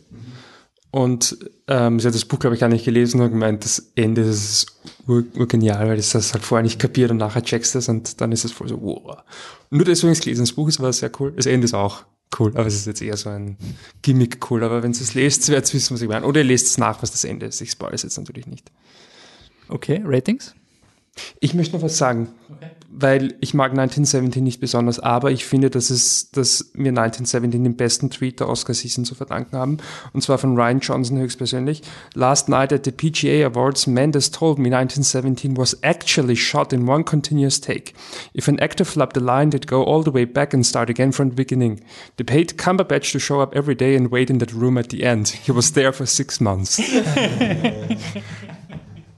Und 0.90 1.38
ähm, 1.68 2.00
sie 2.00 2.08
hat 2.08 2.16
das 2.16 2.24
Buch, 2.24 2.40
glaube 2.40 2.56
ich, 2.56 2.62
gar 2.62 2.70
nicht 2.70 2.86
gelesen 2.86 3.20
und 3.20 3.30
gemeint, 3.30 3.66
das 3.66 3.92
Ende 3.96 4.24
das 4.24 4.38
ist 4.38 4.68
ur, 5.06 5.26
urgenial, 5.38 5.90
weil 5.90 5.98
das 5.98 6.12
das 6.12 6.34
halt 6.34 6.44
vorher 6.44 6.64
nicht 6.64 6.80
kapiert 6.80 7.12
und 7.12 7.18
nachher 7.18 7.44
checkst 7.44 7.76
du 7.76 7.80
es 7.80 7.90
und 7.90 8.22
dann 8.22 8.32
ist 8.32 8.46
es 8.46 8.54
voll 8.54 8.70
so, 8.70 8.82
wow. 8.82 9.18
Nur 9.70 9.84
deswegen 9.84 10.14
ist 10.14 10.24
gelesen. 10.24 10.44
Das 10.44 10.54
Buch 10.54 10.70
ist 10.70 10.80
aber 10.80 10.94
sehr 10.94 11.12
cool. 11.20 11.34
Das 11.36 11.48
Ende 11.48 11.66
ist 11.66 11.74
auch 11.74 12.06
cool, 12.40 12.52
aber 12.56 12.66
es 12.66 12.76
ist 12.76 12.88
jetzt 12.88 13.02
eher 13.02 13.18
so 13.18 13.30
ein 13.30 13.58
Gimmick 14.02 14.50
cool. 14.50 14.64
Aber 14.64 14.84
wenn 14.84 14.92
ihr 14.92 15.02
es 15.02 15.14
lest, 15.14 15.48
werdet 15.50 15.70
ihr 15.70 15.74
wissen, 15.76 15.94
was 15.94 16.02
ich 16.02 16.10
meine. 16.10 16.26
Oder 16.26 16.42
ihr 16.42 16.46
lest 16.46 16.68
es 16.68 16.78
nach, 16.78 17.02
was 17.02 17.12
das 17.12 17.24
Ende 17.24 17.46
ist. 17.46 17.62
Ich 17.62 17.72
spoil 17.72 17.94
es 17.94 18.04
jetzt 18.04 18.18
natürlich 18.18 18.48
nicht. 18.48 18.72
Okay, 19.68 20.02
Ratings? 20.04 20.56
Ich 21.40 21.54
möchte 21.54 21.76
noch 21.76 21.84
was 21.84 21.98
sagen, 21.98 22.30
weil 22.90 23.36
ich 23.42 23.54
mag 23.54 23.72
1917 23.72 24.44
nicht 24.44 24.60
besonders, 24.60 25.00
aber 25.00 25.32
ich 25.32 25.46
finde, 25.46 25.70
dass 25.70 25.90
es, 25.90 26.32
dass 26.32 26.72
wir 26.74 26.90
1917 26.90 27.64
den 27.64 27.76
besten 27.76 28.10
Tweet 28.10 28.40
der 28.40 28.50
Oscar-Season 28.50 29.06
zu 29.06 29.16
verdanken 29.16 29.58
haben, 29.58 29.78
und 30.14 30.22
zwar 30.22 30.38
von 30.38 30.56
Ryan 30.56 30.80
Johnson 30.80 31.18
höchstpersönlich. 31.18 31.82
Last 32.14 32.50
night 32.50 32.72
at 32.74 32.86
the 32.86 32.92
PGA 32.92 33.48
Awards, 33.48 33.88
Mendes 33.88 34.32
told 34.32 34.58
me 34.58 34.68
1917 34.68 35.58
was 35.58 35.78
actually 35.84 36.36
shot 36.36 36.74
in 36.74 36.88
one 36.88 37.04
continuous 37.04 37.60
take. 37.60 37.94
If 38.34 38.48
an 38.48 38.60
actor 38.60 38.86
flapped 38.86 39.18
a 39.18 39.22
line, 39.22 39.52
they'd 39.52 39.68
go 39.68 39.84
all 39.84 40.04
the 40.04 40.14
way 40.14 40.26
back 40.26 40.54
and 40.54 40.66
start 40.66 40.90
again 40.90 41.12
from 41.12 41.30
the 41.30 41.36
beginning. 41.36 41.82
They 42.18 42.24
paid 42.24 42.58
Cumberbatch 42.58 43.12
to 43.12 43.20
show 43.20 43.42
up 43.42 43.56
every 43.56 43.76
day 43.76 43.96
and 43.96 44.12
wait 44.12 44.30
in 44.30 44.40
that 44.40 44.54
room 44.54 44.78
at 44.78 44.90
the 44.90 45.04
end. 45.04 45.30
He 45.30 45.52
was 45.52 45.72
there 45.74 45.92
for 45.92 46.06
six 46.06 46.40
months. 46.40 46.80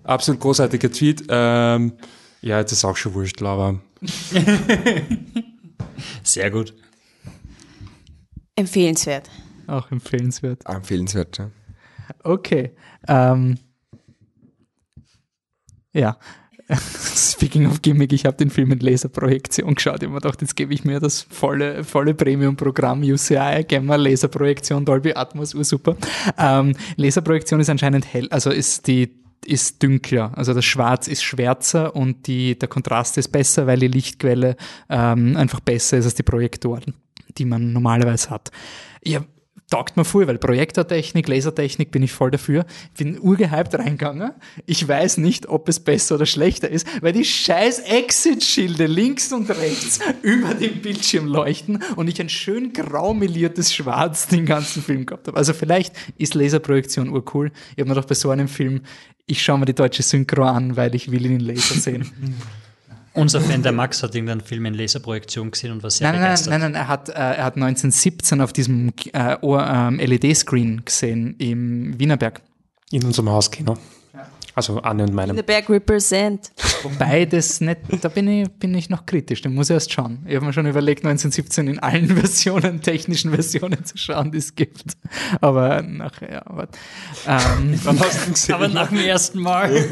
Absolut 0.08 0.42
großartiger 0.42 0.92
Tweet. 0.92 1.26
Ähm, 1.30 1.94
ja, 2.42 2.62
das 2.64 2.72
ist 2.72 2.86
auch 2.86 2.96
schon 2.96 3.14
wurscht, 3.14 3.42
aber 3.42 3.80
Sehr 6.24 6.52
gut. 6.52 6.74
Empfehlenswert. 8.56 9.30
Auch 9.68 9.92
empfehlenswert. 9.92 10.62
Ah, 10.66 10.76
empfehlenswert, 10.76 11.38
ja. 11.38 11.52
Okay. 12.24 12.72
Ähm, 13.08 13.58
ja. 15.94 16.18
Speaking 17.16 17.68
of 17.68 17.82
Gimmick, 17.82 18.12
ich 18.12 18.26
habe 18.26 18.36
den 18.38 18.50
Film 18.50 18.72
in 18.72 18.80
Laserprojektion 18.80 19.76
geschaut. 19.76 19.98
Ich 19.98 20.04
habe 20.04 20.14
mir 20.14 20.22
gedacht, 20.22 20.42
jetzt 20.42 20.56
gebe 20.56 20.74
ich 20.74 20.84
mir 20.84 21.00
das 21.00 21.22
volle, 21.22 21.84
volle 21.84 22.14
Premium-Programm 22.14 23.04
UCI, 23.04 23.66
Gamma, 23.68 23.96
Laserprojektion, 23.96 24.84
Dolby 24.84 25.14
Atmos, 25.14 25.54
ursuper. 25.54 25.96
Ähm, 26.38 26.76
Laserprojektion 26.98 27.60
ist 27.60 27.70
anscheinend 27.70 28.12
hell, 28.14 28.28
also 28.32 28.50
ist 28.50 28.88
die 28.88 29.27
ist 29.46 29.82
dünkler, 29.82 30.38
also 30.38 30.54
das 30.54 30.66
Schwarz 30.66 31.08
ist 31.08 31.24
schwärzer 31.24 31.96
und 31.96 32.28
die, 32.28 32.58
der 32.58 32.68
Kontrast 32.68 33.18
ist 33.18 33.30
besser, 33.30 33.68
weil 33.68 33.80
die 33.80 33.88
Lichtquelle 33.88 34.56
ähm, 34.90 35.38
einfach 35.38 35.60
besser 35.60 35.98
ist 35.98 36.06
als 36.06 36.16
die 36.16 36.24
Projektoren, 36.24 36.96
die 37.38 37.46
man 37.46 37.72
normalerweise 37.72 38.30
hat. 38.30 38.52
Habe 39.08 39.28
taugt 39.70 39.98
mir 39.98 40.06
voll, 40.06 40.28
weil 40.28 40.38
Projektortechnik, 40.38 41.28
Lasertechnik 41.28 41.92
bin 41.92 42.04
ich 42.04 42.12
voll 42.12 42.32
dafür. 42.32 42.66
Bin 42.98 43.20
urgehypt 43.20 43.76
reingegangen. 43.76 44.32
Ich 44.66 44.88
weiß 44.88 45.18
nicht, 45.18 45.48
ob 45.48 45.68
es 45.68 45.80
besser 45.80 46.16
oder 46.16 46.26
schlechter 46.26 46.70
ist, 46.70 46.88
weil 47.02 47.14
die 47.14 47.26
scheiß 47.26 47.80
Exit-Schilde 47.80 48.86
links 48.86 49.34
und 49.34 49.50
rechts 49.50 50.00
über 50.22 50.54
dem 50.54 50.82
Bildschirm 50.82 51.28
leuchten 51.28 51.84
und 51.96 52.08
ich 52.08 52.20
ein 52.22 52.30
schön 52.30 52.72
graumeliertes 52.72 53.74
Schwarz 53.74 54.28
den 54.28 54.46
ganzen 54.46 54.82
Film 54.82 55.06
gehabt 55.06 55.28
habe. 55.28 55.38
Also 55.38 55.54
vielleicht 55.54 55.94
ist 56.18 56.34
Laserprojektion 56.34 57.10
urcool. 57.10 57.52
Ich 57.76 57.82
habe 57.82 57.90
mir 57.90 57.96
doch 57.96 58.06
bei 58.06 58.16
so 58.16 58.30
einem 58.30 58.48
Film, 58.48 58.82
ich 59.26 59.44
schaue 59.44 59.60
mir 59.60 59.66
die 59.66 59.76
deutsche 59.76 60.04
Synchro 60.04 60.44
an, 60.44 60.78
weil 60.78 60.96
ich 60.96 61.12
will 61.12 61.26
ihn 61.26 61.34
in 61.34 61.40
Laser 61.42 61.76
sehen. 61.76 62.12
Unser 63.18 63.42
Fan, 63.42 63.64
der 63.64 63.72
Max, 63.72 64.04
hat 64.04 64.14
irgendeinen 64.14 64.42
Film 64.42 64.66
in 64.66 64.76
Laserprojektion 64.76 65.50
gesehen 65.50 65.72
und 65.72 65.82
war 65.82 65.90
sehr 65.90 66.08
Nein, 66.08 66.20
nein, 66.20 66.30
begeistert. 66.30 66.52
nein, 66.52 66.62
nein, 66.62 66.76
er 66.76 66.88
hat, 66.88 67.10
äh, 67.10 67.14
er 67.14 67.44
hat 67.46 67.56
1917 67.56 68.42
auf 68.42 68.54
diesem 68.54 68.94
äh, 69.12 69.38
ähm, 69.42 69.98
LED-Screen 70.00 70.86
gesehen 70.86 71.36
im 71.40 72.00
Wienerberg. 72.00 72.42
In 72.92 73.04
unserem 73.04 73.30
Hauskino. 73.30 73.78
Also 74.54 74.80
Anne 74.82 75.04
und 75.04 75.14
meinem. 75.14 75.36
The 75.36 75.44
Berg 75.44 75.70
represent. 75.70 76.52
Wobei 76.82 77.26
das 77.26 77.62
nicht, 77.62 77.78
da 78.02 78.10
bin 78.10 78.28
ich, 78.28 78.50
bin 78.54 78.74
ich 78.74 78.90
noch 78.90 79.06
kritisch, 79.06 79.44
den 79.44 79.54
muss 79.54 79.70
ich 79.70 79.76
erst 79.76 79.92
schauen. 79.92 80.26
Ich 80.26 80.36
habe 80.36 80.48
mir 80.48 80.54
schon 80.54 80.66
überlegt, 80.66 81.06
1917 81.06 81.68
in 81.68 81.80
allen 81.80 82.08
Versionen, 82.18 82.82
technischen 82.82 83.32
Versionen 83.32 83.86
zu 83.86 83.98
schauen, 84.00 84.32
die 84.32 84.40
es 84.40 84.56
gibt. 84.56 84.98
Aber 85.42 85.84
nachher, 85.84 86.32
ja, 86.32 86.42
aber, 86.48 86.70
ähm, 87.28 87.80
Wann 87.84 88.00
hast 88.00 88.24
du 88.24 88.30
ihn 88.30 88.34
gesehen? 88.34 88.56
Aber 88.56 88.68
nach 88.68 88.90
dem 88.90 88.98
ersten 88.98 89.40
Mal. 89.40 89.72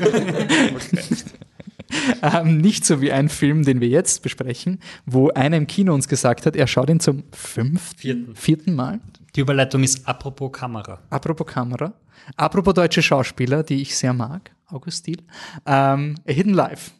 ähm, 2.22 2.58
nicht 2.58 2.86
so 2.86 3.02
wie 3.02 3.12
ein 3.12 3.30
Film, 3.30 3.64
den 3.64 3.82
wir 3.82 3.88
jetzt 3.88 4.22
besprechen, 4.24 4.80
wo 5.06 5.30
einer 5.30 5.58
im 5.58 5.68
Kino 5.68 5.94
uns 5.94 6.08
gesagt 6.08 6.46
hat, 6.46 6.56
er 6.56 6.68
schaut 6.68 6.90
ihn 6.90 7.00
zum 7.00 7.24
fünften, 7.32 7.98
Vierten. 8.00 8.36
vierten 8.36 8.76
Mal. 8.76 9.00
Die 9.36 9.42
Überleitung 9.42 9.84
ist 9.84 10.08
apropos 10.08 10.52
Kamera. 10.52 11.00
Apropos 11.10 11.48
Kamera, 11.48 11.94
apropos 12.38 12.74
deutsche 12.74 13.02
Schauspieler, 13.02 13.64
die 13.64 13.82
ich 13.82 13.96
sehr 13.96 14.14
mag, 14.14 14.52
August 14.68 15.00
Stiel, 15.00 15.24
ähm, 15.66 16.16
A 16.28 16.32
Hidden 16.32 16.54
Life 16.54 16.92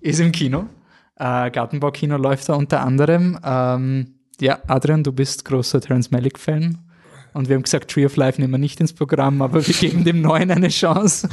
ist 0.00 0.20
im 0.20 0.32
Kino. 0.32 0.68
Äh, 1.16 1.50
Gartenbaukino 1.50 2.16
läuft 2.16 2.48
da 2.48 2.54
unter 2.54 2.82
anderem. 2.82 3.38
Ähm, 3.44 4.14
ja, 4.40 4.58
Adrian, 4.66 5.04
du 5.04 5.12
bist 5.12 5.44
großer 5.44 5.80
Terence 5.80 6.10
Malick-Fan. 6.10 6.78
Und 7.34 7.48
wir 7.48 7.56
haben 7.56 7.62
gesagt, 7.62 7.90
Tree 7.90 8.06
of 8.06 8.16
Life 8.16 8.40
nehmen 8.40 8.52
wir 8.52 8.58
nicht 8.58 8.80
ins 8.80 8.92
Programm, 8.92 9.42
aber 9.42 9.66
wir 9.66 9.74
geben 9.74 10.04
dem 10.04 10.20
Neuen 10.20 10.50
eine 10.50 10.68
Chance. 10.68 11.28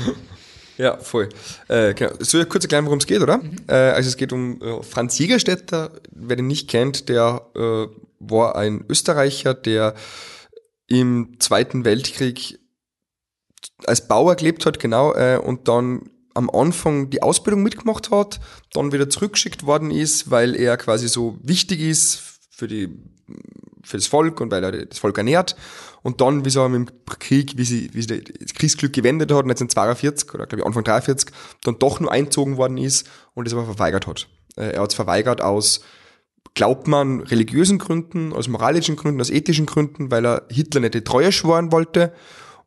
Ja, 0.81 0.97
voll. 0.97 1.29
Äh, 1.67 1.93
genau. 1.93 2.13
Ich 2.19 2.49
kurz 2.49 2.63
erklären, 2.63 2.85
worum 2.85 2.97
es 2.97 3.05
geht, 3.05 3.21
oder? 3.21 3.39
Äh, 3.67 3.75
also 3.75 4.09
es 4.09 4.17
geht 4.17 4.33
um 4.33 4.59
äh, 4.63 4.81
Franz 4.81 5.19
Jägerstätter. 5.19 5.91
Wer 6.11 6.37
den 6.37 6.47
nicht 6.47 6.71
kennt, 6.71 7.07
der 7.07 7.45
äh, 7.55 7.85
war 8.19 8.55
ein 8.55 8.83
Österreicher, 8.89 9.53
der 9.53 9.93
im 10.87 11.35
Zweiten 11.39 11.85
Weltkrieg 11.85 12.59
als 13.85 14.07
Bauer 14.07 14.35
gelebt 14.35 14.65
hat, 14.65 14.79
genau, 14.79 15.13
äh, 15.13 15.37
und 15.37 15.67
dann 15.67 16.09
am 16.33 16.49
Anfang 16.49 17.11
die 17.11 17.21
Ausbildung 17.21 17.61
mitgemacht 17.61 18.09
hat, 18.09 18.39
dann 18.73 18.91
wieder 18.91 19.07
zurückgeschickt 19.07 19.67
worden 19.67 19.91
ist, 19.91 20.31
weil 20.31 20.55
er 20.55 20.77
quasi 20.77 21.07
so 21.07 21.37
wichtig 21.43 21.79
ist 21.81 22.39
für 22.49 22.67
die 22.67 22.89
für 23.83 23.97
das 23.97 24.07
Volk 24.07 24.41
und 24.41 24.51
weil 24.51 24.63
er 24.63 24.85
das 24.85 24.99
Volk 24.99 25.17
ernährt. 25.17 25.55
Und 26.03 26.21
dann, 26.21 26.45
wie 26.45 26.69
mit 26.69 26.89
dem 26.89 26.95
Krieg, 27.19 27.57
wie 27.57 27.63
sie, 27.63 27.93
wie 27.93 28.01
sie 28.01 28.23
das 28.23 28.53
Kriegsglück 28.53 28.93
gewendet 28.93 29.31
hat, 29.31 29.43
1942 29.43 30.33
oder 30.33 30.47
glaube 30.47 30.61
ich 30.61 30.65
Anfang 30.65 30.83
43, 30.83 31.29
dann 31.63 31.77
doch 31.77 31.99
nur 31.99 32.11
einzogen 32.11 32.57
worden 32.57 32.77
ist 32.77 33.07
und 33.33 33.47
es 33.47 33.53
aber 33.53 33.65
verweigert 33.65 34.07
hat. 34.07 34.27
Äh, 34.57 34.71
Er 34.71 34.81
hat 34.81 34.89
es 34.89 34.95
verweigert 34.95 35.41
aus, 35.41 35.81
glaubt 36.55 36.87
man, 36.87 37.21
religiösen 37.21 37.77
Gründen, 37.77 38.33
aus 38.33 38.47
moralischen 38.47 38.95
Gründen, 38.95 39.21
aus 39.21 39.29
ethischen 39.29 39.65
Gründen, 39.67 40.11
weil 40.11 40.25
er 40.25 40.47
Hitler 40.49 40.81
nicht 40.81 40.95
die 40.95 41.03
Treue 41.03 41.31
schworen 41.31 41.71
wollte 41.71 42.13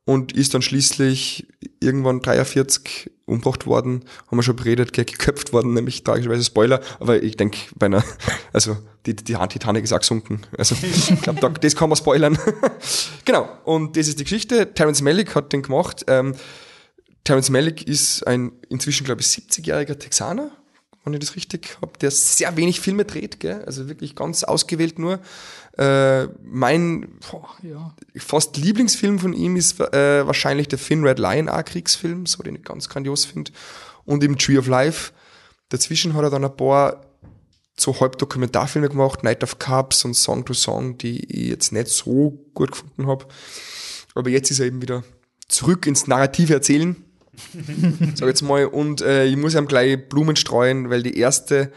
und 0.06 0.32
ist 0.32 0.52
dann 0.54 0.62
schließlich 0.62 1.46
irgendwann 1.80 2.20
43 2.20 3.10
umgebracht 3.26 3.66
worden, 3.66 4.04
haben 4.26 4.36
wir 4.38 4.42
schon 4.42 4.56
beredet, 4.56 4.92
geköpft 4.92 5.52
worden, 5.54 5.72
nämlich 5.72 6.04
tragischerweise 6.04 6.44
Spoiler, 6.44 6.80
aber 7.00 7.22
ich 7.22 7.36
denke, 7.38 7.58
bei 7.76 7.86
einer, 7.86 8.04
also 8.52 8.76
die, 9.06 9.16
die 9.16 9.34
Titanic 9.34 9.84
ist 9.84 9.92
auch 9.92 10.00
gesunken, 10.00 10.42
also 10.58 10.74
ich 10.82 11.22
glaube, 11.22 11.40
da- 11.40 11.48
das 11.48 11.74
kann 11.74 11.88
man 11.88 11.96
spoilern. 11.96 12.38
genau, 13.24 13.48
und 13.64 13.96
das 13.96 14.08
ist 14.08 14.18
die 14.20 14.24
Geschichte, 14.24 14.74
Terence 14.74 15.00
Malick 15.00 15.34
hat 15.34 15.52
den 15.54 15.62
gemacht, 15.62 16.04
ähm, 16.06 16.34
Terence 17.24 17.48
Malick 17.48 17.88
ist 17.88 18.26
ein 18.26 18.52
inzwischen, 18.68 19.04
glaube 19.04 19.22
ich, 19.22 19.26
70-jähriger 19.28 19.98
Texaner, 19.98 20.50
wenn 21.04 21.12
ich 21.14 21.20
das 21.20 21.36
richtig 21.36 21.76
habe, 21.80 21.98
der 21.98 22.10
sehr 22.10 22.56
wenig 22.56 22.80
Filme 22.80 23.04
dreht, 23.04 23.40
gell? 23.40 23.62
also 23.64 23.88
wirklich 23.88 24.16
ganz 24.16 24.42
ausgewählt 24.42 24.98
nur. 24.98 25.20
Äh, 25.76 26.28
mein 26.42 27.18
Boah, 27.30 27.48
ja. 27.62 27.94
fast 28.16 28.56
Lieblingsfilm 28.56 29.18
von 29.18 29.32
ihm 29.32 29.56
ist 29.56 29.80
äh, 29.80 30.26
wahrscheinlich 30.26 30.68
der 30.68 30.78
Thin 30.78 31.04
Red 31.04 31.18
Lion, 31.18 31.48
auch 31.48 31.64
Kriegsfilm, 31.64 32.26
so 32.26 32.42
den 32.42 32.56
ich 32.56 32.64
ganz 32.64 32.88
grandios 32.88 33.24
finde. 33.24 33.50
Und 34.04 34.22
im 34.24 34.38
Tree 34.38 34.58
of 34.58 34.66
Life. 34.66 35.12
Dazwischen 35.68 36.14
hat 36.14 36.22
er 36.22 36.30
dann 36.30 36.44
ein 36.44 36.56
paar 36.56 37.04
so 37.76 37.98
halb 38.00 38.18
Dokumentarfilme 38.18 38.88
gemacht, 38.88 39.24
Night 39.24 39.42
of 39.42 39.58
Cups 39.58 40.04
und 40.04 40.14
Song 40.14 40.44
to 40.44 40.54
Song, 40.54 40.96
die 40.98 41.24
ich 41.24 41.48
jetzt 41.48 41.72
nicht 41.72 41.88
so 41.88 42.38
gut 42.54 42.72
gefunden 42.72 43.06
habe. 43.08 43.26
Aber 44.14 44.30
jetzt 44.30 44.50
ist 44.50 44.60
er 44.60 44.66
eben 44.66 44.80
wieder 44.80 45.02
zurück 45.48 45.86
ins 45.86 46.06
narrative 46.06 46.54
Erzählen. 46.54 46.96
Sag 48.14 48.28
jetzt 48.28 48.42
mal. 48.42 48.66
Und 48.66 49.00
äh, 49.02 49.26
ich 49.26 49.36
muss 49.36 49.54
ihm 49.54 49.66
gleich 49.66 50.08
Blumen 50.08 50.36
streuen, 50.36 50.90
weil 50.90 51.02
die 51.02 51.18
erste 51.18 51.72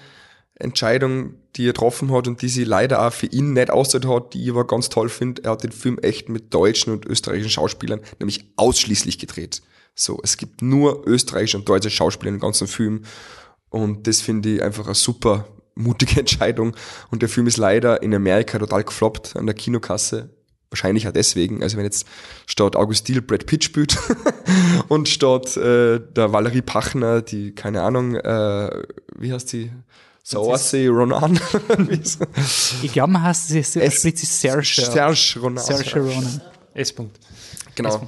Entscheidung, 0.60 1.36
die 1.56 1.66
er 1.66 1.74
getroffen 1.74 2.12
hat 2.12 2.28
und 2.28 2.42
die 2.42 2.50
sie 2.50 2.64
leider 2.64 3.06
auch 3.06 3.14
für 3.14 3.28
ihn 3.28 3.54
nicht 3.54 3.70
ausgezahlt 3.70 4.08
hat, 4.08 4.34
die 4.34 4.44
ich 4.44 4.50
aber 4.50 4.66
ganz 4.66 4.90
toll 4.90 5.10
finde, 5.10 5.44
er 5.44 5.52
hat 5.52 5.64
den 5.64 5.72
Film 5.72 6.00
echt 6.00 6.30
mit 6.30 6.54
deutschen 6.54 6.94
und 6.94 7.06
österreichischen 7.06 7.52
Schauspielern 7.52 8.02
nämlich 8.20 8.52
ausschließlich 8.56 9.20
gedreht. 9.20 9.62
So, 9.94 10.20
es 10.24 10.38
gibt 10.38 10.62
nur 10.62 11.08
österreichische 11.08 11.58
und 11.58 11.70
deutsche 11.70 11.90
Schauspieler 11.90 12.32
im 12.32 12.40
ganzen 12.40 12.68
Film 12.68 13.04
und 13.70 14.08
das 14.08 14.22
finde 14.22 14.56
ich 14.56 14.64
einfach 14.64 14.86
eine 14.86 14.96
super 14.96 15.48
mutige 15.76 16.20
Entscheidung 16.20 16.76
und 17.12 17.22
der 17.22 17.30
Film 17.30 17.48
ist 17.48 17.58
leider 17.58 18.02
in 18.02 18.14
Amerika 18.14 18.58
total 18.58 18.84
gefloppt 18.84 19.36
an 19.36 19.46
der 19.46 19.56
Kinokasse. 19.56 20.30
Wahrscheinlich 20.70 21.08
auch 21.08 21.14
deswegen, 21.14 21.64
also 21.64 21.78
wenn 21.78 21.86
jetzt 21.86 22.06
statt 22.46 22.76
August 22.76 23.08
Diel 23.08 23.22
Brad 23.22 23.46
Pitt 23.46 23.64
spielt 23.64 23.98
und 24.90 25.08
statt 25.08 25.56
äh, 25.56 26.00
der 26.00 26.34
Valerie 26.34 26.62
Pachner, 26.62 27.22
die, 27.22 27.54
keine 27.56 27.84
Ahnung, 27.84 28.16
äh, 28.16 28.84
wie 29.18 29.32
heißt 29.32 29.54
die? 29.54 29.72
Saoirse 30.24 30.90
Ronan. 30.90 31.40
Ich 32.84 32.92
glaube, 32.92 33.14
man 33.14 33.24
heißt 33.24 33.48
sie, 33.48 33.64
sie 33.64 33.80
Es- 33.82 34.00
spricht 34.00 34.18
sie 34.18 34.26
Serge. 34.26 34.66
Serge 34.66 35.40
Ronan. 35.42 35.64
Serge 35.64 36.00
Ronan. 36.02 36.42
S-Punkt. 36.74 37.18
Genau. 37.76 38.08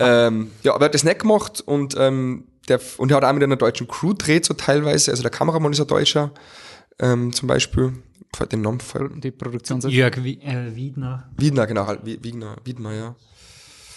Ähm, 0.00 0.50
ja, 0.62 0.72
aber 0.74 0.84
er 0.84 0.86
hat 0.86 0.94
das 0.94 1.04
nicht 1.04 1.18
gemacht 1.20 1.60
und, 1.60 1.94
ähm, 1.98 2.44
der, 2.68 2.80
und 2.96 3.10
er 3.10 3.18
hat 3.18 3.24
auch 3.24 3.32
mit 3.34 3.42
einer 3.42 3.56
deutschen 3.56 3.86
Crew 3.86 4.14
dreht, 4.14 4.46
so 4.46 4.54
teilweise. 4.54 5.10
Also 5.10 5.22
der 5.22 5.30
Kameramann 5.30 5.72
ist 5.72 5.80
ein 5.80 5.86
Deutscher, 5.86 6.30
ähm, 6.98 7.32
zum 7.34 7.48
Beispiel. 7.48 7.92
Den 8.50 8.62
Namen 8.62 8.80
voll. 8.80 9.10
Die 9.20 9.30
Produktion 9.30 9.80
Jörg 9.80 10.16
Wi- 10.24 10.40
äh, 10.42 10.74
Wiedner. 10.74 11.30
Wiedner, 11.36 11.66
genau, 11.66 11.86
halt, 11.86 12.00
Wie- 12.04 12.22
Wiedner, 12.22 12.56
Wiedmer, 12.64 12.92
ja. 12.94 13.14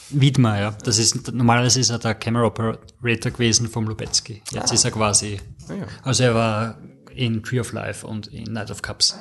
Wiedmer, 0.09 0.59
ja. 0.59 0.71
Das 0.83 0.99
ist, 0.99 1.31
normalerweise 1.33 1.79
ist 1.79 1.89
er 1.89 1.97
der 1.99 2.15
Camera 2.15 2.45
Operator 2.45 3.31
gewesen 3.31 3.67
vom 3.67 3.87
Lubetzky. 3.87 4.41
Jetzt 4.51 4.71
ist 4.73 4.85
er 4.85 4.91
quasi, 4.91 5.39
Ah, 5.69 5.73
ja. 5.73 5.87
also 6.03 6.23
er 6.23 6.35
war 6.35 6.77
in 7.15 7.41
Tree 7.43 7.59
of 7.59 7.71
Life 7.71 8.05
und 8.05 8.27
in 8.27 8.51
Night 8.53 8.69
of 8.69 8.81
Cups. 8.81 9.17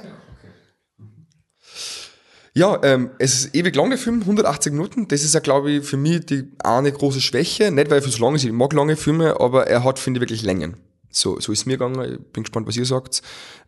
Ja, 2.57 2.79
ähm, 2.85 3.11
es 3.19 3.35
ist 3.35 3.55
ewig 3.55 3.75
lang, 3.75 3.91
der 3.91 3.99
Film, 3.99 4.21
180 4.21 4.73
Minuten. 4.73 5.09
Das 5.09 5.23
ist 5.25 5.35
ja, 5.35 5.41
glaube 5.41 5.71
ich, 5.73 5.85
für 5.85 5.97
mich 5.97 6.25
die 6.27 6.53
eine 6.63 6.93
große 6.93 7.21
Schwäche. 7.21 7.71
Nicht, 7.73 7.91
weil 7.91 7.99
er 7.99 8.03
für 8.03 8.11
so 8.11 8.23
lang 8.25 8.35
ist, 8.37 8.45
ich 8.45 8.53
mag 8.53 8.73
lange 8.73 8.97
Filme, 8.97 9.41
aber 9.41 9.67
er 9.67 9.83
hat, 9.83 9.99
finde 9.99 10.19
ich, 10.19 10.23
wirklich 10.23 10.43
Längen. 10.43 10.77
So, 11.11 11.41
so 11.41 11.51
ist 11.53 11.61
es 11.61 11.67
mir 11.67 11.79
gegangen. 11.79 12.01
Ich 12.21 12.33
bin 12.33 12.45
gespannt, 12.45 12.69
was 12.69 12.77
ihr 12.77 12.85
sagt. 12.87 13.23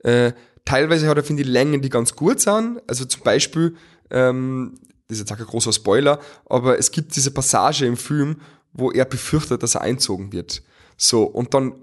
Äh, 0.04 0.32
teilweise 0.66 1.08
hat 1.08 1.16
er, 1.16 1.24
finde 1.24 1.42
ich, 1.42 1.48
Längen, 1.48 1.80
die 1.80 1.88
ganz 1.88 2.14
gut 2.14 2.40
sind. 2.40 2.82
Also 2.86 3.06
zum 3.06 3.22
Beispiel, 3.22 3.74
ähm, 4.10 4.74
das 5.08 5.16
ist 5.16 5.20
jetzt 5.20 5.32
auch 5.32 5.38
kein 5.38 5.46
großer 5.46 5.72
Spoiler, 5.72 6.20
aber 6.44 6.78
es 6.78 6.90
gibt 6.90 7.16
diese 7.16 7.30
Passage 7.30 7.86
im 7.86 7.96
Film, 7.96 8.40
wo 8.74 8.90
er 8.90 9.06
befürchtet, 9.06 9.62
dass 9.62 9.76
er 9.76 9.80
einzogen 9.80 10.32
wird. 10.32 10.62
So, 10.98 11.22
und 11.22 11.54
dann 11.54 11.76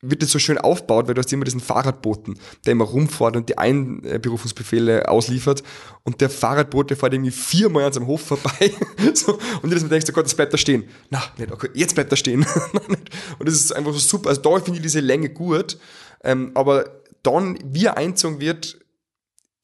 wird 0.00 0.22
das 0.22 0.30
so 0.30 0.38
schön 0.38 0.58
aufgebaut, 0.58 1.06
weil 1.06 1.14
du 1.14 1.20
hast 1.20 1.32
immer 1.32 1.44
diesen 1.44 1.60
Fahrradboten, 1.60 2.38
der 2.64 2.72
immer 2.72 2.84
rumfährt 2.84 3.36
und 3.36 3.48
die 3.48 3.58
Einberufungsbefehle 3.58 5.08
ausliefert 5.08 5.62
und 6.04 6.20
der 6.20 6.30
Fahrradbote 6.30 6.96
fährt 6.96 7.12
irgendwie 7.12 7.32
viermal 7.32 7.84
an 7.84 7.92
seinem 7.92 8.06
Hof 8.06 8.22
vorbei 8.22 8.72
so, 9.14 9.38
und 9.60 9.68
jedes 9.68 9.82
Mal 9.82 9.90
denkst 9.90 10.06
du, 10.06 10.12
Gott, 10.12 10.24
jetzt 10.24 10.36
bleibt 10.36 10.54
er 10.54 10.58
stehen. 10.58 10.84
Na, 11.10 11.22
nicht, 11.36 11.52
okay, 11.52 11.68
jetzt 11.74 11.94
bleibt 11.94 12.12
er 12.12 12.16
stehen. 12.16 12.46
und 13.38 13.48
das 13.48 13.54
ist 13.54 13.72
einfach 13.72 13.92
so 13.92 13.98
super, 13.98 14.30
also 14.30 14.40
da 14.40 14.50
finde 14.60 14.78
ich 14.78 14.82
diese 14.82 15.00
Länge 15.00 15.28
gut, 15.28 15.78
ähm, 16.22 16.52
aber 16.54 17.02
dann, 17.22 17.58
wie 17.64 17.86
er 17.86 17.96
einzogen 17.96 18.40
wird 18.40 18.78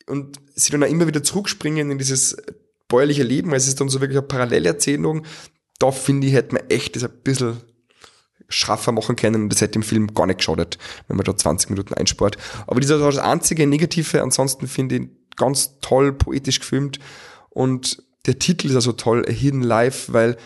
und 0.07 0.39
sie 0.55 0.71
dann 0.71 0.83
auch 0.83 0.89
immer 0.89 1.07
wieder 1.07 1.23
zurückspringen 1.23 1.91
in 1.91 1.99
dieses 1.99 2.37
bäuerliche 2.89 3.23
Leben, 3.23 3.53
also 3.53 3.65
es 3.65 3.69
ist 3.69 3.81
dann 3.81 3.89
so 3.89 4.01
wirklich 4.01 4.19
eine 4.19 4.27
Parallelerzählung, 4.27 5.25
da 5.79 5.91
finde 5.91 6.27
ich, 6.27 6.35
hätte 6.35 6.55
man 6.55 6.69
echt 6.69 6.97
das 6.97 7.05
ein 7.05 7.23
bisschen 7.23 7.57
schraffer 8.49 8.93
machen 8.93 9.17
können 9.17 9.45
und 9.45 9.49
das 9.53 9.61
hätte 9.61 9.73
dem 9.73 9.83
Film 9.83 10.13
gar 10.15 10.27
nicht 10.27 10.39
geschadet, 10.39 10.79
wenn 11.09 11.17
man 11.17 11.25
da 11.25 11.37
20 11.37 11.71
Minuten 11.71 11.95
einspart. 11.95 12.37
Aber 12.67 12.81
das 12.81 12.91
ist 12.91 13.01
das 13.01 13.19
einzige 13.19 13.67
Negative, 13.67 14.23
ansonsten 14.23 14.69
finde 14.69 14.97
ich 14.97 15.09
ganz 15.37 15.81
toll 15.81 16.13
poetisch 16.13 16.61
gefilmt 16.61 16.99
und 17.51 18.03
der 18.27 18.39
Titel 18.39 18.69
ist 18.69 18.75
ja 18.75 18.81
so 18.81 18.93
toll, 18.93 19.25
A 19.29 19.33
Hidden 19.33 19.63
Life, 19.63 20.13
weil 20.13 20.37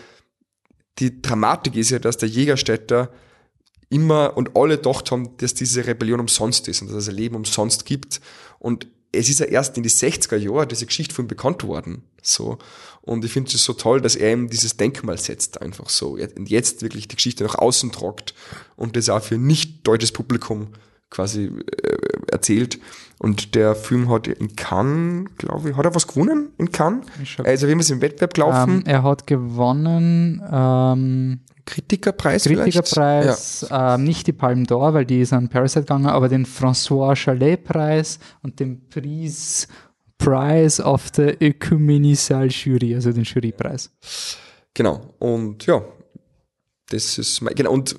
die 0.99 1.21
Dramatik 1.21 1.75
ist 1.75 1.91
ja, 1.91 1.99
dass 1.99 2.17
der 2.17 2.29
Jägerstädter 2.29 3.11
immer 3.89 4.37
und 4.37 4.55
alle 4.55 4.77
gedacht 4.77 5.11
haben, 5.11 5.35
dass 5.37 5.53
diese 5.53 5.85
Rebellion 5.85 6.19
umsonst 6.19 6.67
ist 6.67 6.81
und 6.81 6.89
dass 6.89 6.97
es 6.97 7.09
ein 7.09 7.15
Leben 7.15 7.35
umsonst 7.35 7.85
gibt. 7.85 8.21
Und 8.59 8.87
es 9.11 9.29
ist 9.29 9.39
ja 9.39 9.47
erst 9.47 9.77
in 9.77 9.83
die 9.83 9.89
60er 9.89 10.37
Jahre 10.37 10.67
diese 10.67 10.85
Geschichte 10.85 11.15
von 11.15 11.25
ihm 11.25 11.29
bekannt 11.29 11.63
worden. 11.63 12.03
So. 12.21 12.59
Und 13.01 13.25
ich 13.25 13.31
finde 13.31 13.51
es 13.51 13.63
so 13.63 13.73
toll, 13.73 14.01
dass 14.01 14.15
er 14.15 14.33
ihm 14.33 14.49
dieses 14.49 14.77
Denkmal 14.77 15.17
setzt, 15.17 15.61
einfach 15.61 15.89
so. 15.89 16.11
Und 16.11 16.49
jetzt 16.49 16.83
wirklich 16.83 17.07
die 17.07 17.15
Geschichte 17.15 17.43
nach 17.43 17.55
außen 17.55 17.91
tragt 17.91 18.35
und 18.75 18.95
das 18.95 19.09
auch 19.09 19.23
für 19.23 19.37
nicht 19.37 19.87
deutsches 19.87 20.11
Publikum 20.11 20.67
quasi 21.09 21.45
äh, 21.45 21.97
erzählt. 22.31 22.79
Und 23.17 23.55
der 23.55 23.75
Film 23.75 24.09
hat 24.09 24.27
in 24.27 24.55
Cannes, 24.55 25.29
glaube 25.37 25.71
ich, 25.71 25.75
hat 25.75 25.85
er 25.85 25.95
was 25.95 26.07
gewonnen 26.07 26.49
in 26.57 26.71
Cannes? 26.71 27.05
Also 27.43 27.67
wie 27.67 27.75
wir 27.75 27.89
im 27.89 28.01
Wettbewerb 28.01 28.33
gelaufen? 28.33 28.79
Ähm, 28.79 28.83
er 28.85 29.03
hat 29.03 29.27
gewonnen 29.27 30.41
ähm, 30.51 31.39
Kritikerpreis 31.69 32.43
Kritikerpreis, 32.43 33.67
ja. 33.69 33.95
ähm, 33.95 34.03
nicht 34.03 34.25
die 34.27 34.33
Palme 34.33 34.63
d'Or, 34.63 34.93
weil 34.93 35.05
die 35.05 35.21
ist 35.21 35.33
an 35.33 35.49
Parasite 35.49 35.81
gegangen, 35.81 36.07
aber 36.07 36.27
den 36.27 36.45
François 36.45 37.15
Chalet 37.15 37.63
Preis 37.63 38.19
und 38.41 38.59
den 38.59 38.87
Prize 38.89 39.67
Prize 40.17 40.83
of 40.83 41.07
the 41.15 41.29
Ecumenical 41.39 42.49
Jury, 42.49 42.93
also 42.93 43.11
den 43.11 43.23
Jurypreis. 43.23 43.89
Genau. 44.73 45.15
Und 45.19 45.65
ja, 45.65 45.81
das 46.89 47.17
ist 47.17 47.41
mein, 47.41 47.55
genau. 47.55 47.71
Und 47.71 47.95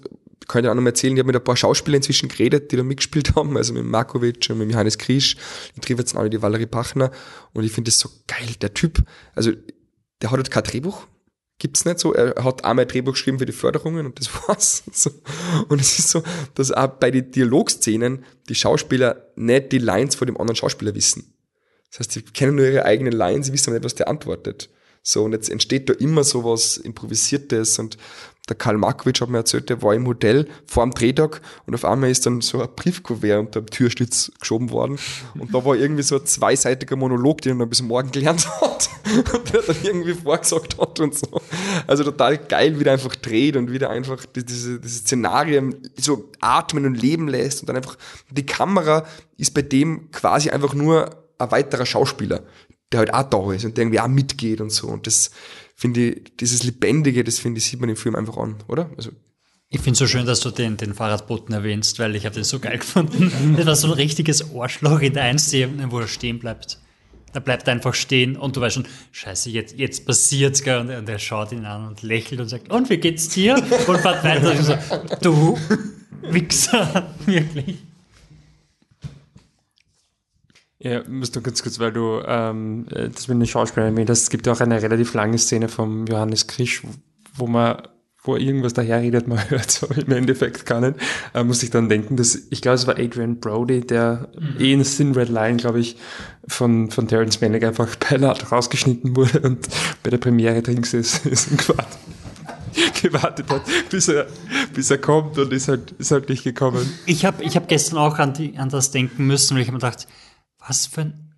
kann 0.46 0.64
ich 0.64 0.70
auch 0.70 0.74
noch 0.74 0.82
mal 0.82 0.90
erzählen, 0.90 1.14
ich 1.14 1.20
habe 1.20 1.28
mit 1.28 1.36
ein 1.36 1.44
paar 1.44 1.56
Schauspielern 1.56 1.98
inzwischen 1.98 2.28
geredet, 2.28 2.72
die 2.72 2.76
da 2.76 2.82
mitgespielt 2.82 3.34
haben, 3.36 3.56
also 3.56 3.72
mit 3.72 3.84
Markovic 3.84 4.48
und 4.50 4.58
mit 4.58 4.70
Johannes 4.70 4.98
Krisch, 4.98 5.36
ich 5.74 5.80
treffe 5.80 6.00
jetzt 6.00 6.16
auch 6.16 6.28
die 6.28 6.42
Valerie 6.42 6.66
Pachner 6.66 7.10
und 7.52 7.64
ich 7.64 7.72
finde 7.72 7.90
das 7.90 7.98
so 7.98 8.10
geil, 8.26 8.48
der 8.60 8.74
Typ, 8.74 9.02
also 9.34 9.52
der 10.20 10.30
hat 10.30 10.36
halt 10.36 10.50
kein 10.50 10.64
Drehbuch, 10.64 11.06
gibt's 11.60 11.84
nicht 11.84 12.00
so, 12.00 12.12
er 12.12 12.42
hat 12.42 12.64
einmal 12.64 12.84
ein 12.84 12.88
Drehbuch 12.88 13.12
geschrieben 13.12 13.38
für 13.38 13.46
die 13.46 13.52
Förderungen 13.52 14.06
und 14.06 14.18
das 14.18 14.28
war's. 14.48 14.82
Und 15.68 15.80
es 15.80 16.00
ist 16.00 16.08
so, 16.08 16.24
dass 16.54 16.72
auch 16.72 16.88
bei 16.88 17.12
den 17.12 17.30
Dialogszenen 17.30 18.24
die 18.48 18.56
Schauspieler 18.56 19.30
nicht 19.36 19.70
die 19.70 19.78
Lines 19.78 20.16
von 20.16 20.26
dem 20.26 20.36
anderen 20.38 20.56
Schauspieler 20.56 20.94
wissen. 20.96 21.32
Das 21.90 22.00
heißt, 22.00 22.12
sie 22.12 22.22
kennen 22.22 22.56
nur 22.56 22.66
ihre 22.66 22.84
eigenen 22.84 23.12
Lines, 23.12 23.46
sie 23.46 23.52
wissen 23.52 23.70
aber 23.70 23.78
nicht, 23.78 23.84
was 23.84 23.94
der 23.94 24.08
antwortet. 24.08 24.70
So, 25.02 25.24
und 25.24 25.32
jetzt 25.32 25.48
entsteht 25.48 25.88
da 25.88 25.92
immer 25.94 26.24
so 26.24 26.44
was 26.44 26.76
Improvisiertes 26.76 27.78
und 27.78 27.96
der 28.50 28.56
Karl 28.56 28.76
Markovic 28.76 29.20
hat 29.20 29.28
mir 29.30 29.38
erzählt, 29.38 29.70
der 29.70 29.80
war 29.80 29.94
im 29.94 30.06
Hotel 30.06 30.48
vor 30.66 30.84
dem 30.84 30.90
Drehtag 30.90 31.40
und 31.66 31.74
auf 31.74 31.84
einmal 31.84 32.10
ist 32.10 32.26
dann 32.26 32.40
so 32.40 32.60
ein 32.60 32.68
Briefkuvert 32.74 33.38
unter 33.38 33.62
dem 33.62 33.70
Türschlitz 33.70 34.32
geschoben 34.40 34.70
worden 34.70 34.98
und 35.38 35.54
da 35.54 35.64
war 35.64 35.76
irgendwie 35.76 36.02
so 36.02 36.16
ein 36.16 36.26
zweiseitiger 36.26 36.96
Monolog, 36.96 37.40
den 37.42 37.60
er 37.60 37.66
bis 37.66 37.80
morgen 37.80 38.10
gelernt 38.10 38.46
hat 38.60 38.90
und 39.32 39.52
der 39.54 39.62
dann 39.62 39.76
irgendwie 39.82 40.14
vorgesagt 40.14 40.78
hat 40.78 40.98
und 40.98 41.16
so. 41.16 41.40
Also 41.86 42.02
total 42.02 42.38
geil, 42.38 42.78
wie 42.80 42.84
der 42.84 42.94
einfach 42.94 43.14
dreht 43.14 43.56
und 43.56 43.70
wie 43.70 43.78
der 43.78 43.90
einfach 43.90 44.26
diese, 44.26 44.80
diese 44.80 44.98
Szenarien 44.98 45.76
so 45.96 46.28
atmen 46.40 46.86
und 46.86 47.00
leben 47.00 47.28
lässt 47.28 47.60
und 47.60 47.68
dann 47.68 47.76
einfach, 47.76 47.96
die 48.30 48.46
Kamera 48.46 49.06
ist 49.36 49.54
bei 49.54 49.62
dem 49.62 50.10
quasi 50.10 50.50
einfach 50.50 50.74
nur 50.74 51.10
ein 51.38 51.50
weiterer 51.52 51.86
Schauspieler, 51.86 52.42
der 52.90 52.98
halt 52.98 53.14
auch 53.14 53.22
da 53.22 53.52
ist 53.52 53.64
und 53.64 53.76
der 53.76 53.84
irgendwie 53.84 54.00
auch 54.00 54.08
mitgeht 54.08 54.60
und 54.60 54.70
so 54.70 54.88
und 54.88 55.06
das 55.06 55.30
finde 55.80 56.10
ich, 56.10 56.36
dieses 56.38 56.62
Lebendige, 56.62 57.24
das 57.24 57.38
finde 57.38 57.58
ich, 57.58 57.64
sieht 57.64 57.80
man 57.80 57.88
im 57.88 57.96
Film 57.96 58.14
einfach 58.14 58.36
an, 58.36 58.56
oder? 58.68 58.90
Also, 58.98 59.12
ich 59.70 59.80
finde 59.80 59.92
es 59.92 59.98
so 59.98 60.06
schön, 60.06 60.26
dass 60.26 60.40
du 60.40 60.50
den, 60.50 60.76
den 60.76 60.92
Fahrradboten 60.92 61.54
erwähnst, 61.54 61.98
weil 61.98 62.14
ich 62.16 62.26
habe 62.26 62.34
den 62.34 62.44
so 62.44 62.58
geil 62.58 62.78
gefunden. 62.78 63.32
das 63.56 63.66
war 63.66 63.76
so 63.76 63.86
ein 63.86 63.94
richtiges 63.94 64.54
Arschloch 64.54 65.00
in 65.00 65.14
der 65.14 65.22
Einszene, 65.22 65.90
wo 65.90 66.00
er 66.00 66.08
stehen 66.08 66.38
bleibt. 66.38 66.78
Er 67.32 67.40
bleibt 67.40 67.66
einfach 67.68 67.94
stehen 67.94 68.36
und 68.36 68.56
du 68.56 68.60
weißt 68.60 68.74
schon, 68.74 68.86
scheiße, 69.12 69.48
jetzt, 69.48 69.78
jetzt 69.78 70.04
passiert's, 70.04 70.62
gell? 70.62 70.80
Und, 70.80 70.90
und 70.90 71.08
er 71.08 71.18
schaut 71.18 71.52
ihn 71.52 71.64
an 71.64 71.88
und 71.88 72.02
lächelt 72.02 72.40
und 72.40 72.48
sagt, 72.48 72.70
und 72.70 72.90
wie 72.90 72.98
geht's 72.98 73.28
dir? 73.28 73.54
Und 73.54 74.00
fährt 74.00 74.22
weiter 74.22 74.50
und 74.50 74.62
so, 74.62 74.76
du 75.22 75.58
Wichser, 76.22 77.14
wirklich. 77.24 77.78
Ja, 80.82 81.02
musst 81.06 81.36
du 81.36 81.42
ganz 81.42 81.62
kurz, 81.62 81.78
weil 81.78 81.92
du 81.92 82.22
ähm, 82.26 82.86
äh, 82.90 83.10
das 83.10 83.28
mit 83.28 83.38
den 83.38 83.46
Schauspielern 83.46 83.92
erwähnt 83.92 84.08
hast, 84.08 84.22
es 84.22 84.30
gibt 84.30 84.46
ja 84.46 84.54
auch 84.54 84.60
eine 84.60 84.80
relativ 84.80 85.12
lange 85.12 85.36
Szene 85.36 85.68
vom 85.68 86.06
Johannes 86.06 86.46
Krisch, 86.46 86.82
wo 87.34 87.46
man 87.46 87.82
wo 88.22 88.36
irgendwas 88.36 88.74
daherredet, 88.74 89.28
man 89.28 89.38
hört 89.50 89.70
so 89.70 89.86
im 89.86 90.12
Endeffekt 90.12 90.66
gar 90.66 90.80
nicht, 90.80 90.94
äh, 91.34 91.44
muss 91.44 91.62
ich 91.62 91.70
dann 91.70 91.88
denken, 91.88 92.16
dass, 92.16 92.38
ich 92.50 92.62
glaube, 92.62 92.76
es 92.76 92.86
war 92.86 92.98
Adrian 92.98 93.40
Brody, 93.40 93.80
der 93.82 94.28
mhm. 94.38 94.60
eh 94.60 94.72
in 94.72 94.82
Thin 94.82 95.12
Red 95.12 95.28
Line, 95.28 95.56
glaube 95.56 95.80
ich, 95.80 95.96
von, 96.48 96.90
von 96.90 97.08
Terence 97.08 97.40
Malick 97.40 97.64
einfach 97.64 97.96
beinahe 98.10 98.42
rausgeschnitten 98.42 99.16
wurde 99.16 99.40
und 99.40 99.68
bei 100.02 100.10
der 100.10 100.18
Premiere 100.18 100.62
drin 100.62 100.82
ist, 100.82 101.26
ist 101.26 101.58
gewartet, 101.58 101.98
gewartet 103.02 103.50
hat, 103.50 103.62
bis 103.90 104.08
er, 104.08 104.26
bis 104.74 104.90
er 104.90 104.98
kommt 104.98 105.36
und 105.38 105.52
ist 105.52 105.68
halt, 105.68 105.92
ist 105.92 106.10
halt 106.10 106.28
nicht 106.30 106.44
gekommen. 106.44 106.90
Ich 107.06 107.24
habe 107.24 107.42
ich 107.42 107.56
hab 107.56 107.68
gestern 107.68 107.98
auch 107.98 108.18
an, 108.18 108.32
die, 108.32 108.56
an 108.56 108.70
das 108.70 108.90
denken 108.90 109.26
müssen, 109.26 109.56
weil 109.56 109.62
ich 109.62 109.68
mir 109.68 109.74
gedacht, 109.74 110.06
was 110.66 110.86
für 110.86 111.02
ein 111.02 111.30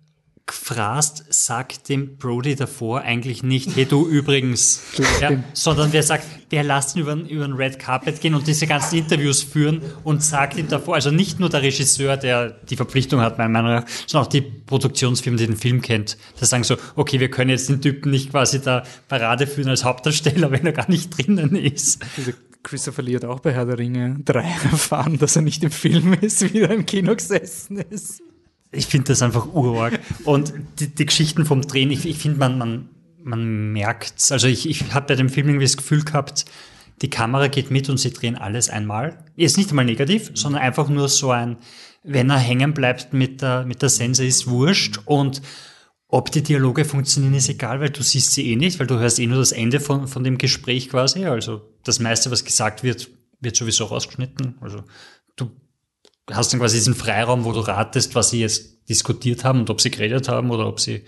Gefrast 0.45 1.23
sagt 1.29 1.87
dem 1.87 2.17
Brody 2.17 2.55
davor 2.55 3.01
eigentlich 3.01 3.43
nicht, 3.43 3.77
hey 3.77 3.85
du 3.85 4.05
übrigens, 4.05 4.81
ja, 5.21 5.41
sondern 5.53 5.93
wer 5.93 6.03
sagt, 6.03 6.25
wer 6.49 6.65
lasst 6.65 6.97
ihn 6.97 7.03
über, 7.03 7.13
über 7.13 7.45
ein 7.45 7.53
Red 7.53 7.79
Carpet 7.79 8.19
gehen 8.19 8.35
und 8.35 8.45
diese 8.45 8.67
ganzen 8.67 8.97
Interviews 8.97 9.41
führen 9.41 9.81
und 10.03 10.21
sagt 10.21 10.57
ihm 10.57 10.67
davor, 10.67 10.95
also 10.95 11.11
nicht 11.11 11.39
nur 11.39 11.47
der 11.47 11.61
Regisseur, 11.61 12.17
der 12.17 12.49
die 12.49 12.75
Verpflichtung 12.75 13.21
hat, 13.21 13.37
meiner 13.37 13.49
Meinung 13.49 13.71
nach, 13.71 13.85
sondern 14.05 14.27
auch 14.27 14.29
die 14.29 14.41
Produktionsfirma, 14.41 15.37
die 15.37 15.47
den 15.47 15.55
Film 15.55 15.81
kennt, 15.81 16.17
die 16.41 16.45
sagen 16.45 16.65
so, 16.65 16.75
okay, 16.97 17.21
wir 17.21 17.29
können 17.29 17.49
jetzt 17.49 17.69
den 17.69 17.81
Typen 17.81 18.11
nicht 18.11 18.31
quasi 18.31 18.61
da 18.61 18.83
Parade 19.07 19.47
führen 19.47 19.69
als 19.69 19.85
Hauptdarsteller, 19.85 20.51
wenn 20.51 20.65
er 20.65 20.73
gar 20.73 20.89
nicht 20.89 21.17
drinnen 21.17 21.55
ist. 21.55 22.03
Christopher 22.63 23.01
Lee 23.01 23.15
hat 23.15 23.23
auch 23.23 23.39
bei 23.39 23.53
Herr 23.53 23.65
der 23.65 23.77
Ringe 23.77 24.17
3 24.25 24.41
erfahren, 24.71 25.17
dass 25.19 25.37
er 25.37 25.41
nicht 25.41 25.63
im 25.63 25.71
Film 25.71 26.13
ist, 26.19 26.53
wie 26.53 26.59
er 26.59 26.71
im 26.71 26.85
Kino 26.85 27.15
gesessen 27.15 27.77
ist 27.77 28.21
ich 28.73 28.87
finde 28.87 29.07
das 29.07 29.21
einfach 29.21 29.47
urorg. 29.53 29.99
Und 30.25 30.53
die, 30.79 30.87
die 30.87 31.05
Geschichten 31.05 31.45
vom 31.45 31.61
Drehen, 31.61 31.91
ich, 31.91 32.05
ich 32.05 32.17
finde, 32.17 32.39
man, 32.39 32.57
man, 32.57 32.89
man 33.23 33.71
merkt's. 33.71 34.31
Also 34.31 34.47
ich, 34.47 34.67
ich 34.67 34.93
habe 34.93 35.07
bei 35.07 35.15
dem 35.15 35.29
Film 35.29 35.47
irgendwie 35.47 35.65
das 35.65 35.77
Gefühl 35.77 36.03
gehabt, 36.03 36.45
die 37.01 37.09
Kamera 37.09 37.47
geht 37.47 37.71
mit 37.71 37.89
und 37.89 37.97
sie 37.97 38.11
drehen 38.11 38.35
alles 38.35 38.69
einmal. 38.69 39.25
Ist 39.35 39.57
nicht 39.57 39.69
einmal 39.69 39.85
negativ, 39.85 40.31
sondern 40.33 40.61
einfach 40.61 40.89
nur 40.89 41.09
so 41.09 41.31
ein, 41.31 41.57
wenn 42.03 42.29
er 42.29 42.37
hängen 42.37 42.73
bleibt 42.73 43.13
mit 43.13 43.41
der, 43.41 43.65
mit 43.65 43.81
der 43.81 43.89
Sense, 43.89 44.25
ist 44.25 44.47
wurscht. 44.47 44.99
Und 45.05 45.41
ob 46.07 46.31
die 46.31 46.43
Dialoge 46.43 46.85
funktionieren, 46.85 47.33
ist 47.33 47.49
egal, 47.49 47.79
weil 47.79 47.89
du 47.89 48.03
siehst 48.03 48.33
sie 48.33 48.51
eh 48.51 48.55
nicht, 48.55 48.79
weil 48.79 48.87
du 48.87 48.99
hörst 48.99 49.19
eh 49.19 49.27
nur 49.27 49.39
das 49.39 49.51
Ende 49.51 49.79
von, 49.79 50.07
von 50.07 50.23
dem 50.23 50.37
Gespräch 50.37 50.89
quasi. 50.89 51.25
Also 51.25 51.61
das 51.83 51.99
meiste, 51.99 52.31
was 52.31 52.45
gesagt 52.45 52.83
wird, 52.83 53.09
wird 53.39 53.55
sowieso 53.55 53.85
rausgeschnitten. 53.85 54.55
Also 54.61 54.83
hast 56.31 56.53
dann 56.53 56.59
quasi 56.59 56.77
diesen 56.77 56.95
Freiraum, 56.95 57.43
wo 57.45 57.51
du 57.51 57.59
ratest, 57.59 58.15
was 58.15 58.29
sie 58.29 58.41
jetzt 58.41 58.87
diskutiert 58.89 59.43
haben 59.43 59.59
und 59.59 59.69
ob 59.69 59.81
sie 59.81 59.91
geredet 59.91 60.29
haben 60.29 60.51
oder 60.51 60.67
ob 60.67 60.79
sie 60.79 61.03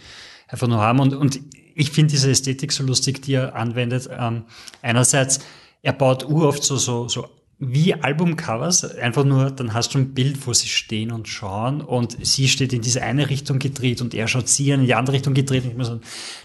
einfach 0.47 0.67
nur 0.67 0.79
haben. 0.79 0.99
Und, 0.99 1.13
und 1.13 1.39
ich 1.75 1.91
finde 1.91 2.11
diese 2.11 2.31
Ästhetik 2.31 2.71
so 2.71 2.83
lustig, 2.83 3.21
die 3.21 3.33
er 3.33 3.55
anwendet. 3.55 4.09
Ähm, 4.11 4.45
einerseits, 4.81 5.39
er 5.81 5.93
baut 5.93 6.25
uroft 6.25 6.63
so, 6.63 6.77
so, 6.77 7.07
so 7.07 7.27
wie 7.57 7.93
Albumcovers, 7.93 8.83
einfach 8.95 9.23
nur, 9.23 9.49
dann 9.49 9.73
hast 9.73 9.93
du 9.93 9.99
ein 9.99 10.13
Bild, 10.13 10.45
wo 10.45 10.51
sie 10.51 10.67
stehen 10.67 11.11
und 11.11 11.29
schauen 11.29 11.79
und 11.79 12.17
sie 12.25 12.49
steht 12.49 12.73
in 12.73 12.81
diese 12.81 13.01
eine 13.01 13.29
Richtung 13.29 13.59
gedreht 13.59 14.01
und 14.01 14.13
er 14.13 14.27
schaut 14.27 14.49
sie 14.49 14.71
in 14.71 14.85
die 14.85 14.93
andere 14.93 15.15
Richtung 15.15 15.33
gedreht. 15.33 15.63
Ich 15.65 15.75
muss 15.75 15.91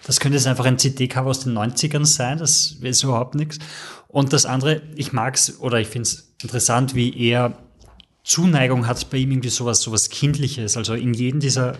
das 0.06 0.20
könnte 0.20 0.36
jetzt 0.36 0.46
einfach 0.46 0.66
ein 0.66 0.78
CD-Cover 0.78 1.30
aus 1.30 1.40
den 1.40 1.58
90ern 1.58 2.04
sein, 2.04 2.38
das 2.38 2.76
ist 2.80 3.02
überhaupt 3.02 3.34
nichts. 3.34 3.58
Und 4.06 4.32
das 4.32 4.46
andere, 4.46 4.82
ich 4.94 5.12
mag's 5.12 5.58
oder 5.58 5.80
ich 5.80 5.88
finde 5.88 6.02
es 6.02 6.32
interessant, 6.42 6.94
wie 6.94 7.16
er 7.16 7.58
Zuneigung 8.22 8.86
hat 8.86 9.10
bei 9.10 9.18
ihm 9.18 9.30
irgendwie 9.30 9.48
sowas, 9.48 9.80
sowas 9.80 10.10
Kindliches. 10.10 10.76
Also 10.76 10.94
in 10.94 11.14
jedem 11.14 11.40
dieser 11.40 11.78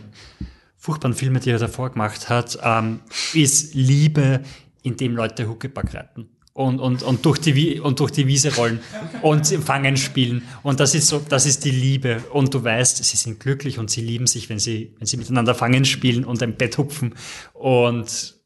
furchtbaren 0.76 1.14
Filme, 1.14 1.40
die 1.40 1.50
er 1.50 1.58
davor 1.58 1.90
gemacht 1.90 2.28
hat, 2.28 2.58
ähm, 2.62 3.00
ist 3.34 3.74
Liebe, 3.74 4.40
in 4.82 4.96
dem 4.96 5.14
Leute 5.14 5.48
Huckepack 5.48 5.94
reiten. 5.94 6.28
Und, 6.52 6.80
und, 6.80 7.02
und, 7.02 7.24
durch 7.24 7.38
die, 7.38 7.80
und 7.80 8.00
durch 8.00 8.10
die 8.10 8.26
Wiese 8.26 8.54
rollen 8.56 8.80
und 9.22 9.46
Fangen 9.46 9.96
spielen. 9.96 10.42
Und 10.62 10.80
das 10.80 10.94
ist 10.94 11.06
so, 11.06 11.22
das 11.26 11.46
ist 11.46 11.64
die 11.64 11.70
Liebe. 11.70 12.24
Und 12.32 12.52
du 12.52 12.64
weißt, 12.64 13.02
sie 13.04 13.16
sind 13.16 13.40
glücklich 13.40 13.78
und 13.78 13.90
sie 13.90 14.00
lieben 14.00 14.26
sich, 14.26 14.48
wenn 14.48 14.58
sie, 14.58 14.94
wenn 14.98 15.06
sie 15.06 15.16
miteinander 15.16 15.54
Fangen 15.54 15.84
spielen 15.84 16.24
und 16.24 16.42
ein 16.42 16.56
Bett 16.56 16.76
hupfen. 16.76 17.14
Und 17.52 18.39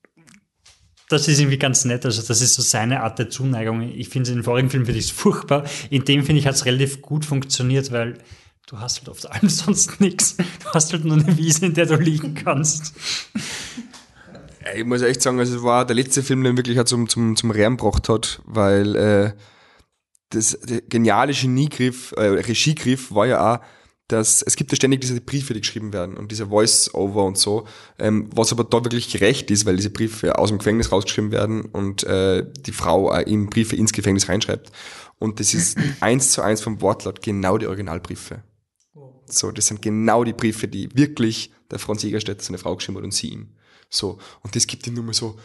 das 1.08 1.28
ist 1.28 1.38
irgendwie 1.38 1.58
ganz 1.58 1.84
nett. 1.84 2.04
Also 2.04 2.22
das 2.22 2.40
ist 2.40 2.54
so 2.54 2.62
seine 2.62 3.02
Art 3.02 3.18
der 3.18 3.30
Zuneigung. 3.30 3.82
Ich 3.82 4.08
finde 4.08 4.30
in 4.30 4.38
den 4.38 4.44
vorigen 4.44 4.70
Filmen 4.70 4.86
finde 4.86 5.00
es 5.00 5.10
furchtbar. 5.10 5.64
In 5.90 6.04
dem 6.04 6.24
finde 6.24 6.40
ich 6.40 6.46
hat 6.46 6.54
es 6.54 6.64
relativ 6.64 7.02
gut 7.02 7.24
funktioniert, 7.24 7.92
weil 7.92 8.18
du 8.66 8.78
hast 8.78 8.98
halt 8.98 9.08
oft 9.08 9.30
allem 9.30 9.48
sonst 9.48 10.00
nichts. 10.00 10.36
Du 10.36 10.70
hast 10.72 10.92
halt 10.92 11.04
nur 11.04 11.18
eine 11.18 11.36
Wiese, 11.36 11.66
in 11.66 11.74
der 11.74 11.86
du 11.86 11.96
liegen 11.96 12.34
kannst. 12.34 12.94
Ich 14.74 14.84
muss 14.84 15.02
echt 15.02 15.20
sagen, 15.20 15.38
also 15.38 15.56
es 15.56 15.62
war 15.62 15.84
der 15.84 15.96
letzte 15.96 16.22
Film, 16.22 16.42
der 16.42 16.56
wirklich 16.56 16.82
zum, 16.86 17.08
zum, 17.08 17.36
zum 17.36 17.50
Rehren 17.50 17.76
gebracht 17.76 18.08
hat, 18.08 18.40
weil 18.46 18.96
äh, 18.96 19.32
das 20.30 20.58
der 20.62 20.80
geniale 20.80 21.34
Geniegriff, 21.34 22.12
äh, 22.16 22.22
Regiegriff 22.22 23.12
war 23.12 23.26
ja 23.26 23.54
auch, 23.54 23.60
dass 24.14 24.42
es 24.42 24.54
gibt 24.56 24.70
ja 24.70 24.76
ständig 24.76 25.00
diese 25.00 25.20
Briefe, 25.20 25.54
die 25.54 25.60
geschrieben 25.60 25.92
werden 25.92 26.16
und 26.16 26.30
diese 26.30 26.46
Voice-Over 26.46 27.24
und 27.24 27.36
so, 27.36 27.66
ähm, 27.98 28.30
was 28.32 28.52
aber 28.52 28.62
da 28.64 28.84
wirklich 28.84 29.10
gerecht 29.10 29.50
ist, 29.50 29.66
weil 29.66 29.76
diese 29.76 29.90
Briefe 29.90 30.38
aus 30.38 30.50
dem 30.50 30.58
Gefängnis 30.58 30.92
rausgeschrieben 30.92 31.32
werden 31.32 31.62
und 31.62 32.04
äh, 32.04 32.46
die 32.60 32.72
Frau 32.72 33.12
äh, 33.12 33.28
ihm 33.28 33.50
Briefe 33.50 33.76
ins 33.76 33.92
Gefängnis 33.92 34.28
reinschreibt. 34.28 34.70
Und 35.18 35.40
das 35.40 35.52
ist 35.52 35.76
eins 36.00 36.30
zu 36.30 36.42
eins 36.42 36.60
vom 36.60 36.80
Wortlaut 36.80 37.22
genau 37.22 37.58
die 37.58 37.66
Originalbriefe. 37.66 38.44
So, 39.26 39.50
das 39.50 39.66
sind 39.66 39.82
genau 39.82 40.22
die 40.22 40.32
Briefe, 40.32 40.68
die 40.68 40.94
wirklich 40.94 41.52
der 41.70 41.78
Franz 41.78 42.02
Jägerstätter 42.02 42.42
seine 42.42 42.58
Frau 42.58 42.76
geschrieben 42.76 42.98
hat 42.98 43.04
und 43.04 43.14
sie 43.14 43.28
ihm. 43.28 43.48
So, 43.90 44.18
und 44.42 44.54
das 44.54 44.66
gibt 44.66 44.86
ihm 44.86 44.94
nur 44.94 45.04
mal 45.04 45.14
so, 45.14 45.36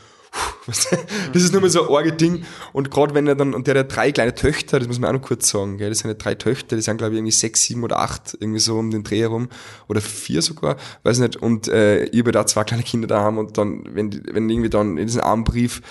das 1.33 1.43
ist 1.43 1.51
nur 1.51 1.61
mal 1.61 1.69
so 1.69 1.87
ein 1.87 1.95
arge 1.95 2.13
Ding. 2.13 2.45
Und 2.73 2.91
gerade 2.91 3.13
wenn 3.13 3.27
er 3.27 3.35
dann, 3.35 3.53
und 3.53 3.67
der 3.67 3.79
hat 3.79 3.95
drei 3.95 4.11
kleine 4.11 4.35
Töchter, 4.35 4.79
das 4.79 4.87
muss 4.87 4.99
man 4.99 5.09
auch 5.09 5.19
noch 5.19 5.27
kurz 5.27 5.49
sagen, 5.49 5.77
gell, 5.77 5.89
das 5.89 5.99
sind 5.99 6.09
ja 6.09 6.15
drei 6.15 6.35
Töchter, 6.35 6.75
die 6.75 6.81
sind 6.81 6.97
glaube 6.97 7.13
ich 7.13 7.17
irgendwie 7.17 7.31
sechs, 7.31 7.63
sieben 7.63 7.83
oder 7.83 7.99
acht, 7.99 8.37
irgendwie 8.39 8.59
so 8.59 8.77
um 8.77 8.91
den 8.91 9.03
Dreh 9.03 9.21
herum, 9.21 9.49
oder 9.87 10.01
vier 10.01 10.41
sogar, 10.41 10.77
weiß 11.03 11.19
nicht, 11.19 11.37
und 11.37 11.67
äh, 11.67 12.05
ich 12.05 12.19
habe 12.19 12.31
da 12.31 12.45
zwei 12.45 12.63
kleine 12.63 12.83
Kinder 12.83 13.07
da 13.07 13.21
haben 13.21 13.37
und 13.37 13.57
dann, 13.57 13.83
wenn, 13.93 14.11
wenn 14.31 14.49
irgendwie 14.49 14.69
dann 14.69 14.97
in 14.97 15.07
diesem 15.07 15.21
armen 15.21 15.43
Brief 15.43 15.81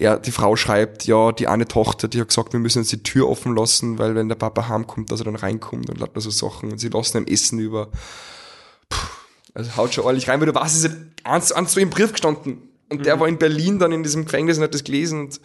ja, 0.00 0.16
die 0.16 0.30
Frau 0.30 0.54
schreibt, 0.54 1.06
ja, 1.06 1.32
die 1.32 1.48
eine 1.48 1.66
Tochter, 1.66 2.06
die 2.06 2.20
hat 2.20 2.28
gesagt, 2.28 2.52
wir 2.52 2.60
müssen 2.60 2.78
jetzt 2.78 2.92
die 2.92 3.02
Tür 3.02 3.28
offen 3.28 3.56
lassen, 3.56 3.98
weil 3.98 4.14
wenn 4.14 4.28
der 4.28 4.36
Papa 4.36 4.68
heimkommt, 4.68 5.10
dass 5.10 5.20
er 5.20 5.24
dann 5.24 5.34
reinkommt 5.34 5.90
und 5.90 5.98
lauter 5.98 6.20
so 6.20 6.30
Sachen 6.30 6.70
und 6.70 6.78
sie 6.78 6.88
lassen 6.88 7.18
ihm 7.18 7.26
Essen 7.26 7.58
über. 7.58 7.88
Puh, 8.88 8.96
also 9.54 9.76
haut 9.76 9.92
schon 9.92 10.04
ordentlich 10.04 10.28
rein, 10.28 10.38
weil 10.38 10.46
du 10.46 10.54
weißt, 10.54 10.76
es 10.76 10.84
ist 10.84 10.96
eins 11.24 11.48
zu 11.48 11.56
eins 11.56 11.72
so 11.72 11.80
im 11.80 11.90
Brief 11.90 12.12
gestanden. 12.12 12.67
Und 12.90 13.04
der 13.04 13.20
war 13.20 13.28
in 13.28 13.38
Berlin 13.38 13.78
dann 13.78 13.92
in 13.92 14.02
diesem 14.02 14.24
Gefängnis 14.24 14.58
und 14.58 14.64
hat 14.64 14.74
das 14.74 14.84
gelesen 14.84 15.20
und 15.20 15.40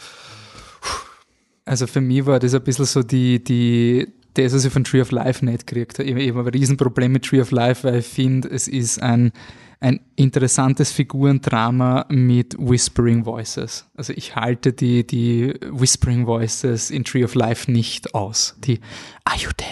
Also 1.65 1.87
für 1.87 2.01
mich 2.01 2.25
war 2.25 2.39
das 2.39 2.53
ein 2.53 2.63
bisschen 2.63 2.85
so 2.85 3.03
die, 3.03 3.43
die, 3.43 4.07
das, 4.33 4.53
was 4.53 4.65
ich 4.65 4.73
von 4.73 4.83
Tree 4.83 5.01
of 5.01 5.11
Life 5.11 5.45
nicht 5.45 5.65
gekriegt 5.65 5.99
habe. 5.99 6.09
Ich, 6.09 6.15
ich 6.15 6.29
habe 6.29 6.41
ein 6.41 6.47
Riesenproblem 6.47 7.11
mit 7.13 7.25
Tree 7.25 7.41
of 7.41 7.51
Life, 7.51 7.87
weil 7.87 7.99
ich 7.99 8.05
finde, 8.05 8.49
es 8.49 8.67
ist 8.67 9.01
ein, 9.01 9.31
ein 9.79 10.01
interessantes 10.15 10.91
Figurendrama 10.91 12.05
mit 12.09 12.55
Whispering 12.59 13.25
Voices. 13.25 13.85
Also 13.95 14.13
ich 14.13 14.35
halte 14.35 14.73
die, 14.73 15.07
die 15.07 15.53
Whispering 15.71 16.25
Voices 16.25 16.91
in 16.91 17.03
Tree 17.03 17.23
of 17.23 17.35
Life 17.35 17.71
nicht 17.71 18.13
aus. 18.13 18.55
Die 18.59 18.79
Are 19.23 19.37
you 19.37 19.49
there? 19.57 19.69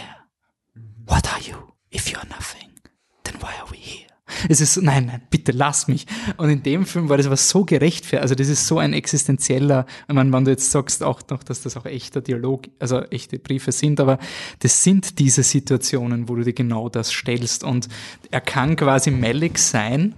What 1.06 1.27
are 1.34 1.41
you? 1.41 1.57
If 1.93 2.07
you're 2.07 2.27
nothing, 2.30 2.69
then 3.23 3.35
why 3.41 3.52
are 3.60 3.69
we 3.69 3.77
here? 3.77 4.10
Es 4.49 4.62
ist 4.62 4.74
so, 4.76 4.82
nein, 4.82 5.06
nein, 5.06 5.22
bitte 5.30 5.52
lass 5.52 5.88
mich. 5.88 6.06
Und 6.38 6.49
in 6.49 6.64
dem 6.64 6.86
Film 6.86 7.10
war 7.10 7.18
das 7.18 7.30
was 7.30 7.49
so 7.49 7.66
gerechtfertigt. 7.66 8.22
Also 8.22 8.36
das 8.36 8.48
ist 8.48 8.68
so 8.68 8.80
ein 8.80 8.94
existenzieller, 8.94 9.86
ich 10.08 10.14
meine, 10.14 10.32
wenn 10.32 10.45
du 10.45 10.52
jetzt 10.52 10.72
sagst 10.72 11.03
auch 11.03 11.22
noch, 11.30 11.44
dass 11.44 11.62
das 11.62 11.78
auch 11.78 11.86
echter 11.86 12.22
Dialog, 12.22 12.68
also 12.80 13.02
echte 13.02 13.40
Briefe 13.40 13.72
sind, 13.72 13.99
aber 13.99 14.20
das 14.60 14.84
sind 14.84 15.20
diese 15.20 15.44
Situationen, 15.44 16.30
wo 16.30 16.36
du 16.36 16.44
dir 16.44 16.53
genau 16.53 16.90
das 16.90 17.12
stellst. 17.12 17.64
Und 17.64 17.88
er 18.30 18.41
kann 18.41 18.76
quasi 18.76 19.12
Malik 19.12 19.58
sein, 19.58 20.14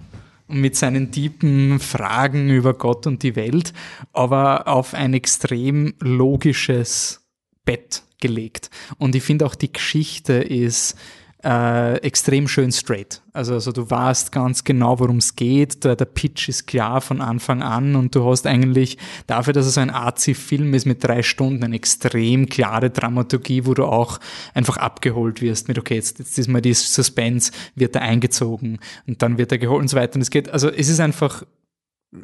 mit 0.46 0.76
seinen 0.76 1.10
tiefen 1.10 1.78
Fragen 1.80 2.50
über 2.50 2.74
Gott 2.74 3.06
und 3.06 3.22
die 3.22 3.36
Welt, 3.36 3.72
aber 4.12 4.68
auf 4.68 4.94
ein 4.94 5.14
extrem 5.14 5.94
logisches 6.00 7.26
Bett 7.64 8.02
gelegt. 8.20 8.70
Und 8.98 9.14
ich 9.14 9.22
finde 9.22 9.46
auch 9.46 9.54
die 9.54 9.72
Geschichte 9.72 10.34
ist 10.34 10.96
äh, 11.44 11.96
extrem 11.98 12.48
schön 12.48 12.72
straight. 12.72 13.22
Also, 13.32 13.54
also 13.54 13.70
du 13.70 13.90
weißt 13.90 14.32
ganz 14.32 14.64
genau, 14.64 14.98
worum 14.98 15.18
es 15.18 15.36
geht. 15.36 15.84
Der, 15.84 15.94
der 15.94 16.06
Pitch 16.06 16.48
ist 16.48 16.66
klar 16.66 17.00
von 17.00 17.20
Anfang 17.20 17.62
an 17.62 17.96
und 17.96 18.14
du 18.14 18.24
hast 18.24 18.46
eigentlich 18.46 18.96
dafür, 19.26 19.52
dass 19.52 19.66
es 19.66 19.74
so 19.74 19.80
ein 19.80 19.90
Arzi-Film 19.90 20.72
ist 20.72 20.86
mit 20.86 21.04
drei 21.04 21.22
Stunden, 21.22 21.62
eine 21.62 21.76
extrem 21.76 22.48
klare 22.48 22.90
Dramaturgie, 22.90 23.66
wo 23.66 23.74
du 23.74 23.84
auch 23.84 24.20
einfach 24.54 24.78
abgeholt 24.78 25.42
wirst 25.42 25.68
mit, 25.68 25.78
okay, 25.78 25.96
jetzt, 25.96 26.18
jetzt 26.18 26.38
ist 26.38 26.48
mal 26.48 26.62
die 26.62 26.72
Suspense, 26.72 27.52
wird 27.74 27.94
er 27.94 28.02
eingezogen 28.02 28.78
und 29.06 29.20
dann 29.20 29.36
wird 29.36 29.52
er 29.52 29.58
geholt 29.58 29.82
und 29.82 29.88
so 29.88 29.96
weiter. 29.96 30.16
Und 30.16 30.22
es 30.22 30.30
geht, 30.30 30.48
also 30.48 30.70
es 30.70 30.88
ist 30.88 31.00
einfach 31.00 31.44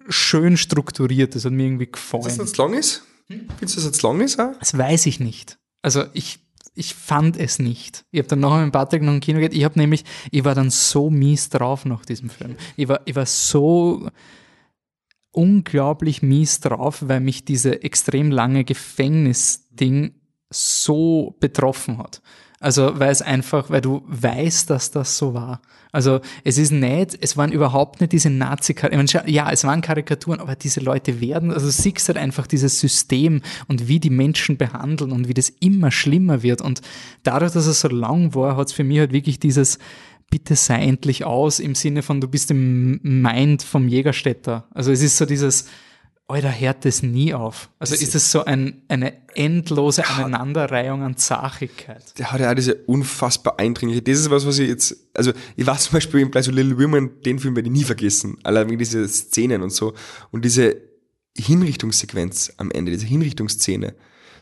schön 0.08 0.56
strukturiert. 0.56 1.34
Das 1.34 1.44
hat 1.44 1.52
mir 1.52 1.64
irgendwie 1.64 1.90
gefallen. 1.90 2.24
dass 2.24 2.38
das 2.38 2.48
jetzt 2.48 2.56
lang 2.56 2.74
ist? 2.74 3.02
Findest 3.26 3.60
du, 3.60 3.64
dass 3.64 3.74
das 3.74 3.84
jetzt 3.84 4.02
lang 4.02 4.20
ist? 4.20 4.40
Auch? 4.40 4.58
Das 4.58 4.76
weiß 4.76 5.06
ich 5.06 5.20
nicht. 5.20 5.58
Also 5.82 6.04
ich, 6.12 6.40
ich 6.74 6.94
fand 6.94 7.36
es 7.36 7.58
nicht. 7.58 8.04
Ich 8.10 8.18
habe 8.18 8.28
dann 8.28 8.40
nachher 8.40 8.64
mit 8.64 8.72
Patrick 8.72 9.02
noch 9.02 9.12
im 9.12 9.20
Kino 9.20 9.40
geht. 9.40 9.54
Ich 9.54 9.64
habe 9.64 9.78
nämlich, 9.78 10.04
ich 10.30 10.44
war 10.44 10.54
dann 10.54 10.70
so 10.70 11.10
mies 11.10 11.48
drauf 11.48 11.84
nach 11.84 12.04
diesem 12.04 12.30
Film. 12.30 12.56
Ich 12.76 12.88
war, 12.88 13.00
ich 13.04 13.16
war 13.16 13.26
so 13.26 14.08
unglaublich 15.32 16.22
mies 16.22 16.60
drauf, 16.60 17.04
weil 17.06 17.20
mich 17.20 17.44
diese 17.44 17.82
extrem 17.82 18.30
lange 18.30 18.64
Gefängnisding 18.64 20.14
so 20.48 21.36
betroffen 21.40 21.98
hat. 21.98 22.22
Also 22.60 22.92
weil 23.00 23.10
es 23.10 23.22
einfach, 23.22 23.70
weil 23.70 23.80
du 23.80 24.02
weißt, 24.06 24.68
dass 24.68 24.90
das 24.90 25.16
so 25.16 25.32
war. 25.32 25.62
Also 25.92 26.20
es 26.44 26.58
ist 26.58 26.70
nicht, 26.70 27.18
es 27.20 27.36
waren 27.36 27.52
überhaupt 27.52 28.00
nicht 28.00 28.12
diese 28.12 28.28
nazi 28.28 28.74
karikaturen 28.74 29.26
Ja, 29.26 29.50
es 29.50 29.64
waren 29.64 29.80
Karikaturen, 29.80 30.40
aber 30.40 30.54
diese 30.54 30.80
Leute 30.80 31.20
werden, 31.20 31.52
also 31.52 31.68
siehst 31.68 32.06
halt 32.08 32.18
einfach 32.18 32.46
dieses 32.46 32.78
System 32.78 33.40
und 33.66 33.88
wie 33.88 33.98
die 33.98 34.10
Menschen 34.10 34.58
behandeln 34.58 35.10
und 35.10 35.26
wie 35.26 35.34
das 35.34 35.48
immer 35.48 35.90
schlimmer 35.90 36.42
wird. 36.42 36.60
Und 36.60 36.82
dadurch, 37.22 37.52
dass 37.52 37.66
es 37.66 37.80
so 37.80 37.88
lang 37.88 38.34
war, 38.34 38.56
hat 38.56 38.68
es 38.68 38.72
für 38.74 38.84
mich 38.84 38.98
halt 38.98 39.12
wirklich 39.12 39.40
dieses 39.40 39.78
bitte 40.30 40.54
sei 40.54 40.82
endlich 40.82 41.24
aus 41.24 41.58
im 41.58 41.74
Sinne 41.74 42.02
von, 42.02 42.20
du 42.20 42.28
bist 42.28 42.50
im 42.52 43.00
Mind 43.02 43.62
vom 43.62 43.88
Jägerstädter. 43.88 44.66
Also 44.72 44.92
es 44.92 45.02
ist 45.02 45.16
so 45.16 45.26
dieses, 45.26 45.66
Alter, 46.30 46.50
hört 46.50 46.84
das 46.84 47.02
nie 47.02 47.34
auf. 47.34 47.68
Also 47.78 47.94
ist 47.94 48.14
es 48.14 48.30
so 48.32 48.44
ein, 48.44 48.82
eine 48.88 49.12
endlose 49.34 50.06
Aneinanderreihung 50.06 51.02
an 51.02 51.16
Zachigkeit. 51.16 52.18
Der 52.18 52.32
hat 52.32 52.40
ja 52.40 52.50
auch 52.50 52.54
diese 52.54 52.74
unfassbar 52.86 53.58
eindringliche, 53.58 54.02
das 54.02 54.18
ist 54.20 54.30
was, 54.30 54.46
was 54.46 54.58
ich 54.58 54.68
jetzt, 54.68 54.96
also 55.14 55.32
ich 55.56 55.66
weiß 55.66 55.84
zum 55.84 55.92
Beispiel 55.94 56.26
bei 56.26 56.42
so 56.42 56.50
Little 56.50 56.78
Women, 56.78 57.20
den 57.22 57.38
Film 57.38 57.56
werde 57.56 57.68
ich 57.68 57.72
nie 57.72 57.84
vergessen, 57.84 58.38
allein 58.42 58.68
wegen 58.68 58.78
diese 58.78 59.06
Szenen 59.08 59.62
und 59.62 59.70
so 59.70 59.94
und 60.30 60.44
diese 60.44 60.76
Hinrichtungssequenz 61.36 62.52
am 62.56 62.70
Ende, 62.70 62.92
diese 62.92 63.06
Hinrichtungsszene, 63.06 63.94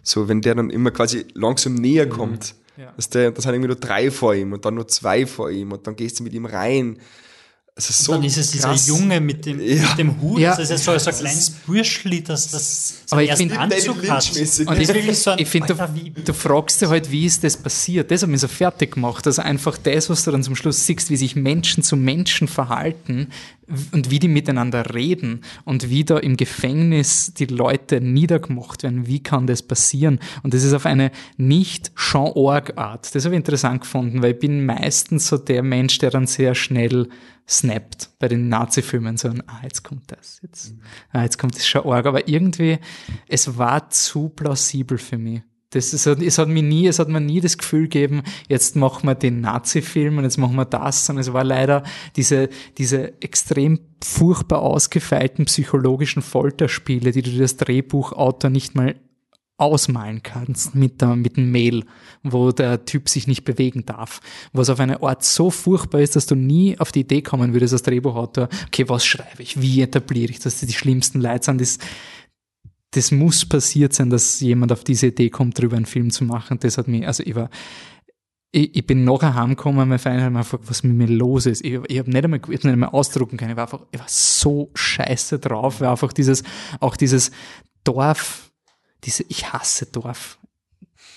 so 0.02 0.28
wenn 0.28 0.40
der 0.40 0.55
dann 0.55 0.70
immer 0.70 0.90
quasi 0.90 1.27
langsam 1.35 1.74
näher 1.74 2.09
kommt, 2.09 2.55
Ja. 2.77 2.93
dass 2.97 3.09
der, 3.10 3.31
das 3.32 3.44
sind 3.44 3.55
irgendwie 3.55 3.69
nur 3.69 3.77
drei 3.77 4.10
vor 4.10 4.35
ihm 4.35 4.52
und 4.52 4.65
dann 4.65 4.74
nur 4.74 4.86
zwei 4.89 5.27
vor 5.27 5.51
ihm 5.51 5.73
und 5.73 5.86
dann 5.86 5.97
gehst 5.97 6.20
du 6.20 6.24
mit 6.24 6.32
ihm 6.32 6.47
rein. 6.47 6.98
Es 7.80 7.90
ist 7.90 8.02
so 8.05 8.12
dann 8.14 8.24
ist 8.24 8.36
es 8.36 8.50
dieser 8.50 8.70
krass. 8.70 8.88
Junge 8.88 9.20
mit 9.20 9.46
dem, 9.46 9.60
Ja. 9.60 9.88
mit 9.90 9.98
dem 9.98 10.20
Hut. 10.20 10.40
Ja. 10.40 10.56
Das 10.56 10.68
ist 10.68 10.82
so, 10.82 10.98
so 10.98 11.10
ein 11.10 11.16
kleines 11.16 11.50
Bürschli, 11.50 12.24
das 12.24 12.50
das 12.50 12.94
Aber 13.10 13.22
ich 13.22 13.30
ersten 13.30 13.50
find- 13.50 13.56
Anzug 13.60 14.09
hat. 14.09 14.26
Und 14.28 14.36
ich, 14.36 14.42
ist 14.42 14.59
wirklich 14.66 15.18
so 15.18 15.30
ein- 15.30 15.38
ich 15.38 15.46
finde, 15.48 15.74
du, 15.76 16.20
du 16.22 16.32
fragst 16.34 16.82
dich 16.82 16.88
halt, 16.88 17.09
wie 17.12 17.24
ist 17.24 17.44
das 17.44 17.56
passiert? 17.56 18.10
Das 18.10 18.22
hat 18.22 18.28
mich 18.30 18.40
so 18.40 18.48
fertig 18.48 18.94
gemacht. 18.96 19.24
Also 19.28 19.42
einfach 19.42 19.78
das, 19.78 20.10
was 20.10 20.24
du 20.24 20.32
dann 20.32 20.42
zum 20.42 20.56
Schluss 20.56 20.84
siehst, 20.86 21.09
wie 21.09 21.16
sich 21.16 21.36
Menschen 21.36 21.84
zu 21.84 21.94
Menschen 21.96 22.48
verhalten 22.48 23.28
und 23.92 24.10
wie 24.10 24.18
die 24.18 24.26
miteinander 24.28 24.92
reden 24.94 25.42
und 25.64 25.88
wie 25.88 26.02
da 26.02 26.18
im 26.18 26.36
Gefängnis 26.36 27.32
die 27.38 27.44
Leute 27.46 28.00
niedergemacht 28.00 28.82
werden. 28.82 29.06
Wie 29.06 29.22
kann 29.22 29.46
das 29.46 29.62
passieren? 29.62 30.18
Und 30.42 30.52
das 30.52 30.64
ist 30.64 30.72
auf 30.72 30.84
eine 30.84 31.12
nicht 31.36 31.92
Jean-Org-Art. 31.96 33.14
Das 33.14 33.24
habe 33.24 33.34
ich 33.34 33.38
interessant 33.38 33.82
gefunden, 33.82 34.20
weil 34.22 34.32
ich 34.32 34.40
bin 34.40 34.66
meistens 34.66 35.28
so 35.28 35.38
der 35.38 35.62
Mensch, 35.62 35.98
der 35.98 36.10
dann 36.10 36.26
sehr 36.26 36.56
schnell 36.56 37.09
snappt 37.49 38.11
bei 38.19 38.29
den 38.29 38.49
Nazi-Filmen. 38.49 39.16
So 39.16 39.29
ah, 39.29 39.61
jetzt 39.62 39.83
kommt 39.83 40.11
das, 40.12 40.41
jetzt, 40.43 40.75
ah, 41.12 41.23
jetzt 41.23 41.39
kommt 41.39 41.57
das 41.57 41.65
Jean-Org. 41.65 42.07
Aber 42.07 42.29
irgendwie, 42.29 42.79
es 43.29 43.57
war 43.57 43.91
zu 43.91 44.29
plausibel 44.29 44.99
für 44.99 45.19
mich. 45.19 45.43
Das 45.70 45.93
ist, 45.93 46.07
es 46.07 46.39
hat 46.39 46.49
mir 46.49 46.62
nie, 46.62 46.87
es 46.87 46.99
hat 46.99 47.09
mir 47.09 47.20
nie 47.20 47.43
das 47.43 47.59
Gefühl 47.59 47.83
gegeben, 47.83 48.23
jetzt 48.49 48.75
machen 48.75 49.07
wir 49.07 49.15
den 49.15 49.43
Nazi-Film 49.43 50.16
und 50.16 50.25
jetzt 50.25 50.39
machen 50.39 50.57
wir 50.57 50.65
das, 50.65 51.05
sondern 51.05 51.20
es 51.20 51.33
war 51.35 51.45
leider 51.45 51.83
diese, 52.16 52.49
diese 52.79 53.20
extrem 53.20 53.81
furchtbar 54.03 54.62
ausgefeilten 54.62 55.45
psychologischen 55.45 56.23
Folterspiele, 56.23 57.12
die 57.12 57.20
du 57.20 57.31
dir 57.31 57.43
als 57.43 57.59
Drehbuchautor 57.59 58.49
nicht 58.49 58.75
mal 58.77 58.95
ausmalen 59.59 60.22
kannst 60.22 60.74
mit, 60.74 61.01
der, 61.02 61.16
mit 61.16 61.36
dem 61.36 61.51
Mail, 61.51 61.85
wo 62.22 62.52
der 62.52 62.85
Typ 62.85 63.09
sich 63.09 63.26
nicht 63.26 63.44
bewegen 63.44 63.85
darf. 63.85 64.20
Was 64.52 64.70
auf 64.70 64.80
eine 64.80 65.02
Art 65.02 65.24
so 65.24 65.51
furchtbar 65.51 66.01
ist, 66.01 66.16
dass 66.16 66.26
du 66.26 66.36
nie 66.36 66.78
auf 66.78 66.93
die 66.93 67.01
Idee 67.01 67.22
kommen 67.22 67.52
würdest 67.52 67.74
als 67.74 67.82
Drehbuchautor, 67.82 68.48
okay, 68.68 68.89
was 68.89 69.05
schreibe 69.05 69.43
ich, 69.43 69.60
wie 69.60 69.82
etabliere 69.82 70.30
ich, 70.30 70.39
dass 70.39 70.60
die 70.60 70.72
schlimmsten 70.72 71.20
Leute 71.20 71.44
sind, 71.44 71.60
das, 71.60 71.78
das 72.93 73.10
muss 73.10 73.44
passiert 73.44 73.93
sein, 73.93 74.10
dass 74.10 74.40
jemand 74.40 74.72
auf 74.72 74.85
diese 74.85 75.09
Idee 75.09 75.28
kommt, 75.28 75.59
darüber 75.59 75.76
einen 75.76 75.86
Film 75.86 76.10
zu 76.10 76.24
machen. 76.24 76.59
Das 76.60 76.78
hat 76.78 76.86
mich, 76.86 77.06
also 77.06 77.24
ich 77.24 77.35
war, 77.35 77.51
ich, 78.52 78.76
ich 78.76 78.86
bin 78.86 79.05
nachher 79.05 79.35
heimgekommen, 79.35 79.89
mein 79.89 79.98
Freund 79.98 80.22
hat 80.22 80.32
mich 80.32 80.43
gefragt, 80.43 80.64
was 80.68 80.85
mit 80.85 80.97
mir 80.97 81.09
los 81.09 81.47
ist. 81.47 81.64
Ich, 81.64 81.78
ich 81.89 81.98
habe 81.98 82.10
nicht 82.10 82.24
einmal, 82.24 82.39
ich 82.39 82.44
hab 82.44 82.48
nicht 82.48 82.66
einmal 82.66 82.90
ausdrucken 82.90 83.36
können. 83.36 83.51
Ich 83.51 83.56
war 83.56 83.64
einfach, 83.64 83.86
ich 83.90 83.98
war 83.98 84.09
so 84.09 84.70
scheiße 84.74 85.40
drauf, 85.40 85.80
weil 85.80 85.89
einfach 85.89 86.12
dieses, 86.12 86.44
auch 86.78 86.97
dieses 86.97 87.32
Dorf, 87.85 88.48
diese, 89.05 89.25
ich 89.29 89.53
hasse 89.53 89.87
Dorf, 89.87 90.39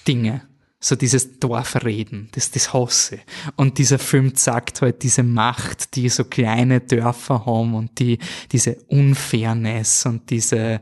Dinge. 0.08 0.48
So 0.84 0.96
dieses 0.96 1.38
Dorfreden, 1.38 2.30
das, 2.32 2.50
das 2.50 2.74
hasse. 2.74 3.20
Und 3.56 3.78
dieser 3.78 4.00
Film 4.00 4.34
zeigt 4.34 4.82
halt 4.82 5.04
diese 5.04 5.22
Macht, 5.22 5.96
die 5.96 6.10
so 6.10 6.24
kleine 6.24 6.82
Dörfer 6.82 7.46
haben 7.46 7.76
und 7.76 8.00
die, 8.00 8.18
diese 8.52 8.78
Unfairness 8.88 10.08
und 10.08 10.32
diese, 10.32 10.82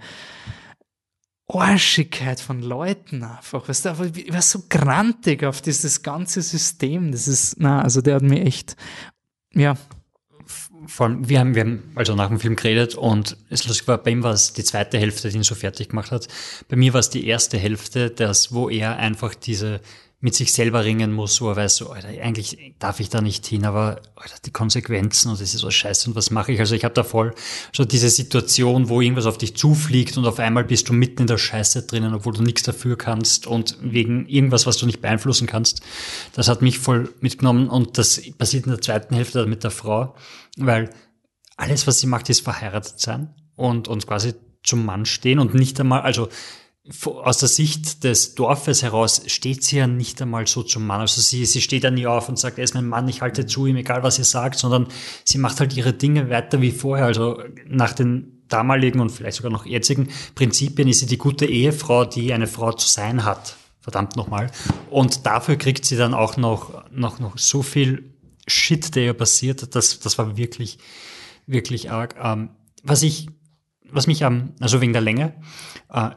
Arschigkeit 1.50 2.40
von 2.40 2.62
Leuten 2.62 3.24
einfach. 3.24 3.68
Weißt 3.68 3.86
du, 3.86 4.12
ich 4.16 4.32
war 4.32 4.42
so 4.42 4.64
grantig 4.70 5.44
auf 5.44 5.62
dieses 5.62 6.04
ganze 6.04 6.42
System. 6.42 7.12
Das 7.12 7.28
ist, 7.28 7.56
na, 7.58 7.82
also 7.82 8.02
der 8.02 8.16
hat 8.16 8.22
mir 8.22 8.46
echt, 8.46 8.76
ja. 9.54 9.76
Vor 10.90 11.06
allem, 11.06 11.30
wir 11.30 11.40
haben, 11.40 11.56
wir 11.56 11.61
haben 11.61 11.84
also 11.95 12.16
nach 12.16 12.30
dem 12.30 12.40
Film 12.40 12.56
geredet 12.56 12.95
und 12.95 13.38
es 13.49 13.68
lustig 13.68 13.88
war, 13.88 13.99
bei 13.99 14.11
ihm 14.11 14.24
war 14.24 14.34
es 14.34 14.53
die 14.53 14.64
zweite 14.64 14.98
Hälfte, 14.98 15.30
die 15.30 15.38
ihn 15.38 15.44
so 15.44 15.53
fertig 15.56 15.90
gemacht 15.90 16.11
hat. 16.11 16.28
Bei 16.68 16.76
mir 16.76 16.94
war 16.94 16.99
es 16.99 17.10
die 17.10 17.28
erste 17.28 17.57
Hälfte, 17.57 18.10
das, 18.10 18.53
wo 18.53 18.70
er 18.70 18.98
einfach 18.98 19.36
diese 19.36 19.82
mit 20.22 20.36
sich 20.36 20.52
selber 20.52 20.84
ringen 20.84 21.14
muss, 21.14 21.40
wo 21.40 21.50
er 21.50 21.56
weiß, 21.56 21.78
so, 21.78 21.91
Alter, 21.91 22.10
eigentlich 22.10 22.76
darf 22.78 23.00
ich 23.00 23.10
da 23.10 23.22
nicht 23.22 23.46
hin, 23.46 23.64
aber 23.64 24.02
Alter, 24.16 24.36
die 24.46 24.52
Konsequenzen 24.52 25.30
und 25.30 25.40
das 25.40 25.54
ist 25.54 25.62
so 25.62 25.72
scheiße 25.72 26.10
und 26.10 26.16
was 26.16 26.30
mache 26.30 26.52
ich? 26.52 26.60
Also 26.60 26.76
ich 26.76 26.84
habe 26.84 26.94
da 26.94 27.06
voll 27.06 27.34
so 27.74 27.86
diese 27.86 28.10
Situation, 28.10 28.90
wo 28.90 29.00
irgendwas 29.00 29.26
auf 29.26 29.38
dich 29.38 29.56
zufliegt 29.56 30.18
und 30.18 30.26
auf 30.26 30.40
einmal 30.40 30.66
bist 30.66 30.90
du 30.90 30.94
mitten 30.94 31.22
in 31.22 31.28
der 31.28 31.38
Scheiße 31.38 31.84
drinnen, 31.84 32.14
obwohl 32.14 32.34
du 32.34 32.44
nichts 32.44 32.64
dafür 32.64 32.98
kannst 32.98 33.48
und 33.48 33.78
wegen 33.82 34.28
irgendwas, 34.28 34.66
was 34.66 34.76
du 34.76 34.86
nicht 34.86 35.02
beeinflussen 35.02 35.48
kannst. 35.48 35.82
Das 36.34 36.50
hat 36.50 36.62
mich 36.62 36.80
voll 36.80 37.14
mitgenommen 37.22 37.70
und 37.70 37.98
das 37.98 38.22
passiert 38.38 38.66
in 38.66 38.72
der 38.72 38.82
zweiten 38.82 39.16
Hälfte 39.16 39.46
mit 39.46 39.64
der 39.64 39.72
Frau, 39.72 40.16
weil 40.58 40.90
alles, 41.56 41.88
was 41.88 42.00
sie 42.00 42.08
macht, 42.08 42.30
ist 42.30 42.41
verheiratet 42.41 43.00
sein 43.00 43.34
und, 43.56 43.88
und 43.88 44.06
quasi 44.06 44.34
zum 44.64 44.86
Mann 44.86 45.06
stehen 45.06 45.40
und 45.40 45.54
nicht 45.54 45.80
einmal, 45.80 46.02
also 46.02 46.28
aus 47.06 47.38
der 47.38 47.49
Sicht 47.49 48.03
des 48.03 48.36
Dorfes 48.36 48.82
heraus 48.84 49.22
steht 49.28 49.64
sie 49.64 49.78
ja 49.78 49.88
nicht 49.88 50.22
einmal 50.22 50.48
so 50.48 50.64
zum 50.64 50.88
Mann. 50.88 51.02
Also 51.02 51.22
sie, 51.22 51.45
sie 51.45 51.61
steht 51.61 51.84
ja 51.84 51.91
nie 51.91 52.07
auf 52.07 52.30
und 52.30 52.40
sagt, 52.40 52.57
er 52.57 52.64
ist 52.64 52.74
mein 52.74 52.88
Mann, 52.88 53.07
ich 53.07 53.22
halte 53.22 53.45
zu 53.45 53.68
ihm, 53.68 53.76
egal 53.76 54.03
was 54.03 54.18
ihr 54.18 54.26
sagt, 54.26 54.57
sondern 54.57 54.88
sie 55.24 55.38
macht 55.38 55.60
halt 55.60 55.76
ihre 55.76 55.94
Dinge 55.94 56.30
weiter 56.30 56.61
wie 56.61 56.72
vorher. 56.72 57.06
Also 57.06 57.41
nach 57.68 57.94
den 57.94 58.44
damaligen 58.48 58.99
und 58.99 59.11
vielleicht 59.11 59.38
sogar 59.38 59.52
noch 59.52 59.66
jetzigen 59.66 60.10
Prinzipien 60.36 60.88
ist 60.88 60.99
sie 60.99 61.06
die 61.06 61.18
gute 61.18 61.45
Ehefrau, 61.45 62.06
die 62.06 62.34
eine 62.34 62.48
Frau 62.48 62.72
zu 62.72 62.88
sein 62.88 63.24
hat. 63.24 63.56
Verdammt 63.80 64.16
nochmal. 64.16 64.52
Und 64.90 65.26
dafür 65.26 65.56
kriegt 65.56 65.86
sie 65.86 65.95
dann 65.95 66.14
auch 66.14 66.38
noch, 66.38 66.84
noch, 66.91 67.20
noch 67.20 67.38
so 67.38 67.61
viel 67.61 68.14
Shit, 68.48 68.95
der 68.95 69.03
ihr 69.03 69.14
passiert. 69.14 69.76
Das, 69.76 69.99
das 69.99 70.18
war 70.18 70.38
wirklich, 70.38 70.80
wirklich 71.45 71.91
arg. 71.91 72.16
Ähm, 72.22 72.49
was 72.84 73.03
ich, 73.03 73.28
was 73.91 74.07
mich 74.07 74.26
am, 74.26 74.53
also 74.60 74.82
wegen 74.82 74.94
der 74.94 75.02
Länge, 75.02 75.34
äh, 75.91 76.10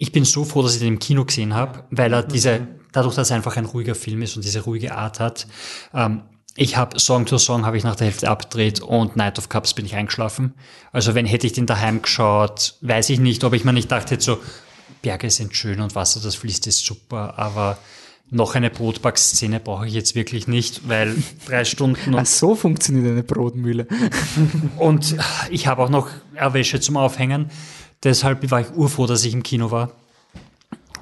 ich 0.00 0.12
bin 0.12 0.24
so 0.24 0.46
froh, 0.46 0.62
dass 0.62 0.72
ich 0.72 0.80
den 0.80 0.94
im 0.94 0.98
Kino 0.98 1.26
gesehen 1.26 1.54
habe, 1.54 1.84
weil 1.90 2.12
er 2.14 2.22
diese, 2.22 2.66
dadurch, 2.90 3.14
dass 3.14 3.28
er 3.28 3.36
einfach 3.36 3.58
ein 3.58 3.66
ruhiger 3.66 3.94
Film 3.94 4.22
ist 4.22 4.34
und 4.34 4.44
diese 4.44 4.64
ruhige 4.64 4.94
Art 4.94 5.20
hat. 5.20 5.46
Ähm, 5.92 6.22
ich 6.56 6.78
habe 6.78 6.98
Song 6.98 7.26
to 7.26 7.36
Song 7.36 7.66
habe 7.66 7.76
ich 7.76 7.84
nach 7.84 7.96
der 7.96 8.06
Hälfte 8.06 8.30
abgedreht 8.30 8.80
und 8.80 9.16
Night 9.16 9.38
of 9.38 9.50
Cups 9.50 9.74
bin 9.74 9.84
ich 9.84 9.94
eingeschlafen. 9.94 10.54
Also 10.90 11.14
wenn 11.14 11.26
hätte 11.26 11.46
ich 11.46 11.52
den 11.52 11.66
daheim 11.66 12.00
geschaut, 12.00 12.76
weiß 12.80 13.10
ich 13.10 13.20
nicht, 13.20 13.44
ob 13.44 13.52
ich 13.52 13.64
mir 13.64 13.74
nicht 13.74 13.92
dachte, 13.92 14.18
so 14.18 14.38
Berge 15.02 15.30
sind 15.30 15.54
schön 15.54 15.80
und 15.80 15.94
Wasser, 15.94 16.20
das 16.20 16.34
fließt 16.34 16.66
ist 16.66 16.84
super, 16.84 17.38
aber 17.38 17.76
noch 18.30 18.54
eine 18.54 18.70
Brotback-Szene 18.70 19.60
brauche 19.60 19.86
ich 19.86 19.92
jetzt 19.92 20.14
wirklich 20.14 20.48
nicht, 20.48 20.88
weil 20.88 21.14
drei 21.46 21.66
Stunden. 21.66 22.14
Ach, 22.14 22.24
so 22.24 22.54
funktioniert 22.54 23.06
eine 23.06 23.22
Brotmühle. 23.22 23.86
und 24.78 25.16
ich 25.50 25.66
habe 25.66 25.82
auch 25.82 25.90
noch 25.90 26.08
Wäsche 26.32 26.80
zum 26.80 26.96
Aufhängen. 26.96 27.50
Deshalb 28.02 28.50
war 28.50 28.60
ich 28.60 28.72
urfroh, 28.72 29.06
dass 29.06 29.24
ich 29.24 29.34
im 29.34 29.42
Kino 29.42 29.70
war. 29.70 29.92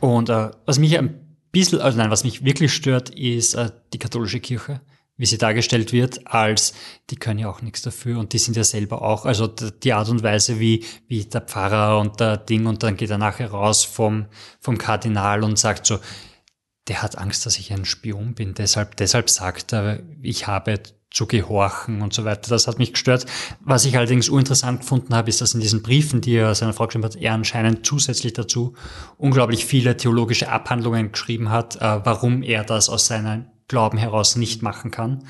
Und 0.01 0.29
äh, 0.29 0.51
was 0.67 0.79
mich 0.79 0.99
ein 0.99 1.37
bisschen, 1.53 1.81
also 1.81 1.99
nein, 1.99 2.11
was 2.11 2.25
mich 2.25 2.45
wirklich 2.45 2.73
stört, 2.73 3.11
ist 3.11 3.55
äh, 3.55 3.71
die 3.93 3.99
katholische 3.99 4.41
Kirche, 4.41 4.81
wie 5.17 5.27
sie 5.27 5.39
dargestellt 5.39 5.93
wird, 5.93 6.27
als 6.27 6.75
die 7.11 7.17
können 7.17 7.41
ja 7.41 7.49
auch 7.49 7.63
nichts 7.63 7.83
dafür 7.83 8.19
und 8.19 8.33
die 8.33 8.39
sind 8.39 8.57
ja 8.57 8.65
selber 8.65 9.03
auch, 9.03 9.27
also 9.27 9.49
die 9.49 9.93
Art 9.93 10.09
und 10.09 10.23
Weise, 10.23 10.61
wie, 10.61 10.85
wie 11.09 11.25
der 11.25 11.41
Pfarrer 11.41 11.99
und 11.99 12.21
der 12.21 12.37
Ding 12.37 12.67
und 12.67 12.83
dann 12.85 12.97
geht 12.97 13.11
er 13.11 13.19
nachher 13.19 13.51
raus 13.51 13.85
vom, 13.85 14.27
vom 14.61 14.79
Kardinal 14.79 15.43
und 15.43 15.59
sagt 15.59 15.87
so, 15.87 15.99
der 16.87 17.03
hat 17.03 17.19
Angst, 17.19 17.45
dass 17.45 17.59
ich 17.59 17.73
ein 17.73 17.85
Spion 17.85 18.35
bin, 18.35 18.55
deshalb, 18.55 18.97
deshalb 18.97 19.29
sagt 19.29 19.73
er, 19.73 20.01
ich 20.23 20.47
habe 20.47 20.81
zu 21.11 21.27
gehorchen 21.27 22.03
und 22.03 22.13
so 22.13 22.25
weiter. 22.25 22.51
Das 22.51 22.67
hat 22.67 22.79
mich 22.79 22.93
gestört. 22.93 23.27
Was 23.61 23.85
ich 23.85 23.97
allerdings 23.97 24.29
uninteressant 24.29 24.81
gefunden 24.81 25.15
habe, 25.15 25.29
ist, 25.29 25.41
dass 25.41 25.55
in 25.55 25.61
diesen 25.61 25.83
Briefen, 25.83 26.21
die 26.21 26.35
er 26.35 26.55
seiner 26.55 26.75
Frau 26.75 26.87
geschrieben 26.87 27.05
hat, 27.05 27.17
er 27.17 27.33
anscheinend 27.33 27.87
zusätzlich 27.87 28.35
dazu 28.35 28.75
unglaublich 29.17 29.65
viele 29.65 29.97
theologische 29.97 30.51
Abhandlungen 30.51 31.13
geschrieben 31.13 31.51
hat, 31.51 31.77
äh, 31.77 32.01
warum 32.05 32.43
er 32.43 32.65
das 32.65 32.89
aus 32.89 33.07
seinem 33.07 33.47
Glauben 33.69 33.99
heraus 33.99 34.37
nicht 34.37 34.63
machen 34.63 34.91
kann, 34.91 35.25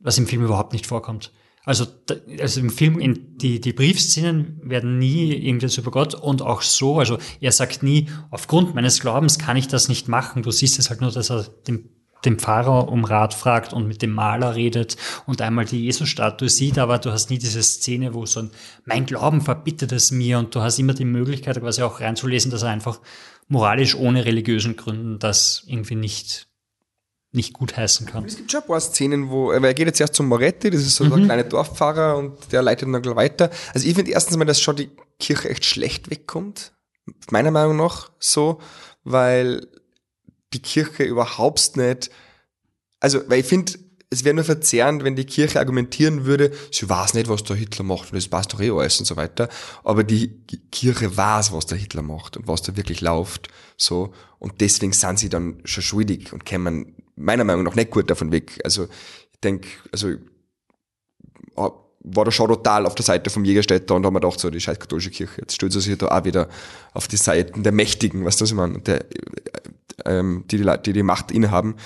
was 0.00 0.18
im 0.18 0.26
Film 0.26 0.44
überhaupt 0.44 0.72
nicht 0.72 0.86
vorkommt. 0.86 1.32
Also, 1.64 1.86
also 2.40 2.60
im 2.60 2.70
Film, 2.70 2.98
in 2.98 3.38
die, 3.38 3.60
die 3.60 3.72
Briefszenen 3.72 4.60
werden 4.64 4.98
nie 4.98 5.32
irgendwas 5.32 5.78
über 5.78 5.92
Gott 5.92 6.14
und 6.14 6.42
auch 6.42 6.60
so, 6.60 6.98
also 6.98 7.18
er 7.40 7.52
sagt 7.52 7.84
nie, 7.84 8.08
aufgrund 8.30 8.74
meines 8.74 9.00
Glaubens 9.00 9.38
kann 9.38 9.56
ich 9.56 9.68
das 9.68 9.88
nicht 9.88 10.08
machen. 10.08 10.42
Du 10.42 10.50
siehst 10.50 10.80
es 10.80 10.90
halt 10.90 11.00
nur, 11.00 11.12
dass 11.12 11.30
er 11.30 11.46
dem 12.24 12.38
Pfarrer 12.38 12.88
um 12.88 13.04
Rat 13.04 13.34
fragt 13.34 13.72
und 13.72 13.88
mit 13.88 14.02
dem 14.02 14.12
Maler 14.12 14.54
redet 14.54 14.96
und 15.26 15.42
einmal 15.42 15.64
die 15.64 15.82
Jesus-Statue 15.82 16.48
sieht, 16.48 16.78
aber 16.78 16.98
du 16.98 17.10
hast 17.10 17.30
nie 17.30 17.38
diese 17.38 17.62
Szene, 17.62 18.14
wo 18.14 18.26
so 18.26 18.40
ein, 18.40 18.50
mein 18.84 19.06
Glauben 19.06 19.40
verbittet 19.40 19.92
es 19.92 20.10
mir 20.10 20.38
und 20.38 20.54
du 20.54 20.60
hast 20.60 20.78
immer 20.78 20.94
die 20.94 21.04
Möglichkeit, 21.04 21.60
quasi 21.60 21.82
auch 21.82 22.00
reinzulesen, 22.00 22.50
dass 22.50 22.62
er 22.62 22.70
einfach 22.70 23.00
moralisch 23.48 23.94
ohne 23.94 24.24
religiösen 24.24 24.76
Gründen 24.76 25.18
das 25.18 25.64
irgendwie 25.66 25.96
nicht 25.96 26.48
nicht 27.34 27.54
gut 27.54 27.76
heißen 27.76 28.06
kann. 28.06 28.26
Es 28.26 28.36
gibt 28.36 28.52
schon 28.52 28.60
ein 28.60 28.66
paar 28.66 28.80
Szenen, 28.80 29.30
wo, 29.30 29.52
er 29.52 29.74
geht 29.74 29.86
jetzt 29.86 30.00
erst 30.00 30.14
zum 30.14 30.28
Moretti, 30.28 30.70
das 30.70 30.82
ist 30.82 30.96
so 30.96 31.04
mhm. 31.04 31.10
der 31.10 31.24
kleine 31.24 31.44
Dorfpfarrer 31.46 32.18
und 32.18 32.52
der 32.52 32.62
leitet 32.62 32.92
dann 32.92 33.00
gleich 33.00 33.16
weiter. 33.16 33.50
Also 33.72 33.88
ich 33.88 33.94
finde 33.94 34.10
erstens 34.10 34.36
mal, 34.36 34.44
dass 34.44 34.60
schon 34.60 34.76
die 34.76 34.90
Kirche 35.18 35.48
echt 35.48 35.64
schlecht 35.64 36.10
wegkommt. 36.10 36.74
Meiner 37.30 37.50
Meinung 37.50 37.78
nach 37.78 38.10
so, 38.18 38.60
weil 39.02 39.66
die 40.52 40.62
Kirche 40.62 41.04
überhaupt 41.04 41.76
nicht, 41.76 42.10
also, 43.00 43.20
weil 43.28 43.40
ich 43.40 43.46
finde, 43.46 43.72
es 44.10 44.24
wäre 44.24 44.34
nur 44.34 44.44
verzerrend, 44.44 45.04
wenn 45.04 45.16
die 45.16 45.24
Kirche 45.24 45.58
argumentieren 45.58 46.26
würde, 46.26 46.52
sie 46.70 46.88
weiß 46.88 47.14
nicht, 47.14 47.28
was 47.28 47.44
der 47.44 47.56
Hitler 47.56 47.82
macht 47.82 48.12
und 48.12 48.16
das 48.16 48.28
passt 48.28 48.52
doch 48.52 48.60
eh 48.60 48.70
alles 48.70 49.00
und 49.00 49.06
so 49.06 49.16
weiter. 49.16 49.48
Aber 49.84 50.04
die 50.04 50.38
Kirche 50.70 51.16
weiß, 51.16 51.52
was 51.52 51.66
der 51.66 51.78
Hitler 51.78 52.02
macht 52.02 52.36
und 52.36 52.46
was 52.46 52.62
da 52.62 52.76
wirklich 52.76 53.00
läuft, 53.00 53.48
so. 53.76 54.12
Und 54.38 54.60
deswegen 54.60 54.92
sind 54.92 55.18
sie 55.18 55.30
dann 55.30 55.62
schon 55.64 55.82
schuldig 55.82 56.32
und 56.32 56.44
kämen 56.44 56.94
meiner 57.16 57.44
Meinung 57.44 57.64
nach 57.64 57.74
nicht 57.74 57.90
gut 57.90 58.10
davon 58.10 58.32
weg. 58.32 58.60
Also, 58.64 58.84
ich 59.32 59.40
denke, 59.40 59.68
also, 59.90 60.10
ah, 61.56 61.72
war 62.04 62.24
da 62.24 62.30
schon 62.30 62.48
total 62.48 62.84
auf 62.84 62.94
der 62.94 63.04
Seite 63.04 63.30
vom 63.30 63.44
Jägerstädter 63.44 63.94
und 63.94 64.04
haben 64.04 64.12
mir 64.12 64.20
gedacht, 64.20 64.40
so, 64.40 64.50
die 64.50 64.60
scheiß 64.60 64.78
katholische 64.78 65.10
Kirche, 65.10 65.40
jetzt 65.40 65.54
stellt 65.54 65.72
sie 65.72 65.80
sich 65.80 65.96
da 65.96 66.08
auch 66.08 66.24
wieder 66.24 66.48
auf 66.92 67.08
die 67.08 67.16
Seiten 67.16 67.62
der 67.62 67.72
Mächtigen, 67.72 68.24
was 68.24 68.36
das 68.36 68.50
ich 68.50 68.56
meine, 68.56 68.80
der, 68.80 69.06
ähm, 70.04 70.44
die, 70.50 70.58
die, 70.58 70.70
die 70.84 70.92
die 70.92 71.02
Macht 71.02 71.30
innehaben. 71.30 71.76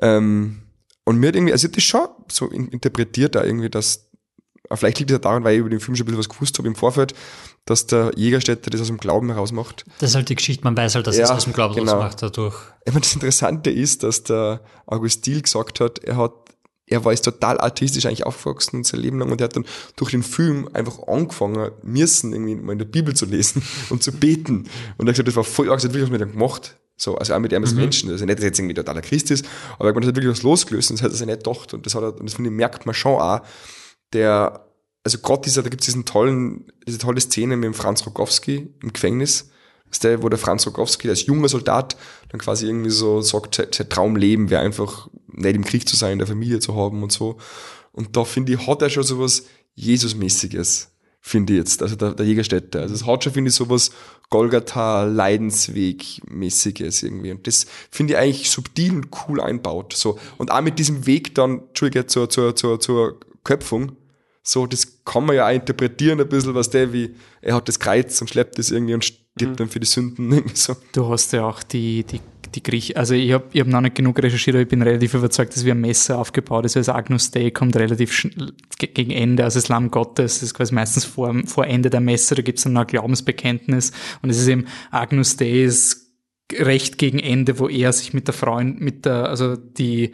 Ähm, 0.00 0.62
und 1.04 1.18
mir 1.18 1.28
hat 1.28 1.36
irgendwie, 1.36 1.52
also 1.52 1.68
das 1.68 1.82
schon 1.82 2.08
so 2.30 2.48
interpretiert 2.48 3.34
da 3.34 3.44
irgendwie, 3.44 3.70
dass, 3.70 4.08
vielleicht 4.72 4.98
liegt 4.98 5.10
es 5.10 5.14
ja 5.14 5.18
daran, 5.18 5.44
weil 5.44 5.54
ich 5.54 5.60
über 5.60 5.70
den 5.70 5.80
Film 5.80 5.94
schon 5.96 6.04
ein 6.04 6.06
bisschen 6.06 6.18
was 6.18 6.28
gewusst 6.28 6.58
habe 6.58 6.68
im 6.68 6.74
Vorfeld, 6.74 7.14
dass 7.64 7.86
der 7.86 8.12
Jägerstädter 8.16 8.70
das 8.70 8.80
aus 8.80 8.88
dem 8.88 8.98
Glauben 8.98 9.30
heraus 9.30 9.52
macht. 9.52 9.84
Das 9.98 10.10
ist 10.10 10.16
halt 10.16 10.28
die 10.28 10.34
Geschichte, 10.34 10.64
man 10.64 10.76
weiß 10.76 10.96
halt, 10.96 11.06
dass 11.06 11.16
ja, 11.16 11.24
es 11.24 11.30
aus 11.30 11.44
dem 11.44 11.52
Glauben 11.52 11.74
genau. 11.74 11.98
macht 11.98 12.22
dadurch. 12.22 12.56
Ich 12.84 12.92
meine, 12.92 13.02
das 13.02 13.14
Interessante 13.14 13.70
ist, 13.70 14.02
dass 14.02 14.24
der 14.24 14.60
August 14.86 15.26
Diel 15.26 15.42
gesagt 15.42 15.80
hat, 15.80 15.98
er 16.00 16.16
hat 16.16 16.32
er 16.86 17.04
war 17.04 17.12
jetzt 17.12 17.24
total 17.24 17.60
atheistisch 17.60 18.06
eigentlich 18.06 18.24
aufgewachsen 18.24 18.84
sein 18.84 19.00
Leben 19.00 19.18
lang 19.18 19.30
und 19.32 19.40
er 19.40 19.46
hat 19.46 19.56
dann 19.56 19.66
durch 19.96 20.12
den 20.12 20.22
Film 20.22 20.68
einfach 20.72 21.06
angefangen, 21.08 21.72
müssen 21.82 22.32
irgendwie 22.32 22.54
mal 22.54 22.72
in 22.72 22.78
der 22.78 22.86
Bibel 22.86 23.14
zu 23.14 23.26
lesen 23.26 23.62
und 23.90 24.02
zu 24.02 24.12
beten. 24.12 24.68
Und 24.96 25.06
er 25.06 25.08
hat 25.08 25.14
gesagt, 25.14 25.28
das 25.28 25.36
war 25.36 25.44
voll 25.44 25.68
arg, 25.68 25.78
das 25.78 25.84
hat 25.84 25.94
wirklich 25.94 26.10
was 26.10 26.18
mit 26.18 26.20
ihm 26.20 26.32
gemacht. 26.32 26.76
So, 26.96 27.16
also 27.16 27.34
auch 27.34 27.38
mit 27.38 27.52
ihm 27.52 27.62
als 27.62 27.72
mhm. 27.72 27.80
Menschen. 27.80 28.10
Also 28.10 28.24
nicht, 28.24 28.38
dass 28.38 28.44
er 28.44 28.48
jetzt 28.48 28.58
irgendwie 28.58 28.74
totaler 28.74 29.02
Christ 29.02 29.30
ist, 29.30 29.46
aber 29.78 29.92
das 29.92 30.08
hat 30.08 30.16
wirklich 30.16 30.32
was 30.32 30.42
losgelöst 30.42 30.90
und 30.90 30.98
das 30.98 31.04
hat 31.04 31.12
er 31.12 31.16
sich 31.16 31.26
nicht 31.26 31.44
gedacht. 31.44 31.74
Und 31.74 31.84
das 31.84 31.94
hat 31.94 32.02
er, 32.02 32.18
und 32.18 32.24
das 32.24 32.34
finde 32.34 32.50
ich, 32.50 32.56
merkt 32.56 32.86
man 32.86 32.94
schon 32.94 33.20
auch, 33.20 33.40
der, 34.12 34.66
also 35.04 35.18
gerade 35.18 35.42
dieser, 35.42 35.62
da 35.62 35.68
gibt 35.68 35.82
es 35.82 35.86
diesen 35.86 36.04
tollen, 36.04 36.72
diese 36.86 36.98
tolle 36.98 37.20
Szene 37.20 37.56
mit 37.56 37.66
dem 37.66 37.74
Franz 37.74 38.06
Rogowski 38.06 38.74
im 38.82 38.92
Gefängnis, 38.92 39.50
der, 40.02 40.22
wo 40.22 40.28
der 40.28 40.38
Franz 40.38 40.66
Rogowski 40.66 41.08
als 41.08 41.26
junger 41.26 41.48
Soldat 41.48 41.96
dann 42.30 42.40
quasi 42.40 42.66
irgendwie 42.66 42.90
so 42.90 43.20
sagt, 43.20 43.54
sein, 43.54 43.88
Traumleben 43.88 44.50
wäre 44.50 44.62
einfach 44.62 45.08
nicht 45.28 45.54
im 45.54 45.64
Krieg 45.64 45.88
zu 45.88 45.96
sein, 45.96 46.12
in 46.12 46.18
der 46.18 46.26
Familie 46.26 46.60
zu 46.60 46.74
haben 46.74 47.02
und 47.02 47.12
so. 47.12 47.36
Und 47.92 48.16
da 48.16 48.24
finde 48.24 48.52
ich, 48.52 48.66
hat 48.66 48.82
er 48.82 48.90
schon 48.90 49.04
sowas 49.04 49.44
Jesus-mäßiges 49.74 50.88
finde 51.26 51.54
ich 51.54 51.58
jetzt, 51.58 51.82
also 51.82 51.96
der, 51.96 52.12
der 52.14 52.24
Jägerstätte. 52.24 52.80
Also 52.80 52.94
es 52.94 53.04
hat 53.04 53.24
schon, 53.24 53.32
finde 53.32 53.48
ich, 53.48 53.56
sowas 53.56 53.90
Golgatha, 54.30 55.02
Leidensweg-mäßiges 55.06 57.02
irgendwie. 57.02 57.32
Und 57.32 57.48
das 57.48 57.66
finde 57.90 58.12
ich 58.12 58.18
eigentlich 58.18 58.48
subtil 58.48 58.92
und 58.92 59.08
cool 59.26 59.40
einbaut. 59.40 59.92
So. 59.92 60.20
Und 60.38 60.52
auch 60.52 60.60
mit 60.60 60.78
diesem 60.78 61.04
Weg 61.04 61.34
dann, 61.34 61.62
Entschuldige, 61.66 62.06
zur, 62.06 62.30
zur, 62.30 62.54
zur, 62.54 62.78
zur 62.78 63.18
Köpfung, 63.42 63.96
so, 64.44 64.66
das 64.66 65.04
kann 65.04 65.26
man 65.26 65.34
ja 65.34 65.48
auch 65.48 65.52
interpretieren 65.52 66.20
ein 66.20 66.28
bisschen, 66.28 66.54
was 66.54 66.70
der 66.70 66.92
wie, 66.92 67.16
er 67.42 67.56
hat 67.56 67.66
das 67.66 67.80
Kreuz 67.80 68.20
und 68.20 68.28
schleppt 68.28 68.60
das 68.60 68.70
irgendwie 68.70 68.94
und 68.94 69.04
stirbt 69.04 69.54
mhm. 69.54 69.56
dann 69.56 69.68
für 69.68 69.80
die 69.80 69.86
Sünden. 69.86 70.30
Irgendwie 70.32 70.56
so. 70.56 70.76
Du 70.92 71.08
hast 71.08 71.32
ja 71.32 71.44
auch 71.44 71.64
die, 71.64 72.04
die 72.04 72.20
die 72.56 72.62
Griech, 72.62 72.96
also 72.96 73.14
ich 73.14 73.32
habe 73.32 73.44
ich 73.52 73.60
hab 73.60 73.68
noch 73.68 73.80
nicht 73.80 73.94
genug 73.94 74.20
recherchiert, 74.20 74.56
aber 74.56 74.62
ich 74.62 74.68
bin 74.68 74.82
relativ 74.82 75.14
überzeugt, 75.14 75.54
dass 75.54 75.64
wie 75.64 75.70
ein 75.70 75.80
Messer 75.80 76.18
aufgebaut 76.18 76.64
ist. 76.64 76.76
Also 76.76 76.92
Agnus 76.92 77.30
Dei 77.30 77.50
kommt 77.50 77.76
relativ 77.76 78.26
gegen 78.78 79.10
Ende, 79.10 79.44
also 79.44 79.58
das 79.58 79.68
Lamm 79.68 79.90
Gottes, 79.90 80.42
ist 80.42 80.54
quasi 80.54 80.74
meistens 80.74 81.04
vor, 81.04 81.34
vor 81.46 81.66
Ende 81.66 81.90
der 81.90 82.00
Messe, 82.00 82.34
da 82.34 82.42
gibt 82.42 82.58
es 82.58 82.64
dann 82.64 82.72
noch 82.72 82.82
ein 82.82 82.86
Glaubensbekenntnis 82.86 83.92
und 84.22 84.30
es 84.30 84.38
ist 84.38 84.48
eben 84.48 84.66
Agnus 84.90 85.36
Dei 85.36 85.62
ist 85.62 86.06
recht 86.52 86.98
gegen 86.98 87.18
Ende, 87.18 87.58
wo 87.58 87.68
er 87.68 87.92
sich 87.92 88.14
mit 88.14 88.26
der 88.26 88.34
Freund, 88.34 88.80
mit 88.80 89.04
der, 89.04 89.28
also 89.28 89.56
die, 89.56 90.12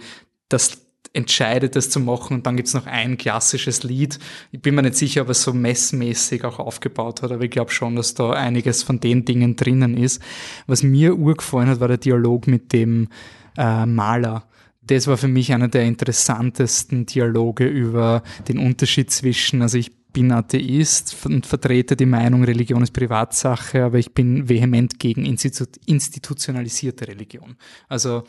das 0.49 0.82
entscheidet, 1.13 1.77
das 1.77 1.91
zu 1.91 2.01
machen. 2.01 2.35
Und 2.35 2.47
dann 2.47 2.57
gibt's 2.57 2.75
noch 2.75 2.87
ein 2.87 3.19
klassisches 3.19 3.83
Lied. 3.83 4.19
Ich 4.51 4.61
bin 4.61 4.75
mir 4.75 4.83
nicht 4.83 4.97
sicher, 4.97 5.23
ob 5.23 5.29
es 5.29 5.43
so 5.43 5.53
messmäßig 5.53 6.45
auch 6.45 6.59
aufgebaut 6.59 7.23
hat, 7.23 7.33
aber 7.33 7.45
ich 7.45 7.51
glaube 7.51 7.71
schon, 7.71 7.97
dass 7.97 8.15
da 8.15 8.31
einiges 8.31 8.83
von 8.83 9.01
den 9.01 9.25
Dingen 9.25 9.57
drinnen 9.57 9.97
ist. 9.97 10.23
Was 10.67 10.83
mir 10.83 11.17
urgefallen 11.17 11.69
hat, 11.69 11.81
war 11.81 11.89
der 11.89 11.99
Dialog 11.99 12.47
mit 12.47 12.73
dem 12.73 13.09
äh, 13.57 13.87
Maler. 13.87 14.45
Das 14.85 15.07
war 15.07 15.17
für 15.17 15.29
mich 15.29 15.53
einer 15.53 15.69
der 15.69 15.85
interessantesten 15.85 17.07
Dialoge 17.07 17.67
über 17.67 18.23
den 18.49 18.59
Unterschied 18.59 19.11
zwischen, 19.11 19.63
also 19.63 19.79
ich 19.79 19.93
bin 20.13 20.33
Atheist 20.33 21.17
und 21.25 21.47
vertrete 21.47 21.97
die 21.97 22.07
Meinung, 22.07 22.45
Religion 22.45 22.83
ist 22.83 22.93
Privatsache, 22.93 23.85
aber 23.85 23.99
ich 23.99 24.13
bin 24.13 24.49
vehement 24.49 24.99
gegen 24.99 25.25
institutionalisierte 25.25 27.09
Religion. 27.09 27.57
Also 27.89 28.25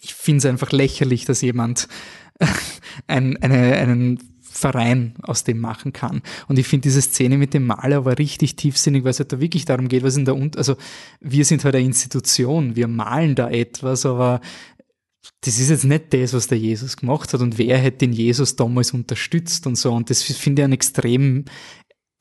ich 0.00 0.14
finde 0.14 0.38
es 0.38 0.46
einfach 0.46 0.72
lächerlich, 0.72 1.24
dass 1.24 1.40
jemand 1.40 1.88
ein, 3.06 3.36
eine, 3.38 3.76
einen 3.76 4.18
Verein 4.56 5.14
aus 5.22 5.44
dem 5.44 5.58
machen 5.58 5.92
kann. 5.92 6.22
Und 6.48 6.58
ich 6.58 6.66
finde 6.66 6.84
diese 6.84 7.02
Szene 7.02 7.36
mit 7.38 7.54
dem 7.54 7.66
Maler 7.66 8.04
war 8.04 8.18
richtig 8.18 8.56
tiefsinnig, 8.56 9.04
weil 9.04 9.10
es 9.10 9.18
halt 9.18 9.32
da 9.32 9.40
wirklich 9.40 9.66
darum 9.66 9.88
geht, 9.88 10.02
was 10.02 10.16
in 10.16 10.24
der, 10.24 10.34
Un 10.34 10.50
also 10.56 10.76
wir 11.20 11.44
sind 11.44 11.64
halt 11.64 11.74
eine 11.74 11.84
Institution, 11.84 12.74
wir 12.74 12.88
malen 12.88 13.34
da 13.34 13.50
etwas, 13.50 14.06
aber 14.06 14.40
das 15.42 15.58
ist 15.60 15.70
jetzt 15.70 15.84
nicht 15.84 16.12
das, 16.12 16.32
was 16.32 16.46
der 16.46 16.58
Jesus 16.58 16.96
gemacht 16.96 17.32
hat 17.32 17.40
und 17.40 17.58
wer 17.58 17.78
hätte 17.78 17.98
den 17.98 18.12
Jesus 18.12 18.56
damals 18.56 18.92
unterstützt 18.92 19.66
und 19.66 19.76
so. 19.76 19.92
Und 19.92 20.10
das 20.10 20.22
finde 20.22 20.62
ich 20.62 20.64
einen 20.64 20.72
extrem 20.72 21.44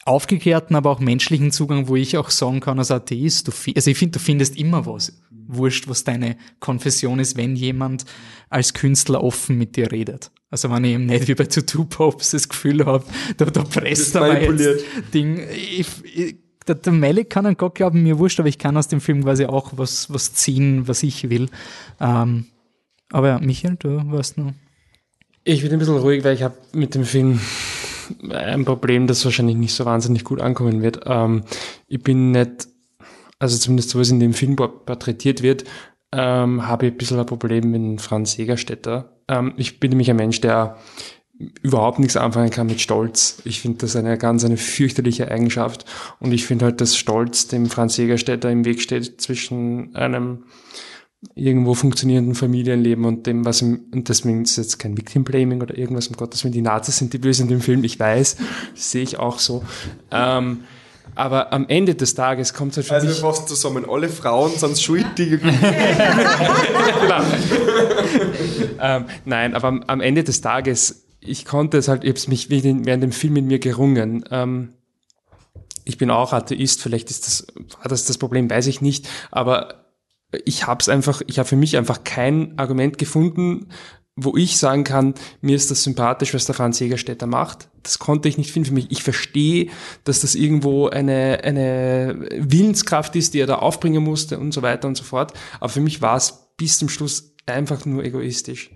aufgeklärten, 0.06 0.76
aber 0.76 0.92
auch 0.92 1.00
menschlichen 1.00 1.52
Zugang, 1.52 1.88
wo 1.88 1.96
ich 1.96 2.18
auch 2.18 2.30
sagen 2.30 2.60
kann 2.60 2.78
als 2.78 2.92
Atheist, 2.92 3.48
du, 3.48 3.52
also 3.76 3.90
ich 3.90 3.98
finde, 3.98 4.20
du 4.20 4.24
findest 4.24 4.56
immer 4.56 4.86
was 4.86 5.20
wurscht, 5.48 5.88
was 5.88 6.04
deine 6.04 6.38
Konfession 6.60 7.20
ist, 7.20 7.38
wenn 7.38 7.56
jemand 7.56 8.06
als 8.50 8.74
Künstler 8.74 9.24
offen 9.24 9.58
mit 9.58 9.76
dir 9.76 9.92
redet. 9.92 10.32
Also 10.50 10.70
wenn 10.72 10.84
ich 10.86 10.94
eben 10.94 11.06
nicht 11.06 11.28
wie 11.28 11.36
bei 11.36 11.46
Two 11.46 11.86
Pops 11.86 12.32
das 12.32 12.48
Gefühl 12.48 12.86
habe, 12.86 13.04
da, 13.38 13.46
da 13.46 13.64
presst 13.64 14.16
er 14.16 14.22
mal 14.22 14.42
jetzt 14.42 14.86
Ding. 15.14 15.40
Ich, 15.54 15.88
ich, 16.04 16.36
der, 16.68 16.76
der 16.76 16.94
Malik 16.94 17.30
kann 17.30 17.46
an 17.46 17.58
Gott 17.58 17.76
glauben, 17.76 18.04
mir 18.04 18.20
wurscht, 18.20 18.40
aber 18.40 18.50
ich 18.50 18.58
kann 18.58 18.78
aus 18.78 18.88
dem 18.88 19.02
Film 19.02 19.24
quasi 19.24 19.46
auch 19.46 19.74
was, 19.76 20.12
was 20.14 20.34
ziehen, 20.34 20.88
was 20.88 21.04
ich 21.04 21.30
will. 21.30 21.50
Ähm, 22.00 22.46
aber 23.12 23.28
ja, 23.28 23.40
Michael, 23.40 23.76
du 23.78 24.02
warst 24.12 24.38
noch. 24.38 24.54
Ich 25.44 25.62
bin 25.62 25.72
ein 25.72 25.80
bisschen 25.80 25.98
ruhig, 25.98 26.24
weil 26.24 26.36
ich 26.36 26.44
habe 26.44 26.56
mit 26.74 26.96
dem 26.96 27.06
Film 27.06 27.40
ein 28.30 28.66
Problem, 28.66 29.08
das 29.08 29.26
wahrscheinlich 29.26 29.58
nicht 29.58 29.74
so 29.74 29.86
wahnsinnig 29.86 30.24
gut 30.24 30.42
ankommen 30.42 30.82
wird. 30.82 31.02
Ähm, 31.06 31.44
ich 31.88 32.02
bin 32.02 32.32
nicht 32.32 32.68
also 33.40 33.58
zumindest 33.58 33.90
so, 33.90 34.00
was 34.00 34.10
in 34.10 34.20
dem 34.20 34.34
Film 34.34 34.56
porträtiert 34.56 35.42
wird, 35.42 35.66
ähm, 36.12 36.68
habe 36.68 36.88
ich 36.88 36.94
ein 36.94 36.98
bisschen 36.98 37.20
ein 37.20 37.26
Problem 37.26 37.72
mit 37.72 38.02
Franz 38.02 38.38
Jägerstätter. 38.38 39.20
Ähm, 39.28 39.54
ich 39.58 39.80
bin 39.80 39.90
nämlich 39.90 40.10
ein 40.10 40.16
Mensch, 40.16 40.42
der 40.42 40.78
überhaupt 41.62 42.00
nichts 42.00 42.16
anfangen 42.16 42.50
kann 42.50 42.68
mit 42.68 42.80
Stolz. 42.80 43.42
Ich 43.44 43.60
finde 43.60 43.80
das 43.80 43.96
eine 43.96 44.18
ganz 44.18 44.46
eine 44.46 44.58
fürchterliche 44.58 45.30
Eigenschaft 45.30 45.86
und 46.20 46.32
ich 46.32 46.46
finde 46.46 46.66
halt, 46.66 46.80
dass 46.80 46.96
Stolz 46.96 47.48
dem 47.48 47.66
Franz 47.66 47.98
Jägerstätter 47.98 48.50
im 48.50 48.64
Weg 48.64 48.82
steht 48.82 49.20
zwischen 49.22 49.96
einem 49.96 50.46
irgendwo 51.34 51.74
funktionierenden 51.74 52.36
Familienleben 52.36 53.04
und 53.04 53.26
dem, 53.28 53.46
was 53.46 53.62
im, 53.62 53.86
und 53.92 54.10
deswegen 54.10 54.44
ist 54.44 54.58
jetzt 54.58 54.78
kein 54.78 54.98
Victim 54.98 55.24
Blaming 55.24 55.62
oder 55.62 55.78
irgendwas, 55.78 56.08
um 56.08 56.16
Gottes 56.16 56.44
Willen, 56.44 56.54
die 56.54 56.62
Nazis 56.62 56.98
sind 56.98 57.14
die 57.14 57.18
Bösen 57.18 57.44
in 57.44 57.50
dem 57.50 57.62
Film, 57.62 57.84
ich 57.84 58.00
weiß, 58.00 58.38
sehe 58.76 59.04
ich 59.04 59.18
auch 59.18 59.40
so. 59.40 59.64
Ähm, 60.12 60.60
aber 61.16 61.52
am 61.54 61.68
Ende 61.68 61.96
des 61.96 62.14
Tages 62.14 62.54
kommt 62.54 62.72
es 62.72 62.78
halt 62.78 62.88
für 62.88 62.94
Also 62.94 63.08
wir 63.08 63.16
fassen 63.16 63.48
zusammen, 63.48 63.90
alle 63.90 64.10
Frauen 64.10 64.52
sind 64.52 64.80
schuld, 64.80 65.06
die... 65.18 65.38
genau. 65.38 65.52
ähm, 68.80 69.06
nein, 69.26 69.56
aber 69.56 69.68
am, 69.70 69.84
am, 69.88 70.02
Ende 70.02 70.24
des 70.24 70.42
Tages, 70.42 71.06
ich 71.20 71.46
konnte 71.46 71.78
es 71.78 71.88
halt, 71.88 72.04
ich 72.04 72.10
habe 72.10 72.18
es 72.18 72.28
mich 72.28 72.50
während 72.50 73.04
dem 73.04 73.12
Film 73.12 73.34
mit 73.34 73.46
mir 73.46 73.60
gerungen. 73.60 74.26
Ähm, 74.30 74.74
ich 75.86 75.98
bin 75.98 76.12
auch 76.12 76.34
Atheist, 76.34 76.82
vielleicht 76.82 77.10
ist 77.10 77.28
das, 77.28 77.48
war 77.78 77.88
das 77.88 78.06
das 78.06 78.18
Problem, 78.18 78.50
weiß 78.50 78.68
ich 78.68 78.82
nicht, 78.82 79.08
aber 79.32 79.86
ich 80.44 80.68
habe 80.68 80.82
es 80.82 80.90
einfach, 80.90 81.22
ich 81.28 81.40
habe 81.40 81.48
für 81.48 81.56
mich 81.56 81.78
einfach 81.78 82.04
kein 82.04 82.58
Argument 82.58 82.98
gefunden, 82.98 83.70
wo 84.16 84.38
ich 84.38 84.58
sagen 84.58 84.86
kann, 84.86 85.14
mir 85.42 85.56
ist 85.56 85.72
das 85.72 85.84
sympathisch, 85.84 86.34
was 86.34 86.46
der 86.46 86.56
Franz 86.56 86.80
Jägerstätter 86.80 87.28
macht. 87.28 87.68
Das 87.84 88.00
konnte 88.00 88.30
ich 88.30 88.38
nicht 88.38 88.52
finden 88.52 88.70
für 88.70 88.74
mich. 88.74 88.88
Ich 88.90 89.04
verstehe, 89.04 89.70
dass 90.06 90.22
das 90.22 90.36
irgendwo 90.36 90.88
eine, 90.88 91.42
eine 91.44 92.26
Willenskraft 92.38 93.16
ist, 93.18 93.34
die 93.34 93.40
er 93.40 93.48
da 93.48 93.56
aufbringen 93.56 94.04
musste 94.04 94.40
und 94.40 94.54
so 94.54 94.62
weiter 94.62 94.88
und 94.88 94.96
so 94.96 95.04
fort. 95.04 95.34
Aber 95.60 95.70
für 95.70 95.82
mich 95.82 96.02
war 96.02 96.16
es 96.16 96.52
bis 96.56 96.80
zum 96.80 96.88
Schluss 96.88 97.36
einfach 97.46 97.86
nur 97.86 98.04
egoistisch. 98.06 98.72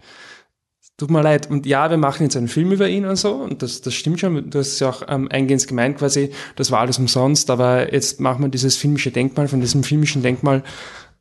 Tut 0.97 1.09
mir 1.09 1.21
leid. 1.21 1.49
Und 1.49 1.65
ja, 1.65 1.89
wir 1.89 1.95
machen 1.95 2.23
jetzt 2.23 2.35
einen 2.35 2.49
Film 2.49 2.73
über 2.73 2.89
ihn 2.89 3.05
und 3.05 3.15
so. 3.15 3.35
Und 3.35 3.61
das, 3.61 3.79
das 3.79 3.93
stimmt 3.93 4.19
schon. 4.19 4.49
Du 4.49 4.59
hast 4.59 4.73
es 4.73 4.79
ja 4.81 4.89
auch 4.89 5.03
ähm, 5.07 5.29
eingehend 5.31 5.65
gemeint 5.65 5.97
quasi, 5.97 6.31
das 6.57 6.71
war 6.71 6.81
alles 6.81 6.99
umsonst. 6.99 7.49
Aber 7.49 7.93
jetzt 7.93 8.19
machen 8.19 8.43
wir 8.43 8.49
dieses 8.49 8.75
filmische 8.75 9.09
Denkmal. 9.09 9.47
Von 9.47 9.61
diesem 9.61 9.85
filmischen 9.85 10.21
Denkmal 10.21 10.63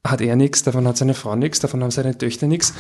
hat 0.05 0.21
er 0.21 0.35
nichts, 0.35 0.65
davon 0.65 0.89
hat 0.89 0.97
seine 0.97 1.15
Frau 1.15 1.37
nichts, 1.37 1.61
davon 1.61 1.83
haben 1.83 1.93
seine 1.93 2.19
Töchter 2.19 2.49
nichts. 2.49 2.75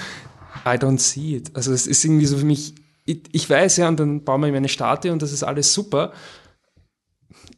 I 0.64 0.76
don't 0.76 0.98
see 0.98 1.36
it. 1.36 1.50
Also 1.54 1.72
es 1.72 1.86
ist 1.86 2.04
irgendwie 2.04 2.26
so 2.26 2.38
für 2.38 2.44
mich, 2.44 2.74
ich, 3.04 3.22
ich 3.32 3.48
weiß 3.48 3.78
ja, 3.78 3.88
und 3.88 3.98
dann 3.98 4.24
bauen 4.24 4.40
wir 4.40 4.48
ihm 4.48 4.54
eine 4.54 4.68
Statue 4.68 5.12
und 5.12 5.22
das 5.22 5.32
ist 5.32 5.42
alles 5.42 5.72
super. 5.72 6.12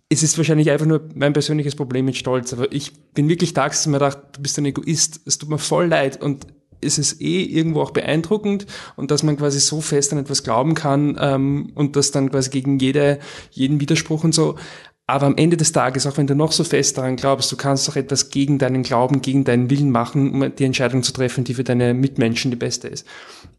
Es 0.08 0.22
ist 0.22 0.36
wahrscheinlich 0.38 0.70
einfach 0.70 0.86
nur 0.86 1.08
mein 1.14 1.32
persönliches 1.32 1.76
Problem 1.76 2.04
mit 2.04 2.16
Stolz, 2.16 2.52
aber 2.52 2.72
ich 2.72 2.92
bin 3.12 3.28
wirklich 3.28 3.54
dass 3.54 3.86
mir 3.86 3.98
gedacht, 3.98 4.18
du 4.32 4.42
bist 4.42 4.58
ein 4.58 4.64
Egoist, 4.64 5.20
es 5.24 5.38
tut 5.38 5.48
mir 5.48 5.58
voll 5.58 5.86
leid 5.86 6.20
und 6.20 6.46
es 6.80 6.98
ist 6.98 7.20
eh 7.20 7.42
irgendwo 7.42 7.82
auch 7.82 7.90
beeindruckend 7.90 8.66
und 8.96 9.10
dass 9.10 9.22
man 9.22 9.36
quasi 9.36 9.60
so 9.60 9.80
fest 9.80 10.12
an 10.12 10.18
etwas 10.18 10.42
glauben 10.42 10.74
kann 10.74 11.16
ähm, 11.20 11.72
und 11.74 11.96
das 11.96 12.10
dann 12.10 12.30
quasi 12.30 12.50
gegen 12.50 12.78
jede, 12.78 13.18
jeden 13.50 13.80
Widerspruch 13.80 14.24
und 14.24 14.34
so. 14.34 14.56
Aber 15.10 15.26
am 15.26 15.36
Ende 15.36 15.56
des 15.56 15.72
Tages, 15.72 16.06
auch 16.06 16.16
wenn 16.18 16.28
du 16.28 16.36
noch 16.36 16.52
so 16.52 16.62
fest 16.62 16.96
daran 16.96 17.16
glaubst, 17.16 17.50
du 17.50 17.56
kannst 17.56 17.88
doch 17.88 17.96
etwas 17.96 18.30
gegen 18.30 18.58
deinen 18.58 18.84
Glauben, 18.84 19.22
gegen 19.22 19.42
deinen 19.42 19.68
Willen 19.68 19.90
machen, 19.90 20.30
um 20.30 20.54
die 20.54 20.64
Entscheidung 20.64 21.02
zu 21.02 21.12
treffen, 21.12 21.42
die 21.42 21.54
für 21.54 21.64
deine 21.64 21.94
Mitmenschen 21.94 22.52
die 22.52 22.56
beste 22.56 22.86
ist. 22.86 23.04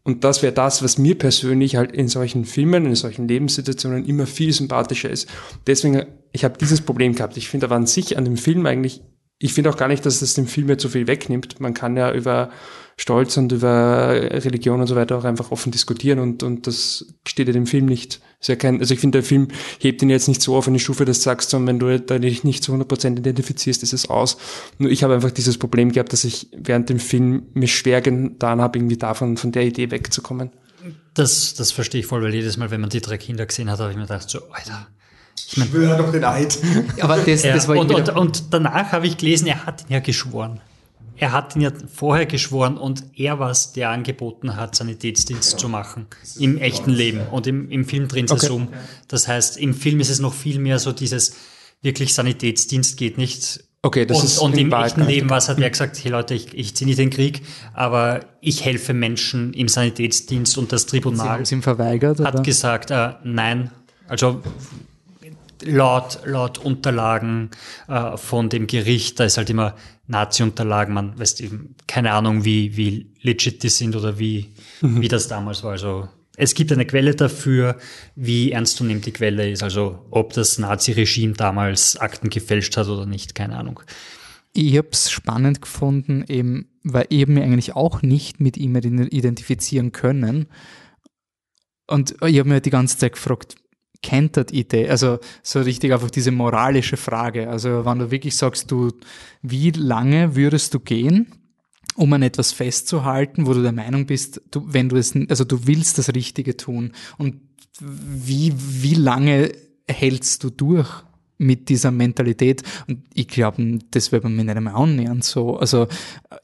Und 0.02 0.24
das 0.24 0.42
wäre 0.42 0.54
das, 0.54 0.82
was 0.82 0.96
mir 0.96 1.18
persönlich 1.18 1.76
halt 1.76 1.92
in 1.92 2.08
solchen 2.08 2.46
Filmen, 2.46 2.86
in 2.86 2.94
solchen 2.94 3.28
Lebenssituationen 3.28 4.06
immer 4.06 4.26
viel 4.26 4.50
sympathischer 4.50 5.10
ist. 5.10 5.28
Deswegen, 5.66 6.06
ich 6.32 6.42
habe 6.44 6.56
dieses 6.56 6.80
Problem 6.80 7.14
gehabt. 7.14 7.36
Ich 7.36 7.50
finde 7.50 7.66
aber 7.66 7.76
an 7.76 7.86
sich 7.86 8.16
an 8.16 8.24
dem 8.24 8.38
Film 8.38 8.64
eigentlich, 8.64 9.02
ich 9.42 9.54
finde 9.54 9.70
auch 9.70 9.76
gar 9.76 9.88
nicht, 9.88 10.06
dass 10.06 10.20
das 10.20 10.34
dem 10.34 10.46
Film 10.46 10.68
jetzt 10.68 10.82
so 10.82 10.88
viel 10.88 11.08
wegnimmt. 11.08 11.58
Man 11.58 11.74
kann 11.74 11.96
ja 11.96 12.12
über 12.12 12.50
Stolz 12.96 13.36
und 13.36 13.50
über 13.50 14.10
Religion 14.10 14.80
und 14.80 14.86
so 14.86 14.94
weiter 14.94 15.18
auch 15.18 15.24
einfach 15.24 15.50
offen 15.50 15.72
diskutieren 15.72 16.20
und, 16.20 16.44
und 16.44 16.68
das 16.68 17.06
steht 17.26 17.48
ja 17.48 17.52
dem 17.52 17.66
Film 17.66 17.86
nicht. 17.86 18.20
Ist 18.40 18.48
ja 18.48 18.54
kein, 18.54 18.78
also 18.78 18.94
ich 18.94 19.00
finde, 19.00 19.18
der 19.18 19.24
Film 19.24 19.48
hebt 19.80 20.00
ihn 20.00 20.10
jetzt 20.10 20.28
nicht 20.28 20.42
so 20.42 20.54
auf 20.54 20.68
eine 20.68 20.78
Stufe, 20.78 21.04
dass 21.04 21.18
du 21.18 21.24
sagst, 21.24 21.50
sondern 21.50 21.80
wenn 21.80 22.00
du 22.06 22.20
dich 22.20 22.44
nicht 22.44 22.62
zu 22.62 22.72
100% 22.72 23.18
identifizierst, 23.18 23.82
ist 23.82 23.92
es 23.92 24.08
aus. 24.08 24.36
Nur 24.78 24.90
ich 24.90 25.02
habe 25.02 25.14
einfach 25.14 25.32
dieses 25.32 25.58
Problem 25.58 25.90
gehabt, 25.90 26.12
dass 26.12 26.22
ich 26.22 26.48
während 26.56 26.88
dem 26.88 27.00
Film 27.00 27.46
mir 27.54 27.68
schwer 27.68 28.00
getan 28.00 28.60
habe, 28.60 28.78
irgendwie 28.78 28.96
davon, 28.96 29.36
von 29.36 29.50
der 29.50 29.64
Idee 29.64 29.90
wegzukommen. 29.90 30.50
Das, 31.14 31.54
das 31.54 31.72
verstehe 31.72 32.00
ich 32.00 32.06
voll, 32.06 32.22
weil 32.22 32.34
jedes 32.34 32.56
Mal, 32.56 32.70
wenn 32.70 32.80
man 32.80 32.90
die 32.90 33.00
drei 33.00 33.18
Kinder 33.18 33.46
gesehen 33.46 33.70
hat, 33.70 33.80
habe 33.80 33.90
ich 33.90 33.96
mir 33.96 34.02
gedacht, 34.02 34.30
so, 34.30 34.38
Alter, 34.52 34.86
ich 35.52 35.58
mein, 35.58 35.68
schwöre 35.68 35.96
doch 35.96 36.10
den 36.10 36.24
Eid. 36.24 36.58
Aber 37.00 37.18
das, 37.18 37.42
ja, 37.42 37.54
das 37.54 37.68
war 37.68 37.76
und, 37.76 37.92
und, 37.92 38.08
und 38.08 38.44
danach 38.52 38.92
habe 38.92 39.06
ich 39.06 39.16
gelesen, 39.16 39.46
er 39.46 39.64
hat 39.64 39.82
ihn 39.82 39.92
ja 39.92 40.00
geschworen 40.00 40.60
er 41.22 41.30
hat 41.30 41.54
ihn 41.54 41.62
ja 41.62 41.70
vorher 41.94 42.26
geschworen 42.26 42.76
und 42.76 43.04
er 43.14 43.38
war 43.38 43.50
es, 43.50 43.72
der 43.72 43.90
angeboten 43.90 44.56
hat, 44.56 44.74
Sanitätsdienst 44.74 45.56
zu 45.56 45.68
machen. 45.68 46.06
Im 46.36 46.58
echten 46.58 46.90
Leben. 46.90 47.20
Und 47.30 47.46
im, 47.46 47.70
im 47.70 47.84
Film 47.84 48.08
drin 48.08 48.24
ist 48.24 48.42
es 48.42 48.50
um. 48.50 48.68
Das 49.06 49.28
heißt, 49.28 49.56
im 49.56 49.72
Film 49.72 50.00
ist 50.00 50.10
es 50.10 50.18
noch 50.18 50.34
viel 50.34 50.58
mehr 50.58 50.80
so 50.80 50.90
dieses, 50.90 51.36
wirklich 51.80 52.12
Sanitätsdienst 52.14 52.96
geht 52.96 53.18
nicht. 53.18 53.62
Okay, 53.82 54.04
das 54.04 54.18
und, 54.18 54.24
ist 54.24 54.38
und 54.38 54.58
im 54.58 54.72
echten 54.72 55.04
Leben 55.04 55.30
was 55.30 55.48
hat 55.48 55.60
er 55.60 55.70
gesagt, 55.70 56.02
hey 56.02 56.10
Leute, 56.10 56.34
ich, 56.34 56.54
ich 56.54 56.74
ziehe 56.74 56.88
nicht 56.88 56.98
den 56.98 57.10
Krieg, 57.10 57.42
aber 57.72 58.20
ich 58.40 58.64
helfe 58.64 58.92
Menschen 58.92 59.52
im 59.54 59.68
Sanitätsdienst 59.68 60.58
und 60.58 60.72
das 60.72 60.86
Tribunal 60.86 61.46
Sie 61.46 61.54
ihm 61.54 61.62
verweigert, 61.62 62.18
hat 62.18 62.34
oder? 62.34 62.42
gesagt, 62.42 62.90
äh, 62.90 63.10
nein, 63.22 63.70
also 64.08 64.40
laut, 65.64 66.20
laut 66.24 66.58
Unterlagen 66.58 67.50
äh, 67.88 68.16
von 68.16 68.48
dem 68.48 68.66
Gericht, 68.66 69.20
da 69.20 69.24
ist 69.24 69.36
halt 69.36 69.50
immer 69.50 69.74
Nazi-Unterlagen, 70.06 70.94
man 70.94 71.18
weiß 71.18 71.40
eben 71.40 71.76
keine 71.86 72.12
Ahnung, 72.12 72.44
wie, 72.44 72.76
wie 72.76 73.12
legit 73.22 73.62
die 73.62 73.68
sind 73.68 73.96
oder 73.96 74.18
wie, 74.18 74.54
mhm. 74.80 75.00
wie 75.00 75.08
das 75.08 75.28
damals 75.28 75.62
war. 75.62 75.72
Also 75.72 76.08
es 76.36 76.54
gibt 76.54 76.72
eine 76.72 76.86
Quelle 76.86 77.14
dafür, 77.14 77.78
wie 78.14 78.52
ernstzunehmend 78.52 79.06
die 79.06 79.12
Quelle 79.12 79.50
ist, 79.50 79.62
also 79.62 80.06
ob 80.10 80.32
das 80.32 80.58
Nazi-Regime 80.58 81.34
damals 81.34 81.96
Akten 81.96 82.30
gefälscht 82.30 82.76
hat 82.76 82.88
oder 82.88 83.06
nicht, 83.06 83.34
keine 83.34 83.56
Ahnung. 83.56 83.80
Ich 84.54 84.76
habe 84.76 84.88
es 84.92 85.10
spannend 85.10 85.62
gefunden, 85.62 86.24
eben, 86.28 86.68
weil 86.82 87.06
ich 87.08 87.22
hab 87.22 87.28
mich 87.28 87.42
eigentlich 87.42 87.74
auch 87.74 88.02
nicht 88.02 88.40
mit 88.40 88.56
ihm 88.56 88.76
identifizieren 88.76 89.92
können. 89.92 90.46
Und 91.86 92.16
ich 92.26 92.38
habe 92.38 92.48
mir 92.48 92.60
die 92.60 92.70
ganze 92.70 92.98
Zeit 92.98 93.12
gefragt, 93.12 93.56
kennt 94.02 94.36
das 94.36 94.52
Idee? 94.52 94.88
Also 94.88 95.18
so 95.42 95.60
richtig 95.60 95.92
einfach 95.92 96.10
diese 96.10 96.32
moralische 96.32 96.96
Frage. 96.96 97.48
Also 97.48 97.84
wenn 97.84 97.98
du 97.98 98.10
wirklich 98.10 98.36
sagst, 98.36 98.70
du, 98.70 98.90
wie 99.42 99.70
lange 99.70 100.36
würdest 100.36 100.74
du 100.74 100.80
gehen, 100.80 101.28
um 101.94 102.12
an 102.12 102.22
etwas 102.22 102.52
festzuhalten, 102.52 103.46
wo 103.46 103.54
du 103.54 103.62
der 103.62 103.72
Meinung 103.72 104.06
bist, 104.06 104.40
du, 104.50 104.62
wenn 104.66 104.88
du 104.88 104.96
es, 104.96 105.14
also 105.28 105.44
du 105.44 105.66
willst 105.66 105.98
das 105.98 106.14
Richtige 106.14 106.56
tun 106.56 106.92
und 107.18 107.40
wie, 107.80 108.52
wie 108.56 108.94
lange 108.94 109.52
hältst 109.88 110.44
du 110.44 110.50
durch 110.50 110.88
mit 111.38 111.68
dieser 111.68 111.90
Mentalität? 111.90 112.62
Und 112.88 113.04
ich 113.14 113.28
glaube, 113.28 113.78
das 113.90 114.12
wird 114.12 114.24
man 114.24 114.36
mir 114.36 114.44
nicht 114.44 114.56
einmal 114.56 114.74
annähern, 114.74 115.22
so. 115.22 115.56
Also, 115.56 115.88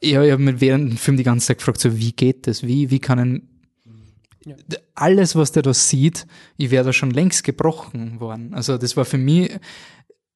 ich, 0.01 0.13
ich 0.13 0.17
habe 0.17 0.43
mir 0.43 0.61
während 0.61 0.91
dem 0.91 0.97
Film 0.97 1.17
die 1.17 1.23
ganze 1.23 1.49
Zeit 1.49 1.59
gefragt, 1.59 1.81
so, 1.81 1.97
wie 1.97 2.13
geht 2.13 2.47
das? 2.47 2.67
Wie, 2.67 2.91
wie 2.91 2.99
kann 2.99 3.19
ein, 3.19 3.49
ja. 4.45 4.57
alles, 4.95 5.37
was 5.37 5.53
der 5.53 5.63
da 5.63 5.75
sieht, 5.75 6.27
ich 6.57 6.71
wäre 6.71 6.85
da 6.85 6.93
schon 6.93 7.11
längst 7.11 7.45
gebrochen 7.45 8.21
worden. 8.21 8.55
Also, 8.55 8.79
das 8.79 8.97
war 8.97 9.05
für 9.05 9.19
mich 9.19 9.59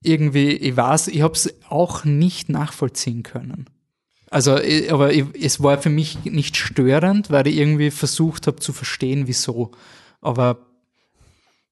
irgendwie, 0.03 0.51
ich 0.51 0.77
weiß, 0.77 1.09
ich 1.09 1.23
habe 1.23 1.35
es 1.35 1.55
auch 1.69 2.05
nicht 2.05 2.49
nachvollziehen 2.49 3.23
können. 3.23 3.67
Also, 4.31 4.53
aber 4.89 5.13
ich, 5.13 5.27
es 5.41 5.63
war 5.63 5.81
für 5.81 5.91
mich 5.91 6.25
nicht 6.25 6.57
störend, 6.57 7.31
weil 7.31 7.47
ich 7.47 7.57
irgendwie 7.57 7.91
versucht 7.91 8.47
habe 8.47 8.61
zu 8.61 8.73
verstehen, 8.73 9.27
wieso. 9.27 9.73
Aber 10.21 10.73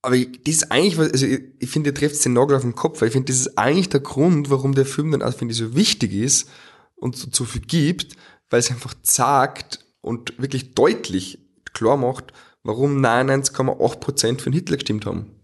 aber 0.02 0.16
das 0.18 0.54
ist 0.54 0.72
eigentlich, 0.72 0.98
also 0.98 1.26
ich, 1.26 1.40
ich 1.58 1.70
finde, 1.70 1.90
ihr 1.90 1.94
trefft 1.94 2.24
den 2.24 2.32
Nagel 2.32 2.56
auf 2.56 2.62
den 2.62 2.74
Kopf, 2.74 3.00
weil 3.00 3.08
ich 3.08 3.12
finde, 3.12 3.32
das 3.32 3.40
ist 3.40 3.58
eigentlich 3.58 3.90
der 3.90 4.00
Grund, 4.00 4.50
warum 4.50 4.74
der 4.74 4.86
Film 4.86 5.10
dann 5.10 5.22
auch, 5.22 5.34
finde 5.34 5.52
ich, 5.52 5.58
so 5.58 5.74
wichtig 5.74 6.12
ist 6.12 6.48
und 6.96 7.16
so, 7.16 7.28
so 7.30 7.44
viel 7.44 7.60
gibt, 7.60 8.16
weil 8.48 8.60
es 8.60 8.70
einfach 8.70 8.94
sagt 9.02 9.84
und 10.00 10.38
wirklich 10.38 10.74
deutlich 10.74 11.39
klar 11.72 11.96
macht, 11.96 12.32
warum 12.62 13.04
99,8% 13.04 14.38
für 14.38 14.50
den 14.50 14.52
Hitler 14.52 14.76
gestimmt 14.76 15.06
haben. 15.06 15.34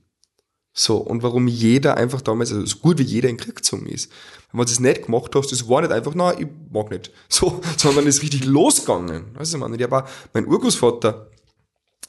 So, 0.79 0.99
und 0.99 1.23
warum 1.23 1.49
jeder 1.49 1.97
einfach 1.97 2.21
damals, 2.21 2.53
also 2.53 2.67
so 2.67 2.77
gut 2.79 2.99
wie 2.99 3.03
jeder 3.03 3.31
in 3.31 3.39
Krieg 3.39 3.57
gezogen 3.57 3.87
ist. 3.87 4.13
Wenn 4.51 4.59
man 4.59 4.67
das 4.67 4.79
nicht 4.79 5.07
gemacht 5.07 5.35
hast, 5.35 5.51
das 5.51 5.69
war 5.71 5.81
nicht 5.81 5.91
einfach, 5.91 6.15
na, 6.15 6.39
ich 6.39 6.47
mag 6.71 6.91
nicht. 6.91 7.11
So, 7.31 7.63
sondern 7.79 8.07
ist 8.07 8.23
richtig 8.23 8.45
losgegangen. 8.45 9.33
Du, 9.33 9.59
man, 9.59 9.73
ich 9.73 9.83
habe 9.83 10.05
mein 10.35 10.47
Urgroßvater, 10.47 11.31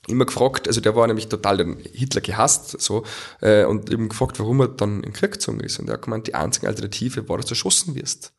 immer 0.08 0.26
gefragt, 0.26 0.68
also 0.68 0.82
der 0.82 0.96
war 0.96 1.08
nämlich 1.08 1.30
total 1.30 1.58
den 1.58 1.78
Hitler 1.78 2.20
gehasst, 2.20 2.80
so, 2.82 3.04
äh, 3.42 3.64
und 3.64 3.90
eben 3.90 4.10
gefragt, 4.10 4.38
warum 4.40 4.60
er 4.60 4.68
dann 4.68 5.02
in 5.02 5.14
Krieg 5.14 5.32
gezogen 5.32 5.62
ist. 5.62 5.80
Und 5.80 5.88
er 5.88 5.94
hat 5.94 6.02
gemeint, 6.02 6.28
die 6.28 6.36
einzige 6.36 6.68
Alternative 6.68 7.28
war, 7.30 7.38
dass 7.38 7.46
du 7.46 7.52
erschossen 7.52 7.96
wirst. 7.96 8.34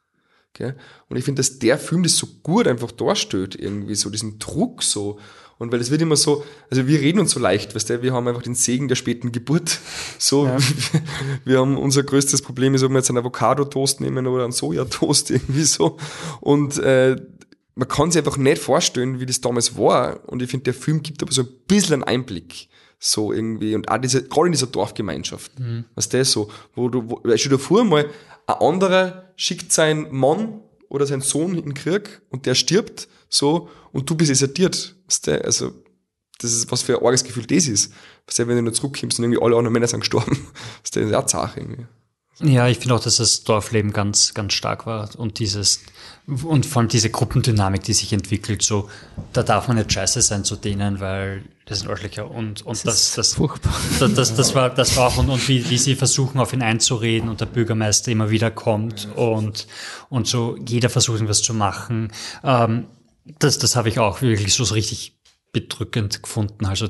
Okay? 0.55 0.75
Und 1.09 1.17
ich 1.17 1.25
finde, 1.25 1.41
dass 1.41 1.59
der 1.59 1.79
Film 1.79 2.03
das 2.03 2.17
so 2.17 2.27
gut 2.43 2.67
einfach 2.67 2.93
darstellt, 2.93 3.55
irgendwie 3.55 3.95
so 3.95 4.11
diesen 4.11 4.39
Druck 4.39 4.83
so. 4.83 5.19
Und 5.59 5.73
weil 5.73 5.81
es 5.81 5.91
wird 5.91 6.01
immer 6.01 6.17
so, 6.17 6.45
also 6.71 6.87
wir 6.87 7.01
reden 7.01 7.19
uns 7.19 7.33
so 7.33 7.41
leicht, 7.41 7.75
weißt 7.75 7.91
du, 7.91 8.03
wir 8.03 8.13
haben 8.13 8.29
einfach 8.29 8.43
den 8.43 8.55
Segen 8.55 8.89
der 8.89 8.95
späten 8.95 9.33
Geburt. 9.33 9.79
So, 10.21 10.47
ja. 10.47 10.57
wir 11.45 11.61
haben 11.61 11.77
unser 11.77 12.03
größtes 12.03 12.43
Problem 12.43 12.75
ist, 12.75 12.83
ob 12.83 12.91
wir 12.91 12.99
jetzt 12.99 13.09
einen 13.09 13.19
Avocado-Toast 13.19 14.01
nehmen 14.01 14.27
oder 14.27 14.45
einen 14.45 14.53
Sojatoast 14.53 15.31
irgendwie 15.31 15.63
so. 15.63 15.97
Und 16.41 16.79
äh, 16.79 17.17
man 17.77 17.89
kann 17.89 18.11
sich 18.11 18.19
einfach 18.19 18.37
nicht 18.37 18.61
vorstellen, 18.61 19.21
wie 19.21 19.27
das 19.27 19.41
damals 19.41 19.77
war. 19.77 20.29
Und 20.29 20.43
ich 20.43 20.51
finde, 20.51 20.65
der 20.65 20.75
Film 20.75 21.03
gibt 21.03 21.23
aber 21.23 21.33
so 21.33 21.43
ein 21.43 21.49
bisschen 21.69 21.95
einen 21.95 22.05
Einblick. 22.05 22.69
So 22.99 23.33
irgendwie. 23.33 23.77
Und 23.77 23.89
auch 23.89 23.99
diese, 23.99 24.25
gerade 24.25 24.47
in 24.47 24.53
dieser 24.53 24.67
Dorfgemeinschaft. 24.67 25.59
Mhm. 25.61 25.85
Was 25.95 26.09
das 26.09 26.33
so, 26.33 26.51
wo 26.75 26.89
du, 26.89 27.09
wo, 27.09 27.37
schon 27.37 27.53
davor 27.53 27.85
mal 27.85 28.11
ein 28.47 28.55
anderer 28.55 29.33
schickt 29.37 29.73
seinen 29.73 30.13
Mann 30.13 30.61
oder 30.89 31.07
seinen 31.07 31.21
Sohn 31.21 31.55
in 31.55 31.63
den 31.63 31.75
Krieg 31.75 32.21
und 32.31 32.47
der 32.47 32.57
stirbt, 32.57 33.09
so, 33.29 33.69
und 33.93 34.09
du 34.09 34.15
bist 34.15 34.31
desertiert. 34.31 34.97
Weißt 35.07 35.27
du? 35.27 35.45
Also, 35.45 35.73
das 36.41 36.53
ist, 36.53 36.71
was 36.71 36.83
für 36.83 36.99
ein 36.99 37.05
arges 37.05 37.25
Gefühl 37.25 37.47
das 37.47 37.67
ist. 37.67 37.93
Weißt 38.27 38.39
du, 38.39 38.49
wenn 38.49 38.57
du 38.57 38.63
nur 38.63 38.73
zurückkommst 38.73 39.19
und 39.19 39.25
irgendwie 39.25 39.43
alle 39.43 39.57
anderen 39.57 39.73
Männer 39.73 39.89
sind 39.89 40.01
gestorben. 40.01 40.47
Das 40.83 41.03
ist 41.03 41.11
ja 41.11 41.23
auch 41.23 41.29
Sache 41.29 41.61
irgendwie. 41.61 41.87
Ja, 42.41 42.69
ich 42.69 42.79
finde 42.79 42.95
auch, 42.95 43.01
dass 43.01 43.17
das 43.17 43.43
Dorfleben 43.43 43.93
ganz, 43.93 44.33
ganz 44.33 44.53
stark 44.53 44.87
war 44.87 45.09
und 45.17 45.41
dieses, 45.41 45.81
und 46.27 46.67
vor 46.67 46.81
allem 46.81 46.89
diese 46.89 47.11
Gruppendynamik, 47.11 47.83
die 47.83 47.93
sich 47.93 48.13
entwickelt, 48.13 48.63
so, 48.63 48.89
da 49.33 49.43
darf 49.43 49.67
man 49.67 49.77
nicht 49.77 49.93
scheiße 49.93 50.23
sein 50.23 50.45
zu 50.45 50.55
denen, 50.55 51.01
weil 51.01 51.43
das 51.67 51.81
sind 51.81 51.91
Arschlöcher 51.91 52.31
und, 52.31 52.65
und 52.65 52.87
das, 52.87 53.15
das, 53.15 53.35
das, 53.35 54.15
das, 54.15 54.37
das, 54.37 54.55
war, 54.55 54.71
das 54.71 54.97
war 54.97 55.09
auch, 55.09 55.17
und, 55.17 55.31
und 55.31 55.49
wie, 55.49 55.69
wie 55.69 55.79
sie 55.79 55.97
versuchen, 55.97 56.39
auf 56.39 56.53
ihn 56.53 56.63
einzureden 56.63 57.29
und 57.29 57.41
der 57.41 57.47
Bürgermeister 57.47 58.13
immer 58.13 58.31
wieder 58.31 58.53
kommt 58.53 59.09
und, 59.17 59.67
und 60.09 60.29
so, 60.29 60.57
jeder 60.65 60.91
versucht 60.91 61.17
irgendwas 61.17 61.43
zu 61.43 61.55
machen, 61.55 62.13
ähm, 62.45 62.87
das, 63.39 63.59
das 63.59 63.77
habe 63.77 63.89
ich 63.89 63.99
auch 63.99 64.23
wirklich 64.23 64.55
so, 64.55 64.65
richtig 64.75 65.19
bedrückend 65.53 66.23
gefunden, 66.23 66.67
also, 66.67 66.89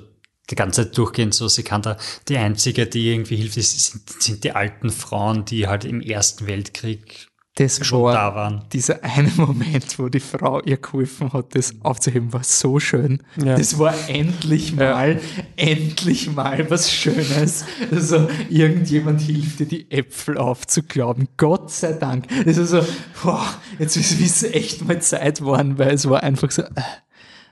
die 0.50 0.54
ganze 0.54 0.84
Zeit 0.84 0.96
durchgehend 0.96 1.34
so, 1.34 1.46
sie 1.48 1.62
kann 1.62 1.82
da, 1.82 1.98
die 2.28 2.38
einzige, 2.38 2.86
die 2.86 3.10
irgendwie 3.10 3.36
hilft, 3.36 3.54
sind, 3.60 4.22
sind 4.22 4.44
die 4.44 4.52
alten 4.52 4.90
Frauen, 4.90 5.44
die 5.44 5.68
halt 5.68 5.84
im 5.84 6.00
Ersten 6.00 6.46
Weltkrieg 6.46 7.28
das 7.58 7.80
war 7.90 8.12
da 8.12 8.34
waren. 8.36 8.62
Dieser 8.72 9.02
eine 9.02 9.30
Moment, 9.36 9.98
wo 9.98 10.08
die 10.08 10.20
Frau 10.20 10.62
ihr 10.62 10.76
geholfen 10.76 11.32
hat, 11.32 11.56
das 11.56 11.74
aufzuheben, 11.82 12.32
war 12.32 12.44
so 12.44 12.78
schön. 12.78 13.20
Ja. 13.36 13.56
Das 13.56 13.78
war 13.80 13.94
endlich 14.08 14.76
mal, 14.76 15.14
ja. 15.14 15.42
endlich 15.56 16.30
mal 16.32 16.70
was 16.70 16.92
Schönes. 16.92 17.64
Also 17.90 18.28
irgendjemand 18.48 19.22
hilft 19.22 19.58
dir, 19.58 19.66
die 19.66 19.90
Äpfel 19.90 20.38
aufzuklappen. 20.38 21.28
Gott 21.36 21.72
sei 21.72 21.94
Dank. 21.94 22.26
Das 22.44 22.56
ist 22.56 22.70
so, 22.70 22.84
boah, 23.22 23.44
jetzt 23.80 23.96
ist 23.96 24.20
es 24.20 24.44
echt 24.44 24.86
mal 24.86 25.02
Zeit 25.02 25.40
geworden, 25.40 25.78
weil 25.78 25.94
es 25.94 26.08
war 26.08 26.22
einfach 26.22 26.52
so. 26.52 26.62
Äh, 26.62 26.68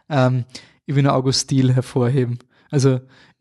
ähm, 0.09 0.45
ich 0.87 0.95
will 0.95 1.03
nur 1.03 1.15
August 1.15 1.41
Stil 1.41 1.74
hervorheben. 1.74 2.39
Also 2.70 3.01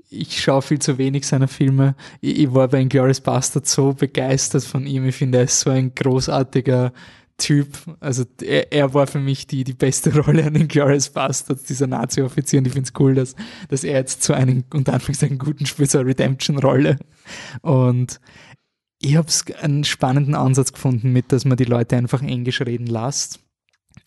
ich 0.10 0.42
schaue 0.42 0.62
viel 0.62 0.80
zu 0.80 0.98
wenig 0.98 1.26
seiner 1.26 1.48
Filme. 1.48 1.96
Ich, 2.22 2.40
ich 2.40 2.54
war 2.54 2.68
bei 2.68 2.82
Inglourious 2.82 3.22
Bastard 3.22 3.68
so 3.68 3.94
begeistert 3.94 4.64
von 4.64 4.86
ihm. 4.86 5.06
Ich 5.08 5.16
finde, 5.16 5.40
er 5.40 5.44
ist 5.46 5.60
so 5.60 5.70
ein 5.70 5.94
großartiger 5.94 6.94
Typ. 7.38 7.68
Also 8.00 8.24
er, 8.42 8.72
er 8.72 8.94
war 8.94 9.08
für 9.08 9.20
mich 9.20 9.48
die, 9.48 9.64
die 9.64 9.74
beste 9.74 10.18
Rolle 10.24 10.46
an 10.46 10.56
Inglourious 10.56 11.10
Bastards, 11.10 11.64
dieser 11.64 11.88
Nazi-Offizier. 11.88 12.60
Und 12.60 12.68
ich 12.68 12.74
finde 12.74 12.88
es 12.88 13.00
cool, 13.00 13.16
dass, 13.16 13.36
dass 13.70 13.84
er 13.84 14.00
jetzt 14.00 14.24
zu 14.24 14.34
einem, 14.34 14.64
unter 14.74 14.94
Anführungszeichen, 14.94 15.38
guten 15.38 15.66
Spiel, 15.66 15.88
eine 15.94 16.06
Redemption-Rolle. 16.06 16.98
Und 17.62 18.20
ich 19.02 19.18
habe 19.18 19.28
einen 19.62 19.84
spannenden 19.84 20.36
Ansatz 20.36 20.72
gefunden 20.72 21.12
mit, 21.12 21.32
dass 21.32 21.46
man 21.46 21.58
die 21.58 21.66
Leute 21.66 21.98
einfach 21.98 22.22
Englisch 22.22 22.62
reden 22.62 22.88
lässt 22.88 23.45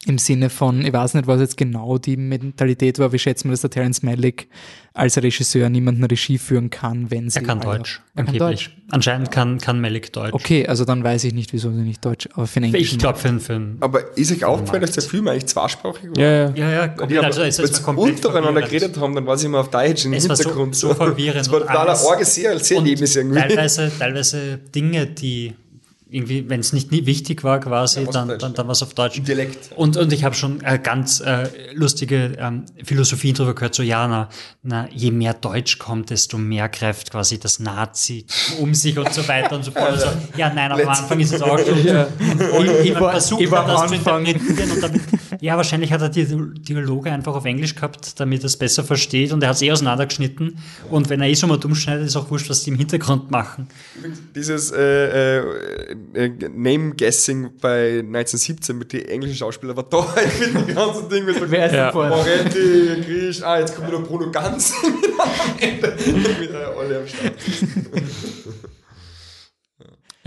im 0.07 0.19
Sinne 0.19 0.49
von, 0.49 0.85
ich 0.85 0.93
weiß 0.93 1.15
nicht, 1.15 1.27
was 1.27 1.41
jetzt 1.41 1.57
genau 1.57 1.99
die 1.99 2.17
Mentalität 2.17 3.01
war, 3.01 3.13
wie 3.13 3.19
schätzt 3.19 3.45
man, 3.45 3.51
dass 3.51 3.63
der 3.63 3.71
Terence 3.71 4.03
Malick 4.03 4.49
als 4.95 5.17
Regisseur 5.17 5.69
niemanden 5.69 6.05
Regie 6.05 6.39
führen 6.39 6.71
kann, 6.71 7.11
wenn 7.11 7.29
sie. 7.31 7.41
Er 7.41 7.45
kann 7.45 7.61
Deutsch. 7.61 8.01
Er 8.15 8.25
kann 8.25 8.37
Deutsch. 8.37 8.71
Anscheinend 8.91 9.31
kann, 9.33 9.59
kann 9.59 9.81
Malick 9.81 10.13
Deutsch. 10.13 10.33
Okay, 10.33 10.67
also 10.67 10.85
dann 10.85 11.03
weiß 11.03 11.25
ich 11.25 11.35
nicht, 11.35 11.53
wieso 11.53 11.73
sie 11.73 11.83
nicht 11.83 12.05
Deutsch, 12.05 12.29
aber 12.33 12.47
für 12.47 12.59
einen 12.59 12.67
Englischen. 12.67 12.95
Ich 12.95 12.99
glaube 12.99 13.19
für 13.19 13.29
einen 13.29 13.41
Film. 13.41 13.77
Aber 13.81 14.17
ist 14.17 14.31
euch 14.31 14.45
aufgefallen, 14.45 14.83
dass 14.83 14.93
der 14.93 15.03
Film 15.03 15.27
eigentlich 15.27 15.47
zweisprachig 15.47 16.11
war? 16.11 16.19
Ja, 16.19 16.31
ja. 16.31 16.53
ja, 16.55 16.71
ja 16.71 16.89
komplett, 16.89 17.25
also 17.25 17.43
es 17.43 17.59
ist 17.59 17.87
untereinander 17.87 18.63
geredet 18.63 18.97
haben, 18.99 19.15
dann 19.15 19.27
war 19.27 19.35
es 19.35 19.43
immer 19.43 19.61
auf 19.61 19.71
Deutsch 19.71 20.05
im 20.05 20.13
es 20.13 20.27
Hintergrund. 20.27 20.73
War 20.73 20.75
so, 20.75 20.89
so 20.89 20.95
verwirrend. 20.95 21.41
Es 21.41 21.51
war 21.51 21.61
total 21.61 21.89
ein 21.89 21.97
arges 21.97 22.39
Erlebnis 22.39 23.17
irgendwie. 23.17 23.41
Teilweise, 23.41 23.91
teilweise 23.99 24.59
Dinge, 24.59 25.07
die 25.07 25.55
irgendwie, 26.11 26.49
wenn 26.49 26.61
es 26.61 26.73
nicht 26.73 26.91
wichtig 26.91 27.45
war 27.45 27.61
quasi, 27.61 28.03
ja, 28.03 28.11
dann, 28.11 28.39
dann, 28.39 28.55
dann 28.55 28.67
war 28.67 28.73
es 28.73 28.83
auf 28.83 28.95
Deutsch. 28.95 29.21
Dialekt. 29.23 29.71
Und, 29.77 29.97
und 29.97 30.13
ich 30.13 30.25
habe 30.25 30.35
schon 30.35 30.63
äh, 30.63 30.79
ganz 30.83 31.21
äh, 31.21 31.49
lustige 31.75 32.37
ähm, 32.39 32.65
Philosophien 32.83 33.35
darüber 33.35 33.55
gehört, 33.55 33.75
so 33.75 33.83
ja, 33.83 34.09
na, 34.09 34.29
na, 34.63 34.89
je 34.91 35.11
mehr 35.11 35.35
Deutsch 35.35 35.79
kommt, 35.79 36.11
desto 36.11 36.39
mehr 36.39 36.69
greift 36.69 37.11
quasi 37.11 37.39
das 37.39 37.59
Nazi 37.59 38.27
um 38.59 38.75
sich 38.75 38.99
und 38.99 39.13
so 39.13 39.27
weiter 39.29 39.57
und 39.57 39.65
so 39.65 39.71
fort. 39.71 39.91
Also, 39.91 40.09
ja, 40.37 40.53
nein, 40.53 40.73
am 40.73 40.89
Anfang 40.89 41.21
ist 41.21 41.33
es 41.33 41.43
auch 41.43 41.59
schon. 41.67 41.85
Ja. 41.85 42.07
Und 42.57 42.67
ich, 42.67 42.91
ich 42.91 43.01
war, 43.01 43.13
versucht 43.13 43.45
das 43.45 43.53
Anfang. 43.53 44.25
zu 44.25 44.31
interpretieren 44.31 44.71
und 44.71 44.83
damit, 44.83 45.03
ja, 45.41 45.57
wahrscheinlich 45.57 45.93
hat 45.93 46.01
er 46.03 46.09
die 46.09 46.27
Dialoge 46.27 47.11
einfach 47.13 47.35
auf 47.35 47.45
Englisch 47.45 47.75
gehabt, 47.75 48.19
damit 48.21 48.43
er 48.43 48.47
es 48.47 48.57
besser 48.57 48.85
versteht 48.85 49.33
und 49.33 49.43
er 49.43 49.51
hat 49.51 49.57
es 49.57 49.63
eh 49.63 49.71
auseinandergeschnitten 49.73 50.59
und 50.91 51.09
wenn 51.09 51.21
er 51.21 51.29
eh 51.29 51.37
schon 51.37 51.49
mal 51.49 51.59
dumm 51.59 51.75
schneidet, 51.75 52.07
ist 52.07 52.17
auch 52.17 52.31
wurscht, 52.31 52.51
was 52.51 52.65
die 52.65 52.71
im 52.71 52.77
Hintergrund 52.77 53.31
machen. 53.31 53.69
Dieses 54.35 54.71
äh, 54.73 55.39
äh, 55.39 55.97
äh, 56.15 56.49
Name-Guessing 56.49 57.51
bei 57.61 57.99
1917 57.99 58.77
mit 58.79 58.93
den 58.93 59.05
englischen 59.07 59.37
Schauspielern 59.37 59.77
war 59.77 59.85
da 59.85 60.15
halt 60.15 60.55
mit 60.55 60.69
dem 60.69 60.75
ganzen 60.75 61.09
Ding. 61.09 61.25
Mit 61.25 61.51
Wer 61.51 61.67
ist 61.67 61.75
ja. 61.75 61.93
Moretti, 61.93 63.03
Grisch, 63.07 63.43
ah, 63.43 63.59
jetzt 63.61 63.75
kommt 63.77 63.91
nur 63.91 64.03
Bruno 64.03 64.31
Ganz 64.31 64.73
am 64.83 64.95
Ende. 65.59 65.95
mit 66.41 66.51
alle 66.55 66.99
am 67.01 67.07
Start. 67.07 67.35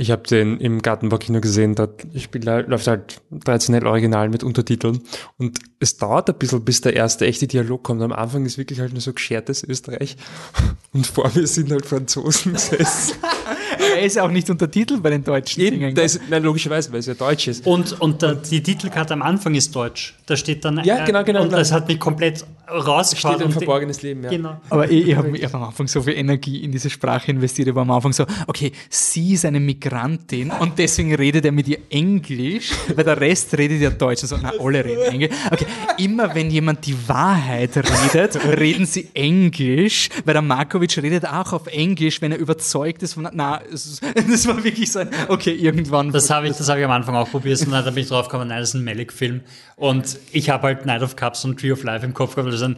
Ich 0.01 0.09
habe 0.09 0.23
den 0.23 0.57
im 0.57 0.81
Gartenbaukino 0.81 1.41
gesehen, 1.41 1.75
da 1.75 1.87
spielt, 2.17 2.45
läuft 2.45 2.87
halt 2.87 3.21
traditionell 3.45 3.85
original 3.85 4.29
mit 4.29 4.43
Untertiteln 4.43 5.01
und 5.37 5.59
es 5.79 5.97
dauert 5.97 6.27
ein 6.27 6.39
bisschen, 6.39 6.65
bis 6.65 6.81
der 6.81 6.95
erste 6.95 7.27
echte 7.27 7.45
Dialog 7.45 7.83
kommt. 7.83 8.01
Am 8.01 8.11
Anfang 8.11 8.43
ist 8.47 8.57
wirklich 8.57 8.79
halt 8.79 8.93
nur 8.93 9.01
so 9.01 9.13
geschertes 9.13 9.63
Österreich 9.63 10.17
und 10.91 11.05
vor 11.05 11.29
mir 11.35 11.45
sind 11.45 11.71
halt 11.71 11.85
Franzosen 11.85 12.53
gesessen. 12.53 13.13
er 13.95 14.01
ist 14.01 14.15
ja 14.15 14.23
auch 14.23 14.31
nicht 14.31 14.49
untertitelt 14.49 15.03
bei 15.03 15.11
den 15.11 15.23
deutschen 15.23 15.61
Eben, 15.61 15.79
Dingen. 15.79 15.95
ist, 15.95 16.19
nein, 16.31 16.41
logischerweise, 16.41 16.91
weil 16.91 17.01
es 17.01 17.05
ja 17.05 17.13
Deutsch 17.13 17.47
ist. 17.47 17.67
Und, 17.67 18.01
und 18.01 18.23
der, 18.23 18.33
die 18.33 18.63
Titelkarte 18.63 19.13
am 19.13 19.21
Anfang 19.21 19.53
ist 19.53 19.75
deutsch. 19.75 20.15
Da 20.31 20.37
steht 20.37 20.63
dann. 20.63 20.81
Ja, 20.85 21.03
genau, 21.03 21.25
genau, 21.25 21.41
Und 21.41 21.47
genau. 21.47 21.57
das 21.57 21.73
hat 21.73 21.89
mich 21.89 21.99
komplett 21.99 22.45
rausgefahren. 22.69 23.35
Steht 23.35 23.47
ein 23.47 23.51
verborgenes 23.51 24.01
Leben, 24.01 24.23
ja. 24.23 24.29
Genau. 24.29 24.61
Aber 24.69 24.89
ich, 24.89 25.09
ich 25.09 25.17
habe 25.17 25.29
hab 25.37 25.55
am 25.55 25.63
Anfang 25.63 25.89
so 25.89 26.01
viel 26.01 26.13
Energie 26.13 26.63
in 26.63 26.71
diese 26.71 26.89
Sprache 26.89 27.31
investiert. 27.31 27.67
Ich 27.67 27.75
war 27.75 27.81
am 27.81 27.91
Anfang 27.91 28.13
so, 28.13 28.25
okay, 28.47 28.71
sie 28.89 29.33
ist 29.33 29.43
eine 29.43 29.59
Migrantin 29.59 30.49
und 30.51 30.79
deswegen 30.79 31.13
redet 31.13 31.43
er 31.43 31.51
mit 31.51 31.67
ihr 31.67 31.79
Englisch, 31.89 32.71
weil 32.95 33.03
der 33.03 33.19
Rest 33.19 33.57
redet 33.57 33.81
ja 33.81 33.89
Deutsch. 33.89 34.23
Also, 34.23 34.37
na, 34.41 34.53
alle 34.57 34.85
reden 34.85 35.01
Englisch. 35.01 35.31
Okay, 35.51 35.65
immer 35.97 36.33
wenn 36.33 36.49
jemand 36.49 36.85
die 36.85 36.95
Wahrheit 37.09 37.75
redet, 37.75 38.39
reden 38.57 38.85
sie 38.85 39.09
Englisch, 39.13 40.07
weil 40.23 40.33
der 40.33 40.41
Markovic 40.41 40.97
redet 40.97 41.25
auch 41.25 41.51
auf 41.51 41.67
Englisch, 41.67 42.21
wenn 42.21 42.31
er 42.31 42.37
überzeugt 42.37 43.03
ist 43.03 43.15
von, 43.15 43.27
na, 43.33 43.59
das 43.69 44.47
war 44.47 44.63
wirklich 44.63 44.89
so 44.89 44.99
ein, 44.99 45.09
okay, 45.27 45.51
irgendwann. 45.51 46.13
Das 46.13 46.29
habe 46.29 46.47
ich, 46.47 46.55
das 46.55 46.69
hab 46.69 46.77
ich 46.77 46.85
am 46.85 46.91
Anfang 46.91 47.15
auch 47.15 47.29
probiert 47.29 47.61
und 47.65 47.71
dann 47.71 47.83
bin 47.83 48.03
ich 48.03 48.07
drauf 48.07 48.29
gekommen, 48.29 48.47
nein, 48.47 48.61
das 48.61 48.69
ist 48.69 48.75
ein 48.75 48.85
Malik-Film. 48.85 49.41
Und 49.75 50.19
ich 50.31 50.49
habe 50.49 50.67
halt 50.67 50.85
Night 50.85 51.01
of 51.01 51.15
Cups 51.15 51.45
und 51.45 51.59
Tree 51.59 51.71
of 51.71 51.83
Life 51.83 52.05
im 52.05 52.13
Kopf 52.13 52.35
gehabt. 52.35 52.51
weil 52.51 52.57
das 52.57 52.77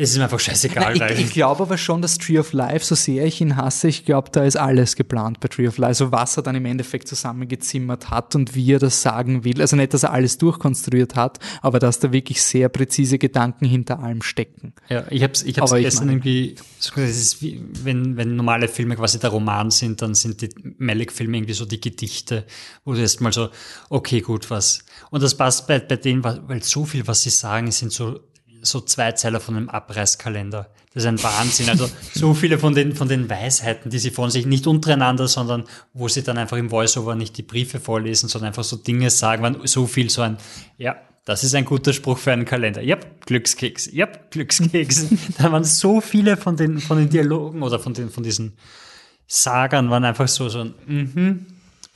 Es 0.00 0.10
ist 0.10 0.16
mir 0.16 0.24
einfach 0.24 0.38
scheißegal. 0.38 0.94
Nein, 0.96 1.12
ich, 1.14 1.24
ich 1.24 1.30
glaube 1.32 1.60
aber 1.60 1.76
schon, 1.76 2.00
dass 2.00 2.18
Tree 2.18 2.38
of 2.38 2.52
Life, 2.52 2.84
so 2.84 2.94
sehr 2.94 3.26
ich 3.26 3.40
ihn 3.40 3.56
hasse, 3.56 3.88
ich 3.88 4.04
glaube, 4.04 4.30
da 4.30 4.44
ist 4.44 4.56
alles 4.56 4.94
geplant 4.94 5.40
bei 5.40 5.48
Tree 5.48 5.66
of 5.66 5.76
Life. 5.76 5.88
Also 5.88 6.12
was 6.12 6.36
er 6.36 6.44
dann 6.44 6.54
im 6.54 6.64
Endeffekt 6.66 7.08
zusammengezimmert 7.08 8.08
hat 8.08 8.36
und 8.36 8.54
wie 8.54 8.72
er 8.72 8.78
das 8.78 9.02
sagen 9.02 9.42
will. 9.42 9.60
Also 9.60 9.74
nicht, 9.74 9.92
dass 9.92 10.04
er 10.04 10.12
alles 10.12 10.38
durchkonstruiert 10.38 11.16
hat, 11.16 11.40
aber 11.62 11.80
dass 11.80 11.98
da 11.98 12.12
wirklich 12.12 12.40
sehr 12.42 12.68
präzise 12.68 13.18
Gedanken 13.18 13.64
hinter 13.64 13.98
allem 13.98 14.22
stecken. 14.22 14.72
Ja, 14.88 15.04
ich 15.10 15.24
habe 15.24 15.32
es 15.32 15.42
ich 15.42 15.58
hab's 15.58 15.72
gestern 15.74 16.10
irgendwie, 16.10 16.54
wie, 17.40 17.60
wenn, 17.82 18.16
wenn 18.16 18.36
normale 18.36 18.68
Filme 18.68 18.94
quasi 18.94 19.18
der 19.18 19.30
Roman 19.30 19.72
sind, 19.72 20.00
dann 20.00 20.14
sind 20.14 20.42
die 20.42 20.50
Malik-Filme 20.78 21.36
irgendwie 21.36 21.54
so 21.54 21.64
die 21.64 21.80
Gedichte, 21.80 22.46
wo 22.84 22.92
du 22.92 23.00
erst 23.00 23.20
mal 23.20 23.32
so, 23.32 23.48
okay, 23.90 24.20
gut, 24.20 24.48
was. 24.48 24.84
Und 25.10 25.22
das 25.22 25.36
passt 25.36 25.66
bei, 25.66 25.78
bei 25.78 25.96
denen, 25.96 26.22
weil 26.24 26.62
so 26.62 26.84
viel, 26.84 27.06
was 27.06 27.22
sie 27.22 27.30
sagen, 27.30 27.70
sind 27.70 27.92
so, 27.92 28.20
so 28.62 28.80
Zweizeiler 28.80 29.40
von 29.40 29.56
einem 29.56 29.68
Abreißkalender. 29.68 30.70
Das 30.92 31.04
ist 31.04 31.08
ein 31.08 31.22
Wahnsinn. 31.22 31.68
Also 31.68 31.88
so 32.14 32.34
viele 32.34 32.58
von 32.58 32.74
den, 32.74 32.94
von 32.94 33.08
den 33.08 33.30
Weisheiten, 33.30 33.90
die 33.90 33.98
sie 33.98 34.10
von 34.10 34.30
sich 34.30 34.46
nicht 34.46 34.66
untereinander, 34.66 35.28
sondern 35.28 35.64
wo 35.92 36.08
sie 36.08 36.22
dann 36.22 36.38
einfach 36.38 36.56
im 36.56 36.70
Voiceover 36.70 37.14
nicht 37.14 37.36
die 37.36 37.42
Briefe 37.42 37.78
vorlesen, 37.80 38.28
sondern 38.28 38.48
einfach 38.48 38.64
so 38.64 38.76
Dinge 38.76 39.10
sagen, 39.10 39.42
waren 39.42 39.66
so 39.66 39.86
viel 39.86 40.10
so 40.10 40.22
ein, 40.22 40.38
ja, 40.76 40.96
das 41.24 41.44
ist 41.44 41.54
ein 41.54 41.66
guter 41.66 41.92
Spruch 41.92 42.16
für 42.16 42.32
einen 42.32 42.46
Kalender. 42.46 42.82
Yep, 42.82 43.26
Glückskeks. 43.26 43.92
Yep, 43.92 44.30
Glückskeks. 44.30 45.08
da 45.38 45.52
waren 45.52 45.62
so 45.62 46.00
viele 46.00 46.38
von 46.38 46.56
den, 46.56 46.78
von 46.78 46.96
den 46.96 47.10
Dialogen 47.10 47.62
oder 47.62 47.78
von 47.78 47.92
den, 47.92 48.08
von 48.08 48.22
diesen 48.22 48.56
Sagern 49.26 49.90
waren 49.90 50.04
einfach 50.04 50.26
so, 50.26 50.48
so 50.48 50.60
ein, 50.60 50.74
mhm, 50.86 51.46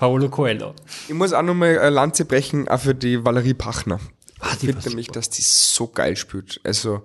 Paolo 0.03 0.29
Coelho. 0.31 0.75
Ich 1.07 1.15
muss 1.15 1.33
auch 1.33 1.43
nochmal 1.43 1.79
eine 1.79 1.91
Lanze 1.91 2.25
brechen, 2.25 2.67
auch 2.67 2.81
für 2.81 2.93
die 2.93 3.25
Valerie 3.25 3.55
Pachner. 3.55 4.01
Ah, 4.41 4.49
ich 4.55 4.59
finde 4.59 4.89
nämlich, 4.89 5.07
dass 5.07 5.31
die 5.31 5.43
so 5.43 5.87
geil 5.87 6.17
spielt. 6.17 6.61
Also, 6.65 7.03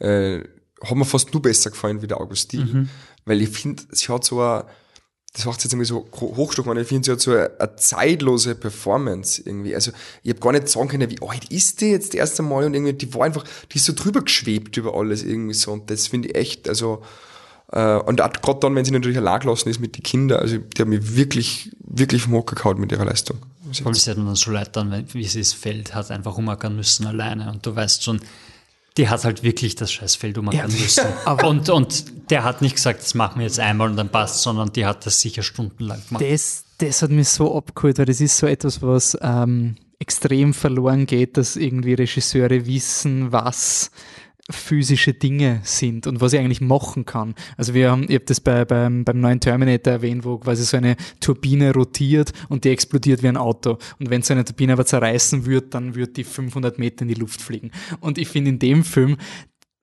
äh, 0.00 0.40
hat 0.82 0.96
mir 0.96 1.04
fast 1.04 1.32
nur 1.32 1.42
besser 1.42 1.70
gefallen 1.70 2.02
wie 2.02 2.08
der 2.08 2.20
Augustin. 2.20 2.60
Mhm. 2.72 2.88
Weil 3.24 3.40
ich 3.40 3.50
finde, 3.50 3.84
sie 3.92 4.08
hat 4.12 4.24
so 4.24 4.40
eine, 4.40 4.64
das 5.32 5.44
macht 5.44 5.62
jetzt 5.62 5.72
irgendwie 5.72 5.86
so 5.86 6.08
ho- 6.20 6.34
hochstochen, 6.36 6.76
ich 6.76 6.88
finde, 6.88 7.04
sie 7.06 7.12
hat 7.12 7.20
so 7.20 7.30
eine, 7.30 7.52
eine 7.60 7.76
zeitlose 7.76 8.56
Performance 8.56 9.40
irgendwie. 9.46 9.76
Also, 9.76 9.92
ich 10.24 10.30
habe 10.30 10.40
gar 10.40 10.50
nicht 10.50 10.66
sagen 10.68 10.88
können, 10.88 11.08
wie 11.08 11.22
alt 11.22 11.44
ist 11.52 11.80
die 11.80 11.90
jetzt 11.90 12.14
das 12.14 12.18
erste 12.18 12.42
Mal 12.42 12.64
und 12.64 12.74
irgendwie, 12.74 12.94
die 12.94 13.14
war 13.14 13.26
einfach, 13.26 13.44
die 13.70 13.76
ist 13.76 13.84
so 13.84 13.92
drüber 13.92 14.22
geschwebt 14.22 14.76
über 14.76 14.96
alles 14.96 15.22
irgendwie 15.22 15.54
so 15.54 15.70
und 15.70 15.88
das 15.88 16.08
finde 16.08 16.30
ich 16.30 16.34
echt, 16.34 16.68
also, 16.68 17.00
und 17.72 18.20
auch 18.20 18.32
gerade 18.32 18.60
dann, 18.60 18.74
wenn 18.74 18.84
sie 18.84 18.90
natürlich 18.90 19.18
allein 19.18 19.40
gelassen 19.40 19.68
ist 19.68 19.78
mit 19.78 19.96
den 19.96 20.02
Kindern, 20.02 20.40
also, 20.40 20.58
die 20.58 20.82
hat 20.82 20.88
mich 20.88 21.16
wirklich, 21.16 21.70
wirklich 21.80 22.22
vom 22.22 22.34
Hocker 22.34 22.56
gehauen 22.56 22.80
mit 22.80 22.90
ihrer 22.90 23.04
Leistung. 23.04 23.38
Allem, 23.84 23.94
sie 23.94 24.10
hat 24.10 24.18
mir 24.18 24.24
dann 24.24 24.36
so 24.36 24.50
leid 24.50 24.74
dann, 24.76 25.04
wie 25.12 25.24
sie 25.24 25.38
das 25.38 25.52
Feld 25.52 25.94
hat 25.94 26.10
einfach 26.10 26.36
umackern 26.36 26.74
müssen 26.74 27.06
alleine. 27.06 27.50
Und 27.50 27.64
du 27.64 27.74
weißt 27.74 28.02
schon, 28.02 28.20
die 28.96 29.08
hat 29.08 29.24
halt 29.24 29.42
wirklich 29.42 29.76
das 29.76 29.92
scheiß 29.92 30.16
Feld 30.16 30.36
umackern 30.38 30.72
müssen. 30.72 31.04
und, 31.44 31.68
und 31.68 32.30
der 32.30 32.42
hat 32.42 32.62
nicht 32.62 32.76
gesagt, 32.76 33.02
das 33.02 33.14
machen 33.14 33.38
wir 33.38 33.46
jetzt 33.46 33.60
einmal 33.60 33.88
und 33.88 33.96
dann 33.96 34.08
passt, 34.08 34.42
sondern 34.42 34.72
die 34.72 34.84
hat 34.84 35.06
das 35.06 35.20
sicher 35.20 35.42
stundenlang 35.42 36.02
gemacht. 36.08 36.24
Das, 36.24 36.64
das 36.78 37.02
hat 37.02 37.10
mich 37.10 37.28
so 37.28 37.56
abgeholt, 37.56 37.98
weil 37.98 38.06
das 38.06 38.20
ist 38.20 38.36
so 38.36 38.46
etwas, 38.46 38.82
was 38.82 39.16
ähm, 39.20 39.76
extrem 40.00 40.54
verloren 40.54 41.06
geht, 41.06 41.36
dass 41.36 41.56
irgendwie 41.56 41.94
Regisseure 41.94 42.66
wissen, 42.66 43.30
was 43.30 43.90
physische 44.50 45.14
Dinge 45.14 45.60
sind 45.64 46.06
und 46.06 46.20
was 46.20 46.32
ich 46.32 46.40
eigentlich 46.40 46.60
machen 46.60 47.04
kann. 47.04 47.34
Also 47.56 47.74
wir 47.74 47.90
haben, 47.90 48.04
ich 48.04 48.14
habe 48.14 48.24
das 48.24 48.40
bei, 48.40 48.64
beim, 48.64 49.04
beim 49.04 49.20
neuen 49.20 49.40
Terminator 49.40 49.92
erwähnt, 49.92 50.24
wo 50.24 50.38
quasi 50.38 50.64
so 50.64 50.76
eine 50.76 50.96
Turbine 51.20 51.72
rotiert 51.72 52.32
und 52.48 52.64
die 52.64 52.70
explodiert 52.70 53.22
wie 53.22 53.28
ein 53.28 53.36
Auto. 53.36 53.78
Und 53.98 54.10
wenn 54.10 54.22
so 54.22 54.34
eine 54.34 54.44
Turbine 54.44 54.72
aber 54.74 54.86
zerreißen 54.86 55.46
wird, 55.46 55.74
dann 55.74 55.94
wird 55.94 56.16
die 56.16 56.24
500 56.24 56.78
Meter 56.78 57.02
in 57.02 57.08
die 57.08 57.14
Luft 57.14 57.40
fliegen. 57.40 57.70
Und 58.00 58.18
ich 58.18 58.28
finde 58.28 58.50
in 58.50 58.58
dem 58.58 58.84
Film, 58.84 59.16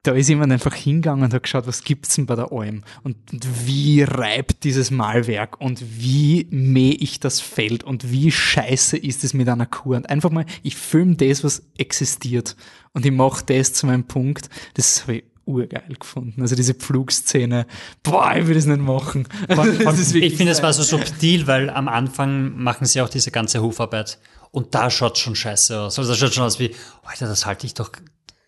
da 0.08 0.14
ist 0.14 0.30
jemand 0.30 0.54
einfach 0.54 0.74
hingegangen 0.74 1.26
und 1.26 1.34
hat 1.34 1.44
geschaut, 1.44 1.68
was 1.68 1.84
gibt's 1.84 2.16
denn 2.16 2.26
bei 2.26 2.36
der 2.36 2.52
Alm 2.52 2.84
und, 3.04 3.18
und 3.32 3.68
wie 3.68 4.04
reibt 4.04 4.64
dieses 4.64 4.90
Malwerk? 4.90 5.60
Und 5.60 5.84
wie 6.00 6.48
mähe 6.50 6.94
ich 6.94 7.20
das 7.20 7.42
Feld? 7.42 7.84
Und 7.84 8.10
wie 8.10 8.32
scheiße 8.32 8.96
ist 8.96 9.24
es 9.26 9.34
mit 9.34 9.50
einer 9.50 9.66
Kur? 9.66 9.98
Und 9.98 10.10
einfach 10.10 10.30
mal, 10.30 10.46
ich 10.64 10.78
filme 10.78 11.16
das, 11.16 11.44
was 11.44 11.64
existiert. 11.78 12.56
Und 12.94 13.06
ich 13.06 13.12
mache 13.12 13.44
das 13.46 13.74
zu 13.74 13.86
meinem 13.86 14.06
Punkt, 14.06 14.50
das 14.76 15.04
habe 15.04 15.18
ich 15.18 15.24
urgeil 15.46 15.96
gefunden. 16.00 16.42
Also 16.42 16.56
diese 16.56 16.74
Pflugszene, 16.74 17.68
boah, 18.04 18.36
ich 18.36 18.48
will 18.48 18.56
das 18.56 18.66
nicht 18.66 18.80
machen. 18.80 19.28
Das 19.48 20.14
ich 20.14 20.36
finde, 20.36 20.52
es 20.52 20.64
war 20.64 20.74
so 20.74 20.84
subtil, 20.84 21.48
weil 21.48 21.70
am 21.70 21.88
Anfang 21.88 22.56
machen 22.58 22.86
sie 22.86 23.02
auch 23.02 23.10
diese 23.10 23.32
ganze 23.32 23.62
Hofarbeit 23.62 24.20
und 24.52 24.74
da 24.76 24.90
schaut 24.90 25.18
schon 25.18 25.36
scheiße 25.36 25.80
aus. 25.80 25.98
Also 25.98 26.12
das 26.12 26.20
schaut 26.20 26.34
schon 26.34 26.44
aus 26.44 26.60
wie, 26.60 26.76
Alter, 27.04 27.28
das 27.28 27.46
halte 27.46 27.66
ich 27.66 27.74
doch, 27.74 27.92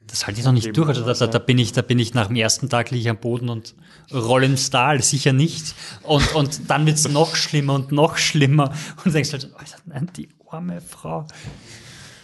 das 0.10 0.26
halte 0.26 0.40
ich 0.40 0.46
doch 0.46 0.52
nicht 0.52 0.76
durch. 0.76 0.88
Also 0.88 1.06
da, 1.06 1.14
da, 1.14 1.28
da 1.28 1.40
bin 1.40 1.58
ich, 1.58 1.72
da 1.72 1.82
bin 1.82 2.00
ich 2.00 2.14
nach 2.14 2.28
dem 2.28 2.36
ersten 2.36 2.70
Tag 2.70 2.92
liege 2.92 3.02
ich 3.02 3.10
am 3.10 3.18
Boden 3.18 3.50
und 3.50 3.76
roll 4.12 4.44
ins 4.44 4.70
Tal, 4.70 5.02
sicher 5.02 5.34
nicht. 5.34 5.76
Und, 6.04 6.34
und 6.36 6.70
dann 6.70 6.86
wird's 6.86 7.08
noch 7.08 7.36
schlimmer 7.36 7.76
und 7.76 7.92
noch 7.92 8.18
schlimmer. 8.18 8.74
Und 9.04 9.14
denkst 9.14 9.32
halt, 9.34 9.52
Alter, 9.56 9.78
nein, 9.86 10.10
die 10.16 10.30
arme 10.50 10.82
Frau. 10.82 11.28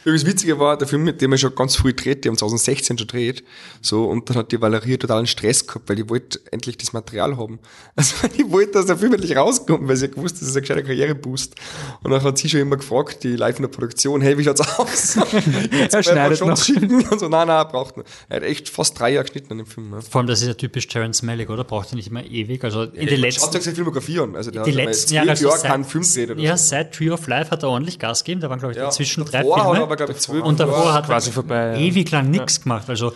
Übrigens 0.06 0.25
Witzige 0.27 0.59
war, 0.59 0.77
der 0.77 0.88
Film, 0.88 1.03
mit 1.03 1.19
dem 1.19 1.32
er 1.32 1.40
schon 1.40 1.56
ganz 1.56 1.75
früh 1.75 1.92
dreht, 1.92 2.24
die 2.24 2.30
haben 2.30 2.38
2016 2.38 3.00
schon 3.00 3.08
dreht, 3.08 3.43
so, 3.82 4.06
und 4.06 4.30
dann 4.30 4.38
hat 4.38 4.51
die 4.51 4.61
Valerie 4.61 4.98
totalen 4.98 5.25
Stress 5.25 5.66
gehabt, 5.66 5.90
weil 5.90 5.95
die 5.95 6.08
wollte 6.08 6.40
endlich 6.51 6.77
das 6.77 6.93
Material 6.93 7.38
haben. 7.38 7.59
Also, 7.98 8.27
die 8.27 8.51
wollte, 8.51 8.74
dass 8.74 8.88
der 8.88 8.98
Film 8.98 9.14
endlich 9.14 9.38
rauskommt, 9.38 9.88
weil 9.88 9.95
sie 9.95 10.08
hat 10.08 10.16
gewusst, 10.16 10.42
das 10.42 10.50
ist 10.50 10.56
ein 10.58 10.61
gescheiter 10.61 10.84
Karriereboost. 10.84 11.56
Und 12.03 12.11
dann 12.11 12.22
hat 12.22 12.38
sie 12.38 12.50
schon 12.50 12.59
immer 12.59 12.75
gefragt, 12.75 13.24
die 13.24 13.38
live 13.38 13.56
in 13.56 13.64
der 13.64 13.69
Produktion, 13.69 14.19
hey, 14.22 14.38
wie 14.38 14.43
schaut's 14.43 14.61
aus? 14.77 15.17
Er 15.92 16.03
schneidet 16.03 16.38
schon 16.38 16.50
noch. 16.50 16.58
schicken. 16.58 17.06
Und 17.09 17.19
so, 17.19 17.30
nein, 17.30 17.48
nein, 17.48 17.66
braucht 17.69 17.98
nicht. 17.98 18.09
Er 18.27 18.38
hat 18.38 18.43
echt 18.43 18.69
fast 18.69 19.00
drei 19.00 19.11
Jahre 19.14 19.24
geschnitten 19.24 19.53
an 19.53 19.58
dem 19.59 19.67
Film. 19.67 19.92
Ne? 19.92 20.01
Vor 20.01 20.19
allem, 20.19 20.27
das 20.27 20.42
ist 20.42 20.48
ja 20.48 20.53
typisch 20.53 20.88
Terrence 20.88 21.24
Malick, 21.24 21.50
oder? 21.50 21.64
Braucht 21.64 21.93
er 21.93 21.95
nicht 21.95 22.09
immer 22.09 22.24
ewig. 22.24 22.64
Also 22.64 22.84
in 22.84 22.92
den 22.92 23.09
Schaut 23.09 23.19
letzten, 23.19 23.58
euch 23.58 23.64
seine 23.64 23.75
Filmografie 23.75 24.19
an. 24.19 24.35
Also, 24.35 24.51
der 24.51 24.64
die 24.64 24.72
hat 24.72 24.75
letzten 24.75 25.09
zwölf 25.09 25.16
Jahre, 25.16 25.30
also 25.30 25.48
Jahre 25.48 25.58
seit, 25.59 25.72
keinen 25.72 25.84
Film 25.85 26.03
gedreht 26.03 26.32
oder 26.32 26.42
ja, 26.42 26.58
so. 26.58 26.69
seit 26.69 26.93
Tree 26.93 27.09
of 27.09 27.27
Life 27.27 27.51
hat 27.51 27.64
er 27.64 27.69
ordentlich 27.69 27.98
Gas 27.98 28.24
gegeben. 28.24 28.42
Da 28.42 28.50
waren, 28.50 28.59
glaube 28.59 28.74
ich, 28.74 28.77
Ja, 28.77 28.85
dazwischen 28.85 29.25
drei 29.25 29.42
Filme. 29.42 29.94
Aber, 29.95 30.06
glaube 30.06 30.11
ich, 30.14 30.19
zwölf 30.19 30.43
Und 30.43 30.59
davor 30.59 30.93
hat 30.93 31.06
er 31.06 31.07
Quasi 31.07 31.32
vorbei, 31.32 31.74
ja. 31.74 31.77
ewig 31.77 32.11
lang 32.11 32.30
nichts 32.30 32.61
gemacht. 32.61 32.90
Also 32.90 33.14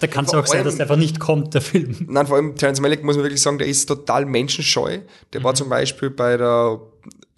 da 0.00 0.06
kann 0.06 0.24
es 0.24 0.34
auch 0.34 0.46
sein, 0.46 0.64
dass 0.64 0.76
der 0.76 0.84
einfach 0.84 0.96
nicht 0.96 1.20
kommt, 1.20 1.54
der 1.54 1.60
Film. 1.60 1.96
Nein, 2.08 2.26
vor 2.26 2.36
allem 2.36 2.56
Terence 2.56 2.80
Malick 2.80 3.02
muss 3.04 3.16
man 3.16 3.24
wirklich 3.24 3.42
sagen, 3.42 3.58
der 3.58 3.66
ist 3.66 3.86
total 3.86 4.24
menschenscheu. 4.26 4.98
Der 5.32 5.40
Mhm. 5.40 5.44
war 5.44 5.54
zum 5.54 5.68
Beispiel 5.68 6.10
bei 6.10 6.36
der 6.36 6.78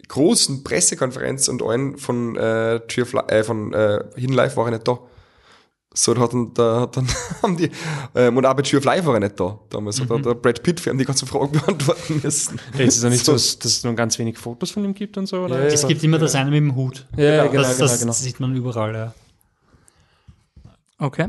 großen 0.08 0.62
Pressekonferenz 0.64 1.48
und 1.48 1.62
allen 1.62 1.96
von 1.96 2.36
äh, 2.36 2.74
Li- 2.76 3.18
äh, 3.28 3.42
von 3.42 3.72
äh, 3.72 4.04
Hidden 4.16 4.34
Life 4.34 4.56
war 4.56 4.66
er 4.66 4.72
nicht 4.72 4.86
da. 4.86 4.98
So, 5.96 6.12
da 6.12 6.22
hat 6.22 6.32
dann, 6.32 6.52
da 6.54 6.80
hat 6.80 6.96
dann 6.96 7.06
haben 7.42 7.56
die, 7.56 7.70
ähm, 8.16 8.36
und 8.36 8.44
auch 8.44 8.54
bei 8.54 8.62
Tree 8.62 8.76
of 8.78 8.84
Life 8.84 9.06
war 9.06 9.14
er 9.14 9.20
nicht 9.20 9.38
da. 9.38 9.58
Damals 9.70 10.00
Mhm. 10.00 10.08
hat 10.08 10.24
der 10.26 10.34
Brad 10.34 10.60
Pitt 10.62 10.80
für 10.80 10.90
ihn 10.90 10.98
die 10.98 11.04
ganzen 11.04 11.28
Fragen 11.28 11.52
beantworten 11.58 12.20
müssen. 12.22 12.58
Ist 12.76 12.96
es 12.96 13.02
ja 13.04 13.10
nicht 13.10 13.24
so, 13.24 13.32
So. 13.32 13.32
dass, 13.34 13.58
dass 13.60 13.72
es 13.72 13.84
nur 13.84 13.94
ganz 13.94 14.18
wenig 14.18 14.36
Fotos 14.36 14.72
von 14.72 14.84
ihm 14.84 14.92
gibt 14.94 15.16
und 15.18 15.26
so? 15.26 15.44
Oder? 15.44 15.60
Ja, 15.60 15.64
Es 15.66 15.86
gibt 15.86 16.02
immer 16.02 16.18
das 16.18 16.34
eine 16.34 16.50
mit 16.50 16.58
dem 16.58 16.74
Hut. 16.74 17.06
ja, 17.16 17.46
genau, 17.46 17.62
das 17.62 17.76
genau, 17.76 17.88
das 17.88 18.00
genau. 18.00 18.12
sieht 18.12 18.40
man 18.40 18.56
überall, 18.56 18.92
ja. 18.94 19.14
Okay. 20.98 21.28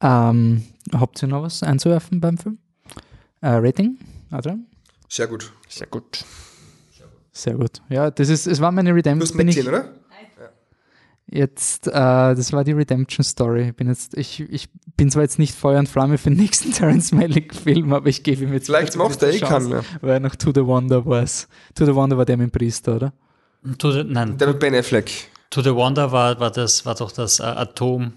Ähm, 0.00 0.64
habt 0.92 1.22
ihr 1.22 1.28
noch 1.28 1.42
was 1.42 1.62
einzuwerfen 1.62 2.20
beim 2.20 2.36
Film? 2.38 2.58
Äh, 3.40 3.48
Rating? 3.56 3.98
Adrian? 4.30 4.66
Sehr 5.08 5.26
gut. 5.26 5.52
Sehr 5.68 5.86
gut. 5.86 6.24
Sehr 7.32 7.54
gut. 7.54 7.82
Ja, 7.88 8.10
das 8.10 8.28
ist, 8.28 8.46
es 8.46 8.60
war 8.60 8.70
meine 8.70 8.90
Du 8.90 8.94
Redemption. 8.96 9.22
hast 9.28 9.36
Bin 9.36 9.48
ich, 9.48 9.56
mitgesehen, 9.56 9.74
oder? 9.82 9.92
Jetzt, 11.34 11.88
äh, 11.88 11.90
das 11.90 12.52
war 12.52 12.62
die 12.62 12.70
Redemption 12.70 13.24
Story. 13.24 13.70
Ich 13.70 13.74
bin 13.74 13.88
jetzt, 13.88 14.16
ich, 14.16 14.38
ich 14.38 14.68
bin 14.96 15.10
zwar 15.10 15.24
jetzt 15.24 15.40
nicht 15.40 15.52
Feuer 15.52 15.80
und 15.80 15.88
Flamme 15.88 16.16
für 16.16 16.30
den 16.30 16.38
nächsten 16.38 16.70
Terrence 16.72 17.10
Malick 17.10 17.52
Film, 17.56 17.92
aber 17.92 18.08
ich 18.08 18.22
gebe 18.22 18.44
ihm 18.44 18.52
jetzt 18.52 18.66
Vielleicht 18.66 18.94
macht 18.94 19.20
er 19.20 19.34
eh 19.34 19.40
keinen 19.40 19.68
mehr. 19.68 19.84
Weil 20.00 20.10
er 20.10 20.20
noch 20.20 20.36
To 20.36 20.52
the 20.54 20.64
Wonder 20.64 21.04
war 21.04 21.24
To 21.74 21.86
the 21.86 21.92
Wonder 21.92 22.16
war 22.16 22.24
der 22.24 22.36
mit 22.36 22.46
dem 22.46 22.50
Priester, 22.52 22.94
oder? 22.94 23.12
To 23.78 23.90
the, 23.90 24.04
nein, 24.04 24.38
Der 24.38 24.46
mit 24.46 24.60
Ben 24.60 24.76
Affleck. 24.76 25.10
To 25.50 25.60
the 25.60 25.74
Wonder 25.74 26.12
war, 26.12 26.38
war, 26.38 26.52
das, 26.52 26.86
war 26.86 26.94
doch 26.94 27.10
das 27.10 27.40
äh, 27.40 27.42
Atom. 27.42 28.12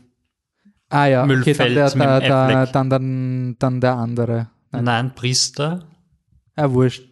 Ah 0.89 1.07
ja, 1.07 1.23
okay, 1.23 1.53
dann, 1.53 1.73
der, 1.73 1.89
der, 1.89 2.19
der, 2.19 2.37
Affleck. 2.37 2.73
dann, 2.73 2.89
dann, 2.91 3.55
dann 3.57 3.81
der 3.81 3.95
andere. 3.95 4.49
Nein. 4.71 4.83
Nein, 4.83 5.15
Priester. 5.15 5.87
Ah, 6.55 6.69
wurscht. 6.69 7.09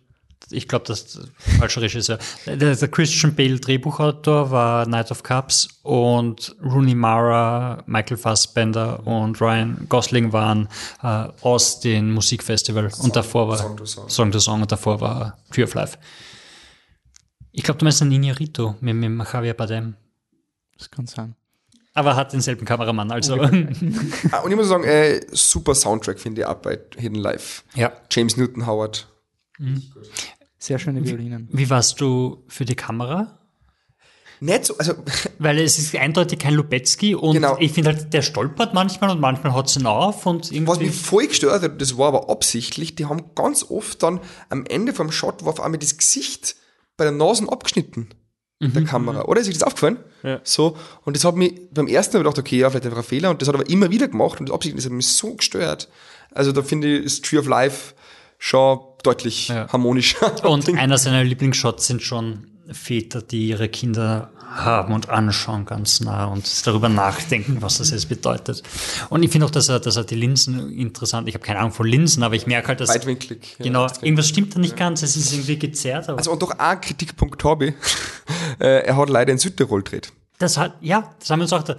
Ich 0.52 0.68
glaube, 0.68 0.86
das 0.86 1.02
ist 1.02 1.16
der 1.18 1.54
falsche 1.60 1.82
Regisseur. 1.82 2.20
Der, 2.46 2.76
der 2.76 2.88
Christian 2.88 3.36
Bale 3.36 3.60
Drehbuchautor 3.60 4.52
war 4.52 4.88
Night 4.88 5.12
of 5.12 5.24
Cups 5.24 5.68
und 5.84 6.56
Rooney 6.64 6.96
Mara, 6.96 7.84
Michael 7.86 8.18
Fassbender 8.18 9.06
und 9.06 9.40
Ryan 9.42 9.86
Gosling 9.90 10.34
waren 10.34 10.68
äh, 11.04 11.28
aus 11.42 11.80
dem 11.80 12.14
Musikfestival 12.14 12.92
und 13.00 13.16
davor 13.16 13.48
war 13.50 13.58
Song 13.58 13.78
to 13.78 13.86
Song. 13.86 14.10
Song 14.10 14.32
to 14.32 14.40
Song 14.40 14.62
und 14.62 14.72
davor 14.72 15.02
war 15.02 15.38
Tree 15.52 15.64
of 15.64 15.74
Life. 15.74 15.98
Ich 17.52 17.64
glaube, 17.64 17.78
du 17.78 17.86
meinst 17.86 18.02
den 18.02 18.12
Inarito 18.12 18.76
mit, 18.82 18.96
mit 18.96 19.28
Javier 19.32 19.54
Bardem. 19.54 19.96
Das 20.78 20.92
kann 20.92 21.08
sein. 21.08 21.36
Aber 21.94 22.10
er 22.12 22.16
hat 22.18 22.34
denselben 22.34 22.66
Kameramann, 22.66 23.10
also. 23.10 23.36
Ah, 24.32 24.40
und 24.40 24.52
ich 24.52 24.58
muss 24.58 24.68
sagen, 24.68 24.84
äh, 24.84 25.22
super 25.32 25.74
Soundtrack 25.74 26.20
finde 26.20 26.42
ich 26.42 26.48
auch 26.48 26.56
bei 26.56 26.78
Hidden 26.98 27.20
Life. 27.20 27.64
ja. 27.74 27.94
James 28.12 28.36
Newton 28.36 28.68
Howard. 28.68 29.08
Sehr 30.66 30.80
schöne 30.80 31.06
Violinen. 31.06 31.48
Wie 31.52 31.70
warst 31.70 32.02
du 32.02 32.44
für 32.48 32.66
die 32.66 32.76
Kamera? 32.76 33.38
Nicht 34.40 34.66
so, 34.66 34.78
also 34.80 34.94
Weil 35.40 35.60
es 35.60 35.78
ist 35.78 35.96
eindeutig 35.96 36.40
kein 36.40 36.56
Lubetzky 36.56 37.14
und 37.14 37.34
Genau. 37.34 37.56
ich 37.60 37.72
finde 37.72 37.92
halt, 37.92 38.12
der 38.14 38.24
stolpert 38.24 38.74
manchmal 38.74 39.12
und 39.12 39.20
manchmal 39.22 39.54
hat 39.54 39.68
es 39.70 39.78
ihn 39.78 39.86
auf 39.86 40.26
und 40.26 40.46
Was 40.46 40.52
irgendwie. 40.52 40.86
mich 40.88 40.96
voll 40.96 41.28
gestört 41.28 41.62
hat, 41.62 41.80
das 41.80 41.98
war 42.00 42.08
aber 42.08 42.30
absichtlich, 42.30 42.96
die 42.96 43.06
haben 43.06 43.24
ganz 43.36 43.64
oft 43.70 44.02
dann 44.02 44.20
am 44.50 44.66
Ende 44.66 44.94
vom 44.94 45.12
Shot 45.12 45.46
war 45.46 45.54
auf 45.54 45.62
einmal 45.62 45.78
das 45.78 45.98
Gesicht 45.98 46.56
bei 46.98 47.04
der 47.04 47.14
Nase 47.14 47.48
abgeschnitten. 47.48 48.10
Der 48.62 48.84
Kamera. 48.86 49.26
Oder 49.26 49.42
ist 49.42 49.48
euch 49.50 49.54
das 49.56 49.64
aufgefallen? 49.64 49.98
Ja. 50.24 50.40
So. 50.44 50.76
Und 51.04 51.16
das 51.16 51.24
hat 51.26 51.36
mich 51.36 51.54
beim 51.72 51.86
ersten 51.88 52.18
Mal 52.18 52.24
gedacht, 52.24 52.40
okay, 52.40 52.58
ja, 52.58 52.70
vielleicht 52.70 52.86
einfach 52.86 53.00
ein 53.00 53.04
Fehler. 53.04 53.30
Und 53.30 53.42
das 53.42 53.48
hat 53.50 53.54
aber 53.54 53.70
immer 53.70 53.92
wieder 53.92 54.08
gemacht 54.08 54.40
und 54.40 54.50
das 54.50 54.56
absichtlich, 54.56 54.84
das 54.84 54.90
hat 54.90 54.96
mich 54.96 55.08
so 55.10 55.36
gestört. 55.36 55.90
Also 56.32 56.52
da 56.52 56.64
finde 56.64 56.98
ich, 56.98 57.06
ist 57.06 57.26
Tree 57.26 57.38
of 57.38 57.48
Life 57.48 57.94
schon 58.40 58.80
deutlich 59.06 59.48
Ja. 59.50 59.68
harmonischer. 59.72 60.44
Und 60.48 60.68
einer 60.78 60.98
seiner 60.98 61.24
Lieblingsshots 61.24 61.88
sind 61.88 62.02
schon 62.02 62.48
Väter, 62.72 63.22
die 63.22 63.50
ihre 63.50 63.70
Kinder 63.70 64.32
haben 64.56 64.94
und 64.94 65.10
anschauen 65.10 65.66
ganz 65.66 66.00
nah 66.00 66.26
und 66.26 66.66
darüber 66.66 66.88
nachdenken, 66.88 67.58
was 67.62 67.80
das 67.80 67.92
jetzt 67.92 68.08
bedeutet. 68.08 68.64
Und 69.10 69.22
ich 69.22 69.30
finde 69.30 69.46
auch, 69.48 69.52
dass 69.52 69.68
er, 69.68 69.82
dass 69.82 69.98
er 69.98 70.06
die 70.06 70.16
Linsen 70.16 70.72
interessant, 70.72 71.28
ich 71.28 71.34
habe 71.36 71.44
keine 71.44 71.60
Ahnung 71.60 71.74
von 71.74 71.86
Linsen, 71.86 72.24
aber 72.24 72.36
ich 72.36 72.48
merke 72.48 72.70
halt, 72.70 72.80
dass 72.80 72.88
Weitwinklig. 72.88 73.58
ja, 73.60 73.66
genau, 73.66 73.84
extrem. 73.86 74.06
irgendwas 74.06 74.30
stimmt 74.30 74.56
da 74.56 74.60
nicht 74.60 74.78
ganz, 74.78 75.02
es 75.04 75.18
ist 75.18 75.34
irgendwie 75.34 75.60
gezerrt, 75.60 76.08
aber 76.08 76.20
Also 76.20 76.32
und 76.32 76.42
doch 76.42 76.52
ein 76.52 76.80
Kritikpunkt 76.80 77.44
habe 77.44 77.66
ich. 77.68 77.74
Äh, 78.62 78.86
er 78.86 78.96
hat 78.96 79.10
leider 79.10 79.34
in 79.34 79.38
Südtirol 79.40 79.84
gedreht. 79.84 80.14
das 80.40 80.58
hat, 80.58 80.76
ja, 80.80 81.14
das 81.20 81.30
haben 81.30 81.40
wir 81.40 81.44
uns 81.44 81.54
auch 81.54 81.64
da. 81.64 81.76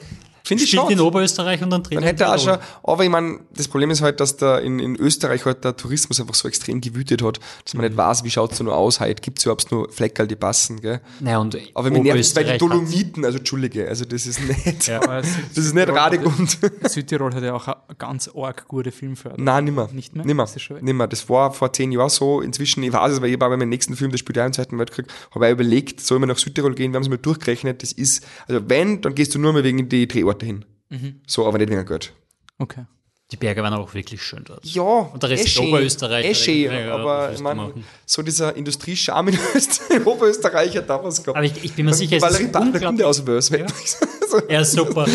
Finde 0.47 0.63
ich 0.63 0.71
schade. 0.71 0.93
in 0.93 1.01
Oberösterreich 1.01 1.61
und 1.63 1.71
dann 1.71 1.83
dreht 1.83 1.99
Dann 1.99 2.05
hätte 2.05 2.25
er 2.25 2.35
auch 2.35 2.39
schon, 2.39 2.59
aber 2.85 3.05
ich 3.05 3.11
meine, 3.11 3.41
das 3.57 3.67
Problem 3.67 3.91
ist 3.91 4.01
halt, 4.01 4.21
dass 4.21 4.37
da 4.37 4.59
in, 4.59 4.79
in 4.79 4.95
Österreich 4.95 5.45
halt 5.45 5.65
der 5.65 5.77
Tourismus 5.77 6.21
einfach 6.21 6.35
so 6.35 6.47
extrem 6.47 6.81
gewütet 6.81 7.21
hat, 7.23 7.41
dass 7.65 7.75
man 7.75 7.85
nicht 7.85 7.97
weiß, 7.97 8.23
wie 8.23 8.31
schaut's 8.31 8.59
da 8.59 8.65
nur 8.65 8.77
aus 8.77 9.01
heute, 9.01 9.21
gibt's 9.21 9.45
überhaupt 9.45 9.73
nur 9.73 9.91
Fleckerl, 9.91 10.29
die 10.29 10.37
passen, 10.37 10.81
gell? 10.81 11.01
Naja, 11.19 11.39
und 11.39 11.59
Aber 11.75 11.91
mir 11.91 12.01
nervt 12.01 12.21
es 12.21 12.33
bei 12.33 12.45
den 12.45 12.59
Dolomiten, 12.59 13.25
also 13.25 13.39
Entschuldige, 13.39 13.89
also 13.89 14.05
das 14.05 14.27
ist 14.27 14.41
nicht, 14.41 14.89
Aber 14.91 15.17
das 15.55 15.57
ist 15.57 15.75
nicht 15.75 15.89
Radegund. 15.89 16.59
Südtirol 16.89 17.35
hat 17.35 17.43
ja 17.43 17.55
auch 17.55 17.67
eine 17.67 17.77
ganz 17.99 18.31
arg 18.33 18.69
gute 18.69 18.93
Filmförderung. 18.93 19.45
Nein, 19.45 19.65
nimmer. 19.65 19.89
Nicht 19.93 20.15
mehr? 20.15 20.25
Nimmer. 20.25 20.45
Das 20.45 20.63
schon 20.63 20.83
nimmer. 20.83 21.09
Das 21.09 21.29
war 21.29 21.53
vor 21.53 21.73
zehn 21.73 21.91
Jahren 21.91 22.09
so. 22.09 22.41
Inzwischen, 22.41 22.85
ich 22.85 22.93
weiß 22.93 23.15
es, 23.15 23.21
weil 23.21 23.31
ich 23.31 23.41
war 23.41 23.49
bei 23.49 23.57
meinem 23.57 23.71
nächsten 23.71 23.97
Film, 23.97 24.13
das 24.13 24.21
spielt 24.21 24.37
ja 24.37 24.47
im 24.47 24.53
Zweiten 24.53 24.79
Weltkrieg, 24.79 25.07
habe 25.35 25.47
ich 25.47 25.53
überlegt, 25.53 26.01
soll 26.01 26.19
man 26.19 26.29
nach 26.29 26.39
Südtirol 26.39 26.75
gehen? 26.75 26.93
Wir 26.93 26.97
haben 26.97 27.03
es 27.03 27.09
mal 27.09 27.19
durchgerechnet. 27.19 27.83
Das 27.83 27.91
ist, 27.91 28.25
also 28.47 28.61
wenn, 28.69 29.01
dann 29.01 29.17
gehst 29.17 29.35
du 29.35 29.41
nur 29.41 29.53
mal 29.53 29.65
wegen 29.65 29.89
die 29.89 30.07
Drehorte 30.07 30.36
hin. 30.43 30.65
Mhm. 30.91 31.21
So, 31.27 31.47
aber 31.47 31.59
nicht 31.59 31.71
wegen 31.71 31.85
Geld. 31.85 32.13
Okay. 32.59 32.87
Die 33.33 33.37
Berge 33.37 33.61
waren 33.61 33.75
auch 33.75 33.93
wirklich 33.93 34.23
schön 34.23 34.45
dort. 34.45 34.65
Ja, 34.65 34.83
Und 34.83 35.21
der 35.21 35.31
Rest 35.31 35.47
eh 35.47 35.49
schön, 35.49 35.67
Oberösterreich, 35.67 36.27
Eh 36.27 36.35
schön, 36.35 36.73
ja, 36.73 36.95
aber 36.95 37.33
ich 37.35 37.41
mein, 37.41 37.57
machen. 37.57 37.85
so 38.05 38.23
dieser 38.23 38.55
Industriescham 38.55 39.27
in 39.27 39.37
Österreich, 39.53 40.07
Oberösterreich 40.07 40.77
hat 40.77 40.89
da 40.89 41.03
was 41.03 41.21
gehabt. 41.21 41.37
Aber 41.37 41.45
ich, 41.45 41.65
ich 41.65 41.73
bin 41.75 41.87
mir 41.87 41.95
sicher, 41.95 42.19
es 42.19 42.23
ist 42.41 42.55
unglaublich. 42.55 43.05
Aus 43.05 43.27
Wels. 43.27 43.51
So. 44.29 44.41
Ja, 44.49 44.65
super. 44.65 45.07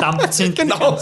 Dampft 0.00 0.32
sind 0.32 0.56
Genau. 0.58 0.98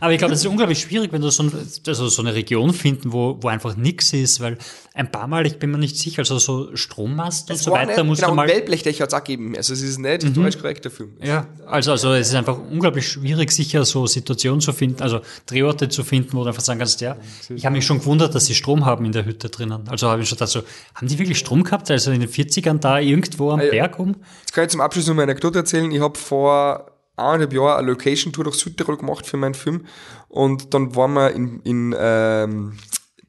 Aber 0.00 0.12
ich 0.12 0.16
glaube, 0.18 0.30
das 0.32 0.40
ist 0.40 0.46
unglaublich 0.46 0.80
schwierig, 0.80 1.12
wenn 1.12 1.20
du 1.20 1.28
so, 1.28 1.42
ein, 1.42 1.52
also 1.86 2.08
so 2.08 2.22
eine 2.22 2.34
Region 2.34 2.72
finden, 2.72 3.12
wo, 3.12 3.36
wo 3.38 3.48
einfach 3.48 3.76
nichts 3.76 4.14
ist, 4.14 4.40
weil 4.40 4.56
ein 4.94 5.12
paar 5.12 5.26
Mal, 5.26 5.46
ich 5.46 5.58
bin 5.58 5.72
mir 5.72 5.76
nicht 5.76 5.98
sicher, 5.98 6.20
also 6.20 6.38
so 6.38 6.74
Strommast 6.74 7.50
und 7.50 7.58
so 7.58 7.72
weiter 7.72 7.96
nicht, 7.96 8.04
muss 8.06 8.20
genau, 8.22 8.34
mal. 8.34 8.48
Wellblechdächer 8.48 9.02
hat 9.02 9.10
es 9.10 9.14
auch 9.14 9.22
gegeben. 9.24 9.54
Also 9.58 9.74
es 9.74 9.82
ist 9.82 9.98
Mhm. 9.98 10.04
nicht 10.06 10.22
historisch 10.22 10.56
korrekt, 10.56 10.86
der 10.86 10.90
Film. 10.90 11.12
Ja, 11.22 11.46
also, 11.66 11.90
also 11.90 12.14
es 12.14 12.28
ist 12.28 12.34
einfach 12.34 12.56
unglaublich 12.58 13.06
schwierig, 13.06 13.52
sicher 13.52 13.84
so 13.84 14.06
Situationen 14.06 14.62
zu 14.62 14.72
finden, 14.72 15.02
also 15.02 15.20
Drehorte 15.44 15.85
zu 15.88 16.04
finden, 16.04 16.32
wo 16.34 16.42
du 16.42 16.48
einfach 16.48 16.62
sagen 16.62 16.78
kannst, 16.78 17.00
ja, 17.00 17.16
ich 17.48 17.64
habe 17.64 17.74
mich 17.74 17.86
schon 17.86 18.00
gewundert, 18.00 18.34
dass 18.34 18.46
sie 18.46 18.54
Strom 18.54 18.84
haben 18.84 19.04
in 19.04 19.12
der 19.12 19.24
Hütte 19.24 19.48
drinnen. 19.48 19.88
Also 19.88 20.08
habe 20.08 20.22
ich 20.22 20.28
schon 20.28 20.36
gedacht, 20.36 20.50
so, 20.50 20.62
haben 20.94 21.08
die 21.08 21.18
wirklich 21.18 21.38
Strom 21.38 21.64
gehabt? 21.64 21.90
Also 21.90 22.10
in 22.10 22.20
den 22.20 22.28
40ern 22.28 22.78
da 22.78 22.98
irgendwo 22.98 23.50
am 23.50 23.60
ja. 23.60 23.70
Berg 23.70 23.98
um? 23.98 24.16
Jetzt 24.40 24.52
kann 24.52 24.64
ich 24.64 24.70
zum 24.70 24.80
Abschluss 24.80 25.06
noch 25.06 25.14
mal 25.14 25.22
eine 25.22 25.32
Anekdote 25.32 25.58
erzählen. 25.58 25.90
Ich 25.90 26.00
habe 26.00 26.18
vor 26.18 26.90
eineinhalb 27.16 27.52
Jahren 27.52 27.78
eine 27.78 27.88
Location-Tour 27.88 28.44
durch 28.44 28.56
Südtirol 28.56 28.96
gemacht 28.96 29.26
für 29.26 29.36
meinen 29.36 29.54
Film. 29.54 29.86
Und 30.28 30.74
dann 30.74 30.94
waren 30.94 31.14
wir 31.14 31.30
in, 31.32 31.60
in 31.60 31.94
ähm, 31.98 32.72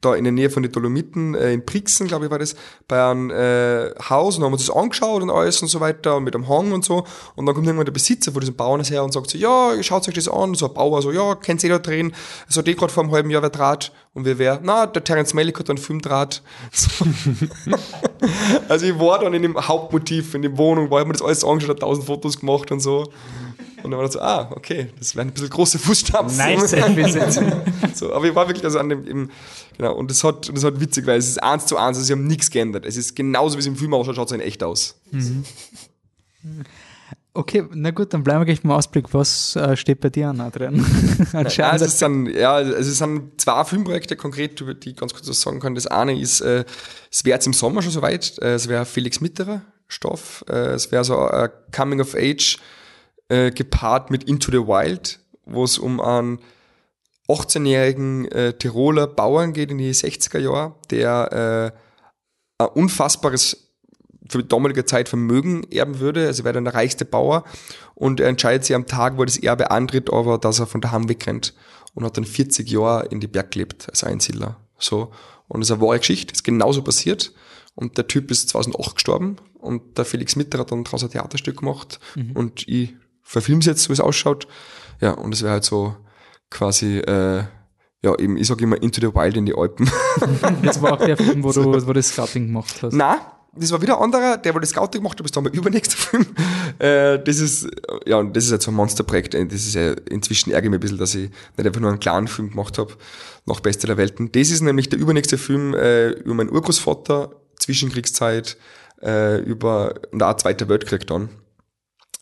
da 0.00 0.14
in 0.14 0.24
der 0.24 0.32
Nähe 0.32 0.50
von 0.50 0.62
den 0.62 0.70
Dolomiten, 0.70 1.34
äh, 1.34 1.52
in 1.52 1.64
Brixen, 1.64 2.06
glaube 2.06 2.26
ich, 2.26 2.30
war 2.30 2.38
das, 2.38 2.54
bei 2.86 3.02
einem 3.02 3.30
äh, 3.30 3.90
Haus 4.08 4.36
und 4.36 4.44
haben 4.44 4.52
uns 4.52 4.66
das 4.66 4.74
angeschaut 4.74 5.22
und 5.22 5.30
alles 5.30 5.60
und 5.60 5.68
so 5.68 5.80
weiter 5.80 6.16
und 6.16 6.24
mit 6.24 6.34
einem 6.34 6.48
Hang 6.48 6.72
und 6.72 6.84
so. 6.84 7.04
Und 7.34 7.46
dann 7.46 7.54
kommt 7.54 7.66
irgendwann 7.66 7.86
der 7.86 7.92
Besitzer 7.92 8.32
von 8.32 8.40
diesem 8.40 8.54
Bauernhaus 8.54 8.90
her 8.90 9.02
und 9.02 9.12
sagt 9.12 9.30
so, 9.30 9.38
ja, 9.38 9.82
schaut 9.82 10.06
euch 10.08 10.14
das 10.14 10.28
an. 10.28 10.54
So 10.54 10.68
ein 10.68 10.74
Bauer 10.74 11.02
so, 11.02 11.10
ja, 11.10 11.34
kennt 11.34 11.62
ihr 11.64 11.70
da 11.70 11.78
drehen? 11.78 12.14
So, 12.48 12.62
die 12.62 12.74
gerade 12.74 12.92
vor 12.92 13.02
einem 13.02 13.12
halben 13.12 13.30
Jahr 13.30 13.42
wer 13.42 13.50
Draht. 13.50 13.92
Und 14.14 14.24
wir 14.24 14.38
wer? 14.38 14.60
Na, 14.62 14.86
der 14.86 15.04
Terence 15.04 15.34
Malick 15.34 15.58
hat 15.58 15.68
einen 15.68 15.78
Filmdraht. 15.78 16.42
So. 16.72 17.04
Also 18.68 18.86
ich 18.86 18.98
war 18.98 19.20
dann 19.20 19.32
in 19.32 19.42
dem 19.42 19.56
Hauptmotiv, 19.56 20.34
in 20.34 20.42
der 20.42 20.56
Wohnung, 20.58 20.90
war 20.90 21.00
ich 21.00 21.06
mir 21.06 21.12
das 21.12 21.22
alles 21.22 21.44
angeschaut, 21.44 21.76
hat 21.76 21.80
tausend 21.80 22.06
Fotos 22.06 22.40
gemacht 22.40 22.70
und 22.72 22.80
so. 22.80 23.10
Und 23.82 23.90
dann 23.90 23.98
war 23.98 24.04
das 24.04 24.14
so, 24.14 24.20
ah, 24.20 24.50
okay, 24.54 24.88
das 24.98 25.14
wären 25.14 25.28
ein 25.28 25.34
bisschen 25.34 25.50
große 25.50 25.78
Fußstapfen. 25.78 26.36
Nice. 26.36 26.70
so, 27.94 28.12
aber 28.12 28.24
ich 28.26 28.34
war 28.34 28.48
wirklich 28.48 28.64
also 28.64 28.78
an 28.78 28.88
dem, 28.88 29.06
im, 29.06 29.30
genau, 29.76 29.94
und 29.94 30.10
das 30.10 30.24
hat, 30.24 30.50
das 30.54 30.64
hat 30.64 30.80
witzig, 30.80 31.06
weil 31.06 31.18
es 31.18 31.28
ist 31.28 31.42
eins 31.42 31.66
zu 31.66 31.76
eins, 31.76 31.96
also 31.96 32.02
sie 32.02 32.12
haben 32.12 32.26
nichts 32.26 32.50
geändert. 32.50 32.84
Es 32.86 32.96
ist 32.96 33.14
genauso, 33.14 33.56
wie 33.56 33.60
es 33.60 33.66
im 33.66 33.76
Film 33.76 33.94
ausschaut, 33.94 34.16
schaut 34.16 34.28
es 34.28 34.32
in 34.32 34.40
echt 34.40 34.62
aus. 34.62 35.00
Okay, 37.34 37.64
na 37.72 37.92
gut, 37.92 38.12
dann 38.12 38.24
bleiben 38.24 38.40
wir 38.40 38.46
gleich 38.46 38.62
beim 38.62 38.72
Ausblick. 38.72 39.14
Was 39.14 39.54
äh, 39.54 39.76
steht 39.76 40.00
bei 40.00 40.10
dir 40.10 40.30
an, 40.30 40.40
Adrian? 40.40 40.74
Ja, 41.32 41.38
Anscheinend. 41.40 41.82
es 41.82 41.98
sind, 41.98 42.26
ja, 42.28 42.54
also 42.54 42.72
es 42.72 42.98
sind 42.98 43.40
zwei 43.40 43.62
Filmprojekte 43.64 44.16
konkret, 44.16 44.60
über 44.60 44.74
die 44.74 44.90
ich 44.90 44.96
ganz 44.96 45.14
kurz 45.14 45.28
was 45.28 45.40
sagen 45.40 45.60
kann. 45.60 45.76
Das 45.76 45.86
eine 45.86 46.18
ist, 46.18 46.40
äh, 46.40 46.64
es 47.12 47.24
wäre 47.24 47.36
jetzt 47.36 47.46
im 47.46 47.52
Sommer 47.52 47.82
schon 47.82 47.92
soweit, 47.92 48.38
äh, 48.40 48.54
es 48.54 48.68
wäre 48.68 48.84
Felix 48.86 49.20
Mitterer 49.20 49.62
Stoff, 49.86 50.44
äh, 50.48 50.74
es 50.74 50.90
wäre 50.90 51.04
so 51.04 51.16
ein 51.18 51.50
Coming 51.70 52.00
of 52.00 52.16
Age 52.16 52.58
äh, 53.28 53.50
gepaart 53.50 54.10
mit 54.10 54.24
Into 54.24 54.50
the 54.50 54.66
Wild, 54.66 55.20
wo 55.44 55.64
es 55.64 55.78
um 55.78 56.00
einen 56.00 56.40
18-jährigen 57.28 58.24
äh, 58.32 58.52
Tiroler 58.54 59.06
Bauern 59.06 59.52
geht 59.52 59.70
in 59.70 59.78
die 59.78 59.92
60er 59.92 60.38
Jahre, 60.38 60.74
der 60.90 61.72
äh, 62.58 62.64
ein 62.64 62.68
unfassbares 62.68 63.68
für 64.30 64.42
die 64.42 64.48
damalige 64.48 64.84
Zeit 64.84 65.08
Vermögen 65.08 65.64
erben 65.70 66.00
würde. 66.00 66.26
Also 66.26 66.42
er 66.42 66.44
wäre 66.44 66.54
dann 66.54 66.64
der 66.64 66.74
reichste 66.74 67.04
Bauer 67.04 67.44
und 67.94 68.20
er 68.20 68.28
entscheidet 68.28 68.64
sich 68.64 68.76
am 68.76 68.86
Tag, 68.86 69.16
wo 69.16 69.22
er 69.22 69.26
das 69.26 69.38
Erbe 69.38 69.70
antritt, 69.70 70.12
aber 70.12 70.38
dass 70.38 70.58
er 70.58 70.66
von 70.66 70.80
daheim 70.80 71.08
wegrennt 71.08 71.54
und 71.94 72.04
hat 72.04 72.16
dann 72.16 72.24
40 72.24 72.68
Jahre 72.68 73.06
in 73.06 73.20
die 73.20 73.26
Berg 73.26 73.52
gelebt 73.52 73.88
als 73.88 74.04
Einsiedler. 74.04 74.56
So. 74.78 75.12
Und 75.48 75.60
das 75.60 75.70
ist 75.70 75.72
eine 75.72 75.82
wahre 75.82 75.98
Geschichte, 75.98 76.32
ist 76.32 76.44
genauso 76.44 76.82
passiert. 76.82 77.32
Und 77.74 77.96
der 77.96 78.06
Typ 78.06 78.30
ist 78.30 78.48
2008 78.50 78.96
gestorben 78.96 79.36
und 79.54 79.98
der 79.98 80.04
Felix 80.04 80.36
Mitter 80.36 80.58
hat 80.58 80.72
dann 80.72 80.84
daraus 80.84 81.04
ein 81.04 81.10
Theaterstück 81.10 81.58
gemacht 81.58 82.00
und 82.34 82.66
ich 82.66 82.94
verfilme 83.28 83.60
es 83.60 83.66
jetzt, 83.66 83.82
so 83.82 83.88
wie 83.90 83.92
es 83.92 84.00
ausschaut. 84.00 84.48
Ja, 85.00 85.12
und 85.12 85.34
es 85.34 85.42
wäre 85.42 85.52
halt 85.52 85.64
so 85.64 85.94
quasi, 86.50 86.98
äh, 86.98 87.44
ja, 88.02 88.18
eben, 88.18 88.36
ich 88.36 88.46
sage 88.46 88.64
immer 88.64 88.80
Into 88.82 89.00
the 89.00 89.14
Wild 89.14 89.36
in 89.36 89.46
die 89.46 89.54
Alpen. 89.54 89.90
Das 90.62 90.80
war 90.80 90.94
auch 90.94 91.04
der 91.04 91.16
Film, 91.16 91.42
wo 91.44 91.52
du, 91.52 91.64
wo 91.66 91.78
du 91.78 91.92
das 91.92 92.08
Scouting 92.08 92.46
gemacht 92.46 92.74
hast. 92.82 92.94
Na, 92.94 93.18
das 93.54 93.70
war 93.70 93.82
wieder 93.82 93.96
ein 93.98 94.04
anderer, 94.04 94.38
der 94.38 94.54
wo 94.54 94.58
das 94.58 94.70
Scouting 94.70 95.02
gemacht 95.02 95.18
hat, 95.18 95.26
ist 95.26 95.36
dann 95.36 95.44
mein 95.44 95.52
übernächster 95.52 95.96
Film. 95.98 96.26
Äh, 96.78 97.18
das 97.22 97.38
ist, 97.38 97.68
ja, 98.06 98.16
und 98.16 98.34
das 98.34 98.44
ist 98.44 98.50
jetzt 98.50 98.64
so 98.64 98.70
ein 98.70 98.74
Monsterprojekt. 98.74 99.34
Äh, 99.34 99.46
Das 99.46 99.60
ist 99.60 99.74
ja, 99.74 99.92
inzwischen 100.10 100.50
ärgere 100.52 100.66
ich 100.66 100.70
mich 100.70 100.78
ein 100.78 100.80
bisschen, 100.80 100.98
dass 100.98 101.14
ich 101.14 101.30
nicht 101.56 101.66
einfach 101.66 101.80
nur 101.80 101.90
einen 101.90 102.00
kleinen 102.00 102.28
Film 102.28 102.50
gemacht 102.50 102.78
habe, 102.78 102.94
nach 103.46 103.60
Beste 103.60 103.86
der 103.86 103.96
Welten. 103.98 104.32
Das 104.32 104.50
ist 104.50 104.62
nämlich 104.62 104.88
der 104.88 104.98
übernächste 104.98 105.36
Film 105.36 105.74
äh, 105.74 106.10
über 106.10 106.34
meinen 106.34 106.50
Urgroßvater, 106.50 107.30
Zwischenkriegszeit, 107.58 108.56
äh, 109.02 109.40
über, 109.40 109.94
und 110.12 110.22
auch 110.22 110.36
Zweiter 110.36 110.68
Weltkrieg 110.68 111.06
dann. 111.06 111.28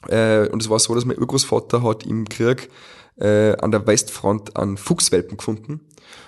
Äh, 0.08 0.48
und 0.48 0.62
es 0.62 0.70
war 0.70 0.78
so, 0.78 0.94
dass 0.94 1.04
mein 1.04 1.18
Urgroßvater 1.18 1.82
hat 1.82 2.04
im 2.06 2.28
Krieg 2.28 2.70
äh, 3.18 3.56
an 3.56 3.70
der 3.70 3.86
Westfront 3.86 4.56
einen 4.56 4.76
Fuchswelpen 4.76 5.36
gefunden 5.36 5.80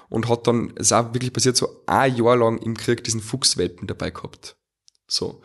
und 0.09 0.29
hat 0.29 0.47
dann, 0.47 0.73
es 0.77 0.87
ist 0.87 0.93
auch 0.93 1.13
wirklich 1.15 1.33
passiert, 1.33 1.57
so 1.57 1.83
ein 1.87 2.17
Jahr 2.17 2.37
lang 2.37 2.59
im 2.59 2.77
Krieg 2.77 3.05
diesen 3.05 3.21
Fuchswelpen 3.21 3.87
dabei 3.87 4.11
gehabt. 4.11 4.57
So. 5.07 5.41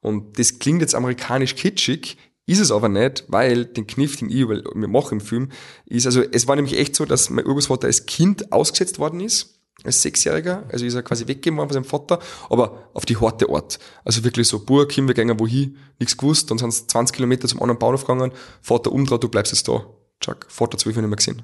Und 0.00 0.38
das 0.38 0.58
klingt 0.58 0.80
jetzt 0.80 0.94
amerikanisch 0.94 1.54
kitschig, 1.54 2.18
ist 2.46 2.60
es 2.60 2.70
aber 2.70 2.88
nicht, 2.88 3.24
weil 3.28 3.66
den 3.66 3.86
Kniff, 3.86 4.16
den 4.16 4.30
ich 4.30 4.36
über- 4.36 4.62
mir 4.74 4.88
mache 4.88 5.14
im 5.14 5.20
Film, 5.20 5.50
ist, 5.86 6.06
also 6.06 6.22
es 6.22 6.48
war 6.48 6.56
nämlich 6.56 6.78
echt 6.78 6.96
so, 6.96 7.04
dass 7.04 7.30
mein 7.30 7.46
Urgroßvater 7.46 7.86
als 7.86 8.06
Kind 8.06 8.52
ausgesetzt 8.52 8.98
worden 8.98 9.20
ist 9.20 9.57
als 9.84 10.02
Sechsjähriger, 10.02 10.64
also 10.70 10.84
ist 10.84 10.94
er 10.94 11.02
quasi 11.02 11.26
weggegeben 11.28 11.58
worden 11.58 11.68
von 11.68 11.74
seinem 11.74 11.84
Vater, 11.84 12.18
aber 12.50 12.88
auf 12.94 13.06
die 13.06 13.16
harte 13.16 13.48
Art. 13.48 13.78
Also 14.04 14.24
wirklich 14.24 14.48
so, 14.48 14.58
Burg, 14.58 14.92
hin, 14.92 15.06
wir 15.06 15.14
gehen 15.14 15.38
wohin, 15.38 15.76
nichts 15.98 16.16
gewusst, 16.16 16.50
dann 16.50 16.58
sind 16.58 16.70
es 16.70 16.86
20 16.88 17.14
Kilometer 17.14 17.46
zum 17.46 17.62
anderen 17.62 17.78
Bauernhof 17.78 18.04
gegangen, 18.04 18.32
Vater 18.60 18.92
umdreht, 18.92 19.22
du 19.22 19.28
bleibst 19.28 19.52
jetzt 19.52 19.68
da. 19.68 19.84
Chuck, 20.20 20.46
Vater 20.48 20.78
zwölf 20.78 20.96
nicht 20.96 21.06
mehr 21.06 21.16
gesehen. 21.16 21.42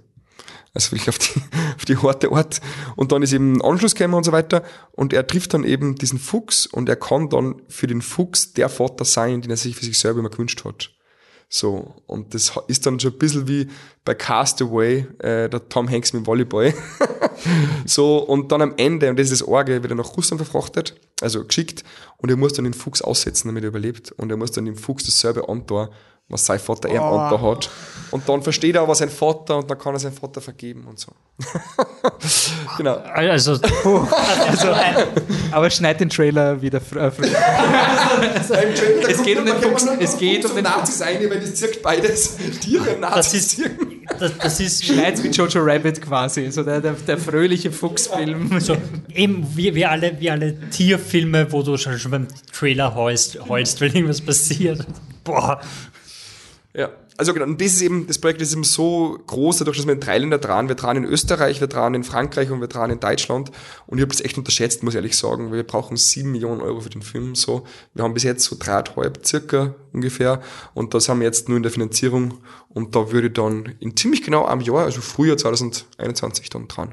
Also 0.75 0.91
wirklich 0.91 1.09
auf 1.09 1.19
die, 1.19 1.41
auf 1.77 1.85
die 1.85 1.97
harte 1.97 2.33
Art. 2.33 2.61
Und 2.97 3.13
dann 3.13 3.23
ist 3.23 3.33
eben 3.33 3.55
ein 3.55 3.63
Anschluss 3.63 3.95
gekommen 3.95 4.15
und 4.15 4.25
so 4.25 4.33
weiter. 4.33 4.65
Und 4.93 5.13
er 5.13 5.27
trifft 5.27 5.55
dann 5.55 5.63
eben 5.63 5.95
diesen 5.95 6.19
Fuchs 6.19 6.67
und 6.67 6.89
er 6.89 6.97
kann 6.97 7.29
dann 7.29 7.63
für 7.69 7.87
den 7.87 8.03
Fuchs 8.03 8.53
der 8.55 8.69
Vater 8.69 9.05
sein, 9.05 9.41
den 9.41 9.51
er 9.51 9.57
sich 9.57 9.77
für 9.77 9.85
sich 9.85 9.97
selber 9.97 10.19
immer 10.19 10.31
gewünscht 10.31 10.65
hat. 10.65 10.91
So, 11.49 11.95
und 12.07 12.35
das 12.35 12.53
ist 12.69 12.87
dann 12.87 12.99
schon 12.99 13.13
ein 13.13 13.19
bisschen 13.19 13.47
wie 13.47 13.69
bei 14.05 14.15
Castaway, 14.15 15.07
äh, 15.19 15.49
der 15.49 15.69
Tom 15.69 15.89
Hanks 15.89 16.13
mit 16.13 16.27
Volleyball. 16.27 16.75
so, 17.87 18.19
und 18.19 18.51
dann 18.51 18.63
am 18.63 18.75
Ende, 18.77 19.09
und 19.11 19.19
das 19.19 19.31
ist 19.31 19.41
das 19.41 19.49
Orge, 19.49 19.83
wird 19.83 19.93
er 19.93 19.97
nach 19.97 20.17
Russland 20.17 20.43
verfrachtet, 20.43 20.95
also 21.21 21.45
geschickt, 21.45 21.85
und 22.19 22.31
er 22.31 22.37
muss 22.37 22.55
dann 22.55 22.65
den 22.65 22.75
Fuchs 22.75 23.03
aussetzen, 23.03 23.49
damit 23.49 23.65
er 23.65 23.69
überlebt. 23.69 24.13
Und 24.13 24.31
er 24.31 24.37
muss 24.37 24.51
dann 24.51 24.65
dem 24.65 24.77
Fuchs 24.77 25.05
dasselbe 25.05 25.49
antun, 25.49 25.89
was 26.29 26.47
sein 26.47 26.59
Vater 26.59 26.89
oh. 26.91 27.19
antun 27.19 27.43
hat. 27.43 27.71
Und 28.11 28.29
dann 28.29 28.43
versteht 28.43 28.77
er 28.77 28.83
aber 28.83 28.95
sein 28.95 29.11
Vater 29.11 29.59
und 29.59 29.71
dann 29.71 29.79
kann 29.79 29.95
er 29.95 29.99
seinen 29.99 30.15
Vater 30.15 30.41
vergeben 30.41 30.87
und 30.89 30.99
so. 30.99 31.13
genau. 32.79 32.97
Also, 32.97 33.59
puh, 33.59 34.07
also 34.49 34.69
aber 35.51 35.69
schneid 35.69 36.01
den 36.01 36.09
Trailer 36.09 36.63
wieder 36.63 36.81
fr 36.81 36.97
äh, 36.97 37.11
früh. 37.11 37.27
also, 37.35 38.55
es 39.09 39.23
geht 39.23 39.39
um 39.39 39.45
den 39.45 39.57
Fuchs, 39.57 39.87
es 39.99 40.17
geht 40.17 40.45
um 40.45 40.55
den 40.55 40.63
Nazis 40.65 41.03
ein, 41.03 41.29
weil 41.29 41.41
das 41.41 41.57
zirkt 41.57 41.83
beides. 41.83 42.37
Tiere 42.61 42.95
und 42.95 43.01
Nazis 43.01 43.57
das 43.57 43.59
ist, 43.59 43.71
das, 44.21 44.39
das 44.39 44.61
ist 44.61 44.85
Schneid's 44.85 45.23
wie 45.25 45.29
Jojo 45.29 45.61
Rabbit 45.61 46.01
quasi, 46.01 46.51
so 46.53 46.63
der, 46.63 46.81
der, 46.81 46.93
der 46.93 47.19
fröhliche 47.19 47.73
Fuchsfilm. 47.73 48.61
So, 48.61 48.77
eben 49.13 49.45
wie, 49.57 49.75
wie, 49.75 49.87
alle, 49.87 50.21
wie 50.21 50.31
alle 50.31 50.71
Tierfilme, 50.71 51.51
wo 51.51 51.63
du 51.63 51.77
schon, 51.77 51.99
schon 51.99 52.13
beim 52.13 52.29
Trailer 52.53 52.95
heulst, 52.95 53.41
heulst, 53.49 53.81
weil 53.81 53.95
irgendwas 53.95 54.21
passiert. 54.21 54.87
Boah. 55.25 55.61
Ja, 56.77 56.91
also 57.17 57.33
genau, 57.33 57.47
und 57.47 57.61
das 57.61 57.75
ist 57.75 57.83
eben, 57.83 58.09
das 58.09 58.19
Projekt 58.19 58.43
ist 58.43 58.53
eben 58.53 58.65
so 58.65 59.17
groß, 59.29 59.59
dadurch, 59.59 59.77
dass 59.77 59.87
wir 59.87 59.93
in 59.95 60.01
drei 60.01 60.19
Länder 60.19 60.39
dran, 60.39 60.67
wir 60.67 60.75
dran 60.75 60.97
in 60.97 61.05
Österreich, 61.05 61.61
wir 61.61 61.69
dran 61.69 61.95
in 61.95 62.03
Frankreich 62.03 62.51
und 62.51 62.61
wir 62.61 62.67
dran 62.67 62.91
in 62.91 62.99
Deutschland. 62.99 63.53
Und 63.87 63.99
ich 63.99 64.03
habe 64.03 64.11
das 64.13 64.21
echt 64.21 64.37
unterschätzt, 64.37 64.83
muss 64.83 64.95
ich 64.95 64.97
ehrlich 64.97 65.17
sagen, 65.17 65.51
weil 65.51 65.59
wir 65.59 65.63
brauchen 65.63 65.97
sieben 65.97 66.33
Millionen 66.33 66.61
Euro 66.61 66.81
für 66.81 66.91
den 66.91 67.03
Film. 67.03 67.37
So, 67.37 67.63
wir 67.95 68.03
haben 68.03 68.13
bis 68.13 68.25
jetzt 68.25 68.43
so 68.45 68.57
dreieinhalb 68.59 69.25
circa 69.25 69.77
ungefähr. 69.93 70.43
Und 70.75 70.95
das 70.95 71.09
haben 71.09 71.21
wir 71.21 71.27
jetzt 71.27 71.49
nur 71.49 71.57
in 71.57 71.63
der 71.63 71.71
Finanzierung. 71.71 72.39
Und 72.69 72.97
da 72.97 73.13
würde 73.13 73.31
dann 73.31 73.77
in 73.79 73.97
ziemlich 73.97 74.25
genau 74.25 74.45
einem 74.45 74.61
Jahr, 74.63 74.81
also 74.85 75.01
Frühjahr 75.01 75.37
2021 75.37 76.51
dann 76.51 76.67
dran. 76.67 76.93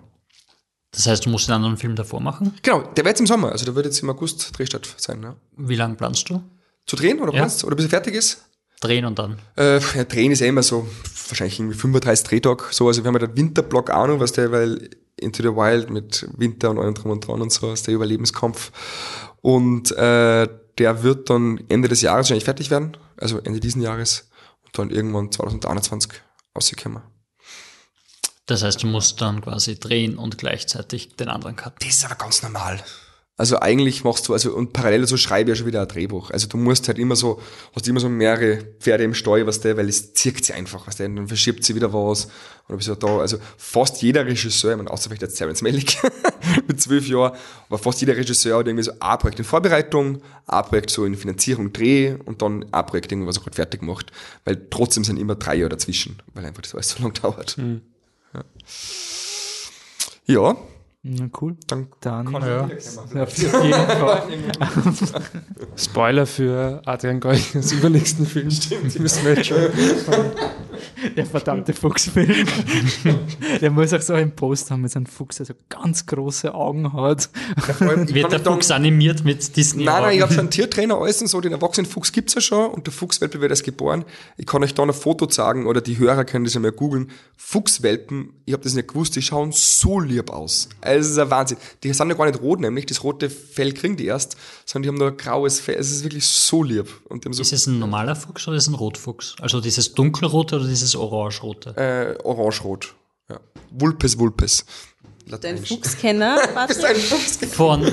Das 0.92 1.08
heißt, 1.08 1.26
du 1.26 1.32
musst 1.32 1.50
einen 1.50 1.56
anderen 1.56 1.78
Film 1.78 1.96
davor 1.96 2.20
machen? 2.20 2.54
Genau, 2.62 2.82
der 2.82 2.98
wird 2.98 3.08
jetzt 3.08 3.22
im 3.22 3.28
Sommer, 3.28 3.52
also 3.52 3.66
der 3.66 3.74
wird 3.74 3.86
jetzt 3.88 4.04
im 4.04 4.10
August 4.12 4.56
Drehstadt 4.56 4.94
sein. 4.98 5.24
Ja. 5.24 5.36
Wie 5.58 5.76
lange 5.76 5.96
planst 5.96 6.30
du? 6.30 6.44
Zu 6.86 6.98
drehen 6.98 7.20
oder 7.20 7.34
Ja. 7.34 7.40
planst, 7.40 7.64
oder 7.64 7.76
bis 7.76 7.86
er 7.86 7.90
fertig 7.90 8.14
ist? 8.14 8.44
Drehen 8.82 9.06
und 9.06 9.18
dann. 9.18 9.40
Äh, 9.56 9.80
ja, 9.80 10.04
drehen 10.04 10.32
ist 10.32 10.42
ja 10.42 10.48
immer 10.48 10.64
so, 10.64 10.88
wahrscheinlich 11.30 11.60
irgendwie 11.60 11.78
35 11.78 12.28
Drehtag, 12.28 12.74
so, 12.74 12.88
also 12.88 13.04
wir 13.04 13.08
haben 13.08 13.22
ja 13.22 13.28
den 13.28 13.38
Winterblock 13.38 13.90
auch 13.90 14.08
noch, 14.08 14.20
was 14.20 14.34
der, 14.34 14.52
weil 14.52 14.90
Into 15.18 15.44
the 15.44 15.50
Wild 15.50 15.90
mit 15.90 16.28
Winter 16.36 16.72
und 16.72 16.80
allem 16.80 16.96
drum 16.96 17.12
und 17.12 17.26
dran 17.26 17.42
und 17.42 17.52
so, 17.52 17.72
ist 17.72 17.88
der 17.88 17.94
Überlebenskampf. 17.94 18.72
Und 19.42 19.92
äh, 19.92 20.48
der 20.78 21.04
wird 21.04 21.30
dann 21.30 21.64
Ende 21.70 21.88
des 21.88 22.02
Jahres 22.02 22.26
wahrscheinlich 22.26 22.46
fertig 22.46 22.72
werden, 22.72 22.98
also 23.18 23.38
Ende 23.40 23.60
diesen 23.60 23.82
Jahres 23.82 24.30
und 24.66 24.78
dann 24.78 24.90
irgendwann 24.90 25.32
2021 25.32 26.12
rauskommen. 26.56 27.04
Das 28.48 28.64
heißt, 28.64 28.84
du 28.84 28.88
musst 28.88 29.22
dann 29.22 29.42
quasi 29.42 29.80
drehen 29.80 30.18
und 30.18 30.38
gleichzeitig 30.38 31.16
den 31.16 31.30
anderen 31.30 31.56
Cut. 31.56 31.76
Das 31.80 31.90
ist 31.90 32.06
aber 32.06 32.16
ganz 32.16 32.42
normal. 32.42 32.84
Also 33.42 33.60
eigentlich 33.60 34.04
machst 34.04 34.28
du, 34.28 34.34
also 34.34 34.54
und 34.54 34.72
parallel 34.72 35.02
dazu 35.02 35.18
schreibe 35.18 35.50
ich 35.50 35.56
ja 35.56 35.58
schon 35.58 35.66
wieder 35.66 35.82
ein 35.82 35.88
Drehbuch. 35.88 36.30
Also 36.30 36.46
du 36.48 36.58
musst 36.58 36.88
halt 36.88 37.00
immer 37.00 37.16
so, 37.16 37.42
hast 37.76 37.88
immer 37.88 38.00
so 38.00 38.08
mehrere 38.08 38.60
Pferde 38.80 39.04
im 39.04 39.16
Stall, 39.16 39.48
was 39.48 39.62
der, 39.62 39.78
weil 39.78 39.90
es 39.90 40.14
zirkt 40.14 40.46
sie 40.46 40.54
einfach, 40.54 40.86
was 40.86 40.98
der, 40.98 41.10
dann 41.10 41.28
verschiebt 41.28 41.64
sie 41.64 41.74
wieder 41.74 41.92
was. 41.92 42.28
Oder 42.68 42.78
bist 42.78 42.90
du 42.90 42.94
da, 42.94 43.18
also 43.18 43.40
fast 43.58 44.04
jeder 44.04 44.28
Regisseur, 44.28 44.74
ich 44.74 44.78
meine, 44.78 44.92
außer 44.92 45.06
vielleicht 45.06 45.24
jetzt 45.24 45.40
Terrence 45.40 45.64
Malick 45.64 45.98
mit 46.68 46.80
zwölf 46.80 47.08
Jahren, 47.08 47.36
aber 47.68 47.80
fast 47.80 48.00
jeder 48.02 48.16
Regisseur 48.16 48.60
hat 48.60 48.68
irgendwie 48.68 48.84
so 48.84 48.92
ein 49.00 49.18
Projekt 49.18 49.40
in 49.40 49.46
Vorbereitung, 49.46 50.22
ein 50.46 50.66
Projekt 50.66 50.92
so 50.92 51.04
in 51.06 51.16
Finanzierung, 51.16 51.74
Dreh 51.74 52.18
und 52.24 52.44
dann 52.44 52.72
ein 52.72 52.86
Projekt 52.86 53.12
irgendwas 53.12 53.40
auch 53.40 53.44
gerade 53.46 53.56
fertig 53.56 53.82
macht. 53.82 54.12
Weil 54.46 54.68
trotzdem 54.70 55.04
sind 55.04 55.18
immer 55.18 55.34
drei 55.34 55.56
Jahre 55.56 55.70
dazwischen, 55.70 56.22
weil 56.36 56.46
einfach 56.46 56.62
das 56.62 56.76
alles 56.76 56.90
so 56.90 57.02
lang 57.02 57.14
dauert. 57.20 57.58
Ja. 57.58 58.44
ja, 60.28 60.58
Na, 61.04 61.28
cool. 61.42 61.58
dann 61.68 61.88
Dann 62.00 62.32
ja. 62.32 62.70
auf 63.24 63.36
jeden 63.38 63.74
Fall. 63.74 64.24
Spoiler 65.76 66.28
für 66.28 66.82
Adrian 66.86 67.20
Goichers 67.20 67.72
übernächsten 67.72 68.28
Film. 68.28 68.52
Stimmt, 68.52 69.00
müssen 69.00 69.26
wir 69.26 69.36
jetzt 69.36 69.48
schon. 69.48 69.58
Der 71.16 71.26
verdammte 71.26 71.74
Fuchsfilm. 71.74 72.48
der 73.62 73.72
muss 73.72 73.94
auch 73.94 74.02
so 74.02 74.14
einen 74.14 74.32
Post 74.36 74.72
haben 74.72 74.82
mit 74.82 74.92
seinem 74.92 75.06
Fuchs, 75.06 75.38
der 75.38 75.46
so 75.46 75.54
ganz 75.70 76.06
große 76.06 76.54
Augen 76.54 76.94
hat. 76.94 77.30
Allem, 77.80 78.08
Wird 78.08 78.10
der 78.10 78.30
nicht 78.40 78.46
dann- 78.46 78.54
Fuchs 78.56 78.72
animiert 78.72 79.24
mit 79.24 79.56
Disney? 79.56 79.84
Nein, 79.84 80.04
nein, 80.04 80.16
ich 80.16 80.22
habe 80.22 80.32
schon 80.34 80.42
einen 80.42 80.50
Tiertrainer, 80.52 80.98
alles 80.98 81.22
und 81.22 81.28
so, 81.28 81.42
den 81.42 81.52
erwachsenen 81.52 81.90
Fuchs 81.90 82.12
gibt's 82.12 82.34
ja 82.36 82.42
schon 82.42 82.70
und 82.72 82.88
der 82.88 82.94
Fuchswelpe 82.94 83.42
wird 83.42 83.52
erst 83.52 83.64
geboren. 83.64 84.06
Ich 84.38 84.46
kann 84.46 84.64
euch 84.64 84.74
da 84.74 84.84
ein 84.84 84.94
Foto 84.94 85.26
zeigen 85.26 85.68
oder 85.68 85.82
die 85.82 85.98
Hörer 85.98 86.26
können 86.26 86.46
das 86.46 86.54
ja 86.54 86.60
mal 86.60 86.72
googeln. 86.72 87.12
Fuchswelpen, 87.38 88.30
ich 88.46 88.54
habe 88.54 88.64
das 88.64 88.74
nicht 88.74 88.88
gewusst, 88.88 89.16
die 89.16 89.22
schauen 89.22 89.52
so 89.52 90.00
lieb 90.00 90.30
aus. 90.30 90.70
Also 90.80 91.00
es 91.00 91.12
ist 91.12 91.18
ein 91.18 91.30
Wahnsinn. 91.30 91.58
Die 91.84 91.92
sind 91.92 92.10
ja 92.10 92.16
gar 92.16 92.26
nicht 92.26 92.42
rot, 92.42 92.60
nämlich 92.60 92.86
das 92.86 93.04
rote 93.04 93.30
Fell 93.30 93.74
kriegen 93.74 93.98
die 93.98 94.06
erst, 94.06 94.38
sondern 94.66 94.84
die 94.84 94.90
haben 94.90 94.98
nur 94.98 95.08
ein 95.10 95.18
graues 95.18 95.60
Fell. 95.60 95.76
Es 95.76 95.92
ist 95.92 96.04
wirklich 96.04 96.26
so 96.26 96.64
lieb. 96.64 96.88
Und 97.10 97.24
die 97.24 97.28
haben 97.28 97.34
so 97.34 97.42
Ist 97.42 97.52
es 97.52 97.68
ein 97.68 97.80
normaler 97.80 98.16
Fuchs 98.16 98.48
oder 98.48 98.58
ist 98.58 98.64
es 98.64 98.70
ein 98.70 98.76
Rotfuchs? 98.76 99.36
Also 99.42 99.60
dieses 99.60 99.94
dunkelrote 99.94 100.56
oder 100.56 100.66
dieses 100.72 100.96
orangerote? 100.96 101.76
äh, 101.78 102.22
orange-rot. 102.24 102.96
Ja. 103.30 103.40
Vulpes 103.70 104.18
vulpes. 104.18 104.66
Dein 105.26 105.32
Lateinisch. 105.32 105.70
Fuchskenner, 105.70 106.36
Bist 106.68 106.84
ein 106.84 106.96
warte. 106.96 107.00
Fuchs. 107.00 107.38
Von 107.54 107.92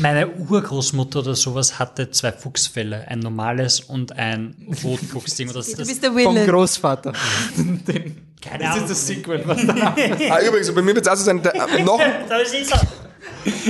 meine 0.00 0.28
Urgroßmutter 0.28 1.18
oder 1.20 1.34
sowas 1.34 1.78
hatte 1.78 2.10
zwei 2.10 2.32
Fuchsfälle, 2.32 3.06
ein 3.08 3.18
normales 3.18 3.80
und 3.80 4.12
ein 4.12 4.54
Rotfuchsding. 4.84 5.52
Das, 5.52 5.66
Du 5.66 5.76
das, 5.76 5.88
bist 5.88 6.02
der 6.02 6.12
Vom 6.12 6.34
Villain. 6.34 6.46
Großvater. 6.48 7.12
Keine 7.12 8.58
das 8.64 8.66
Ahnung. 8.72 8.82
ist 8.84 8.90
das 8.90 9.06
Sequel. 9.06 9.42
Was 9.44 9.66
da 9.66 9.74
Ah, 10.30 10.40
übrigens, 10.46 10.72
bei 10.74 10.80
mir 10.82 10.94
wird 10.94 11.06
es 11.06 11.12
auch 11.12 11.16
so 11.16 11.24
sein, 11.24 11.42
der, 11.42 11.54
äh, 11.54 11.82
noch, 11.82 12.00
Das 12.28 12.52
ist 12.52 12.72
er. 12.72 12.80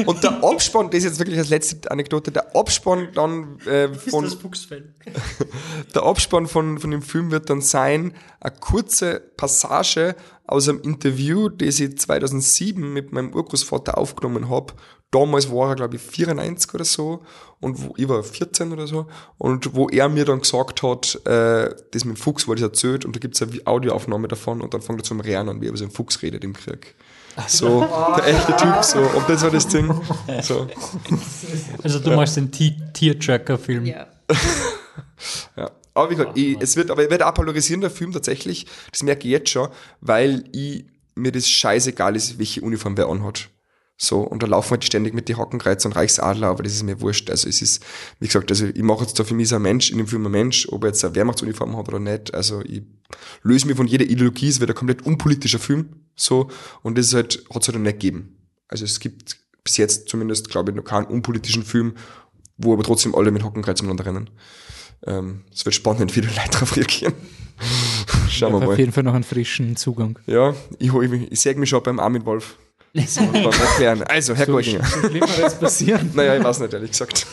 Und 0.06 0.22
der 0.22 0.42
Abspann, 0.42 0.90
das 0.90 0.98
ist 0.98 1.04
jetzt 1.04 1.18
wirklich 1.18 1.38
als 1.38 1.48
letzte 1.50 1.90
Anekdote, 1.90 2.30
der 2.30 2.54
Abspann 2.54 3.08
dann 3.14 3.58
äh, 3.66 3.90
Ist 3.90 4.10
von, 4.10 4.24
das 4.24 4.34
Fuchsfell? 4.34 4.94
Der 5.94 6.02
Abspann 6.02 6.46
von, 6.46 6.78
von 6.78 6.90
dem 6.90 7.02
Film 7.02 7.30
wird 7.30 7.50
dann 7.50 7.60
sein, 7.60 8.14
eine 8.40 8.54
kurze 8.60 9.20
Passage 9.36 10.16
aus 10.46 10.68
einem 10.68 10.80
Interview, 10.82 11.48
das 11.48 11.80
ich 11.80 11.96
2007 11.98 12.92
mit 12.92 13.12
meinem 13.12 13.34
Urgroßvater 13.34 13.96
aufgenommen 13.96 14.48
habe. 14.48 14.74
Damals 15.12 15.50
war 15.50 15.70
er, 15.70 15.76
glaube 15.76 15.96
ich, 15.96 16.02
94 16.02 16.72
oder 16.74 16.84
so 16.84 17.22
und 17.58 17.82
wo, 17.82 17.94
ich 17.96 18.08
war 18.08 18.22
14 18.22 18.72
oder 18.72 18.86
so 18.86 19.06
und 19.38 19.74
wo 19.74 19.88
er 19.88 20.08
mir 20.08 20.24
dann 20.24 20.40
gesagt 20.40 20.82
hat, 20.82 21.20
äh, 21.26 21.74
das 21.90 22.04
mit 22.04 22.16
dem 22.16 22.20
Fuchs 22.20 22.46
war 22.46 22.54
das 22.54 22.62
erzählt 22.62 23.04
und 23.04 23.16
da 23.16 23.20
gibt's 23.20 23.42
eine 23.42 23.52
Audioaufnahme 23.64 24.28
davon 24.28 24.60
und 24.60 24.72
dann 24.72 24.82
fängt 24.82 25.00
er 25.00 25.04
zum 25.04 25.20
Rehren 25.20 25.48
an, 25.48 25.60
wie 25.60 25.66
er 25.66 25.70
über 25.70 25.78
seinen 25.78 25.90
Fuchs 25.90 26.22
redet 26.22 26.44
im 26.44 26.52
Krieg. 26.52 26.94
So, 27.46 27.86
der 28.16 28.26
echte 28.26 28.56
Typ, 28.56 28.82
so. 28.84 28.98
Und 28.98 29.28
das 29.28 29.42
war 29.42 29.50
das 29.50 29.66
Ding. 29.68 29.88
So. 30.42 30.66
Also 31.82 31.98
du 32.00 32.10
machst 32.12 32.36
den 32.36 32.50
Ti- 32.50 32.76
Tearjerker-Film. 32.92 33.86
Ja. 33.86 34.06
Ja. 35.56 35.70
Aber 35.92 36.08
wie 36.10 36.14
gesagt, 36.14 36.38
ich, 36.38 36.56
es 36.60 36.76
wird, 36.76 36.90
aber 36.90 37.02
er 37.02 37.10
wird 37.10 37.22
auch 37.22 37.34
polarisierender 37.34 37.90
Film 37.90 38.12
tatsächlich. 38.12 38.66
Das 38.90 39.02
merke 39.02 39.24
ich 39.26 39.32
jetzt 39.32 39.50
schon, 39.50 39.68
weil 40.00 40.44
ich, 40.52 40.86
mir 41.14 41.30
das 41.32 41.46
scheißegal 41.46 42.16
ist, 42.16 42.38
welche 42.38 42.62
Uniform 42.62 42.96
wer 42.96 43.06
anhat. 43.08 43.50
So, 44.02 44.20
und 44.20 44.42
da 44.42 44.46
laufen 44.46 44.70
halt 44.70 44.84
ständig 44.86 45.12
mit 45.12 45.28
die 45.28 45.36
Hackenkreuz 45.36 45.84
und 45.84 45.92
Reichsadler, 45.94 46.46
aber 46.48 46.62
das 46.62 46.72
ist 46.72 46.84
mir 46.84 47.02
wurscht. 47.02 47.28
Also 47.28 47.50
es 47.50 47.60
ist, 47.60 47.84
wie 48.18 48.28
gesagt, 48.28 48.50
also 48.50 48.64
ich 48.64 48.82
mache 48.82 49.02
jetzt 49.04 49.18
da 49.18 49.24
für 49.24 49.34
mich 49.34 49.48
so 49.48 49.56
ein 49.56 49.62
Mensch, 49.62 49.90
in 49.90 49.98
dem 49.98 50.06
Film 50.06 50.24
ein 50.24 50.32
Mensch, 50.32 50.66
ob 50.70 50.84
er 50.84 50.88
jetzt 50.88 51.04
eine 51.04 51.14
Wehrmachtsuniform 51.14 51.76
hat 51.76 51.86
oder 51.88 51.98
nicht. 51.98 52.32
Also 52.32 52.62
ich 52.64 52.80
löse 53.42 53.66
mich 53.66 53.76
von 53.76 53.86
jeder 53.86 54.06
Ideologie, 54.06 54.48
es 54.48 54.58
wird 54.58 54.70
ein 54.70 54.74
komplett 54.76 55.02
unpolitischer 55.04 55.58
Film. 55.58 55.90
So, 56.16 56.48
und 56.80 56.96
das 56.96 57.08
ist 57.08 57.14
halt, 57.14 57.44
hat 57.52 57.60
es 57.60 57.68
halt 57.68 57.76
noch 57.76 57.84
nicht 57.84 58.00
gegeben. 58.00 58.38
Also 58.68 58.86
es 58.86 59.00
gibt 59.00 59.36
bis 59.64 59.76
jetzt 59.76 60.08
zumindest, 60.08 60.48
glaube 60.48 60.70
ich, 60.70 60.76
noch 60.78 60.84
keinen 60.84 61.04
unpolitischen 61.04 61.62
Film, 61.62 61.92
wo 62.56 62.72
aber 62.72 62.84
trotzdem 62.84 63.14
alle 63.14 63.30
mit 63.30 63.44
Hackenkreuz 63.44 63.80
umeinander 63.82 64.06
rennen. 64.06 64.30
Ähm, 65.06 65.42
es 65.52 65.66
wird 65.66 65.74
spannend, 65.74 66.16
wie 66.16 66.22
die 66.22 66.28
Leute 66.28 66.48
darauf 66.52 66.74
reagieren. 66.74 67.12
Schauen 68.30 68.52
wir 68.54 68.58
auf 68.60 68.64
mal. 68.64 68.78
jeden 68.78 68.92
Fall 68.92 69.02
noch 69.02 69.12
einen 69.12 69.24
frischen 69.24 69.76
Zugang. 69.76 70.18
Ja, 70.26 70.54
ich, 70.78 70.90
mich- 70.90 71.30
ich 71.30 71.40
sehe 71.40 71.54
mich 71.56 71.68
schon 71.68 71.82
beim 71.82 72.00
Armin 72.00 72.24
Wolf. 72.24 72.56
So, 73.06 73.20
und 73.20 73.34
dann 73.34 73.44
erklären. 73.44 74.02
Also, 74.02 74.34
Herr 74.34 74.46
So, 74.46 74.52
Goldinger. 74.52 74.84
so 74.84 75.00
schlimm 75.08 75.20
wird 75.20 75.38
jetzt 75.38 75.60
passieren. 75.60 76.10
Naja, 76.14 76.36
ich 76.36 76.44
weiß 76.44 76.60
nicht, 76.60 76.72
ehrlich 76.72 76.90
gesagt. 76.90 77.26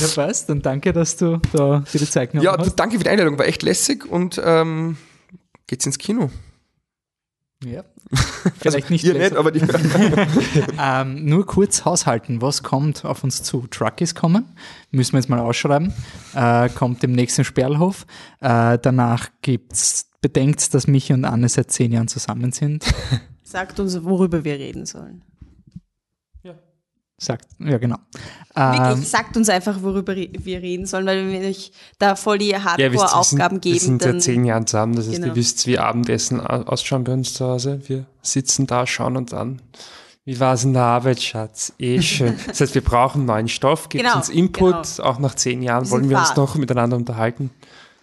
Ja, 0.00 0.06
passt. 0.14 0.48
Dann 0.48 0.62
danke, 0.62 0.92
dass 0.92 1.16
du 1.16 1.40
da 1.52 1.80
dir 1.92 1.98
die 1.98 2.06
Zeit 2.10 2.32
genommen 2.32 2.44
Ja, 2.44 2.56
hast. 2.58 2.76
danke 2.76 2.98
für 2.98 3.04
die 3.04 3.10
Einladung, 3.10 3.38
war 3.38 3.46
echt 3.46 3.62
lässig 3.62 4.04
und 4.06 4.40
ähm, 4.44 4.96
geht's 5.66 5.86
ins 5.86 5.98
Kino. 5.98 6.30
Ja. 7.64 7.82
Vielleicht 8.60 8.88
nicht 8.90 9.04
Ihr 9.04 9.14
nicht, 9.14 9.34
aber 9.34 9.50
die. 9.50 9.60
Ähm, 10.80 11.24
nur 11.24 11.44
kurz 11.44 11.84
haushalten, 11.84 12.40
was 12.40 12.62
kommt 12.62 13.04
auf 13.04 13.24
uns 13.24 13.42
zu? 13.42 13.66
Truck 13.68 14.00
ist 14.00 14.14
kommen, 14.14 14.44
müssen 14.92 15.12
wir 15.14 15.18
jetzt 15.20 15.28
mal 15.28 15.40
ausschreiben, 15.40 15.92
äh, 16.34 16.68
kommt 16.68 17.02
im 17.04 17.12
nächsten 17.12 17.44
Sperlhof. 17.44 18.06
Äh, 18.40 18.78
danach 18.80 19.28
gibt's, 19.42 20.08
bedenkt, 20.20 20.72
dass 20.72 20.86
Michi 20.86 21.12
und 21.14 21.24
Anne 21.24 21.48
seit 21.48 21.70
zehn 21.72 21.90
Jahren 21.92 22.06
zusammen 22.08 22.52
sind. 22.52 22.84
Sagt 23.50 23.80
uns, 23.80 24.02
worüber 24.04 24.44
wir 24.44 24.54
reden 24.58 24.84
sollen. 24.86 25.22
Sagt, 27.20 27.48
ja 27.58 27.78
genau. 27.78 27.96
Ähm, 28.54 28.72
Wirklich, 28.90 29.08
sagt 29.08 29.36
uns 29.36 29.48
einfach, 29.48 29.82
worüber 29.82 30.14
wir 30.14 30.62
reden 30.62 30.86
sollen, 30.86 31.04
weil 31.04 31.26
wenn 31.26 31.42
wir 31.42 31.48
euch 31.48 31.72
da 31.98 32.14
voll 32.14 32.38
die 32.38 32.50
Ja, 32.50 32.58
wir 32.76 32.92
Hardcore-Aufgaben 32.92 33.56
sind, 33.56 33.64
wir 33.64 33.72
geben, 33.72 33.84
sind 33.84 34.04
dann 34.04 34.12
seit 34.12 34.22
zehn 34.22 34.44
Jahren 34.44 34.68
zusammen, 34.68 34.94
das 34.94 35.06
heißt, 35.08 35.16
Genau. 35.16 35.26
ihr 35.26 35.34
wisst, 35.34 35.66
wie 35.66 35.80
Abendessen 35.80 36.40
au- 36.40 36.62
ausschauen 36.62 37.02
bei 37.02 37.12
uns 37.14 37.34
zu 37.34 37.44
Hause. 37.44 37.80
Wir 37.88 38.06
sitzen 38.22 38.68
da, 38.68 38.86
schauen 38.86 39.16
uns 39.16 39.34
an. 39.34 39.60
Wie 40.24 40.38
war's 40.38 40.62
in 40.62 40.74
der 40.74 40.82
Arbeit, 40.84 41.20
Schatz? 41.20 41.72
Eh 41.80 42.00
schön. 42.02 42.36
Das 42.46 42.60
heißt, 42.60 42.76
wir 42.76 42.84
brauchen 42.84 43.24
neuen 43.24 43.48
Stoff, 43.48 43.88
gibt 43.88 44.04
Genau, 44.04 44.16
uns 44.18 44.28
Input. 44.28 44.74
genau. 44.96 45.08
Auch 45.08 45.18
nach 45.18 45.34
zehn 45.34 45.60
Jahren 45.60 45.86
Wir 45.86 45.90
wollen 45.90 46.02
sind 46.04 46.10
wir 46.10 46.18
uns 46.20 46.36
noch 46.36 46.54
miteinander 46.54 46.96
unterhalten. 46.96 47.50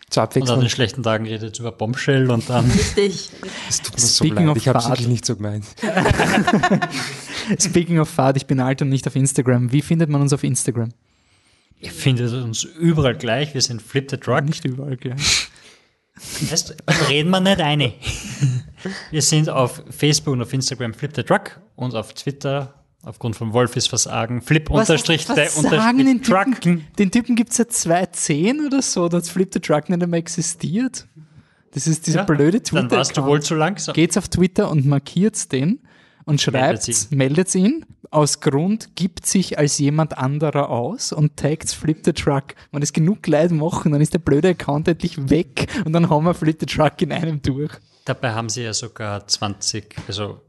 Zur 0.10 0.22
Und 0.24 0.28
an 0.28 0.30
Abwechslung. 0.30 0.60
den 0.60 0.70
schlechten 0.70 1.04
Tagen 1.04 1.26
redet 1.26 1.60
über 1.60 1.72
Bombshell 1.72 2.30
und 2.30 2.50
dann 2.50 2.70
richtig. 2.70 3.32
Es 3.68 3.82
tut 3.82 3.96
mir 3.96 4.02
so 4.02 4.24
Speaking 4.24 4.46
leid, 4.46 4.56
of 4.56 4.58
ich 4.58 4.68
habe 4.68 4.80
es 4.80 4.88
wirklich 4.88 5.08
nicht 5.08 5.26
so 5.26 5.36
gemeint. 5.36 5.66
Speaking 7.60 8.00
of 8.00 8.10
Fahrt, 8.10 8.38
ich 8.38 8.46
bin 8.46 8.60
alt 8.60 8.82
und 8.82 8.90
nicht 8.90 9.08
auf 9.08 9.16
Instagram. 9.16 9.72
Wie 9.72 9.82
findet 9.82 10.10
man 10.10 10.22
uns 10.22 10.34
auf 10.34 10.44
Instagram? 10.44 10.90
ihr 11.82 11.92
findet 11.92 12.32
uns 12.34 12.64
überall 12.64 13.16
gleich. 13.16 13.54
Wir 13.54 13.62
sind 13.62 13.82
Flip 13.82 14.10
the 14.10 14.18
Truck. 14.18 14.44
Nicht 14.46 14.66
überall 14.66 14.98
gleich. 14.98 15.50
Weißt, 16.50 16.76
dann 16.86 16.96
reden 17.10 17.30
wir 17.30 17.42
nicht 17.42 17.60
eine. 17.60 17.94
Wir 19.12 19.22
sind 19.22 19.50
auf 19.50 19.84
Facebook 19.90 20.34
und 20.34 20.42
auf 20.42 20.54
Instagram 20.54 20.94
Flip 20.94 21.12
the 21.16 21.24
Truck 21.24 21.60
und 21.76 21.94
auf 21.94 22.14
Twitter 22.14 22.74
aufgrund 23.06 23.36
von 23.36 23.54
Wolfis 23.54 23.88
Versagen 23.88 24.42
Flip 24.42 24.70
unterstrich 24.70 25.30
was 25.30 25.36
der 25.36 25.50
sagen 25.50 26.00
den 26.00 26.08
unterstrich 26.08 26.22
Truck. 26.22 26.62
Typen, 26.62 26.88
den 26.98 27.12
Typen 27.12 27.36
gibt 27.36 27.52
es 27.52 27.58
seit 27.58 27.74
2010 27.74 28.66
oder 28.66 28.82
so, 28.82 29.08
dass 29.08 29.30
Flip 29.30 29.50
the 29.54 29.60
Truck 29.60 29.90
nicht 29.90 30.02
einmal 30.02 30.20
existiert. 30.20 31.08
Das 31.72 31.88
ist 31.88 32.08
dieser 32.08 32.20
Ja, 32.20 32.26
blöde 32.26 32.62
Dann 32.62 32.90
warst 32.90 33.18
du 33.18 33.24
wohl 33.26 33.42
zu 33.42 33.56
langsam. 33.56 33.94
Geht's 33.94 34.18
auf 34.18 34.30
Twitter 34.30 34.72
und 34.72 34.86
markiert's 34.86 35.48
den 35.48 35.80
und 36.26 36.42
schreibt, 36.42 36.88
Meldet's 36.88 37.12
meldet 37.12 37.56
ihn. 37.56 37.86
Aus 38.12 38.40
Grund 38.40 38.96
gibt 38.96 39.26
sich 39.26 39.58
als 39.60 39.78
jemand 39.78 40.18
anderer 40.18 40.70
aus 40.70 41.12
und 41.12 41.36
taggt 41.36 41.70
Flip 41.70 42.00
the 42.06 42.14
Truck. 42.14 42.56
Wenn 42.72 42.82
es 42.82 42.94
genug 42.94 43.28
Leute 43.28 43.54
machen, 43.54 43.92
dann 43.92 44.00
ist 44.00 44.14
der 44.14 44.20
blöde 44.20 44.50
Account 44.50 44.88
endlich 44.88 45.30
weg 45.30 45.68
und 45.84 45.92
dann 45.92 46.10
haben 46.10 46.24
wir 46.24 46.34
Flip 46.34 46.56
the 46.58 46.66
Truck 46.66 47.02
in 47.02 47.12
einem 47.12 47.42
durch. 47.42 47.74
Dabei 48.06 48.34
haben 48.34 48.50
sie 48.50 48.64
ja 48.64 48.74
sogar 48.74 49.28
20, 49.28 49.96
also 50.08 50.40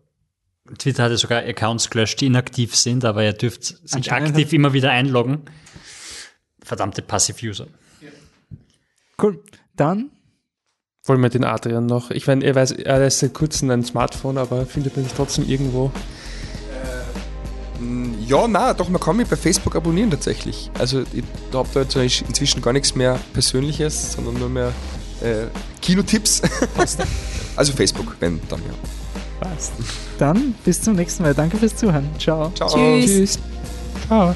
Twitter 0.78 1.04
hatte 1.04 1.16
sogar 1.16 1.42
Accounts 1.42 1.90
gelöscht, 1.90 2.20
die 2.20 2.26
inaktiv 2.26 2.74
sind, 2.74 3.04
aber 3.04 3.24
ihr 3.24 3.32
dürft 3.32 3.64
sich 3.88 4.12
aktiv 4.12 4.52
immer 4.52 4.72
wieder 4.72 4.90
einloggen. 4.90 5.42
Verdammte 6.62 7.02
Passive-User. 7.02 7.68
Cool. 9.20 9.42
Dann 9.76 10.10
Wollen 11.06 11.22
wir 11.22 11.28
den 11.28 11.44
Adrian 11.44 11.86
noch? 11.86 12.10
Ich 12.10 12.26
meine, 12.26 12.44
er 12.44 12.56
weiß, 12.56 12.72
er 12.72 13.06
ist 13.06 13.20
seit 13.20 13.32
kurzem 13.32 13.70
ein 13.70 13.84
Smartphone, 13.84 14.38
aber 14.38 14.66
findet 14.66 14.96
man 14.96 15.04
sich 15.04 15.14
trotzdem 15.14 15.48
irgendwo. 15.48 15.92
Ja, 18.26 18.48
na, 18.48 18.74
doch, 18.74 18.88
man 18.88 19.00
kann 19.00 19.16
mich 19.16 19.28
bei 19.28 19.36
Facebook 19.36 19.76
abonnieren 19.76 20.10
tatsächlich. 20.10 20.68
Also 20.76 21.04
ich 21.12 21.22
habe 21.52 21.68
da 21.72 21.82
jetzt 21.82 21.96
eigentlich 21.96 22.24
inzwischen 22.26 22.60
gar 22.60 22.72
nichts 22.72 22.96
mehr 22.96 23.20
Persönliches, 23.34 24.14
sondern 24.14 24.34
nur 24.34 24.48
mehr 24.48 24.72
äh, 25.20 25.46
Kinotipps. 25.80 26.42
also 27.56 27.72
Facebook, 27.72 28.16
wenn 28.18 28.40
dann 28.48 28.60
ja. 28.62 28.95
Passt. 29.40 29.72
Dann 30.18 30.54
bis 30.64 30.80
zum 30.80 30.94
nächsten 30.94 31.22
Mal. 31.22 31.34
Danke 31.34 31.56
fürs 31.56 31.76
Zuhören. 31.76 32.08
Ciao. 32.18 32.50
Ciao. 32.54 32.68
Tschüss. 32.68 33.06
Tschüss. 33.06 33.38
Ciao. 34.06 34.34